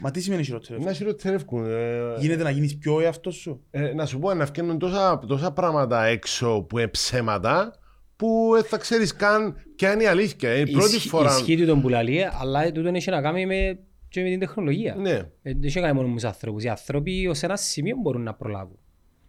Μα 0.00 0.10
τι 0.10 0.20
σημαίνει 0.20 0.44
χειρότερο. 0.44 0.78
Να 0.82 0.92
χειροτερεύκουν. 0.92 1.64
ε, 1.70 1.98
Γίνεται 2.18 2.42
να 2.42 2.50
γίνεις 2.50 2.76
πιο 2.78 3.00
εαυτός 3.00 3.34
σου; 3.34 3.60
Ε, 3.70 3.92
να 3.94 4.06
σου 4.06 4.18
πω, 4.18 4.34
να 4.34 4.44
βγαίνουν 4.44 4.78
τόσα, 4.78 5.18
τόσα 5.26 5.52
πράγματα 5.52 6.04
έξω 6.04 6.62
που 6.68 6.78
είναι 6.78 6.88
ψέματα 6.88 7.74
που 8.16 8.50
δεν 8.54 8.64
θα 8.64 8.76
ξέρεις 8.78 9.14
καν 9.16 9.54
ποια 9.76 9.92
είναι 9.92 10.02
η 10.02 10.06
αλήθεια. 10.06 10.54
Είναι 10.58 10.70
η 10.70 10.72
πρώτη 10.72 10.94
Ισχύ- 10.94 11.08
φορά. 11.10 11.30
Ισχύει 11.36 11.56
του 11.56 11.66
τον 11.66 11.80
πουλαλή, 11.80 12.24
αλλά 12.40 12.72
τούτο 12.72 12.88
έχει 12.88 13.10
να 13.10 13.20
κάνει 13.20 13.46
με, 13.46 13.78
και 14.08 14.22
με 14.22 14.28
την 14.28 14.38
τεχνολογία. 14.38 14.94
Ναι. 14.94 15.10
Ε, 15.12 15.26
Δεν 15.42 15.62
έχει 15.62 15.76
να 15.80 15.82
κάνει 15.86 15.94
μόνο 15.96 16.08
με 16.08 16.14
τους 16.14 16.24
ανθρώπους. 16.24 16.62
Οι 16.64 16.68
άνθρωποι 16.68 17.26
ως 17.26 17.42
ένα 17.42 17.56
σημείο 17.56 17.96
μπορούν 18.02 18.22
να 18.22 18.34
προλάβουν. 18.34 18.78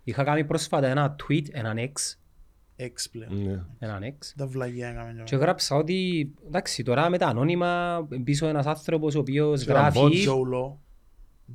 Είχα 0.03 0.24
κάνει 0.24 0.43
πρόσφατα 0.43 0.88
ένα 0.88 1.15
tweet, 1.24 1.43
έναν 1.51 1.78
ex, 1.80 1.91
Έξ 2.82 3.09
πλέον. 3.09 3.43
ναι. 3.43 3.61
έναν 3.80 4.01
ex, 4.03 4.34
Τα 4.38 4.47
βλαγιά 4.47 4.88
έκαμε. 4.89 5.21
και 5.23 5.36
γράψα 5.36 5.75
ότι, 5.75 6.30
εντάξει, 6.47 6.84
τώρα 6.84 7.09
με 7.09 7.17
τα 7.17 7.27
ανώνυμα, 7.27 7.99
πίσω 8.23 8.47
ένας 8.47 8.65
άνθρωπος 8.65 9.15
ο 9.15 9.19
οποίος 9.19 9.63
Και 9.63 9.71
ένα 9.71 9.80
γράφει, 9.80 9.99
bots. 9.99 10.30
Joe 10.30 10.53
Law. 10.53 10.73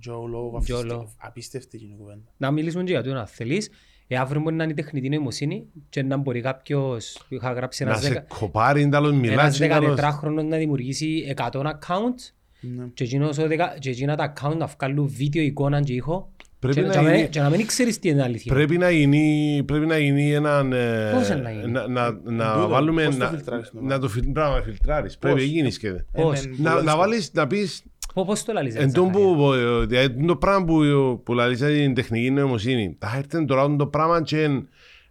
Joe 0.06 0.12
Law. 0.12 0.74
Joe 0.74 0.80
Law. 0.80 0.86
απίστευτη- 0.86 1.08
Απίστευτη 1.18 1.76
εκείνη 1.76 1.92
η 1.92 1.96
κουβέντα. 1.96 2.28
να 2.36 2.50
μιλήσουμε 2.50 2.82
και 2.84 2.90
για 2.92 3.02
το 3.02 3.12
να 3.12 3.26
θέλεις, 3.26 3.70
ε, 4.06 4.16
αύριο 4.16 4.40
μπορεί 4.40 4.54
να 4.54 4.62
είναι 4.62 4.72
η 4.72 4.76
τεχνητή 4.76 5.08
νοημοσύνη 5.08 5.66
και 5.88 6.02
να 6.02 6.16
μπορεί 6.16 6.40
κάποιος, 6.40 7.26
είχα 7.28 7.52
γράψει 7.52 7.84
Να 7.84 7.90
ένας, 7.90 8.02
σε 8.02 8.08
δεκα, 8.08 8.20
κοπάρει, 8.38 8.88
τέλος 8.88 9.12
μιλάς 9.12 9.32
ένας 9.38 9.58
και 9.58 9.66
τέλος... 9.68 10.00
14χρονος 10.00 10.44
να 10.48 10.56
δημιουργήσει 10.56 11.34
100 11.36 11.60
account 11.60 12.32
Ναι. 12.60 12.86
και 12.94 13.04
εκείνος 13.04 13.38
ο 13.38 13.46
δεκα- 13.46 13.76
και 13.78 13.90
εκείνα 13.90 14.16
τα 14.16 14.32
account 14.36 14.56
να 14.56 14.66
βγάλουν 14.66 15.06
βίντεο, 15.08 15.42
εικόνα 15.42 15.80
και 15.82 15.92
ήχο 15.92 16.32
Πρέπει 16.64 16.80
και, 16.80 16.86
να 16.86 16.92
και, 16.92 16.98
να 17.00 17.02
γίνει- 17.08 17.20
μην- 17.22 17.30
και 17.30 17.40
να 17.40 17.48
μην 17.50 17.66
ξέρεις 17.66 17.98
τι 17.98 18.08
είναι 18.08 18.22
αλήθεια. 18.22 18.52
Πρέπει 18.54 18.78
να 18.78 18.90
γίνει, 18.90 19.62
πρέπει 19.66 19.86
να 19.86 19.98
γίνει 19.98 20.32
έναν... 20.34 20.72
ε, 20.72 21.10
Πώς 21.14 21.28
να 21.28 21.50
γίνει; 21.50 21.70
να, 21.70 21.88
να, 21.88 22.10
να 22.24 22.52
τούτο, 22.54 22.68
βάλουμε... 22.68 23.04
πώς 23.04 23.16
το 23.16 23.24
να, 23.24 23.30
φιλτράρεις 23.30 23.70
το 23.70 23.78
να 23.82 23.98
το 23.98 24.08
φιλ- 24.08 24.32
πράγμα, 24.32 24.60
φιλτράρεις. 24.62 25.18
Πρέπει 25.18 25.36
να 25.40 25.42
γίνεις 25.46 25.78
και... 25.78 25.90
Πώς; 26.12 26.44
Ε, 26.44 26.48
ναι, 26.48 26.54
Να, 26.58 26.70
πολλά 26.70 26.82
να 26.82 26.96
βάλεις, 26.96 27.30
να 27.32 27.46
πεις... 27.46 27.82
Πω- 28.14 28.24
Πώς 28.26 28.44
το 28.44 28.52
λαλείς 28.52 28.74
Εν 28.74 28.82
έτσι, 28.82 28.94
τόν 28.94 29.06
Ζαχαρία; 29.06 29.34
που, 29.36 29.52
ε, 29.52 29.86
δηλαδή, 29.86 30.24
το 30.26 30.36
πράγμα 30.36 30.64
που, 30.64 30.80
που 31.24 31.34
λαλείς 31.34 31.58
για 31.58 31.68
την 31.68 31.94
τεχνική 31.94 32.30
νοημοσύνη, 32.30 32.96
θα 32.98 33.14
έρθει 33.16 33.44
τώρα 33.44 33.76
το 33.76 33.86
πράγμα 33.86 34.22
και 34.22 34.42
εν- 34.42 34.68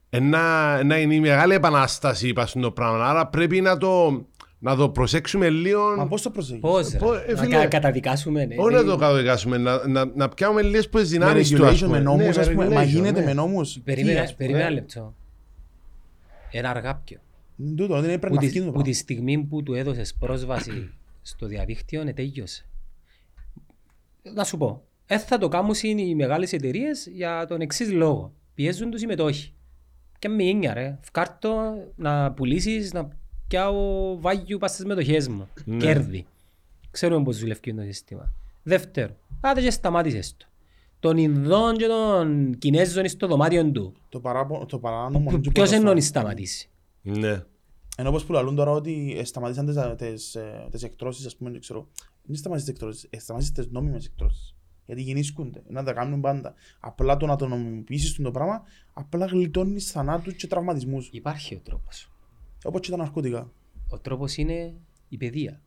εν 0.09 0.29
να, 0.29 0.83
να 0.83 0.97
είναι 0.99 1.13
η 1.15 1.19
μεγάλη 1.19 1.53
επανάσταση 1.53 2.27
είπα 2.27 2.45
στο 2.45 2.71
πράγμα. 2.71 3.05
Άρα 3.09 3.27
πρέπει 3.27 3.61
να 3.61 3.77
το, 3.77 4.25
να 4.63 4.75
το 4.75 4.89
προσέξουμε 4.89 5.49
λίγο. 5.49 5.95
Μα 5.95 6.07
πώς 6.07 6.21
το 6.21 6.29
προσέχεις. 6.29 6.59
Πώς 6.61 6.91
ρε, 6.91 6.97
Πώς, 6.97 7.17
ε, 7.27 7.31
να 7.31 7.41
φίλε, 7.41 7.55
κα- 7.55 7.67
καταδικάσουμε 7.67 8.45
ναι, 8.45 8.55
Όχι 8.57 8.73
να 8.73 8.79
δι- 8.81 8.89
το 8.89 8.95
καταδικάσουμε, 8.97 9.57
να, 9.57 9.87
να, 9.87 10.05
να 10.05 10.29
πιάμε 10.29 10.61
λίγες 10.61 10.89
που 10.89 10.97
Με 10.97 11.03
δυνάμεις 11.03 11.49
του, 11.49 11.65
ας 11.65 11.73
regulation, 11.75 11.85
πούμε. 11.85 11.97
με 11.97 12.03
νόμους, 12.03 12.35
Ναι, 12.35 12.41
ας 12.41 12.49
πούμε. 12.51 12.69
Μα 12.69 12.81
regulation, 12.83 12.87
γίνεται 12.87 13.19
ναι. 13.19 13.25
με 13.25 13.33
νόμους. 13.33 13.73
Τι, 13.73 13.79
Περίμενε, 13.79 14.19
ας 14.19 14.25
πούμε. 14.25 14.37
περίμενε 14.37 14.63
ένα 14.63 14.73
λεπτό. 14.73 15.15
Ένα 16.51 16.69
αργάπιο. 16.69 17.19
Είναι 17.57 17.75
Τούτο, 17.75 17.93
δεν 18.01 18.03
πρέπει 18.03 18.27
Που 18.27 18.33
να 18.33 18.39
τη, 18.39 18.47
φύγει 18.47 18.59
το 18.59 18.65
που 18.65 18.71
τη 18.77 18.81
πράγμα. 18.83 18.93
στιγμή 18.93 19.37
που 19.43 19.63
του 19.63 19.73
έδωσες 19.73 20.13
πρόσβαση 20.13 20.93
στο 21.21 21.45
διαδίκτυο, 21.47 22.03
ναι, 22.03 22.13
τέλειωσε. 22.13 22.65
Να 24.33 24.43
σου 24.43 24.57
πω, 24.57 24.83
δεν 25.07 25.19
θα 25.19 25.37
το 25.37 25.47
κάνουν 25.47 25.73
οι 25.83 26.15
μεγάλες 26.15 26.53
εταιρείες 26.53 27.07
για 27.13 27.45
τον 27.47 27.61
εξής 27.61 27.91
λόγο. 27.91 28.33
Πιέζουν 28.55 28.89
τους 28.91 28.99
συμμετόχοι. 28.99 29.53
Και 30.19 30.29
με 30.29 30.43
έννοια 30.43 30.73
ρε, 30.73 30.97
φκάρτο 31.01 31.73
να 31.95 32.31
πουλήσεις, 32.31 32.93
να 32.93 33.07
πιάω 33.47 34.19
βάγιου 34.19 34.57
πας 34.57 34.71
στις 34.71 34.85
μετοχές 34.85 35.27
μου. 35.27 35.47
Ναι. 35.65 35.77
Κέρδη. 35.77 36.25
Ξέρουμε 36.91 37.23
πώς 37.23 37.39
δουλεύει 37.39 37.73
το 37.73 37.81
σύστημα. 37.81 38.33
Δεύτερο, 38.63 39.15
άντε 39.41 39.61
και 39.61 39.71
σταμάτησες 39.71 40.35
το. 40.37 40.45
Τον 40.99 41.17
Ινδόν 41.17 41.77
και 41.77 41.85
τον 41.85 42.57
Κινέζον 42.57 43.07
στο 43.07 43.27
δωμάτιο 43.27 43.71
του. 43.71 43.93
Το 44.09 44.19
παράπο- 44.19 44.65
το 44.65 44.79
παράνομο. 44.79 45.17
είναι 45.19 45.29
και 45.29 45.37
Ποιος 45.37 45.51
πρωτοφανές. 45.53 45.79
εννοεί 45.79 46.01
σταματήσει; 46.01 46.69
Ναι. 47.01 47.43
Ενώ 47.97 48.09
όπως 48.09 48.25
που 48.25 48.31
λαλούν 48.33 48.55
τώρα 48.55 48.71
ότι 48.71 49.15
ε, 49.17 49.23
σταματήσαν 49.23 49.65
τις, 49.65 49.75
ε, 49.75 49.95
τις, 49.97 50.35
ε, 50.35 50.67
τις 50.71 50.83
εκτρώσεις, 50.83 51.25
ας 51.25 51.35
πούμε, 51.35 51.51
δεν 51.51 51.59
ξέρω. 51.59 51.87
Δεν 52.23 52.35
σταματήσεις 52.35 52.69
τις 52.69 52.79
εκτρώσεις, 52.79 53.07
ε, 53.09 53.19
σταματήσεις 53.19 53.53
τις 53.53 53.67
νόμιμες 53.71 54.05
εκτρώσεις. 54.05 54.55
Γιατί 54.85 55.01
γεννήσκονται, 55.01 55.63
να 55.67 55.83
τα 55.83 55.93
κάνουν 55.93 56.21
πάντα. 56.21 56.53
Απλά 56.79 57.17
το 57.17 57.25
να 57.25 57.35
το 57.35 57.47
νομιμοποιήσεις 57.47 58.15
το 58.15 58.31
πράγμα, 58.31 58.63
απλά 58.93 59.25
γλιτώνεις 59.25 59.91
θανάτους 59.91 60.33
και 60.33 60.47
τραυματισμούς. 60.47 61.09
Υπάρχει 61.11 61.55
ο 61.55 61.59
τρόπος. 61.63 62.11
Όπως 62.63 62.81
και 62.81 62.91
τα 62.91 62.97
ναρκωτικά. 62.97 63.51
Ο 63.89 63.99
τρόπος 63.99 64.37
είναι 64.37 64.73
η 65.09 65.17
παιδεία. 65.17 65.61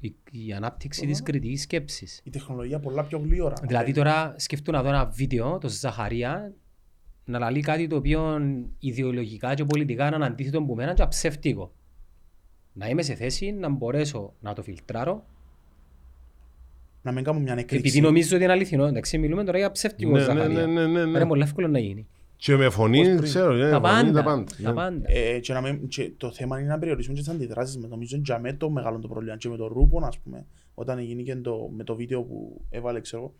Η, 0.00 0.14
η 0.30 0.52
ανάπτυξη 0.52 1.06
της 1.06 1.22
κριτικής 1.22 1.62
σκέψης. 1.62 2.20
Η 2.24 2.30
τεχνολογία 2.30 2.78
πολλά 2.80 3.04
πιο 3.04 3.18
γλύωρα. 3.18 3.54
Δηλαδή 3.62 3.92
τώρα 3.92 4.34
σκεφτούν 4.38 4.74
να 4.74 4.82
δω 4.82 4.88
ένα 4.88 5.06
βίντεο, 5.06 5.58
το 5.58 5.68
Ζαχαρία, 5.68 6.52
να 7.24 7.38
λαλεί 7.38 7.60
κάτι 7.60 7.86
το 7.86 7.96
οποίο 7.96 8.40
ιδεολογικά 8.78 9.54
και 9.54 9.64
πολιτικά 9.64 10.06
είναι 10.14 10.24
αντίθετο 10.24 10.58
από 10.58 10.74
μένα 10.74 10.94
και 10.94 11.06
ψεύτικο. 11.06 11.72
Να 12.72 12.88
είμαι 12.88 13.02
σε 13.02 13.14
θέση 13.14 13.50
να 13.52 13.68
μπορέσω 13.68 14.32
να 14.40 14.52
το 14.52 14.62
φιλτράρω 14.62 15.24
Να 17.02 17.12
μην 17.12 17.24
κάνουμε 17.24 17.44
μια 17.44 17.52
επειδή 17.52 17.74
εκρήξη. 17.76 18.00
νομίζω 18.00 18.34
ότι 18.34 18.44
είναι 18.44 18.52
αληθινό. 18.52 18.84
Εντάξει, 18.86 19.18
μιλούμε 19.18 19.44
τώρα 19.44 19.58
για 19.58 19.70
ψεύτικο 19.70 20.10
Ναι, 20.10 20.18
ναι, 20.18 20.24
Ζαχαρία. 20.24 20.66
ναι, 20.66 20.66
ναι, 20.66 20.86
ναι, 20.86 21.04
ναι. 21.04 21.18
Είναι 21.18 21.26
πολύ 21.26 21.42
εύκολο 21.42 21.68
να 21.68 21.78
γίνει. 21.78 22.06
Και 22.42 22.56
με 22.56 22.64
Πώς 22.64 22.74
φωνή, 22.74 23.02
πριν. 23.02 23.20
ξέρω, 23.20 23.52
ναι, 23.52 23.70
Τα 23.70 23.80
φωνή, 23.80 23.82
πάντα. 23.82 24.12
τα 24.12 24.22
πάντα. 24.22 24.44
Τα 24.62 24.68
ναι. 24.68 24.74
πάντα. 24.74 25.02
Ε, 25.08 25.38
και 25.38 25.52
να 25.52 25.60
μην, 25.60 25.88
και 25.88 26.12
το 26.16 26.32
θέμα 26.32 26.58
είναι 26.58 26.68
να 26.68 26.78
περιορίσουμε 26.78 27.14
και 27.14 27.20
τις 27.20 27.30
αντιδράσεις 27.30 27.76
μας. 27.76 27.90
Νομίζω 27.90 28.20
για 28.24 28.38
με 28.38 28.52
το 28.52 28.70
μεγάλο 28.70 28.98
το 28.98 29.08
πρόβλημα. 29.08 29.36
Και 29.36 29.48
με 29.48 29.56
το 29.56 29.66
Ρούπον, 29.66 30.04
ας 30.04 30.18
πούμε, 30.18 30.46
όταν 30.74 30.98
γίνηκε 30.98 31.36
το, 31.36 31.70
με 31.76 31.84
το 31.84 31.94
βίντεο 31.94 32.22
που 32.22 32.60
έβαλε, 32.70 33.00
ξέρω 33.00 33.22
εγώ, 33.22 33.34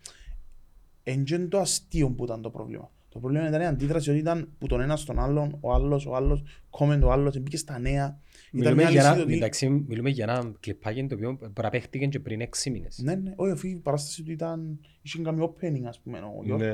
εν 1.03 1.23
και 1.23 1.37
το 1.37 1.59
αστείο 1.59 2.09
που 2.09 2.23
ήταν 2.23 2.41
το 2.41 2.49
πρόβλημα. 2.49 2.91
Το 3.09 3.19
πρόβλημα 3.19 3.47
ήταν 3.47 3.61
η 3.61 3.65
αντίδραση 3.65 4.09
ότι 4.09 4.19
ήταν 4.19 4.49
που 4.59 4.67
τον 4.67 4.81
ένας 4.81 5.01
στον 5.01 5.19
άλλον, 5.19 5.57
ο 5.59 5.73
άλλος, 5.73 6.05
ο 6.05 6.15
άλλος, 6.15 6.43
κόμμεν 6.69 7.03
ο 7.03 7.11
άλλος, 7.11 7.39
μπήκε 7.39 7.57
στα 7.57 7.79
νέα. 7.79 7.93
Ήταν 7.93 8.19
Μιλούμε 8.51 8.75
μια 8.75 8.89
για, 8.89 9.01
λύση 9.01 9.13
ένα, 9.13 9.23
ότι... 9.23 9.33
εντάξει, 9.33 9.69
μιλούμε 9.69 10.09
για 10.09 10.23
ένα 10.23 10.51
κλιπάκι 10.59 11.05
το 11.07 11.15
οποίο 11.15 11.39
παραπέχτηκε 11.53 12.05
και 12.05 12.19
πριν 12.19 12.41
6 12.41 12.71
μήνες. 12.71 12.99
Ναι, 13.03 13.15
ναι, 13.15 13.33
όχι, 13.35 13.51
αφού 13.51 13.67
η 13.67 13.75
παράσταση 13.75 14.23
του 14.23 14.31
ήταν, 14.31 14.79
είχε 15.01 15.21
κάνει 15.21 15.49
opening, 15.49 15.83
ας 15.87 15.99
πούμε, 15.99 16.19
ο 16.19 16.57
Ναι. 16.57 16.73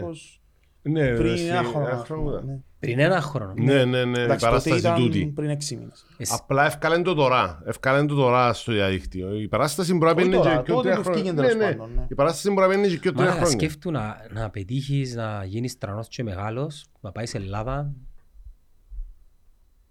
Γιώργος, 0.83 1.09
Ναι, 1.11 1.15
πριν 1.17 1.33
εσύ, 1.33 1.45
ένα 1.45 1.63
χρόνο, 1.63 1.87
ένα 1.87 1.95
ας 1.97 2.05
χρόνο 2.07 2.21
πούμε, 2.23 2.33
ήταν. 2.35 2.45
ναι. 2.45 2.57
Πριν 2.79 2.99
ένα 2.99 3.21
χρόνο. 3.21 3.53
Ναι, 3.57 3.85
ναι, 3.85 4.05
ναι, 4.05 4.19
η 4.19 4.23
Εντάξει, 4.23 4.25
τότε 4.27 4.37
παράσταση 4.45 4.77
ήταν 4.79 4.95
τούτη. 4.95 5.31
πριν 5.35 5.49
έξι 5.49 5.75
μήνες. 5.75 6.05
Εσύ- 6.17 6.33
Απλά 6.35 6.65
ευκάλεν 6.65 7.03
το 7.03 7.13
τώρα. 7.13 7.61
Ευκάλεν 7.65 8.07
το 8.07 8.15
τώρα 8.15 8.53
στο 8.53 8.71
διαδίκτυο. 8.71 9.35
Η 9.39 9.47
παράσταση 9.47 9.93
μπορεί 9.93 10.03
να 10.05 10.09
Όχι 10.11 10.29
παίρνει 10.29 10.43
τώρα, 10.43 10.55
και 10.55 10.61
πιο 10.61 10.75
τότε 10.75 10.89
τρία 10.89 11.01
που 11.01 11.11
βγήκε 11.11 11.29
χρόνια. 11.31 11.41
τέλος 11.49 11.55
Ναι, 11.55 11.65
ναι. 11.69 11.75
πάντων, 11.75 11.93
ναι. 11.95 12.05
Η 12.09 12.15
παράσταση 12.15 12.49
μπορεί 12.49 12.67
να 12.67 12.73
παίρνει 12.73 12.87
και 12.87 12.99
πιο 12.99 13.11
τρία 13.13 13.25
Μα 13.25 13.31
χρόνια. 13.31 13.51
σκέφτου 13.51 13.91
να, 13.91 14.17
να 14.31 14.49
πετύχεις 14.49 15.15
να 15.15 15.43
γίνεις 15.45 15.77
τρανός 15.77 16.07
και 16.07 16.23
μεγάλος, 16.23 16.85
να 17.01 17.11
πάεις 17.11 17.29
σε 17.29 17.37
Ελλάδα 17.37 17.91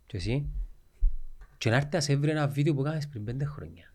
και 0.07 0.17
εσύ 0.17 0.47
και 1.59 1.71
να 1.71 1.77
έρθει 1.77 1.89
να 1.93 2.01
σε 2.01 2.17
βρει 2.17 2.31
ένα 2.31 2.47
βίντεο 2.49 2.75
που 2.75 2.83
κάνεις 2.83 3.09
πριν 3.09 3.25
πέντε 3.25 3.45
χρόνια. 3.45 3.93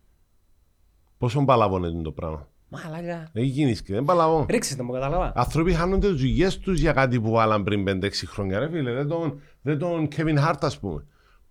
Πόσο 1.17 1.45
παλαβώνεται 1.45 2.01
το 2.01 2.11
πράγμα. 2.11 2.47
Μαλάκα. 2.73 3.29
Έχει 3.33 3.51
κίνηση, 3.51 3.83
δεν 3.87 4.03
παλαβώ. 4.03 4.45
Ρίξε 4.49 4.75
το 4.75 4.83
μου 4.83 4.91
καταλάβα. 4.91 5.31
Άνθρωποι 5.35 5.73
χάνονται 5.73 6.07
τις 6.07 6.19
δουλειές 6.19 6.59
τους 6.59 6.79
για 6.79 6.91
κάτι 6.91 7.19
που 7.19 7.31
βάλαν 7.31 7.63
πριν 7.63 7.83
5-6 7.87 8.09
χρόνια 8.25 8.59
ρε 8.59 8.69
φίλε. 8.69 8.91
Δεν 8.91 9.07
τον, 9.07 9.41
δεν 9.61 9.77
τον 9.77 10.07
Kevin 10.15 10.37
Hart 10.47 10.57
ας 10.61 10.79
πούμε. 10.79 11.05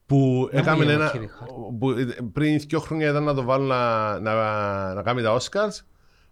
Που 0.07 0.49
έκαμε 0.53 0.85
είναι 0.85 0.93
ο 0.93 0.95
ένα... 0.95 1.13
Kevin 1.15 1.45
Hart. 1.45 1.77
Που 1.79 1.95
πριν 2.33 2.61
2 2.71 2.77
χρόνια 2.79 3.11
ήταν 3.11 3.23
να 3.25 3.35
το 3.35 3.43
βάλουν 3.43 3.67
να, 3.67 4.19
να, 4.21 4.95
να 4.95 5.03
κάνει 5.03 5.23
τα 5.23 5.39
Oscars 5.39 5.85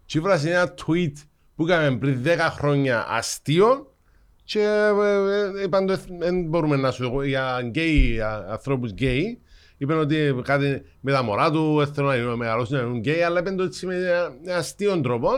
και 0.05 0.17
ήβρασε 0.17 0.49
ένα 0.49 0.73
tweet 0.73 1.13
που 1.55 1.67
έκαμε 1.67 1.97
πριν 1.97 2.23
10 2.25 2.29
χρόνια 2.51 3.05
αστείο 3.09 3.95
και 4.43 4.59
ε, 4.59 5.59
ε, 5.59 5.63
είπαν 5.63 5.85
το 5.85 5.99
δεν 6.19 6.43
μπορούμε 6.43 6.75
να 6.75 6.91
σου 6.91 7.21
για 7.21 7.59
γκέι, 7.61 8.19
ανθρώπους 8.49 8.91
γκέι 8.91 9.41
είπαν 9.81 9.97
ότι 9.99 10.35
κάτι 10.43 10.81
με 11.01 11.11
τα 11.11 11.23
μωρά 11.23 11.51
του 11.51 11.75
δεν 11.77 11.93
θέλουν 11.93 12.09
να 12.09 12.15
γίνουν- 12.15 12.37
μεγαλώσουν 12.37 12.75
να 12.75 12.81
γίνουν 12.81 12.97
γκέι 12.97 13.21
αλλά 13.21 13.39
είπαν 13.39 13.55
το 13.55 13.63
έτσι 13.63 13.85
με 13.85 13.95
ένα 14.45 14.55
αστείο 14.57 15.01
τρόπο 15.01 15.29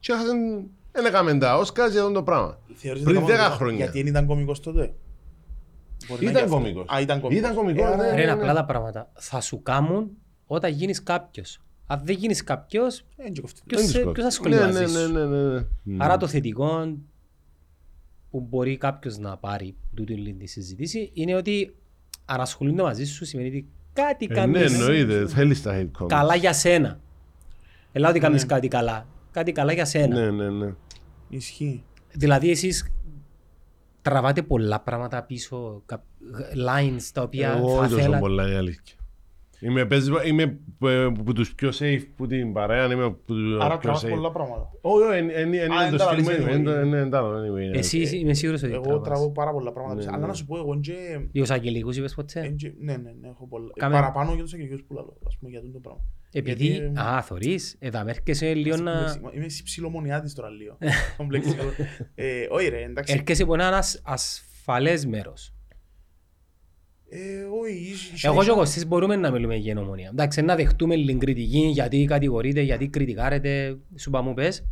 και 0.00 0.12
έχασαν 0.12 0.66
δεν 0.92 1.04
έκαμε 1.04 1.38
τα 1.38 1.60
Oscars 1.60 1.90
για 1.90 2.00
αυτό 2.00 2.12
το 2.12 2.22
πράγμα. 2.22 2.58
Θεωρείς 2.74 3.02
Πριν 3.02 3.16
ότι 3.16 3.32
ήταν 3.32 3.50
10 3.50 3.54
χρόνια. 3.54 3.76
Γιατί 3.76 3.98
δεν 3.98 4.06
ήταν 4.06 4.26
κωμικός 4.26 4.60
τότε; 4.60 4.92
Μπορεί 6.08 6.24
να 6.24 6.30
Ήταν 6.30 6.42
είναι 6.42 6.50
κωμικός. 6.52 6.82
αυτό. 6.82 6.94
Α, 6.94 7.00
ήταν 7.00 7.20
κωμικός. 7.20 7.44
Ήταν 7.44 7.56
κωμικός, 7.56 7.84
Ε, 7.84 7.86
άρα- 7.92 7.96
ναι. 7.96 8.14
Ρε, 8.14 8.22
είναι 8.22 8.30
απλά 8.30 8.54
τα 8.54 8.64
πράγματα. 8.64 9.10
Θα 9.14 9.40
σου 9.40 9.62
κάμουν 9.62 10.10
όταν 10.46 10.72
γίνεις 10.72 11.02
κάποιος. 11.02 11.60
Αν 11.86 12.00
δεν 12.04 12.16
γίνεις 12.16 12.44
κάποιος, 12.44 12.98
Ε, 12.98 13.04
δεν 13.22 13.34
κοφτεί. 13.40 13.60
ποιος, 13.66 13.80
Δεν 13.80 13.90
σε- 13.90 14.02
τους 14.02 14.12
ποιος 14.12 14.14
κόβει. 14.14 14.26
ασχολείται 14.28 14.66
Ναι, 14.66 14.72
μαζί 14.80 14.92
ναι, 14.98 15.00
σου. 15.00 15.12
ναι, 15.12 15.24
ναι, 15.24 15.36
ναι. 15.54 15.64
Μμ. 15.82 16.02
Άρα 16.02 16.16
το 16.16 16.26
θετικό 16.26 16.96
που 18.30 18.40
μπορεί 18.40 18.76
κάποιος 18.76 19.18
να 19.18 19.36
πάρει 19.36 19.76
τούτη 19.94 20.34
τη 20.38 20.46
συζήτηση 20.46 21.10
είναι 21.14 21.34
ότι 21.34 21.76
αν 22.24 22.40
ασχολούνται 22.40 22.82
μαζί 22.82 23.04
σου 23.04 23.24
σημαίνει 23.24 23.48
ότι 23.48 23.68
κάτι 24.04 24.24
Ε, 24.24 24.28
Ναι, 24.28 24.34
κάνεις 24.34 24.72
εννοείται. 24.72 25.26
Θέλεις 25.26 25.62
τα 25.62 25.72
hate 25.74 26.02
comments. 26.02 26.06
καλά 26.08 26.34
για 26.34 26.52
σένα. 26.52 27.00
Ελά 27.92 28.08
ότι 28.08 28.18
κάνεις 28.18 28.46
κάτι 28.46 28.68
καλά. 28.68 29.06
Κάτι 29.30 29.52
καλά 29.52 29.72
για 29.72 29.84
σένα. 29.84 30.20
Ναι, 30.20 30.30
ναι, 30.30 30.50
ναι. 30.50 30.72
Ισχύει. 31.28 31.84
Δηλαδή 32.12 32.50
εσείς 32.50 32.92
τραβάτε 34.02 34.42
πολλά 34.42 34.80
πράγματα 34.80 35.22
πίσω, 35.22 35.82
κα- 35.86 36.04
lines 36.68 37.02
τα 37.12 37.22
οποία 37.22 37.48
Εγώ 37.56 37.68
θα 37.68 37.78
όχι 37.78 37.88
τόσο 37.88 38.00
θέλατε. 38.02 38.18
πολλά 38.18 38.48
η 38.52 38.54
αλήθεια. 38.54 38.96
Είμαι, 39.60 39.86
παίζει- 39.86 40.12
είμαι 40.26 40.58
ε, 40.82 41.04
από 41.04 41.32
τους 41.32 41.54
πιο 41.54 41.70
safe 41.78 42.02
που 42.16 42.26
την 42.26 42.52
παρέα, 42.52 42.84
είμαι 42.92 43.04
από 43.04 43.18
τους 43.26 43.60
Άρα 43.60 43.68
πιο 43.78 43.78
τραβάς 43.80 44.04
safe. 44.04 44.08
πολλά 44.08 44.32
πράγματα. 44.32 44.70
Όχι, 44.80 45.04
όχι, 45.08 45.16
εν- 45.18 45.30
εν- 45.30 45.54
εν- 45.54 45.72
Α, 45.72 45.74
είναι 45.74 45.84
εν 45.84 45.90
το 45.90 45.96
τα 45.96 46.04
στυλ 46.04 46.22
μου, 46.22 46.28
λαλείς 46.28 46.44
είναι- 46.46 46.54
anyway. 46.54 46.58
είναι- 46.58 46.86
είναι 46.86 46.98
εντάλλον, 46.98 47.42
anyway, 47.42 47.62
είναι. 47.62 47.78
Εσύ 47.78 47.98
είμαι 48.18 48.34
σίγουρος 48.34 48.62
ότι 48.62 48.72
Εγώ 48.72 48.82
τραβάς. 48.82 49.08
τραβώ 49.08 49.30
πάρα 49.32 49.52
πολλά 49.52 49.72
πράγματα. 49.72 49.94
Ναι, 49.94 50.00
πίσω. 50.00 50.10
ναι. 50.10 50.16
Αλλά 50.16 50.26
να 50.26 50.32
σου 50.34 50.46
πω, 50.46 50.56
εγώ 50.56 50.80
και... 50.80 50.92
Τους 51.32 51.50
αγγελικούς 51.50 51.96
είπες 51.96 52.14
ποτέ; 52.14 52.40
εν 52.40 52.56
και- 52.56 52.72
Ναι, 52.78 52.96
ναι, 52.96 53.10
ναι, 53.20 53.28
έχω 53.28 53.46
πολλά. 53.46 53.70
Κάμε- 53.76 53.94
Παραπάνω 53.98 54.32
για 54.34 54.42
τους 54.42 54.52
αγγελικούς 54.52 54.82
που 54.86 54.94
λέω, 54.94 55.16
ας 55.26 55.36
πούμε, 55.38 55.50
για 55.50 55.60
τούτο 55.60 55.78
πράγμα. 55.78 56.00
Επειδή, 56.32 56.66
γιατί, 56.66 56.98
α, 56.98 57.22
θωρείς, 57.22 57.76
εδώ 57.78 58.04
έρχεσαι 58.06 58.54
λίγο 58.54 58.76
να... 58.76 58.90
Είμαι- 58.92 59.30
Είμαι 59.34 59.46
ψιλομονιάτης 59.64 60.34
τώρα 60.34 60.48
λίγο. 60.48 60.78
Κομπλεξικό. 61.16 61.62
Ε, 62.14 62.46
Όχι 62.50 62.68
ρε, 62.68 62.82
εντάξει. 62.82 63.14
Έρχεσαι 63.14 63.42
από 63.42 63.54
ένας 63.54 63.76
ασ- 63.76 64.00
ασφαλές 64.04 65.06
μέρος. 65.06 65.48
Ε, 65.48 65.48
Όχι, 65.48 65.54
ίσ- 65.54 65.64
ίσα- 65.66 66.95
Εγώ 67.08 67.66
και 67.66 68.14
ίσα- 68.14 68.52
ο 68.52 68.56
Κωστής 68.56 68.86
μπορούμε 68.86 69.16
να 69.16 69.30
μιλούμε 69.30 69.54
για 69.56 69.72
γενομονία. 69.72 70.08
Εντάξει, 70.12 70.42
να 70.42 70.54
δεχτούμε 70.56 70.94
την 70.94 71.18
κριτική, 71.18 71.58
γιατί 71.58 72.04
κατηγορείτε, 72.04 72.60
γιατί 72.60 72.88
κριτικάρετε, 72.88 73.76
σου 73.96 74.08
είπα 74.08 74.22
μου 74.22 74.34
πες. 74.34 74.64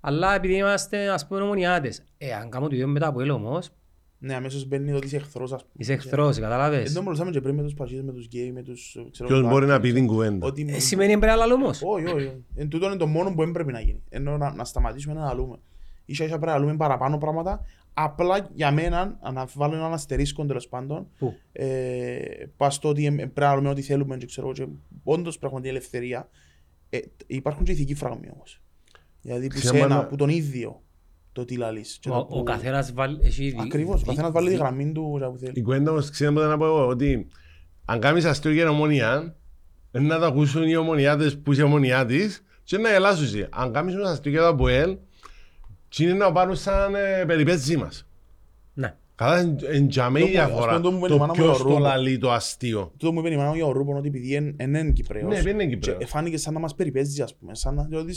Αλλά 0.00 0.34
επειδή 0.34 0.54
είμαστε 0.56 1.08
ας 1.08 1.26
πούμε 1.26 1.40
ομονιάτες, 1.40 2.02
ε, 2.18 2.32
αν 2.34 2.50
κάνω 2.50 2.68
το 2.68 2.74
ίδιο 2.74 2.86
μετά 2.86 3.06
από 3.06 3.20
έλο 3.20 3.34
όμως, 3.34 3.70
Ναι, 4.18 4.34
αμέσως 4.34 4.66
μπαίνει 4.66 4.90
το 4.90 4.96
ότι 4.96 5.06
είσαι 5.06 5.16
εχθρός, 5.16 5.52
ας 5.52 5.60
πούμε. 5.62 5.72
είσαι 5.76 5.92
εχθρός, 5.92 6.36
Εν 6.36 6.42
κατάλαβες. 6.42 6.92
τω 6.92 7.02
μιλούσαμε 7.02 7.30
και 7.30 7.40
πριν 7.40 7.54
με 7.54 7.62
τους 7.62 7.74
πασίδες, 7.74 8.04
με 8.04 8.12
τους 8.12 8.26
γκέι, 8.26 8.52
με 8.52 8.62
τους... 8.62 8.94
ε, 8.94 9.04
ξέρω, 9.10 9.28
Ποιος 9.28 9.42
τα- 9.42 9.48
μπορεί 9.48 9.66
να 9.66 9.80
πει 9.80 9.92
την 9.92 10.06
κουβέντα; 10.06 10.46
Ότι 10.46 10.66
Ε, 10.68 10.78
σημαίνει 10.78 11.10
πρέπει 11.10 11.26
να 11.26 11.34
λαλούμε 11.34 11.64
όμως. 11.64 11.80
Όχι, 11.84 12.04
όχι. 12.06 12.14
όχι. 12.14 12.44
Εν 12.54 12.68
τούτο 12.68 12.86
είναι 12.86 12.96
το 12.96 13.06
μόνο 13.06 13.30
που 13.34 13.42
δεν 13.42 13.50
πρέπει 13.52 13.72
να 13.72 13.80
γίνει. 13.80 14.02
Ενώ 14.08 14.36
να, 14.36 14.54
να 14.54 14.64
σταματήσουμε 14.64 15.14
να 15.14 15.24
λαλούμε. 15.24 15.56
Ίσα 16.04 16.24
ίσα 16.24 16.32
πρέπει 16.38 16.46
να 16.46 16.52
λαλούμε 16.58 16.76
παραπάνω 16.76 17.18
πράγματα. 17.18 17.60
Απλά 17.94 18.48
για 18.54 18.70
μένα, 18.72 19.18
να 19.32 19.48
βάλω 19.54 19.74
έναν 19.74 19.92
αστερίσκο 19.92 20.44
τέλος 20.44 20.68
πάντων, 20.68 21.06
Πού; 21.18 21.34
ε, 21.52 22.18
πας 22.56 22.74
στο 22.74 22.88
ότι 22.88 23.06
ε, 23.06 23.10
πρέπει 23.10 23.32
να 23.40 23.46
λαλούμε 23.46 23.68
ό,τι 23.68 23.82
θέλουμε 23.82 24.16
και 24.16 24.26
ξέρω 24.26 24.52
και 24.52 24.66
όντως 25.04 25.38
πραγματική 25.38 25.70
ελευθερία. 25.70 26.28
Ε, 26.90 26.98
υπάρχουν 27.26 27.64
και 27.64 27.72
ηθικοί 27.72 27.94
φράγμοι 27.94 28.28
όμως. 28.34 28.60
Δηλαδή 29.22 29.46
που 29.46 29.54
Ξέρουμε 29.54 29.80
σένα, 29.80 29.94
να- 29.94 30.06
που 30.06 30.16
τον 30.16 30.28
ίδιο 30.28 30.82
το 31.32 31.44
τι 31.44 31.56
λαλείς. 31.56 31.98
και 32.00 32.08
το 32.08 32.16
Ο, 32.16 32.24
που- 32.24 32.38
ο 32.38 32.42
καθένας 32.42 32.92
βάλει... 32.92 33.18
έχει 33.22 33.44
δι- 33.50 33.60
Ακριβώς, 33.60 33.94
ο 33.94 33.98
δι- 33.98 34.06
καθένας 34.06 34.30
βάλει 34.32 34.46
τη 34.46 34.52
δι- 34.52 34.62
γραμμή 34.62 34.92
του 34.92 35.14
για 35.18 35.28
που 35.30 35.36
Η 35.40 35.44
θέλει. 35.44 35.62
κουβέντα 35.62 35.90
όμως 35.90 36.10
ξέρετε 36.10 36.46
να 36.46 36.56
πω 36.58 36.64
εγώ 36.66 36.86
ότι 36.86 37.26
αν 37.84 38.00
κάνεις 38.00 38.24
αστείο 38.24 38.50
για 38.52 38.68
ομονία, 38.68 39.36
είναι 39.94 40.06
να 40.06 40.18
το 40.18 40.24
ακούσουν 40.24 40.62
οι 40.62 40.76
ομονιάτες 40.76 41.38
που 41.38 41.52
είσαι 41.52 41.62
ομονιάτης 41.62 42.44
και 42.64 42.78
να 42.78 42.90
γελάσουν 42.90 43.24
εσύ. 43.24 43.46
Αν 43.50 43.72
κάνεις 43.72 43.94
ένα 43.94 44.10
αστείο 44.10 44.30
για 44.30 44.40
το 44.40 44.46
ΑΠΟΕΛ, 44.46 44.96
τι 45.96 46.04
είναι 46.04 46.12
να 46.12 46.32
πάρουν 46.32 46.56
σαν 46.56 46.94
ε, 46.94 47.24
περιπέτζι 47.26 47.76
μας. 47.76 48.06
Ναι. 48.74 48.94
Καλά, 49.14 49.56
εν 49.72 49.88
τζαμέ 49.88 50.20
η 50.20 50.22
Το 50.22 50.28
που- 50.30 50.38
ας 50.40 50.46
διαφορά. 50.48 50.70
πούμε, 50.72 50.82
το 50.82 50.90
που 50.90 50.98
με 51.00 51.08
Το 51.08 51.14
τη 51.14 51.20
μάνα 51.20 51.32
μου 51.32 51.38
ποιος 51.44 51.56
το 51.58 51.62
το 51.62 51.68
Ρούμπο. 51.68 51.78
λαλεί 51.80 52.18
το 52.18 52.30
αστείο. 52.32 52.92
Τούτο 52.96 53.12
μου 53.12 53.18
είπε 53.18 53.30
η 53.30 53.36
μάνα 53.36 53.48
μου 53.48 53.54
για 53.54 53.66
ο 53.66 53.72
Ρούπον 53.72 53.96
ότι 53.96 54.08
επειδή 54.08 54.34
εν- 54.34 54.54
εν 54.56 54.74
είναι 54.74 54.90
Κυπρέος 54.90 55.28
Ναι, 55.34 55.42
δεν 55.42 55.52
είναι 55.60 55.66
και 55.66 55.76
Κυπρέος. 55.76 56.10
φάνηκε 56.10 56.36
σαν 56.36 56.52
να 56.54 56.60
μας 56.60 56.74
περιπέζει 56.74 57.22
ας 57.22 57.34
πούμε, 57.36 57.54
σαν 57.54 57.74
να 57.74 57.82
διότι 57.82 58.14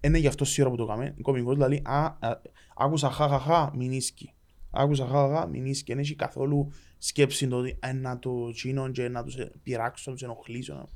είναι 0.00 0.18
γι' 0.18 0.26
αυτό 0.26 0.44
σίγουρα 0.44 0.70
που 0.70 0.76
το 0.76 0.86
κάνουμε, 0.86 1.14
κομικός 1.22 1.54
δηλαδή, 1.54 1.82
α, 1.84 2.04
α, 2.04 2.40
άκουσα 2.76 3.10
χαχαχα, 3.10 3.72
μην 3.76 3.92
ίσκει. 3.92 4.32
Άκουσα 4.70 5.06
χαχαχα, 5.06 5.46
μην 5.46 5.66
ίσκει. 5.66 5.92
Δεν 5.92 6.02
έχει 6.02 6.14
καθόλου 6.14 6.68
σκέψη 6.98 7.46
το 7.48 7.56
ότι 7.56 7.76
ε, 7.80 7.92
να 7.92 8.18
το 8.18 8.50
τσίνω 8.52 8.88
και 8.90 9.08
να 9.08 9.22
τους 9.24 9.36
ε, 9.36 9.50
πειράξω, 9.62 10.04
να 10.10 10.12
τους 10.16 10.22
ενοχλήσω. 10.24 10.74
να- 10.74 10.86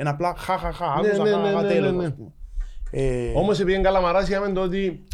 Είναι 0.00 0.08
απλά 0.08 0.34
χαχαχα, 0.36 0.86
Ναι, 1.00 1.08
άκουσα 1.08 1.22
ναι, 1.22 1.30
ναι, 1.30 1.36
χαχαχα, 1.36 1.62
ναι, 1.62 1.68
τέλος 1.68 1.90
ναι, 1.92 1.96
ναι. 1.96 2.04
ας 2.06 2.14
πούμε. 2.14 2.32
Ε, 2.90 3.32
Όμως 3.34 3.60
επειδή 3.60 3.74
είναι 3.74 3.82
καλαμαράς 3.82 4.28
είχαμε 4.28 4.52
το 4.52 4.60
ότι 4.62 5.04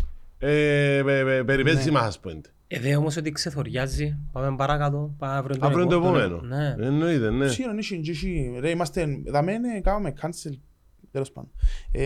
ε, 0.40 1.02
πε- 1.04 1.24
πε- 1.24 1.44
περιπέτζι 1.44 1.84
Ναι. 1.84 1.90
μας 1.90 2.06
ας 2.06 2.20
πούμε. 2.20 2.40
Ε, 2.72 2.78
δε 2.80 2.96
όμως 2.96 3.16
ότι 3.16 3.32
ξεθοριάζει. 3.32 4.18
Πάμε 4.32 4.56
παρακάτω. 4.56 5.14
Πάμε 5.18 5.32
αύριο 5.34 5.56
τον 5.58 5.64
Αύριο 5.68 5.82
είναι 5.82 5.90
το 5.90 5.96
επο- 5.96 6.06
τον- 6.06 6.20
επόμενο. 6.20 6.56
Ναι. 6.56 6.74
Εννοείται, 6.86 7.30
ναι. 7.30 7.48
Σίγουρα 7.48 7.72
είναι 7.74 8.00
και 8.02 8.10
εσύ. 8.10 8.56
Ρε, 8.60 8.70
είμαστε, 8.70 9.06
δαμε 9.26 9.52
είναι, 9.52 9.80
κάνουμε 9.80 10.12
cancel. 10.22 10.52
Τέλος 11.12 11.32
πάντων. 11.32 11.50
Ε, 11.92 12.02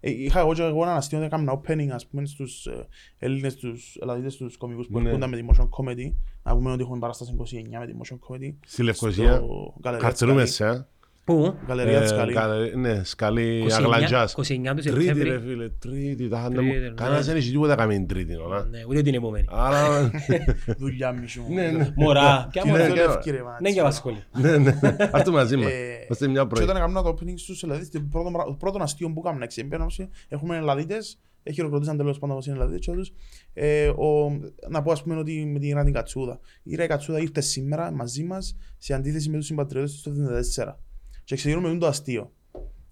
ε, 0.00 0.10
είχα 0.10 0.38
εγώ 0.40 0.54
και 0.54 0.62
εγώ 0.62 0.82
έναν 0.82 0.96
αστείο 0.96 1.18
ότι 1.18 1.26
έκανα 1.26 1.60
opening 1.60 1.88
ας 1.92 2.06
πούμε 2.06 2.26
στους 2.26 2.66
ε, 2.66 2.86
Έλληνες, 3.18 3.54
τους 3.54 3.96
Ελλαδίτες, 4.00 4.36
τους 4.36 4.56
κομικούς 4.56 4.86
που 4.86 5.00
Ναι. 5.00 5.06
έρχονταν 5.06 5.30
με 5.30 5.36
τη 5.36 5.44
motion 5.50 5.68
comedy. 5.68 6.12
Να 6.42 6.54
πούμε 6.54 6.72
ότι 6.72 6.82
έχουμε 6.82 6.98
παράσταση 6.98 7.32
29 7.32 7.78
με 7.78 7.86
τη 7.86 7.92
motion 8.02 8.14
comedy. 8.28 8.54
Στη 8.66 8.82
Λευκοσία. 8.82 9.34
Στο 9.34 9.74
Γαλερία 9.84 10.06
Καρτσελούμε 10.06 10.42
της 10.42 10.54
σε. 10.54 10.88
Ε. 11.26 11.32
Πού; 11.32 11.54
Γαλερία 11.68 12.00
της 12.00 12.10
Ε, 12.10 12.16
Καλή. 12.16 12.32
καλε- 12.32 12.74
Ναι, 12.74 13.04
σκαλή 13.04 13.58
29 13.58 13.72
αγλαντζάς. 13.94 14.32
29 14.32 14.74
του 14.74 14.82
Τρίτη 14.82 14.90
ρε 14.98 15.02
Σεπτέμβρη. 15.14 15.38
φίλε, 15.48 15.68
τρίτη. 15.68 16.28
τα 16.28 16.38
είχαν- 16.38 16.54
Τρίτη, 16.54 16.78
ναι. 16.78 16.88
Κανένας 16.94 17.26
δεν 17.26 17.36
έχει 17.36 17.50
τίποτα 17.50 17.74
κάνει 17.74 17.94
την 17.96 18.06
τρίτη. 18.06 18.36
ώρα. 18.40 18.64
Ναι, 18.64 18.78
ούτε 18.88 19.02
την 19.02 19.14
επόμενη. 19.14 19.46
Άρα, 19.50 20.10
Δουλειά 20.78 21.12
μισού. 21.12 21.42
ναι, 21.48 21.70
ναι. 21.70 21.92
Μωρά. 21.96 22.48
Ποια 22.50 22.62
Τι 22.62 22.68
μωρά. 22.68 22.80
είναι, 22.88 22.90
Αυτό 22.92 23.02
και- 23.04 23.08
λευκή, 23.08 23.30
ρε, 23.30 23.42
μάτσι. 23.42 23.62
Ναι, 23.62 23.70
και 23.72 23.80
απασχολεί. 23.80 24.22
Ναι, 24.40 24.56
ναι. 24.58 24.78
Αυτό 25.12 25.32
μαζί 25.32 25.56
μας. 25.56 25.66
Ε, 25.66 26.02
Είμαστε 26.04 26.28
μια 26.28 26.40
Και 26.42 26.46
πρωί. 26.48 26.62
όταν 26.64 26.76
έκαναμε 26.76 27.02
το 27.02 27.08
opening 27.08 27.34
στους 27.36 27.62
Ελλαδίτες, 27.62 27.88
το 28.00 28.06
πρώτο, 28.10 28.30
μρα- 28.30 28.44
το 28.44 28.52
πρώτο 28.58 28.82
αστείο 28.82 29.12
που 29.12 29.22
έκαμε, 29.24 29.46
ξεμπαίναμε, 29.46 29.90
έχουμε 30.28 30.56
Ελλαδίτες, 30.56 31.18
ε, 31.42 31.52
χειροκροτήσαν 31.52 31.96
τέλος 31.96 32.18
πάντων 32.18 32.34
όπως 32.34 32.46
είναι 32.46 32.56
Ελλαδίτες 32.56 32.84
και 32.84 32.90
όλους. 32.90 33.12
Ε, 33.52 33.88
ο- 33.88 34.40
να 34.68 34.82
πω 34.82 34.92
ας 34.92 35.02
πούμε 35.02 35.16
ότι 35.16 35.44
με 35.52 35.58
την 35.58 35.68
Ιράνη 35.68 35.90
Κατσούδα. 35.92 36.38
Η 36.62 36.70
Ιράνη 36.72 36.88
Κατσούδα 36.88 37.18
ήρθε 37.20 37.40
σήμερα 37.40 37.92
μαζί 37.92 38.24
μας 38.24 38.56
σε 38.78 38.94
αντίθεση 38.94 39.30
με 39.30 39.36
τους 39.36 39.46
συμπατριώτες 39.46 39.92
του 39.92 40.02
το 40.02 40.10
1974. 40.10 40.78
Και 41.24 41.36
ξεκινούμε 41.36 41.72
με 41.72 41.78
το 41.78 41.86
αστείο. 41.86 42.32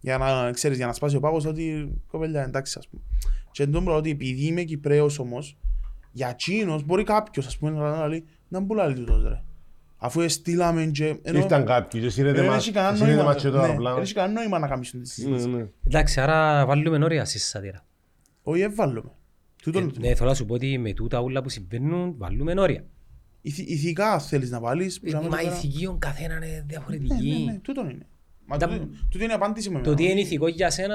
Για 0.01 0.19
να 0.19 0.51
ξέρεις, 0.51 0.77
για 0.77 0.87
να 0.87 0.93
σπάσει 0.93 1.17
ο 1.17 1.21
πάγος 1.21 1.45
ότι 1.47 1.93
κοπέλια 2.07 2.43
εντάξει 2.43 2.79
ας 2.79 2.89
πούμε. 2.89 3.03
Και 3.51 3.63
εντός 3.63 3.85
ότι 3.87 4.11
επειδή 4.11 4.47
είμαι 4.47 4.63
Κυπρέος 4.63 5.19
όμως, 5.19 5.59
για 6.13 6.29
εκείνος 6.29 6.83
μπορεί 6.85 7.05
κάποιος 7.05 7.47
ας 7.47 7.59
πούμε 7.59 7.71
να 7.71 8.07
λέει 8.09 8.25
να 8.49 8.61
μου 8.61 8.67
πουλάει 8.67 8.95
τούτος 8.95 9.23
ρε. 9.23 9.43
Αφού 9.97 10.21
εστήλαμε 10.21 10.85
και... 10.87 11.19
ενώ- 11.23 11.39
Ήρθαν 11.39 11.65
κάποιοι 11.65 12.01
και 12.01 12.09
σύρετε 12.09 12.41
δεν 12.41 12.51
μας 12.51 12.63
έχει 12.63 12.73
κανένα 12.73 12.97
σύρετε 12.97 13.15
νόημα. 13.15 13.33
μας 13.33 13.43
και 13.43 13.49
το 13.49 13.57
ναι, 13.57 13.63
αεροπλάνο. 13.63 13.95
Δεν 13.95 14.05
έχει 14.05 14.15
κανένα 14.15 14.41
νόημα 14.41 14.59
να 14.59 14.69
κάνεις 14.69 14.91
τη 14.91 15.07
συζήτηση. 15.09 15.49
Ναι, 15.49 15.57
ναι. 15.57 15.67
Εντάξει, 15.87 16.21
άρα 16.21 16.67
βάλουμε 16.67 17.05
όρια 17.05 17.25
στη 17.25 17.39
σάτυρα. 17.39 17.85
Όχι, 18.43 18.61
εβάλλουμε. 18.61 19.11
Τούτο 19.63 19.79
είναι 19.79 19.91
το 19.91 20.01
Ναι, 20.01 20.15
θέλω 20.15 20.29
να 20.29 20.35
σου 20.35 20.45
πω 20.45 20.55
ότι 20.55 20.79
με 20.79 20.93
τούτα 20.93 21.21
όλα 21.21 21.43
που 21.43 21.49
συμβαίνουν 21.49 22.15
βάλουμε 22.19 22.61
όρια. 22.61 22.85
Ηθι- 23.41 23.69
Ηθικά 23.71 24.19
θέλεις 24.19 24.51
να 24.51 24.61
βάλεις. 24.61 25.01
που 25.01 25.07
Ε, 25.09 25.13
να 25.13 25.19
μην 25.21 25.29
Μα 25.31 25.37
το 25.37 25.43
η 25.43 25.47
κάνω. 25.47 25.57
ηθική 25.57 25.87
ο 25.87 25.97
καθένα 25.99 26.35
είναι 26.37 26.47
Ναι, 26.47 26.53
ναι, 26.53 26.65
διαφορετική. 26.67 27.45
ναι, 27.47 27.59
τούτο 27.63 27.81
είναι. 27.81 28.07
Μα 28.53 28.59
Τα- 28.59 28.69
τούτο- 28.69 28.89
τούτο 29.11 29.25
είναι 29.25 29.33
η 29.33 29.37
απάντηση 29.37 29.71
μου. 29.71 29.81
Το 29.81 29.95
τι 29.95 30.03
εμένα. 30.03 30.11
είναι 30.11 30.21
ηθικό 30.29 30.49
για 30.49 30.71
σένα 30.71 30.95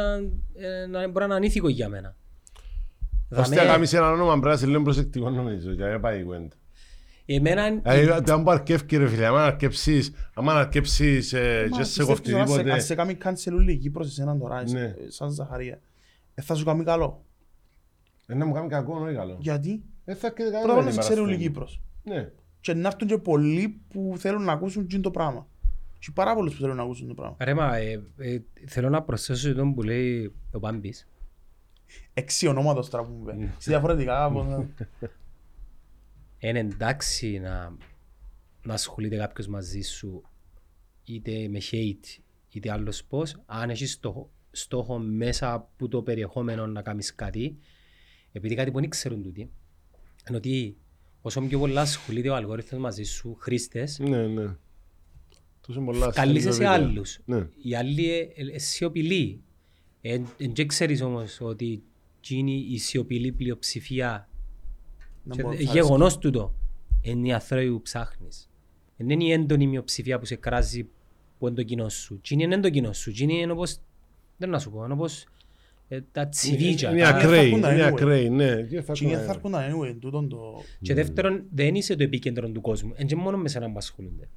ε, 0.55 0.85
να 0.85 0.99
μπορεί 0.99 1.17
να 1.19 1.23
είναι 1.25 1.33
ανήθικο 1.35 1.69
για 1.69 1.89
μένα. 1.89 2.15
Ώστε 3.31 3.55
Δαμέ, 3.55 3.67
να 3.67 3.71
κάνεις 3.73 3.93
ένα 3.93 4.11
όνομα 4.11 4.31
πρέπει 4.31 4.45
να 4.45 4.53
είσαι 4.53 4.65
λίγο 4.65 4.81
προσεκτικό 4.81 5.29
νομίζω 5.29 5.71
για 5.71 5.87
να 5.87 5.99
πάει 5.99 6.19
η 6.19 6.23
κουβέντα. 6.23 6.55
Εμένα 7.25 7.69
Δηλαδή, 7.69 8.31
αν 8.31 8.43
που 8.43 8.51
αρκεύει 8.51 8.97
ρε 8.97 9.07
φίλε, 9.07 9.25
άμα 9.25 9.43
αρκέψεις, 9.45 10.11
άμα 10.33 10.53
αρκέψεις 10.53 11.33
ε, 11.33 11.67
Μα 11.71 11.77
και 11.77 11.83
σε 11.83 11.89
πιστεύεις 11.89 12.09
κοφτεί 12.11 12.31
ότι 12.33 12.39
αν 12.41 12.47
σε- 12.47 12.53
τίποτε. 12.57 12.73
Αν 12.73 12.81
σε 12.81 12.95
κάνει 12.95 13.17
cancel 13.23 13.53
όλη 13.53 13.71
η 13.71 13.77
Κύπρος 13.77 14.07
εσέναν 14.07 14.39
τώρα, 14.39 14.61
εσύ, 14.61 14.73
Ναι. 14.73 14.81
ε, 14.81 14.93
σαν 15.07 15.29
Ζαχαρία, 15.29 15.79
ε, 16.33 16.41
θα 16.41 16.55
σου 16.55 16.65
κάνει 16.65 16.83
καλό. 16.83 17.23
Ε, 18.27 18.33
Να 18.35 18.45
μου 18.45 18.53
κάνει 18.53 18.67
κακό, 18.69 18.99
όχι 19.05 19.15
καλό. 19.15 19.37
Γιατί; 19.39 19.83
Ε, 20.05 20.15
θα 20.15 20.27
αρκεύει 20.27 20.49
πρώτα 20.49 20.63
απ' 20.65 20.69
όλα 20.71 20.79
κανένα 20.79 20.91
σε 20.91 20.99
ξέρει 20.99 21.19
όλη 21.19 21.33
η 21.33 21.49
παρασταίνει. 21.49 21.53
Κύπρος. 21.53 21.81
Ναι. 22.03 22.29
Και 22.61 22.73
να 22.73 22.87
έρθουν 22.87 23.07
και 23.07 23.17
πολλοί 23.17 23.81
που 23.89 24.13
θέλουν 24.17 24.43
να 24.43 24.51
ακούσουν 24.51 24.83
εκείνο 24.83 25.01
το 25.01 25.11
πράγμα. 25.11 25.47
Και 25.99 26.11
πάρα 26.13 26.35
πολλούς 26.35 26.53
που 26.53 26.61
θέλουν 26.61 26.75
να 26.75 26.83
ακούσουν 26.83 27.07
το 27.07 27.13
πράγμα. 27.13 27.35
Ρε 27.39 27.53
μα, 27.53 27.77
ε, 27.77 28.03
ε, 28.17 28.39
θέλω 28.67 28.89
να 28.89 29.03
προσθέσω 29.03 29.53
τον 29.53 29.73
που 29.73 29.83
λέει 29.83 30.33
ο 30.51 30.59
Πάμπης 30.59 31.07
Έξι 32.13 32.47
ονόματος 32.47 32.89
τώρα 32.89 33.03
που 33.03 33.11
μου 33.11 33.29
είπε. 33.29 33.53
Σε 33.57 33.71
διαφορετικά 33.71 34.23
από... 34.23 34.67
Είναι 36.39 36.59
εντάξει 36.59 37.39
να, 37.39 37.75
να 38.63 38.73
ασχολείται 38.73 39.17
κάποιος 39.17 39.47
μαζί 39.47 39.81
σου 39.81 40.23
είτε 41.03 41.47
με 41.47 41.59
hate 41.71 42.21
είτε 42.51 42.71
άλλος 42.71 43.03
πώς, 43.03 43.41
αν 43.45 43.69
έχεις 43.69 43.91
στόχο, 43.91 44.29
στόχο 44.51 44.97
μέσα 44.97 45.53
από 45.53 45.87
το 45.87 46.01
περιεχόμενο 46.01 46.67
να 46.67 46.81
κάνεις 46.81 47.15
κάτι, 47.15 47.57
επειδή 48.31 48.55
κάτι 48.55 48.71
που 48.71 48.79
δεν 48.79 48.89
ξέρουν 48.89 49.23
τούτοι, 49.23 49.49
είναι 50.27 50.37
ότι 50.37 50.77
όσο 51.21 51.41
πιο 51.41 51.59
πολλά 51.59 51.81
ασχολείται 51.81 52.29
ο 52.29 52.35
αλγόριθμος 52.35 52.81
μαζί 52.81 53.03
σου, 53.03 53.35
χρήστες, 53.39 53.99
Ναι, 53.99 54.27
ναι. 54.27 54.55
Τόσο 55.67 55.81
πολλά 55.81 56.11
καλείσαι 56.11 56.51
σε 56.51 56.57
βίντεο. 56.57 56.71
άλλους. 56.71 57.19
Ναι. 57.25 57.47
Οι 57.63 57.75
άλλοι 57.75 58.09
ε, 58.11 58.27
ε, 58.53 58.59
σιωπηλοί. 58.59 59.41
Δεν 60.37 60.67
ξέρεις 60.67 61.01
όμως 61.01 61.37
ότι 61.41 61.83
γίνει 62.21 62.65
η 62.69 62.77
σιωπηλή 62.77 63.31
πλειοψηφία 63.31 64.29
Να 65.23 65.35
και 65.35 65.41
μπορώ 65.41 65.53
να 65.55 65.61
ε, 65.61 65.65
σ' 65.65 65.71
γεγονός 65.71 66.17
τούτο. 66.17 66.53
Είναι 67.01 67.27
οι 67.27 67.33
ανθρώποι 67.33 67.69
που 67.71 67.81
ψάχνεις. 67.81 68.49
Δεν 68.97 69.09
είναι 69.09 69.23
η 69.23 69.31
έντονη 69.31 69.67
μειοψηφία 69.67 70.19
που 70.19 70.25
σε 70.25 70.35
κράζει 70.35 70.87
που 71.39 71.47
είναι 71.47 71.55
το 71.55 71.63
κοινό 71.63 71.89
σου. 71.89 72.19
Τι 72.21 72.35
είναι 72.39 72.59
το 72.59 72.69
κοινό 72.69 72.93
σου. 72.93 73.11
Τι 73.11 73.23
είναι 73.23 73.51
όπως, 73.51 73.77
δεν 74.37 74.49
να 74.49 74.59
σου 74.59 74.71
πω, 74.71 74.83
είναι 74.83 74.93
όπως 74.93 75.25
ε, 75.87 75.99
τα 76.11 76.27
τσιβίτια. 76.27 76.91
Είναι 76.91 77.01
τα- 77.01 77.07
ακραίοι, 77.09 77.45
έρχονταν 77.45 77.73
είναι 77.73 77.83
anyway. 77.83 77.91
ακραίοι, 77.91 78.29
ναι. 78.29 78.61
Και 78.61 78.81
θα 78.81 78.93
Και 78.93 79.05
είναι 79.05 79.15
θα 79.17 79.31
έρχονταν. 79.31 79.63
έρχονταν 79.63 79.91
anyway, 79.95 79.97
τούτον 79.99 80.29
το... 80.29 80.61
Και 80.81 80.93
δεύτερον, 80.93 81.43
δεν 81.53 81.75
είσαι 81.75 81.95
το 81.95 82.03
επίκεντρο 82.03 82.49
του 82.49 82.61
κόσμου. 82.61 82.93
Είναι 82.97 83.05
και 83.07 83.15
μόνο 83.15 83.37
με 83.37 83.49
σένα 83.49 83.71
που 83.71 83.77
ασχολούνται. 83.77 84.29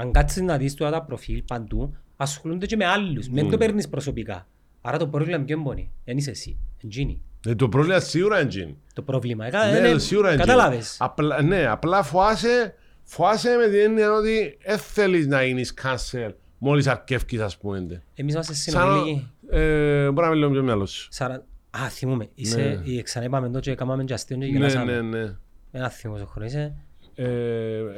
Αν 0.00 0.12
κάτσεις 0.12 0.42
να 0.42 0.56
δεις 0.56 0.74
τώρα 0.74 0.90
τα 0.90 1.02
προφίλ 1.02 1.42
παντού, 1.46 1.94
ασχολούνται 2.16 2.66
και 2.66 2.76
με 2.76 2.84
άλλους. 2.86 3.26
Δεν 3.28 3.50
το 3.50 3.56
παίρνεις 3.56 3.88
προσωπικά. 3.88 4.46
Άρα 4.80 4.98
το 4.98 5.06
πρόβλημα 5.06 5.44
ποιο 5.44 5.58
είναι. 5.76 5.88
Δεν 6.04 6.16
είσαι 6.16 6.30
εσύ. 6.30 6.58
Εντζίνη. 6.84 7.22
Ε, 7.46 7.54
Το 7.54 7.68
πρόβλημα 7.68 7.98
σίγουρα 8.00 8.40
είναι 8.40 8.50
γίνει. 8.50 8.76
Το 8.94 9.02
πρόβλημα. 9.02 9.46
Ε, 9.46 9.80
Ναι, 9.80 9.88
ε, 9.88 9.98
σίγουρα 9.98 10.28
είναι 10.32 10.40
Κατάλαβες. 10.40 10.78
γίνει. 10.78 11.10
Απλά- 11.10 11.42
Ναι, 11.42 11.66
απλά 11.66 12.02
φοάσαι, 12.02 12.74
φοάσαι 13.02 13.56
με 13.56 13.66
την 13.68 13.78
έννοια 13.80 14.12
ότι 14.12 14.58
δεν 14.66 14.78
θέλεις 14.78 15.26
να 15.26 15.42
γίνεις 15.44 15.74
cancel 15.82 16.30
μόλις 16.58 16.86
αρκεύκεις 16.86 17.40
ας 17.40 17.56
πούμε. 17.58 18.02
Εμείς 18.14 18.32
είμαστε 18.34 18.54
Σαν 18.54 18.82
συνομιλικοί. 18.82 19.30
ε, 19.50 20.10
μπορεί 20.10 20.26
να 20.26 20.32
μιλήσω 20.32 20.50
πιο 20.50 20.62
μυαλός 20.62 20.90
σου. 20.90 21.08
Σαρα... 21.10 21.34
Α, 21.70 21.88
θυμούμε. 21.88 22.28
Είσαι... 22.34 22.56
Ναι. 22.84 22.92
Ναι. 22.94 23.02
Ξανά 23.02 23.24
είπαμε 23.24 23.46
εδώ 23.46 23.60
και 23.60 23.70
έκαναμε 23.70 24.04
και 24.04 24.12
αστείο 24.14 24.36
και 24.36 24.44
Ναι, 24.44 24.50
γελάσαμε. 24.50 25.00
ναι, 25.00 25.18
ναι. 25.18 25.36
Ένα 25.72 25.88
θυμός 25.88 26.20
ο 26.20 26.26
χρόνος 26.26 26.50
είσαι. 26.52 26.74
Ε, 27.14 27.24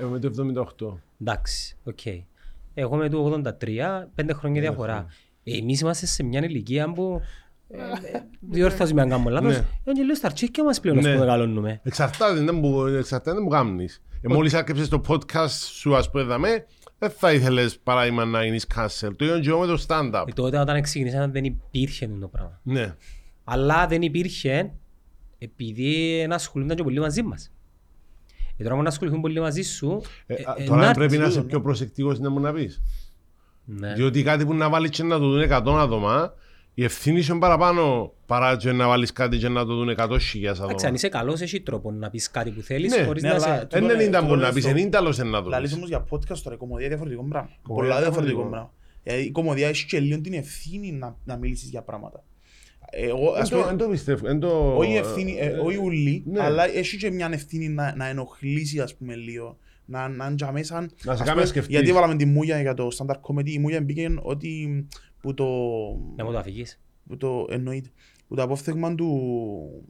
ε, 0.00 0.04
με 0.10 0.18
το 0.18 0.26
78. 0.26 0.98
Εντάξει, 1.22 1.76
οκ. 1.84 1.98
Εγώ 2.74 2.96
με 2.96 3.08
το 3.08 3.42
83, 3.60 4.06
πέντε 4.14 4.32
χρόνια 4.32 4.60
διαφορά. 4.60 5.06
Εμείς 5.44 5.80
είμαστε 5.80 6.06
σε 6.06 6.22
μια 6.22 6.44
ηλικία 6.44 6.92
που 6.92 7.20
ε, 7.68 7.76
ε, 8.16 8.20
διόρθωση 8.40 8.94
με 8.94 9.00
αν 9.02 9.08
κάνω 9.08 9.30
λάθος. 9.30 9.52
Ναι. 9.52 9.64
Είναι 9.84 9.94
και 9.96 10.02
λίγο 10.02 10.14
στα 10.14 10.26
αρτσίκια 10.26 10.64
μας 10.64 10.80
πλέον, 10.80 10.98
ας 10.98 11.04
Ναι. 11.04 11.12
πούμε, 11.12 11.24
μεγαλώνουμε. 11.24 11.80
Εξαρτάται, 11.84 12.40
δεν 12.40 12.54
μου, 12.54 12.86
εξαρτάται, 12.86 13.32
δεν 13.32 13.42
μου 13.42 13.48
κάνεις. 13.48 14.02
Ε, 14.20 14.28
μόλις 14.28 14.54
άκρεψες 14.54 14.88
το 14.88 15.00
podcast 15.08 15.48
σου, 15.50 15.96
ας 15.96 16.10
πούμε, 16.10 16.22
δαμέ, 16.22 16.66
δεν 16.98 17.10
θα 17.10 17.32
ήθελες 17.32 17.78
παράδειγμα 17.78 18.24
να 18.24 18.44
γίνεις 18.44 18.66
cancel. 18.74 19.10
Το 19.16 19.24
ίδιο 19.24 19.38
και 19.40 19.48
εγώ 19.48 19.58
με 19.60 19.66
το 19.66 19.84
stand-up. 19.88 20.24
Ε, 20.28 20.32
Τότε 20.32 20.58
όταν 20.58 20.82
ξεκινήσαμε 20.82 21.26
δεν 21.26 21.44
υπήρχε 21.44 22.06
το 22.20 22.28
πράγμα. 22.28 22.60
Ναι. 22.62 22.94
Αλλά 23.44 23.86
δεν 23.86 24.02
υπήρχε 24.02 24.72
επειδή 25.38 26.24
να 26.28 26.34
ασχολούνταν 26.34 26.76
και 26.76 26.82
πολύ 26.82 27.00
μαζί 27.00 27.22
μας. 27.22 27.52
Ε, 28.62 28.64
τώρα 28.64 28.76
που 28.76 28.82
να 28.82 28.88
ασχοληθούν 28.88 29.20
πολύ 29.20 29.40
μαζί 29.40 29.62
σου, 29.62 30.02
Ε, 30.26 30.34
ε, 30.34 30.42
α, 30.46 30.54
ε, 30.58 30.64
τώρα 30.64 30.86
να 30.86 30.92
πρέπει 30.92 31.16
να 31.16 31.22
έρθει, 31.22 31.32
είσαι 31.32 31.40
ναι. 31.40 31.46
πιο 31.48 31.60
προσεκτικός 31.60 32.18
να 32.18 32.30
μου 32.30 32.40
να 32.40 32.52
πεις. 32.52 32.82
Ναι. 33.64 33.92
Διότι 33.94 34.22
κάτι 34.22 34.46
που 34.46 34.54
να 34.54 34.68
βάλεις 34.68 34.90
και 34.90 35.02
να 35.02 35.18
το 35.18 35.28
δουν 35.30 35.40
100 35.50 35.78
άτομα, 35.78 36.34
η 36.74 36.84
ευθύνη 36.84 37.20
σου 37.20 37.30
είναι 37.32 37.40
παραπάνω 37.40 38.12
παρά 38.26 38.56
και 38.56 38.72
να 38.72 38.88
βάλεις 38.88 39.12
κάτι 39.12 39.38
και 39.38 39.48
να 39.48 39.66
το 39.66 39.74
δουν 39.74 39.88
100 39.88 40.18
χιλιάς 40.20 40.56
Εντάξει, 40.58 40.62
αν 40.62 40.70
άτομα. 40.74 40.92
είσαι 40.94 41.08
καλός, 41.08 41.40
έχει 41.40 41.60
τρόπο 41.60 41.90
να 41.90 42.10
πεις 42.10 42.30
κάτι 42.30 42.50
που 42.50 42.60
θέλεις 42.60 42.96
Ναι, 42.96 43.04
χωρίς 43.04 43.22
ναι, 43.22 43.28
να 43.28 43.34
αλλά- 43.34 43.44
σε... 43.56 43.60
τούτο 43.60 43.68
Δεν 43.70 43.82
είναι- 43.84 43.92
είναι 44.02 44.04
τούτο 44.18 44.26
που 44.26 44.34
να 44.36 44.42
είναι 44.44 44.52
πεις, 44.52 44.62
στο- 44.62 44.70
είναι 44.72 44.80
ίνταλος 44.80 45.18
να 45.18 45.42
το 45.42 45.48
Λαλείς 45.48 45.68
πεις. 45.68 45.76
όμως 45.76 45.88
για 45.88 46.04
podcast 46.10 46.38
τώρα, 46.42 46.54
η 46.56 46.58
κομμωδία 46.58 46.86
είναι 46.86 46.94
διαφορετικό 46.94 47.24
πράγμα. 47.28 47.50
Κομμωδία 47.62 47.88
Πολλά 47.90 48.00
διαφορετικό. 48.02 48.36
διαφορετικό 48.42 48.50
πράγμα. 48.50 48.72
Ε, 49.02 49.18
Η 49.24 49.30
κομμωδία 49.30 49.68
έχει 49.68 49.86
και 49.86 50.00
λίγο 50.00 50.20
την 50.20 50.32
ευθύνη 50.32 50.92
να, 50.92 51.16
να 51.24 51.36
μιλήσεις 51.36 51.68
για 51.70 51.82
πράγματα. 51.82 52.24
Εγώ, 52.94 53.32
Δεν 53.32 53.42
ας 53.42 53.48
το- 53.48 53.56
πούμε, 53.56 53.68
Δεν 53.68 53.76
το 53.76 53.88
πιστεύω. 53.88 54.26
δεν 54.26 54.40
το- 54.40 54.76
όχι 54.76 54.94
ευθύνη, 54.94 55.36
ε, 55.38 55.46
ε, 55.46 55.58
όχι 55.58 55.76
ουλή, 55.76 56.22
ναι. 56.26 56.40
αλλά 56.40 56.68
έχει 56.76 56.96
και 56.96 57.10
μια 57.10 57.28
ευθύνη 57.32 57.68
να, 57.68 57.96
να 57.96 58.06
ενοχλήσει, 58.08 58.80
ας 58.80 58.96
πούμε, 58.96 59.14
λίγο. 59.14 59.56
Να, 59.84 60.08
να 60.08 60.24
είναι 60.26 60.34
για 60.38 60.52
μέσα, 60.52 60.80
Να 60.80 60.88
σε 61.02 61.10
ας 61.10 61.16
κάνει 61.18 61.28
πούμε, 61.30 61.40
να 61.40 61.46
σκεφτείς. 61.46 61.74
Γιατί 61.74 61.92
βάλαμε 61.92 62.16
τη 62.16 62.24
Μούγια 62.24 62.60
για 62.60 62.74
το 62.74 62.88
stand-up 62.98 63.14
comedy, 63.20 63.48
η 63.50 63.58
Μούγια 63.58 63.80
μπήκε 63.82 64.14
ότι 64.22 64.86
που 65.20 65.34
το, 65.34 65.44
Να 66.16 66.24
μου 66.24 66.32
το 66.32 66.38
αφηγείς. 66.38 66.80
που 67.08 67.16
το 67.16 67.46
εννοείται, 67.50 67.88
που 68.28 68.34
το 68.34 68.42
απόφθεγμα 68.42 68.94
του, 68.94 69.08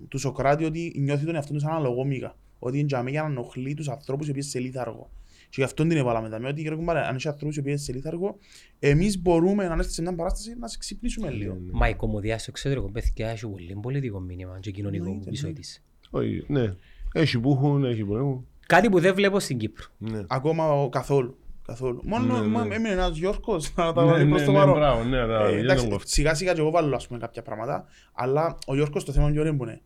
του 0.09 0.19
Σοκράτη 0.19 0.65
ότι 0.65 0.93
νιώθει 0.99 1.24
τον 1.24 1.35
εαυτό 1.35 1.53
του 1.53 1.61
σαν 1.61 1.73
αλογόμηκα. 1.73 2.37
Ότι 2.59 2.79
είναι 2.79 2.87
για 2.87 2.99
μένα 2.99 3.11
για 3.11 3.23
να 3.23 3.29
ενοχλεί 3.29 3.74
τους 3.74 3.89
ανθρώπους 3.89 4.27
οι 4.27 4.31
οποίοι 4.31 4.43
σε 4.43 4.59
λίθαργο. 4.59 5.11
Και 5.53 5.61
γι' 5.61 5.66
αυτό 5.66 5.87
την 5.87 5.97
έβαλαμε 5.97 6.29
τα 6.29 6.37
ότι 6.37 6.55
κύριε 6.62 6.77
Κουμπάρε, 6.77 7.01
αν 7.07 7.15
έχει 7.15 7.29
ανθρώπους 7.29 7.57
οι 7.57 7.61
οποίοι 7.61 7.77
σε 7.77 7.93
λίθαργο, 7.93 8.39
εμείς 8.79 9.20
μπορούμε 9.23 9.66
να 9.69 9.73
έρθεις 9.74 9.95
σε 9.95 10.03
μια 10.03 10.15
παράσταση 10.15 10.55
να 10.59 10.69
σε 10.69 10.79
ξυπνήσουμε 10.79 11.31
λίγο. 11.31 11.59
Μα 11.73 11.89
η 11.89 11.95
κομμωδία 11.95 12.39
στο 12.39 12.47
εξωτερικό 12.51 12.91
παιδιά 12.91 13.29
έχει 13.31 13.47
πολύ 13.49 13.79
πολιτικό 13.83 14.20
μήνυμα 14.20 14.59
και 14.61 14.70
κοινωνικό 14.70 15.05
Εννοείται, 15.05 15.31
πίσω 15.31 15.47
ναι. 15.47 15.53
της. 15.53 15.83
Όχι, 16.11 16.45
ναι. 16.49 16.74
Έχει 17.12 17.39
που 17.41 17.51
έχουν, 17.53 17.85
έχει 17.85 18.05
που 18.05 18.16
έχουν. 18.16 18.47
Κάτι 18.66 18.89
που 18.89 19.01
δεν 19.01 19.15
βλέπω 19.15 19.41
στην 19.41 19.59
Κύπρο. 19.59 19.85
Ναι. 19.99 20.20
Ακόμα 20.27 20.73
ο- 20.83 20.89
καθόλου. 20.89 21.37
καθόλου. 21.66 22.01
Μόνο 22.05 22.41
Ναι, 22.41 22.47
ναι. 22.47 22.65
ναι, 22.69 22.74
έμεινε 22.74 22.93
ένας 22.95 23.16
Γιώργος 23.16 23.74
να 23.74 23.93
τα 23.93 24.05
Ναι, 24.05 24.11
βάλει 24.11 24.29
προς 24.29 24.41
ναι, 24.41 24.47
το 24.47 24.53
ναι, 24.53 24.59
παρόν. 24.59 24.74
μπράβο, 24.74 25.03
ναι, 25.05 25.27
ναι, 25.27 25.35
Ε, 25.35 25.49
για 25.51 25.59
εντάξει, 25.59 25.83
τον 25.85 25.93
κόφτη. 25.93 26.11
σιγά 26.11 26.35
σιγά 26.35 26.53
και 26.55 26.61
εγώ 26.61 26.70
βάλω 26.70 26.97
ας 26.97 27.07
πούμε, 27.07 27.19
κάποια 27.19 27.43
πράγματα, 27.43 27.85
αλλά 28.12 28.59
ο 28.66 28.74
Γιώργος 28.74 29.05
το 29.05 29.12
θέμα 29.12 29.29
είναι 29.29 29.41
ωραίο 29.41 29.57
που 29.57 29.62
είναι. 29.65 29.81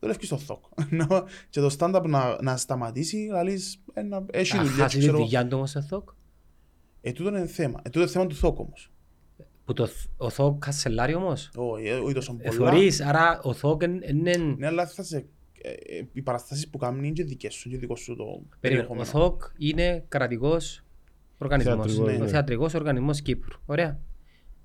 Δουλεύει 0.00 0.26
στο 0.26 0.36
θόκ. 0.38 0.64
Να- 0.90 1.24
και 1.50 1.60
το 1.60 1.76
stand-up 1.78 2.04
να, 2.06 2.42
να 2.42 2.56
σταματήσει, 2.56 3.28
λαλείς, 3.30 3.82
ε, 3.94 4.02
να 4.02 4.24
έχει 4.30 4.56
Να 4.56 4.62
δουλειά. 4.62 4.76
χάσει 4.82 4.96
τη 4.96 5.02
ξέρω. 5.02 5.18
δουλειά 5.18 5.46
του 5.46 5.56
όμως 5.56 5.70
στο 5.70 5.80
ΘΟΚ; 5.82 6.08
Ε, 7.00 7.12
τούτο 7.12 7.28
είναι 7.28 7.46
θέμα. 7.46 7.78
Ε, 7.82 7.88
τούτο 7.88 8.00
είναι 8.00 8.08
θέμα 8.08 8.26
του 8.26 8.34
θόκ 8.34 8.58
όμως. 8.58 8.92
Που 9.64 9.72
το, 9.72 9.86
θ- 9.86 10.08
ο 10.16 10.30
ΘΟΚ 10.30 10.58
κασελάρει 10.64 11.14
όμως; 11.14 11.50
Όχι, 11.56 11.86
ε, 11.86 11.94
όχι 11.94 12.14
τόσο 12.14 12.36
Ε, 12.40 12.48
πολλά. 12.48 12.70
Θωρείς, 12.70 13.00
άρα 13.00 13.40
ο 13.42 13.52
ΘΟΚ 13.52 13.82
είναι... 13.82 14.36
Ναι, 14.58 14.66
αλλά 14.66 14.86
θα 14.86 15.02
σε, 15.02 15.16
ε, 15.62 15.70
ε, 15.70 16.04
οι 16.12 16.22
παραστάσεις 16.22 16.68
που 16.68 16.78
κάνουν 16.78 17.04
είναι 17.04 17.12
και 17.12 17.24
δικές 17.24 17.54
σου, 17.54 17.68
και 17.70 17.76
δικός 17.78 18.00
σου 18.00 18.16
το 18.16 18.24
Περίμενε, 18.24 18.46
ο 18.54 18.58
περιεχόμενο. 18.94 19.04
ΘΟΚ 19.04 19.42
είναι 19.58 20.04
κρατικός 20.08 20.84
οργανισμός. 21.38 21.74
Θεατρικός, 21.94 22.16
Ο 22.18 22.22
ναι. 22.24 22.28
θεατρικός 22.28 22.74
οργανισμός 22.74 23.22
Κύπρου. 23.22 23.58
Ωραία. 23.66 24.00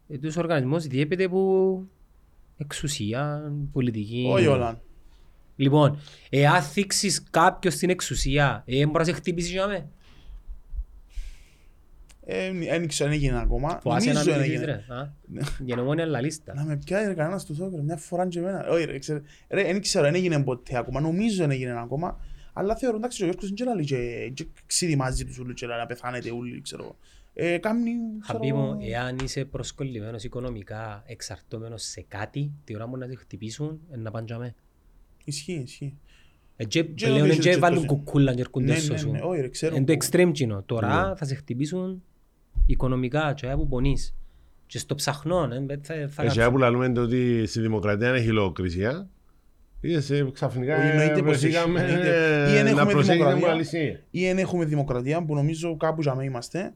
Ε, 0.08 0.18
Τους 0.18 0.38
οργανισμός 0.38 0.88
διέπεται 0.88 1.24
από 1.24 1.84
εξουσία, 2.58 3.52
πολιτική. 3.72 4.28
Όχι 4.32 4.48
όλα. 4.48 4.82
Λοιπόν, 5.56 6.00
εάν 6.30 6.62
θίξεις 6.62 7.24
κάποιον 7.30 7.74
στην 7.74 7.90
εξουσία, 7.90 8.64
ε, 8.66 8.86
μπορεί 8.86 8.98
να 8.98 9.04
σε 9.04 9.12
χτυπήσει 9.12 9.52
για 9.52 9.68
μέ. 9.68 9.88
Ε, 12.26 12.52
Δεν 12.52 12.88
ξέρω 12.88 13.10
αν 13.10 13.16
έγινε 13.16 13.40
ακόμα. 13.40 13.80
Φοάσαι 13.82 14.08
να 14.12 14.14
Νομίζω 14.14 14.32
μιλήσεις 14.32 14.54
έγινε. 14.62 14.66
ρε. 14.88 14.94
α. 14.96 15.14
Γενομόνια 15.66 16.06
λαλίστα. 16.06 16.54
Να 16.54 16.64
με 16.66 16.78
πιάει 16.78 17.14
κανένας 17.16 17.46
του 17.46 17.56
θόκ, 17.56 17.76
ρε, 17.76 17.82
μια 17.82 17.98
φορά 17.98 18.28
και 18.28 18.40
εμένα. 18.40 18.68
Όχι 18.68 18.86
ρε, 18.86 19.00
ξέρω, 19.00 19.22
ρε, 19.50 19.64
δεν 19.64 19.82
ξέρω, 19.82 20.06
δεν 20.06 20.16
έγινε 20.16 20.44
ποτέ 20.44 20.78
ακόμα, 20.78 21.00
νομίζω 21.00 21.36
δεν 21.38 21.52
έγινε 21.52 21.80
ακόμα. 21.80 22.20
Αλλά 22.54 22.76
θεωρώ, 22.76 22.98
εντάξει, 22.98 23.24
ο 23.24 23.26
Γιώργος 23.26 23.54
δεν 23.54 23.76
λέει 23.76 23.86
και, 23.86 24.32
και 24.34 24.48
ξεδιμάζει 24.66 25.26
τους 25.26 25.38
ούλους 25.38 25.54
και 25.54 25.66
λέει 25.68 25.78
να 25.78 25.86
πεθάνετε 25.86 26.32
όλοι, 26.32 26.62
ξέρω. 26.62 26.98
Ε, 27.34 27.58
κάνει, 27.58 27.92
ξέρω, 28.20 28.38
Χαμπί 28.40 28.54
μου, 28.54 28.78
εάν 28.82 29.18
είσαι 29.24 29.46
προσκολλημένος 29.46 30.24
οικονομικά, 30.24 31.04
εξαρτώμενος 31.06 31.84
σε 31.84 32.06
κάτι, 32.08 32.52
τη 32.64 32.76
ώρα 32.76 32.88
μου 32.88 32.98
να 32.98 33.08
σε 33.08 33.16
χτυπήσουν, 33.16 33.82
ε, 33.92 33.98
να 33.98 34.12
πάνε 34.12 34.26
για 34.28 34.38
μέ. 34.38 34.56
Ισχύει, 35.24 35.62
ισχύει. 35.66 35.98
Ε, 36.56 36.64
και 36.66 36.84
Και 36.84 36.90
Πλέον 37.06 37.18
νομίζω 37.20 37.40
και 37.40 37.50
και 37.50 37.58
βάλουν 37.58 37.76
τόσο. 37.86 37.88
κουκούλα 37.96 38.34
και 38.34 38.42
έρχονται 38.42 38.66
Ναι, 38.66 38.76
στο 38.76 38.94
ναι, 38.94 39.00
σου. 39.00 39.12
ναι, 39.12 39.20
όχι 39.22 39.42
ρε, 39.42 39.48
ξέρω. 39.50 39.76
Είναι 39.76 39.86
το 39.86 39.94
που- 39.94 40.00
extreme 40.06 40.32
κοινό. 40.32 40.64
Τώρα 40.66 41.08
Ναι. 41.10 41.16
θα 41.16 41.26
σε 41.26 41.36
χτυπήσουν 41.36 42.04
οικονομικά 42.66 43.34
και 43.34 43.48
που 43.48 43.68
πονείς. 43.68 44.16
Και 44.66 44.78
στο 44.78 44.96
ψαχνό, 44.96 45.44
ε, 45.68 45.78
θα, 45.82 46.08
θα 46.10 46.24
Εσύ 46.24 46.50
που 46.52 46.58
λέμε 46.58 47.00
ότι 47.00 47.46
στη 47.46 47.62
δημοκρατία 47.62 48.12
δεν 48.12 48.16
έχει 48.22 48.28
λογοκρισία. 48.32 49.08
Είδες 49.82 50.10
ε, 50.10 50.30
ξαφνικά 50.34 50.78
Όχι, 50.78 50.88
εννοείται 50.88 51.22
πως 51.22 51.36
έχει, 51.36 51.40
βρεθήκαμε 51.40 51.82
εννοείται. 51.82 52.50
Ή 52.54 52.58
εν 52.58 52.68
ε, 52.68 52.72
να 52.72 52.80
έχουμε 52.80 52.92
προσέχει 52.92 53.18
την 53.18 53.28
δημοκρατία. 53.28 53.52
αλυσία. 53.54 54.00
Ή 54.12 54.26
εν 54.26 54.38
έχουμε 54.38 54.66
δημοκρατία 54.66 55.26
που 55.26 55.36
νομίζω 55.36 55.78
κάπου 55.78 56.02
για 56.02 56.12
μένα 56.16 56.28
είμαστε. 56.28 56.74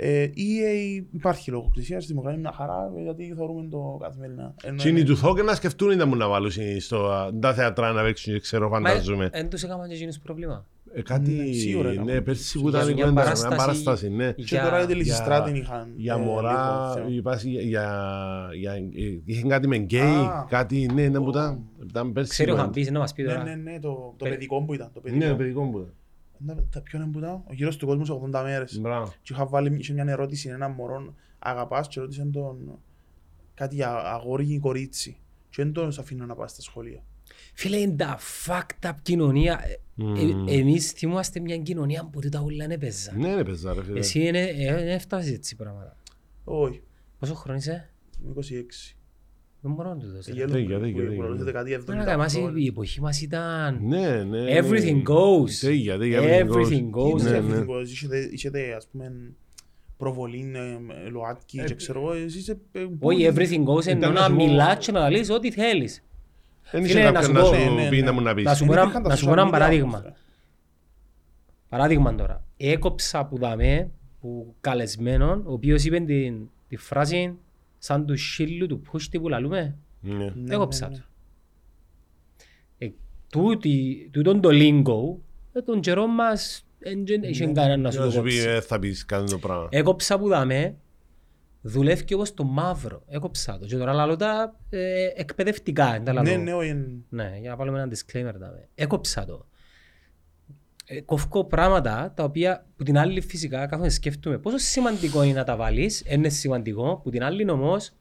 Ε, 0.00 0.22
ή 0.34 0.64
ε, 0.64 1.04
υπάρχει 1.12 1.50
λογοκρισία 1.50 1.98
στη 2.00 2.08
δημοκρατία, 2.08 2.38
είναι 2.40 2.48
μια 2.48 2.58
χαρά, 2.66 2.92
ε, 2.98 3.02
γιατί 3.02 3.32
θεωρούμε 3.36 3.68
το 3.70 3.98
καθημερινά. 4.02 4.54
Ενώ 4.62 4.82
Τι 4.82 4.88
είναι 4.88 4.98
είναι- 4.98 5.08
του 5.08 5.16
θόκ 5.16 5.42
να 5.42 5.54
σκεφτούν 5.54 5.96
να 5.96 6.06
μου 6.06 6.16
να 6.16 6.28
βάλουν 6.28 6.50
στο 6.80 7.06
α, 7.10 7.30
τα 7.40 7.54
θεατρά 7.54 7.92
να 7.92 8.02
παίξουν 8.02 8.32
και 8.32 8.40
ξέρω 8.40 8.68
φαντάζομαι. 8.68 9.28
Εν 9.32 9.48
τους 9.48 9.62
έκαναν 9.62 9.88
και 9.88 9.94
εκείνους 9.94 10.18
πρόβλημα. 10.18 10.66
Ε, 10.94 11.02
Κάτι, 11.02 11.30
Ναι, 11.30 11.52
σίγουρα 11.52 11.90
έκαμε. 11.90 12.12
ναι, 12.12 12.20
πέρσι 12.20 12.58
που 12.60 12.68
Για 12.68 12.78
ήταν 12.78 12.90
η 12.90 12.94
μια 12.94 13.02
κουβέντα, 13.04 13.12
μια 13.22 13.30
παράσταση- 13.30 13.56
παράσταση, 13.56 14.08
ναι. 14.10 14.32
Και 14.32 14.42
Για- 14.44 14.62
τώρα 14.62 14.74
οι 14.76 14.78
για- 14.78 14.88
τελειστράτην 14.88 15.54
είχαν. 15.54 15.92
Για 15.96 16.14
ε, 16.14 16.18
μωρά, 16.18 16.50
λίγο 16.52 16.92
θέμα. 16.94 17.08
υπάρχει 17.16 17.48
για, 17.48 17.62
για, 17.62 18.50
για, 18.54 18.72
ε, 18.72 19.20
είχε 19.24 19.42
κάτι 19.48 19.66
με 19.68 19.76
γκέι, 19.76 20.00
Α. 20.00 20.46
κάτι, 20.48 20.90
ναι, 20.94 21.02
ήταν 21.02 21.22
που 21.24 21.30
ήταν, 21.30 21.58
ήταν 21.88 22.12
πέρσι. 22.12 22.30
Ξέρει 22.30 22.50
ο 22.50 22.54
που- 22.54 22.60
Χαμπής 22.60 22.90
να 22.90 22.98
μας 22.98 23.12
πει 23.12 23.22
Ναι, 23.22 23.28
τώρα. 23.28 23.42
ναι, 23.44 23.54
ναι, 23.54 23.78
το, 23.80 23.88
το 23.88 24.14
Παι- 24.18 24.28
παιδικό 24.32 24.62
που 24.62 24.74
ήταν. 24.74 24.90
Το 24.94 25.00
Ναι, 25.04 25.10
παιδικό. 25.10 25.36
παιδικό 25.36 25.62
μου. 25.62 25.78
ήταν. 25.78 25.92
Να- 26.38 26.54
τα- 26.70 26.80
Ποιον 26.80 27.02
είναι 27.02 27.10
που 27.12 27.18
ήταν, 27.18 27.30
ο 27.30 27.52
γύρος 27.52 27.76
του 27.76 27.86
κόσμου 27.86 28.04
σε 28.04 28.12
80 28.12 28.42
μέρες. 28.42 28.78
Μπράβο. 28.80 29.12
Και 29.22 29.32
είχα 29.32 29.46
βάλει 29.46 29.76
είχε 29.78 29.92
μια 29.92 30.04
ερώτηση, 30.08 30.48
ένα 30.48 30.68
μωρό 30.68 31.14
αγαπάς 31.38 31.88
και 31.88 32.00
ρώτησε 32.00 32.24
τον 32.32 32.78
κάτι 33.54 33.74
για 33.74 33.94
αγόρι 33.96 34.52
ή 34.52 34.58
κορίτσι. 34.58 35.16
και 35.50 35.62
δεν 35.62 35.72
τους 35.72 35.98
αφήνουν 35.98 36.26
να 36.26 36.34
πάει 36.34 36.48
στα 36.48 36.62
σχολεία. 36.62 37.02
Φίλε, 37.54 37.76
είναι 37.76 37.96
τα 37.96 38.18
fucked 38.46 38.88
up 38.88 38.92
κοινωνία. 39.02 39.60
Ε, 39.64 40.52
ε, 40.52 40.58
εμείς 40.58 40.90
θυμόμαστε 40.92 41.40
μια 41.40 41.58
κοινωνία 41.58 42.04
που 42.04 42.20
τα 42.28 42.40
ούλα 42.40 42.64
είναι 42.64 42.78
παίζα. 42.78 43.12
Ναι, 43.16 43.34
ναι, 43.34 43.44
παίζα 43.44 43.74
ρε 43.74 43.82
φίλε. 43.84 43.98
Εσύ 43.98 44.20
είναι, 44.26 44.40
ε, 44.40 44.92
έφτασες 44.94 45.32
έτσι 45.32 45.56
πράγματα. 45.56 45.96
Όχι, 46.44 46.82
Πόσο 47.18 47.34
χρόνο 47.34 47.58
είσαι; 47.58 47.90
είμαι 48.24 48.34
26. 48.36 48.96
Δεν 49.60 49.72
μπορώ 49.72 49.88
να 49.88 49.96
του 49.96 50.06
δώσω. 50.14 50.32
Γέλο 50.32 50.52
Τέγια, 50.52 50.76
που- 50.76 50.82
τέγια, 50.82 51.02
που- 51.02 51.08
τέγια. 51.08 51.26
που- 51.26 51.36
που- 51.36 51.44
δεκαετία 51.44 51.84
Τώρα 51.84 52.02
70, 52.02 52.16
μας, 52.16 52.34
80. 52.36 52.52
η 52.54 52.66
εποχή 52.66 53.00
μας 53.00 53.20
ήταν... 53.22 53.78
Ναι, 53.82 54.22
ναι. 54.22 54.60
Everything 54.60 54.94
ναι. 54.94 55.02
goes. 55.06 55.50
Τέγια, 55.60 55.98
τέγια, 55.98 56.20
Everything 56.20 56.90
goes. 56.90 57.20
Είναι 57.20 57.30
Ναι, 57.30 57.38
everything 57.38 57.66
ναι. 57.66 57.74
goes. 57.80 57.82
Είσετε- 57.88 58.28
Είσετε, 58.32 58.74
ας 58.76 58.86
πούμε, 58.92 59.12
προβολή, 59.96 60.52
ε, 61.06 61.08
ΛΟΑΤΚΙ 61.10 61.64
και 61.64 61.74
ξέρω 61.74 62.00
εγώ, 62.00 62.12
εσείς 62.12 62.34
είσαι... 62.34 62.58
ε, 62.72 62.78
Όχι, 62.80 62.88
πολύ- 62.98 63.32
everything 63.34 63.64
goes 63.64 63.86
ενώ 63.86 63.98
Ήταν 63.98 64.12
να 64.12 64.20
να 64.20 64.26
σου 64.26 64.34
πω- 64.36 64.44
μιλάς 64.44 64.86
και 64.86 64.92
να 64.92 65.10
λες 65.10 65.30
ό,τι 65.30 65.50
θέλεις. 65.50 66.02
Δεν 66.70 66.84
Φίλε, 66.84 66.98
είχε 67.00 67.10
να 67.10 67.22
σου 67.22 67.32
κάποιον 67.32 67.32
να 67.44 67.50
πω- 67.50 67.56
Ναι, 67.56 67.64
σου 67.68 67.74
ναι, 67.74 67.88
πει 67.88 67.96
ναι. 67.96 68.02
να 68.02 68.12
μου 68.12 68.20
να 68.20 68.34
πεις. 68.34 68.44
Να 68.44 68.54
σου 68.54 68.58
Δεν 68.58 68.66
πω 68.66 68.72
ένα- 68.72 68.82
υπήρχαν 68.82 69.02
τα 69.02 69.08
να 69.08 69.16
σου 69.16 69.24
πω 69.24 69.30
social 69.30 69.36
ένα 69.36 69.46
media 69.46 69.50
παράδειγμα. 69.50 69.88
όμως, 69.88 70.02
ρε. 70.04 70.12
Παράδειγμα 71.68 72.14
τώρα. 72.14 72.44
Έκοψα 72.56 73.24
που 73.26 73.38
δαμε, 73.38 73.90
που 74.20 74.54
καλεσμένον, 74.60 75.42
ο 75.46 75.52
οποίος 75.52 75.84
είπε 75.84 75.98
την, 76.00 76.48
τη 76.68 76.76
φράση 76.76 77.34
σαν 77.78 78.06
του 78.06 78.16
σύλλου 78.16 78.66
του 78.66 78.80
πούστη 78.80 79.20
που 79.20 79.28
λαλούμε. 79.28 79.76
Ναι. 80.00 80.32
Ναι, 80.34 80.54
Έκοψα 80.54 80.88
ναι, 80.88 80.96
ναι. 80.96 81.00
το. 81.00 81.06
Ε, 82.78 82.88
τούτη- 83.28 84.08
Τούτον 84.12 84.40
το 84.40 84.48
lingo, 84.52 85.20
ε, 85.52 85.60
τον 85.62 85.80
καιρό 85.80 86.06
μας 86.06 86.66
δεν 86.78 87.22
είχε 87.22 87.46
κανένα 87.46 87.76
να 87.76 87.90
σου 87.90 87.98
Να 87.98 88.04
το 88.04 88.10
σου 88.10 88.22
πει, 88.22 88.30
κόψει. 88.30 88.48
ε, 88.48 88.60
θα 88.60 88.78
πεις 88.78 89.04
κάτι 89.04 89.30
το 89.30 89.38
πράγμα. 89.38 89.68
Έκοψα 89.70 90.18
που 90.18 90.28
δαμε, 90.28 90.76
δουλεύει 91.62 92.14
όπως 92.14 92.34
το 92.34 92.44
μαύρο. 92.44 93.02
Έκοψα 93.06 93.58
το. 93.58 93.66
Και 93.66 93.76
τώρα 93.76 93.92
λαλώ 93.92 94.16
τα 94.16 94.56
ε, 94.68 95.06
εκπαιδευτικά. 95.14 95.94
εν 95.94 96.04
τα 96.04 96.12
λαλώ. 96.12 96.30
Ναι, 96.30 96.36
ναι, 96.36 96.52
όχι, 96.54 96.68
εν- 96.68 97.04
Ναι, 97.08 97.36
για 97.40 97.50
να 97.50 97.56
βάλουμε 97.56 97.80
ένα 97.80 97.90
disclaimer 97.92 98.34
δάμε. 98.38 98.68
Έκοψα 98.74 99.24
το. 99.24 99.46
Ε, 100.90 101.00
κοφκώ 101.00 101.44
πράγματα 101.44 102.12
τα 102.16 102.24
οποία 102.24 102.66
που 102.76 102.82
την 102.84 102.98
άλλη 102.98 103.20
φυσικά 103.20 103.66
κάθομαι 103.66 103.88
σκέφτομαι 103.88 104.38
πόσο 104.38 104.58
σημαντικό 104.58 105.22
είναι 105.22 105.32
να 105.38 105.44
τα 105.44 105.56
βάλεις, 105.56 106.04
είναι 106.08 106.28
σημαντικό, 106.28 107.00
που 107.02 107.10
την 107.10 107.22
άλλη 107.24 107.50
όμως, 107.50 107.92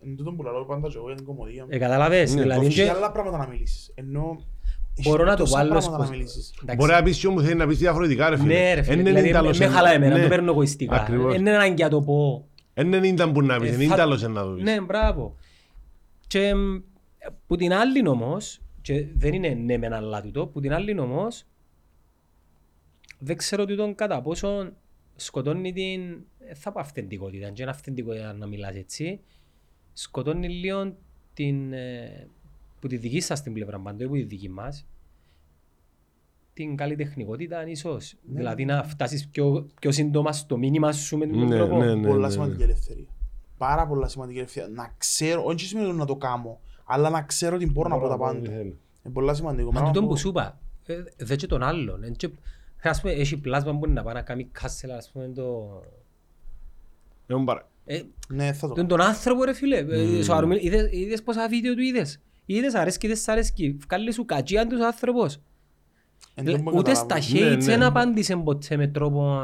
εν 0.00 0.16
τούτον 0.16 0.36
που 0.36 0.42
λαλώ 0.42 0.64
πάντα 0.64 0.88
και 0.88 0.96
εγώ 0.96 1.06
για 1.06 1.16
την 1.16 1.24
κομμωδία. 1.24 1.66
ε, 1.68 1.78
καταλαβες, 1.78 2.34
Ναι, 2.34 2.40
δηλαδή 2.42 2.66
Έχει 2.66 2.74
και, 2.82 2.90
άλλα 2.90 3.12
πράγματα 3.12 3.38
να 3.38 3.46
μιλήσεις. 3.46 3.90
Ενώ 3.94 4.40
μπορώ 5.02 5.22
έχει 5.22 5.30
να 5.30 5.36
το 5.36 5.42
τόσα 5.42 5.56
βάλω 5.56 5.68
πράγματα 5.70 5.98
να 5.98 6.04
σκος- 6.04 6.16
μιλήσεις. 6.16 6.54
εντάξει. 6.62 6.76
Μπορεί 6.76 6.92
να 6.92 7.02
πεις 7.02 7.18
και 7.18 7.26
όμως 7.26 7.42
θέλει 7.42 7.54
να 7.54 7.66
πεις 7.66 7.78
διαφορετικά 7.78 8.28
ρε 8.30 8.36
φίλε. 8.36 8.54
Ναι 8.54 8.74
ρε 8.74 8.82
φίλε, 8.82 8.96
Εν 8.96 9.04
δηλαδή 9.04 9.20
είναι 9.28 9.32
με, 9.32 9.38
άλλος 9.38 9.58
με 9.58 9.64
εν- 9.64 9.70
χαλάει 9.70 9.94
εμένα, 9.94 10.16
ναι. 10.16 10.22
το 10.22 10.28
παίρνω 10.28 10.50
εγωιστικά. 10.50 10.94
Ακριβώς. 11.00 11.34
Είναι 11.34 11.50
ανάγκη 11.50 11.82
να 11.82 11.88
το 11.88 12.00
πω. 12.02 12.48
Εν 12.74 12.90
δεν 12.90 13.04
ήταν 13.04 13.32
που 13.32 13.42
να 13.42 13.58
πεις, 13.60 13.70
Ε, 13.70 13.74
εν 13.74 13.80
είναι 13.80 13.94
θα- 13.94 14.02
άλλος 14.02 14.22
να 14.22 14.42
το 14.42 14.48
πεις. 14.50 14.62
Ναι, 14.64 14.80
μπράβο. 14.80 15.36
Και 16.26 16.54
μ, 16.54 16.76
που 17.46 17.56
την 17.56 17.72
άλλη 17.72 18.08
όμως, 18.08 18.60
και 18.84 19.06
δεν 19.14 19.34
είναι 19.34 19.48
ναι 19.48 19.78
μεν 19.78 19.92
αλλά 19.92 20.22
τούτο, 20.22 20.46
που 20.46 20.60
την 20.60 20.72
άλλη 20.72 20.98
όμως, 20.98 21.44
δεν 23.18 23.36
ξέρω 23.36 23.64
τούτον 23.64 23.94
κατά 23.94 24.22
πόσο 24.22 24.72
σκοτώνει 25.16 25.72
την, 25.72 26.24
ε, 26.38 26.54
θα 26.54 26.72
πω 26.72 26.80
αυθεντικότητα, 26.80 27.50
και 27.50 27.62
είναι 27.62 27.70
αυθεντικότητα 27.70 28.32
να 28.32 28.46
μιλάς 28.46 28.74
έτσι, 28.74 29.20
σκοτώνει 29.92 30.48
λίγο 30.48 30.96
την, 31.34 31.72
ε, 31.72 32.28
που 32.80 32.86
τη 32.86 32.96
δική 32.96 33.20
σας 33.20 33.42
την 33.42 33.52
πλευρά 33.52 33.80
πάντων, 33.80 34.08
που 34.08 34.14
τη 34.14 34.22
δική 34.22 34.48
μας, 34.48 34.86
την 36.52 36.76
καλλιτεχνικότητα 36.76 37.66
ίσως. 37.66 38.14
Δηλαδή 38.22 38.64
να 38.64 38.82
φτάσεις 38.82 39.28
πιο, 39.28 39.66
πιο 39.80 39.92
σύντομα 39.92 40.32
στο 40.32 40.56
μήνυμα 40.56 40.92
σου 40.92 41.18
με 41.18 41.26
τον 41.26 41.48
Ναι, 41.48 41.56
τρόπο. 41.56 41.78
ναι, 41.78 41.94
ναι. 41.94 42.08
Πολλά 42.08 42.30
σημαντική 42.30 42.62
ελευθερία. 42.62 43.06
Πάρα 43.56 43.86
πολλά 43.86 44.08
σημαντική 44.08 44.38
ελευθερία. 44.38 44.68
Να 44.68 44.94
ξέρω, 44.98 45.44
όχι 45.44 45.66
σημαίνει 45.66 45.92
να 45.92 46.04
το 46.06 46.16
κάνω, 46.16 46.60
αλλά 46.84 47.10
να 47.10 47.22
ξέρω 47.22 47.54
ότι 47.56 47.70
μπορώ 47.70 47.88
να 47.88 47.98
πω 47.98 48.08
τα 48.08 48.16
πάντα. 48.18 48.50
Είναι 48.52 48.74
πολλά 49.12 49.34
σημαντικό. 49.34 49.64
Μα 49.66 49.70
Πράγμα 49.72 49.90
τούτο 49.90 50.00
που- 50.06 50.12
που 50.12 50.16
σου 50.18 50.28
είπα, 50.28 50.58
ε, 50.86 50.94
δε 51.16 51.36
και 51.36 51.46
τον 51.46 51.62
άλλον. 51.62 52.02
εν 52.04 52.12
και- 52.12 52.30
Ας 52.82 53.00
πούμε, 53.00 53.12
έχει 53.12 53.36
πλάσμα 53.36 53.78
που 53.78 53.84
είναι 53.84 53.94
να 53.94 54.02
πάει 54.02 54.14
να 54.14 54.22
κάνει 54.22 54.44
κάσελ, 54.52 54.90
ας 54.90 55.10
πούμε, 55.12 55.28
το... 55.34 55.68
Έχουν 57.26 57.44
παρά- 57.44 57.68
Ε, 57.84 58.00
Ναι, 58.28 58.52
θα 58.52 58.68
το 58.68 58.74
τον, 58.74 58.86
τον 58.86 59.00
άνθρωπο, 59.00 59.44
ρε 59.44 59.52
φίλε, 59.52 59.76
ε, 59.76 60.22
σοβαρό, 60.22 60.48
είδες, 60.60 60.88
είδες 60.92 61.22
πόσα 61.22 61.48
βίντεο 61.48 61.74
του 61.74 61.80
είδες; 61.82 62.20
Είδες, 62.46 62.74
αρέσκει, 62.74 63.06
δεν 63.06 63.16
σ' 63.16 63.28
αρέσκει; 63.28 63.76
Βγάλε 63.86 64.12
σου 64.12 64.24
κατσίαν 64.24 64.68
τους 64.68 64.80
άνθρωπος. 64.80 65.40
Εν 66.34 66.44
τω 66.44 66.52
που 66.52 66.62
Ούτε 66.76 66.92
καταλάβω. 66.92 67.20
στα 67.22 67.38
Ναι, 67.38 67.46
hates 67.52 67.56
ναι. 67.58 67.64
δεν 67.64 67.82
απάντησε 67.82 68.36
ποτέ 68.36 68.76
με 68.76 68.86
τρόπο... 68.86 69.40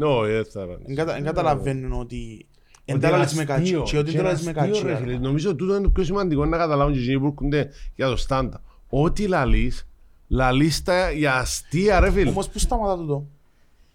No, 0.00 0.26
ε, 0.26 0.44
θα 0.44 0.60
πάνε. 0.60 0.78
Εν 0.86 0.94
κατα- 0.94 1.16
εν 1.16 1.24
καταλαβαίνουν 1.24 1.92
ότι 1.92 2.46
εν 2.84 2.94
Ότι 2.94 3.04
τα 3.04 3.08
είναι 3.10 3.18
λες 3.18 3.34
με 3.34 3.44
κατσί 3.44 3.62
αστείο, 3.62 3.82
και 3.82 3.98
ότι 3.98 4.10
και 4.10 4.16
δεν 4.16 4.24
τα 4.24 4.30
είναι 4.30 4.38
λες 4.38 4.54
με 4.54 4.60
αστείο, 4.60 4.72
κατσί. 4.72 4.86
ρε 4.86 4.92
ρε. 4.92 4.96
φίλε. 4.98 5.18
Νομίζω 5.18 5.54
τούτο 5.54 5.74
είναι 5.74 5.82
το 5.82 5.90
πιο 5.90 6.04
σημαντικό 6.04 6.44
να 6.44 6.56
καταλάβουν 6.56 6.94
και 6.94 7.00
εκείνοι 7.00 7.18
που 7.18 7.26
έρχονται 7.26 7.70
για 7.96 8.06
το 8.08 8.16
στάντα. 8.16 8.62
Ό,τι 8.88 9.26
λαλείς, 9.26 9.86
λαλείς 10.28 10.82
τα 10.82 11.10
για 11.10 11.34
αστεία 11.34 12.00
ρε 12.00 12.10
φίλε. 12.10 12.30
Όμως 12.30 12.48
πού 12.48 12.58
σταματά 12.58 12.96
τούτο; 12.96 13.26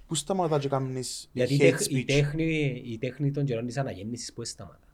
Πού 0.08 0.16
σταματά 0.16 0.60
και 0.60 0.68
κάνεις 0.68 1.30
Γιατί 1.34 1.54
η 1.54 1.58
hate 1.58 1.60
τέχ- 1.60 1.92
η 1.92 2.00
speech; 2.02 2.06
τέχνη, 2.14 2.82
η 2.86 2.98
τέχνη 2.98 3.32
των 3.32 3.46
καιρών 3.46 3.66
της 3.66 3.78
αναγέννησης 3.78 4.34
που 4.34 4.42
έσταματα. 4.42 4.88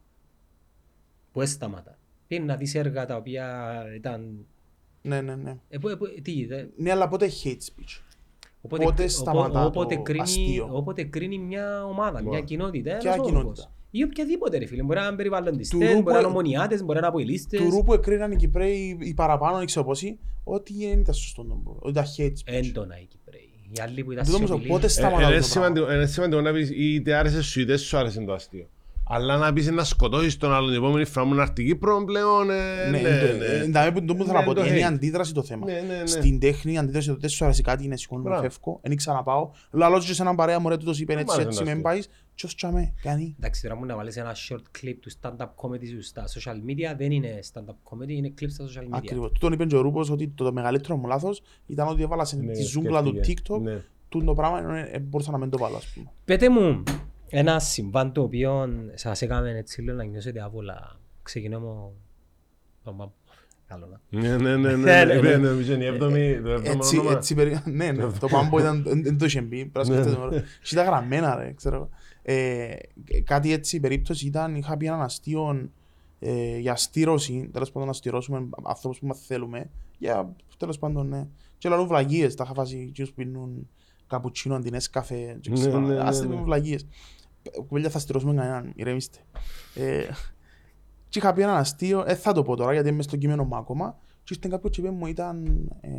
Που 1.32 1.42
έσταματα. 1.42 1.98
Πήγαινε 2.28 2.46
να 2.46 2.56
δεις 2.56 2.76
έργα 2.76 3.06
τα 3.06 3.16
οποία 3.16 3.76
ήταν... 3.96 4.46
Ναι, 5.02 5.22
ναι, 5.22 5.36
ναι. 5.36 5.56
Ε, 5.70 5.78
που- 5.78 5.88
ε, 5.90 5.96
που- 5.96 6.22
τι, 6.22 6.46
δε- 6.46 6.66
Ναι, 6.78 6.92
αλλά 6.92 7.08
πότε 7.08 7.30
hate 7.44 7.48
speech; 7.50 8.00
Όποτε, 8.62 8.84
Πότε 8.84 8.96
κρι- 8.96 9.10
σταματά 9.10 9.60
το 9.62 9.66
όποτε, 9.66 9.96
κρίνει, 9.96 10.22
αστείο; 10.22 10.70
όποτε 10.72 11.04
κρίνει 11.04 11.38
μια 11.38 11.86
ομάδα, 11.86 12.20
μια 12.22 12.30
Μπράβο. 12.30 12.46
κοινότητα, 12.46 12.98
Ποια 12.98 13.14
ένας 13.14 13.26
κοινότητα; 13.26 13.72
Όγκος. 13.96 14.00
Ή 14.00 14.04
οποιαδήποτε 14.04 14.58
ρε 14.58 14.66
φίλε. 14.66 14.84
Μπορεί 14.84 15.00
να 15.00 15.06
είναι 15.06 15.16
περιβαλλοντιστές, 15.16 15.80
Τουρού 15.80 16.02
μπορεί 16.02 16.04
να 16.06 16.12
είναι 16.12 16.22
που- 16.22 16.30
ομονιάτες, 16.30 16.80
μπορεί 16.80 16.94
να 16.94 16.98
είναι 16.98 17.08
αποελίστες. 17.08 17.60
Του 17.60 17.70
ρου 17.70 17.84
που 17.84 17.94
εκρίναν 17.94 18.32
οι 18.32 18.36
Κυπρέοι 18.36 18.98
οι 19.02 19.14
παραπάνω, 19.14 19.58
δεν 19.58 19.66
ξέρω 19.66 19.86
πόσοι, 19.86 20.20
ότι 20.44 20.74
δεν 20.90 21.00
ήταν 21.00 21.14
σωστό 21.14 21.44
το 21.44 21.62
πω. 21.64 21.78
Ότι 21.80 21.90
ήταν 21.92 22.06
hate 22.18 22.22
speech. 22.24 22.54
Έντονα 22.56 23.00
οι 23.00 23.06
Κυπρέοι. 23.06 23.50
Οι 23.72 23.82
άλλοι 23.82 24.04
που 24.04 24.12
ήταν 24.12 24.24
Δεν 24.24 24.34
νομίζω 24.34 24.54
σιωπηλοί. 24.54 24.72
πότε 24.72 24.86
Ε, 24.86 24.90
σταματά 24.90 25.16
Είναι 25.16 25.24
το 25.24 25.30
πράγμα. 25.30 25.48
σημαντικό- 25.48 25.92
είναι 25.92 26.06
σημαντικό 26.06 26.42
να 26.42 26.54
πεις 26.54 26.70
είτε 26.76 27.14
άρεσε 27.14 27.42
σου 27.42 27.60
είτε 27.62 27.78
σου 27.78 27.98
άρεσε 27.98 28.22
το 28.22 28.34
αστείο. 28.34 28.68
Αλλά 29.08 29.38
να 29.38 29.54
πεις 29.54 29.72
να 29.72 29.84
σκοτώσεις 29.84 30.38
τον 30.38 30.54
άλλον 30.54 30.68
την 30.70 30.78
επόμενη 30.78 31.06
φορά 31.06 31.26
που 31.28 31.34
να 31.34 31.42
έρθει 31.42 31.64
Κύπρο 31.66 32.04
πλέον 32.06 32.50
ε, 32.50 32.54
Ναι, 32.54 32.90
ναι, 32.90 32.98
είναι 33.00 33.10
το- 33.20 33.38
ναι. 33.38 33.46
ε, 33.46 33.62
εντάμε 33.64 33.92
που- 33.92 34.06
το 34.06 34.16
που 34.16 34.24
θέλω 34.24 34.34
να 34.34 34.40
Ναι, 34.40 34.46
πω, 34.46 34.54
το 34.54 34.62
ότι 34.62 34.70
είναι 34.70 34.80
η 34.80 34.82
hate. 34.82 34.86
αντίδραση 34.88 35.34
το 35.34 35.44
θέμα. 35.44 35.66
Ναι, 35.66 35.84
ναι, 35.88 35.96
ναι. 36.00 36.06
Στην 36.06 36.40
τέχνη 36.40 36.74
η 36.74 36.78
αντίδραση 36.78 37.08
το 37.08 37.16
δεν 37.20 37.30
σου 37.30 37.46
αρέσει 37.46 37.62
κάτι 37.62 37.84
είναι 37.84 37.98
σηκώνω 37.98 38.22
Μπράβο. 38.22 38.42
φεύγω, 38.42 38.80
δεν 38.84 38.96
ξαναπάω. 38.96 39.50
Λαλώ 39.72 40.00
και 40.00 40.14
σε 40.14 40.22
έναν 40.22 40.36
παρέα 40.36 40.60
μου 40.60 40.70
ρε 40.70 40.78
τούτος 40.78 41.00
είπε 41.00 41.14
Δεν 41.14 41.22
έτσι 41.22 41.36
μ' 41.38 41.40
άρεσε 41.40 41.48
έτσι 41.50 41.60
να 41.60 41.66
με 41.66 41.72
αστείο. 41.72 41.84
πάεις 41.90 42.10
και 42.36 42.46
ως 42.46 42.56
τσάμε 42.56 42.94
κάνει. 43.02 43.36
Εντάξει, 43.40 43.62
τώρα 43.62 43.76
μου 43.76 43.86
να 43.86 43.96
βάλεις 43.96 44.18
ένα 44.18 44.36
short 44.50 44.56
clip 44.86 44.94
του 45.02 45.12
stand-up 45.22 45.46
comedy 45.56 45.86
σου 45.90 46.02
στα 46.02 46.24
social 46.28 46.56
media 46.56 46.96
δεν 46.98 47.12
είναι 47.12 47.40
stand-up 47.54 47.76
comedy, 47.94 48.10
είναι 48.10 48.34
clip 48.42 48.48
στα 48.50 48.66
social 48.66 48.84
media. 48.84 48.90
Ακριβώς. 48.98 49.32
Τούτον 49.32 49.52
είπε 49.54 49.66
και 49.66 49.76
ο 49.76 49.82
Ρούπος 49.82 50.10
ότι 50.10 50.28
το 50.28 50.54
μεγαλύτερο 50.54 50.98
μου 50.98 51.08
λάθος 51.08 51.42
ήταν 51.66 51.88
ότι 51.88 52.02
έβαλα 52.02 52.26
σε 52.26 52.36
Ναι, 52.36 52.52
τη 52.52 52.62
ζούγκλα 52.64 53.04
του 53.04 53.10
σκέφτηκε. 53.10 53.42
TikTok 53.54 53.60
Ναι. 53.62 53.84
τούτο 54.10 54.34
πράγμα 54.34 54.58
ενώ 54.60 54.74
ε, 54.76 55.00
μπορούσα 55.00 55.32
να 55.32 55.38
μην 55.38 55.50
το 55.50 55.58
βάλω 55.58 55.76
ας 55.76 55.86
πούμε. 55.94 56.12
Πετε 56.26 56.50
μου 56.50 56.84
ένα 57.30 57.60
συμβάν 57.60 58.12
το 58.12 58.22
οποίο 58.22 58.70
σας 58.94 59.22
έκαμε 59.22 59.58
έτσι 59.58 59.82
λίγο 59.82 59.96
να 59.98 60.04
νιώσετε 60.04 60.42
άβολα. 60.42 61.00
Ξεκινώ 61.24 61.60
μου... 61.60 61.94
Παμ, 62.84 62.98
παμ. 62.98 63.10
Καλό 63.68 63.86
να. 63.86 64.20
Ναι, 64.20 64.38
ναι, 64.38 64.56
ναι, 64.56 64.76
Ναι, 64.76 64.76
ναι, 64.76 65.04
ναι, 65.04 65.14
ναι, 65.14 65.22
ναι. 65.22 65.30
ναι, 65.30 65.38
νομίζω 65.50 65.74
είναι 65.74 65.84
η 65.84 65.88
έβδομη, 65.88 66.42
το 66.42 66.50
έβδομο 66.50 66.78
Έτσι, 66.82 66.98
όνομα. 67.00 67.16
έτσι, 67.16 67.36
περι- 67.36 67.66
ναι, 67.66 67.92
ναι, 67.92 68.08
το 68.20 68.28
πάμπο 68.28 68.60
ήταν, 68.60 68.84
δεν 68.84 69.04
δεν 69.04 69.18
το 69.18 69.26
είχε 69.26 69.42
μπει, 69.42 69.66
πρέπει 69.66 69.78
να 69.78 69.84
σκέφτεται 69.96 70.18
μόνο. 70.20 70.32
Και 70.40 70.70
ήταν 70.72 70.86
γραμμένα 70.86 71.36
ρε, 71.36 71.54
ξέρω. 71.54 71.90
Ε, 72.22 72.74
κάτι 73.24 73.52
έτσι, 73.54 73.76
η 73.76 73.80
περίπτωση 73.80 74.26
ήταν, 74.28 74.56
είχα 74.56 74.78
πει 74.78 74.86
έναν 74.86 75.02
αστείο 75.02 75.70
ε, 76.20 76.58
για 76.58 76.76
στήρωση, 76.76 77.50
τέλος 77.54 77.72
πάντων 77.72 77.88
να 77.88 77.94
στηρώσουμε 77.94 78.50
ανθρώπους 78.64 79.00
που 79.00 79.08
μας 79.08 79.20
θέλουμε, 79.28 79.70
για 79.98 80.36
τέλος 80.58 80.80
πάντων, 80.80 81.08
ναι. 81.08 81.28
Και 81.58 81.70
λαλούν 81.70 81.88
βλαγίες, 81.88 82.36
τα 82.36 82.44
είχα 82.46 82.54
φάσει 82.54 82.86
εκείνους 82.90 83.10
που 83.10 83.16
πίνουν 83.16 83.70
καπουτσίνο 84.08 84.56
αντί 84.56 84.70
νέσκαφε, 84.70 85.38
και 85.42 85.50
Ναι, 85.50 85.56
ξέρω, 85.56 85.80
ναι, 85.80 85.94
ναι, 85.94 86.00
ας 86.00 86.22
ναι. 86.22 86.28
πούμε 86.28 86.42
βλαγίες. 86.42 86.88
Κουβέλια 87.68 87.90
θα 87.90 88.00
στηρώσουμε 88.00 88.34
κανέναν, 88.34 88.72
ηρεμήστε. 88.76 89.18
Ε, 89.76 90.02
και 91.10 91.20
είχα 91.20 91.34
πει 91.34 91.42
έναν 91.42 91.56
αστείο, 91.56 92.04
ε, 92.08 92.16
θα 92.16 92.34
το 92.34 92.44
πω 92.44 92.56
τώρα 92.56 92.74
γιατί 92.74 92.90
είμαι 92.90 93.02
στο 93.02 93.18
κείμενο 93.18 93.44
μου 93.44 93.56
ακόμα, 93.56 93.98
και 94.24 94.34
ήρθε 94.36 94.48
κάποιος 94.50 94.76
και 94.76 94.82
είπε 94.82 94.90
μου 94.92 95.06
ήταν, 95.08 95.46
ε, 95.82 95.90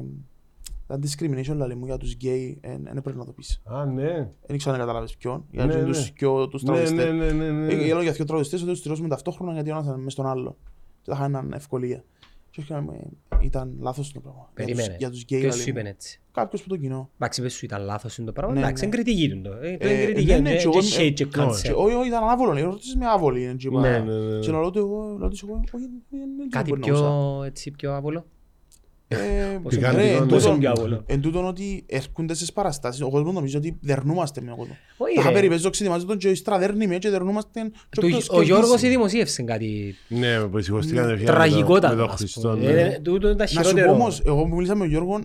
ήταν 0.85 1.03
discrimination 1.03 1.67
λέει 1.67 1.77
μου 1.77 1.85
για 1.87 1.97
τους 1.97 2.13
γκέι, 2.15 2.59
ε, 2.61 2.77
δεν 2.93 3.03
πρέπει 3.03 3.19
να 3.19 3.25
το 3.25 3.33
πεις. 3.33 3.61
Α, 3.65 3.85
ναι. 3.85 4.31
Δεν 4.47 4.57
ξέρω 4.59 4.75
αν 4.75 4.81
καταλάβεις 4.81 5.17
ποιον, 5.17 5.45
για 5.51 5.65
Ναι, 5.67 5.75
ναι, 5.75 5.81
ναι. 5.81 5.87
τους, 5.87 6.13
δυο- 6.13 6.49
τους 6.49 6.63
Ναι, 6.63 6.69
τραγουδιστές. 6.69 7.13
ναι, 7.13 7.33
ναι, 7.33 7.33
ναι, 7.33 7.51
ναι. 7.51 7.73
Ε, 7.73 7.87
Λέω 7.87 8.03
για 8.03 8.13
δύο 8.13 8.25
τραγουδιστές 8.25 8.61
ότι 8.61 8.71
τους 8.71 8.79
στηρώσουμε 8.79 9.09
ταυτόχρονα 9.09 9.53
γιατί 9.53 9.71
ο 9.71 9.73
ένας 9.73 9.87
ήταν 9.87 10.01
μες 10.01 10.13
στον 10.13 10.27
άλλο. 10.27 10.57
Και 11.03 11.15
θα 11.15 11.17
είχαν 11.29 11.53
ευκολία. 11.53 12.05
Και 12.51 12.61
έρχομαι, 12.71 12.99
ήταν 13.43 13.77
λάθος 13.81 14.13
το 14.13 14.21
πράγμα. 14.21 14.51
Για 14.57 14.65
τους- 14.67 14.75
Περίμενε. 14.75 14.97
Για 14.99 15.11
τους 15.11 15.23
γκέι 15.23 15.41
Ποιος 15.41 15.55
λέει 15.57 15.65
σου 15.65 15.73
μου. 15.73 15.79
είπε 15.79 15.89
έτσι; 15.89 16.21
Κάποιος 16.33 16.63
που 16.63 16.69
το 16.69 16.77
κοινό. 16.77 17.11
Εντάξει, 17.15 17.43
πες 17.43 17.55
σου 17.55 17.65
ήταν 17.65 17.83
λάθος 17.83 18.17
είναι 18.19 18.27
το 18.27 18.33
πράγμα. 18.33 18.53
Ναι, 18.55 18.61
Εντάξει, 18.61 18.83
ναι. 18.83 18.87
είναι 18.89 19.03
κριτική 19.03 19.29
του 19.29 19.41
το. 19.43 19.51
Ε, 19.51 19.77
Το 19.77 19.87
Ε, 19.89 19.93
είναι 19.93 20.05
κριτική, 20.05 20.27
ναι, 20.27 20.33
είναι 20.33 20.51
ναι, 20.51 20.57
και 20.57 20.63
εγώ 20.63 20.79
και 20.81 20.87
είμαι- 20.87 21.09
shade 21.11 21.13
και 21.15 21.25
Και 21.25 21.31
cancel. 21.41 21.75
Όχι, 21.77 21.95
όχι, 21.95 22.07
ήταν 22.09 22.29
άβολο. 22.29 22.65
Ρωτήσεις 22.65 22.97
με 22.97 23.07
άβολη. 23.07 23.43
είναι 23.43 23.55
και 23.55 23.67
είπα- 23.69 23.81
Ναι, 23.81 23.99
ναι, 23.99 24.15
ναι. 24.15 24.39
Και 24.39 24.51
λέω 24.51 24.71
του 24.71 24.79
εγώ, 24.79 25.17
λέω 25.19 25.29
της 25.29 25.43
εγώ, 25.43 25.53
όχι, 25.75 25.85
δεν- 25.85 26.03
δεν- 26.11 26.37
δεν 26.37 26.49
Κάτι 26.49 26.71
μπορούσα. 26.71 26.93
πιο, 26.93 27.43
έτσι, 27.45 27.71
πιο 27.71 27.93
άβολο. 27.93 28.19
Ε, 28.19 28.23
Όσο 28.23 28.25
ρε, 28.25 28.27
πιο- 28.27 28.89
εν 29.09 29.61
όσο 29.63 30.27
τούτον- 30.39 30.59
πιο 30.59 30.71
άβολο. 30.71 31.03
Εν 31.07 31.21
τούτον 31.21 31.45
ότι 31.47 31.85
έρχονται 31.87 32.35
στις 32.35 32.53
παραστάσεις, 32.53 33.01
ο 33.03 33.11
κόσμος 33.11 33.35
νομίζει 33.35 33.57
ότι 33.57 33.79
δερνούμαστε 33.81 34.41
με 34.41 34.47
τον 34.49 34.57
κόσμο. 34.57 34.77
Όχι, 34.97 35.15
Τα 35.15 35.21
ρε. 35.23 35.27
είχα 35.29 35.33
περιπέζει 35.39 35.63
το 35.71 35.91
μαζί 35.91 36.05
τον 36.07 36.19
και 36.19 36.29
ύστερα 36.29 36.59
δέρνει 36.59 36.87
με 36.87 36.99
και 36.99 37.11
δερνούμαστε 37.11 37.63
και 37.63 38.01
Το- 38.01 38.07
όποιος 38.07 38.29
Ο 38.31 38.43
Γιώργος 38.43 38.69
κερδίσει. 38.71 38.89
δημοσίευσε 38.89 39.43
κάτι 39.43 39.95
Ναι, 40.09 40.41
που 40.41 40.61
σηκωστήκαν 40.61 41.11
ευχαία 41.11 41.27
τραγικότατο. 41.27 41.95
με 41.95 42.01
τον 42.03 42.11
ας 42.11 42.19
Χριστό. 42.19 42.41
πούμε. 42.49 42.73
ναι. 42.73 42.81
Ε, 42.81 42.99
Τούτο 43.03 43.27
είναι 43.29 43.37
τα 43.37 43.43
Να 43.43 43.49
σου 43.49 43.55
πω 43.57 43.63
χειρότερο. 43.63 43.93
όμως, 43.93 44.21
εγώ 44.25 44.43
που 44.47 44.55
μίλησα 44.55 44.75
με 44.75 44.79
τον 44.81 44.89
Γιώργο, 44.89 45.21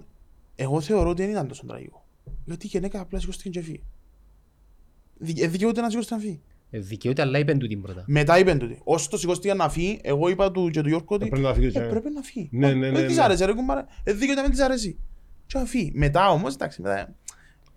εγώ 0.55 0.81
θεωρώ 0.81 1.09
ότι 1.09 1.21
δεν 1.21 1.31
ήταν 1.31 1.47
τόσο 1.47 1.65
τραγικό. 1.67 2.05
Γιατί 2.45 2.65
η 2.65 2.69
γυναίκα 2.73 2.99
απλά 2.99 3.19
σηκώστηκε 3.19 3.49
και 3.49 3.61
φύγει. 3.61 3.83
Δι- 5.17 5.41
ε, 5.41 5.47
Δικαιούται 5.47 5.81
να 5.81 5.89
σηκώστηκε 5.89 6.15
να 6.15 6.21
φύγει. 6.21 6.41
Ε, 6.73 6.79
Δικαιούται, 6.79 7.21
αλλά 7.21 7.39
είπεν 7.39 7.57
του 7.59 7.67
την 7.67 7.81
πρώτα. 7.81 8.03
Μετά 8.07 8.39
είπεν 8.39 8.57
τούτη. 8.59 8.79
Όσο 8.83 9.09
το 9.09 9.17
σηκώστηκε 9.17 9.53
να 9.53 9.69
φύγει, 9.69 9.99
εγώ 10.03 10.29
είπα 10.29 10.51
του 10.51 10.69
και 10.69 10.81
του 10.81 10.87
Γιώργου 10.87 11.05
ότι 11.09 11.27
Πρέπει 11.27 11.45
να 11.45 11.53
φύγει. 11.53 11.71
ε, 11.77 11.79
πρέπει 11.79 12.09
να 12.13 12.21
φύγει. 12.21 12.49
Ναι, 12.51 12.67
ναι, 12.67 12.73
ναι, 12.89 12.91
Δεν 12.97 13.07
της 13.07 13.15
ναι. 13.15 13.23
άρεσε 13.23 13.45
ρε 13.45 13.53
κουμπάρε. 13.53 13.85
Ε, 14.03 14.11
Δικαιούται 14.13 14.35
να 14.35 14.41
μην 14.41 14.51
της 14.51 14.59
αρέσει. 14.59 14.97
Και 15.45 15.57
να 15.57 15.65
φύγει. 15.65 15.91
Μετά 15.95 16.29
όμως, 16.29 16.53
εντάξει, 16.53 16.81
μετά... 16.81 17.15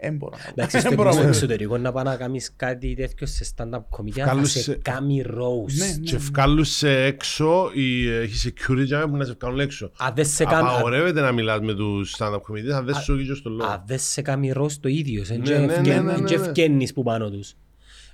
Δεν 0.01 0.17
μπορώ 0.17 0.37
να 0.37 0.51
Εντάξει, 0.51 0.79
στο 0.79 0.89
Δεν 0.89 0.97
μπορώ 0.97 1.09
να 1.09 1.15
στο 1.15 1.23
πω. 1.25 1.29
εξωτερικό 1.29 1.79
να 1.79 1.93
πάει 1.93 2.05
να 2.05 2.17
κάνεις 2.17 2.53
κάτι 2.57 2.95
τέτοιο 2.95 3.27
σε 3.27 3.45
stand-up 3.57 3.79
comedian 3.79 4.11
θα 4.15 4.23
Βγάλουν 4.25 4.47
σε 4.47 4.59
σε- 4.63 4.75
κάνει 4.83 5.23
roast. 5.27 5.73
Ναι, 5.79 5.87
ναι. 5.87 5.93
Και 6.05 6.17
βγάλουν 6.17 6.65
σε 6.65 7.03
έξω, 7.05 7.71
ή 7.75 8.09
έχει 8.11 8.53
security 8.69 8.85
για 8.85 9.09
που 9.09 9.17
να 9.17 9.25
σε 9.25 9.37
βγάλουν 9.41 9.61
έξω. 9.61 9.91
Αν 9.99 10.13
δεν 10.15 10.27
σε 10.27 10.45
κάνει- 10.45 10.69
Απαγορεύεται 10.69 11.21
να 11.21 11.33
μιλάς 11.33 11.61
με 11.61 11.75
τους 11.75 12.15
stand-up 12.19 12.35
comedians, 12.37 12.71
αν 12.75 12.85
δεν 12.85 12.95
σου 12.95 13.25
και 13.27 13.35
στο 13.35 13.51
λόγο. 13.51 13.71
αν 13.71 13.83
δεν 13.87 13.99
σε 13.99 14.23
κάνει 14.23 14.53
roast 14.57 14.73
το 14.81 14.89
ίδιος, 14.89 15.31
εν 15.31 15.39
Ναι, 15.39 15.45
και 15.45 15.53
ναι, 15.53 15.59
ναι, 15.59 15.73
ευκαι- 15.73 15.87
ναι, 15.87 15.95
εν 15.95 16.05
ναι, 16.05 16.29
και 16.29 16.37
ναι. 16.39 16.45
ευκαινείς 16.45 16.93
που 16.93 17.03
πάνω 17.03 17.31
τους. 17.31 17.55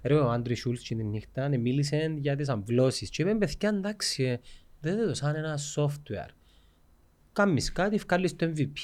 Ρε 0.02 0.14
ο 0.14 0.30
Άντρι 0.30 0.54
Σούλτς 0.54 0.82
την 0.82 1.06
νύχτα 1.08 1.44
ε, 1.44 1.56
μίλησε 1.56 2.14
για 2.18 2.36
τις 2.36 2.48
αμβλώσεις 2.48 3.10
και 3.10 3.22
είπε 3.22 3.34
παιδιά 3.34 3.68
εντάξει 3.68 4.22
ε, 4.24 4.36
δεν 4.80 5.06
το 5.06 5.14
σαν 5.14 5.34
ένα 5.36 5.58
software. 5.74 6.28
Κάμεις 7.32 7.72
κάτι, 7.72 7.96
βγάλεις 7.96 8.36
το 8.36 8.52
MVP, 8.56 8.80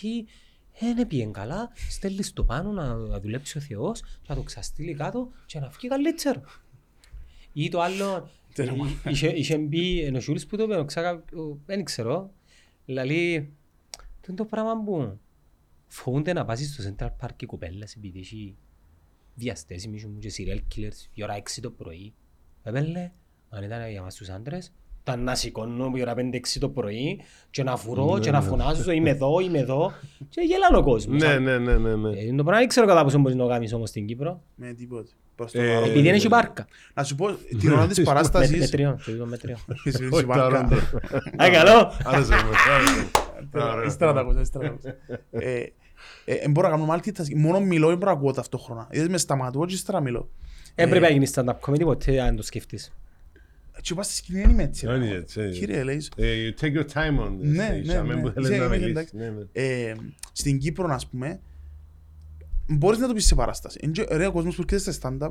ε, 0.81 0.95
δεν 0.95 1.07
πήγαινε 1.07 1.31
καλά, 1.31 1.71
στέλνεις 1.91 2.33
το 2.33 2.45
πάνω 2.45 2.71
να 2.73 2.95
να 2.95 3.21
δουλέψει 3.21 3.59
ο 3.59 3.61
Θεός 3.61 4.01
και 4.01 4.09
να 4.29 4.35
το 4.35 4.43
ξαστείλει 4.43 4.95
κάτω 4.95 5.33
και 5.47 5.59
να 5.61 5.69
βγει 5.69 5.89
καλύτερο. 5.89 6.43
Ή 7.53 7.69
το 7.69 7.81
άλλο, 7.81 8.31
ε, 8.57 8.67
είχε- 9.11 9.33
είχε 9.37 9.59
μπει 9.59 10.01
ενώ 10.01 10.17
ο 10.17 10.21
Σούλτς 10.21 10.47
που 10.47 10.57
το 10.57 10.63
είπε, 10.63 10.85
ξάκα- 10.85 11.33
ο- 11.39 11.59
δεν 11.67 11.85
ξέρω, 11.85 12.31
δηλαδή, 12.87 13.53
το 14.21 14.27
είναι 14.29 14.37
το 14.37 14.45
πράγμα 14.45 14.83
που 14.85 15.19
φοβούνται 15.87 16.33
να 16.33 16.45
πάσεις 16.45 16.73
στο 16.75 16.95
Central 16.99 17.09
Park 17.27 17.43
οι 17.43 17.47
κοπέλες 17.47 17.95
επειδή 17.95 18.19
έχει 18.19 18.57
διαστέσιμοι 19.37 19.99
σου 19.99 20.17
και 20.19 20.33
serial 20.37 20.59
killers 20.59 21.09
η 21.13 21.23
ώρα 21.23 21.39
6 21.39 21.43
το 21.61 21.71
πρωί. 21.71 22.15
Επέλε, 22.63 23.11
αν 23.49 23.63
ήταν 23.63 23.91
για 23.91 24.03
μας 24.03 24.15
τους 24.15 24.29
άντρες, 24.29 24.73
ήταν 25.03 25.23
να 25.25 25.35
σηκώνω 25.35 25.93
η 25.95 26.01
ώρα 26.01 26.15
5-6 26.17 26.21
το 26.61 26.69
πρωί 26.69 27.21
και 27.51 27.63
να 27.63 27.77
φουρώ 27.77 28.19
και 28.19 28.31
να 28.31 28.43
φωνάζω 28.43 28.91
είμαι 28.91 29.11
εδώ, 29.11 29.41
είμαι 29.41 29.59
εδώ 29.59 29.93
και 30.29 30.41
γελάνε 30.41 30.77
ο 30.77 30.83
κόσμος. 30.83 31.23
Ναι, 31.23 31.39
ναι, 31.39 31.59
ναι, 31.59 31.77
ναι, 31.79 31.95
ναι. 31.97 32.09
Ε, 32.11 32.27
το 32.27 32.43
πράγμα 32.43 32.59
δεν 32.59 32.69
ξέρω 32.69 32.87
κατά 32.87 33.03
πόσο 33.05 33.19
μπορείς 33.19 33.37
να 33.37 33.43
το 33.43 33.49
κάνεις 33.51 33.73
όμως 33.73 33.89
στην 33.89 34.07
Κύπρο. 34.07 34.43
Με 34.55 34.73
τίποτε. 34.73 35.11
Προς 35.35 35.53
το 35.53 35.61
Ε, 35.61 35.67
παρόν. 35.75 35.89
Επειδή 35.89 36.03
δεν 36.03 36.15
έχει 36.15 36.29
πάρκα. 36.29 36.67
Να 36.95 37.05
σου 37.05 37.15
πω, 37.15 37.27
την 37.61 37.73
ώρα 37.73 37.87
της 37.87 37.97
Με, 37.99 38.03
με 38.05 38.11
παράστασης... 38.13 38.71
τριών, 38.71 39.03
το 39.05 39.13
είπα 39.13 39.25
με 39.27 39.37
τριών. 39.37 39.59
Εσύ 39.85 40.05
Όχι, 40.05 40.15
είσαι 40.15 40.27
τα 40.33 40.51
βάρκα. 40.51 40.77
Α, 41.45 41.51
καλό. 41.51 41.93
Άρεσε 42.05 42.35
μου, 42.35 42.51
άρεσε 42.75 43.01
μου. 43.01 43.61
Ωραία. 43.63 43.85
Ύστερα 43.85 44.13
τα 44.13 44.21
ακούσα, 44.21 44.41
ύστερα 44.41 44.65
τα 44.65 44.71
ακούσα. 44.71 44.95
Ε, 46.25 46.33
ε, 46.33 46.35
ε, 46.45 46.49
μπορώ 46.49 46.69
να 46.69 46.77
κάνω 46.77 46.95
multitasking. 46.95 47.35
Μόνο 47.37 47.61
μιλώ, 47.61 47.89
δεν 47.89 47.97
μπορώ 47.99 48.11
να 48.11 48.17
ακούω 48.17 48.33
ταυτόχρονα. 48.33 48.89
Είδες 48.91 49.09
με 49.09 49.19
σταματώ 49.19 49.65
και 49.67 49.75
ύστερα 49.75 50.01
μιλώ. 50.01 50.31
Έπρεπε 50.75 51.07
να 51.07 51.13
γίνεις 51.13 51.33
stand-up 51.35 51.59
comedy 51.61 51.81
ποτέ 51.81 52.21
αν 52.21 52.37
το 52.37 52.43
σκεφτείς. 52.43 52.93
Και 53.81 53.95
πας 53.95 54.07
στη 54.07 54.15
σκηνή 54.15 54.41
δεν 54.41 54.51
είμαι 54.51 54.63
έτσι. 54.63 54.87
Δεν 54.87 54.99
ρε. 54.99 55.05
είναι 55.07 55.15
έτσι, 55.15 55.41
δεν 55.41 55.49
είναι. 55.49 55.59
Κύριε, 55.59 55.83
λέει. 55.83 56.03
Ε, 56.17 56.33
You 56.49 56.61
take 56.65 56.73
your 56.77 56.85
time 56.93 57.21
on 57.21 57.29
this 57.29 57.37
Ναι, 57.41 57.69
stage, 57.81 57.85
ναι, 57.85 57.95
αμέ 57.95 58.15
ναι. 58.15 58.21
που 58.21 58.29
θέλεις 58.31 58.49
Είσαι- 58.49 58.59
να 58.59 58.65
είμαι 58.65 58.79
μιλήσεις. 58.79 58.91
εντάξει. 58.91 59.17
Ναι, 59.17 59.29
ναι. 59.29 59.43
Ε, 59.53 59.95
Στην 60.33 60.59
Κύπρο, 60.59 60.87
ας 60.95 61.07
πούμε, 61.07 61.41
μπορείς 62.69 62.99
να 62.99 63.07
το 63.09 63.15
πεις 63.15 63.27
σε 63.27 63.35
παράσταση. 63.35 63.79
Εν 63.83 63.93
και- 63.93 64.07
Ρε, 64.11 64.27
ο 64.27 64.33
κόσμος 64.33 64.57
που 64.57 64.63
έρχεται 64.69 64.93
σε 64.93 64.99
stand-up, 65.03 65.31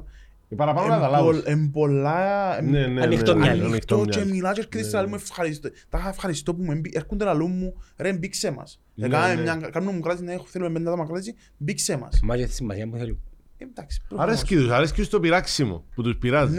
Ε, 0.49 0.55
Παραπάνω 0.55 0.93
εν 0.93 0.99
καταλάβεις. 0.99 1.26
πολλ- 1.41 1.47
εν 1.47 1.72
πολλά... 1.72 2.57
εν- 2.57 2.69
Ναι, 2.69 2.80
ναι, 2.80 2.88
ναι, 2.88 3.01
Ανοιχτό 3.01 3.34
ναι, 3.34 3.39
μυαλί. 3.39 3.63
ανοιχτό 3.63 3.95
ανοιχτό 3.95 4.11
και 4.11 4.17
μυαλί. 4.26 4.31
μιλάς 4.31 4.53
και 4.53 4.59
έρχεται 4.59 4.77
Ναι, 4.81 4.84
στα 4.88 5.01
ναι. 5.01 5.07
μου 5.07 5.15
ευχαριστώ. 5.15 5.69
Τα 5.89 5.97
είχα 5.97 6.09
ευχαριστώ 6.09 6.55
που 6.55 6.63
με 6.63 6.73
εμπί- 6.73 6.95
έρχονται 6.95 7.26
να 7.26 7.34
λούν 7.34 7.51
μου, 7.51 7.73
ρε 7.97 8.13
μπήξε 8.13 8.51
μας. 8.51 8.81
Ναι, 8.95 9.05
Ε, 9.05 9.09
κάνε 9.09 9.34
ναι. 9.34 9.41
μια- 9.41 9.55
Κάνουν 9.55 9.93
μου 9.95 9.99
κράτηση 10.01 10.23
να 10.26 10.31
έχω 10.31 10.45
θέλουμε 10.49 10.72
πέντε 10.72 10.89
άτομα 10.89 11.05
κράτηση, 11.05 11.35
μπήξε 11.57 11.97
μας. 11.97 12.19
Μα 12.23 12.38
και 12.38 12.45
τη 12.45 12.53
σημασία 12.53 12.89
που 12.89 12.97
θέλουν. 12.97 13.19
Ε, 13.57 13.63
Εντάξει, 13.63 14.01
προφανώς. 14.07 14.31
Αρέσκει 14.34 14.55
τους, 14.55 14.69
αρέσκει 14.69 14.99
τους 14.99 15.09
το 15.09 15.19
πειράξιμο 15.19 15.85
που 15.95 16.01
τους 16.03 16.17
πειράζει. 16.17 16.55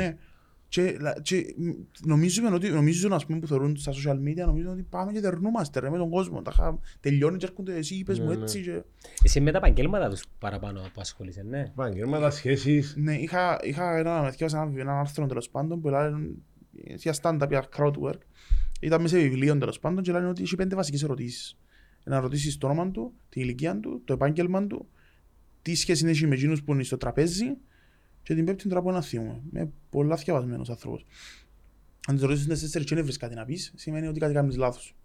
Ναι. 0.76 0.82
Και, 0.90 0.96
λα- 1.00 1.20
και 1.22 1.54
μ, 1.58 1.68
νομίζουμε 2.06 2.54
ότι, 2.54 2.68
νομίζουν 2.70 3.12
ας 3.12 3.26
πούμε 3.26 3.38
που 3.38 3.46
θεωρούν 3.46 3.76
στα 3.76 3.92
social 3.92 4.16
media, 4.28 4.46
νομίζουν 4.46 4.70
ότι 4.72 4.82
πάμε 4.82 5.12
και 5.12 5.20
δερνούμαστε 5.20 5.80
ρε 5.80 5.90
με 5.90 5.96
τον 5.98 6.10
κόσμο. 6.10 6.42
Τα 6.42 6.50
είχα- 6.54 6.78
τελειώνει 7.00 7.36
και 7.36 7.46
έρχονται 7.46 7.76
εσύ, 7.76 7.94
είπες 7.94 8.20
μου 8.20 8.26
Ναι, 8.28 8.34
ναι. 8.34 8.42
έτσι 8.42 8.62
και... 8.62 8.82
Εσύ 9.22 9.40
με 9.40 9.50
τα 9.50 9.58
επαγγέλματα 9.58 10.08
τους 10.08 10.24
παραπάνω 10.38 10.80
που 10.80 11.00
ασχολείσαι, 11.00 11.42
ναι. 11.42 11.60
Επαγγέλματα, 11.60 12.30
σχέσεις. 12.30 12.94
Ναι, 12.96 13.14
είχα, 13.14 13.58
είχα 13.62 13.98
ένα, 13.98 14.30
διάβασα 14.30 14.62
ένα, 14.62 14.80
ένα 14.80 14.98
άρθρο 15.00 15.26
τέλος 15.26 15.48
πάντων 15.50 15.80
που 15.80 15.88
λένε 15.88 16.18
για 16.96 17.14
stand-up, 17.22 17.48
για 17.48 17.68
crowd 17.76 17.92
work. 18.02 18.18
Ήταν 18.80 19.02
μέσα 19.02 19.16
σε 19.16 19.22
βιβλίο 19.22 19.58
τέλος 19.58 19.78
πάντων 19.78 20.02
και 20.02 20.12
λένε 20.12 20.28
ότι 20.28 20.42
έχει 20.42 20.56
πέντε 20.56 20.74
βασικές 20.74 21.02
ερωτήσεις. 21.02 21.58
Να 22.04 22.20
ρωτήσεις 22.20 22.58
το 22.58 22.66
όνομα 22.66 22.90
του, 22.90 23.12
την 23.28 23.42
ηλικία 23.42 23.80
του, 23.80 24.02
το 24.04 24.12
επάγγελμα 24.12 24.66
του, 24.66 24.88
τι 25.62 25.74
σχέση 25.74 26.06
έχει 26.06 26.26
με 26.26 26.34
εκείνους 26.34 26.62
που 26.62 26.72
είναι 26.72 26.82
στο 26.82 26.96
τραπέζι 26.96 27.56
και 28.26 28.34
την 28.34 28.44
πέμπτη 28.44 28.68
τώρα 28.68 28.82
που 28.82 28.90
να 28.90 29.02
θυμούμε. 29.02 29.42
Είμαι 29.52 29.72
πολλά 29.90 30.16
θυκευασμένος 30.16 30.70
άνθρωπος. 30.70 31.04
Αν 32.06 32.14
τις 32.14 32.24
ρωτήσεις 32.24 32.46
τις 32.46 32.60
τέσσερις 32.60 32.86
και 32.86 32.94
δεν 32.94 33.04
βρεις 33.04 33.16
κάτι 33.16 33.34
να 33.34 33.44
πεις, 33.44 33.72
σημαίνει 33.76 34.06
ότι 34.06 34.20
κάτι 34.20 34.32
κάνεις 34.32 34.56
λάθος. 34.56 34.96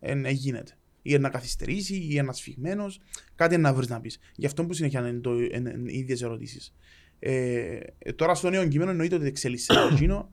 Εν, 0.00 0.24
ε, 0.24 0.30
γίνεται. 0.30 0.72
Ή 1.02 1.18
να 1.18 1.28
καθυστερήσει, 1.28 1.96
ή 1.96 2.18
ένας 2.18 2.36
σφιγμένος, 2.36 3.00
κάτι 3.34 3.56
να 3.56 3.74
βρεις 3.74 3.88
να 3.88 4.00
πεις. 4.00 4.18
Γι' 4.34 4.46
αυτό 4.46 4.64
που 4.64 4.72
συνέχεια 4.72 5.08
είναι 5.08 5.18
το, 5.18 5.40
είναι, 5.40 5.70
είναι 5.70 5.92
οι 5.92 5.98
ίδιες 5.98 6.22
ερωτήσεις. 6.22 6.74
Ε, 7.18 7.78
ε, 7.98 8.12
τώρα 8.12 8.34
στο 8.34 8.50
νέο 8.50 8.68
κείμενο 8.68 8.90
εννοείται 8.90 9.14
ότι 9.14 9.26
εξελίσσεται 9.26 9.80
το 9.80 9.88
εκείνο 9.94 10.32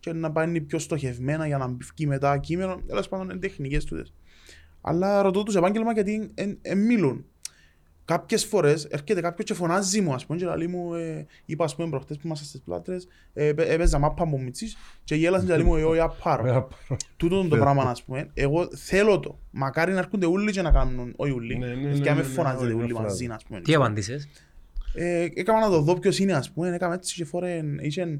και 0.00 0.12
να 0.12 0.32
πάνε 0.32 0.60
πιο 0.60 0.78
στοχευμένα 0.78 1.46
για 1.46 1.58
να 1.58 1.68
βγει 1.68 2.06
μετά 2.06 2.38
κείμενο. 2.38 2.82
Τέλος 2.86 3.08
πάντων 3.08 3.30
είναι 3.30 3.38
τεχνικές 3.38 3.84
τούτες. 3.84 4.14
Αλλά 4.80 5.22
ρωτώ 5.22 5.42
τους 5.42 5.54
επάγγελμα 5.54 5.92
γιατί 5.92 6.30
εν, 6.34 6.58
εν 6.62 6.78
μιλούν. 6.78 7.26
Κάποιες 8.04 8.44
φορές 8.44 8.84
έρχεται 8.84 9.20
κάποιος 9.20 9.46
και 9.48 9.54
φωνάζει 9.54 10.00
μου, 10.00 10.14
ας 10.14 10.26
πούμε, 10.26 10.38
και 10.38 10.44
λέει 10.56 10.66
μου, 10.66 10.94
ε, 10.94 11.26
είπα, 11.46 11.64
ας 11.64 11.76
πούμε, 11.76 11.88
προχτές 11.88 12.16
που 12.16 12.22
ήμασταν 12.26 12.48
στις 12.48 12.60
πλάτρες, 12.60 13.08
ε, 13.32 13.46
έπαι- 13.46 13.68
έπαιζα 13.70 13.98
μάπα 13.98 14.24
μου 14.24 14.42
μητσής 14.42 14.76
και 15.04 15.14
γέλασαν 15.14 15.46
και 15.46 15.56
λέει 15.56 15.64
μου, 15.64 15.76
εγώ 15.76 15.94
για 15.94 16.08
πάρω. 16.08 16.68
Τούτο 17.16 17.48
το 17.48 17.56
πράγμα, 17.56 17.82
ας 17.82 18.02
πούμε, 18.02 18.30
εγώ 18.34 18.68
θέλω 18.76 19.20
το. 19.20 19.38
Μακάρι 19.50 19.92
να 19.92 19.98
έρχονται 19.98 20.26
όλοι 20.26 20.52
και 20.52 20.62
να 20.62 20.70
κάνουν, 20.70 21.12
όχι 21.16 21.32
όλοι, 21.32 21.58
Ναι, 21.58 21.66
ναι, 21.66 21.74
ναι, 21.74 21.92
και 21.92 21.98
ναι, 21.98 22.04
να 22.10 22.14
με 22.14 22.22
ναι, 22.22 22.28
φωνάζετε 22.28 22.64
όλοι 22.64 22.72
όλοι 22.72 22.92
να 22.92 23.00
μαζί, 23.00 23.14
φωνάζουν. 23.24 23.30
ας 23.32 23.44
πούμε. 23.44 23.60
Τι 23.60 23.74
απαντήσεις. 23.74 24.28
Ε, 24.94 25.26
έκανα 25.34 25.60
να 25.60 25.68
το 25.70 25.80
δω 25.80 25.98
ποιος 25.98 26.18
είναι, 26.18 26.32
ας 26.32 26.50
πούμε, 26.50 26.74
έκανα 26.74 26.94
έτσι 26.94 27.14
και 27.14 27.24
φορέ, 27.24 27.60
είχε 27.80 28.00
ε, 28.00 28.04
ε, 28.04 28.10
ε, 28.12 28.18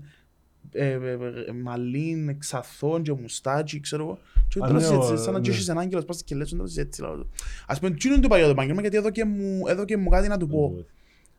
μαλλίν, 1.63 2.39
ξαθόν 2.39 3.03
και 3.03 3.13
μουστάτσι, 3.13 3.81
ξέρω 3.81 4.03
εγώ. 4.03 4.19
Και 4.49 4.59
Α, 4.63 4.67
τώρα 4.67 4.73
ναι, 4.81 4.85
έτσι, 4.97 5.13
ο- 5.13 5.17
σαν 5.17 5.33
να 5.33 5.39
ναι. 5.39 5.41
τζώσεις 5.45 5.69
έναν 5.69 5.83
άγγελος, 5.83 6.05
πας 6.05 6.23
και 6.25 6.35
λες, 6.35 6.51
τώρα 6.51 6.65
έτσι, 6.77 7.01
λέω 7.01 7.17
το. 7.17 7.27
Ας 7.67 7.79
πούμε, 7.79 7.91
τι 7.95 8.09
είναι 8.09 8.19
το 8.19 8.29
παλιό 8.29 8.45
το 8.45 8.51
επάγγελμα, 8.51 8.81
γιατί 8.81 8.97
έδωκε 8.97 9.25
μου, 9.25 9.67
έδωκε 9.67 9.97
μου 9.97 10.09
κάτι 10.09 10.29
να 10.29 10.37
του 10.37 10.49
πω. 10.49 10.85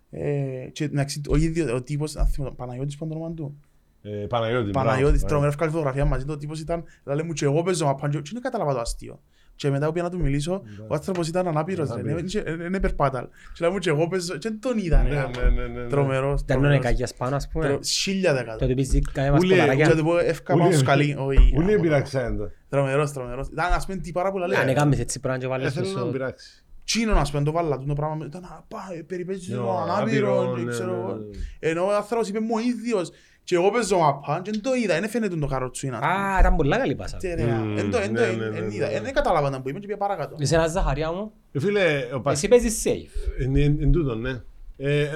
Ε, 0.10 0.68
και 0.72 0.84
εντάξει, 0.84 1.22
ο 1.30 1.36
ίδιος, 1.36 1.72
ο 1.72 1.82
τύπος, 1.82 2.16
αν 2.16 2.28
θυμάμαι, 2.28 2.54
Παναγιώτης 2.56 2.98
που 2.98 3.06
είναι 3.06 3.14
το 3.14 3.20
όνομα 3.20 3.36
του. 3.36 3.60
Ε, 4.02 4.10
Παναγιώτη, 4.10 4.70
μπράβο. 4.70 4.88
Παναγιώτης, 4.88 5.24
Ε, 5.24 5.26
τρομερά 5.26 5.50
ευκάλη 5.50 5.72
φωτογραφία 5.72 6.06
μαζί 6.06 6.26
του, 6.26 6.32
ο 6.34 6.38
τύπος 6.38 6.60
ήταν, 6.60 6.84
λέει 7.04 7.26
μου 7.26 7.34
και 7.34 7.46
εγώ 7.46 7.64
παίζω 7.64 7.86
μαπάν 7.86 8.10
και 8.12 8.22
δεν 8.34 8.42
κατάλαβα 8.42 8.74
το 8.74 8.80
αστείο. 8.80 9.22
Και 9.58 9.70
μετά 9.70 9.86
που 9.86 9.92
πήγα 9.92 10.04
να 10.06 10.12
του 10.12 10.20
μιλήσω, 10.22 10.62
ο 10.88 10.94
άνθρωπος 10.94 11.28
ήταν 11.28 11.48
ανάπηρος, 11.48 11.88
ρε, 11.88 11.94
Ανάπηρος. 11.94 12.34
είναι- 12.34 12.50
είναι 12.50 12.64
είναι 12.64 12.80
περπάταλ. 12.80 13.24
Και 13.54 13.60
λέει 13.60 13.70
μου 13.70 13.78
και 13.78 13.90
εγώ 13.90 14.08
παίζω, 14.08 14.34
και 14.38 14.50
δεν 14.50 14.60
τον 14.62 14.78
είδα, 14.78 15.04
Ναι, 15.04 15.10
ρε. 15.10 15.16
ναι, 15.16 15.50
ναι, 15.50 15.68
ναι, 15.68 15.82
ναι. 15.82 15.88
Τρομερός, 15.90 16.42
Ήταν 16.42 16.46
τρομερός. 16.58 16.78
νεκάγιας 16.84 17.14
πάνω, 17.14 17.36
ας 17.36 17.48
πούμε. 17.48 17.66
Τρο- 17.68 17.84
Χίλια 17.86 18.34
δεκατό. 18.34 18.58
Το 18.58 18.66
ότι 18.66 18.74
πεις 18.74 19.00
κάνε 19.12 19.32
μας 19.32 19.40
Ούλε, 19.40 19.54
Και 19.54 19.60
κολαράκια. 19.60 19.96
του 19.96 20.04
πω 20.04 20.18
εύκα 20.18 20.54
πάνω 20.54 20.64
Ούλε- 20.66 20.76
στο 20.76 20.86
σκαλί. 20.86 21.16
Όχι, 21.20 21.54
Ούλοι 21.58 21.70
γάμο. 21.72 21.82
πειράξαν. 21.82 22.52
Τρομερός, 22.70 23.12
τρομερός. 23.12 23.48
Ήταν 23.48 23.74
ας 23.74 23.86
πούμε 23.86 23.98
τι 23.98 24.12
πάρα 24.12 24.32
πολλά 24.32 24.48
λέει. 24.48 24.60
Αν 24.60 24.68
έκαμες 24.68 25.00
έτσι 25.00 25.20
πράγμα 25.20 25.40
και 25.40 25.48
βάλες 25.48 25.74
το 25.74 25.80
Θέλω 25.84 25.94
να 25.94 26.00
στο... 26.00 26.10
πειράξεις. 26.12 26.66
Τσίνο 26.86 27.16
ας 27.16 27.32
πούμε 27.32 27.44
το 27.44 27.52
βάλα 27.52 27.78
του 27.78 27.86
το 27.86 27.94
πράγμα. 27.94 28.26
Ήταν 28.26 28.44
α, 28.44 28.64
πά, 28.68 28.88
ε, 28.98 29.02
περιπέτειες 29.02 29.48
Ναι, 29.48 29.56
του 29.56 29.64
ο 29.68 29.72
ανάπηρο, 29.82 30.32
ανάπηρο, 30.40 30.56
και 30.58 30.64
ναι, 30.64 30.72
ξέρω 30.72 30.92
ναι, 30.92 30.98
εγώ. 30.98 31.14
ναι. 31.14 31.26
Ενώ 31.60 31.86
ο 31.86 31.96
άνθρωπος 31.96 32.28
είπε 32.28 32.40
μου 32.40 32.54
ο 32.56 32.60
ίδιος. 32.60 33.12
Και 33.46 33.56
εγώ 33.56 33.72
παίζω 33.72 33.98
μαπά 33.98 34.42
και 34.44 34.52
δεν 34.52 34.62
το 34.62 34.74
είδα, 34.74 35.00
δεν 35.00 35.10
φαίνεται 35.10 35.36
το 35.36 35.46
καροτσούιν. 35.48 35.94
ας 35.94 36.00
πούμε. 36.00 36.12
Α, 36.12 36.40
ήταν 36.40 36.56
πολλά 36.56 36.78
καλή 36.78 36.96
πάσα. 36.96 37.18
Και, 37.18 37.34
ρε, 37.34 37.44
Μμμ, 37.44 37.78
εν 37.78 37.92
το- 37.92 37.98
εν 37.98 38.14
το- 38.14 38.22
ναι, 38.22 38.28
εν- 38.28 38.38
ναι, 38.38 38.46
ναι, 38.50 38.58
εν 38.58 38.66
ναι, 38.68 38.74
είδα. 38.76 38.88
ναι. 38.88 38.94
Εν- 38.94 39.04
Δεν 39.04 39.14
κατάλαβα 39.14 39.50
να 39.50 39.62
που 39.62 39.70
είπε 39.70 39.80
και 39.80 39.86
πήγα 39.86 39.98
παρακάτω. 39.98 40.36
Είσαι 40.40 40.56
ένας 40.56 40.72
Ζαχαριά 40.72 41.12
μου. 41.12 41.32
Ε, 41.52 41.60
Φίλε, 41.60 42.08
ο 42.14 42.22
Πασ- 42.22 42.38
Εσύ 42.38 42.48
παίζεις 42.48 42.84
safe. 42.86 43.42
εν- 43.44 43.56
εν- 43.56 43.78
εν 43.82 43.92
τούτο, 43.92 44.16
ναι. 44.16 44.42
Ε, 44.78 45.00
ε, 45.02 45.08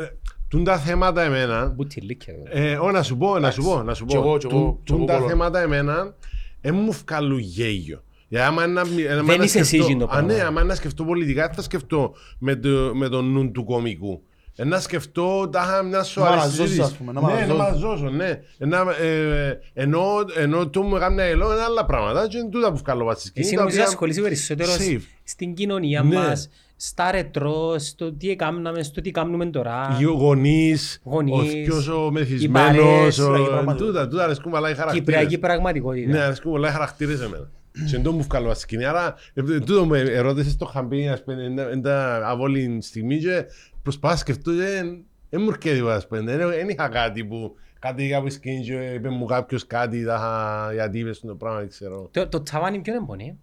Τούν 0.47 0.63
τα 0.63 0.77
θέματα 0.77 1.21
εμένα, 1.23 1.65
Μπουτιλίκια. 1.67 2.33
ε, 2.49 2.75
ω, 2.75 2.91
να 2.91 3.03
σου 3.03 3.17
πω, 3.17 3.39
να 3.39 3.51
σου 3.51 3.63
πω, 3.63 3.83
να 3.83 3.93
σου 3.93 4.05
Κι 4.05 4.15
εγώ, 4.15 4.31
πω. 4.31 4.37
κι 4.37 4.45
εγώ, 4.51 4.55
Τούν- 4.61 4.79
κι 4.83 4.91
εγώ 4.91 4.97
Τούν 4.97 5.05
τα 5.07 5.13
κόλλω. 5.15 5.27
θέματα 5.27 5.59
εμένα, 5.61 6.15
δεν 6.61 6.75
μου 6.75 6.91
βγάλουν 7.05 7.39
γέγιο. 7.39 8.03
Για 8.27 8.47
άμα 8.47 8.63
είναι 8.63 8.73
να 8.73 8.85
μι- 8.85 9.07
άμα 9.09 9.23
Δεν 9.23 9.37
να 9.37 9.43
είσαι 9.43 9.59
εσύ 9.59 9.67
σκεφτώ- 9.67 9.85
εκείνο 9.89 10.05
το 10.05 10.11
Α, 10.15 10.21
ναι, 10.21 10.27
πράγμα. 10.27 10.47
άμα 10.47 10.59
είναι 10.59 10.69
να 10.69 10.75
σκεφτώ 10.75 11.03
πολιτικά, 11.03 11.49
θα 11.49 11.61
σκεφτώ 11.61 12.13
με 12.39 12.55
το, 12.55 12.91
με 12.93 13.07
το 13.07 13.21
νου 13.21 13.51
του 13.51 13.63
κομικού. 13.63 14.21
Ε, 14.61 14.63
Να 14.65 14.79
σκεφτώ 14.79 15.49
τα 15.51 15.61
είχα 15.67 15.83
μια 15.83 16.03
σοβαρή 16.03 16.35
μαραζώσεις, 16.35 16.59
συζήτηση. 16.61 16.81
ας 16.81 16.93
πούμε, 16.93 17.11
να 17.11 17.21
Ναι, 17.21 17.27
να 17.27 17.33
μαραζώσεις. 17.33 17.57
μαραζώσω, 17.57 18.09
ναι. 18.09 18.39
Ε, 18.57 18.65
να- 18.65 18.85
ε, 19.01 19.59
Ενώ 19.73 20.01
ενώ 20.37 20.67
το 20.69 20.81
μου 20.81 20.95
έκανε 20.95 21.27
ελό 21.27 21.51
είναι 21.51 21.61
άλλα 21.61 21.85
πράγματα 21.85 22.27
και 22.27 22.37
είναι 22.37 22.49
τούτα 22.49 22.71
που 22.71 22.77
βγάλω 22.77 23.05
βάση 23.05 23.27
σκηνή. 23.27 23.45
Εσύ 23.45 23.55
τα 23.55 23.61
νομίζω 23.61 23.77
οποία- 23.77 23.89
ασχολείσαι 23.89 24.21
περισσότερο 24.21 24.71
Safe. 24.71 25.01
στην 25.23 25.53
κοινωνία 25.53 26.03
Ναι. 26.03 26.15
μας, 26.15 26.49
στα 26.75 27.11
ρετρό, 27.11 27.77
στο 27.79 28.13
τι 28.13 28.29
έκαναμε, 28.29 28.83
στο 28.83 29.01
τι 29.01 29.11
κάνουμε 29.11 29.45
τώρα. 29.45 29.97
Οι 29.99 30.03
γονείς, 30.03 30.99
Γονείς, 31.03 31.33
ο 31.33 31.43
θκυος 31.45 31.87
ο 31.87 32.05
οι 32.09 32.11
μεθυσμένος, 32.13 32.77
παρέες, 32.77 33.17
ο- 33.19 33.23
κυπριακή 33.23 33.47
πραγματικότητα. 33.49 33.85
τούτα, 34.01 34.07
τούτα 34.07 34.23
αρέσκουν 34.23 34.51
πολλά 34.51 34.69
οι 34.69 34.73
χαρακτήρες. 34.73 35.05
Κυπριακή 35.05 35.37
πραγματικότητα. 35.37 36.11
Ναι, 36.11 36.19
αρέσκουν 36.19 36.51
πολλά 36.51 36.69
οι 36.69 36.71
χαρακτήρες 36.71 37.21
εμένα. 37.21 37.49
Και 37.89 37.95
εντό 37.95 38.11
μου 38.11 38.23
βγάλω 38.29 38.47
βάση 38.47 38.61
σκηνή. 38.61 38.85
Άρα, 38.85 39.15
ε, 39.33 39.41
τούτο 39.41 39.85
με 39.85 39.99
ερώτησες 39.99 40.55
το 40.55 40.65
χαμπί, 40.65 41.07
ας 41.07 41.23
πούμε, 41.23 41.41
είναι- 41.43 41.69
είναι 41.73 41.81
τα 41.81 42.21
αβόλη 42.25 42.77
στιγμή 42.81 43.17
και 43.17 43.45
προσπάθω 43.83 44.13
να 44.13 44.19
σκεφτώ 44.19 44.51
και 44.51 44.57
δεν- 44.57 45.05
δεν 45.29 45.41
μου 45.41 45.47
έρχεται 45.49 45.75
τίποτα, 45.75 45.95
ας 45.95 46.07
πούμε. 46.07 46.21
Δεν 46.21 46.49
δεν 46.49 46.69
είχα 46.69 46.89
κάτι 46.89 47.25
που 47.25 47.55
κάτι 47.79 48.05
είχα 48.05 48.17
από 48.17 48.29
σκηνή 48.29 48.61
και 48.63 48.73
είπε 48.93 49.09
μου 49.09 49.25
κάποιος 49.25 49.67
κάτι, 49.67 50.05
τα 50.05 50.15
είχα- 50.15 50.73
γιατί 50.73 50.99
είπες 50.99 51.19
το 51.19 51.35
πράγμα, 51.35 51.59
δεν 51.59 51.69
ξέρω. 51.69 52.09
Το, 52.11 52.27
το 52.27 52.41
ταβάνι 52.41 52.79
ποιον 52.79 52.95
εμπονεί. 52.95 53.37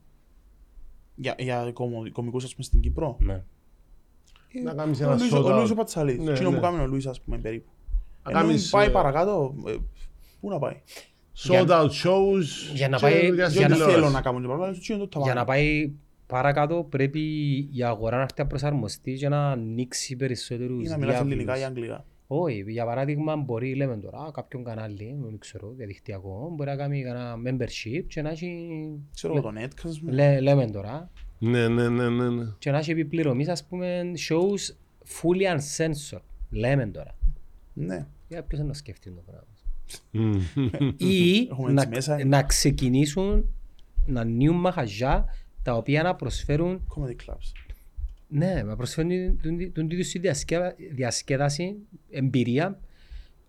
Για, 1.14 1.34
για 1.38 1.70
κομο- 1.72 2.10
κομικούς 2.12 2.44
ας 2.44 2.50
πούμε 2.52 2.64
στην 2.64 2.80
Κύπρο. 2.80 3.16
Ναι. 3.20 3.42
Να 4.64 4.74
κάνεις 4.74 5.00
Ο 5.00 5.04
ένα 5.04 5.14
Λουίς- 5.16 5.32
Ο 5.32 5.36
Λουίς 5.38 5.70
ο 5.70 5.72
shout-out. 5.72 5.76
Πατσαλίδης. 5.76 6.24
Ναι, 6.24 6.30
Εκείνο 6.32 6.50
ναι. 6.50 6.56
που 6.56 6.62
κάνει 6.62 6.80
ο 6.80 6.86
Λουίς 6.86 7.06
ας 7.06 7.20
πούμε 7.20 7.38
περίπου. 7.38 7.70
Να 8.24 8.30
Ενώ 8.30 8.40
κάνεις, 8.40 8.70
πάει 8.70 8.86
ε, 8.86 8.90
παρακάτω, 8.90 9.54
ε, 9.66 9.74
πού 10.40 10.48
να 10.48 10.58
πάει; 10.58 10.80
Shout-out 11.48 11.88
shows. 12.04 12.44
για 12.74 12.88
να 12.88 12.96
και 12.96 13.02
πάει- 13.02 13.20
για 13.24 13.34
για 13.34 13.48
στην 13.48 13.60
Δεν 13.60 13.68
να- 13.70 13.74
τηλεόραση. 13.74 13.98
θέλω 14.00 14.10
να 14.10 14.20
κάνω 14.20 14.40
το 14.40 14.46
πράγμα, 14.46 14.64
αλλά 14.66 14.76
είναι 14.90 15.06
το 15.06 15.20
Για 15.22 15.34
να 15.34 15.40
ταβάνι. 15.44 15.46
πάει 15.46 15.92
παρακάτω 16.26 16.86
πρέπει 16.90 17.20
η 17.72 17.82
αγορά 17.82 18.16
να 18.16 18.22
έρθει 18.22 18.34
να 18.40 18.46
προσαρμοστεί 18.46 19.12
και 19.14 19.28
να 19.28 19.50
ανοίξει 19.50 20.16
περισσότερους 20.16 20.84
Ή 20.86 20.88
να 20.88 20.96
μιλάς 20.98 21.20
ελληνικά 21.20 21.54
ή 21.54 21.58
διάβλους. 21.58 21.64
αγγλικά. 21.64 22.04
Όχι, 22.28 22.64
για 22.68 22.84
παράδειγμα 22.84 23.36
μπορεί, 23.36 23.74
λέμε 23.74 23.96
τώρα, 23.96 24.30
κάποιον 24.32 24.64
κανάλι, 24.64 25.16
δεν 25.24 25.38
ξέρω, 25.38 25.72
διαδικτυακό, 25.76 26.52
μπορεί 26.56 26.70
να 26.70 26.76
κάνει 26.76 27.00
ένα 27.00 27.34
membership 27.46 28.04
και 28.08 28.22
να 28.22 28.30
έχει, 28.30 28.68
Ξέρω 29.14 29.36
εγώ 29.36 29.42
το 29.52 29.60
Netcast, 29.60 29.88
ας 29.88 29.98
πούμε. 30.00 30.12
λέ, 30.12 30.40
λέμε 30.40 30.66
τώρα, 30.70 31.10
Ναι, 31.38 31.68
ναι, 31.68 31.88
ναι, 31.88 32.08
ναι, 32.08 32.28
ναι. 32.30 32.44
και 32.58 32.70
να 32.70 32.78
έχει 32.78 32.90
επιπληρωμής, 32.90 33.48
ας 33.48 33.66
πούμε, 33.66 34.02
shows 34.28 34.74
fully 35.20 35.56
uncensored, 35.56 36.20
λέμε 36.50 36.86
τώρα. 36.86 37.16
Ναι. 37.72 38.06
Για 38.28 38.42
ποιος 38.42 38.60
να 38.60 38.72
σκεφτεί 38.72 39.10
το 39.10 39.22
πράγμα. 39.26 39.46
Μμμ. 40.10 40.40
Ή 41.10 41.48
Έχουμε 41.50 41.72
να, 41.72 41.82
έτσι 41.82 42.10
μέσα. 42.10 42.24
να 42.24 42.42
ξεκινήσουν 42.42 43.48
να 44.06 44.24
νιούν 44.24 44.56
μαχαζιά 44.56 45.24
τα 45.66 45.76
οποία 45.76 46.02
να 46.02 46.14
προσφέρουν 46.14 46.86
Comedy 46.96 47.10
clubs. 47.26 47.52
Ναι, 48.28 48.62
να 48.62 48.76
προσφέρουν 48.76 49.40
τον- 49.42 49.72
τον 49.72 49.90
ίδιο 49.90 50.04
στη 50.04 50.18
διασκέδα- 50.18 50.74
διασκέδαση, 50.92 51.76
εμπειρία 52.10 52.80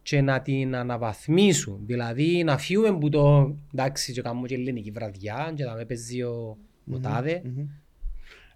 και 0.02 0.22
να 0.22 0.42
την 0.42 0.76
αναβαθμίσουν. 0.76 1.80
Δηλαδή 1.86 2.44
να 2.44 2.58
φύγουμε 2.58 2.88
από 2.88 3.10
το 3.10 3.56
εντάξει 3.74 4.14
και 4.14 4.22
κάνουμε 4.22 4.48
και 4.48 4.56
ελληνική 4.56 4.92
βραδιά 4.92 5.54
και 5.56 5.64
να 5.64 5.74
με 5.76 5.86
παίζει 5.86 6.22
ο 6.22 6.58
ο 6.92 7.00
τάδε. 7.00 7.42
Μμμ. 7.46 7.66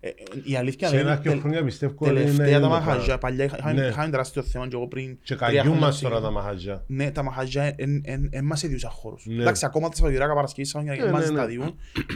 Ε, 0.03 0.07
ε, 0.07 0.14
Η 0.44 0.56
αλήθεια 0.56 0.88
Σε 0.88 0.94
είναι 0.95 1.03
ένα 1.03 1.15
δύο 1.15 1.32
τελ- 1.32 1.41
χρόνια 1.41 1.64
πιστεύω 1.64 1.94
ότι 1.99 2.10
είναι 2.10 2.19
τελευταία 2.19 2.48
είναι 2.48 2.56
τα 2.56 2.61
το 2.61 2.69
μαχαζιά, 2.69 3.18
πράγμα. 3.18 3.18
παλιά 3.18 3.44
είχα- 3.44 3.73
Ναι. 3.73 3.86
είχαμε 3.88 4.10
τεράστιο 4.10 4.41
θέμα 4.41 4.68
και 4.68 4.76
εγώ 4.76 4.88
πριν 4.88 5.18
Και 5.23 5.36
τρία 5.36 5.38
καγιούν 5.38 5.64
χρόνια 5.64 5.80
μας 5.80 5.95
ψήγα. 5.95 6.10
τώρα 6.10 6.22
τα 6.22 6.32
μαχαζιά. 6.32 6.84
Ναι, 6.88 7.11
τα 7.11 7.23
μαχαζιά 7.23 7.73
εν 8.32 8.44
μας 8.44 8.64
έδιουσαν 8.64 8.91
χώρους. 8.91 9.26
Ναι. 9.26 9.41
Εντάξει, 9.41 9.65
ακόμα 9.65 9.88
τα 9.90 9.95
Σαββατοκυριακά 9.95 10.34
Παρασκευή 10.34 10.68
Σαββατοκυριακά 10.68 11.11
Ναι, 11.11 11.18
μας 11.18 11.28
ναι, 11.30 11.32
ναι. 11.36 11.40
τα 11.40 11.45
διούν, 11.48 11.76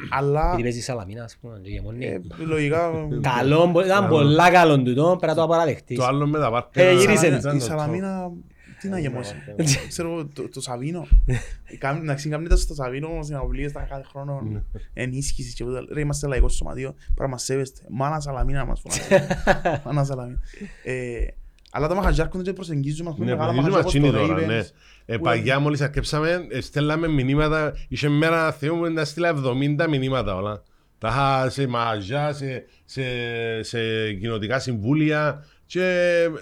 αλλά 0.09 0.45
Γιατί 0.47 0.61
παίζει 0.61 0.81
σαλαμίνα 0.81 1.23
ας 1.23 1.37
πούμε 1.41 1.59
και 1.63 1.69
γεμονή. 1.69 2.05
ε, 2.05 2.21
λογικά 2.45 2.91
Καλό, 3.21 3.65
μπο- 3.67 3.85
ήταν 3.85 4.07
πολλά 4.07 4.51
καλό 4.51 4.81
τούτο, 4.83 5.03
πρέπει 5.05 5.25
να 5.25 5.35
το 5.35 5.43
απαραδεχτείς. 5.43 5.97
Το 5.97 6.05
άλλο 6.05 6.27
με 6.27 6.39
τα 6.39 6.51
πάρτε. 6.51 6.89
Ε, 6.89 6.93
να- 6.93 6.99
γύρισε. 6.99 7.27
να- 7.29 7.35
η 7.37 7.39
να- 7.41 7.53
να- 7.53 7.59
Σαλαμίνα 7.59 8.31
τι 8.79 8.87
να 8.89 8.99
γεμώσει. 8.99 9.33
Ναι. 9.55 9.63
Ξέρω 9.87 10.11
εγώ, 10.11 10.25
το- 10.25 10.49
το 10.49 10.61
Σαβίνο. 10.61 11.07
Κάμ- 11.79 12.03
Να 12.03 12.13
ξεκινάμε 12.13 12.55
στο 12.55 12.73
Σαβίνο 12.73 13.07
όμως 13.07 13.29
να 13.29 13.39
οβλίες 13.39 13.71
τα 13.71 13.79
κάθε 13.81 14.03
χρόνο 14.09 14.41
Ναι. 14.51 14.61
ενίσχυσης 14.93 15.53
και 15.53 15.63
ούτα. 15.63 15.85
Ρε 15.93 15.99
είμαστε 15.99 16.27
λαϊκός 16.27 16.55
σωματείο, 16.55 16.91
πρέπει 16.93 17.21
να 17.21 17.27
μας 17.27 17.43
σέβεστε. 17.43 17.81
Μάνα 17.89 18.19
Σαλαμίνα 18.19 18.57
να 18.59 18.65
μας 18.65 18.79
φωνάζετε. 18.81 19.41
Μάνα 19.85 20.03
Σαλαμίνα. 20.03 20.39
Ε, 20.83 21.25
Αλλά 21.71 21.87
τα 21.87 21.95
μαχαζιά 21.95 22.23
έρχονται 22.23 22.43
και 22.43 22.53
προσεγγίζουν 22.53 23.05
μας 23.05 23.17
με 23.17 23.25
Ναι, 23.25 23.31
μεγάλα 23.31 23.51
προσεγγίζουμε 23.51 23.81
μαχαζιά 23.83 24.01
όπως 24.01 24.17
ατσίνη 24.17 24.27
το 24.27 24.33
τώρα, 24.43 24.53
ναι. 24.53 24.61
Ravens. 24.61 24.69
Ε, 25.05 25.17
που 25.17 25.23
Παγιά 25.23 25.59
μόλις 25.59 25.81
αρκέψαμε, 25.81 26.45
ε, 26.49 26.61
στέλναμε 26.61 27.07
μηνύματα, 27.07 27.73
είχε 27.87 28.09
μέρα 28.09 28.51
θεού 28.51 28.75
μου 28.75 28.91
να 28.91 29.05
στείλα 29.05 29.29
70 29.77 29.87
μηνύματα 29.89 30.35
όλα. 30.35 30.63
Τα 30.97 31.07
είχα 31.07 31.49
σε 31.49 31.67
μαγαζιά, 31.67 32.33
σε, 32.33 32.65
σε, 32.85 33.03
σε 33.63 34.13
κοινοτικά 34.13 34.59
συμβούλια 34.59 35.45
και 35.65 35.83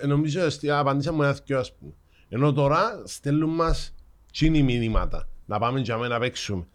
ε, 0.02 0.06
νομίζω 0.08 0.46
ότι 0.46 0.70
απαντήσαμε 0.70 1.26
ένα 1.26 1.38
δυο 1.46 1.60
ας 1.60 1.74
πούμε. 1.76 1.92
Ενώ 2.34 2.54
τώρα 2.54 3.02
στέλνουν 3.06 3.50
μας 3.50 3.94
τσίνη 4.32 4.64
μηνύματα, 4.64 5.28
να 5.46 5.60
πάμε 5.60 5.80
για 5.80 5.98
μένα 5.98 6.14
να 6.14 6.20
παίξουμε. 6.20 6.68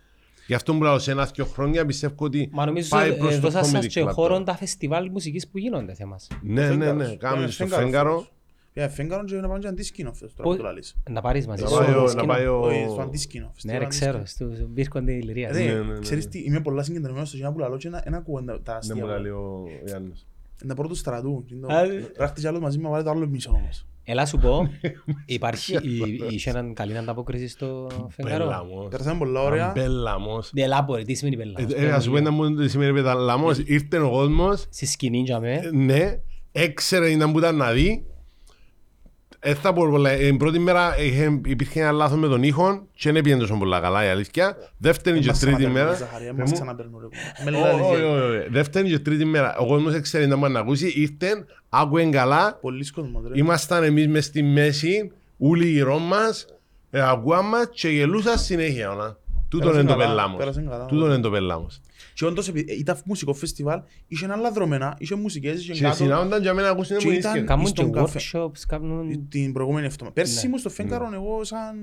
Γι' 0.46 0.54
αυτό 0.54 0.74
που 0.74 0.82
λέω 0.82 0.98
σε 0.98 1.10
ένα 1.10 1.24
δυο 1.24 1.44
χρόνια 1.44 1.86
πιστεύω 1.86 2.14
ότι 2.18 2.48
Μα 2.52 2.66
νομίζω 2.66 2.88
πάει 2.88 3.16
προς 3.16 3.32
ε, 3.34 3.38
το 3.38 3.40
δώσα 3.40 3.64
σας 3.64 3.84
comedy 3.84 3.86
και 3.86 4.02
club 4.04 4.08
χώρο 4.12 4.32
τώρα. 4.32 4.44
τα 4.44 4.56
φεστιβάλ 4.56 5.10
μουσικής 5.10 5.48
που 5.48 5.58
γίνονται 5.58 5.94
σε 5.94 6.02
εμάς. 6.02 6.28
Ναι, 6.42 6.68
ναι, 6.68 6.74
ναι, 6.74 6.84
Φέγγαρος. 6.84 7.16
κάνουμε 7.18 7.44
Ε, 7.44 7.48
στο 7.50 7.62
Φέγγαρος 7.66 7.84
φέγγαρο. 7.84 8.10
φέτος. 8.18 8.32
Ε, 8.72 8.88
Φέγγαρο 8.88 9.24
και 9.24 9.34
να 9.36 9.46
πάμε 9.48 9.58
και 9.58 9.66
αντίσκηνο 9.66 10.12
φέτος 10.12 10.34
τώρα 10.34 10.42
Πώς- 10.48 10.56
που 10.56 10.62
το 10.62 10.68
λαλείς. 10.68 10.96
Να 11.10 11.20
πάρεις 11.20 11.46
μαζί 11.46 11.62
Να 11.62 11.68
σου 11.68 11.76
πάει 11.76 11.90
ο- 11.90 11.94
το 11.94 12.00
να 12.02 12.08
σκηνό. 12.08 12.26
πάει 12.26 12.46
ο- 12.46 12.60
Όχι, 12.60 12.86
στο 12.90 13.00
αντίσκηνο. 13.00 13.44
Ναι 13.44 13.50
φεστιβάλ 13.52 13.78
ρε 13.80 13.86
ξέρω, 13.86 14.18
αντίσκηνο. 14.18 14.54
στο 14.54 14.66
μπίρκο 14.66 15.02
της 15.02 15.24
Λυρίας. 15.24 15.56
Ρε, 15.56 15.64
Ναι, 15.64 15.72
ναι, 15.72 15.92
ναι. 15.92 15.98
ξέρεις 15.98 16.28
τι, 16.28 16.38
είμαι 16.38 16.60
πολλά 16.60 16.82
συγκεντρωμένος 16.82 17.28
στο 17.28 17.36
κοινό 17.36 17.52
που 17.52 17.58
λαλώ 17.58 17.76
και 17.76 17.88
να- 17.88 18.02
να 18.10 18.16
ακούω 18.16 18.42
τα- 18.42 18.52
τα 18.52 18.60
Δεν 18.62 18.76
αστεία. 18.76 18.94
μου 18.94 19.12
μου. 19.12 19.20
λέει 19.20 19.30
ο 19.30 19.64
Γιάννης. 19.84 20.26
Είναι 20.62 20.68
τα 20.68 20.74
πρώτα 20.74 20.88
του 20.88 20.94
στρατού. 20.94 21.44
είναι 21.52 21.66
το- 21.66 21.74
Α, 21.74 21.80
Πρέπει 21.86 22.12
να 22.18 22.26
χτίσει 22.26 22.46
άλλος 22.46 22.60
μαζί 22.60 22.76
μου, 22.78 22.84
να 22.84 22.90
βάλει 22.90 23.04
το 23.04 23.10
άλλο 23.10 23.26
μισό 23.26 23.50
όμως. 23.50 23.86
Έλα 24.10 24.26
σου 24.26 24.38
πω, 24.38 24.70
υπάρχει, 25.26 25.74
η- 25.74 26.22
είχε 26.30 26.50
έναν 26.50 26.74
καλή 26.74 26.96
ανταπόκριση 26.98 27.48
στο 27.48 27.86
φεγγαρό. 28.10 28.44
Πελαμός. 28.44 28.88
Περάσαμε 28.90 29.18
πολλά 29.18 29.40
ωραία. 29.42 29.72
Πελαμός. 29.72 30.50
Διελάπορε, 30.52 31.02
τι 31.02 31.14
σημαίνει 31.14 31.36
πελά. 31.36 31.54
Ε, 31.76 31.86
ε, 31.86 31.90
Ας 31.92 32.06
πούμε 32.06 32.20
να 32.20 32.30
μου 32.30 32.54
τι 32.54 32.68
σημαίνει 32.68 32.92
πελαμός. 32.92 33.58
Ήρθε 33.64 33.98
ο 33.98 34.10
κόσμος, 34.10 34.66
Στη 34.70 34.86
σκηνή 34.86 35.18
για 35.18 35.40
με, 35.40 35.52
ε, 35.52 35.70
ναι, 35.72 36.18
έξερε 36.52 37.16
να 37.16 37.30
που 37.30 37.38
ήταν 37.38 37.56
να 37.56 37.72
δει. 37.72 38.04
Ε, 39.40 39.54
θα 39.54 39.72
πω 39.72 39.86
πολλά. 39.90 40.10
Ε, 40.10 40.16
Την 40.16 40.36
πρώτη 40.36 40.58
μέρα 40.58 40.98
είχε- 41.00 41.40
υπήρχε 41.46 41.80
ένα 41.80 41.90
λάθος 41.92 42.18
με 42.18 42.28
τον 42.28 42.42
ήχο 42.42 42.86
και 42.94 43.12
δεν 43.12 43.22
πήγαινε 43.22 43.40
τόσο 43.40 43.54
πολλά 43.58 43.80
καλά 43.80 44.04
η 44.04 44.08
αλήθεια. 44.08 44.56
Δεύτερη 44.78 45.18
και 45.20 45.26
Μας 45.26 45.38
τρίτη 45.38 45.56
ξαναπαίρνουν, 45.56 45.84
μέρα. 45.86 45.98
Ζαχαρία, 45.98 46.28
Ε, 46.28 46.32
μας 46.32 46.48
μου- 46.48 46.54
ξαναπαίρνουν, 46.54 47.00
ρε, 47.00 47.06
κουμπά. 47.06 47.50
Με 47.50 47.56
Όχι, 47.66 47.66
λαλείς, 47.80 47.86
όχι, 47.86 48.02
ε, 48.02 48.04
όχι, 48.24 48.36
όχι. 48.38 48.48
Δεύτερη 48.50 48.88
και 48.88 48.98
τρίτη 48.98 49.24
μέρα. 49.24 49.56
Ο 49.58 49.66
κόσμος 49.66 49.94
έξερε 49.94 50.26
να 50.26 50.36
μπορεί 50.36 50.52
να 50.52 50.60
ακούσει. 50.60 50.88
Ήρθε, 50.96 51.44
άκουε 51.68 52.04
καλά. 52.10 52.58
Πολλοί 52.60 52.90
κόσμος, 52.90 53.22
ρε. 53.28 53.38
Ήμασταν 53.38 53.82
εμείς 53.84 54.08
μες 54.08 54.24
στη 54.24 54.42
μέση, 54.42 55.12
όλοι 55.38 55.66
γύρω 55.68 55.98
μας, 55.98 56.46
ε, 56.90 57.00
ακούαν 57.08 57.44
μας 57.48 57.68
και 57.72 57.88
γελούσαν 57.88 58.38
συνέχεια. 58.38 58.90
ωνα. 58.92 59.16
Τούτον 59.48 59.66
Πέρασαν 59.68 59.86
είναι 59.86 59.92
το 59.94 59.98
καλά, 59.98 60.14
πελάμος. 60.14 60.38
πέρασαν 60.38 60.68
καλά. 60.68 60.84
Τούτον 60.86 61.08
είναι 61.10 61.20
το 61.20 61.30
πελάμος. 61.30 61.80
Και 62.14 62.24
όντως 62.24 62.48
επει- 62.48 62.70
ήταν 62.70 62.98
μουσικό 63.04 63.34
φεστιβάλ, 63.34 63.80
είχε 64.08 64.26
άλλα 64.30 64.50
δρομένα, 64.52 64.94
είχε 64.98 65.14
μουσικές, 65.14 65.60
είχε 65.60 65.72
Και 65.72 65.80
κάτω. 65.82 65.94
συνάδονταν 65.96 66.42
για 66.42 66.54
μένα 66.54 66.66
να 66.66 66.72
ακούσουν 66.72 66.96
Και 66.98 67.06
μου 67.06 67.12
ήταν- 67.12 67.32
ίσκεν. 67.32 67.46
κάνουν 67.46 67.64
και 67.64 67.70
στον 67.70 67.92
καφέ. 67.92 68.18
workshops, 68.32 68.60
κάνουν... 68.68 69.28
την 69.28 69.52
προηγούμενη 69.52 69.86
εβδομάδα. 69.86 70.14
Πέρσι 70.14 70.34
Ναι. 70.34 70.40
ήμουν 70.44 70.58
στο 70.58 70.68
Φέγγαρο 70.70 71.10
εγώ 71.14 71.44
σαν 71.44 71.74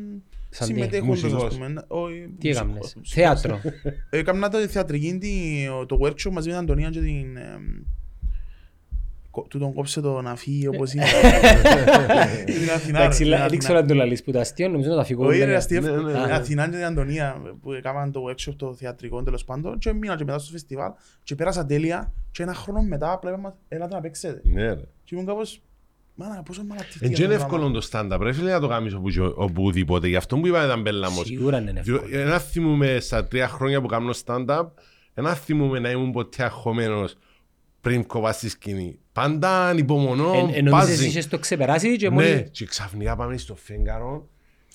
Σαν 0.50 0.68
τι, 0.68 0.74
συμμετέχοντας 0.74 1.24
ας 1.24 1.32
μουσικός. 1.32 1.54
πούμε. 1.56 1.84
Όχι, 1.88 2.16
Τι 2.20 2.28
μουσικός, 2.28 2.56
έκαμνες, 2.56 2.78
μουσικός. 2.96 3.10
θέατρο. 3.12 3.62
Έκανα 4.10 4.50
το 4.50 4.58
θεατρική, 4.58 5.18
τη- 5.18 5.68
το 5.88 5.98
workshop 6.02 6.32
μαζί 6.32 6.48
με 6.50 6.54
την 6.54 6.64
Αντωνία 6.64 6.90
και 6.90 7.00
την... 7.00 7.38
εμ, 9.36 9.42
κο- 9.44 9.48
Του 9.50 9.60
τον 9.60 9.74
κόψε 9.74 10.02
το 10.02 10.22
να 10.22 10.36
φύγει 10.36 10.68
όπως 10.74 10.94
είναι. 10.94 11.04
Την 12.46 12.70
Αθηνά, 12.70 13.00
ρε, 13.00 13.04
Εντάξει, 13.04 13.18
την 13.18 13.28
λα- 13.28 13.36
Αθηνά. 13.36 13.48
δεν 13.50 13.58
ξέρω 13.60 13.78
αν 13.78 13.88
το 13.88 13.94
λαλείς 13.94 14.24
που 14.24 14.32
τα 14.32 14.40
αστείο, 14.40 14.70
νομίζω 14.70 14.90
να 14.90 14.96
τα 14.96 15.04
φύγω. 15.04 15.26
Όχι 15.26 15.40
ρε 15.40 15.46
λέγα. 15.46 15.58
αστείο, 15.58 15.82
Ναι, 15.82 15.90
ναι, 15.90 15.98
την 15.98 16.06
ναι. 16.06 16.32
Αθηνά 16.34 16.66
και 16.66 16.76
την 16.76 16.86
Αντωνία 16.86 17.42
που 17.62 17.72
έκαναν 17.74 18.12
το 18.12 18.22
workshop 18.30 18.54
το 18.56 18.74
θεατρικό 18.74 19.24
τέλος 19.24 19.44
πάντων 19.44 19.78
και 19.78 19.94
μείνα 19.94 20.16
και 20.16 20.24
μετά 20.24 20.40
στο 20.40 20.52
φεστιβάλ 20.52 20.92
και 21.24 21.36
πέρασα 21.36 21.66
τέλεια 21.66 22.14
και 22.32 22.44
ένα 22.44 22.54
χρόνο 22.54 22.82
μετά 22.82 23.12
απλά 23.12 23.30
είπαμε 23.32 23.54
έλατε 23.68 23.96
να 23.96 24.02
παίξετε. 24.02 24.42
Ναι 24.44 24.68
ρε. 24.68 24.82
Και 25.04 25.16
ήμουν 25.16 25.26
κάπως, 25.28 25.62
μάνα 26.16 26.44
πόσο 26.44 26.64
μαλακτήθηκε 26.64 27.06
Εν 27.06 27.12
αυτό 27.12 27.24
είναι 27.24 27.34
το 27.34 27.40
πράγμα». 27.40 27.58
εύκολο 27.58 27.80
το 27.82 27.88
stand-up, 28.18 28.22
ρε 28.22 28.34
φίλε 28.34 28.52
να 28.52 28.60
το 28.60 28.68
κάνεις 28.68 28.94
όπου- 28.94 29.34
οπουδήποτε. 29.36 30.08
Γι' 30.08 30.16
αυτό 30.16 30.38
που 30.38 30.48
είπα 30.48 30.66
ήταν 30.66 30.84
πελάμος. 30.84 31.26
Σίγουρα 31.28 31.60
είναι 31.60 31.74
εύκολο. 31.80 31.98
Διό- 32.00 32.20
Ένα 32.22 32.40
θυμούμαι 32.40 33.00
στα 33.00 33.26
τρία 33.28 33.48
χρόνια 33.48 33.82
που 33.82 33.88
κάνω 33.88 34.14
stand-up, 34.26 34.66
ένα 35.14 35.34
θυμούμαι 35.34 35.80
να 35.80 35.90
ήμουν 35.90 36.12
ποτέ 36.12 36.44
αγχωμένος 36.44 37.16
πριν 37.82 38.06
κοβά 38.08 38.32
στη 38.32 38.50
σκηνή. 38.50 39.00
Πάντα 39.16 39.68
ανυπομονώ, 39.68 40.32
Εν- 40.34 40.50
εν 40.54 40.64
νομίζεις 40.64 40.96
πάζει. 40.96 41.08
είχες 41.08 41.28
το 41.28 41.40
ξεπεράσει 41.40 41.98
και 41.98 42.10
Ναι, 42.10 42.14
μόλις... 42.16 42.50
και 42.52 42.66
ξαφνικά 42.66 43.16
πάμε 43.16 43.38
στο 43.38 43.56
φέγγαρο 43.56 44.30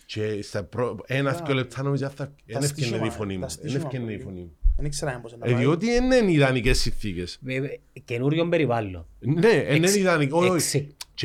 και 0.06 0.42
στα 0.42 0.62
προ... 0.64 0.98
ένα-δυο 1.06 1.54
λεπτά 1.54 1.82
νομίζω 1.82 2.08
θα... 2.16 2.22
Εν 2.24 2.32
ευκαινε 2.46 2.66
στήσιμα, 2.66 3.06
η 3.06 3.10
φωνή 3.10 3.34
μου. 3.34 3.40
τα 3.40 3.44
Εν 3.46 3.50
στήσιμα 3.50 3.82
ευκαινε 3.84 4.04
η 4.04 4.06
πολύ. 4.06 4.22
φωνή 4.22 4.40
μου. 4.40 4.52
Δεν 4.76 4.84
ήξερα 4.86 5.18
πώς 5.22 5.36
να 5.38 5.38
Ε, 5.48 5.52
πάει. 5.52 5.60
διότι 5.60 5.86
δεν 5.86 6.10
είναι 6.10 6.32
ιδανικές 6.32 6.78
συνθήκες. 6.78 7.38
Βέβαια, 7.42 7.70
Καινούριο 8.04 8.48
περιβάλλον. 8.48 9.06
Ναι, 9.18 9.40
δεν 9.40 9.76
είναι 9.76 9.86
Εξ- 9.86 10.74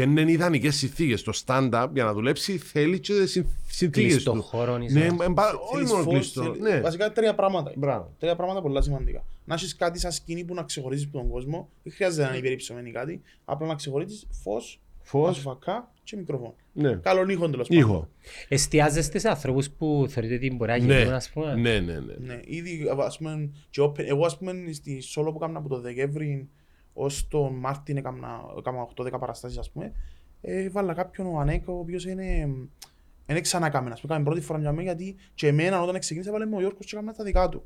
ιδανικές. 0.01 0.07
όχι, 0.07 0.11
όχι. 0.11 0.11
εξε- 0.11 0.11
Και 0.11 0.13
δεν 0.13 0.17
είναι 0.17 0.31
ιδανικές 0.31 0.76
συνθήκες. 0.76 1.23
Το 1.23 1.31
stand-up 1.45 1.88
για 1.93 2.03
να 2.03 2.13
δουλέψει 2.13 2.57
θέλει 2.57 2.99
και 2.99 3.13
τις 3.13 3.31
συν- 3.31 3.45
συνθήκες 3.67 4.11
Κλειστό 4.11 4.31
του. 4.31 4.41
χώρο, 4.41 4.77
Ναι, 4.77 4.85
είσαι. 4.85 4.99
εν 5.22 5.34
πα- 5.34 5.53
όχι 5.53 5.76
Θέλεις 5.76 5.91
μόνο 5.91 6.03
φως, 6.03 6.13
κλειστό. 6.13 6.41
θέλει- 6.43 6.61
Ναι, 6.61 6.81
Βασικά 6.81 7.11
τρία 7.11 7.35
πράγματα. 7.35 7.72
μπράβο. 7.76 8.13
Τρία 8.19 8.35
πράγματα 8.35 8.61
πολλά 8.61 8.81
σημαντικά. 8.81 9.26
Να 9.45 9.53
έχεις 9.53 9.76
κάτι 9.76 9.99
σαν 9.99 10.11
σκηνή 10.11 10.43
που 10.43 10.53
να 10.53 10.63
ξεχωρίζεις 10.63 11.05
από 11.05 11.17
τον 11.17 11.30
κόσμο. 11.30 11.69
Δεν 11.84 11.93
χρειάζεται 11.93 12.22
να 12.23 12.30
είναι 12.30 12.38
υπερυψωμένη 12.38 12.91
κάτι. 12.91 13.22
Απλά 13.45 13.67
να 13.67 13.76
ξεχωρίζεις 13.76 14.27
φως, 14.43 14.80
Φως, 15.03 15.39
φακά 15.39 15.91
και 16.03 16.15
μικρόφωνο. 16.15 16.55
ναι. 16.73 16.93
Καλόν 16.93 17.30
ήχο 17.30 17.49
τέλος 17.49 17.67
πάντων. 17.67 17.84
Ήχο. 17.84 18.09
Εστιάζεστε 18.47 19.19
σε 19.19 19.30
ανθρώπους 19.30 19.69
που 19.69 20.05
θεωρείτε 20.09 20.35
ότι 20.35 20.55
μπορεί 20.55 20.72
να 20.72 20.77
Ναι, 20.77 20.99
γίνουν, 20.99 21.13
ας 21.13 21.30
πούμε; 21.30 21.55
ναι, 21.55 21.80
ναι, 21.80 21.93
ναι. 21.93 22.13
Ναι, 22.19 22.39
ήδη 22.45 22.85
ας 22.99 23.17
πούμε, 23.17 23.49
και 23.69 23.81
open- 23.81 24.05
εγώ 24.07 24.26
ας 24.26 24.38
πούμε 24.38 24.53
στη 24.72 25.03
solo 25.15 25.23
που 25.31 25.34
έκανα 25.35 25.57
από 25.59 25.69
το 25.69 25.80
Δεκέμβρη 25.81 26.49
ως 26.97 27.27
τον 27.27 27.53
Μάρτιν 27.53 27.97
έκανα, 27.97 28.41
έκανα 28.57 28.88
8-10 28.95 29.19
παραστάσεις 29.19 29.57
ας 29.57 29.72
πούμε 29.72 29.91
ε, 30.41 30.69
βάλα 30.69 30.93
κάποιον 30.93 31.27
ο 31.27 31.39
Ανέκ 31.39 31.67
ο 31.67 31.72
οποίος 31.72 32.05
είναι 32.05 32.47
δεν 33.26 33.41
ξανακάμε, 33.41 33.91
ας 33.91 34.01
πούμε, 34.01 34.13
έκαμε 34.13 34.30
πρώτη 34.30 34.45
φορά 34.45 34.59
για 34.59 34.72
μένα 34.72 34.84
γιατί 34.84 35.15
και 35.34 35.47
εμένα 35.47 35.81
όταν 35.81 35.99
ξεκίνησα 35.99 36.31
βάλε 36.31 36.45
με 36.45 36.55
ο 36.55 36.59
Γιώργος 36.59 36.85
και 36.85 36.95
έκαμε 36.95 37.13
τα 37.13 37.23
δικά 37.23 37.49
του. 37.49 37.63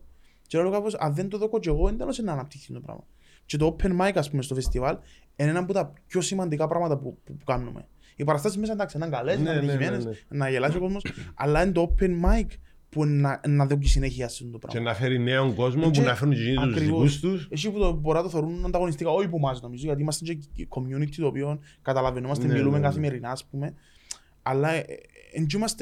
Και 0.48 0.58
λέω 0.58 0.72
κάπως, 0.72 0.96
αν 0.96 1.14
δεν 1.14 1.30
το 1.30 1.38
δω 1.38 1.60
και 1.60 1.70
εγώ, 1.70 1.86
δεν 1.86 1.98
τέλος 1.98 2.18
να 2.18 2.32
αναπτυχθεί 2.32 2.74
το 2.74 2.80
πράγμα. 2.80 3.04
Και 3.46 3.58
το 3.58 3.76
open 3.80 4.00
mic, 4.00 4.12
ας 4.16 4.30
πούμε, 4.30 4.42
στο 4.42 4.56
φεστιβάλ, 4.56 4.98
είναι 5.36 5.50
ένα 5.50 5.60
από 5.60 5.74
τα 5.74 5.94
πιο 6.08 6.22
σημαντικά 6.22 6.68
πράγματα 6.68 6.98
που, 6.98 7.18
που, 7.24 7.38
που 7.38 7.44
κάνουμε. 7.44 7.88
Οι 8.16 8.24
παραστάσεις 8.24 8.58
μέσα, 8.58 8.72
εντάξει, 8.72 8.98
είναι 8.98 9.08
καλές, 9.08 9.40
Ναι, 9.40 9.42
είναι 9.42 9.52
ναι, 9.52 9.56
ναι, 9.56 9.72
επιτυχημένες, 9.74 10.06
ναι. 10.06 10.38
να 10.38 10.50
γελάσει 10.50 10.78
ο 10.78 10.80
κόσμος, 10.80 11.06
αλλά 11.36 11.64
είναι 11.64 11.72
το 11.72 11.96
open 12.00 12.10
mic 12.26 12.46
που 12.90 13.06
να, 13.06 13.42
να 13.48 13.66
δώσει 13.66 13.88
συνέχεια 13.88 14.28
σε 14.28 14.44
αυτό 14.44 14.58
το 14.60 14.68
Και 14.68 14.68
πράγμα. 14.68 14.90
να 14.90 14.96
φέρει 14.96 15.20
νέον 15.20 15.56
κόσμο 15.56 15.90
Και- 15.92 16.00
που 16.00 16.06
να 16.06 16.16
φέρουν 16.16 16.34
και 16.34 16.40
εκείνοι 16.42 16.56
τους 16.56 16.74
ακριβώς. 16.76 16.98
δικούς 16.98 17.20
τους. 17.20 17.48
Εσύ 17.52 17.72
που 17.72 17.80
το, 17.80 17.92
μπορεί 17.94 18.18
να 18.18 18.24
το 18.24 18.30
θεωρούν 18.30 18.66
ανταγωνιστικά, 18.66 19.10
όχι 19.10 19.28
που 19.28 19.40
μας 19.40 19.62
νομίζω, 19.62 19.86
γιατί 19.86 20.02
είμαστε 20.02 20.34
και 20.34 20.68
community 20.70 21.16
το 21.18 21.28
οποίο 21.28 21.60
καταλαβαίνουμε, 21.82 22.34
Ναι, 22.40 22.46
μιλούμε 22.46 22.70
ναι, 22.72 22.78
ναι. 22.78 22.84
καθημερινά, 22.84 23.30
ας 23.32 23.46
πούμε. 23.46 23.74
Αλλά 24.44 24.70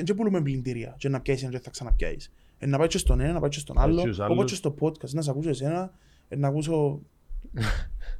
δεν 0.03 0.15
πουλούμε 0.15 0.41
πλυντήρια 0.41 0.95
και 0.97 1.09
να 1.09 1.21
πιάσεις 1.21 1.43
ένα 1.43 1.51
και 1.51 1.59
θα 1.59 1.69
ξαναπιάσεις. 1.69 2.31
Ε, 2.59 2.65
να 2.65 2.77
πάεις 2.77 2.91
και 2.91 2.97
στον 2.97 3.19
ένα, 3.19 3.33
να 3.33 3.39
πάεις 3.39 3.53
και 3.55 3.59
στον 3.61 3.79
άλλο, 3.79 3.99
στους 3.99 4.19
άλλους. 4.19 4.37
όπως 4.37 4.51
και 4.51 4.55
στο 4.57 4.75
podcast, 4.81 5.09
να 5.09 5.21
σε 5.21 5.29
ακούσω 5.29 5.49
εσένα, 5.49 5.91
ε, 6.27 6.35
να 6.35 6.47
ακούσω 6.47 7.01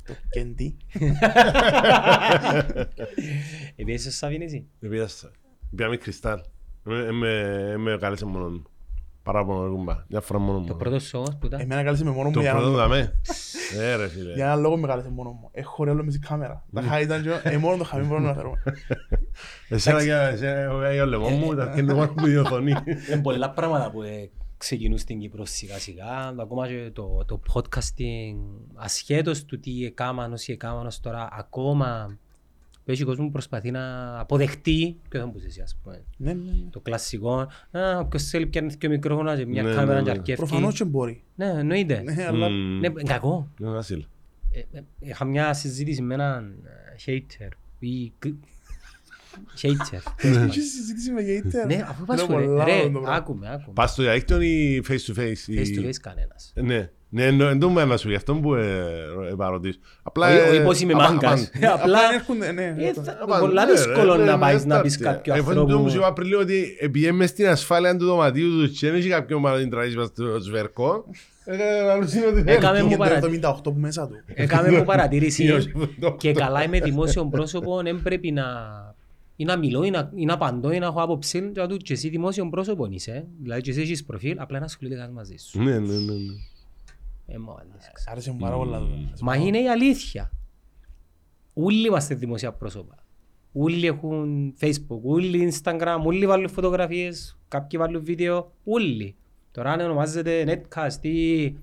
το 0.06 0.14
κέντι. 0.34 0.78
Επίσης 3.76 4.02
στο 4.02 4.12
Σαββίνιζη. 4.12 4.66
Επίασα. 4.80 5.32
Πήγαμε 5.76 5.98
κρυστάλ. 5.98 6.40
Ε, 6.90 7.12
με- 7.12 7.78
Με 7.78 7.98
κάλεσε 8.00 8.26
μόνο 8.26 8.50
μου. 8.50 8.64
Παράπονο 9.28 9.66
ρούμπα. 9.66 10.04
Μια 10.08 10.22
φορά 10.22 10.40
μόνο 10.40 10.58
Το 10.58 10.64
μου. 10.74 10.76
πρώτο 10.78 11.00
σου 11.00 11.18
όμως 11.18 11.38
που 11.40 11.46
ήταν. 11.46 11.60
Εμένα 11.60 11.84
κάλεσε 11.84 12.04
με 12.04 12.10
μόνο 12.10 12.28
μου 12.28 12.34
Το 12.34 12.40
για 12.42 12.52
πρώτο 12.52 12.68
ένα- 12.68 12.78
δαμέ. 12.78 13.22
Ε 13.80 13.96
ρε 13.96 14.08
φίλε. 14.08 14.34
για 14.34 14.46
ένα 14.46 14.56
λόγο 14.56 14.78
με 14.78 14.88
κάλεσε 14.88 15.10
μόνο 15.10 15.30
μου. 15.30 15.50
Έχω 15.52 15.84
ρε 15.84 15.90
άλλο 15.92 16.04
με 16.04 16.12
την 16.12 16.22
κάμερα. 16.22 16.64
Τα 16.74 16.82
χάρη 16.82 17.04
ήταν 17.04 17.22
και 17.22 17.30
ε, 17.44 17.58
μόνο 17.58 17.78
το 17.78 17.84
χαμί 17.84 18.06
μπορούμε 18.06 18.28
να 18.28 18.34
φέρουμε. 18.34 18.58
Εσένα 19.70 20.04
και 20.04 20.12
εσένα, 20.14 20.60
εγώ 20.60 20.92
για 20.92 21.06
λαιμό 21.06 21.30
μου, 21.30 21.56
τα 21.56 21.70
πιένω 21.70 21.94
μόνο 21.96 22.14
που 22.14 22.26
διοθονεί. 22.26 22.72
Είναι 23.12 23.22
πολλά 23.22 23.50
πράγματα 23.52 23.92
που 23.92 24.02
ε, 24.02 24.30
ξεκινούν 24.58 24.98
στην 24.98 25.20
Κύπρο 25.20 25.46
σιγά 25.46 25.80
σιγά. 25.80 26.34
Ακόμα 26.42 26.68
και 26.68 26.92
το, 26.94 27.26
το 27.26 27.40
podcasting, 27.54 28.36
ασχέτως 28.76 29.46
του 29.46 29.60
τι 29.60 29.86
έκαναν 29.86 30.34
όσοι 30.34 30.52
έκαναν 30.52 30.86
ως 30.86 31.00
τώρα, 31.00 31.30
ακόμα 31.32 32.18
έχει 32.92 33.04
κόσμος 33.04 33.26
που 33.26 33.32
προσπαθεί 33.32 33.72
να 33.72 34.16
αποδεχτεί 34.20 34.98
και 35.10 35.18
δεν 35.18 35.28
μπορείς 35.30 35.46
εσύ 35.46 35.62
ας 35.62 35.78
πούμε. 35.84 36.04
Ναι, 36.18 36.34
ναι, 36.34 36.52
ναι. 36.52 36.70
Το 36.70 36.80
κλασικό, 36.80 37.40
α, 37.72 38.00
όποιος 38.00 38.24
θέλει 38.24 38.46
πιάνει 38.48 38.74
και 38.74 38.90
μικρόφωνα 38.90 39.38
και 39.38 39.46
μια 39.46 39.64
Ναι, 39.64 39.74
κάμερα 39.74 39.94
ναι, 39.94 40.04
και 40.04 40.12
ναι. 40.12 40.18
αρκεύει. 40.18 40.38
Προφανώς 40.38 40.76
και 40.76 40.84
μπορεί. 40.86 41.24
Ναι, 41.36 41.46
εννοείται. 41.46 42.02
Ναι, 42.02 42.26
αλλά 42.28 42.50
Μμμ. 42.50 42.80
Ναι, 42.80 42.88
είναι 42.88 43.04
κακό. 43.06 43.52
Ναι, 43.60 43.70
Βασίλ. 43.70 44.06
Ε, 44.52 44.78
ε, 44.78 44.84
Είχα 45.00 45.26
μια 45.26 45.54
συζήτηση 45.54 46.02
με 46.02 46.14
έναν 46.14 46.56
ε, 46.64 46.96
hater 47.06 47.50
ή 47.80 48.10
κ- 48.20 48.34
hater. 49.62 50.00
έχει 50.48 50.62
συζήτηση 50.62 51.12
με 51.12 51.22
γέιτερ. 51.22 51.66
Ναι, 51.66 51.86
αφού 51.88 52.06
πας 52.06 52.22
Είναι 52.22 52.32
σου 52.34 52.38
ρε, 52.40 52.46
πολλά 52.46 52.64
ρε, 52.64 52.72
αυτό 52.74 52.84
το 52.86 52.92
πράγμα. 52.92 53.16
άκουμε, 53.16 53.50
άκουμε. 53.52 53.74
Πας 53.74 53.92
στο 53.92 54.02
διαδίκτυο 54.04 54.42
ή 54.42 54.82
face 54.88 54.92
to 55.14 55.18
face. 55.20 55.48
ή- 55.48 55.58
Face 55.60 55.80
to 55.80 55.88
face 55.88 55.96
κανένας. 56.02 56.54
Ναι. 56.56 56.90
Ναι, 57.10 57.26
εννο- 57.26 57.48
εν 57.50 57.60
τω 57.60 57.70
μένα 57.70 57.98
σου, 57.98 58.10
γι' 58.10 58.16
αυτό 58.16 58.34
που 58.36 58.54
ε, 58.54 58.82
ε, 59.32 59.34
παροτήσω. 59.38 59.80
Απλά... 60.04 60.28
Όχι- 60.28 60.38
ε, 60.38 60.42
Όχι 60.50 60.62
πως 60.64 60.80
είμαι 60.82 60.94
απα- 60.94 61.12
μάγκας. 61.12 61.52
απα- 61.56 61.74
Απλά 61.74 62.00
έρχονται, 62.14 62.52
ναι. 62.52 62.76
ε, 62.78 62.88
αυτό. 62.90 63.02
θα- 63.04 63.18
απα- 63.22 63.40
πολλά 63.40 63.66
ναι, 63.66 63.72
δύσκολο 63.72 64.16
ρε, 64.16 64.24
να 64.24 64.34
ναι, 64.34 64.40
πάεις 64.42 64.66
να 64.66 64.76
ναι, 64.76 64.82
πεις 64.82 65.00
ναι. 65.00 65.06
κάποιο 65.08 65.34
Εγώ 65.36 65.54
το 65.54 65.60
ανθρώπου. 65.60 65.82
μου 65.84 65.90
σου 65.90 65.98
είπα 65.98 66.14
πριν 66.14 66.28
λίγο 66.28 66.40
ότι 66.42 66.78
επειδή 66.80 67.08
είμαι 67.08 67.26
στην 67.26 67.48
ασφάλεια 67.48 67.98
του 67.98 68.06
δωματίου 68.06 68.50
του 68.50 68.72
και 68.72 68.88
δεν 68.90 69.00
έχει 69.00 69.10
κάποιον 69.10 69.42
που 69.42 69.48
να 69.48 69.58
την 69.58 69.70
τραβήσει 69.70 69.98
μες 69.98 70.08
στο 70.08 70.40
σβερκό. 70.40 71.06
ε, 71.46 71.90
αλουσίνω 71.92 72.26
ότι 72.28 72.42
θέλει. 72.42 72.52
Έκαμε 72.56 72.82
μου 72.84 72.90
Και 72.90 72.96
το 72.96 73.04
παρα- 73.04 73.20
78 73.20 73.62
που 73.64 73.76
μέσα 73.80 74.08
του. 74.08 74.16
Έκαμε 74.34 74.72
μου 74.72 74.84
παρατήρηση 74.84 75.44
Ή 75.44 75.52
όχι, 75.52 75.72
το- 76.00 76.16
και 76.20 76.32
καλά 76.32 76.64
είμαι 76.64 76.80
δημόσιο 76.80 77.26
πρόσωπο, 77.26 77.82
δεν 77.84 78.02
πρέπει 78.04 78.32
να 78.32 78.46
ή 79.36 79.44
να 79.46 79.58
μιλώ 79.58 79.84
ή 79.84 79.90
να, 79.90 80.12
ή 80.16 80.26
να 80.26 80.34
απαντώ 80.34 80.72
ή 80.72 80.80
να 80.80 80.86
έχω 80.86 81.02
άποψη 81.02 81.52
και 81.54 81.60
να 81.62 81.68
του 81.68 81.78
και 81.78 81.94
εσύ 81.94 82.10
δημόσιο 82.10 82.50
πρόσωπο 82.50 82.88
είσαι. 82.90 83.26
Δηλαδή 83.42 83.62
και 83.62 83.72
εσύ 83.72 83.82
έχεις 83.82 84.04
προφίλ, 84.04 84.36
απλά 84.40 84.60
να 84.60 84.66
ασχολείται 84.66 84.96
κανείς 84.96 85.16
μαζί 85.16 85.36
σου. 85.50 85.64
Ναι, 85.64 85.72
ναι, 85.72 85.80
ναι. 85.80 85.94
ναι. 85.94 85.94
Ε, 85.94 85.96
μα, 85.96 86.14
αντίστοιχα. 86.14 87.08
Άρεσε 88.06 88.32
μου 88.32 88.38
πάρα 88.38 88.56
πολλά. 88.56 88.80
το. 88.80 88.88
Μα 89.22 89.36
είναι 89.36 89.60
η 89.60 89.70
αλήθεια. 89.70 90.32
Όλοι 91.54 91.88
είμαστε 91.88 92.16
δημοσία 92.16 92.52
πρόσωπα. 92.52 92.96
Όλοι 93.54 93.86
έχουν 93.88 94.54
facebook, 94.60 95.02
όλοι 95.04 95.54
instagram, 95.54 95.98
όλοι 96.04 96.26
βάλουν 96.28 96.50
φωτογραφίες, 96.50 97.38
κάποιοι 97.48 97.80
βάλουν 97.80 98.04
βίντεο, 98.04 98.52
όλοι. 98.64 99.16
Τώρα 99.52 99.72
αν 99.72 99.80
ονομάζεται 99.80 100.44
netcast 100.48 101.04
ή 101.06 101.56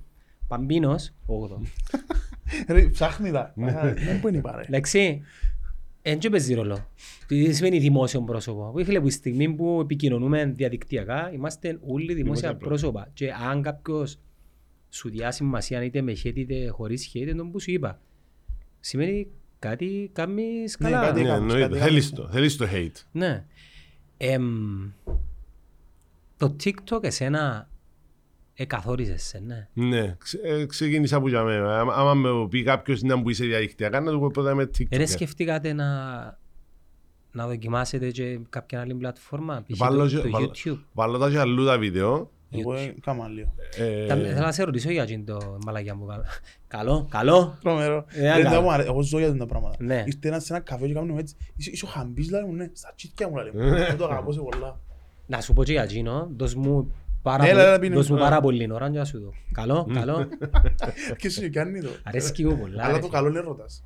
Παμπίνος, 0.46 1.12
8. 1.26 1.60
Ρε, 2.74 2.88
Ψάχνει 2.88 3.30
τα. 3.30 3.52
Ναι. 3.56 3.94
Δεν 3.94 4.18
μπορεί 4.20 4.34
να 4.36 4.40
πάρε. 4.40 4.62
Εντάξει, 4.66 5.22
δεν 6.02 6.18
και 6.18 6.30
παίζει 6.30 6.54
ρόλο. 6.54 6.88
Τι 7.26 7.52
σημαίνει 7.52 7.78
δημόσιο 7.78 8.22
πρόσωπο. 8.22 8.70
Που 8.72 8.84
Φίλε, 8.84 9.00
που 9.00 9.10
στη 9.10 9.18
στιγμή 9.18 9.54
που 9.54 9.78
επικοινωνούμε 9.80 10.44
διαδικτυακά, 10.44 11.32
είμαστε 11.32 11.68
όλοι 11.86 12.14
δημόσια 12.14 12.48
Δημόσια 12.48 12.56
πρόσωπα. 12.56 13.08
Και 13.12 13.32
αν 13.32 13.62
κάποιος 13.62 14.18
σου 14.94 15.10
διά 15.10 15.30
σημασία 15.30 15.84
είτε 15.84 16.02
με 16.02 16.12
hate 16.12 16.32
είτε 16.36 16.68
χωρίς 16.68 17.08
hate, 17.14 17.14
είναι 17.20 17.34
το 17.34 17.44
που 17.44 17.60
σου 17.60 17.70
είπα. 17.70 18.00
Σημαίνει 18.80 19.26
κάτι 19.58 20.10
κάνεις 20.12 20.76
Ναι, 20.78 20.90
καλά. 20.90 21.06
κάτι 21.06 21.20
Ναι, 21.22 21.26
έκανες, 21.28 21.40
εννοείται. 21.52 21.68
κάτι 21.68 21.78
Θέλεις 21.88 22.06
έκανες. 22.06 22.26
το. 22.26 22.32
Θέλεις 22.32 22.56
το 22.56 22.66
hate. 22.72 23.02
Ναι. 23.12 23.44
Εμ, 24.16 24.44
το 26.36 26.56
TikTok 26.64 27.02
εσένα 27.04 27.68
εκαθόριζες 28.54 29.22
σε, 29.22 29.38
ναι. 29.38 29.68
Ναι, 29.72 30.14
ξε- 30.18 30.44
ε, 30.44 30.66
ξεκίνησα 30.66 31.20
που 31.20 31.28
για 31.28 31.42
μένα. 31.42 31.78
Άμα- 31.80 31.94
Άμα 31.94 32.14
με 32.14 32.48
πει 32.48 32.62
κάποιος 32.62 33.02
να 33.02 33.22
που 33.22 33.30
είσαι 33.30 33.44
διαδικτυακά, 33.44 34.00
να 34.00 34.10
του 34.12 34.18
πω 34.20 34.26
πρώτα 34.30 34.54
με 34.54 34.62
TikTok. 34.78 34.86
Δεν 34.90 35.06
σκεφτήκατε 35.08 35.72
να, 35.72 35.86
να 37.32 37.46
δοκιμάσετε 37.46 38.10
και 38.10 38.38
κάποια 38.50 38.80
άλλη 38.80 38.94
πλατφόρμα, 38.94 39.64
π.χ. 39.68 39.76
Βάλω 39.78 40.02
το, 40.02 40.08
και- 40.08 40.16
το 40.22 40.30
βάλω- 40.30 40.54
YouTube; 40.64 40.78
Βάλω 40.92 41.18
τα 41.18 41.30
και 41.30 41.38
αλλού 41.38 41.64
τα 41.64 41.78
βίντεο. 41.78 42.30
Εγώ 42.60 42.74
έκανα 42.74 43.28
λίγο. 43.28 43.52
ε, 43.78 44.06
Τα- 44.06 44.14
Θέλω 44.14 44.46
να 44.46 44.52
σε 44.52 44.62
ρωτήσω 44.64 44.90
για 44.90 45.02
εκείνο 45.02 45.24
το 45.26 45.58
μαλακιά 45.66 45.94
που 45.94 46.06
κάνω. 46.06 46.22
Καλό, 46.68 47.06
καλό. 47.10 47.58
Τρομερό. 47.62 48.04
Ε, 48.08 48.20
Ρε, 48.20 48.30
άκα. 48.30 48.50
δεν 48.50 48.60
μου 48.62 48.72
αρέσει. 48.72 48.88
Εγώ 48.88 49.02
ζω 49.02 49.18
για 49.18 49.26
αυτά 49.26 49.38
τα 49.38 49.46
πράγματα. 49.46 49.76
Ναι. 49.80 50.02
Ήρθε 50.06 50.28
ένας 50.28 50.44
σε 50.44 50.52
ένα 50.54 50.62
καφέ 50.62 50.86
και 50.86 50.92
κάνουμε 50.92 51.20
έτσι. 51.20 51.34
Είσαι 51.56 51.70
είσαι 51.70 51.84
ο 51.84 51.88
χαμπής, 51.88 52.30
λέει 52.30 52.42
μου, 52.42 52.52
ναι. 52.52 52.70
Στα 52.72 52.92
τσίτια 52.96 53.28
μου, 53.28 53.36
λέει 53.36 53.50
μου. 53.54 53.60
Ε. 53.74 53.86
Δεν 53.86 53.96
το 53.96 54.04
αγαπώ 54.04 54.32
σε 54.32 54.40
πολλά. 54.40 54.78
Να 55.26 55.40
σου 55.40 55.52
πω 55.52 55.64
και 55.64 55.72
για 55.72 55.82
εκείνο, 55.82 56.30
δώσ' 56.36 56.54
μου 56.54 56.94
πάρα, 57.22 57.42
Ναι, 57.44 57.48
πολύ- 57.50 57.60
έλα, 57.62 57.78
πίνε. 57.78 57.94
δώσ' 57.94 58.10
μου 58.10 58.18
πάρα 58.18 58.40
πολύ 58.40 58.72
ώρα 58.72 58.90
και 58.90 58.98
να 58.98 59.04
σου 59.04 59.20
δω. 59.20 59.32
Καλό, 59.52 59.88
καλό. 59.94 60.28
Και 61.18 61.28
σου 61.30 61.50
κάνει 61.52 61.80
το. 61.80 61.88
Αρέσκει 62.02 62.44
μου 62.44 62.58
πολλά. 62.58 62.82
Αλλά 62.84 62.92
ρε 62.92 62.98
το 62.98 63.06
φίλε. 63.06 63.16
καλό 63.16 63.28
είναι 63.28 63.40
ρωτάς. 63.40 63.84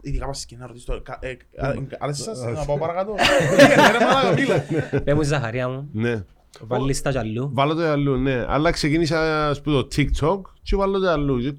Ειδικά 0.00 0.26
πας 0.26 0.40
σκηνά 0.40 0.66
ρωτήσεις 0.66 0.86
το. 0.86 1.00
κα- 1.02 1.18
ε, 1.20 1.30
α- 1.66 1.74
Άρεσε 1.98 2.22
σας 2.22 2.42
να 2.42 2.64
πάω 2.64 2.78
παρακάτω; 2.78 3.14
Ρε 3.98 4.04
μαλάκα, 4.04 4.32
μίλα. 4.34 5.00
Πες 5.04 5.14
μου 5.14 5.22
Ζαχαρία 5.22 5.68
μου, 5.68 5.88
Ναι. 5.92 6.24
Βάλεις 6.60 7.02
τα 7.02 7.10
κι 7.10 7.18
αλλού. 7.18 7.50
Βάλω 7.52 7.74
το 7.74 7.82
αλλού, 7.86 8.16
ναι. 8.16 8.44
Αλλά 8.48 8.70
ξεκίνησα 8.70 9.48
ας 9.48 9.60
πούμε, 9.60 9.76
το 9.82 9.88
TikTok 9.96 10.40
και 10.62 10.76
βάλω 10.76 10.98
το 11.00 11.08
αλλού. 11.10 11.38
Και 11.40 11.54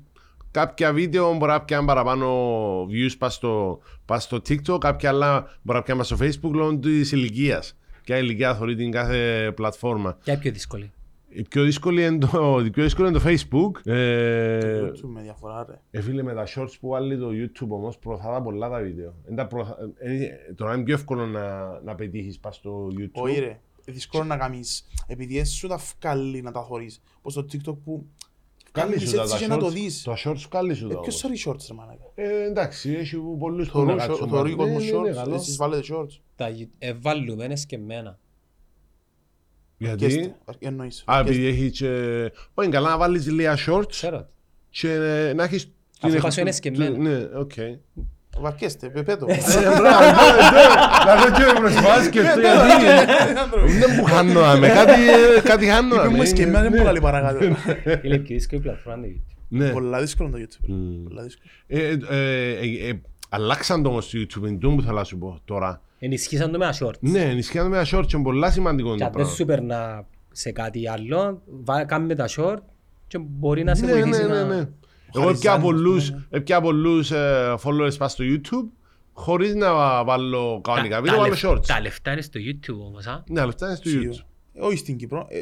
Κάποια 0.51 0.93
βίντεο 0.93 1.33
μπορεί 1.37 1.51
να 1.51 1.61
πιάνουν 1.61 1.85
παραπάνω 1.87 2.27
views 2.83 3.15
πας 3.17 3.33
στο, 3.33 3.79
πας 4.05 4.23
στο 4.23 4.37
TikTok, 4.37 4.77
κάποια 4.79 5.09
άλλα 5.09 5.41
μπορεί 5.61 5.77
να 5.77 5.83
πιάνουν 5.83 6.03
στο 6.03 6.17
Facebook 6.19 6.51
λόγω 6.53 6.77
της 6.77 7.11
ηλικίας. 7.11 7.77
Ποια 8.03 8.17
ηλικία 8.17 8.55
θεωρεί 8.55 8.75
την 8.75 8.91
κάθε 8.91 9.51
πλατφόρμα. 9.55 10.17
Ποια 10.23 10.33
είναι 10.33 10.41
πιο 10.41 10.51
δύσκολη; 10.51 10.91
Η 11.29 11.43
πιο 11.43 11.63
δύσκολη 11.63 12.05
είναι 12.05 12.17
το, 12.31 12.61
η 12.65 12.69
πιο 12.69 12.83
δύσκολη 12.83 13.07
είναι 13.09 13.17
το 13.17 13.23
Facebook. 13.27 13.91
Ε, 13.91 14.81
YouTube 14.85 15.09
με 15.13 15.21
διαφορά, 15.21 15.65
ρε. 15.69 15.79
ε, 15.91 16.01
φίλε, 16.01 16.23
με 16.23 16.33
τα 16.33 16.43
shorts 16.55 16.73
που 16.79 16.87
βάλει 16.89 17.17
το 17.17 17.27
YouTube 17.29 17.67
όμως 17.69 17.97
προωθά 17.97 18.31
τα 18.31 18.41
πολλά 18.41 18.69
τα 18.69 18.79
βίντεο. 18.81 19.13
Είναι 19.27 19.35
τα 19.35 19.47
προωθά- 19.47 19.77
ε, 19.97 20.53
τώρα 20.55 20.73
είναι 20.75 20.83
πιο 20.83 20.93
εύκολο 20.93 21.25
να, 21.25 21.79
να 21.85 21.95
πετύχεις 21.95 22.39
πας 22.39 22.55
στο 22.55 22.87
YouTube. 22.99 23.09
Όχι 23.11 23.39
ρε. 23.39 23.59
Ε, 23.85 23.91
Δύσκολο 23.91 24.23
να 24.23 24.37
κάνεις. 24.37 24.87
Επειδή 25.07 25.37
εσύ 25.39 25.55
σου 25.55 25.67
τα 25.67 25.79
βγάλει 26.01 26.41
να 26.41 26.51
τα 26.51 26.63
θωρείς. 26.63 27.01
Πως 27.21 27.33
το 27.33 27.45
TikTok 27.51 27.77
που 27.83 28.05
Κάλλει 28.71 28.93
κάνεις 28.93 29.09
σου 29.09 29.15
τα, 29.15 29.21
έτσι 29.21 29.33
τα 29.33 29.39
και 29.39 29.47
να 29.47 29.57
το 29.57 29.67
shorts. 29.67 29.71
δεις. 29.71 30.01
Το 30.03 30.13
shorts 30.25 30.37
σου 30.37 30.49
κάλλει 30.49 30.73
σου 30.73 30.85
Ε, 30.85 30.93
τα 30.93 30.99
ποιος 30.99 31.23
όμως. 31.23 31.41
θέλει 31.41 31.55
shorts 31.57 31.65
ρε 31.67 31.73
μαλάκα; 31.73 32.03
Ε, 32.15 32.43
εντάξει, 32.43 32.91
έχει 32.91 33.17
πολλούς 33.39 33.67
που 33.67 33.71
Θωρούν 33.73 33.95
να 33.95 34.07
κάτσουν 34.07 34.27
θωρεί 34.29 34.53
ο 34.53 34.55
πάνω. 34.55 34.73
κόσμος 34.73 34.91
Ναι, 34.91 34.97
ναι, 34.97 35.03
ναι, 35.03 35.11
shorts. 35.11 35.15
καλό. 35.15 35.35
Εσείς 35.35 35.55
βάλετε 35.55 35.93
shorts. 35.93 36.19
Τα 36.35 36.49
ευβάλλουμενες 36.79 37.65
και 37.65 37.75
εμένα. 37.75 38.19
Γιατί; 39.77 40.05
Αρκέστε. 40.05 40.35
Αρ- 40.45 40.57
Εννοείς. 40.59 40.99
Α, 40.99 41.03
Αρκέστε. 41.17 41.41
επειδή 41.41 41.47
έχεις 41.63 41.77
και... 41.79 42.31
Όχι, 42.53 42.69
καλά 42.69 42.89
να 42.89 42.97
βάλεις 42.97 43.27
λίγα 43.31 43.57
shorts 43.67 43.87
Ξέρω. 43.89 44.29
και 44.69 44.91
ε, 44.91 45.33
να 45.33 45.43
έχεις... 45.43 45.71
Αφού 46.01 46.13
την 46.13 46.21
πας 46.21 46.37
εκ- 46.37 46.45
ένας 46.45 46.59
και 46.59 46.71
του- 46.71 46.81
εμένα. 46.81 47.03
Ναι, 47.09 47.39
οκ. 47.39 47.51
Βαρκέστε, 48.39 48.89
πεπέτο. 48.89 49.25
Ε, 49.29 49.37
μπράβο, 49.79 49.99
ναι, 50.03 50.51
ναι. 50.51 51.05
Να 51.05 51.15
δω 51.15 51.31
και 51.35 51.59
προσπάθεις 51.59 52.09
και 52.09 52.19
αυτό 52.19 52.39
γιατί... 52.39 52.55
Δεν 53.79 53.89
μου 53.97 54.03
χάνω, 54.03 54.57
με 54.59 54.67
κάτι, 54.67 54.91
ε, 55.37 55.41
κάτι 55.43 55.65
χάνω. 55.65 55.95
Είπε 55.95 56.07
μου 56.07 56.17
με. 56.17 56.25
και 56.25 56.43
εμένα 56.43 56.61
δεν 56.61 56.73
μου 56.77 56.83
λέει 56.83 57.01
παρακάτω. 57.01 57.45
Είναι 58.03 58.15
η 58.15 58.19
πιο 58.19 58.35
δύσκολη 58.35 58.61
πλατφόρμα 58.61 59.05
είναι 59.05 59.15
το 59.15 59.21
YouTube. 59.29 59.35
Ναι. 59.47 59.69
Πολλά 59.69 59.99
δύσκολο 60.01 60.29
το 60.29 60.37
YouTube. 60.37 60.67
Μμ. 60.67 61.03
Πολλά 61.03 61.21
δύσκολο. 61.23 61.49
Ε, 61.67 61.87
ε, 61.87 62.51
ε, 62.59 62.89
ε, 62.89 63.01
Αλλάξαν 63.29 63.83
το 63.83 63.89
όμως 63.89 64.05
στο 64.05 64.19
YouTube, 64.19 64.47
είναι 64.47 64.57
το 64.57 64.69
που 64.69 64.81
θέλω 64.81 64.97
να 64.97 65.03
σου 65.03 65.17
πω 65.17 65.39
τώρα. 65.45 65.81
Ενισχύσαν 65.99 66.51
το 66.51 66.57
με 66.57 66.65
ένα 66.65 66.75
short. 66.79 66.99
Ναι, 66.99 67.21
ενισχύαν 67.21 67.67
με 67.67 67.77
ένα 67.77 67.85
short 67.85 68.05
και 68.07 68.15
είναι 68.15 68.23
πολλά 68.23 68.51
σημαντικό 68.51 68.91
Και 68.91 68.97
το 68.97 69.05
αν 69.05 69.11
δεν 69.11 69.19
πράγμα. 69.21 69.33
σου 69.35 69.45
περνά 69.45 70.05
σε 70.31 70.51
κάτι 70.51 70.89
άλλο, 70.89 71.41
βά- 71.63 71.85
κάμε 71.85 72.15
τα 72.15 72.25
short 72.37 72.57
και 73.07 73.17
μπορεί 73.17 73.63
να 73.63 73.75
σε 73.75 73.85
Ναι, 73.85 73.91
βοηθήσει 73.91 74.25
ναι, 74.25 74.33
ναι, 74.43 74.43
να... 74.43 74.69
ναι. 75.19 75.25
Εγώ 75.25 75.33
Χαριζάνης, 75.33 75.37
έπια 75.39 75.53
ας 75.53 75.61
πολλούς, 75.61 76.09
πούμε, 76.11 76.27
έπια 76.29 76.61
πολλούς 76.61 77.11
ε, 77.11 77.55
followers 77.63 77.97
πας 77.97 78.11
στο 78.11 78.23
YouTube 78.27 78.69
χωρίς 79.13 79.55
να 79.55 80.03
βάλω 80.03 80.61
κανονικά 80.63 80.95
Τα- 80.95 81.01
βίντεο, 81.01 81.15
τα 81.15 81.21
βάλω 81.21 81.33
λεφ- 81.33 81.45
shorts. 81.45 81.65
Τα 81.65 81.81
λεφτά 81.81 82.11
είναι 82.11 82.21
στο 82.21 82.39
YouTube 82.43 82.85
όμως, 82.87 83.05
α. 83.07 83.23
Ναι, 83.29 83.39
αλλά 83.39 83.49
αυτά 83.49 83.65
είναι 83.67 83.75
στο 83.75 83.89
Σίγουρα. 83.89 84.11
YouTube. 84.11 84.25
Ε, 84.53 84.61
Όχι 84.61 84.77
στην 84.77 84.97
Κύπρο. 84.97 85.25
Ε, 85.29 85.41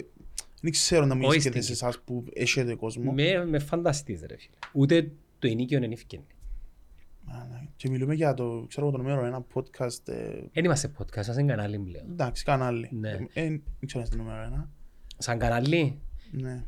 Δεν 0.61 0.71
ξέρω 0.71 1.05
να 1.05 1.15
μου 1.15 1.21
Όχι 1.27 1.37
ισχύετε 1.37 1.61
στην 1.61 1.75
σε 1.75 1.85
εσάς 1.85 1.99
που 2.05 2.23
έχετε 2.33 2.75
κόσμο. 2.75 3.11
Με, 3.11 3.45
με 3.45 3.59
φανταστείς 3.59 4.21
ρε 4.21 4.35
φίλε. 4.37 4.55
Ούτε 4.71 5.11
το 5.39 5.47
ενίκιο 5.47 5.79
δεν 5.79 5.91
ευκαινεί. 5.91 6.25
Α, 7.25 7.47
ναι. 7.51 7.67
Και 7.75 7.89
μιλούμε 7.89 8.13
για 8.13 8.33
το, 8.33 8.65
ξέρω 8.67 8.87
εγώ, 8.87 8.95
το 8.97 9.01
νούμερο 9.03 9.25
ένα 9.25 9.45
podcast. 9.53 10.07
ε, 10.07 10.13
Δεν 10.53 10.63
είμαστε 10.65 10.91
podcast, 10.97 11.23
σαν 11.23 11.47
κανάλι 11.47 11.79
πλέον. 11.79 12.05
Εντάξει, 12.11 12.43
κανάλι. 12.43 12.89
Ναι. 12.91 13.09
Ε, 13.09 13.13
ε, 13.33 13.47
Δεν 13.47 13.61
ξέρω 13.85 14.03
αν 14.03 14.05
είναι 14.05 14.05
στο 14.05 14.17
νούμερο 14.17 14.41
ένα. 14.41 14.69
Σαν 15.17 15.37
κανάλι, 15.39 16.01
Ναι. 16.31 16.65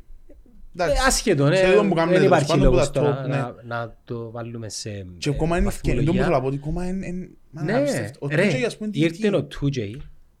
Ε, 0.78 0.82
Εντάξει. 0.84 1.02
άσχετο, 1.06 1.48
ναι. 1.48 1.56
Σε 1.56 1.64
αυτό 1.66 1.84
που 1.88 1.94
κάνουμε, 1.94 2.18
δεν 2.18 2.22
τέλος 2.22 2.26
υπάρχει 2.26 2.46
πάντων, 2.46 2.64
που 2.66 2.72
λόγος 2.72 2.90
τα 2.90 3.00
τώρα 3.00 3.24
top, 3.24 3.28
να, 3.28 3.54
να 3.76 3.96
το 4.04 4.30
βάλουμε 4.30 4.68
σε 4.68 4.90
Και 5.18 5.30
ε, 5.30 5.32
ακόμα 5.34 5.58
είναι 5.58 5.66
ευκαιρία. 5.68 6.02
Δεν 6.02 6.14
βαθμολογία. 6.14 6.22
μπορώ 6.22 6.36
να 6.36 6.40
πω 6.42 6.46
ότι 6.46 6.56
ακόμα 6.56 6.86
είναι... 6.88 7.06
είναι- 7.06 7.28
μα, 7.50 7.62
Ναι, 7.62 7.76
απίστευτο. 7.76 8.18
Ο 8.22 8.28
ρε, 8.28 8.48
TJ, 8.50 8.62
ας 8.62 8.76
πούμε, 8.76 8.90
τι- 8.90 8.98
ήρθε 9.00 9.28
τι- 9.30 9.34
ο 9.36 9.48
2J, 9.60 9.96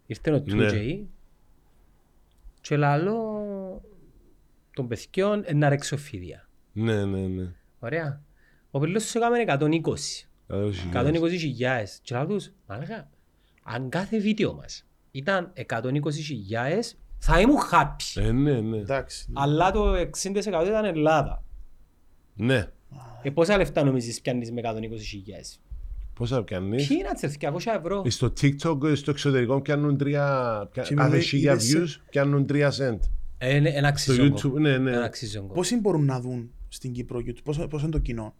ήρθε 0.06 0.30
ο 0.32 0.42
2J 0.48 0.98
και 2.60 2.76
λαλό 2.76 3.20
των 4.74 4.88
παιδιών 4.88 5.42
ε, 5.46 5.54
να 5.54 5.68
ρέξω 5.68 5.96
φίδια. 5.96 6.48
Ναι, 6.72 7.04
ναι, 7.04 7.20
ναι. 7.20 7.52
Ωραία. 7.78 8.20
Ο 8.70 8.78
πελός 8.78 9.02
τους 9.02 9.14
έκαμε 9.14 9.38
120. 9.46 10.26
Καλό 10.46 10.70
χιλιάδες. 10.72 11.20
120 11.20 11.38
χιλιάες. 11.38 11.98
Και 12.02 12.14
λαλό 12.14 12.26
τους, 12.26 12.50
μάλακα, 12.66 13.08
αν 13.62 13.88
κάθε 13.88 14.18
βίντεο 14.18 14.54
μας 14.54 14.86
ήταν 15.10 15.52
120 15.54 16.10
χιλιάες, 16.12 16.98
θα 17.26 17.40
ήμουν 17.40 17.56
happy. 17.72 18.22
Ε, 18.22 18.32
ναι, 18.32 18.60
ναι. 18.60 18.76
Εντάξει. 18.76 19.26
Αλλά 19.32 19.70
το 19.70 19.92
60% 19.94 20.66
ήταν 20.66 20.84
Ελλάδα. 20.84 21.44
Ναι. 22.34 22.66
Ε, 23.22 23.30
πόσα 23.30 23.56
λεφτά 23.56 23.84
νομίζεις 23.84 24.20
πιάνεις 24.20 24.52
με 24.52 24.60
120 24.64 24.98
χιλιάες. 25.00 25.60
Πόσα 26.14 26.44
πιάνεις; 26.44 26.86
Ποιοι 26.86 26.96
είναι 27.00 27.08
έτσι, 27.10 27.36
200 27.40 27.72
ευρώ. 27.78 28.02
Στο 28.08 28.26
TikTok, 28.40 28.96
στο 28.96 29.10
εξωτερικό 29.10 29.60
πιάνουν 29.60 29.96
τρία... 29.96 30.24
πια- 30.72 30.82
Και 30.82 30.94
Κάθε 30.94 31.08
μιλούμε, 31.08 31.24
χίλια 31.28 31.52
είδες 31.52 31.64
σε- 31.66 31.78
views 32.00 32.02
πιάνουν 32.10 32.46
τρία 32.46 32.72
cent. 32.72 32.98
Ε, 33.38 33.54
είναι 33.56 33.68
ένα 33.68 33.78
Στο 33.96 34.12
αξιζόγκο. 34.12 34.36
YouTube, 34.56 34.60
ναι, 34.60 34.78
ναι. 34.78 34.90
Ένα 34.90 35.04
αξιζόγκο. 35.04 35.52
Πόσοι 35.54 35.76
μπορούν 35.80 36.04
να 36.04 36.20
δουν 36.20 36.50
στην 36.68 36.92
Κύπρο 36.92 37.18
YouTube, 37.26 37.42
πόσο, 37.44 37.66
πόσο 37.68 37.82
είναι 37.84 37.92
το 37.92 37.98
κοινό; 37.98 38.34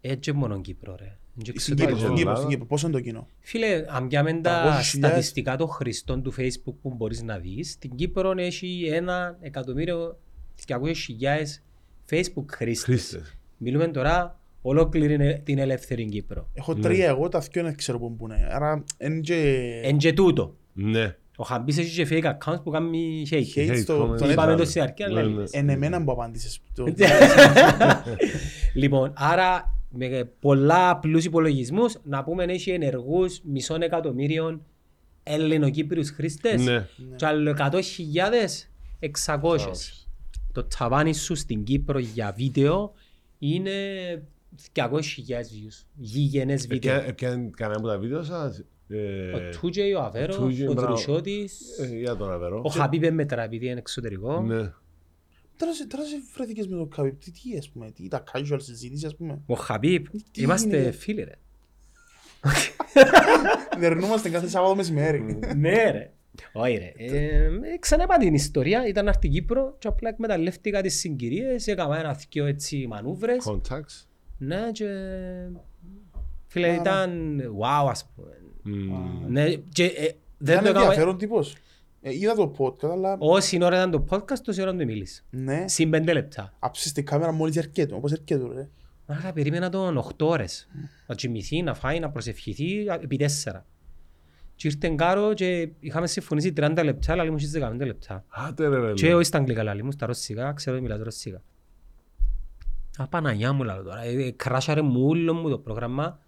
Έτσι 0.00 0.32
μόνο 0.32 0.60
Κύπρο 0.60 0.94
ρε. 0.98 1.18
Και 1.42 1.52
Στην 1.60 1.76
Κύπρο, 1.76 1.90
εξωτερικό. 1.90 1.98
στην 1.98 2.08
Κύπρο, 2.08 2.20
Ελλάδα. 2.20 2.36
στην 2.36 2.48
Κύπρο, 2.50 2.66
πόσο 2.66 2.86
είναι 2.86 2.96
το 2.96 3.02
κοινό; 3.02 3.26
Φίλε, 3.40 3.84
αν 3.88 4.08
πιάμε 4.08 4.32
τα 4.32 4.80
200.000. 4.80 4.82
στατιστικά 4.82 5.56
των 5.56 5.68
χρηστών 5.68 6.22
του 6.22 6.32
Facebook 6.38 6.74
που 6.82 6.94
μπορείς 6.96 7.22
να 7.22 7.38
δεις, 7.38 7.70
στην 7.70 7.94
Κύπρο 7.94 8.32
έχει 8.36 8.88
ένα 8.92 9.36
εκατομμύριο 9.40 10.18
200.000 10.66 11.62
Facebook 12.10 12.44
χρήστες. 12.50 12.84
Χρήστες. 12.84 13.36
Μιλούμε 13.56 13.88
τώρα 13.88 14.40
ολόκληρη 14.62 15.40
την 15.44 15.58
ελεύθερη 15.58 16.04
Κύπρο. 16.04 16.48
Έχω 16.54 16.74
Ναι. 16.74 16.80
τρία 16.80 17.06
εγώ, 17.06 17.28
τα 17.28 17.38
δυο 17.38 17.62
δεν 17.62 17.76
ξέρω 17.76 17.98
πού 17.98 18.16
είναι. 18.20 18.48
Άρα, 18.50 18.84
είναι 18.98 19.20
και... 19.20 19.80
Εν 19.84 19.96
και 19.96 20.12
τούτο. 20.12 20.56
Ναι. 20.72 21.16
Ο 21.36 21.44
Χαμπής 21.44 21.78
έχει 21.78 22.04
και 22.04 22.06
fake 22.10 22.24
accounts 22.32 22.62
που 22.62 22.70
κάνει 22.70 23.26
hate. 23.30 23.34
Hate 23.56 23.70
Hate 23.70 23.78
στο- 23.82 24.02
comments. 24.12 24.18
τον 24.18 24.30
Είπαμε 24.30 24.52
Ναι, 24.52 24.58
το 24.58 24.64
στην 24.64 24.82
αρχή, 24.82 25.02
αλλά 25.02 25.22
ναι, 25.22 25.28
λες. 25.28 25.52
ναι. 25.52 25.58
Είναι 25.58 25.72
εμένα 25.72 26.04
που 26.04 26.12
απάντησες. 26.12 26.60
Το- 26.74 26.84
Λοιπόν, 28.74 29.12
άρα 29.16 29.71
με 29.94 30.30
πολλά 30.40 30.90
απλούς 30.90 31.24
υπολογισμούς 31.24 31.96
να 32.04 32.24
πούμε 32.24 32.44
έχει 32.44 32.70
ενεργούς 32.70 33.40
μισών 33.44 33.82
εκατομμύριων 33.82 34.62
Ελληνοκύπριους 35.24 36.10
χρήστες 36.10 36.64
Ναι. 36.64 36.86
και 37.16 37.26
άλλο 37.26 37.50
100.000 37.50 38.68
600. 39.00 39.58
Το 40.52 40.64
ταβάνι 40.78 41.14
σου 41.14 41.34
στην 41.34 41.64
Κύπρο 41.64 41.98
για 41.98 42.32
βίντεο 42.36 42.92
είναι 43.38 43.72
200.000 44.74 44.90
views. 44.90 45.84
Γηγενές 45.94 46.66
βίντεο. 46.66 46.94
Έπιαν 47.06 47.50
κανένα 47.56 47.78
από 47.78 47.88
τα 47.88 47.98
βίντεο 47.98 48.22
σας. 48.22 48.58
Ο 48.58 48.94
Ε, 48.94 49.50
Τούτζεϊ, 49.60 49.92
ο 49.92 50.00
Αβέρος, 50.00 50.36
Τούτζεϊ, 50.36 50.66
ο 50.66 50.72
μπράβο. 50.72 50.88
Δρουσιώτης, 50.88 51.60
ε, 51.78 51.96
Για 51.96 52.16
τον 52.16 52.32
Αβερό. 52.32 52.60
ο 52.64 52.68
Χαμπίπ 52.68 53.12
μέτρα 53.12 53.42
επειδή 53.42 53.66
είναι 53.66 53.78
εξωτερικό. 53.78 54.40
Ναι. 55.52 55.58
Τώρα 55.58 55.72
σε- 55.72 55.86
Τώρα 55.86 56.04
σε 56.04 56.16
βρεθήκες 56.34 56.68
με 56.68 56.76
το 56.76 56.86
Καβίπ, 56.86 57.20
τι, 57.20 57.30
τι 57.30 57.56
ας 57.58 57.68
πούμε, 57.70 57.90
τι, 57.90 58.08
τα 58.08 58.24
casual 58.32 58.56
συζήτηση 58.60 59.06
ας 59.06 59.16
πούμε. 59.16 59.38
Ο 59.46 59.54
Χαμπίπ, 59.54 60.06
Τι 60.30 60.42
είμαστε 60.42 60.76
γίνεται; 60.76 60.90
φίλοι 60.92 61.22
ρε. 61.22 61.38
Δερνούμαστε 63.78 64.28
κάθε 64.28 64.48
Σάββατο 64.48 64.74
μεσημέρι. 64.74 65.38
Ναι 65.56 65.90
ρε. 65.90 66.12
Όχι 66.52 66.76
ρε. 66.76 66.92
Ε, 66.96 67.48
ξαναπά 67.80 68.16
την 68.16 68.34
ιστορία, 68.34 68.86
ήταν 68.86 69.08
από 69.08 69.18
την 69.18 69.30
Κύπρο 69.30 69.76
και 69.78 69.88
απλά 69.88 70.08
εκμεταλλεύτηκα 70.08 70.82
τις 70.82 70.98
συγκυρίες, 70.98 71.66
έκανα 71.66 71.98
ένα 71.98 72.18
δυο 72.30 72.46
έτσι 72.46 72.86
μανούβρες. 72.88 73.44
Contacts. 73.48 74.06
Ναι 74.38 74.70
και... 74.72 74.86
Φίλε 76.46 76.74
ήταν 76.74 77.40
wow 77.60 77.86
ας 77.90 78.10
πούμε. 78.14 78.30
Μμμ. 78.62 79.24
Ναι 79.28 79.54
και 79.54 79.84
ε, 79.84 80.10
δεν 80.38 80.54
Ήταν 80.54 80.64
το 80.64 80.70
έκανα... 80.70 80.84
ενδιαφέρον 80.84 81.18
τύπος. 81.18 81.56
Ε, 82.04 82.14
Είδα 82.14 82.34
το 82.34 82.54
podcast, 82.58 82.90
αλλά 82.90 83.16
Όση 83.18 83.58
ώρα 83.62 83.76
ήταν 83.76 83.90
το 83.90 84.04
podcast, 84.10 84.38
τόση 84.44 84.62
ώρα 84.62 84.70
του 84.76 84.84
μίλησα. 84.84 85.22
ναι, 85.30 85.64
Συν 85.68 85.90
πέντε 85.90 86.12
λεπτά. 86.12 86.52
άψεις 86.58 86.92
την 86.92 87.04
κάμερα 87.06 87.32
μόλις 87.32 87.56
έρχεται, 87.56 87.94
όπως 87.94 88.12
έρχεται 88.12 88.46
ρε. 88.54 88.68
Άρα 89.06 89.32
περίμενα 89.32 89.68
τον 89.68 89.96
8 89.98 90.26
ώρες. 90.26 90.68
Να 91.06 91.14
κοιμηθεί, 91.14 91.62
να 91.62 91.74
φάει, 91.74 91.98
να 92.00 92.10
προσευχηθεί 92.10 92.84
επί 93.00 93.16
τέσσερα. 93.16 93.66
Και 94.54 94.68
ήρθε 94.68 94.94
κάρο 94.96 95.34
και 95.34 95.68
είχαμε 95.80 96.06
συμφωνήσει 96.06 96.52
30 96.56 96.80
λεπτά, 96.84 97.12
αλλά 97.12 97.30
μου 97.30 97.38
στις 97.38 97.52
15 97.62 97.84
λεπτά. 97.86 98.24
Άτε 98.28 98.68
ρε 98.68 98.78
ρε. 98.78 98.92
Και 98.92 99.14
όχι 99.14 99.24
στα 99.24 99.38
αγγλικά 99.38 99.62
λαλή 99.62 99.82
μου, 99.82 99.90
στα 99.92 100.06
ρωσικά, 100.06 100.52
ξέρω 100.52 100.76
ότι 100.76 100.84
μιλάς 100.84 101.00
ρωσικά. 101.02 101.42
Α, 102.96 103.06
Παναγιά 103.08 103.52
μου 103.52 103.62
λαλό 103.62 103.82
τώρα, 103.82 104.02
ε, 104.04 104.30
κράσαρε 104.30 104.82
μου 104.82 105.06
όλο 105.06 105.34
μου 105.34 105.48
το 105.50 105.58
πρόγραμμα 105.58 106.18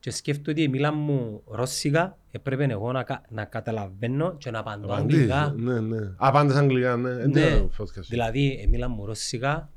και 0.00 0.10
σκέφτομαι 0.10 0.50
ότι 0.50 0.68
μίλα 0.68 0.92
μου 0.92 1.42
ρώσικα, 1.46 2.18
έπρεπε 2.30 2.64
εγώ 2.64 2.92
να, 2.92 3.02
κα- 3.02 3.22
να 3.28 3.44
καταλαβαίνω 3.44 4.36
και 4.36 4.50
να 4.50 4.58
απαντώ 4.58 4.86
Απαντήσεις. 4.92 5.30
αγγλικά. 5.32 5.72
Ναι, 5.72 5.80
ναι. 5.80 6.12
Α, 6.16 6.30
πάντες 6.30 6.56
αγγλικά, 6.56 6.96
ναι. 6.96 7.10
Ε, 7.10 7.26
Ναι, 7.26 7.40
ναι, 7.50 7.66
podcast. 7.78 8.04
δηλαδή 8.08 8.60
ε, 8.64 8.66
μίλα 8.66 8.88
μου 8.88 9.06
ρώσικα, 9.06 9.70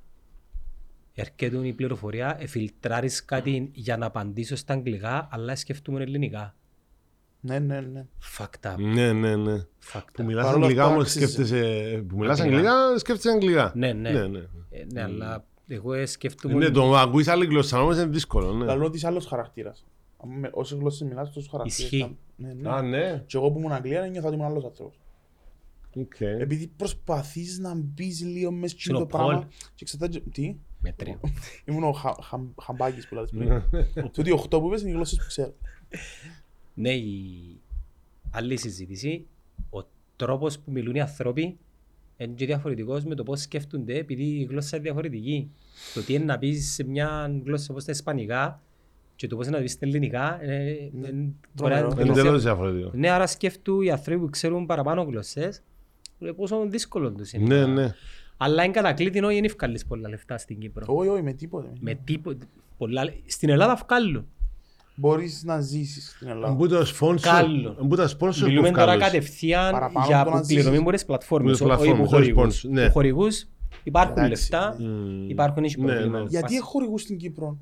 έρχεται 1.14 1.68
η 1.68 1.74
πληροφορία, 1.74 2.38
εφιλτράρεις 2.40 3.26
κάτι 3.26 3.70
για 3.74 3.98
να 3.98 4.06
απαντήσω 4.06 4.56
στα 4.56 4.74
αγγλικά, 4.74 5.28
αλλά 5.32 5.56
σκεφτούμε 5.56 6.02
ελληνικά. 6.02 6.56
Ναι, 7.40 7.60
ναι, 7.60 7.80
ναι. 7.82 8.06
Fucked 8.38 8.72
up, 8.74 8.78
Ναι, 8.78 9.12
ναι, 9.14 9.36
ναι. 9.36 9.62
fucked 9.94 10.08
Που 10.14 10.24
up. 10.24 10.26
μιλάς 10.26 10.46
Παρόλα 10.46 10.64
αγγλικά 10.66 10.84
αυτά, 10.84 10.94
όμως 10.96 11.06
αξίζει. 11.08 11.26
σκέφτεσαι... 11.34 12.04
Που 12.08 12.18
μιλάς 12.18 12.40
Αγγλικά. 12.40 12.72
αγγλικά, 12.72 12.98
σκέφτεσαι 13.00 13.30
αγγλικά. 13.30 13.72
Ναι, 13.76 13.94
ναι. 13.94 14.10
Ναι, 14.12 14.28
ναι. 14.28 14.40
Ε, 14.70 14.86
ναι, 14.94 15.02
αλλά 15.04 15.46
εγώ 15.68 15.94
ε, 15.94 16.06
σκέφτομαι... 16.06 16.54
Ναι, 16.54 16.70
το 16.70 16.96
ακούεις 16.98 17.28
άλλη 17.28 17.46
γλώσσα 17.46 17.82
όμως 17.82 17.96
είναι 17.96 18.06
δύσκολο, 18.06 18.54
ναι. 18.54 18.66
Λαλό 18.66 18.86
ότι 18.86 18.98
είσαι 18.98 19.08
άλλος 19.08 19.26
χαρακτήρας. 19.26 19.86
Αν 20.24 20.30
με- 20.40 20.50
Όσες 20.54 20.78
γλώσσες 20.80 21.08
μιλάς, 21.08 21.32
τόσο 21.34 21.50
χαρακτήρας. 21.52 21.80
Ισχύει. 21.92 22.18
Ναι, 22.36 22.54
ναι. 22.54 22.70
Α, 22.70 22.82
ναι. 22.82 23.24
Και 23.26 23.38
εγώ 23.38 23.52
που 23.52 23.60
ήμουν 23.60 23.72
Αγγλία, 23.72 24.08
νιώθα 24.08 24.28
ότι 24.28 24.36
ήμουν 24.36 24.48
άλλος 24.50 24.64
άνθρωπος. 24.64 25.00
Οκ. 25.96 26.20
Επειδή 26.22 26.68
προσπαθείς 26.68 27.60
να 27.60 27.76
μπεις 27.76 28.22
λίγο 28.22 28.52
μέσα 28.52 28.76
Στον 28.80 28.96
στο 28.96 29.06
Πολ. 29.06 29.22
πράγμα 29.22 29.48
και 29.76 29.84
εξαρτάται... 29.84 30.20
Τι; 30.32 30.56
Μετρίο. 30.82 31.20
Ήμουν 31.66 31.84
ο 31.84 31.92
Χα- 31.92 32.22
Χαμ- 32.24 32.62
Χαμπάκης 32.62 33.08
που 33.08 33.16
λες 33.16 33.30
πριν. 33.30 33.48
Ναι. 33.48 33.64
Τούτοι 34.12 34.30
οι 34.30 34.32
οχτώ 34.32 34.62
που 34.62 34.68
είπες 34.68 34.82
είναι 34.82 34.90
οι 34.90 34.94
γλώσσες 34.94 35.18
που 35.18 35.26
ξέρω. 35.28 35.54
Ναι, 36.74 36.90
η 36.94 37.32
άλλη 38.32 38.58
συζήτηση, 38.58 39.26
ο 39.70 39.80
τρόπος 40.16 40.60
που 40.60 40.72
μιλούν 40.72 40.96
οι 40.96 41.02
άνθρωποι 41.02 41.58
είναι 42.18 42.34
και 42.36 42.46
διαφορετικός 42.46 43.04
με 43.04 43.16
το 43.16 43.24
πώς 43.24 43.42
σκέφτονται 43.42 43.98
επειδή 43.98 44.24
η 44.24 44.44
γλώσσα 44.44 44.76
είναι 44.76 44.86
διαφορετική. 44.86 45.52
Το 45.94 46.02
τι 46.04 46.14
είναι 46.14 46.24
να 46.24 46.38
πεις 46.38 46.74
σε 46.74 46.84
μια 46.84 47.42
γλώσσα 47.46 47.68
όπως 47.72 47.84
τα 47.86 47.92
ισπανικά 47.92 48.62
και 49.24 49.30
το 49.30 49.36
πώς 49.36 49.48
είναι 49.48 49.56
να 49.58 49.62
πεις 49.64 49.72
στα 49.72 49.86
ελληνικά 49.86 50.40
ε, 50.42 50.56
ε, 50.56 50.90
μπορεί 51.54 51.74
να- 51.74 51.80
Τρομερό. 51.80 51.88
εντελώς 51.92 52.18
Εντελώς 52.18 52.44
διαφορετικό. 52.44 52.92
Ναι, 52.94 53.10
άρα 53.10 53.28
σκέφτου 53.28 53.82
οι 53.82 53.92
άνθρωποι 53.92 54.20
που 54.20 54.30
ξέρουν 54.30 54.66
παραπάνω 54.66 55.02
γλώσσες 55.02 55.64
ε, 56.20 56.32
πόσο 56.32 56.66
δύσκολο 56.70 57.12
τους 57.12 57.32
είναι. 57.34 57.56
Ναι, 57.56 57.66
ναι. 57.66 57.94
Αλλά 58.38 58.64
είναι 58.64 58.74
κατακλείδη 58.74 59.20
όχι 59.24 59.38
είναι 59.38 59.46
ευκάλλεις 59.46 59.86
πολλά 59.86 60.10
λεφτά 60.10 60.38
στην 60.38 60.60
Κύπρο. 60.60 60.86
Όχι, 60.88 61.10
όχι, 61.10 61.22
με 61.22 61.34
τίποτε. 61.34 61.68
Με 61.80 61.94
τίποτε. 62.04 62.46
Πολλά... 62.78 63.02
Στην 63.26 63.50
Ελλάδα 63.50 63.76
βγάλουν. 63.88 64.26
Μπορείς 64.96 65.44
να 65.44 65.60
ζήσεις 65.62 66.10
στην 66.16 66.28
Ελλάδα. 66.28 66.54
Μπού 66.54 66.68
το 66.68 66.86
sponsor. 67.00 67.20
Κάλλο. 67.22 67.78
Μπού 67.82 67.96
τα 67.96 68.10
sponsor 68.20 68.36
Μιλούμε 68.44 68.68
που 68.68 68.74
τώρα 68.74 68.86
βγάλουν. 68.86 69.00
κατευθείαν 69.04 69.72
Παραπάνω 69.72 70.06
για 70.06 70.20
από 70.20 70.30
το 70.30 70.36
να 70.36 70.42
που 70.42 70.48
πληρωμή 70.48 70.70
ζήσεις. 70.70 70.82
από 70.82 70.92
τις 70.92 71.06
πλατφόρμες, 71.06 71.62
Με 71.62 71.68
τις 71.68 71.76
όχι 71.78 71.90
που 71.90 71.96
πλατφόρμες, 71.96 72.12
όχι 72.22 72.32
χορηγούς. 72.32 72.64
sponsor, 72.66 72.70
ναι. 72.70 72.86
Που 72.86 72.92
χορηγούς 72.92 73.46
υπάρχουν 73.84 74.18
Εντάξει, 74.18 74.52
λεφτά, 74.52 74.76
Μμμ. 74.80 75.30
υπάρχουν 75.30 75.64
έχει 75.64 75.82
Ναι, 75.82 75.86
πρόβλημα. 75.92 76.20
ναι. 76.20 76.26
Γιατί 76.30 76.56
έχω 76.56 76.66
χορηγούς 76.70 77.02
στην 77.02 77.18
Κύπρο; 77.18 77.58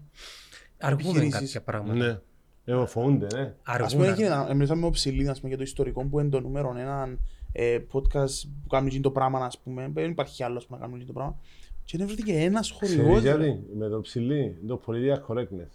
Αργούμε 0.82 1.10
επιχειρήσεις. 1.20 1.40
κάποια 1.54 1.62
πράγματα. 1.62 1.94
Ναι. 2.06 2.20
Εγώ 2.66 2.86
φοβούνται, 2.86 3.28
ναι. 3.36 3.54
Ας 3.64 3.94
πούμε, 3.94 4.08
Αργούμε. 4.08 4.08
έγινε, 4.08 4.54
μιλήσαμε 4.54 4.80
με 4.82 4.86
ο 4.88 4.90
Ψηλή, 4.90 5.28
ας 5.30 5.38
πούμε, 5.38 5.48
για 5.50 5.58
το 5.58 5.64
ιστορικό 5.64 6.06
που 6.06 6.20
είναι 6.20 6.30
το 6.30 6.40
νούμερο 6.40 6.76
ένα 6.78 7.18
ε, 7.52 7.78
podcast 7.92 8.42
που 8.64 8.68
κάνουν 8.70 8.88
εκείνο 8.88 9.02
το 9.02 9.12
πράγμα, 9.12 9.46
ας 9.46 9.60
πούμε. 9.60 9.90
Δεν 9.94 10.10
υπάρχει 10.12 10.44
άλλος 10.44 10.66
που 10.66 10.74
να 10.74 10.80
κάνουν 10.80 10.96
εκείνο 10.96 11.08
το 11.08 11.14
πράγμα. 11.14 11.40
Και 11.86 11.98
δεν 11.98 12.08
βρέθηκε 12.08 12.34
ένας 12.34 12.72
Ξέρεις 12.82 12.96
χορηγός. 12.96 13.22
γιατί, 13.22 13.60
με 13.78 13.88
το 13.90 14.02
ψηλή, 14.02 14.58
το 14.68 14.82
political 14.86 15.34
correctness. 15.34 15.70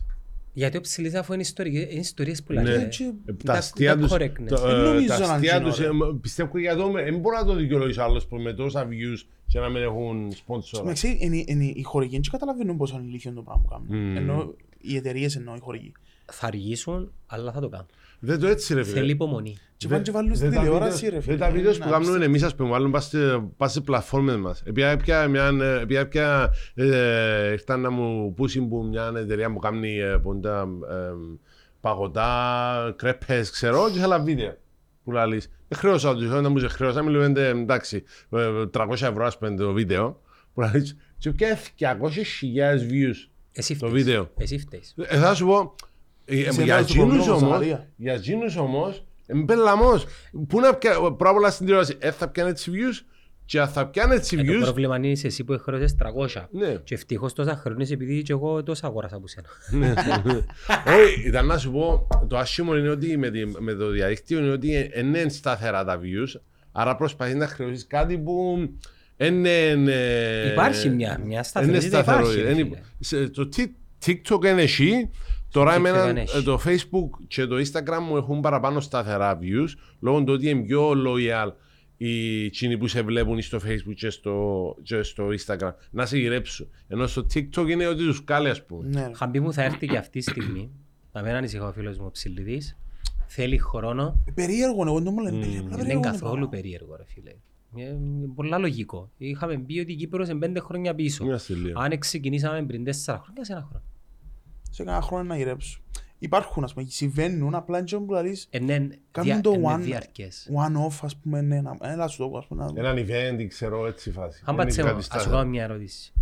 Γιατί 0.52 0.76
ο 0.76 0.80
ψηλής 0.80 1.14
αφού 1.14 1.32
είναι 1.32 1.42
ιστορικές, 1.42 1.82
είναι 1.90 2.00
ιστορίες 2.00 2.42
που 2.42 2.52
Ναι. 2.52 2.62
λένε. 2.62 2.84
και- 2.88 3.12
Ε, 3.26 3.32
Τα- 3.32 3.44
Τα 3.44 3.52
αστεία 3.52 3.94
τα 3.94 4.00
τους, 4.00 4.12
correctness. 4.12 4.46
το, 4.48 4.60
Δεν 4.60 4.70
ε, 4.76 4.82
νομίζω 4.82 5.06
τα 5.08 5.18
να 5.18 5.32
αστεία 5.34 5.56
είναι 5.56 5.64
τους, 5.64 5.78
ωραίο. 5.78 5.90
ε, 5.90 6.12
μ, 6.12 6.20
πιστεύω 6.20 6.58
για 6.58 6.76
το, 6.76 6.90
δεν 6.90 7.18
μπορεί 7.18 7.36
να 7.36 7.44
το 7.44 7.54
δικαιολογήσει 7.54 8.00
άλλος 8.00 8.26
που 8.26 8.36
με 8.36 8.52
τόσα 8.52 8.86
views 8.88 9.26
και 9.46 9.58
να 9.58 9.68
μην 9.68 9.82
έχουν 9.82 10.32
sponsor. 10.32 10.80
Εντάξει, 10.80 11.16
είναι- 11.20 11.44
είναι 11.46 11.64
οι 11.64 11.82
χορηγοί 11.82 12.12
δεν 12.12 12.30
καταλαβαίνουν 12.30 12.76
πόσο 12.76 12.96
είναι 12.98 13.06
ηλίθιο 13.06 13.32
το 13.32 13.42
πράγμα 13.42 13.62
που 13.62 13.68
κάνουν. 13.68 14.54
Μμμ. 14.86 14.92
Ενώ 14.92 14.92
οι 14.92 14.96
εταιρείες 14.96 15.36
εννοώ 15.36 15.54
οι 15.54 15.58
χορηγοί. 15.60 15.92
Θα 16.32 16.46
αργήσουν, 16.46 17.12
αλλά 17.26 17.52
θα 17.52 17.60
το 17.60 17.68
κάνουν. 17.68 17.86
Δεν 18.18 18.38
το 18.40 18.46
έτσι 18.46 18.74
ρε 18.74 18.82
φίλε. 18.84 18.94
Θέλει 18.98 19.10
υπομονή. 19.10 19.56
Και 19.76 19.88
πάνε 19.88 20.02
και 20.02 20.10
βάλουν 20.10 20.34
στην 20.34 20.48
Δεν 20.50 20.58
τα 20.58 20.64
τηλεόραση 20.64 20.94
βίντεο- 21.04 21.10
ρε 21.10 21.20
φίλε. 21.20 21.36
Δεν 21.36 21.46
τα 21.46 21.52
βίντεο 21.54 21.72
που 21.72 21.78
Να 21.78 21.86
κάνουμε 21.86 22.16
πεις- 22.16 22.26
εμείς 22.26 22.42
ας 22.42 22.54
πούμε, 22.54 22.68
βάλουν 22.68 22.90
πας 22.90 23.04
σε- 23.08 23.38
πας 23.56 23.72
σε 23.72 23.80
πλατφόρμες 23.80 24.36
μας. 24.36 24.60
Επειδή 24.66 24.86
έπια 24.88 25.28
μια, 25.28 25.46
επειδή 25.80 25.96
έπια, 26.00 26.54
ε, 26.74 27.50
ήρθαν 27.52 27.80
να 27.80 27.90
μου 27.90 28.34
πούσουν 28.34 28.68
που 28.68 28.84
μια 28.84 29.12
εταιρεία 29.16 29.52
που 29.52 29.58
κάνει 29.58 29.98
ε, 29.98 30.16
πόντα, 30.22 30.68
ε, 30.90 31.12
παγωτά, 31.80 32.92
κρέπες, 32.96 33.50
ξέρω, 33.50 33.90
και 33.90 34.02
άλλα 34.02 34.20
βίντεο 34.20 34.56
που 35.04 35.12
λαλείς. 35.12 35.50
Δεν 35.68 35.78
χρέωσα 35.78 36.14
τους, 36.14 36.30
όταν 36.30 36.52
μου 36.52 36.58
σε 36.58 36.68
χρέωσα, 36.68 37.02
μου 37.02 37.08
λέμε 37.08 37.40
εντάξει, 37.50 38.04
ε, 38.30 38.66
300 38.70 39.06
ευρώ 39.06 39.24
ας 39.26 39.38
πούμε 39.38 39.56
το 39.56 39.72
βίντεο, 39.72 40.20
που 40.54 40.60
λαλείς, 40.60 40.96
και 41.18 41.30
πια 41.30 41.56
200.000 41.56 42.80
views. 42.90 43.28
Εσύ 43.56 43.76
Το 43.76 43.86
φταίεις. 43.86 44.04
βίντεο. 44.04 44.30
Εσύ 44.38 44.58
φταίεις. 44.58 44.94
Ε, 44.96 45.18
θα 45.18 45.34
σου 45.34 45.46
πω, 45.46 45.74
ε, 46.24 46.40
Εσύ 46.40 46.62
για 46.62 46.72
έβαλες 46.74 46.86
το 46.92 46.92
εκείνους 47.02 47.14
πρόβλημα, 47.24 47.34
όμως, 47.36 47.48
Ζαχαρία. 47.48 47.88
για 47.96 48.12
εκείνους 48.12 48.56
όμως, 48.56 49.04
εμπελαμός. 49.26 50.06
Πού 50.48 50.60
να 50.60 50.74
πια, 50.74 50.92
πρώτα 51.00 51.28
απ' 51.30 51.36
όλα 51.36 51.50
στην 51.50 51.64
τηλεόραση, 51.66 51.96
ε, 51.98 52.10
θα 52.10 52.28
πιάνε 52.28 52.50
έτσι 52.50 52.70
views 52.74 53.06
και 53.44 53.60
αν 53.60 53.68
θα 53.68 53.86
πιάνε 53.86 54.14
έτσι 54.14 54.36
Ε, 54.38 54.44
Το 54.44 54.52
views, 54.52 54.60
πρόβλημα 54.60 54.96
είναι 54.96 55.10
εσύ 55.22 55.44
που 55.44 55.58
χρεώσες 55.62 55.94
300. 55.94 56.48
ναι. 56.50 56.74
Και 56.84 56.94
ευτυχώς 56.94 57.32
τόσα 57.32 57.56
χρόνια 57.56 57.84
είναι 57.84 57.94
επειδή 57.94 58.22
και 58.22 58.32
εγώ 58.32 58.62
τόσα 58.62 58.86
αγόρασα 58.86 59.16
από 59.16 59.26
σένα. 59.28 59.48
Ναι. 59.70 59.94
Όχι, 61.02 61.22
ήταν 61.26 61.46
να 61.46 61.58
σου 61.58 61.70
πω, 61.72 62.08
το 62.28 62.36
άσχημο 62.36 62.76
είναι 62.76 62.88
ότι 62.90 63.16
με, 63.16 63.30
τη- 63.30 63.46
με 63.58 63.72
το 63.74 63.90
διαδίκτυο 63.90 64.38
είναι 64.38 64.50
ότι 64.52 64.90
δεν 64.94 65.06
είναι 65.06 65.28
σταθερά 65.28 65.84
τα 65.84 66.00
views, 66.02 66.40
άρα 66.72 66.96
προσπαθείς 66.96 67.34
να 67.34 67.46
χρεώσεις 67.46 67.86
κάτι 67.86 68.18
που 68.18 68.54
είναι... 68.56 68.64
ε, 68.64 68.68
Υπάρχει 70.52 70.88
μια, 70.88 71.18
μια 71.18 71.32
είναι 71.34 71.42
σταθερότητα 71.42 72.02
σταθερό. 72.02 72.18
υπάρχει. 72.30 72.40
ρε 72.40 72.50
είναι- 72.50 72.62
φίλε. 72.64 72.80
σε- 72.98 73.28
Το 73.28 73.48
Τι- 73.48 73.72
TikTok 74.06 74.44
είναι 74.44 74.62
εσύ, 74.62 75.10
τώρα 75.50 75.72
TikTok 75.72 75.76
εμένα 75.76 76.08
είναι 76.10 76.20
εσύ. 76.20 76.36
ε, 76.36 76.42
το 76.42 76.60
Facebook 76.66 77.24
και 77.28 77.46
το 77.46 77.56
Instagram 77.56 77.98
μου 78.08 78.16
έχουν 78.16 78.40
παραπάνω 78.40 78.80
σταθερά 78.80 79.38
views, 79.42 79.68
λόγω 80.00 80.24
του 80.24 80.32
ότι 80.32 80.48
είναι 80.48 80.62
πιο 80.62 80.90
loyal 80.90 81.52
οι 81.96 82.44
εκείνοι 82.44 82.78
που 82.78 82.86
σε 82.88 83.02
βλέπουν 83.02 83.42
στο 83.42 83.58
Facebook 83.66 83.94
και 83.94 84.10
στο, 84.10 84.76
και 84.82 85.02
στο 85.02 85.28
Instagram 85.28 85.72
να 85.90 86.06
σε 86.06 86.18
γυρέψουν. 86.18 86.68
Ενώ 86.88 87.06
στο 87.06 87.26
TikTok 87.34 87.68
είναι 87.68 87.86
ότι 87.86 88.04
τους 88.04 88.24
κάλε 88.24 88.50
ας 88.50 88.64
πούμε. 88.66 88.88
Ναι, 88.88 89.06
ρε. 89.06 89.10
Χαμπή 89.14 89.40
μου 89.40 89.52
θα 89.52 89.62
έρθει 89.62 89.86
και 89.86 89.96
αυτή 89.96 90.18
τη 90.18 90.30
στιγμή. 90.30 90.70
Να 91.12 91.22
μην 91.22 91.32
ανησυχώ 91.32 91.66
ο 91.66 91.72
φίλος 91.72 91.98
μου 91.98 92.04
ο 92.06 92.10
Ψηλιδής. 92.10 92.78
Θέλει 93.26 93.58
χρόνο. 93.58 94.22
Περίεργο, 94.34 94.82
εγώ 94.86 95.00
δεν 95.00 95.12
μου 95.12 95.20
λένε. 95.22 95.36
απλά 95.36 95.46
Δεν 95.50 95.60
είναι 95.60 95.76
περίεργο 95.76 96.00
το 96.00 96.08
καθόλου 96.10 96.30
πράγμα. 96.32 96.48
περίεργο 96.48 96.96
ρε 96.96 97.04
φίλε. 97.06 97.32
Είναι 97.74 98.26
πολλά 98.34 98.58
λογικό. 98.58 99.10
Είχαμε 99.16 99.58
πει 99.58 99.78
ότι 99.78 99.92
η 99.92 99.96
Κύπρος 99.96 100.28
είναι 100.28 100.38
πέντε 100.38 100.60
χρόνια 100.60 100.94
πίσω. 100.94 101.24
Μια 101.24 101.38
στιγμή. 101.38 101.72
Αν 101.74 101.98
ξεκινήσαμε 101.98 102.62
πριν 102.64 102.84
τέσσερα 102.84 103.18
χρόνια, 103.18 103.44
σε 103.44 103.52
ένα 103.52 103.62
χρόνο. 103.62 103.84
Σε 104.70 104.84
κάνα 104.84 105.00
χρόνο 105.00 105.22
να 105.22 105.36
γυρέψω. 105.36 105.80
Υπάρχουν, 106.18 106.64
ας 106.64 106.74
πούμε, 106.74 106.86
συμβαίνουν, 106.88 107.54
απλά 107.54 107.78
είναι 107.78 107.88
που 108.04 108.12
λαλείς 108.12 108.46
Ε, 108.50 108.58
ναι, 108.58 108.76
Κάνουν 109.10 109.32
δια- 109.32 109.40
το 109.40 109.52
είναι 109.52 109.74
one- 109.74 109.80
διαρκές. 109.80 110.50
one-off, 110.52 110.98
ας 111.02 111.16
πούμε, 111.16 111.40
ναι, 111.40 111.60
να- 111.60 111.76
έλα 111.80 112.08
σου 112.08 112.18
το 112.18 112.28
πω, 112.28 112.38
ας 112.38 112.46
πούμε, 112.46 112.64
να- 112.64 112.88
Έναν 112.88 112.96
event, 113.08 113.46
ξέρω 113.48 113.86
έτσι 113.86 114.10
φάση. 114.10 114.42
Αν 114.44 114.56
Δεν 114.56 114.64
πάτσε 114.64 114.80
είναι 114.80 114.90
μου, 114.90 114.96
κάτι 114.96 115.06
ας 115.08 115.12
σου 115.14 115.20
σταθερό. 115.20 115.36
κάνω 115.36 115.50
μια 115.50 115.62
ερώτηση. 115.62 116.12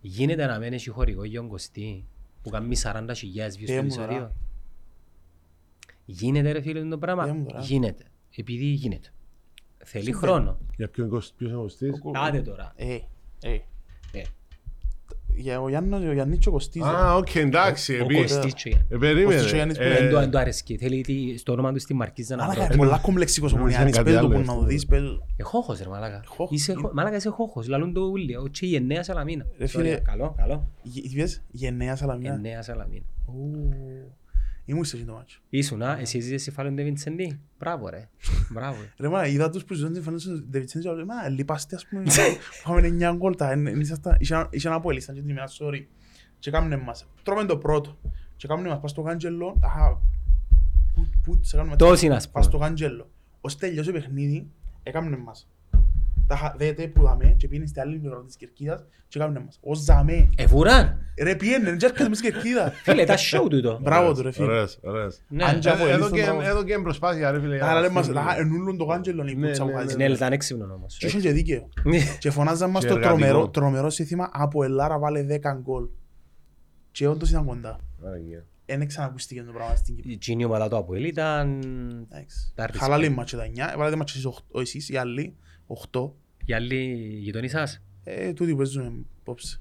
Γίνεται 0.00 0.46
να 0.46 0.58
μένει 0.58 0.86
χορηγό 0.86 1.24
για 1.24 1.40
τον 1.40 1.48
Κωστή 1.48 2.06
που 2.42 2.50
κάνει 2.50 2.76
40.000 2.76 3.56
views 3.56 3.62
Ε, 3.62 3.66
στο 3.66 3.72
μου 3.74 3.78
επεισόδιο; 3.78 4.16
τώρα. 4.18 4.32
Γίνεται 6.04 6.52
ρε 6.52 6.60
φίλε 6.60 6.78
το 6.80 6.86
Ε, 6.86 6.88
μου 6.88 6.98
πράγμα. 6.98 7.42
τώρα. 7.42 7.60
Γίνεται. 7.60 8.04
Επειδή 8.36 8.64
γίνεται. 8.64 9.08
Θέλει 9.84 10.04
Συμβαίνει. 10.04 10.24
χρόνο. 10.26 10.58
Για 10.76 10.88
ποιον 10.88 11.08
κοσ- 11.08 11.34
ποιος 11.36 11.50
είναι 11.50 11.58
ο 11.58 11.62
Κωστής; 11.62 11.90
Ο- 12.02 12.10
Άντε 12.26 12.40
τώρα. 12.40 12.72
Ε, 12.76 12.94
ε. 13.42 13.52
Ε, 14.12 14.22
Για 15.34 15.60
ο 15.60 15.68
Γιάννος, 15.68 16.02
ο 16.04 16.12
Γιάννης 16.12 16.38
και 16.38 16.48
ο 16.48 16.52
Κωστής, 16.52 16.82
ρε. 16.82 16.88
Α, 16.88 17.14
οκ, 17.14 17.34
εντάξει. 17.34 17.92
Ο 18.00 18.04
επί- 18.04 18.16
Κωστής 18.16 18.54
και 18.54 18.68
ο 18.68 18.70
Γιάννης. 18.70 18.90
Ε, 18.90 18.96
περίμενε. 18.98 19.24
Κωστής 19.24 19.44
και 19.44 19.52
ο 19.52 19.54
Γιάννης 19.56 19.78
Ε, 19.78 19.82
που 19.82 19.88
Δεν 19.98 20.10
του- 20.10 20.16
δεν 20.18 20.30
του 20.30 20.38
αρέσκει. 20.38 20.76
Θέλει 20.76 21.00
τι- 21.00 21.38
στο 21.38 21.52
όνομα 21.52 21.72
του 21.72 21.78
στη 21.80 21.94
Μαρκίζα 21.94 22.36
να 22.36 22.42
Μαλάκα, 22.42 22.64
βρω. 22.64 22.74
είναι 22.74 22.84
πολλά 22.84 22.98
κομπλεξικός 22.98 23.52
ο 23.52 23.56
Νομίζω 23.56 23.76
Μουνιάνης, 23.78 23.96
είναι 23.96 24.04
πες 24.04 24.14
κάτι 24.14 24.26
το 24.26 24.30
που 24.32 24.36
άλλο 24.36 24.44
να 24.46 24.52
αυτό. 24.52 24.64
το 24.64 24.68
δεις, 24.70 24.86
πες 24.86 25.00
το. 25.00 25.26
Ε, 25.36 25.42
χώχος 25.42 25.78
ρε 25.80 25.88
μαλάκα. 25.88 26.22
Χώχος. 26.26 26.56
Είσαι 26.58 26.74
χω- 26.74 26.92
Μαλάκα 26.94 27.16
είσαι 27.16 27.28
χώχος. 27.28 27.66
Λαλούν 27.68 27.92
το 27.92 28.00
ούλοι. 28.00 28.36
Ο 28.36 28.46
και 28.50 28.66
η 28.66 28.74
εννέα 28.74 29.02
σαλαμίνα. 29.02 29.46
Ρε 29.58 29.66
φίλε, 29.66 29.94
Sorry, 29.96 30.02
Καλό, 30.02 30.34
καλό. 30.38 30.68
Γε- 30.82 31.04
τι 31.08 31.14
πες, 31.16 31.42
γενναία 31.50 31.96
Σαλαμιά. 31.96 32.32
Εννέα 32.32 32.62
σαλαμίνα. 32.62 33.04
Ου. 34.66 34.70
Ήμουν 34.70 34.84
στο 34.84 34.96
εκείνο 34.96 35.12
μάτσο. 35.14 35.40
Ήσουν, 35.48 35.82
α, 35.82 35.98
εσύ 36.00 36.20
ζεις 36.20 36.42
σε 36.42 36.50
φάλον 36.50 36.74
Ντε 36.74 36.82
Βιντσεντή. 36.82 37.40
Μπράβο 37.58 37.88
ρε. 37.88 38.08
Μπράβο. 38.50 38.76
Ρε 39.00 39.08
μα, 39.08 39.26
είδα 39.26 39.50
τους 39.50 39.64
που 39.64 39.74
ζουν 39.74 39.94
συμφωνούν 39.94 40.18
στον 40.18 40.46
Ντεβιτσέντζο, 40.50 40.92
λέω, 40.94 41.04
μα, 41.04 41.28
λυπάστε 41.28 41.76
ας 41.76 41.86
πούμε, 41.86 42.02
είχαμε 42.60 42.86
εννιά 42.86 43.12
γκολ 43.12 43.34
τα, 43.36 43.50
εν- 43.50 43.66
εν 43.66 43.80
ήσασταν- 43.80 44.20
είχαν- 44.20 44.48
είχαν 44.50 44.72
από 44.72 44.90
ελίσταν 44.90 45.14
και 45.14 45.20
την 45.20 45.30
ημέρα, 45.30 45.46
sorry. 45.58 45.84
Και 46.38 46.50
κάμνε 46.50 46.76
μας, 46.76 47.06
τρώμε 47.22 47.44
το 47.44 47.56
πρώτο. 47.58 47.98
Και 48.36 48.46
κάμνε 48.48 48.68
μας, 48.68 48.80
πας 48.80 48.90
στο 48.90 49.02
κάντζελο, 49.02 49.56
αχα, 49.62 50.00
πουτ, 50.94 51.06
πουτ, 51.22 51.44
σε 51.44 51.56
κάμνε 51.56 51.70
μας, 51.70 51.78
Τόσοι 51.78 52.06
να 52.08 52.14
πας 52.14 52.22
σπούν. 52.22 52.42
στο 52.42 52.58
κάντζελο. 52.58 53.10
Ως 53.40 53.56
τελειώσει 53.56 53.92
το 53.92 53.98
παιχνίδι, 53.98 54.50
έκαμνε 54.82 55.16
μας. 55.16 55.48
Τα 56.26 56.36
χα- 56.36 56.54
δέτε 56.56 56.86
που 56.86 57.02
δαμε 57.02 57.34
και 57.36 57.48
πήγαινε 57.48 57.66
στη 57.66 57.80
άλλη 57.80 57.98
πλευρά 57.98 58.24
της 58.24 58.36
κερκίδας 58.36 58.84
και 59.08 59.18
κάμνε 59.18 59.40
μας. 59.40 59.58
Ως 59.62 59.78
ζαμέ. 59.78 60.28
Εβουράν. 60.36 60.98
Ρε 61.22 61.34
πήγαινε, 61.36 61.76
και 61.76 61.84
έρχεται 61.86 62.08
μες 62.08 62.18
στην 62.18 62.32
κερκίδας. 62.32 62.72
Φίλε, 62.84 63.04
τα 63.04 63.14
show 63.16 63.46
τούτο. 63.50 63.78
Μπράβο 63.82 64.14
του 64.14 64.22
ρε 64.22 64.32
φίλε. 64.32 64.46
Ωραίος, 64.46 64.78
ωραίος. 64.82 65.18
Ναι. 65.28 65.44
Αν 65.44 65.58
και 65.60 65.68
από 65.68 65.78
Ε, 65.86 65.90
Εδώ 65.90 65.92
ελίσταν, 65.92 66.12
και- 66.12 66.22
μπράβο. 66.24 66.40
εδώ 66.42 66.62
και 66.64 66.78
προσπάθεια 66.82 67.30
ρε 67.30 67.40
φίλε. 67.40 67.54
για 67.56 67.64
Άρα 67.64 67.74
να 67.74 67.80
λέμε 67.80 67.92
μας, 67.94 68.04
στείλουμε. 68.04 68.30
«Α, 68.30 68.36
ενούλουν 68.38 68.76
το 68.76 68.86
κάντζελο 68.86 69.26
η 69.26 69.34
Ναι, 69.34 69.46
πουτσα 69.46 69.62
που 69.64 69.68
ναι, 69.70 69.76
χάζει». 69.76 69.96
Ναι, 69.96 70.04
ήταν 70.04 70.32
έξυπνο 70.32 70.74
όμως. 70.74 70.96
Και 70.96 71.06
είχαν 71.06 71.20
και 71.20 71.32
δίκαιο. 71.32 71.68
Ναι. 71.82 71.98
Και 72.18 72.30
φωνάζαν 72.30 72.70
μας 72.70 72.82
Και 72.82 72.88
το 72.88 72.94
εργατικό. 72.94 73.18
τρομερό, 73.18 73.48
τρομερό 73.48 73.90
σύνθημα 73.90 74.28
από 74.32 74.64
Ελλάρα 74.64 74.98
βάλε 74.98 75.22
10 75.22 75.38
γκολ. 75.62 75.84
Και 76.90 77.06
όντως 77.08 77.30
ήταν 77.30 77.44
κοντά. 77.44 77.78
Άγια. 78.14 78.44
Εν 78.66 78.86
ξανακουστήκε 78.86 79.42
το 79.42 79.52
πράγμα 79.52 79.74
στην 79.76 79.94
Κύπρο. 79.96 80.10
Η 80.12 80.16
κοινή 80.16 80.44
ομάδα 80.44 80.68
του 80.68 80.76
Αποέλ 80.76 81.04
ήταν... 81.04 81.58
Εντάξει. 82.10 82.52
Τα 82.54 82.66
respect. 82.66 82.76
Χαλάλη 82.78 83.08
μάτσε 83.08 83.36
τα 83.36 83.44
9. 83.74 83.78
Βάλετε 83.78 83.96
μάτσε 83.96 84.14
εσείς 84.14 84.26
οχτώ- 84.26 84.60
εσείς, 84.60 84.88
οι 84.88 84.96
άλλοι, 84.96 85.36
8. 85.90 86.10
Οι 86.44 86.52
άλλοι 86.54 86.94
γειτονοί 87.20 87.48
σας; 87.48 87.82
Ε, 88.04 88.32
τούτοι 88.32 88.54
παίζουν 88.56 89.06
υπόψη. 89.20 89.60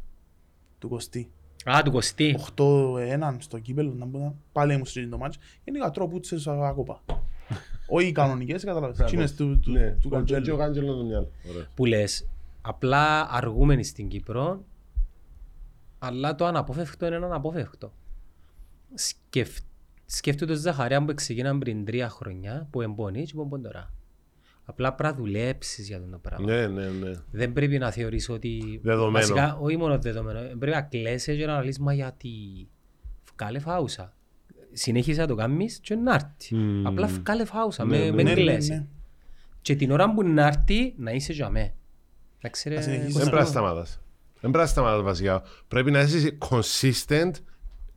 Του 0.79 0.89
Κωστή. 0.89 1.31
Α, 1.69 1.81
του 1.83 1.91
Κωστή. 1.91 2.35
8-1 2.55 3.35
στο 3.39 3.59
κύπελο, 3.59 3.93
να 3.93 4.07
πούμε. 4.07 4.33
Πάλι 4.51 4.73
ήμουν 4.73 4.85
στο 4.85 5.17
μάτς. 5.17 5.37
Γενικά 5.63 5.91
τρώω 5.91 6.07
πούτσες 6.07 6.47
άκοπα. 6.47 7.01
Όχι 7.87 8.07
οι 8.07 8.11
κανονικές, 8.11 8.63
καταλάβες. 8.63 8.99
Εκείνες 8.99 9.35
του, 9.35 9.59
του, 9.59 9.71
Ναι, 9.71 9.91
του 9.91 10.09
ο- 10.13 10.21
και 10.21 10.33
ο 10.33 10.35
Καντζέλου. 10.35 10.57
Κάντζελο 10.57 10.95
τον 10.95 11.05
μυαλό. 11.05 11.31
Ωραίο. 11.49 11.65
Που 11.75 11.85
λες, 11.85 12.27
απλά 12.61 13.29
αργούμενοι 13.31 13.83
στην 13.83 14.07
Κύπρο, 14.07 14.63
αλλά 15.99 16.35
το 16.35 16.45
αναπόφευκτο 16.45 17.05
είναι 17.05 17.15
αναπόφευκτο. 17.15 17.91
Σκεφ... 18.93 19.57
Σκέφτομαι 20.05 20.51
τον 20.51 20.61
Ζαχαρία 20.61 21.05
που 21.05 21.13
ξεκίναν 21.13 21.59
πριν 21.59 21.85
τρία 21.85 22.09
χρόνια, 22.09 22.67
που 22.71 22.81
εμπονεί 22.81 23.23
και 23.23 23.33
που 23.33 23.41
εμπονεί 23.41 23.63
τώρα. 23.63 23.93
Απλά 24.71 24.93
πρέπει 24.93 25.13
να 25.13 25.19
δουλέψεις 25.23 25.87
για 25.87 25.97
αυτό 25.97 26.09
το 26.09 26.17
πράγμα. 26.17 26.45
Ναι, 26.45 26.67
ναι, 26.67 26.85
ναι. 26.89 27.11
Δεν 27.31 27.53
πρέπει 27.53 27.77
να 27.77 27.91
θεωρείς 27.91 28.29
ότι... 28.29 28.79
Δεδομένο. 28.83 29.11
Βασικά, 29.27 29.57
όχι 29.61 29.77
μόνο 29.77 29.99
δεδομένο. 29.99 30.39
Πρέπει 30.39 30.75
να 30.75 30.81
κλαίσαι 30.81 31.35
και 31.35 31.45
να 31.45 31.61
λύσεις 31.61 31.79
μα 31.79 31.93
γιατί... 31.93 32.29
Βγάλε 33.35 33.59
φάουσα. 33.59 34.13
Συνέχισε 34.73 35.21
να 35.21 35.27
το 35.27 35.35
κάνεις 35.35 35.79
και 35.79 35.95
να 35.95 36.13
έρθει. 36.13 36.55
Μμμ. 36.55 36.87
Απλά 36.87 37.07
βγάλε 37.07 37.45
φάουσα, 37.45 37.85
Ναι, 37.85 37.97
με, 37.97 38.03
ναι, 38.05 38.11
με 38.11 38.23
Ναι, 38.23 38.29
ναι, 38.29 38.35
κλαίσαι. 38.35 38.73
ναι. 38.73 38.85
Και 39.61 39.75
την 39.75 39.91
ώρα 39.91 40.13
που 40.13 40.23
να 40.23 40.47
έρθει, 40.47 40.93
να 40.97 41.11
είσαι 41.11 41.33
για 41.33 41.49
μέ. 41.49 41.73
Να 42.41 42.49
ξέρεις... 42.49 42.77
Να 42.77 42.83
συνεχίσεις. 42.83 43.13
Δεν 43.13 43.23
πρέπει 43.23 43.43
να 43.43 43.49
σταματάς. 43.49 44.01
Δεν 44.33 44.51
πρέπει 44.51 44.57
να 44.57 44.65
σταματάς 44.65 45.01
βασικά. 45.01 45.43
Πρέπει 45.67 45.91
να 45.91 45.99
είσαι 46.01 46.37
consistent 46.49 47.31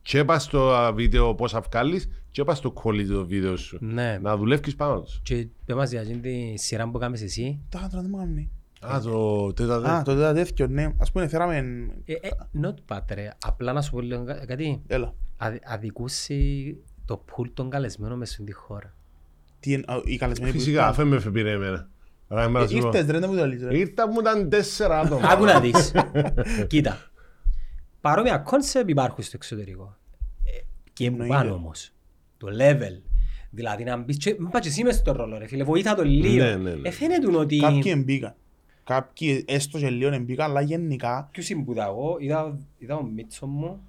και 0.01 0.23
πας 0.23 0.43
στο 0.43 0.73
α, 0.73 0.93
βίντεο 0.93 1.35
πώς 1.35 1.51
θα 1.51 1.61
βγάλεις 1.61 2.09
και 2.35 2.43
πας 2.43 2.57
στο 2.57 2.73
quality 2.83 3.07
το 3.07 3.25
βίντεο 3.25 3.57
σου. 3.57 3.77
Ναι. 3.81 4.17
Να 4.21 4.37
δουλεύεις 4.37 4.75
πάνω 4.75 5.01
τους. 5.01 5.19
Και 5.23 5.47
πες 5.65 5.75
μας 5.75 5.91
για 5.91 6.01
αυτήν 6.01 6.21
τη 6.21 6.53
σειρά 6.55 6.89
που 6.89 6.97
κάνεις 6.97 7.21
εσύ. 7.21 7.59
Τα 7.69 7.79
χάτρα 7.79 8.01
δεν 8.01 8.09
μου 8.13 8.17
κάνουν. 8.17 8.49
Α, 8.95 9.01
το 9.01 9.53
τέταρτο. 9.53 9.87
Α, 9.89 10.01
το 10.01 10.33
τέτοιο, 10.33 10.67
ναι. 10.67 10.89
Ας 10.97 11.11
πούμε, 11.11 11.27
φέραμε... 11.27 11.55
Ε, 12.05 12.13
ε, 12.13 12.29
not 12.63 12.73
bad 12.95 13.01
ρε. 13.13 13.29
Απλά 13.45 13.73
να 13.73 13.81
σου 13.81 13.91
πω 13.91 14.01
λίγο 14.01 14.23
κα- 14.23 14.45
κάτι. 14.45 14.81
Έλα. 14.87 15.13
Αδι- 15.37 15.61
Αδικούσε 15.65 16.35
το 17.05 17.17
pool 17.17 17.47
των 17.53 17.69
καλεσμένων 17.69 18.17
μες 18.17 18.29
στην 18.31 18.53
χώρα. 18.55 18.93
Τι 19.59 19.71
είναι, 19.71 19.83
α, 19.87 19.95
οι 20.03 20.17
καλεσμένοι 20.17 20.51
που 20.51 20.57
Φυσικά, 20.57 20.87
ήρθαν. 20.87 21.13
αφού 21.13 21.25
με 21.25 21.31
πήρε 21.31 21.51
εμένα. 21.51 21.89
Άρα, 22.27 22.43
εμένα 22.43 22.65
Ε, 22.65 22.67
σου 22.67 22.77
πω. 22.77 22.87
Ήρθες 22.87 23.05
ρε, 23.09 23.19
δεν 23.19 23.29
μου 23.31 23.37
το 23.37 23.47
λες 23.47 23.61
ρε. 23.63 23.77
Ήρθα 23.77 24.07
μου 24.07 24.19
ήταν 24.19 24.49
τέσσερα 24.49 24.99
άτομα. 24.99 25.27
Άκου 25.29 25.43
να 25.43 25.59
δεις. 25.59 25.91
Κοίτα. 26.67 26.97
Παρόμοια 28.01 28.37
concept 28.37 28.89
υπάρχουν 28.89 29.23
στο 29.23 29.31
εξωτερικό. 29.35 29.97
Ε, 30.43 30.59
Και 30.93 31.05
Εννοείται. 31.05 31.33
πάνω 31.33 31.53
όμως. 31.53 31.89
Το 32.37 32.47
level. 32.59 33.01
Δηλαδή 33.49 33.83
να 33.83 33.97
μπεις 33.97 34.17
και... 34.17 34.35
Μην 34.39 34.49
πας 34.49 34.61
και 34.61 34.67
εσύ 34.67 34.83
μες 34.83 34.95
στο 34.95 35.11
ρόλο 35.11 35.37
ρε 35.37 35.47
φίλε. 35.47 35.63
Βοήθα 35.63 35.95
το 35.95 36.03
λίγο. 36.03 36.43
Ναι, 36.43 36.55
ναι, 36.55 36.73
ναι. 36.73 36.87
Ε, 36.87 36.91
φαίνεται 36.91 37.37
ότι... 37.37 37.57
Κάποιοι 37.57 37.91
εμπήκαν. 37.95 38.35
Κάποιοι 38.83 39.45
έστω 39.47 39.79
και 39.79 39.89
λίγο 39.89 40.13
εμπήκαν, 40.13 40.49
αλλά 40.49 40.61
γενικά 40.61 41.29
Ποιος 41.31 41.49
ήμουν 41.49 41.65
που 41.65 41.71
είδα 41.71 41.85
εγώ. 41.85 42.17
Είδα, 42.19 42.59
είδα 42.77 42.95
ο 42.95 43.03
Μίτσο 43.03 43.47
μου. 43.47 43.79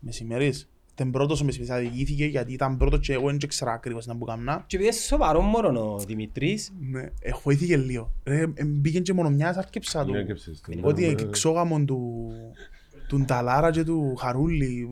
μεσημερίες. 0.00 0.68
Τον 0.94 1.10
πρώτος 1.10 1.42
με 1.42 1.52
διηγήθηκε 1.78 2.24
γιατί 2.24 2.52
ήταν 2.52 2.76
πρώτος 2.76 3.06
και 3.06 3.12
εγώ 3.12 3.26
δεν 3.26 3.48
ξέρω 3.48 3.70
ακριβώς 3.70 4.06
να 4.06 4.16
που 4.16 4.24
κάμνα. 4.24 4.64
Και 4.66 4.76
επειδή 4.76 4.90
είναι 4.90 5.00
σοβαρό 5.00 5.40
μόνο 5.40 5.92
ο 5.94 5.98
Δημητρής, 5.98 6.72
Ναι, 6.90 7.10
εχωήθηκε 7.20 7.76
λίγο. 7.76 8.12
Ρε, 8.24 8.40
ε, 8.54 8.64
μπήκε 8.64 9.00
και 9.00 9.12
μόνο 9.12 9.30
μιας 9.30 9.56
άρκεψα 9.56 10.04
του. 10.04 10.12
Ναι, 10.12 10.18
έκαψες 10.18 10.60
το. 10.60 10.88
Ότι 10.88 11.02
Ναι, 11.02 11.08
ε, 11.08 11.24
ναι. 11.24 11.30
ξόγαμον 11.30 11.86
του 11.86 12.30
του 13.08 13.24
Νταλάρα 13.24 13.70
και 13.70 13.84
του 13.84 14.14
Χαρούλη. 14.16 14.88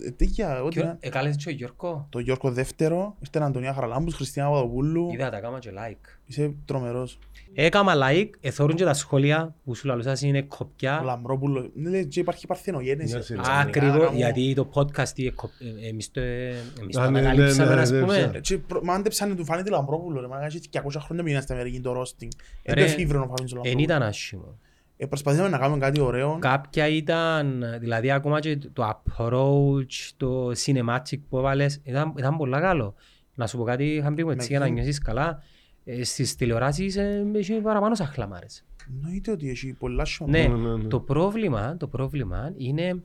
Ε, 0.00 0.10
Τέτοια, 0.10 0.62
ό,τι 0.62 0.78
και 0.78 0.84
να- 0.84 0.96
έκαλες 1.00 1.36
και 1.36 1.48
ο 1.48 1.52
Γιώργο, 1.52 2.06
Το 2.10 2.18
Γιώργο 2.18 2.50
δεύτερο, 2.52 3.16
ήρθε 3.20 3.38
η 3.38 3.42
Αντωνία 3.42 3.72
Χαραλάμπους, 3.74 4.14
Χριστιανά 4.14 4.48
Παπαδοπούλου. 4.50 5.10
είδα 5.12 5.30
τα 5.30 5.40
κάμα 5.40 5.58
και 5.58 5.70
like. 5.74 6.18
Είσαι 6.26 6.54
τρομερός. 6.64 7.18
Έκαμα 7.54 7.92
like, 7.96 8.30
εθώρουν 8.40 8.76
και 8.76 8.84
τα 8.84 8.94
σχόλια 8.94 9.54
που 9.64 9.74
σου 9.74 9.86
λαλούσας 9.86 10.22
είναι 10.22 10.38
Ο 10.38 10.56
κοπιά. 10.56 11.00
Λαμπρόπουλο. 11.04 11.70
Ναι, 11.74 11.90
λέει, 11.90 12.06
και 12.06 12.20
υπάρχει 12.20 12.46
παρθενογέννηση. 12.46 13.14
Ναι, 13.14 13.22
σε- 13.22 13.36
Ακριβώς, 13.60 14.12
γιατί 14.14 14.54
το 14.54 14.70
podcast 14.74 15.16
είναι 15.18 15.30
κοπ- 15.30 15.60
ε, 15.82 15.88
εμείς 15.88 16.10
το 16.10 16.20
ε, 16.20 16.48
εμείς 16.80 16.94
το 16.96 17.00
Α, 17.00 17.10
ναι, 17.10 17.20
ναι, 17.20 17.26
ανακαλύψαμε, 17.28 17.74
ναι, 17.74 17.80
ας 17.80 17.90
ναι, 17.90 18.00
πούμε. 18.00 18.12
ξέρω. 18.16 18.30
Ε, 18.36 18.40
και 18.40 18.58
προ- 18.58 18.82
Μα 18.84 18.94
αν 18.94 19.02
δεν 19.02 19.10
ψάχνει 19.10 19.34
του 19.34 19.44
φάνηκε 19.44 19.70
Λαμπρόπουλο, 19.70 20.20
ρε, 20.20 20.26
μα 20.26 20.44
έχει 20.44 20.60
200 20.72 21.00
χρόνια 21.00 21.24
πήγαινε 21.24 21.42
στην 21.42 21.54
Αμερική 21.54 21.80
το 21.80 21.92
ρόστινγκ. 21.92 22.30
Εν 22.62 22.74
Ρε, 22.74 22.80
το 22.84 22.86
εφήβρε 22.90 23.18
ο 23.18 23.20
Φάβινος 23.20 23.52
ο 23.52 23.56
Εν 23.56 23.62
Λαμπρόπουλος. 23.64 23.82
ήταν 23.84 24.02
άσχημο. 24.02 24.58
Ε, 24.96 25.06
Προσπαθήσαμε 25.06 25.48
να 25.48 25.58
κάνουμε 25.58 25.78
κάτι 25.78 26.00
ωραίο. 26.00 26.38
Κάποια 26.40 26.88
ήταν, 26.88 27.64
δηλαδή 27.78 28.10
ακόμα 28.10 28.40
και 28.40 28.58
το 28.72 28.88
approach, 28.90 30.10
το 30.16 30.50
cinematic 30.64 31.18
που 31.28 31.38
έβαλες, 31.38 31.80
ήταν, 31.82 32.14
ήταν 32.18 32.36
πολλά 32.36 32.60
καλό. 32.60 32.94
Να 33.34 33.46
σου 33.46 33.56
πω 33.56 33.64
κάτι, 33.64 33.84
είχαν 33.84 34.14
πει 34.14 34.24
μου 34.24 34.30
έτσι 34.30 34.46
για 34.48 34.58
να 34.58 34.64
ποιον; 34.64 34.76
νιώσεις 34.76 34.98
καλά. 34.98 35.42
Ε, 35.84 36.04
στις 36.04 36.34
τηλεοράσεις 36.34 36.96
ε, 36.96 37.26
έχει 37.34 37.52
παραπάνω 37.52 37.94
σαχλαμάρες. 37.94 38.64
Εννοείται 38.88 39.30
ότι 39.30 39.50
έχει 39.50 39.72
πολλά 39.72 40.04
σιωπή. 40.04 40.30
Ναι, 40.30 40.46
ναι, 40.46 40.76
ναι. 40.76 40.88
το 40.88 41.00
πρόβλημα, 41.00 41.76
το 41.76 41.88
πρόβλημα 41.88 42.52
είναι 42.56 43.02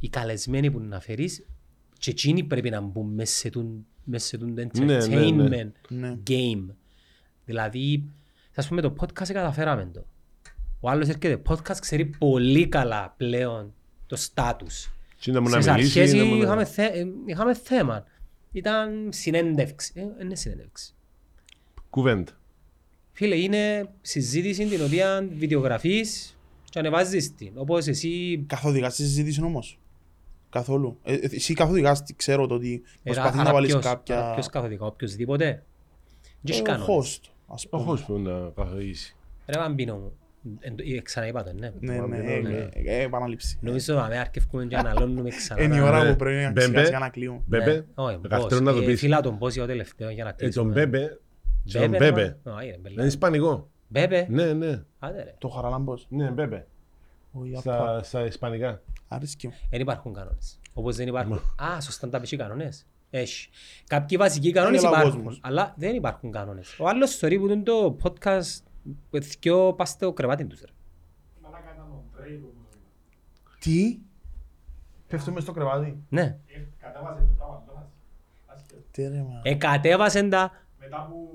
οι 0.00 0.08
καλεσμένοι 0.08 0.70
που 0.70 0.80
να 0.80 1.00
φέρεις 1.00 1.46
και 1.98 2.10
εκείνοι 2.10 2.44
πρέπει 2.44 2.70
να 2.70 2.80
μπουν 2.80 3.14
μέσα 3.14 3.34
σε 3.34 3.50
τον, 3.50 3.86
μέσα 4.04 4.26
σε 4.26 4.38
τον 4.38 4.52
ναι, 4.52 4.66
entertainment 4.66 5.48
ναι. 5.48 5.70
Ναι. 5.88 6.18
game. 6.26 6.74
Δηλαδή, 7.44 8.04
ας 8.54 8.68
πούμε 8.68 8.80
το 8.80 8.94
podcast 9.00 9.32
καταφέραμε 9.32 9.90
το. 9.92 10.06
Ο 10.80 10.90
άλλος 10.90 11.08
έρχεται 11.08 11.42
podcast, 11.48 11.76
ξέρει 11.80 12.04
πολύ 12.06 12.68
καλά 12.68 13.14
πλέον 13.16 13.74
το 14.06 14.16
status. 14.34 14.90
Τι 15.20 15.30
να 15.30 15.40
μου 15.40 15.48
να 15.48 15.60
Στις 15.60 15.72
μιλήσει. 15.72 16.00
αρχές 16.00 16.14
να 16.14 16.24
μου 16.24 16.36
να- 16.36 16.44
είχαμε, 16.44 16.64
θε, 16.64 16.84
ε, 16.84 17.06
είχαμε 17.26 17.54
θέμα. 17.54 18.04
Ήταν 18.52 19.08
συνέντευξη. 19.12 19.92
Ε, 19.96 20.22
είναι 20.22 20.34
συνέντευξη. 20.36 20.94
Κουβέντα. 21.90 22.32
Φίλε, 23.12 23.36
είναι 23.36 23.88
συζήτηση 24.00 24.66
την 24.66 24.82
οποία 24.84 25.28
βιντεογραφείς 25.36 26.38
και 26.70 26.78
ανεβάζεις 26.78 27.34
την. 27.34 27.52
Όπως 27.54 27.86
εσύ 27.86 28.44
Καθοδηγάς 28.46 28.94
τη 28.94 29.02
συζήτηση 29.02 29.42
όμως; 29.42 29.78
Καθόλου. 30.50 30.98
Ε, 31.02 31.14
ε, 31.14 31.28
εσύ 31.32 31.54
καθοδηγάς, 31.54 32.02
τι 32.02 32.14
ξέρω 32.14 32.46
το 32.46 32.54
ότι 32.54 32.82
προσπαθείς 33.02 33.30
Άρα- 33.30 33.36
να 33.36 33.42
άρα 33.42 33.52
βάλεις 33.52 33.70
ποιος- 33.70 33.84
άρα 33.86 33.94
κάποια... 33.94 34.32
Ποιος 34.34 34.48
καθοδικά, 34.48 34.86
οποιοσδήποτε. 34.86 35.44
Δεν 36.40 36.54
έχει 36.54 36.58
Ε, 36.58 36.60
Ο 36.60 36.64
κανόνες. 36.64 36.88
host, 36.88 37.30
ας 37.46 37.64
Ο 37.64 37.68
πούμε. 37.68 37.82
χώρος 37.82 38.04
που 38.04 38.18
να 38.18 38.50
καθοδήσει. 38.56 39.16
Ρε 39.46 39.58
Βαμπίνο 39.58 39.94
μου, 39.96 40.04
εν- 40.04 40.12
ε, 40.12 40.25
ξαναείπα 41.02 41.42
το, 41.42 41.52
ναι. 41.52 41.72
Ναι, 41.80 41.94
ναι, 42.00 42.06
Ναι, 42.16 42.32
ε, 42.32 42.38
ναι. 42.40 42.68
ε, 42.72 42.98
ε, 42.98 43.02
επανάληψη. 43.02 43.58
Νομίζω 43.60 43.98
ότι 44.04 44.16
αρκεύκουμε 44.16 44.64
και 44.66 44.76
αναλώνουμε 44.76 45.28
ξανά. 45.30 45.62
Είναι 45.62 45.74
η 45.76 45.78
να- 45.78 45.84
ώρα 45.86 46.02
Ναι. 46.04 46.10
που 46.10 46.16
πρέπει 46.16 46.36
να 46.42 46.50
Μπέμπε. 46.50 46.60
ξεχάσει 46.60 46.88
για 46.88 46.98
να 46.98 47.08
κλείουμε. 47.08 47.40
Μπέμπε. 47.46 47.72
Ναι. 47.74 47.84
Όχι, 47.94 48.18
Δεκαύτερο 48.22 48.48
πώς. 48.48 48.60
να 48.60 48.72
το 48.72 48.78
Ε, 48.80 48.84
πεις. 48.84 49.00
Φίλα 49.00 49.20
τον 49.20 49.38
πώς 49.38 49.52
για 49.52 49.62
το 49.62 49.68
τελευταίο 49.68 50.10
για 50.10 50.24
να 50.24 50.30
Ε, 50.30 50.32
κλείσουμε. 50.32 50.64
τον 50.64 50.74
Μπέμπε. 50.82 51.18
Τον 51.72 51.80
Μπέμπε, 51.80 51.98
ρε, 51.98 52.10
Μπέμπε. 52.12 52.36
μα. 52.44 52.52
Όχι, 52.54 52.66
ρε, 52.70 52.76
μπελά. 52.80 52.94
Είναι 52.94 53.06
ισπανικό. 53.06 53.70
Μπέμπε. 53.88 54.26
Ναι, 54.30 54.52
ναι. 54.52 54.82
Άντε 54.98 55.22
ρε. 55.22 55.34
Το 55.38 55.48
χαραλάμπος. 55.48 56.06
Ναι, 56.10 56.30
Μπέμπε. 56.30 56.66
Όχι, 57.32 57.50
απα. 57.56 57.60
Στα, 57.60 58.02
στα 58.02 58.24
ισπανικά. 58.26 58.82
Άρεσκε 59.08 59.48
μου. 59.48 59.54
Δεν 59.70 59.80
υπάρχουν 59.80 60.12
κανόνες. 60.14 60.58
Όπως 60.74 60.96
δεν 60.96 61.06
υπάρχουν. 61.08 61.36
Α, 61.62 61.80
σωστά 61.80 62.08
τα 62.08 62.20
πεις 62.20 62.36
κανόνες. 62.36 62.86
Έχει. 63.10 63.48
Κάποιοι 63.86 64.16
βασικοί 64.16 64.52
κανόνες 64.52 64.80
Έλα 64.80 64.88
ο 64.90 64.92
υπάρχουν, 64.92 65.14
κόσμος. 65.16 65.40
αλλά 65.42 65.74
δεν 65.76 65.94
υπάρχουν 65.94 66.30
κανόνες. 66.32 66.76
Ο 66.78 66.88
άλλος 66.88 67.14
θεωρεί 67.16 67.38
που 67.38 67.46
είναι 67.46 67.62
το 67.62 67.96
podcast 68.02 68.62
που 69.10 69.22
θυκιό 69.22 69.72
πας 69.74 69.88
στο 69.88 70.12
κρεβάτι 70.12 70.44
τους. 70.46 70.60
ρε. 70.60 70.70
Τι; 73.58 73.98
Πέφτουμε 75.08 75.40
στο 75.40 75.52
κρεβάτι; 75.52 76.02
Ναι. 76.08 76.38
Τι 78.90 79.02
ρε 79.08 79.22
μα. 79.22 79.40
Εκατέβασαν 79.42 80.30
τα 80.30 80.52
Μετά 80.80 81.06
που 81.10 81.30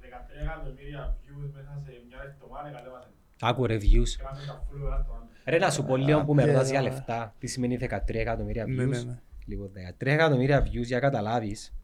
13 0.00 0.04
εκατομμύρια 0.42 1.16
views 1.22 1.50
μέσα 1.54 1.80
σε 1.84 1.90
μια 2.08 2.18
εβδομάδα 2.34 2.70
κατέβασε. 2.70 3.08
Άκου 3.40 3.62
reviews. 3.64 4.10
Κάναμε 4.18 4.46
τα 4.46 4.62
followers 4.62 5.04
του 5.06 5.12
άντρα. 5.14 5.28
Ρε 5.46 5.58
να 5.58 5.70
σου 5.70 5.84
πω 5.84 5.96
λίγο 5.96 6.24
που 6.24 6.34
με 6.34 6.42
Άντε, 6.42 6.52
ρωτάς 6.52 6.70
για 6.70 6.80
ρε. 6.80 6.88
λεφτά. 6.88 7.34
Τι 7.38 7.46
σημαίνει 7.46 7.76
13 7.80 8.14
εκατομμύρια 8.14 8.66
Ναι, 8.66 8.84
ναι, 8.84 8.98
views. 8.98 9.04
ναι. 9.06 9.18
Λοιπόν, 9.46 9.70
13 9.98 10.06
εκατομμύρια 10.06 10.62
views 10.62 10.84
για 10.84 10.98
καταλάβεις. 10.98 11.74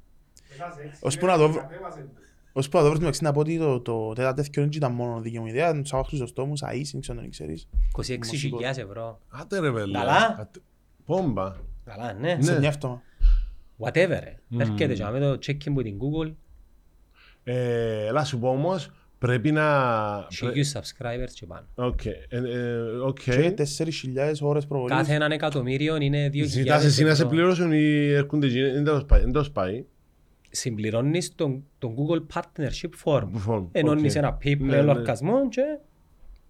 Μέσα 0.50 0.72
σε 0.72 0.82
έξι 0.82 0.98
Ως 1.02 1.18
που 1.18 1.24
μέρες 1.26 1.40
να 1.40 1.46
το 1.46 1.52
βρω- 1.52 1.62
κατέβασε. 1.62 2.08
Ως 2.52 2.68
που 2.68 2.76
να 2.76 2.82
το 2.82 2.88
βρω 2.90 2.98
μεταξύ 2.98 3.22
να 3.24 3.32
πω 3.32 3.40
ότι 3.40 3.58
το, 3.58 3.80
το 3.80 4.12
τέτα 4.12 4.34
τέτοιο 4.34 4.62
δεν 4.62 4.70
ήταν 4.74 4.92
μόνο 4.92 5.20
δική 5.20 5.38
μου 5.38 5.46
ιδέα, 5.46 5.72
τον 5.72 5.84
Σάββα 5.86 6.06
Χρυσοστόμου, 6.08 6.52
Σαΐς, 6.60 6.88
δεν 6.92 7.00
ξέρω 7.00 7.16
αν 7.18 7.22
τον 7.24 7.30
ξέρεις. 7.30 7.68
26.000 7.96 8.78
ευρώ. 8.78 9.20
Άντε 9.28 9.58
ρε 9.60 9.70
βέλε. 9.70 9.98
Καλά. 9.98 10.36
Άτε- 10.40 10.62
Πόμπα. 11.04 11.52
Καλά, 11.84 12.12
ναι. 12.12 12.36
Σε 12.40 12.52
Ναι. 12.52 12.58
μια 12.58 12.68
εβδομάδα. 12.68 13.02
Whatever. 13.78 14.20
ρε. 14.24 14.36
Έρχεται 14.58 14.94
και 14.94 15.04
με 15.04 15.18
το 15.20 15.38
check-in 15.46 15.72
που 15.74 15.82
την 15.82 15.98
Google. 15.98 16.32
Ε, 17.44 18.06
Έλα 18.06 18.24
σου 18.24 18.38
πω 18.38 18.48
όμως, 18.48 18.90
πρέπει 19.18 19.52
να... 19.52 19.62
πρέ- 20.38 20.52
Χιλιούς 20.52 20.72
subscribers 20.72 21.30
και 21.34 21.46
πάνω. 21.46 21.66
Οκ. 21.74 22.04
ε, 22.04 22.16
ε, 22.28 22.76
οκ. 23.02 23.18
Και 23.22 23.54
4.000 23.58 24.40
ώρες 24.40 24.66
προβολής. 24.66 24.96
Κάθε 24.96 25.14
έναν 25.14 25.32
εκατομμύριο 25.32 25.96
είναι 25.96 26.30
2.000 26.32 26.42
Ζητάς 26.44 26.84
εσύ 26.84 27.02
να 27.02 27.08
σε 27.14 27.22
ευρώ. 27.22 27.28
πληρώσουν 27.28 27.72
ή 27.72 28.08
έρχονται 28.12 28.46
εκεί, 28.46 28.60
δεν 29.24 29.32
το 29.32 29.42
σπάει. 29.44 29.84
Δεν 30.52 30.74
το 30.74 30.74
σπάει. 30.74 30.74
Συμπληρώνεις 30.74 31.34
τον, 31.34 31.64
τον 31.78 31.94
Google 31.96 32.26
Partnership 32.34 32.90
Form. 33.04 33.28
Form, 33.48 33.66
Ενώνεις 33.72 34.16
οκ. 34.16 34.22
ένα 34.22 34.38
Ναι, 34.44 34.52
PayPal 34.52 34.58
ναι. 34.58 34.82
λογαριασμό 34.82 35.48
και 35.48 35.62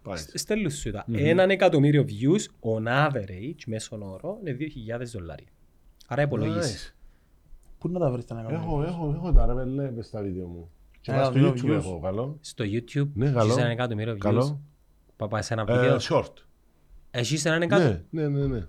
Πάει. 0.03 0.17
στέλνεις 0.33 0.79
σου 0.79 0.91
τα. 0.91 1.05
Έναν 1.11 1.49
εκατομμύριο 1.49 2.05
views 2.07 2.69
on 2.71 3.07
average, 3.07 3.63
μέσον 3.65 4.01
όρο, 4.01 4.37
είναι 4.41 4.57
2.000 4.99 5.05
δολάρια. 5.13 5.47
Άρα 6.07 6.21
υπολογίσεις. 6.21 6.93
Nice. 6.95 6.97
Πού 7.79 7.89
να 7.89 7.99
τα 7.99 8.11
βρεις 8.11 8.25
τα 8.25 8.35
νέα 8.35 8.45
Έχω, 8.59 8.83
έχω, 8.83 9.13
έχω 9.15 9.31
τα 9.31 9.45
ρε 9.45 9.53
βέλε 9.53 9.91
μες 9.91 10.05
στα 10.05 10.21
βίντεο 10.21 10.47
μου. 10.47 10.69
Και 11.01 11.11
Ε, 11.11 11.15
πας 11.15 11.25
στο 11.27 11.33
δύο 11.39 11.49
YouTube 11.55 11.65
views. 11.65 11.73
έχω, 11.75 11.99
καλό. 11.99 12.37
Στο 12.41 12.63
YouTube 12.67 13.07
Ναι, 13.13 13.25
έχεις 13.25 13.37
καλό. 13.37 13.53
ένα 13.59 13.69
εκατομμύριο 13.69 14.13
views. 14.13 14.17
Καλό. 14.17 14.61
Παπά 15.15 15.41
σε 15.41 15.53
ένα 15.53 15.65
Ε, 15.67 15.73
βίντεο. 15.79 15.97
Short. 16.09 16.33
Έχεις 17.11 17.45
έναν 17.45 17.61
εκατομμύριο. 17.61 18.01
Ναι, 18.09 18.27
ναι, 18.27 18.39
ναι, 18.39 18.45
ναι. 18.47 18.65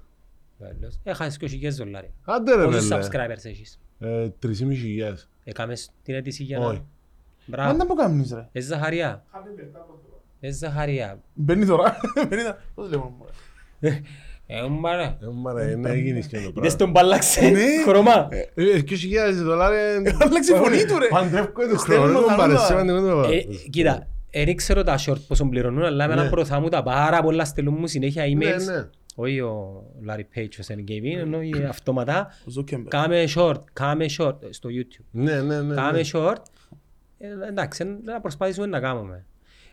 Βέλος. 0.59 0.99
Έχασες 1.03 1.37
2.000 1.41 1.69
δολάρια. 1.77 2.11
Άντε 2.25 2.57
ρε 2.57 2.65
Πόσους 2.65 2.89
βέλε. 2.89 3.07
subscribers 3.07 3.45
έχεις; 3.45 3.81
Ε, 3.99 4.29
3.500. 4.43 4.51
Έκαμες 5.45 5.91
την 6.03 6.15
αίτηση 6.15 6.43
για 6.43 6.59
Όχι. 6.59 6.67
να... 6.67 6.73
Μα 6.73 6.85
Μπράβο. 7.47 7.77
δεν 7.77 7.87
που 7.87 7.95
κάνεις 7.95 8.33
ρε. 8.33 8.49
Ε, 8.53 8.61
Ζαχαρία. 8.61 9.25
Χάμε 9.33 9.51
πετά 9.57 9.79
από 9.79 9.93
το. 9.93 10.21
Ε, 10.41 10.51
Ζαχαρία. 10.53 11.21
Μπαίνει 11.35 11.67
τώρα. 11.67 11.97
Μπαίνει 12.29 12.43
τώρα. 12.43 12.59
Πώς 12.75 12.91
λέμε 12.91 13.03
μωρέ. 13.19 14.01
Ε, 14.47 14.69
μπαρέ. 14.69 15.03
Ε, 15.03 15.17
μάρα, 15.33 15.71
είναι 15.71 15.91
έγινες 15.91 16.27
και 16.27 16.37
το 16.37 16.41
Είδες 16.43 16.53
πράγμα. 16.55 16.77
τον 16.77 16.91
μπαλλάξε 16.91 17.49
Ναι. 17.49 17.61
χρώμα. 17.87 18.29
Ε, 18.31 18.43
2.000 18.55 19.33
δολάρια... 19.43 20.17
Άλλαξε 20.21 20.55
η 20.55 20.57
φωνή 20.57 20.85
του 20.85 20.99
ρε. 20.99 21.07
Παντεύκω 21.09 21.69
το 21.69 21.79
Στέλνω 21.79 22.03
χρόνο, 22.03 22.21
τα 22.21 22.31
μου 22.31 22.37
παρέσει 22.37 22.53
νούμερα. 22.53 22.67
σημαντικό 22.67 23.01
το 23.01 23.33
Ε, 23.33 23.41
πράγμα. 23.41 23.61
Κοίτα, 23.71 24.07
δεν 24.45 24.57
ξέρω 24.57 24.83
τα 24.83 24.99
short 25.07 25.21
πόσο 25.29 25.49
πληρώνουν, 25.49 25.83
αλλά 25.85 26.07
με 26.09 26.15
Ναι. 26.15 26.21
έναν 26.21 26.31
προθά 26.33 26.61
μου 26.61 26.69
τα 26.69 26.83
πάρα 26.83 27.23
πολλά 27.23 27.45
στέλνουν 27.45 27.75
μου 27.79 27.87
συνέχεια 27.87 28.23
Ναι, 28.27 28.33
emails. 28.55 28.87
Ναι. 29.17 29.25
Όχι 29.25 29.41
ο 29.41 29.85
Larry 30.09 30.39
Page 30.39 30.49
ο 30.61 30.65
Sen 30.67 30.91
Gavin, 30.91 31.19
ενώ 31.19 31.43
οι 31.43 31.53
αυτόματα. 31.69 32.29
Ο 32.49 32.53
Zuckerberg. 32.61 32.85
Κάμε 32.89 33.25
short, 33.37 33.59
κάμε 33.73 34.07
short 34.19 34.43
ε, 34.43 34.47
στο 34.53 34.69
YouTube. 34.73 35.05
Ναι, 35.11 35.41
ναι, 35.43 35.61
ναι. 35.63 35.75
Κάμε 35.75 35.99
ναι. 35.99 36.05
short. 36.13 36.37
Ε, 37.19 37.29
Εντάξει, 37.49 37.85
να 38.05 38.21
προσπαθήσουμε 38.21 38.67
να 38.67 38.81
κάνουμε. 38.81 39.25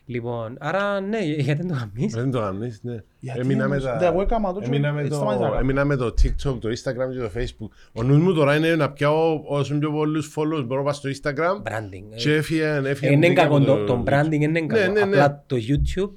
Λοιπόν, 0.05 0.55
άρα 0.59 0.99
ναι, 0.99 1.18
γιατί 1.18 1.53
δεν 1.63 1.68
το 1.68 1.73
κάνεις. 1.93 2.13
Δεν 2.13 2.31
το 2.31 2.39
κάνεις, 2.39 2.80
ναι. 2.84 3.03
Γιατί 3.19 3.39
Έμεινα 3.39 3.68
με 3.68 3.76
όμως, 3.76 3.84
τα- 3.84 3.97
δεν, 3.97 4.11
εγώ 4.11 4.22
έκαμα 4.22 4.53
το 4.53 4.59
και 4.59 4.65
έμεινα 4.65 4.91
με 4.91 4.97
έτσι 4.99 5.11
το- 5.11 5.15
σταμάτησα 5.18 5.43
να 5.43 5.49
κάνω. 5.49 5.61
έμεινα 5.61 5.85
με 5.85 5.95
το 5.95 6.05
TikTok, 6.05 6.57
το 6.59 6.69
Instagram 6.69 7.11
και 7.13 7.19
το 7.19 7.30
Facebook. 7.35 7.69
Ο 7.93 8.03
νους 8.03 8.18
μου 8.18 8.34
τώρα 8.34 8.55
είναι 8.55 8.76
να 8.76 8.91
πιάω 8.91 9.41
όσο 9.45 9.77
πιο 9.77 9.91
πολλούς 9.91 10.34
followers 10.38 10.65
μπορώ 10.65 10.84
να 10.84 10.91
πάω 10.91 10.93
στο 10.93 11.09
Instagram 11.09 11.61
Branding. 11.72 12.03
ε. 12.11 12.15
και 12.15 12.34
έφυγε 12.34 12.81
έφυγε 12.85 13.11
Είναι 13.11 13.27
μπήκα 13.27 13.41
κακό, 13.41 13.55
από 13.55 13.65
το, 13.65 13.84
το 13.85 14.03
branding 14.07 14.31
είναι 14.31 14.47
Ναι, 14.47 14.61
κακό. 14.65 14.91
ναι, 14.91 14.99
ναι. 14.99 15.01
Απλά 15.01 15.43
το 15.47 15.55
YouTube 15.59 16.11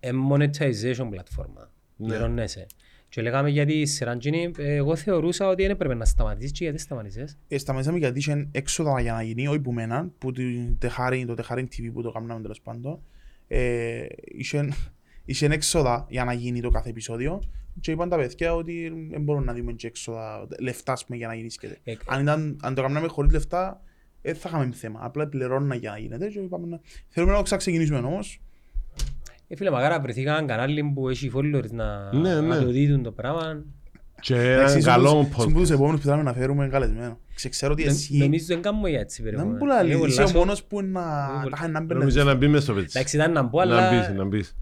είναι 0.00 0.18
monetization 0.32 1.06
πλατφόρμα. 1.10 1.70
Ναι. 2.04 2.14
Πληρώνεσαι. 2.14 2.66
Και 3.08 3.22
λέγαμε 3.22 3.48
γιατί 3.50 3.72
η 3.72 3.86
Σεραντζίνη, 3.86 4.50
εγώ 4.56 4.96
θεωρούσα 4.96 5.48
ότι 5.48 5.62
δεν 5.62 5.70
έπρεπε 5.70 5.94
να 5.94 6.04
σταματήσεις 6.04 6.52
και 6.52 6.64
γιατί 6.64 6.78
σταματήσεις. 6.78 7.38
Ε, 7.48 7.58
Σταματήσαμε 7.58 7.98
γιατί 7.98 8.18
είχε 8.18 8.48
έξοδα 8.52 9.00
για 9.00 9.12
να 9.12 9.22
γίνει, 9.22 9.46
όχι 9.46 9.60
που 9.60 9.72
μέναν, 9.72 10.12
που 10.18 10.32
την 10.32 10.78
τεχάρι, 10.78 11.24
το 11.24 11.34
τεχάρι 11.34 11.68
TV 11.72 11.90
που 11.92 12.02
το 12.02 12.10
κάναμε 12.12 12.40
τέλος 12.40 12.60
πάντων. 12.60 13.02
Ε, 13.48 14.06
είχε, 14.24 14.68
είχε 15.24 15.46
έξοδα 15.46 16.06
για 16.08 16.24
να 16.24 16.32
γίνει 16.32 16.60
το 16.60 16.70
κάθε 16.70 16.88
επεισόδιο 16.88 17.42
και 17.80 17.90
είπαν 17.90 18.08
τα 18.08 18.16
παιδιά 18.16 18.54
ότι 18.54 18.92
δεν 19.10 19.22
μπορούν 19.22 19.44
να 19.44 19.54
δούμε 19.54 19.72
και 19.72 19.86
έξοδα, 19.86 20.46
λεφτά 20.60 20.92
ας 20.92 21.04
πούμε, 21.04 21.18
για 21.18 21.26
να 21.26 21.34
γίνεις 21.34 21.54
σκέτε. 21.54 21.78
Ε, 21.84 21.94
αν, 22.06 22.22
ήταν, 22.22 22.58
αν 22.62 22.74
το 22.74 22.82
κάναμε 22.82 23.08
χωρίς 23.08 23.32
λεφτά, 23.32 23.82
δεν 24.22 24.34
θα 24.34 24.48
είχαμε 24.48 24.72
θέμα. 24.72 24.98
Απλά 25.02 25.28
πληρώνουν 25.28 25.72
για 25.72 25.90
να 25.90 25.98
γίνεται 25.98 26.28
και 26.28 26.38
είπαμε 26.38 26.66
να... 26.66 26.80
Θέλουμε 27.08 27.32
να 27.32 27.38
το 27.38 27.44
ξαναξεκινήσουμε 27.44 27.98
όμως. 27.98 28.40
Ε, 29.48 29.56
φίλε, 29.56 29.70
μακάρα 29.70 30.00
βρεθήκα 30.00 30.30
έναν 30.32 30.46
κανάλι 30.46 30.92
που 30.94 31.08
έχει 31.08 31.30
followers 31.34 31.70
να, 31.70 32.12
Ναι, 32.14 32.34
να 32.34 32.40
ναι. 32.40 32.56
το 32.56 32.66
δείτε 32.70 32.98
το 32.98 33.12
πράγμα. 33.12 33.62
Και 34.20 34.34
Εντάξει, 34.34 34.52
έναν 34.52 34.78
είσαι 34.78 34.88
καλό 34.90 35.10
από 35.10 35.18
τους- 35.18 35.28
είσαι 35.28 35.42
από 35.44 35.52
τους 35.58 35.68
podcast. 35.70 35.72
επόμενους 35.74 36.00
που 36.00 36.04
θέλαμε 36.06 36.22
να 36.22 36.32
φέρουμε 36.32 36.68
καλεσμένος. 36.68 37.16
Ξε- 37.34 37.50
Ξέρω 37.50 37.72
ότι 37.72 37.82
Δεν- 37.82 37.92
εσύ... 37.92 38.16
Νομίζω 38.16 38.44
δεν 38.46 38.62
κάνουμε 38.62 38.88
για 38.90 39.00
έτσι 39.00 39.18
Να 39.22 39.24
περιεχόμενο. 39.24 39.58
μην 39.58 39.66
πουλά 39.68 39.74
Είναι 39.84 39.86
λύση, 39.86 39.98
πολλά 39.98 40.12
είσαι 40.12 40.22
ο 40.22 40.26
σο- 40.26 40.38
μόνος 40.38 40.64
που 40.64 40.82
να 40.82 41.00
πολλά. 41.40 41.50
τα 41.50 41.56
κάνει 41.60 41.72
να 41.72 41.80
μπαίνει. 41.80 42.00
Νομίζω 42.00 42.24
να 42.24 42.34
μπει 42.34 42.48
μες 42.48 42.62
στο 42.62 42.72
πετσί. 42.74 42.88
Εντάξει 42.98 43.16
ήταν 43.16 43.32
να 43.32 43.42
μπω 43.42 43.64
Να 43.64 43.76
αλλά... 43.76 43.90
μπεις, 43.90 44.16
να 44.16 44.24
μπεις. 44.24 44.56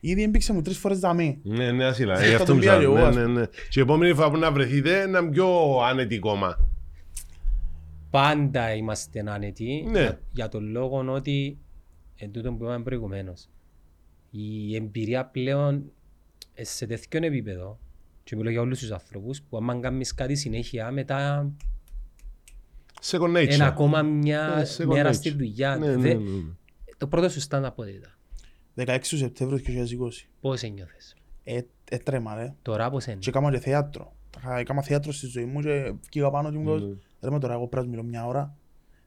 Ήδη 0.00 0.22
έμπηξε 0.22 0.52
μου 0.52 0.62
τρεις 0.62 0.78
φορές 0.78 0.98
δαμή. 0.98 1.38
Ναι, 1.42 1.70
ναι, 1.70 1.84
ασύλα. 1.84 2.16
Θα 2.16 2.26
Γι' 2.26 2.32
αυτό 2.32 2.44
τον 2.44 2.54
μου 2.54 2.60
πει 2.60 2.68
άλλη 2.68 2.80
ζητάω. 2.80 2.96
εγώ, 2.96 3.02
Ναι, 3.10 3.20
ας 3.20 3.26
ναι, 3.26 3.40
ναι. 3.40 3.46
Και 3.68 3.78
η 3.78 3.82
επόμενη 3.82 4.14
φορά 4.14 4.30
που 4.30 4.36
να 4.36 4.52
βρεθείτε 4.52 5.06
να 5.06 5.18
είναι 5.18 5.30
πιο 5.30 5.48
άνετη 5.88 6.18
κόμμα. 6.18 6.56
Πάντα 8.10 8.74
είμαστε 8.74 9.24
άνετοι 9.26 9.86
Ναι. 9.90 10.00
για, 10.00 10.20
για 10.32 10.48
τον 10.48 10.70
λόγο 10.70 11.04
ότι 11.08 11.58
εν 12.16 12.32
τούτο 12.32 12.52
που 12.52 12.64
είπαμε 12.64 12.82
προηγουμένως 12.82 13.48
η 14.30 14.74
εμπειρία 14.76 15.24
πλέον 15.26 15.92
ε, 16.54 16.64
σε 16.64 16.86
τέτοιο 16.86 17.24
επίπεδο 17.24 17.78
και 18.24 18.36
μιλώ 18.36 18.50
για 18.50 18.60
όλους 18.60 18.78
τους 18.78 18.90
ανθρώπους 18.90 19.42
που 19.42 19.56
άμα 19.56 19.80
κάνεις 19.80 20.14
κάτι 20.14 20.34
συνέχεια 20.34 20.90
μετά 20.90 21.50
Second 23.02 23.36
nature. 23.36 23.52
είναι 23.52 23.64
ακόμα 23.66 24.02
μια 24.02 24.54
Ναι, 24.56 24.62
second 24.84 24.94
μέρα 24.94 25.10
nature. 25.10 25.14
στη 25.14 25.30
δουλειά 25.30 25.76
Ναι, 25.76 25.86
ναι, 25.86 25.96
Δε- 25.96 26.14
ναι, 26.14 26.20
ναι. 26.30 26.42
το 26.96 27.06
πρώτο 27.06 27.28
σου 27.28 27.40
stand 27.48 27.62
αποδίδα 27.64 28.14
16 28.76 28.98
του 29.08 29.16
Σεπτέμβρου 29.16 29.56
του 29.56 29.62
2020. 29.72 30.26
πώς 30.40 30.62
ένιωθες; 30.62 31.14
Ε, 31.44 31.60
έτρεμα 31.90 32.34
ρε. 32.34 32.54
τώρα 32.62 32.90
πώς 32.90 33.06
είναι 33.06 33.16
Και 33.16 33.28
έκανα 33.28 33.50
και 33.50 33.58
θέατρο. 33.58 34.14
Είχα- 34.38 34.58
Έκανα 34.58 34.82
θέατρο 34.82 35.12
στη 35.12 35.26
ζωή 35.26 35.44
μου 35.44 35.60
και 35.60 35.92
βγήκα 36.10 36.30
πάνω 36.30 36.50
και 36.50 36.58
μου 36.58 36.74
Ναι. 36.74 36.84
είπα, 36.84 36.96
ρε 37.20 37.30
με 37.30 37.38
τώρα 37.38 37.54
εγώ 37.54 37.66
πρέπει 37.68 37.86
να 37.86 37.90
μιλώ 37.92 38.02
μια 38.02 38.26
ώρα. 38.26 38.56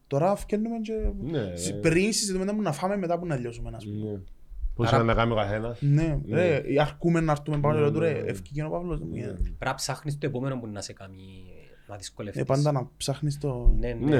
Τώρα 0.07 0.35
φκένουμε 0.35 0.79
και 0.81 0.93
Ναι, 1.21 1.55
συ- 1.55 1.73
ναι. 1.73 1.79
πριν 1.79 2.13
συζητούμε 2.13 2.43
να 2.45 2.53
μου 2.53 2.61
να 2.61 2.71
φάμε 2.71 2.97
μετά 2.97 3.19
που 3.19 3.25
να 3.25 3.35
λιώσουμε 3.35 3.71
ας 3.75 3.85
πούμε. 3.85 4.23
Ναι. 4.75 4.85
Πώς 4.85 4.87
Άρα- 4.87 5.03
είναι 5.03 5.13
να 5.13 5.19
κάνει 5.19 5.31
ο 5.31 5.35
καθένας. 5.35 5.77
Ναι, 5.81 6.19
Ναι. 6.25 6.35
ρε, 6.35 6.63
αρκούμε 6.81 7.19
να 7.19 7.31
έρθουμε 7.31 7.57
πάνω 7.59 7.73
Ναι, 7.73 7.79
και 7.79 7.85
λέω 7.85 7.91
του, 7.93 7.99
ναι, 7.99 8.11
ρε, 8.11 8.21
ναι. 8.23 8.29
ευκήκε 8.29 8.63
ο 8.63 8.69
Παύλος. 8.69 8.97
δεν 8.99 9.07
μου 9.09 9.15
γίνεται. 9.15 9.33
πρέπει 9.33 9.55
να 9.65 9.73
ψάχνεις 9.75 10.17
το 10.17 10.25
επόμενο 10.25 10.59
που 10.59 10.67
να 10.67 10.81
σε 10.81 10.93
κάνει 10.93 11.21
να 11.87 11.95
δυσκολευτείς 11.95 12.41
Ε, 12.41 12.45
πάντα 12.45 12.71
να 12.71 12.87
ψάχνεις 12.97 13.37
το... 13.37 13.73
ναι, 13.79 13.87
Ναι. 13.99 14.09
ναι, 14.15 14.17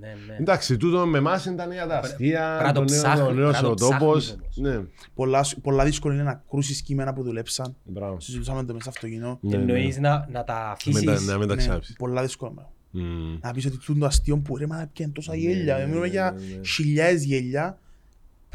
ναι, 0.00 0.08
ναι. 0.28 0.36
Εντάξει, 0.40 0.76
τούτο 0.76 1.06
με 1.06 1.18
εμάς 1.18 1.44
ήταν 1.44 1.72
για 1.72 1.86
τα 1.86 1.98
αστεία, 1.98 2.54
Πρέπει 2.58 2.66
να 2.66 2.72
το 2.72 2.84
το 2.84 2.92
νέο- 2.92 3.02
ψάχνεις, 3.02 3.26
ο 3.26 3.32
νέος 3.32 3.50
πρέπει 3.50 3.64
να 3.64 3.70
ο 3.70 3.74
το 3.74 3.88
τόπος. 3.88 4.24
ψάχνεις 4.24 4.58
όμως. 4.58 4.74
Ναι, 4.76 4.84
Πολλά, 5.14 5.44
πολλά 5.62 5.84
δύσκολο 5.84 6.14
είναι 6.14 6.22
να 6.22 6.42
κρούσεις 6.50 6.82
κείμενα 6.82 7.12
που 7.12 7.22
δουλέψαν. 7.22 7.76
μπράβο. 7.84 8.20
Συζητούσαμε 8.20 8.64
το 8.64 8.74
μέσα 8.74 8.90
στο 8.90 9.08
κοινό. 9.08 9.38
Ναι, 9.40 9.56
ναι. 9.56 9.62
Εννοείς 9.62 9.98
να, 9.98 10.28
να 10.30 10.44
τα 10.44 10.54
Να 10.54 10.92
μην 10.92 11.04
τα- 11.04 11.12
αφήσεις 11.12 11.26
Να 11.26 11.38
μην 11.38 11.48
τα 11.48 11.54
Ναι, 11.54 11.60
ξάψεις. 11.60 11.96
πολλά 11.96 12.22
δύσκολο. 12.22 12.50
πράγμα. 12.52 12.70
Μμμ. 12.90 13.38
Να 13.42 13.50
πεις 13.52 13.66
ότι 13.66 13.78
τούτο 13.78 13.98
το 14.00 14.06
αστείο 14.06 14.38
που 14.38 14.56
ρε 14.56 14.66
μα 14.66 14.88
πιάνε 14.92 15.12
τόσα 15.12 15.34
γέλια. 15.36 15.76
ναι, 15.78 15.84
Μιλούμε 15.86 16.00
ναι, 16.06 16.12
για 16.12 16.30
ναι, 16.38 16.56
ναι. 16.56 16.64
χιλιάδες 16.66 17.24
γέλια. 17.24 17.78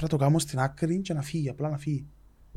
Πρέπει 0.01 0.13
να 0.13 0.19
το 0.19 0.25
κάνω 0.25 0.39
στην 0.39 0.59
άκρη 0.59 1.01
και 1.01 1.13
να 1.13 1.21
φύγει, 1.21 1.49
απλά 1.49 1.69
να 1.69 1.77
φύγει. 1.77 2.05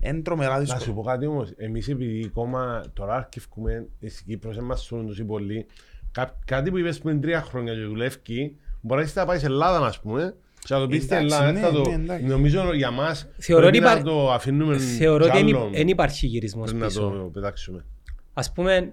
Είναι 0.01 0.21
τρομερά 0.23 0.59
Να 0.59 0.65
σου 0.65 0.75
δύσκολο. 0.75 0.95
πω 0.97 1.03
κάτι 1.03 1.27
όμως, 1.27 1.51
εμείς 1.57 1.89
επειδή 1.89 2.29
κόμμα 2.29 2.83
τώρα 2.93 3.15
αρκευκούμε 3.15 3.87
στην 4.07 4.27
Κύπρο, 4.27 4.53
σε 4.53 4.63
μας 4.63 4.83
σώνουν 4.83 5.07
τόσοι 5.07 5.25
πολλοί, 5.25 5.67
κά- 6.13 6.35
κάτι 6.45 6.71
που 6.71 6.79
είπες 6.79 6.99
πριν 6.99 7.21
τρία 7.21 7.43
χρόνια 7.43 7.75
και 7.75 7.81
δουλεύει, 7.81 8.57
μπορείς 8.81 9.05
να 9.05 9.11
είσαι 9.11 9.21
να 9.21 9.27
πάει 9.27 9.39
σε 9.39 9.47
Ελλάδα, 9.47 9.87
ας 9.87 10.01
πούμε, 10.01 10.35
και 10.65 10.75
να 10.75 10.81
το 10.81 10.87
πεις 10.87 11.03
στην 11.03 11.17
Εντάξει, 11.17 11.35
Ελλάδα, 11.35 11.53
ναι, 11.53 11.61
θα 11.61 11.71
το- 11.73 11.89
ναι, 11.89 11.95
εντάξει. 11.95 12.25
νομίζω 12.25 12.75
για 12.75 12.91
μας 12.91 13.29
Θεωρώ 13.39 13.63
πρέπει 13.63 13.77
ότι 13.85 13.87
να 13.87 13.93
υπά- 13.93 14.05
το 14.05 14.33
αφήνουμε 14.33 14.79
Θεωρώ 14.79 15.25
κι 15.25 15.31
ότι 15.37 15.39
άλλον 15.53 15.73
δεν 15.73 15.89
υπάρχει 15.89 16.27
γυρισμός 16.27 16.69
πριν 16.69 16.81
να 16.81 16.87
πίσω. 16.87 17.01
το 17.01 17.31
πετάξουμε. 17.33 17.85
Ας 18.33 18.53
πούμε, 18.53 18.93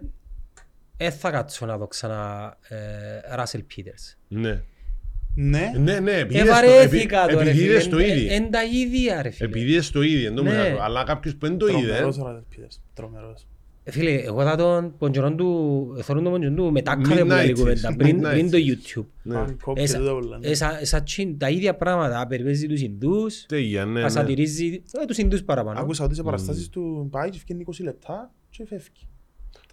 δεν 0.98 1.12
θα 1.12 1.32
κάτσω 1.32 1.66
να 1.66 1.78
δω 1.78 1.88
ξανά 1.88 2.58
ε, 2.70 2.78
Russell 3.38 3.60
Peters. 3.60 4.16
Ναι. 4.28 4.62
Ναι, 5.36 5.72
Ναι, 5.80 6.00
ναι, 6.00 6.12
επειδή 6.18 6.40
είδες 6.40 6.50
το- 6.50 6.66
Ευαρέθηκα 6.66 7.24
επει- 7.24 7.34
το 7.34 7.40
ρε 7.44 7.50
επειδή 7.50 7.64
είδες 7.66 7.84
φίλε. 7.84 7.96
το 7.96 8.00
ήδη. 8.02 8.28
Εν 8.34 8.52
τα 8.52 8.64
ίδια 8.64 9.22
ρε 9.22 9.30
φίλε. 9.30 9.48
Επειδή 9.50 9.72
είδες 9.72 9.92
το 9.92 10.02
ήδη, 10.02 10.26
εν 10.26 10.36
τω 10.36 10.44
Ναι. 10.44 10.50
μεταξύ. 10.50 10.76
αλλά 10.82 11.04
κάποιος 11.04 11.36
που 11.36 11.48
δεν 11.48 11.58
το 11.58 11.68
είδε, 11.68 11.78
τρομερός 11.80 12.18
ο 12.18 12.24
Ραδελπίδες. 12.26 12.82
Τρομερός. 12.94 13.46
Ε, 13.84 13.92
Φίλε, 13.92 14.12
εγώ 14.12 14.44
θα 14.44 14.56
τον 14.56 14.98
ποντζορόν 14.98 15.38
του, 15.38 15.48
θέλω 16.04 16.22
τον 16.22 16.32
ποντζορόν 16.32 16.56
του 16.56 16.72
μετά 16.72 16.92
κάνε 16.92 17.22
που 17.22 17.28
Midnight 17.28 17.28
λέει 17.28 17.54
κουβέντα, 17.54 17.92
is, 17.94 17.98
πριν, 17.98 18.20
midnight. 18.26 18.30
πριν 18.32 18.52
το 18.52 18.58
YouTube. 18.58 19.06
ναι. 19.24 19.34
Πάλι 19.36 19.54
κόπηκε 19.54 19.84
Έσα- 19.86 19.98
τούτα 19.98 20.12
πολλά, 20.12 20.38
ναι. 20.38 20.48
Έσα- 20.48 20.80
έσα 20.82 21.04
τσιν- 21.04 21.38
τα 21.40 21.50
ίδια 21.50 21.76
πράγματα, 21.76 22.28
περιπέζει 22.28 22.68
τους 22.68 22.82
Ινδούς, 22.82 23.46
Τέλεια, 23.46 23.86
ναι, 23.86 23.92
ναι. 24.00 24.04
ασατηρίζει 24.06 24.82
ε, 25.02 25.06
τους 25.06 25.18
Ινδούς 25.18 25.44
παραπάνω. 25.44 25.80
Άκουσα 25.80 26.04
ότι 26.04 26.16
σε 26.16 26.24
παραστάσεις 26.24 26.70
του 26.70 27.08
πάει 27.12 27.30
και 27.30 27.40
φύγει 27.48 27.60
20 27.60 27.84
λεπτά 27.84 28.32
και 28.50 28.66
φεύγει. 28.66 28.88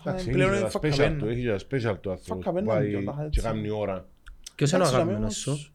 Εντάξει, 0.07 0.25
Τα- 0.27 0.33
Πλέον 0.33 0.51
έχει 0.53 0.59
είναι 0.61 0.69
και 0.69 0.79
τα 0.79 0.81
special 0.81 0.91
φακαβένα. 0.93 1.19
του, 1.19 1.29
έχει 1.29 1.41
και 1.43 1.49
τα 1.49 1.57
special 1.57 1.99
του 2.01 2.11
άνθρωπος 2.11 2.25
που 2.27 2.35
Φακαβένα 2.35 2.67
πάει 2.67 2.89
είναι 2.91 2.99
και 2.99 3.05
τα 3.05 3.13
και 3.21 3.27
έτσι. 3.27 3.41
κάνει 3.41 3.71
ώρα. 3.71 4.09
Ποιος 4.59 4.71
είναι 4.73 4.83
ο 4.83 4.87
Εντάξει, 4.87 5.01
αγαπημένος 5.03 5.47
όμως, 5.47 5.61
σου; 5.61 5.73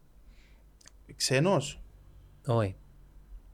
Ξένος. 1.16 1.82
Όχι. 2.46 2.76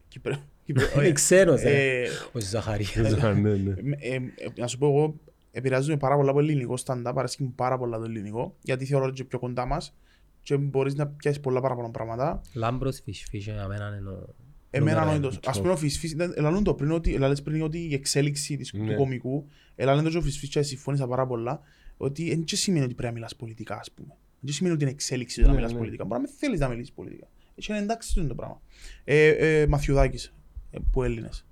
Κυπρέο- 0.07 0.43
Κυπρέο- 0.65 0.89
Είναι 1.01 1.11
ξένος, 1.11 1.61
ρε. 1.61 2.01
Ε, 2.01 2.07
Ο 2.33 2.39
Ζαχαρίας. 2.39 2.95
Ναι, 2.95 3.35
ναι. 3.35 3.73
ε, 3.99 4.13
ε, 4.15 4.21
Να 4.57 4.67
σου 4.67 4.77
πω 4.77 4.85
εγώ, 4.87 5.15
επηρεάζομαι 5.51 5.97
πάρα 5.97 6.15
πολλά 6.15 6.29
από 6.29 6.39
ελληνικό 6.39 6.73
stand-up, 6.85 7.13
αρέσκει 7.15 7.43
μου 7.43 7.53
πάρα 7.55 7.77
πολλά 7.77 7.97
το 7.97 8.03
ελληνικό, 8.03 8.55
γιατί 8.61 8.85
θεωρώ 8.85 9.05
ότι 9.05 9.19
είναι 9.19 9.29
πιο 9.29 9.39
κοντά 9.39 9.65
μας 9.65 9.95
και 10.43 10.57
μπορείς 10.57 10.95
να 10.95 11.07
πιάσεις 11.07 11.39
πολλά 11.41 11.61
παραπάνω 11.61 11.91
πράγματα. 11.91 12.41
Λάμπρος 12.53 13.01
Fish 13.05 13.35
Fish 13.35 13.39
για 13.39 13.67
μένα 13.67 13.95
είναι 13.99 14.09
ο... 14.09 14.33
Εμένα 14.71 14.99
νούμερο 14.99 15.11
νόητος. 15.19 15.33
ένα. 15.35 15.51
Ας 15.51 15.59
πούμε 15.61 15.71
ο 15.71 15.77
Φυσφύς, 15.77 16.15
ελαλούν 16.35 16.63
το 16.63 16.73
πριν 16.73 16.91
ότι, 16.91 17.15
ελάλες 17.15 17.41
πριν 17.41 17.61
ότι 17.61 17.77
η 17.89 17.93
εξέλιξη 17.93 18.57
της, 18.57 18.73
Ναι. 18.73 18.85
του 18.91 18.95
κομικού, 18.95 19.47
ελάλεν 19.75 20.03
το 20.03 20.09
και 20.09 20.17
ο 20.17 20.21
Φυσφύς 20.21 20.49
και 20.49 20.61
συμφώνησα 20.61 21.07
πάρα 21.07 21.27
πολλά, 21.27 21.61
ότι 21.97 22.29
δεν 22.29 22.43
και 22.43 22.55
σημαίνει 22.55 22.83
ότι 22.85 22.93
πρέπει 22.93 23.07
να 23.07 23.13
μιλάς 23.19 23.35
πολιτικά, 23.35 23.75
ας 23.79 23.91
πούμε. 23.91 24.13
Δεν 24.41 24.49
και 24.49 24.51
σημαίνει 24.51 24.75
ότι 24.75 24.83
είναι 24.83 24.93
εξέλιξη 24.93 25.35
το 25.35 25.41
να 25.41 25.47
Ναι, 25.49 25.55
μιλάς 25.55 25.71
ναι. 25.71 25.77
πολιτικά. 25.77 26.03
Μπορεί 26.05 26.21
να 26.21 26.27
μην 26.27 26.37
θέλεις 26.37 26.59
να 26.59 26.67
μιλήσεις 26.67 26.91
πολιτικά. 26.91 27.27
Έτσι 27.55 27.71
είναι 27.71 27.81
εντάξει 27.81 28.07
αυτό 28.09 28.19
είναι 28.19 28.29
το 28.29 28.35
πράγμα. 28.35 28.61
Ε, 29.03 29.27
ε, 29.61 29.67
Μαθιουδάκης, 29.67 30.33
ε, 30.71 30.77
που 30.91 31.03
Έλληνες. 31.03 31.45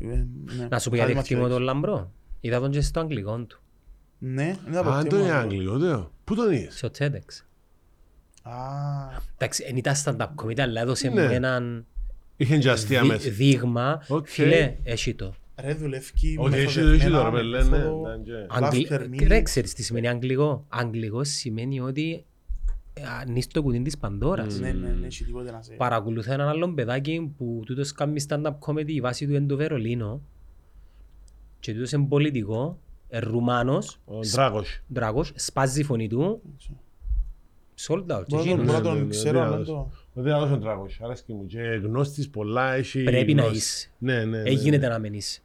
Ε, 0.00 0.06
ε, 0.12 0.26
ναι. 0.58 0.66
Να 0.70 0.78
σου 0.78 0.88
πω 0.90 0.94
γιατί 0.96 1.12
Χάρη 1.12 1.24
εκτιμώ 1.24 1.48
τον 1.48 1.62
Μαθιουδάκης. 1.62 1.88
Λάμπρο. 1.90 2.12
Είδα 2.40 2.60
τον 2.60 2.70
και 2.70 2.80
στο 2.80 3.00
αγγλικό 3.00 3.38
του, 3.44 3.60
Ναι, 4.18 4.56
είναι 4.66 4.78
από 4.78 4.88
Α, 4.90 5.02
το 5.02 5.08
το 5.08 5.16
είναι 5.16 5.26
θέμα. 5.26 5.38
Αγγλικό, 5.38 5.78
το. 5.78 6.10
Πού 6.24 6.34
τον 6.34 6.52
είδες; 6.52 6.76
στο 6.76 6.90
TEDx. 6.98 7.44
Α, 8.42 8.52
Εντάξει, 9.34 9.64
δεν 9.64 9.76
ήταν 9.76 9.94
stand-up 10.04 10.28
comedy, 10.44 10.60
αλλά 10.60 10.80
έδωσε 10.80 11.08
Ναι. 11.08 11.22
μου 11.26 11.30
έναν 11.32 11.86
Είχε 12.36 12.58
και 12.58 12.70
αστεία 12.70 13.00
δει- 13.00 13.10
μέσα. 13.10 13.30
δείγμα. 13.30 14.02
Οκ. 14.08 14.26
Φίλε, 14.28 14.74
έχει 14.84 15.14
το. 15.14 15.34
Ρε 15.60 15.74
δουλεύει 15.74 16.10
Όχι, 16.38 16.54
έχει 16.54 16.74
το, 16.80 16.80
έχει 16.80 17.08
μεθοδευμένα, 17.10 17.18
το, 17.18 17.24
ρε 17.24 17.30
παιδί, 17.36 17.48
ναι. 17.50 17.68
μέθοδο. 17.76 18.00
ήταν 18.00 18.22
και- 18.22 18.32
Αγγλι... 18.48 18.86
Laughs 18.90 18.92
per 18.94 19.00
minute. 19.00 19.26
Ρε, 19.26 19.42
ξέρεις 19.42 19.74
τι 19.74 19.82
σημαίνει 19.82 20.08
αγγλικό; 20.08 20.64
Αγγλικό 20.68 21.24
σημαίνει 21.24 21.80
ότι 21.80 22.24
ανοίξει 23.20 23.48
το 23.48 23.62
κουτί 23.62 23.82
της 23.82 23.98
Παντόρας. 23.98 24.58
Ναι, 24.58 24.72
ναι, 24.72 24.88
ναι, 24.88 25.06
έχει 25.06 25.24
τίποτε 25.24 25.50
να 25.50 25.62
σε... 25.62 25.72
Παρακολουθώ 25.74 26.32
έναν 26.32 26.48
άλλον 26.48 26.74
παιδάκι 26.74 27.32
που 27.36 27.62
τούτος 27.66 27.92
κάνει 27.92 28.24
stand-up 28.28 28.52
comedy, 28.66 28.88
η 28.88 29.00
βάση 29.00 29.26
του 29.26 29.34
είναι 29.34 29.46
το 29.46 29.56
Βερολίνο 29.56 30.20
και 31.60 31.72
τούτος 31.72 31.92
είναι 31.92 32.06
πολιτικό, 32.08 32.78
ε, 33.08 33.18
Ρουμάνος, 33.18 34.00
Ο 34.04 34.18
Ντράκος. 34.32 34.80
δράκος, 34.88 35.32
σπάζει 35.34 35.80
η 35.80 35.84
φωνή 35.84 36.08
του, 36.08 36.42
sold 37.88 37.94
out. 37.98 38.24
και 38.26 38.36
Μπορώ 38.36 38.44
να 38.44 38.50
εκείνος. 38.50 38.56
τον- 38.56 38.64
μπορώ 38.64 38.72
να 38.72 38.72
Ναι, 38.72 38.76
ναι, 38.78 38.80
τον 38.80 39.02
ναι, 39.02 39.08
ξέρω, 39.08 39.38
αλλά 39.40 39.48
διάδοση. 39.48 39.70
το... 39.70 39.90
Ο 40.14 40.22
Διάδος 40.22 40.50
ο 40.50 40.56
Ντράκος, 40.56 41.00
αρέσκει 41.02 41.32
μου. 41.32 41.46
Και 41.46 41.60
γνώστης 41.60 42.28
πολλά, 42.30 42.72
έχει 42.74 43.02
Πρέπει 43.02 43.34
να 43.34 43.42
γνώση. 43.42 43.56
είσαι. 43.56 43.90
Ναι, 43.98 44.24
ναι, 44.24 44.42
ναι. 44.42 44.50
Ε, 44.50 44.52
γίνεται 44.52 44.88
να 44.88 44.98
μην 44.98 45.14
είσαι. 45.14 45.40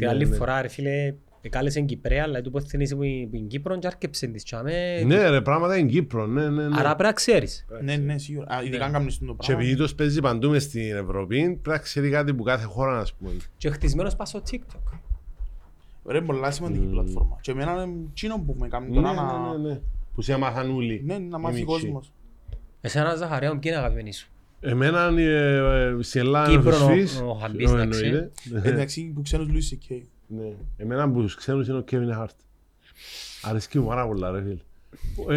Την 0.00 0.08
Ναι, 0.08 0.14
άλλη 0.14 0.28
ναι. 0.28 0.36
φορά, 0.36 0.62
ρε 0.62 0.68
φίλε, 0.68 1.14
κάλεσε 1.50 1.80
Κυπρέα, 1.80 2.22
αλλά 2.22 2.40
του 2.40 2.50
πότε 2.50 2.82
είσαι 2.82 2.94
που 2.94 3.02
είναι 3.02 3.46
Κύπρο 3.46 3.78
και 3.78 3.86
άρκεψε 3.86 4.26
της 4.26 4.44
τσάμε. 4.44 5.02
Ναι, 5.06 5.28
ρε, 5.28 5.40
πράγματα 5.40 5.76
είναι 5.76 5.88
Κύπρο, 5.88 6.26
ναι, 6.26 6.48
ναι, 6.48 6.68
ναι. 6.68 6.76
Άρα 6.78 6.88
πρέπει 6.88 7.02
να 7.02 7.12
ξέρεις. 7.12 7.66
Ναι, 7.82 7.96
ναι, 7.96 8.18
σίγουρα. 8.18 8.54
Α, 8.56 8.62
Ειδικά 8.62 8.84
αν 8.84 8.92
κάνεις 8.92 9.18
το 9.18 9.24
Και 9.26 9.32
πράγμα. 9.36 9.62
επειδή 9.62 9.76
τος 9.78 9.94
παίζει 9.94 10.20
παντού 10.20 10.50
μες 10.50 10.62
στην 10.62 10.96
Ευρώπη, 10.96 11.36
πρέπει 11.36 11.60
να 11.68 11.78
ξέρει 11.78 12.10
κάτι 12.10 12.34
που 12.34 12.42
κάθε 12.42 12.64
χώρα, 12.64 12.98
ας 12.98 13.14
πούμε. 13.14 13.30
Και 13.56 13.70
χτισμένος 13.70 14.16
πας 14.16 14.28
στο 14.28 14.42
TikTok. 14.50 14.98
Ρε, 16.06 16.16
είναι 16.16 16.26
πολλά 16.26 16.50
σημαντική 16.50 16.84
πλατφόρμα. 16.86 17.38
Και 17.40 17.50
εμένα 17.50 17.72
είναι 17.82 17.94
εκείνο 18.10 18.38
που 18.46 18.56
με 18.58 18.68
κάνει 18.68 18.88
Ναι, 18.88 18.94
τώρα 18.94 19.10
ναι, 19.10 19.20
να... 19.20 19.58
ναι, 19.58 19.68
ναι. 19.68 19.80
Που 20.14 20.22
σε 20.22 20.32
άμαθαν 20.32 20.70
όλοι. 20.70 21.02
Ναι, 21.04 21.18
να 21.18 21.38
οι 21.38 21.40
μάθει 21.40 21.44
ο 21.44 21.48
μίτσοι. 21.50 21.64
κόσμος. 21.64 22.12
Εσένα 22.80 23.14
Ζαχαρέα 23.14 23.52
μου, 23.54 23.58
ποιοι 23.58 23.70
είναι 23.74 23.80
αγαπημένοι 23.82 24.12
σου; 24.12 24.30
Εμένα 24.60 25.12
ε, 25.18 25.56
ε, 25.56 26.02
στην 26.02 26.20
Ελλάδα 26.20 26.50
Κύπρο, 26.50 26.74
είναι 26.76 26.84
ο 26.84 26.88
Φυσφύς. 26.88 27.20
ο- 27.20 27.28
ο 27.28 27.32
Χαμπής, 27.34 27.70
Ε, 27.70 27.74
εντάξει. 27.74 28.04
εννοείται. 28.04 28.30
Ε, 28.62 28.68
Εντάξει, 28.68 29.12
που 29.14 29.22
ξέρεις 29.22 29.48
Λουίς 29.48 29.66
Σικέι. 29.66 30.08
Ναι. 30.26 30.52
Εμένα 30.76 31.10
που 31.10 31.20
τους 31.22 31.34
ξένους 31.34 31.68
είναι 31.68 31.78
ο 31.78 31.84
Kevin 31.90 32.20
Hart. 32.22 32.34
Αρέσκει 33.42 33.78
μου 33.78 33.86
πάρα 33.86 34.06
πολλά 34.06 34.30
ρε 34.30 34.42
φίλε. 34.42 34.56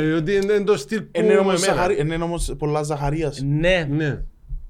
Ε, 0.02 0.12
Ότι 0.14 0.34
είναι 0.36 0.54
είναι 0.54 0.64
το 0.64 0.78
στυλ 0.78 1.02
που 1.02 1.20
Είναι 1.20 1.38
όμως, 1.38 1.54
εμένα. 1.64 1.74
Ζαχαρί- 1.76 2.00
είναι 2.00 2.16
όμως 2.16 2.54
πολλά 2.58 2.84
Ζαχαρίας. 2.84 3.42
Ναι, 3.42 3.88
Ναι. 3.92 4.24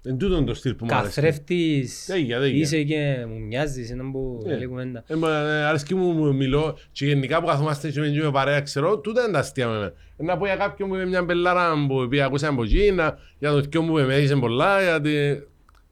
Εν 0.06 0.18
τούτο 0.18 0.36
είναι 0.36 0.46
το 0.46 0.54
στυλ 0.54 0.74
που 0.74 0.86
μου 0.86 0.96
αρέσκει. 0.96 1.14
καθρέφτης, 1.16 2.06
Τέγια, 2.06 2.40
τέγια. 2.40 2.58
είσαι 2.62 2.84
και 2.84 3.26
μου 3.30 3.40
μοιάζεις, 3.40 3.90
είναι 3.90 4.04
που 4.12 4.42
Ναι. 4.46 4.58
λέει 4.58 4.66
κουβέντα. 4.68 5.04
Ε, 5.08 5.16
μα, 5.16 5.38
ε, 5.38 5.64
Αρέσκει 5.66 5.96
μου 5.96 6.12
μου 6.12 6.36
μιλώ 6.36 6.78
και 6.92 7.06
γενικά 7.06 7.40
που 7.40 7.46
καθόμαστε 7.48 7.90
και 7.92 8.00
με- 8.00 8.08
και 8.08 8.22
με 8.22 8.32
παρέα 8.32 8.62
ξέρω, 8.62 8.98
τούτα 9.00 9.24
είναι 9.24 9.32
τα 9.32 9.40
αστεία 9.40 9.68
με 9.68 9.76
εμένα. 9.76 9.94
Ε, 10.18 10.24
Να 10.24 10.38
πω 10.38 10.46
για 10.46 10.56
κάποιον 10.56 10.90
που 10.90 10.96
είπε 10.96 11.06
μια 11.06 11.24
μπελάρα 11.24 11.74
που 11.88 12.08
πει 12.10 12.22
ακούσαμε 12.22 12.54
από 12.54 12.64
εκεί, 12.64 12.92
να- 12.92 13.18
για 13.40 13.52
το 13.52 13.60
δυο 13.62 13.82
μου 13.82 13.88
που 13.88 13.94
με 13.94 14.14
έδειξε 14.16 14.36
πολλά, 14.36 14.82
γιατί 14.82 15.44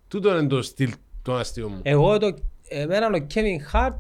τούτο 0.07 0.37
είναι 0.37 0.47
το 0.47 0.61
στυλ 0.61 0.91
των 1.21 1.37
αστείων 1.39 1.71
μου. 1.71 1.79
Εγώ 1.83 2.17
το, 2.17 2.35
εμένα 2.67 3.07
ο 3.07 3.25
Kevin 3.33 3.73
Hart, 3.73 3.95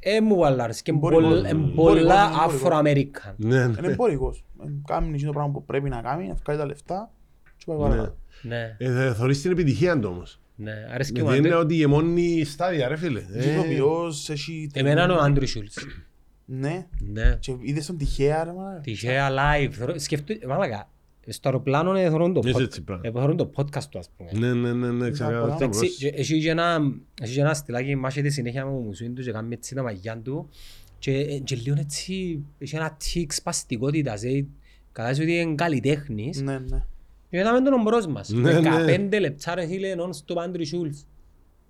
ε, 0.00 0.20
μου 0.20 0.36
βαλάρεις 0.36 0.82
και 0.82 0.90
Εμπορικός, 0.90 1.24
πολλ- 1.28 1.42
ναι. 1.42 1.48
ε, 1.48 1.50
Εμπορικός, 1.50 1.84
πολλά 1.84 2.14
είναι 2.14 2.24
εμπορικός. 2.24 2.54
Αφροαμερικάν. 2.54 3.34
Ναι, 3.36 3.54
Είναι 3.56 3.74
ναι. 3.80 3.88
εμπορικός. 3.92 4.44
Ε, 4.62 4.66
Κάνει 4.86 5.08
εκείνο 5.14 5.26
το 5.26 5.32
πράγμα 5.32 5.52
που 5.52 5.64
πρέπει 5.64 5.88
να 5.88 6.00
κάνει, 6.00 6.26
να 6.28 6.34
βγάλει 6.44 6.58
τα 6.58 6.66
λεφτά 6.66 7.10
και 7.56 7.64
πάει 7.66 7.76
Ναι. 7.76 7.82
παρακάτω. 7.82 8.16
Ναι, 8.42 8.76
Ε, 8.78 8.92
θα 8.92 9.14
θωρείς 9.14 9.42
την 9.42 9.50
επιτυχία 9.50 9.98
του 10.00 10.08
όμως. 10.12 10.40
ναι, 10.56 10.72
αρέσκει 10.92 11.20
μου. 11.20 11.24
Γιατί 11.26 11.38
είναι 11.38 11.48
Άντρε- 11.48 11.64
ότι 11.64 11.74
γεμώνει 11.74 12.44
στάδια 12.44 12.88
ρε 12.88 12.96
φίλε. 12.96 13.22
Έχει 13.34 13.48
Ε, 13.48 13.52
ηθοποιός, 13.52 14.30
έχει... 14.30 14.70
Εμένα 14.74 15.02
είναι 15.02 15.12
ο 15.12 15.18
Άντρου 15.18 15.48
Σούλτς. 15.48 15.78
Ναι. 16.44 16.86
Ναι. 17.12 17.36
Και 17.40 17.56
είδες 17.60 17.86
τον 17.86 17.96
τυχαία 17.96 18.44
ρε 18.44 18.52
μάνα. 18.52 18.80
Τυχαία 18.80 19.28
live. 19.30 19.68
Θεωρώ- 19.72 19.98
Σκεφτού, 19.98 20.34
μάλακα, 20.48 20.90
στο 21.26 21.48
αεροπλάνο 21.48 21.94
ε, 21.94 22.08
θεωρούν 22.08 22.32
το, 22.32 22.40
Είσαι 22.44 22.58
pod- 22.58 22.62
έτσι 22.62 22.82
πράγμα. 22.82 23.02
ε, 23.08 23.12
θεωρούν 23.12 23.36
το 23.36 23.50
podcast 23.56 23.84
του, 23.90 23.98
ας 23.98 24.10
πούμε. 24.16 24.30
Ναι, 24.32 24.52
ναι, 24.54 24.72
ναι, 24.72 24.90
ναι, 24.90 25.10
ξεκάθαρα. 25.10 25.40
πολλά. 25.40 25.54
Εντάξει, 25.54 25.78
Μπρος. 25.78 25.96
και 25.96 26.08
έχει 26.08 26.40
και 26.40 26.50
ένα, 26.50 26.78
έχει 27.20 27.34
και 27.34 27.40
ένα 27.40 27.54
στυλάκι 27.54 27.94
μάχεται 27.94 28.28
συνέχεια 28.28 28.64
με 28.64 28.70
το 28.70 28.76
μουσούιν 28.76 29.14
του 29.14 29.22
και 29.22 29.32
κάνει 29.32 29.54
έτσι 29.54 29.74
τα 29.74 29.82
μαγιά 29.82 30.18
του 30.18 30.48
και, 30.98 31.12
ε, 31.12 31.38
και 31.38 31.56
λίγο 31.56 31.76
έτσι, 31.78 32.44
έχει 32.58 32.76
ένα 32.76 32.96
τικ 33.12 33.32
σπαστικότητας, 33.32 34.22
ε, 34.22 34.46
κατάλαβες 34.92 35.22
ότι 35.24 35.32
είναι 35.36 35.54
καλλιτέχνης 35.54 36.40
Ναι, 36.42 36.58
ναι. 36.58 36.84
Και 37.32 37.38
είδαμε 37.38 37.60
τον 37.60 37.72
ομπρός 37.72 38.06
μας, 38.06 38.28
Ναι, 38.28 38.52
ναι. 38.60 38.70
15 39.10 39.20
λεπτά 39.20 39.54
ρε 39.54 39.66
φίλε 39.66 39.94
non-stop 39.98 40.36
Άντρι 40.42 40.64
Σούλς. 40.64 41.06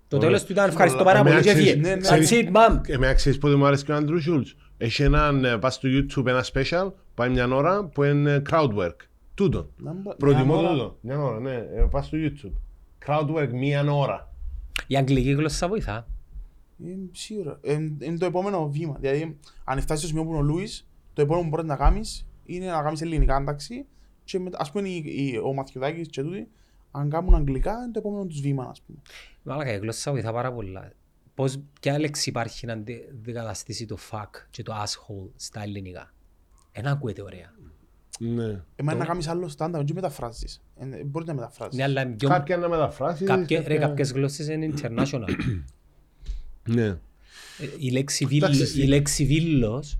Το 0.07 0.15
Ωραία. 0.17 0.27
τέλος 0.29 0.43
του 0.45 0.51
ήταν 0.51 0.69
ευχαριστώ 0.69 0.97
Πολλά. 1.03 1.11
πάρα 1.11 1.23
πολύ 1.23 1.41
και 1.41 1.49
Εμένα 1.49 1.61
έφυγε. 1.69 1.81
ξέρεις, 1.81 2.31
ναι, 2.31 2.41
That's 2.41 2.43
ναι. 2.43 2.51
it, 2.51 2.71
ma'am. 2.77 2.89
Εμένα 2.89 3.13
ξέρεις 3.13 3.37
πότε 3.37 3.55
μου 3.55 3.65
άρεσε 3.65 3.85
και 3.85 3.91
ο 3.91 3.95
Άντρου 3.95 4.21
Σούλτς. 4.21 4.55
Έχει 4.77 5.03
έναν, 5.03 5.45
ε, 5.45 5.57
πας 5.57 5.73
στο 5.73 5.89
YouTube 5.91 6.25
ένα 6.27 6.45
special, 6.53 6.91
πάει 7.15 7.29
μια 7.29 7.47
ώρα 7.47 7.83
που 7.85 8.03
είναι 8.03 8.41
crowd 8.49 8.69
work. 8.77 8.95
Τούτο. 9.33 9.69
Να 9.77 9.91
μπα- 9.93 10.15
Προτιμώ 10.15 10.45
μια 10.45 10.55
ώρα. 10.55 10.69
τούτο. 10.71 10.97
Μια 11.01 11.19
ώρα, 11.19 11.39
ναι. 11.39 11.53
Ε, 11.53 11.87
Πας 11.91 12.05
στο 12.05 12.17
YouTube. 12.21 12.51
Crowd 13.05 13.27
work 13.35 13.49
μία 13.51 13.91
ώρα. 13.93 14.31
Η 14.87 14.95
αγγλική 14.97 15.31
γλώσσα 15.31 15.67
βοηθά. 15.67 16.07
Είμαι 16.85 17.09
σίγουρα. 17.11 17.59
Ε, 17.61 17.73
Είναι 17.99 18.17
το 18.17 18.25
επόμενο 18.25 18.69
βήμα. 18.69 18.97
Δηλαδή, 18.99 19.37
αν 19.63 19.81
φτάσεις 19.81 19.99
στο 20.03 20.07
σημείο 20.07 20.23
που 20.23 20.29
είναι 20.29 20.39
ο 20.39 20.43
Λούις, 20.43 20.87
το 21.13 21.21
επόμενο 21.21 21.43
που 21.43 21.49
μπορείς 21.49 21.65
να 21.65 21.75
κάνεις 21.75 22.25
είναι 22.45 22.65
να 22.65 22.81
κάνεις 22.81 23.01
ελληνικά 23.01 23.35
ένταξη 23.35 23.85
και 24.23 24.39
μετά, 24.39 24.57
ας 24.61 24.71
πούμε 24.71 24.89
η- 24.89 25.03
η- 25.05 25.37
ο 25.43 25.53
Μαθιουδάκης 25.53 26.07
και 26.07 26.21
τούτοι, 26.21 26.47
αν 26.91 27.09
κάνουν 27.09 27.35
αγγλικά 27.35 27.71
είναι 27.83 27.91
το 27.91 27.99
επόμενο 27.99 28.25
τους 28.25 28.41
βήμα, 28.41 28.63
ας 28.63 28.81
πούμε. 28.81 28.97
Μάλακα, 29.43 29.73
η 29.73 29.77
γλώσσα 29.77 30.11
βοηθά 30.11 30.31
πάρα 30.33 30.53
πολλά. 30.53 30.91
Πώς, 31.35 31.59
ποια 31.81 31.99
λέξη 31.99 32.29
υπάρχει 32.29 32.65
να 32.65 32.73
αντι- 32.73 33.09
αντικαταστήσει 33.11 33.85
το 33.85 33.97
fuck 34.11 34.29
και 34.49 34.63
το 34.63 34.73
asshole 34.83 35.29
στα 35.35 35.61
ελληνικά; 35.61 36.13
Ένα 36.71 36.91
ακούεται 36.91 37.21
ωραία. 37.21 37.53
Ναι. 38.19 38.61
Εμένα 38.75 38.97
να 38.97 39.05
κάνεις 39.05 39.27
άλλο 39.27 39.47
στάντα, 39.47 39.77
δεν 39.83 39.95
μεταφράζεις. 39.95 40.61
Ε, 40.77 41.03
Μπορείς 41.03 41.27
να 41.27 41.33
μεταφράζεις. 41.33 41.77
Ναι, 41.77 41.83
αλλά 41.83 42.01
είναι 42.01 42.15
πιο... 42.15 42.29
Κάποια 42.29 42.57
να 42.57 42.69
μεταφράσεις. 42.69 43.27
Κάποια, 43.27 43.57
ρε, 43.61 43.63
κάποια- 43.73 43.87
κάποιες 43.87 44.11
γλώσσες 44.11 44.47
είναι 44.47 44.73
international. 44.77 45.29
Ναι. 46.65 46.85
Ε, 46.85 46.97
η, 47.79 47.91
λέξη 47.91 48.25
βίλο, 48.25 48.45
Εντάξει, 48.45 48.81
η 48.81 48.85
λέξη 48.85 49.25
βίλος 49.25 49.99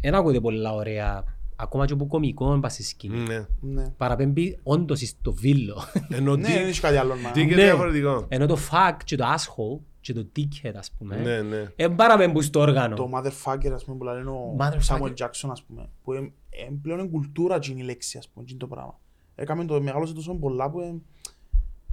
δεν 0.00 0.14
ακούγεται 0.14 0.40
πολλά 0.40 0.72
ωραία. 0.74 1.24
Ακόμα 1.56 1.86
και 1.86 1.92
από 1.92 2.06
κομικό 2.06 2.58
πας 2.60 2.72
στη 2.72 2.82
σκηνή. 2.82 3.18
Ναι. 3.18 3.46
Ναι. 3.60 3.88
Παραπέμπει 3.96 4.58
όντως 4.62 5.00
στο 5.00 5.32
βίλο. 5.32 5.82
Ενώ 6.08 6.36
Ναι, 6.36 6.46
τι- 6.46 6.52
δεν 6.52 6.66
έχει 6.66 6.80
κάτι 6.80 6.96
άλλο 6.96 7.14
να... 7.14 7.30
τι 7.30 7.46
και 7.46 7.54
Ναι. 7.54 7.62
διαφορετικό; 7.62 8.24
Ενώ 8.28 8.46
το 8.46 8.56
fuck 8.70 8.96
και 9.04 9.16
το 9.16 9.24
asshole 9.34 9.80
και 10.00 10.12
το 10.12 10.26
dickhead 10.36 10.72
ας 10.76 10.90
πούμε. 10.98 11.16
Ναι, 11.16 11.42
ναι. 11.42 11.72
Δεν 11.76 11.94
παραπέμπουν 11.94 12.42
στο 12.42 12.60
όργανο. 12.60 12.96
Το 12.96 13.10
motherfucker, 13.14 13.70
ας 13.74 13.84
πούμε, 13.84 13.96
που 13.98 14.04
λένε 14.04 14.30
ο 14.30 14.56
Motherfucker. 14.58 14.96
Samuel 14.96 15.12
Jackson, 15.16 15.48
ας 15.50 15.62
πούμε, 15.62 15.88
που 16.04 16.12
ε, 16.12 16.18
ε, 16.50 16.68
πλέον 16.82 16.98
είναι 16.98 17.08
κουλτούρα 17.08 17.54
εκείνη 17.54 17.80
η 17.80 17.84
λέξη, 17.84 18.18
ας 18.18 18.28
πούμε, 18.28 18.44
εκείνο 18.44 18.58
το 18.58 18.66
πράγμα. 18.66 18.98
Έκαμε 19.34 19.64
το 19.64 19.82
μεγάλωσε 19.82 20.14
τόσο 20.14 20.34
πολλά 20.34 20.70
που 20.70 20.80
ε, 20.80 20.94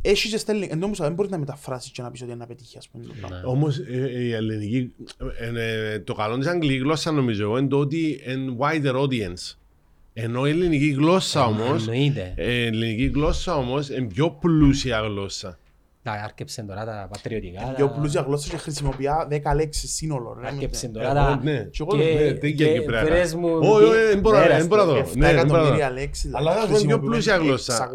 έχει 0.02 0.30
και 0.30 0.38
στα 0.38 0.52
ελληνικά. 0.52 0.74
Εν 0.74 0.80
τω 0.80 0.86
μεταξύ, 0.88 1.04
δεν 1.08 1.14
μπορείς 1.14 1.32
να 1.32 1.38
μεταφράσεις 1.38 1.92
και 1.92 2.02
να 2.02 2.12
πεις 2.12 2.22
ότι 2.22 2.30
είναι 2.32 2.40
να 2.40 2.46
πετύχει, 2.48 2.78
ας 2.78 2.88
πούμε. 2.90 3.04
το 3.04 3.14
πράγμα. 3.20 3.38
Ναι. 3.38 3.44
Όμως 3.46 3.78
ε, 3.78 4.22
η 4.24 4.32
ελληνική, 4.32 4.94
ε, 5.40 5.92
ε, 5.94 6.00
το 6.00 6.14
καλό 6.14 6.38
της 6.38 6.48
αγγλικής 6.48 6.82
γλώσσα 6.82 7.12
νομίζω 7.12 7.44
εγώ 7.44 7.58
είναι 7.58 7.68
το 7.68 7.78
ότι 7.80 8.22
είναι 8.28 8.56
wider 8.60 8.96
audience. 8.96 9.54
Ενώ 10.14 10.48
η 10.48 10.50
ελληνική 10.50 10.88
γλώσσα 10.90 11.46
όμως, 11.46 11.88
Εννοείται. 11.88 12.34
ε, 12.36 12.52
η 12.54 12.66
ελληνική 12.66 13.06
γλώσσα 13.06 13.56
όμως 13.56 13.90
είναι 13.90 14.08
πιο 14.08 14.30
πλούσια 14.32 15.00
γλώσσα. 15.00 15.58
Τα 16.04 16.12
άρκεψε 16.12 16.62
τώρα 16.62 16.86
τα 16.86 17.08
πατριωτικά. 17.12 17.74
Πιο 17.76 17.88
τα- 17.88 17.94
πλούσια 17.94 18.22
γλώσσα 18.22 18.50
και 18.50 18.58
χρησιμοποιεί 18.58 19.06
10 19.30 19.56
λέξεις 19.56 19.94
σύνολο. 19.96 20.38
ρε. 20.42 20.48
Άρκεψε 20.48 20.88
τώρα 20.88 21.06
Εγώ, 21.10 21.16
τα... 21.16 21.40
ναι. 21.44 21.68
Και 21.72 21.78
εγώ 21.90 21.98
και- 21.98 22.24
Ναι, 22.24 22.32
τι 22.34 22.54
και 22.54 22.66
και 22.66 22.80
Κυπριακά. 22.80 23.06
βρες 23.06 23.34
μου... 23.36 23.48
Όχι, 23.62 23.84
όχι, 23.84 23.98
δεν 24.10 24.20
μπορώ, 24.20 24.38
Μέρα 24.38 24.58
δεν 24.58 24.68
μπορώ 24.68 24.82
να 24.86 24.88
στο- 24.92 24.94
δω. 24.96 25.00
Εφτά 25.08 25.18
Ναι, 25.18 25.34
δεν 25.34 25.46
μπορώ 25.46 25.52
να 25.52 25.58
εκατομμύρια 25.60 25.88
δω. 25.88 25.94
λέξεις. 25.94 26.34
Αλλά 26.36 26.54
θα 26.56 26.62
έχουμε 26.62 26.80
πιο 26.86 27.00
πλούσια 27.00 27.36
γλώσσα. 27.38 27.92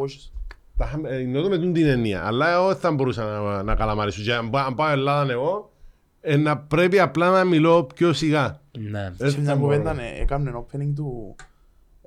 600. 0.74 0.76
Τα 0.76 0.84
είχαμε- 0.86 1.10
ε, 1.10 1.16
Εννοώ 1.16 1.42
το 1.42 1.48
με 1.48 1.58
τούν 1.58 1.72
την 1.72 1.86
έννοια. 1.86 2.26
Αλλά 2.26 2.52
εγώ 2.52 2.66
δεν 2.66 2.76
θα 2.76 2.92
μπορούσα 2.92 3.24
να, 3.24 3.62
να 3.62 3.74
καλαμαρίσω. 3.74 4.22
Και 4.22 4.34
αν, 4.34 4.50
πά- 4.50 4.66
αν 4.66 4.74
πάω 4.74 4.90
Ελλάδα 4.90 5.32
εγώ, 5.32 5.72
ε, 6.20 6.36
να 6.36 6.58
πρέπει 6.58 6.98
απλά 6.98 7.30
να 7.30 7.44
μιλώ 7.44 7.84
πιο 7.84 8.12
σιγά. 8.12 8.60
Ναι. 8.78 9.12
Δεν 9.16 9.30
Σε 9.30 9.40
μια 9.40 9.50
θα 9.50 9.56
μπορώ. 9.56 9.76
κουβέντα 9.76 10.02
ε, 10.02 10.20
έκαμε 10.20 10.48
ένα 10.50 10.58
opening 10.66 10.92
του, 10.94 11.34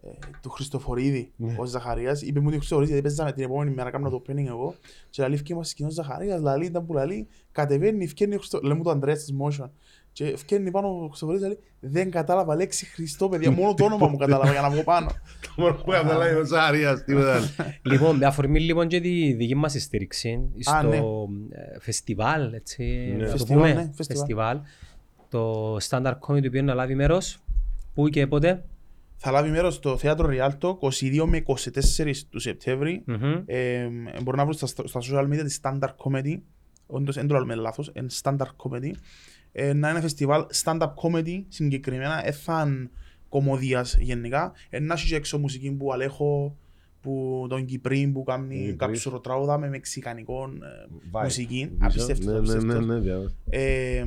ε, 0.03 0.10
του 0.41 0.49
Χριστοφορίδη, 0.49 1.31
Ναι. 1.35 1.56
ο 1.57 1.65
Ζαχαρίας. 1.65 2.22
Είπε 2.22 2.39
μου 2.39 2.45
ότι 2.48 2.56
ο 2.56 2.57
Χριστοφορίδης, 2.57 2.94
γιατί 2.94 3.07
παίζαμε 3.07 3.31
την 3.34 3.44
επόμενη 3.44 3.72
μέρα, 3.72 3.88
έκανα 3.88 4.10
το 4.10 4.22
opening 4.27 4.45
εγώ. 4.48 4.76
Και 5.10 5.22
λαλή 5.22 5.38
φκένει 5.38 5.60
μας 5.60 5.69
σκηνός 5.69 5.94
Ζαχαρίας, 5.94 6.41
λαλή 6.41 6.65
ήταν 6.65 6.85
που 6.85 6.94
λαλή, 6.94 7.27
κατεβαίνει, 7.52 8.07
φκένει 8.07 8.35
ο 8.35 8.38
Χριστο... 8.38 8.60
Λέμε 8.64 8.76
μου 8.76 8.84
το 8.84 8.89
Ανδρέας 8.89 9.18
της 9.19 9.34
Motion. 9.41 9.69
Και 10.18 10.38
φκένει 10.38 10.72
πάνω 10.72 10.88
ο 10.88 11.07
Χριστοφορίδης, 11.07 11.48
λαλή, 11.48 11.60
δεν 11.80 12.11
κατάλαβα 12.11 12.56
λέξη 12.56 12.85
Χριστό, 12.85 13.30
παιδιά, 13.30 13.52
μόνο 13.52 13.73
το 13.73 13.84
όνομα 13.84 14.07
μου 14.07 14.18
κατάλαβα 14.18 14.52
για 14.52 14.61
να 14.61 14.69
βγω 14.69 14.84
πάνω. 14.84 15.07
Το 15.41 15.49
μόνο 15.57 15.73
που 15.73 15.91
καταλάβει 15.91 16.35
ο 16.35 16.45
Ζαρίας, 16.45 17.03
τίποτα 17.03 17.35
άλλο. 17.35 17.45
Λοιπόν, 17.91 18.15
με 18.18 18.26
αφορμή 18.26 18.60
λοιπόν 18.60 18.88
και 18.88 18.99
τη 18.99 19.34
δική 19.34 19.56
μας 19.56 19.76
στήριξη 19.77 20.49
Α, 20.69 20.80
στο 20.80 20.88
ναι. 20.88 20.95
ε, 20.95 21.80
φεστιβάλ, 21.80 22.53
έτσι, 22.53 22.84
Ναι. 23.18 23.23
να 23.23 23.26
το 23.26 23.31
Φεστιβάλ, 23.31 23.72
πούμε, 23.72 23.81
ναι, 23.84 23.91
φεστιβάλ. 23.95 24.18
φεστιβάλ, 24.18 24.60
το 25.30 25.76
Standard 25.89 26.18
Comedy 26.19 26.41
του 26.41 26.48
οποίου 26.48 26.64
να 26.64 26.73
λάβει 26.73 26.95
μέρος, 26.95 27.39
πού 27.94 28.07
και 28.10 28.27
πότε. 28.27 28.64
Θα 29.18 29.31
λάβει 29.31 29.49
μέρος 29.49 29.73
στο 29.73 29.98
Θέατρο 29.98 30.27
Ριάλτο 30.27 30.80
22 30.81 31.23
με 31.26 31.44
24 31.45 32.26
του 32.30 32.39
Σεπτέμβρη. 32.39 33.03
Μμμ. 33.06 33.44
Ε, 33.45 33.88
μπορεί 34.23 34.38
να 34.38 34.44
βρουν 34.44 34.53
στα, 34.53 34.68
στα 34.68 34.99
social 35.02 35.27
media 35.34 35.44
τη 35.48 35.57
Standard 35.61 35.94
Comedy. 35.98 36.39
Όντως, 36.88 37.15
δεν 37.15 37.27
το 37.27 37.38
λέμε 37.38 37.56
λάθος, 37.56 37.91
είναι 37.94 38.07
Standard 38.23 38.52
Comedy. 38.57 38.91
Ε, 39.59 39.73
να 39.73 39.89
είναι 39.89 40.01
φεστιβάλ 40.01 40.45
stand-up 40.63 40.93
comedy 41.01 41.43
συγκεκριμένα, 41.47 42.27
έθαν 42.27 42.89
κομμωδίας 43.29 43.97
γενικά. 43.99 44.51
Ε, 44.69 44.79
να 44.79 44.93
έχει 44.93 45.07
και 45.07 45.15
έξω 45.15 45.38
μουσική 45.38 45.71
που 45.71 45.93
αλέχω, 45.93 46.55
που 47.01 47.45
τον 47.49 47.65
Κυπρίν 47.65 48.13
που 48.13 48.23
κάνει 48.23 48.55
Κυπρίς. 48.75 49.01
κάποιο 49.03 49.19
τραγούδα 49.19 49.57
με 49.57 49.69
μεξικανικό 49.69 50.43
ε, 50.43 50.95
Vibe. 51.11 51.23
μουσική. 51.23 51.71
Ναι, 51.77 51.85
Απίστευτο, 51.85 52.31
ναι, 52.31 52.38
απίστευτο. 52.38 52.79
ναι, 52.79 52.93
ναι, 52.93 52.99
διάβασα. 52.99 53.35
Ε, 53.49 54.05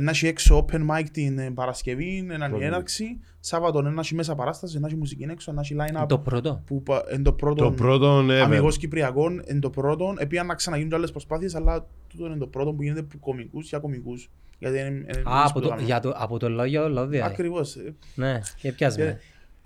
να 0.00 0.10
έχει 0.10 0.26
έξω 0.26 0.64
open 0.68 0.86
mic 0.90 1.04
την 1.12 1.38
ε, 1.38 1.50
Παρασκευή, 1.50 2.26
έναν 2.30 2.50
Πρώτη. 2.50 2.64
έναρξη. 2.64 3.20
Σάββατο 3.40 3.82
να 3.82 4.00
έχει 4.00 4.14
μέσα 4.14 4.34
παράσταση, 4.34 4.78
να 4.78 4.86
έχει 4.86 4.96
μουσική 4.96 5.26
έξω, 5.30 5.52
να 5.52 5.60
έχει 5.60 5.76
line-up. 5.78 6.06
Το 6.08 6.18
πρώτο. 6.18 6.62
Που 6.66 6.82
πα- 6.82 7.04
είναι 7.14 7.22
το 7.22 7.32
πρώτο, 7.32 7.64
Το 7.64 7.70
πρώτο, 7.72 8.22
ναι, 8.22 8.40
αμυγός 8.40 8.76
Κυπριακών, 8.78 9.42
είναι 9.50 9.58
το 9.60 9.70
πρώτο. 9.70 10.14
Επειδή 10.18 10.42
να 10.46 10.54
ξαναγίνουν 10.54 10.90
και 10.90 10.96
άλλες 10.96 11.10
προσπάθειες, 11.10 11.54
αλλά 11.54 11.86
τούτο 12.08 12.26
είναι 12.26 12.36
το 12.36 12.46
πρώτο 12.46 12.72
που 12.72 12.82
γίνεται 12.82 13.00
από 13.00 13.16
κομικούς 13.20 13.68
για 13.68 13.78
κομικούς. 13.78 14.30
Γιατί 14.58 14.78
είναι, 14.78 14.86
είναι 14.88 15.04
Α, 15.08 15.12
εμείς 15.14 15.24
από 15.26 15.52
που 15.52 15.60
το, 15.60 15.68
κάνουμε. 15.68 15.86
για 15.86 16.00
το, 16.00 16.12
από 16.16 16.38
το 16.38 16.48
λόγο 16.48 16.64
για 16.64 16.82
το 16.82 16.88
λόγο 16.88 17.06
δηλαδή. 17.06 17.30
Ακριβώς. 17.32 17.76
Ε, 17.76 17.94
Ναι, 18.14 18.40
και 18.60 18.72
πιάσμε. 18.72 19.18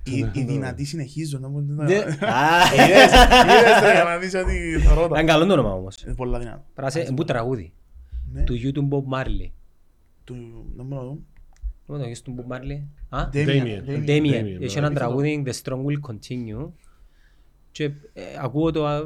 Οι, 0.05 0.17
οι 0.33 0.43
δυνατοί 0.45 0.85
συνεχίζουν. 0.85 1.41
να 1.41 1.49
μου- 1.49 1.65
να- 1.69 1.85
Ναι. 1.85 1.95
Είδες, 1.95 2.19
Α, 2.23 2.75
είδες 2.75 3.81
το 3.81 3.91
για 3.93 4.05
να 4.05 4.19
δεις 4.19 4.35
ότι 4.35 4.79
θα 4.79 4.95
ρώτα. 4.95 5.21
Είναι 5.21 5.33
καλό 5.33 5.47
το 5.47 5.53
όνομα 5.53 5.73
όμως. 5.73 6.03
Είναι 6.03 6.15
πολλά 6.15 6.39
δυνατά. 6.39 6.65
Πράσε, 6.75 7.01
εμπού 7.01 7.25
τραγούδι. 7.25 7.73
Ναι. 8.33 8.43
Του 8.43 8.55
YouTube 8.55 8.89
Bob 8.97 9.19
Marley. 9.19 9.51
Του- 10.25 10.73
να 10.77 10.83
μου 10.83 10.95
να 10.95 11.01
δω. 11.03 11.19
Δεν 11.87 11.99
το 11.99 12.05
έχεις 12.05 12.23
του 12.23 12.35
Bob 12.39 12.53
Marley; 12.55 12.83
Α, 13.09 13.29
Damien, 13.33 13.47
Damien. 13.47 13.89
Damien. 13.89 14.07
Damien. 14.07 14.31
Damien, 14.31 14.61
Έχει 14.63 14.81
ναι. 14.81 14.87
ένα 14.87 14.93
τραγούδι 14.93 15.43
The 15.47 15.53
Strong 15.63 15.79
Will 15.85 16.11
Continue 16.11 16.69
και 17.73 17.85
ε, 17.85 18.23
ακούω 18.41 18.71
το, 18.71 18.87
α, 18.87 19.01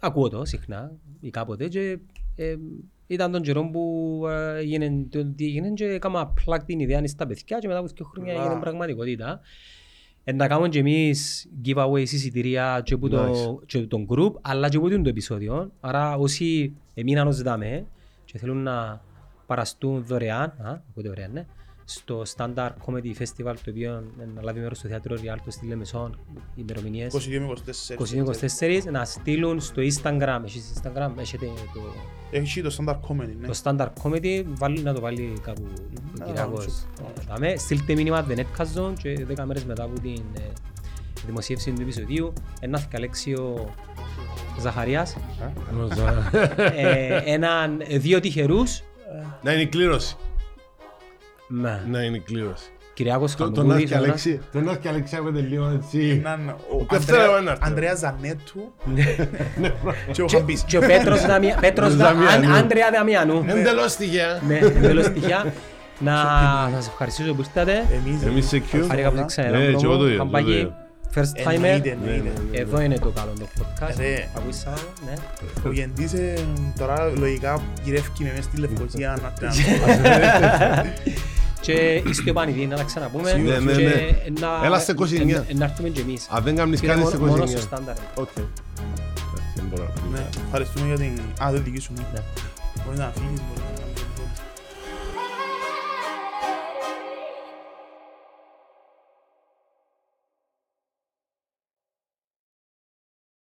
ακούω 0.00 0.28
το 0.28 0.44
συχνά 0.44 0.92
ή 1.20 1.30
κάποτε 1.30 1.68
και 1.68 1.98
ε, 2.36 2.56
ήταν 3.06 3.32
τον 3.32 3.42
καιρό 3.42 3.70
που 3.70 4.22
ε, 4.28 4.58
έγινε 4.58 5.06
το 5.10 5.26
τι 5.26 5.44
έγινε 5.44 5.70
και 5.70 5.84
έκανα 5.84 6.26
πλάκ 6.26 6.64
την 6.64 6.80
ιδέα 6.80 7.06
στα 7.06 7.26
παιδιά 7.26 7.58
και 7.58 7.66
μετά 7.66 7.78
από 7.78 7.88
δύο 7.94 8.04
χρόνια 8.04 8.40
Α. 8.40 8.44
έγινε 8.44 8.60
πραγματικότητα. 8.60 9.40
Ε, 10.24 10.32
να 10.32 10.46
κάνουμε 10.48 10.68
και 10.68 10.78
εμείς 10.78 11.48
giveaway 11.64 12.00
εισιτηρία 12.00 12.80
και 12.84 12.94
από 12.94 13.08
το, 13.08 13.30
Nice. 13.30 13.66
και 13.66 13.78
από 13.78 13.86
τον 13.86 14.06
group 14.10 14.32
αλλά 14.40 14.68
και 14.68 14.76
από 14.76 14.88
το 14.88 15.08
επεισόδιο. 15.08 15.72
Άρα 15.80 16.16
όσοι 16.16 16.72
εμείναν 16.94 17.26
ως 17.26 17.42
δάμε 17.42 17.86
και 18.24 18.38
θέλουν 18.38 18.62
να 18.62 19.02
παραστούν 19.46 20.04
δωρεάν, 20.04 20.42
α, 20.42 20.82
ακούτε 20.90 21.08
δωρεάν, 21.08 21.32
ναι, 21.32 21.46
στο 21.92 22.22
Standard 22.36 22.70
Comedy 22.86 23.12
Festival 23.18 23.54
το 23.64 23.70
οποίο 23.70 24.04
να 24.34 24.42
λάβει 24.42 24.60
μέρος 24.60 24.78
στο 24.78 24.88
Θέατρο 24.88 25.16
Ριάλτο 25.20 25.50
στη 25.50 25.66
Λεμεσόν, 25.66 26.18
ημερομηνίες 26.54 27.14
22 27.14 27.38
με 27.38 27.52
24. 28.58 28.84
22-24 28.84 28.90
να 28.90 29.04
στείλουν 29.04 29.60
στο 29.60 29.82
Instagram, 29.82 30.40
έχεις 30.44 30.72
Instagram, 30.82 31.10
έχετε 31.18 31.46
το, 31.46 31.80
Έχει 32.30 32.62
το 32.62 32.76
stand-up 32.78 32.94
comedy, 32.94 33.34
ναι. 33.40 33.46
το 33.46 33.60
Standard 33.62 33.90
Comedy, 34.02 34.44
βάλει, 34.46 34.82
να 34.82 34.94
το 34.94 35.00
βάλει 35.00 35.32
κάπου 35.42 35.62
ο 35.64 35.98
να 36.18 36.24
Κυριακός. 36.24 36.86
βάλω 36.96 37.12
Ε, 37.20 37.22
δάμε. 37.28 37.56
Στείλτε 37.56 37.94
μήνυμα 37.94 38.26
The 38.28 38.36
Netcast 38.38 38.80
Zone 38.80 38.92
και 39.02 39.26
10 39.36 39.44
μέρες 39.44 39.64
μετά 39.64 39.82
από 39.82 40.00
την 40.00 40.22
ε, 40.38 40.42
δημοσίευση 41.26 41.72
του 41.72 41.82
επεισοδίου 41.82 42.32
ένα 42.60 42.78
θυκαλέξει 42.78 43.32
ο 43.32 43.68
Ζαχαρίας, 44.60 45.16
ε, 46.56 47.20
έναν, 47.24 47.82
ε, 47.88 47.98
δύο 47.98 48.20
τυχερούς, 48.20 48.82
Να 49.42 49.52
είναι 49.52 49.62
η 49.62 49.66
κλήρωση. 49.66 50.16
Με 51.54 51.82
Να 51.90 52.02
είναι 52.02 52.16
η 52.16 52.20
κλήρωση. 52.20 52.64
Κυριάκος 52.94 53.34
Το- 53.34 53.44
Τον 53.50 53.54
Χαμπούρης, 53.54 53.82
Άρκη 53.82 53.92
ένας- 53.94 54.04
Αλέξη, 54.06 54.40
τον 54.52 54.68
Άρκη 54.68 54.88
Αλέξη 54.88 55.16
άκουτε 55.16 55.40
λίγο 55.40 55.70
έτσι. 55.82 56.22
Έναν- 56.24 56.48
ο 56.48 56.86
Δεύτερο 56.90 57.18
Ανδρέα- 57.22 57.38
ένα 57.38 57.52
αυτό. 57.52 57.66
Ανδρέα 57.66 57.94
Ζανέτου 57.94 58.72
και 60.12 60.22
ο 60.22 60.24
Και- 60.24 60.36
Χαμπής. 60.36 60.62
και 60.66 60.76
ο 60.76 60.80
Πέτρος 60.80 61.26
Δαμια- 61.26 61.56
Πέτρος 61.60 61.96
Δα- 61.96 62.04
Δαμιανού. 62.14 62.52
Αν- 62.52 62.54
Άντρεα 62.64 62.90
Δαμιανού. 62.92 63.44
Εντελώς 63.48 63.96
τυχαία. 63.96 64.40
Ναι, 64.48 64.58
εντελώς 64.58 65.08
τυχαία. 65.08 65.44
Να 65.98 66.14
σας 66.74 66.86
ευχαριστήσω 66.88 67.34
που 67.34 67.40
ήρθατε. 67.40 67.72
Εμείς, 67.72 68.22
Εμείς 68.26 68.46
σε 68.48 68.62
Q. 68.72 68.84
Χάρηκα 68.88 69.10
που 69.10 69.24
ξανά 69.24 69.50
Ναι, 69.58 69.64
και 69.72 69.84
εγώ 69.84 69.96
το 69.96 70.02
ίδιο, 70.04 70.14
Είχαμε 70.14 70.30
το 70.30 70.38
ίδιο. 70.38 70.54
πάει 70.68 70.72
first 71.14 71.48
timer. 71.48 71.52
Εννοείται, 71.54 71.96
Ναι, 72.04 72.10
ναι, 72.10 72.12
εννοείται. 72.16 72.40
ναι. 72.50 72.58
Εδώ 72.58 72.80
είναι 72.80 72.98
το 72.98 73.08
καλό 73.16 73.32
το 73.38 73.46
podcast. 73.58 73.94
Ρε. 73.98 74.28
Ακούεις 74.36 74.66
άλλο, 74.66 74.92
ναι. 75.06 75.12
Ο 75.68 75.72
Γεντής 75.72 76.12
ε, 76.12 76.34
τώρα 76.78 77.12
λογικά 77.18 77.60
γυρεύει 77.84 78.08
με 78.18 78.28
μέσα 78.30 78.42
στη 78.42 78.56
Λευκοσία 78.60 79.18
να 79.22 79.32
τρέχει. 79.38 79.62
Και 81.62 82.02
είστε 82.08 82.30
επανειδή 82.30 82.66
να 82.66 82.76
τα 82.76 82.82
ξαναπούμε. 82.82 83.32
Ναι, 83.32 83.58
ναι, 83.58 83.72
και 83.72 83.82
ναι. 83.82 84.40
να- 84.40 84.60
Έλα 84.66 84.78
σε 84.80 84.92
29. 84.92 85.44
ε, 85.48 85.54
Να 85.54 85.64
έρθουμε 85.64 85.88
και 85.88 86.00
εμείς. 86.00 86.26
Αν 86.30 86.42
δεν 86.42 86.54
κάνεις 86.56 86.80
Πήρα 86.80 86.92
κάτι 86.92 87.04
μόνο- 87.04 87.16
σε 87.16 87.22
Μόνο 87.22 87.46
στο 87.46 87.58
29. 87.58 87.60
στάνταρ. 87.62 87.94
Οκ. 88.14 88.28
Εντάξει, 88.36 89.52
δεν 89.54 89.64
μπορώ 89.70 89.82
να 89.82 90.00
πω. 90.00 90.06
Ναι, 90.12 90.26
ευχαριστούμε 90.44 90.86
για 90.86 90.96
την... 90.96 91.20
Α, 91.44 91.50
δεν 91.52 91.62
δική 91.64 91.80
σου. 91.80 91.92
ναι. 91.96 92.02
Ναι. 92.12 92.20
Μπορείς 92.84 92.98
να 92.98 93.12
φύγεις, 93.14 93.40
μπορείς 93.46 93.62
να... 93.62 93.91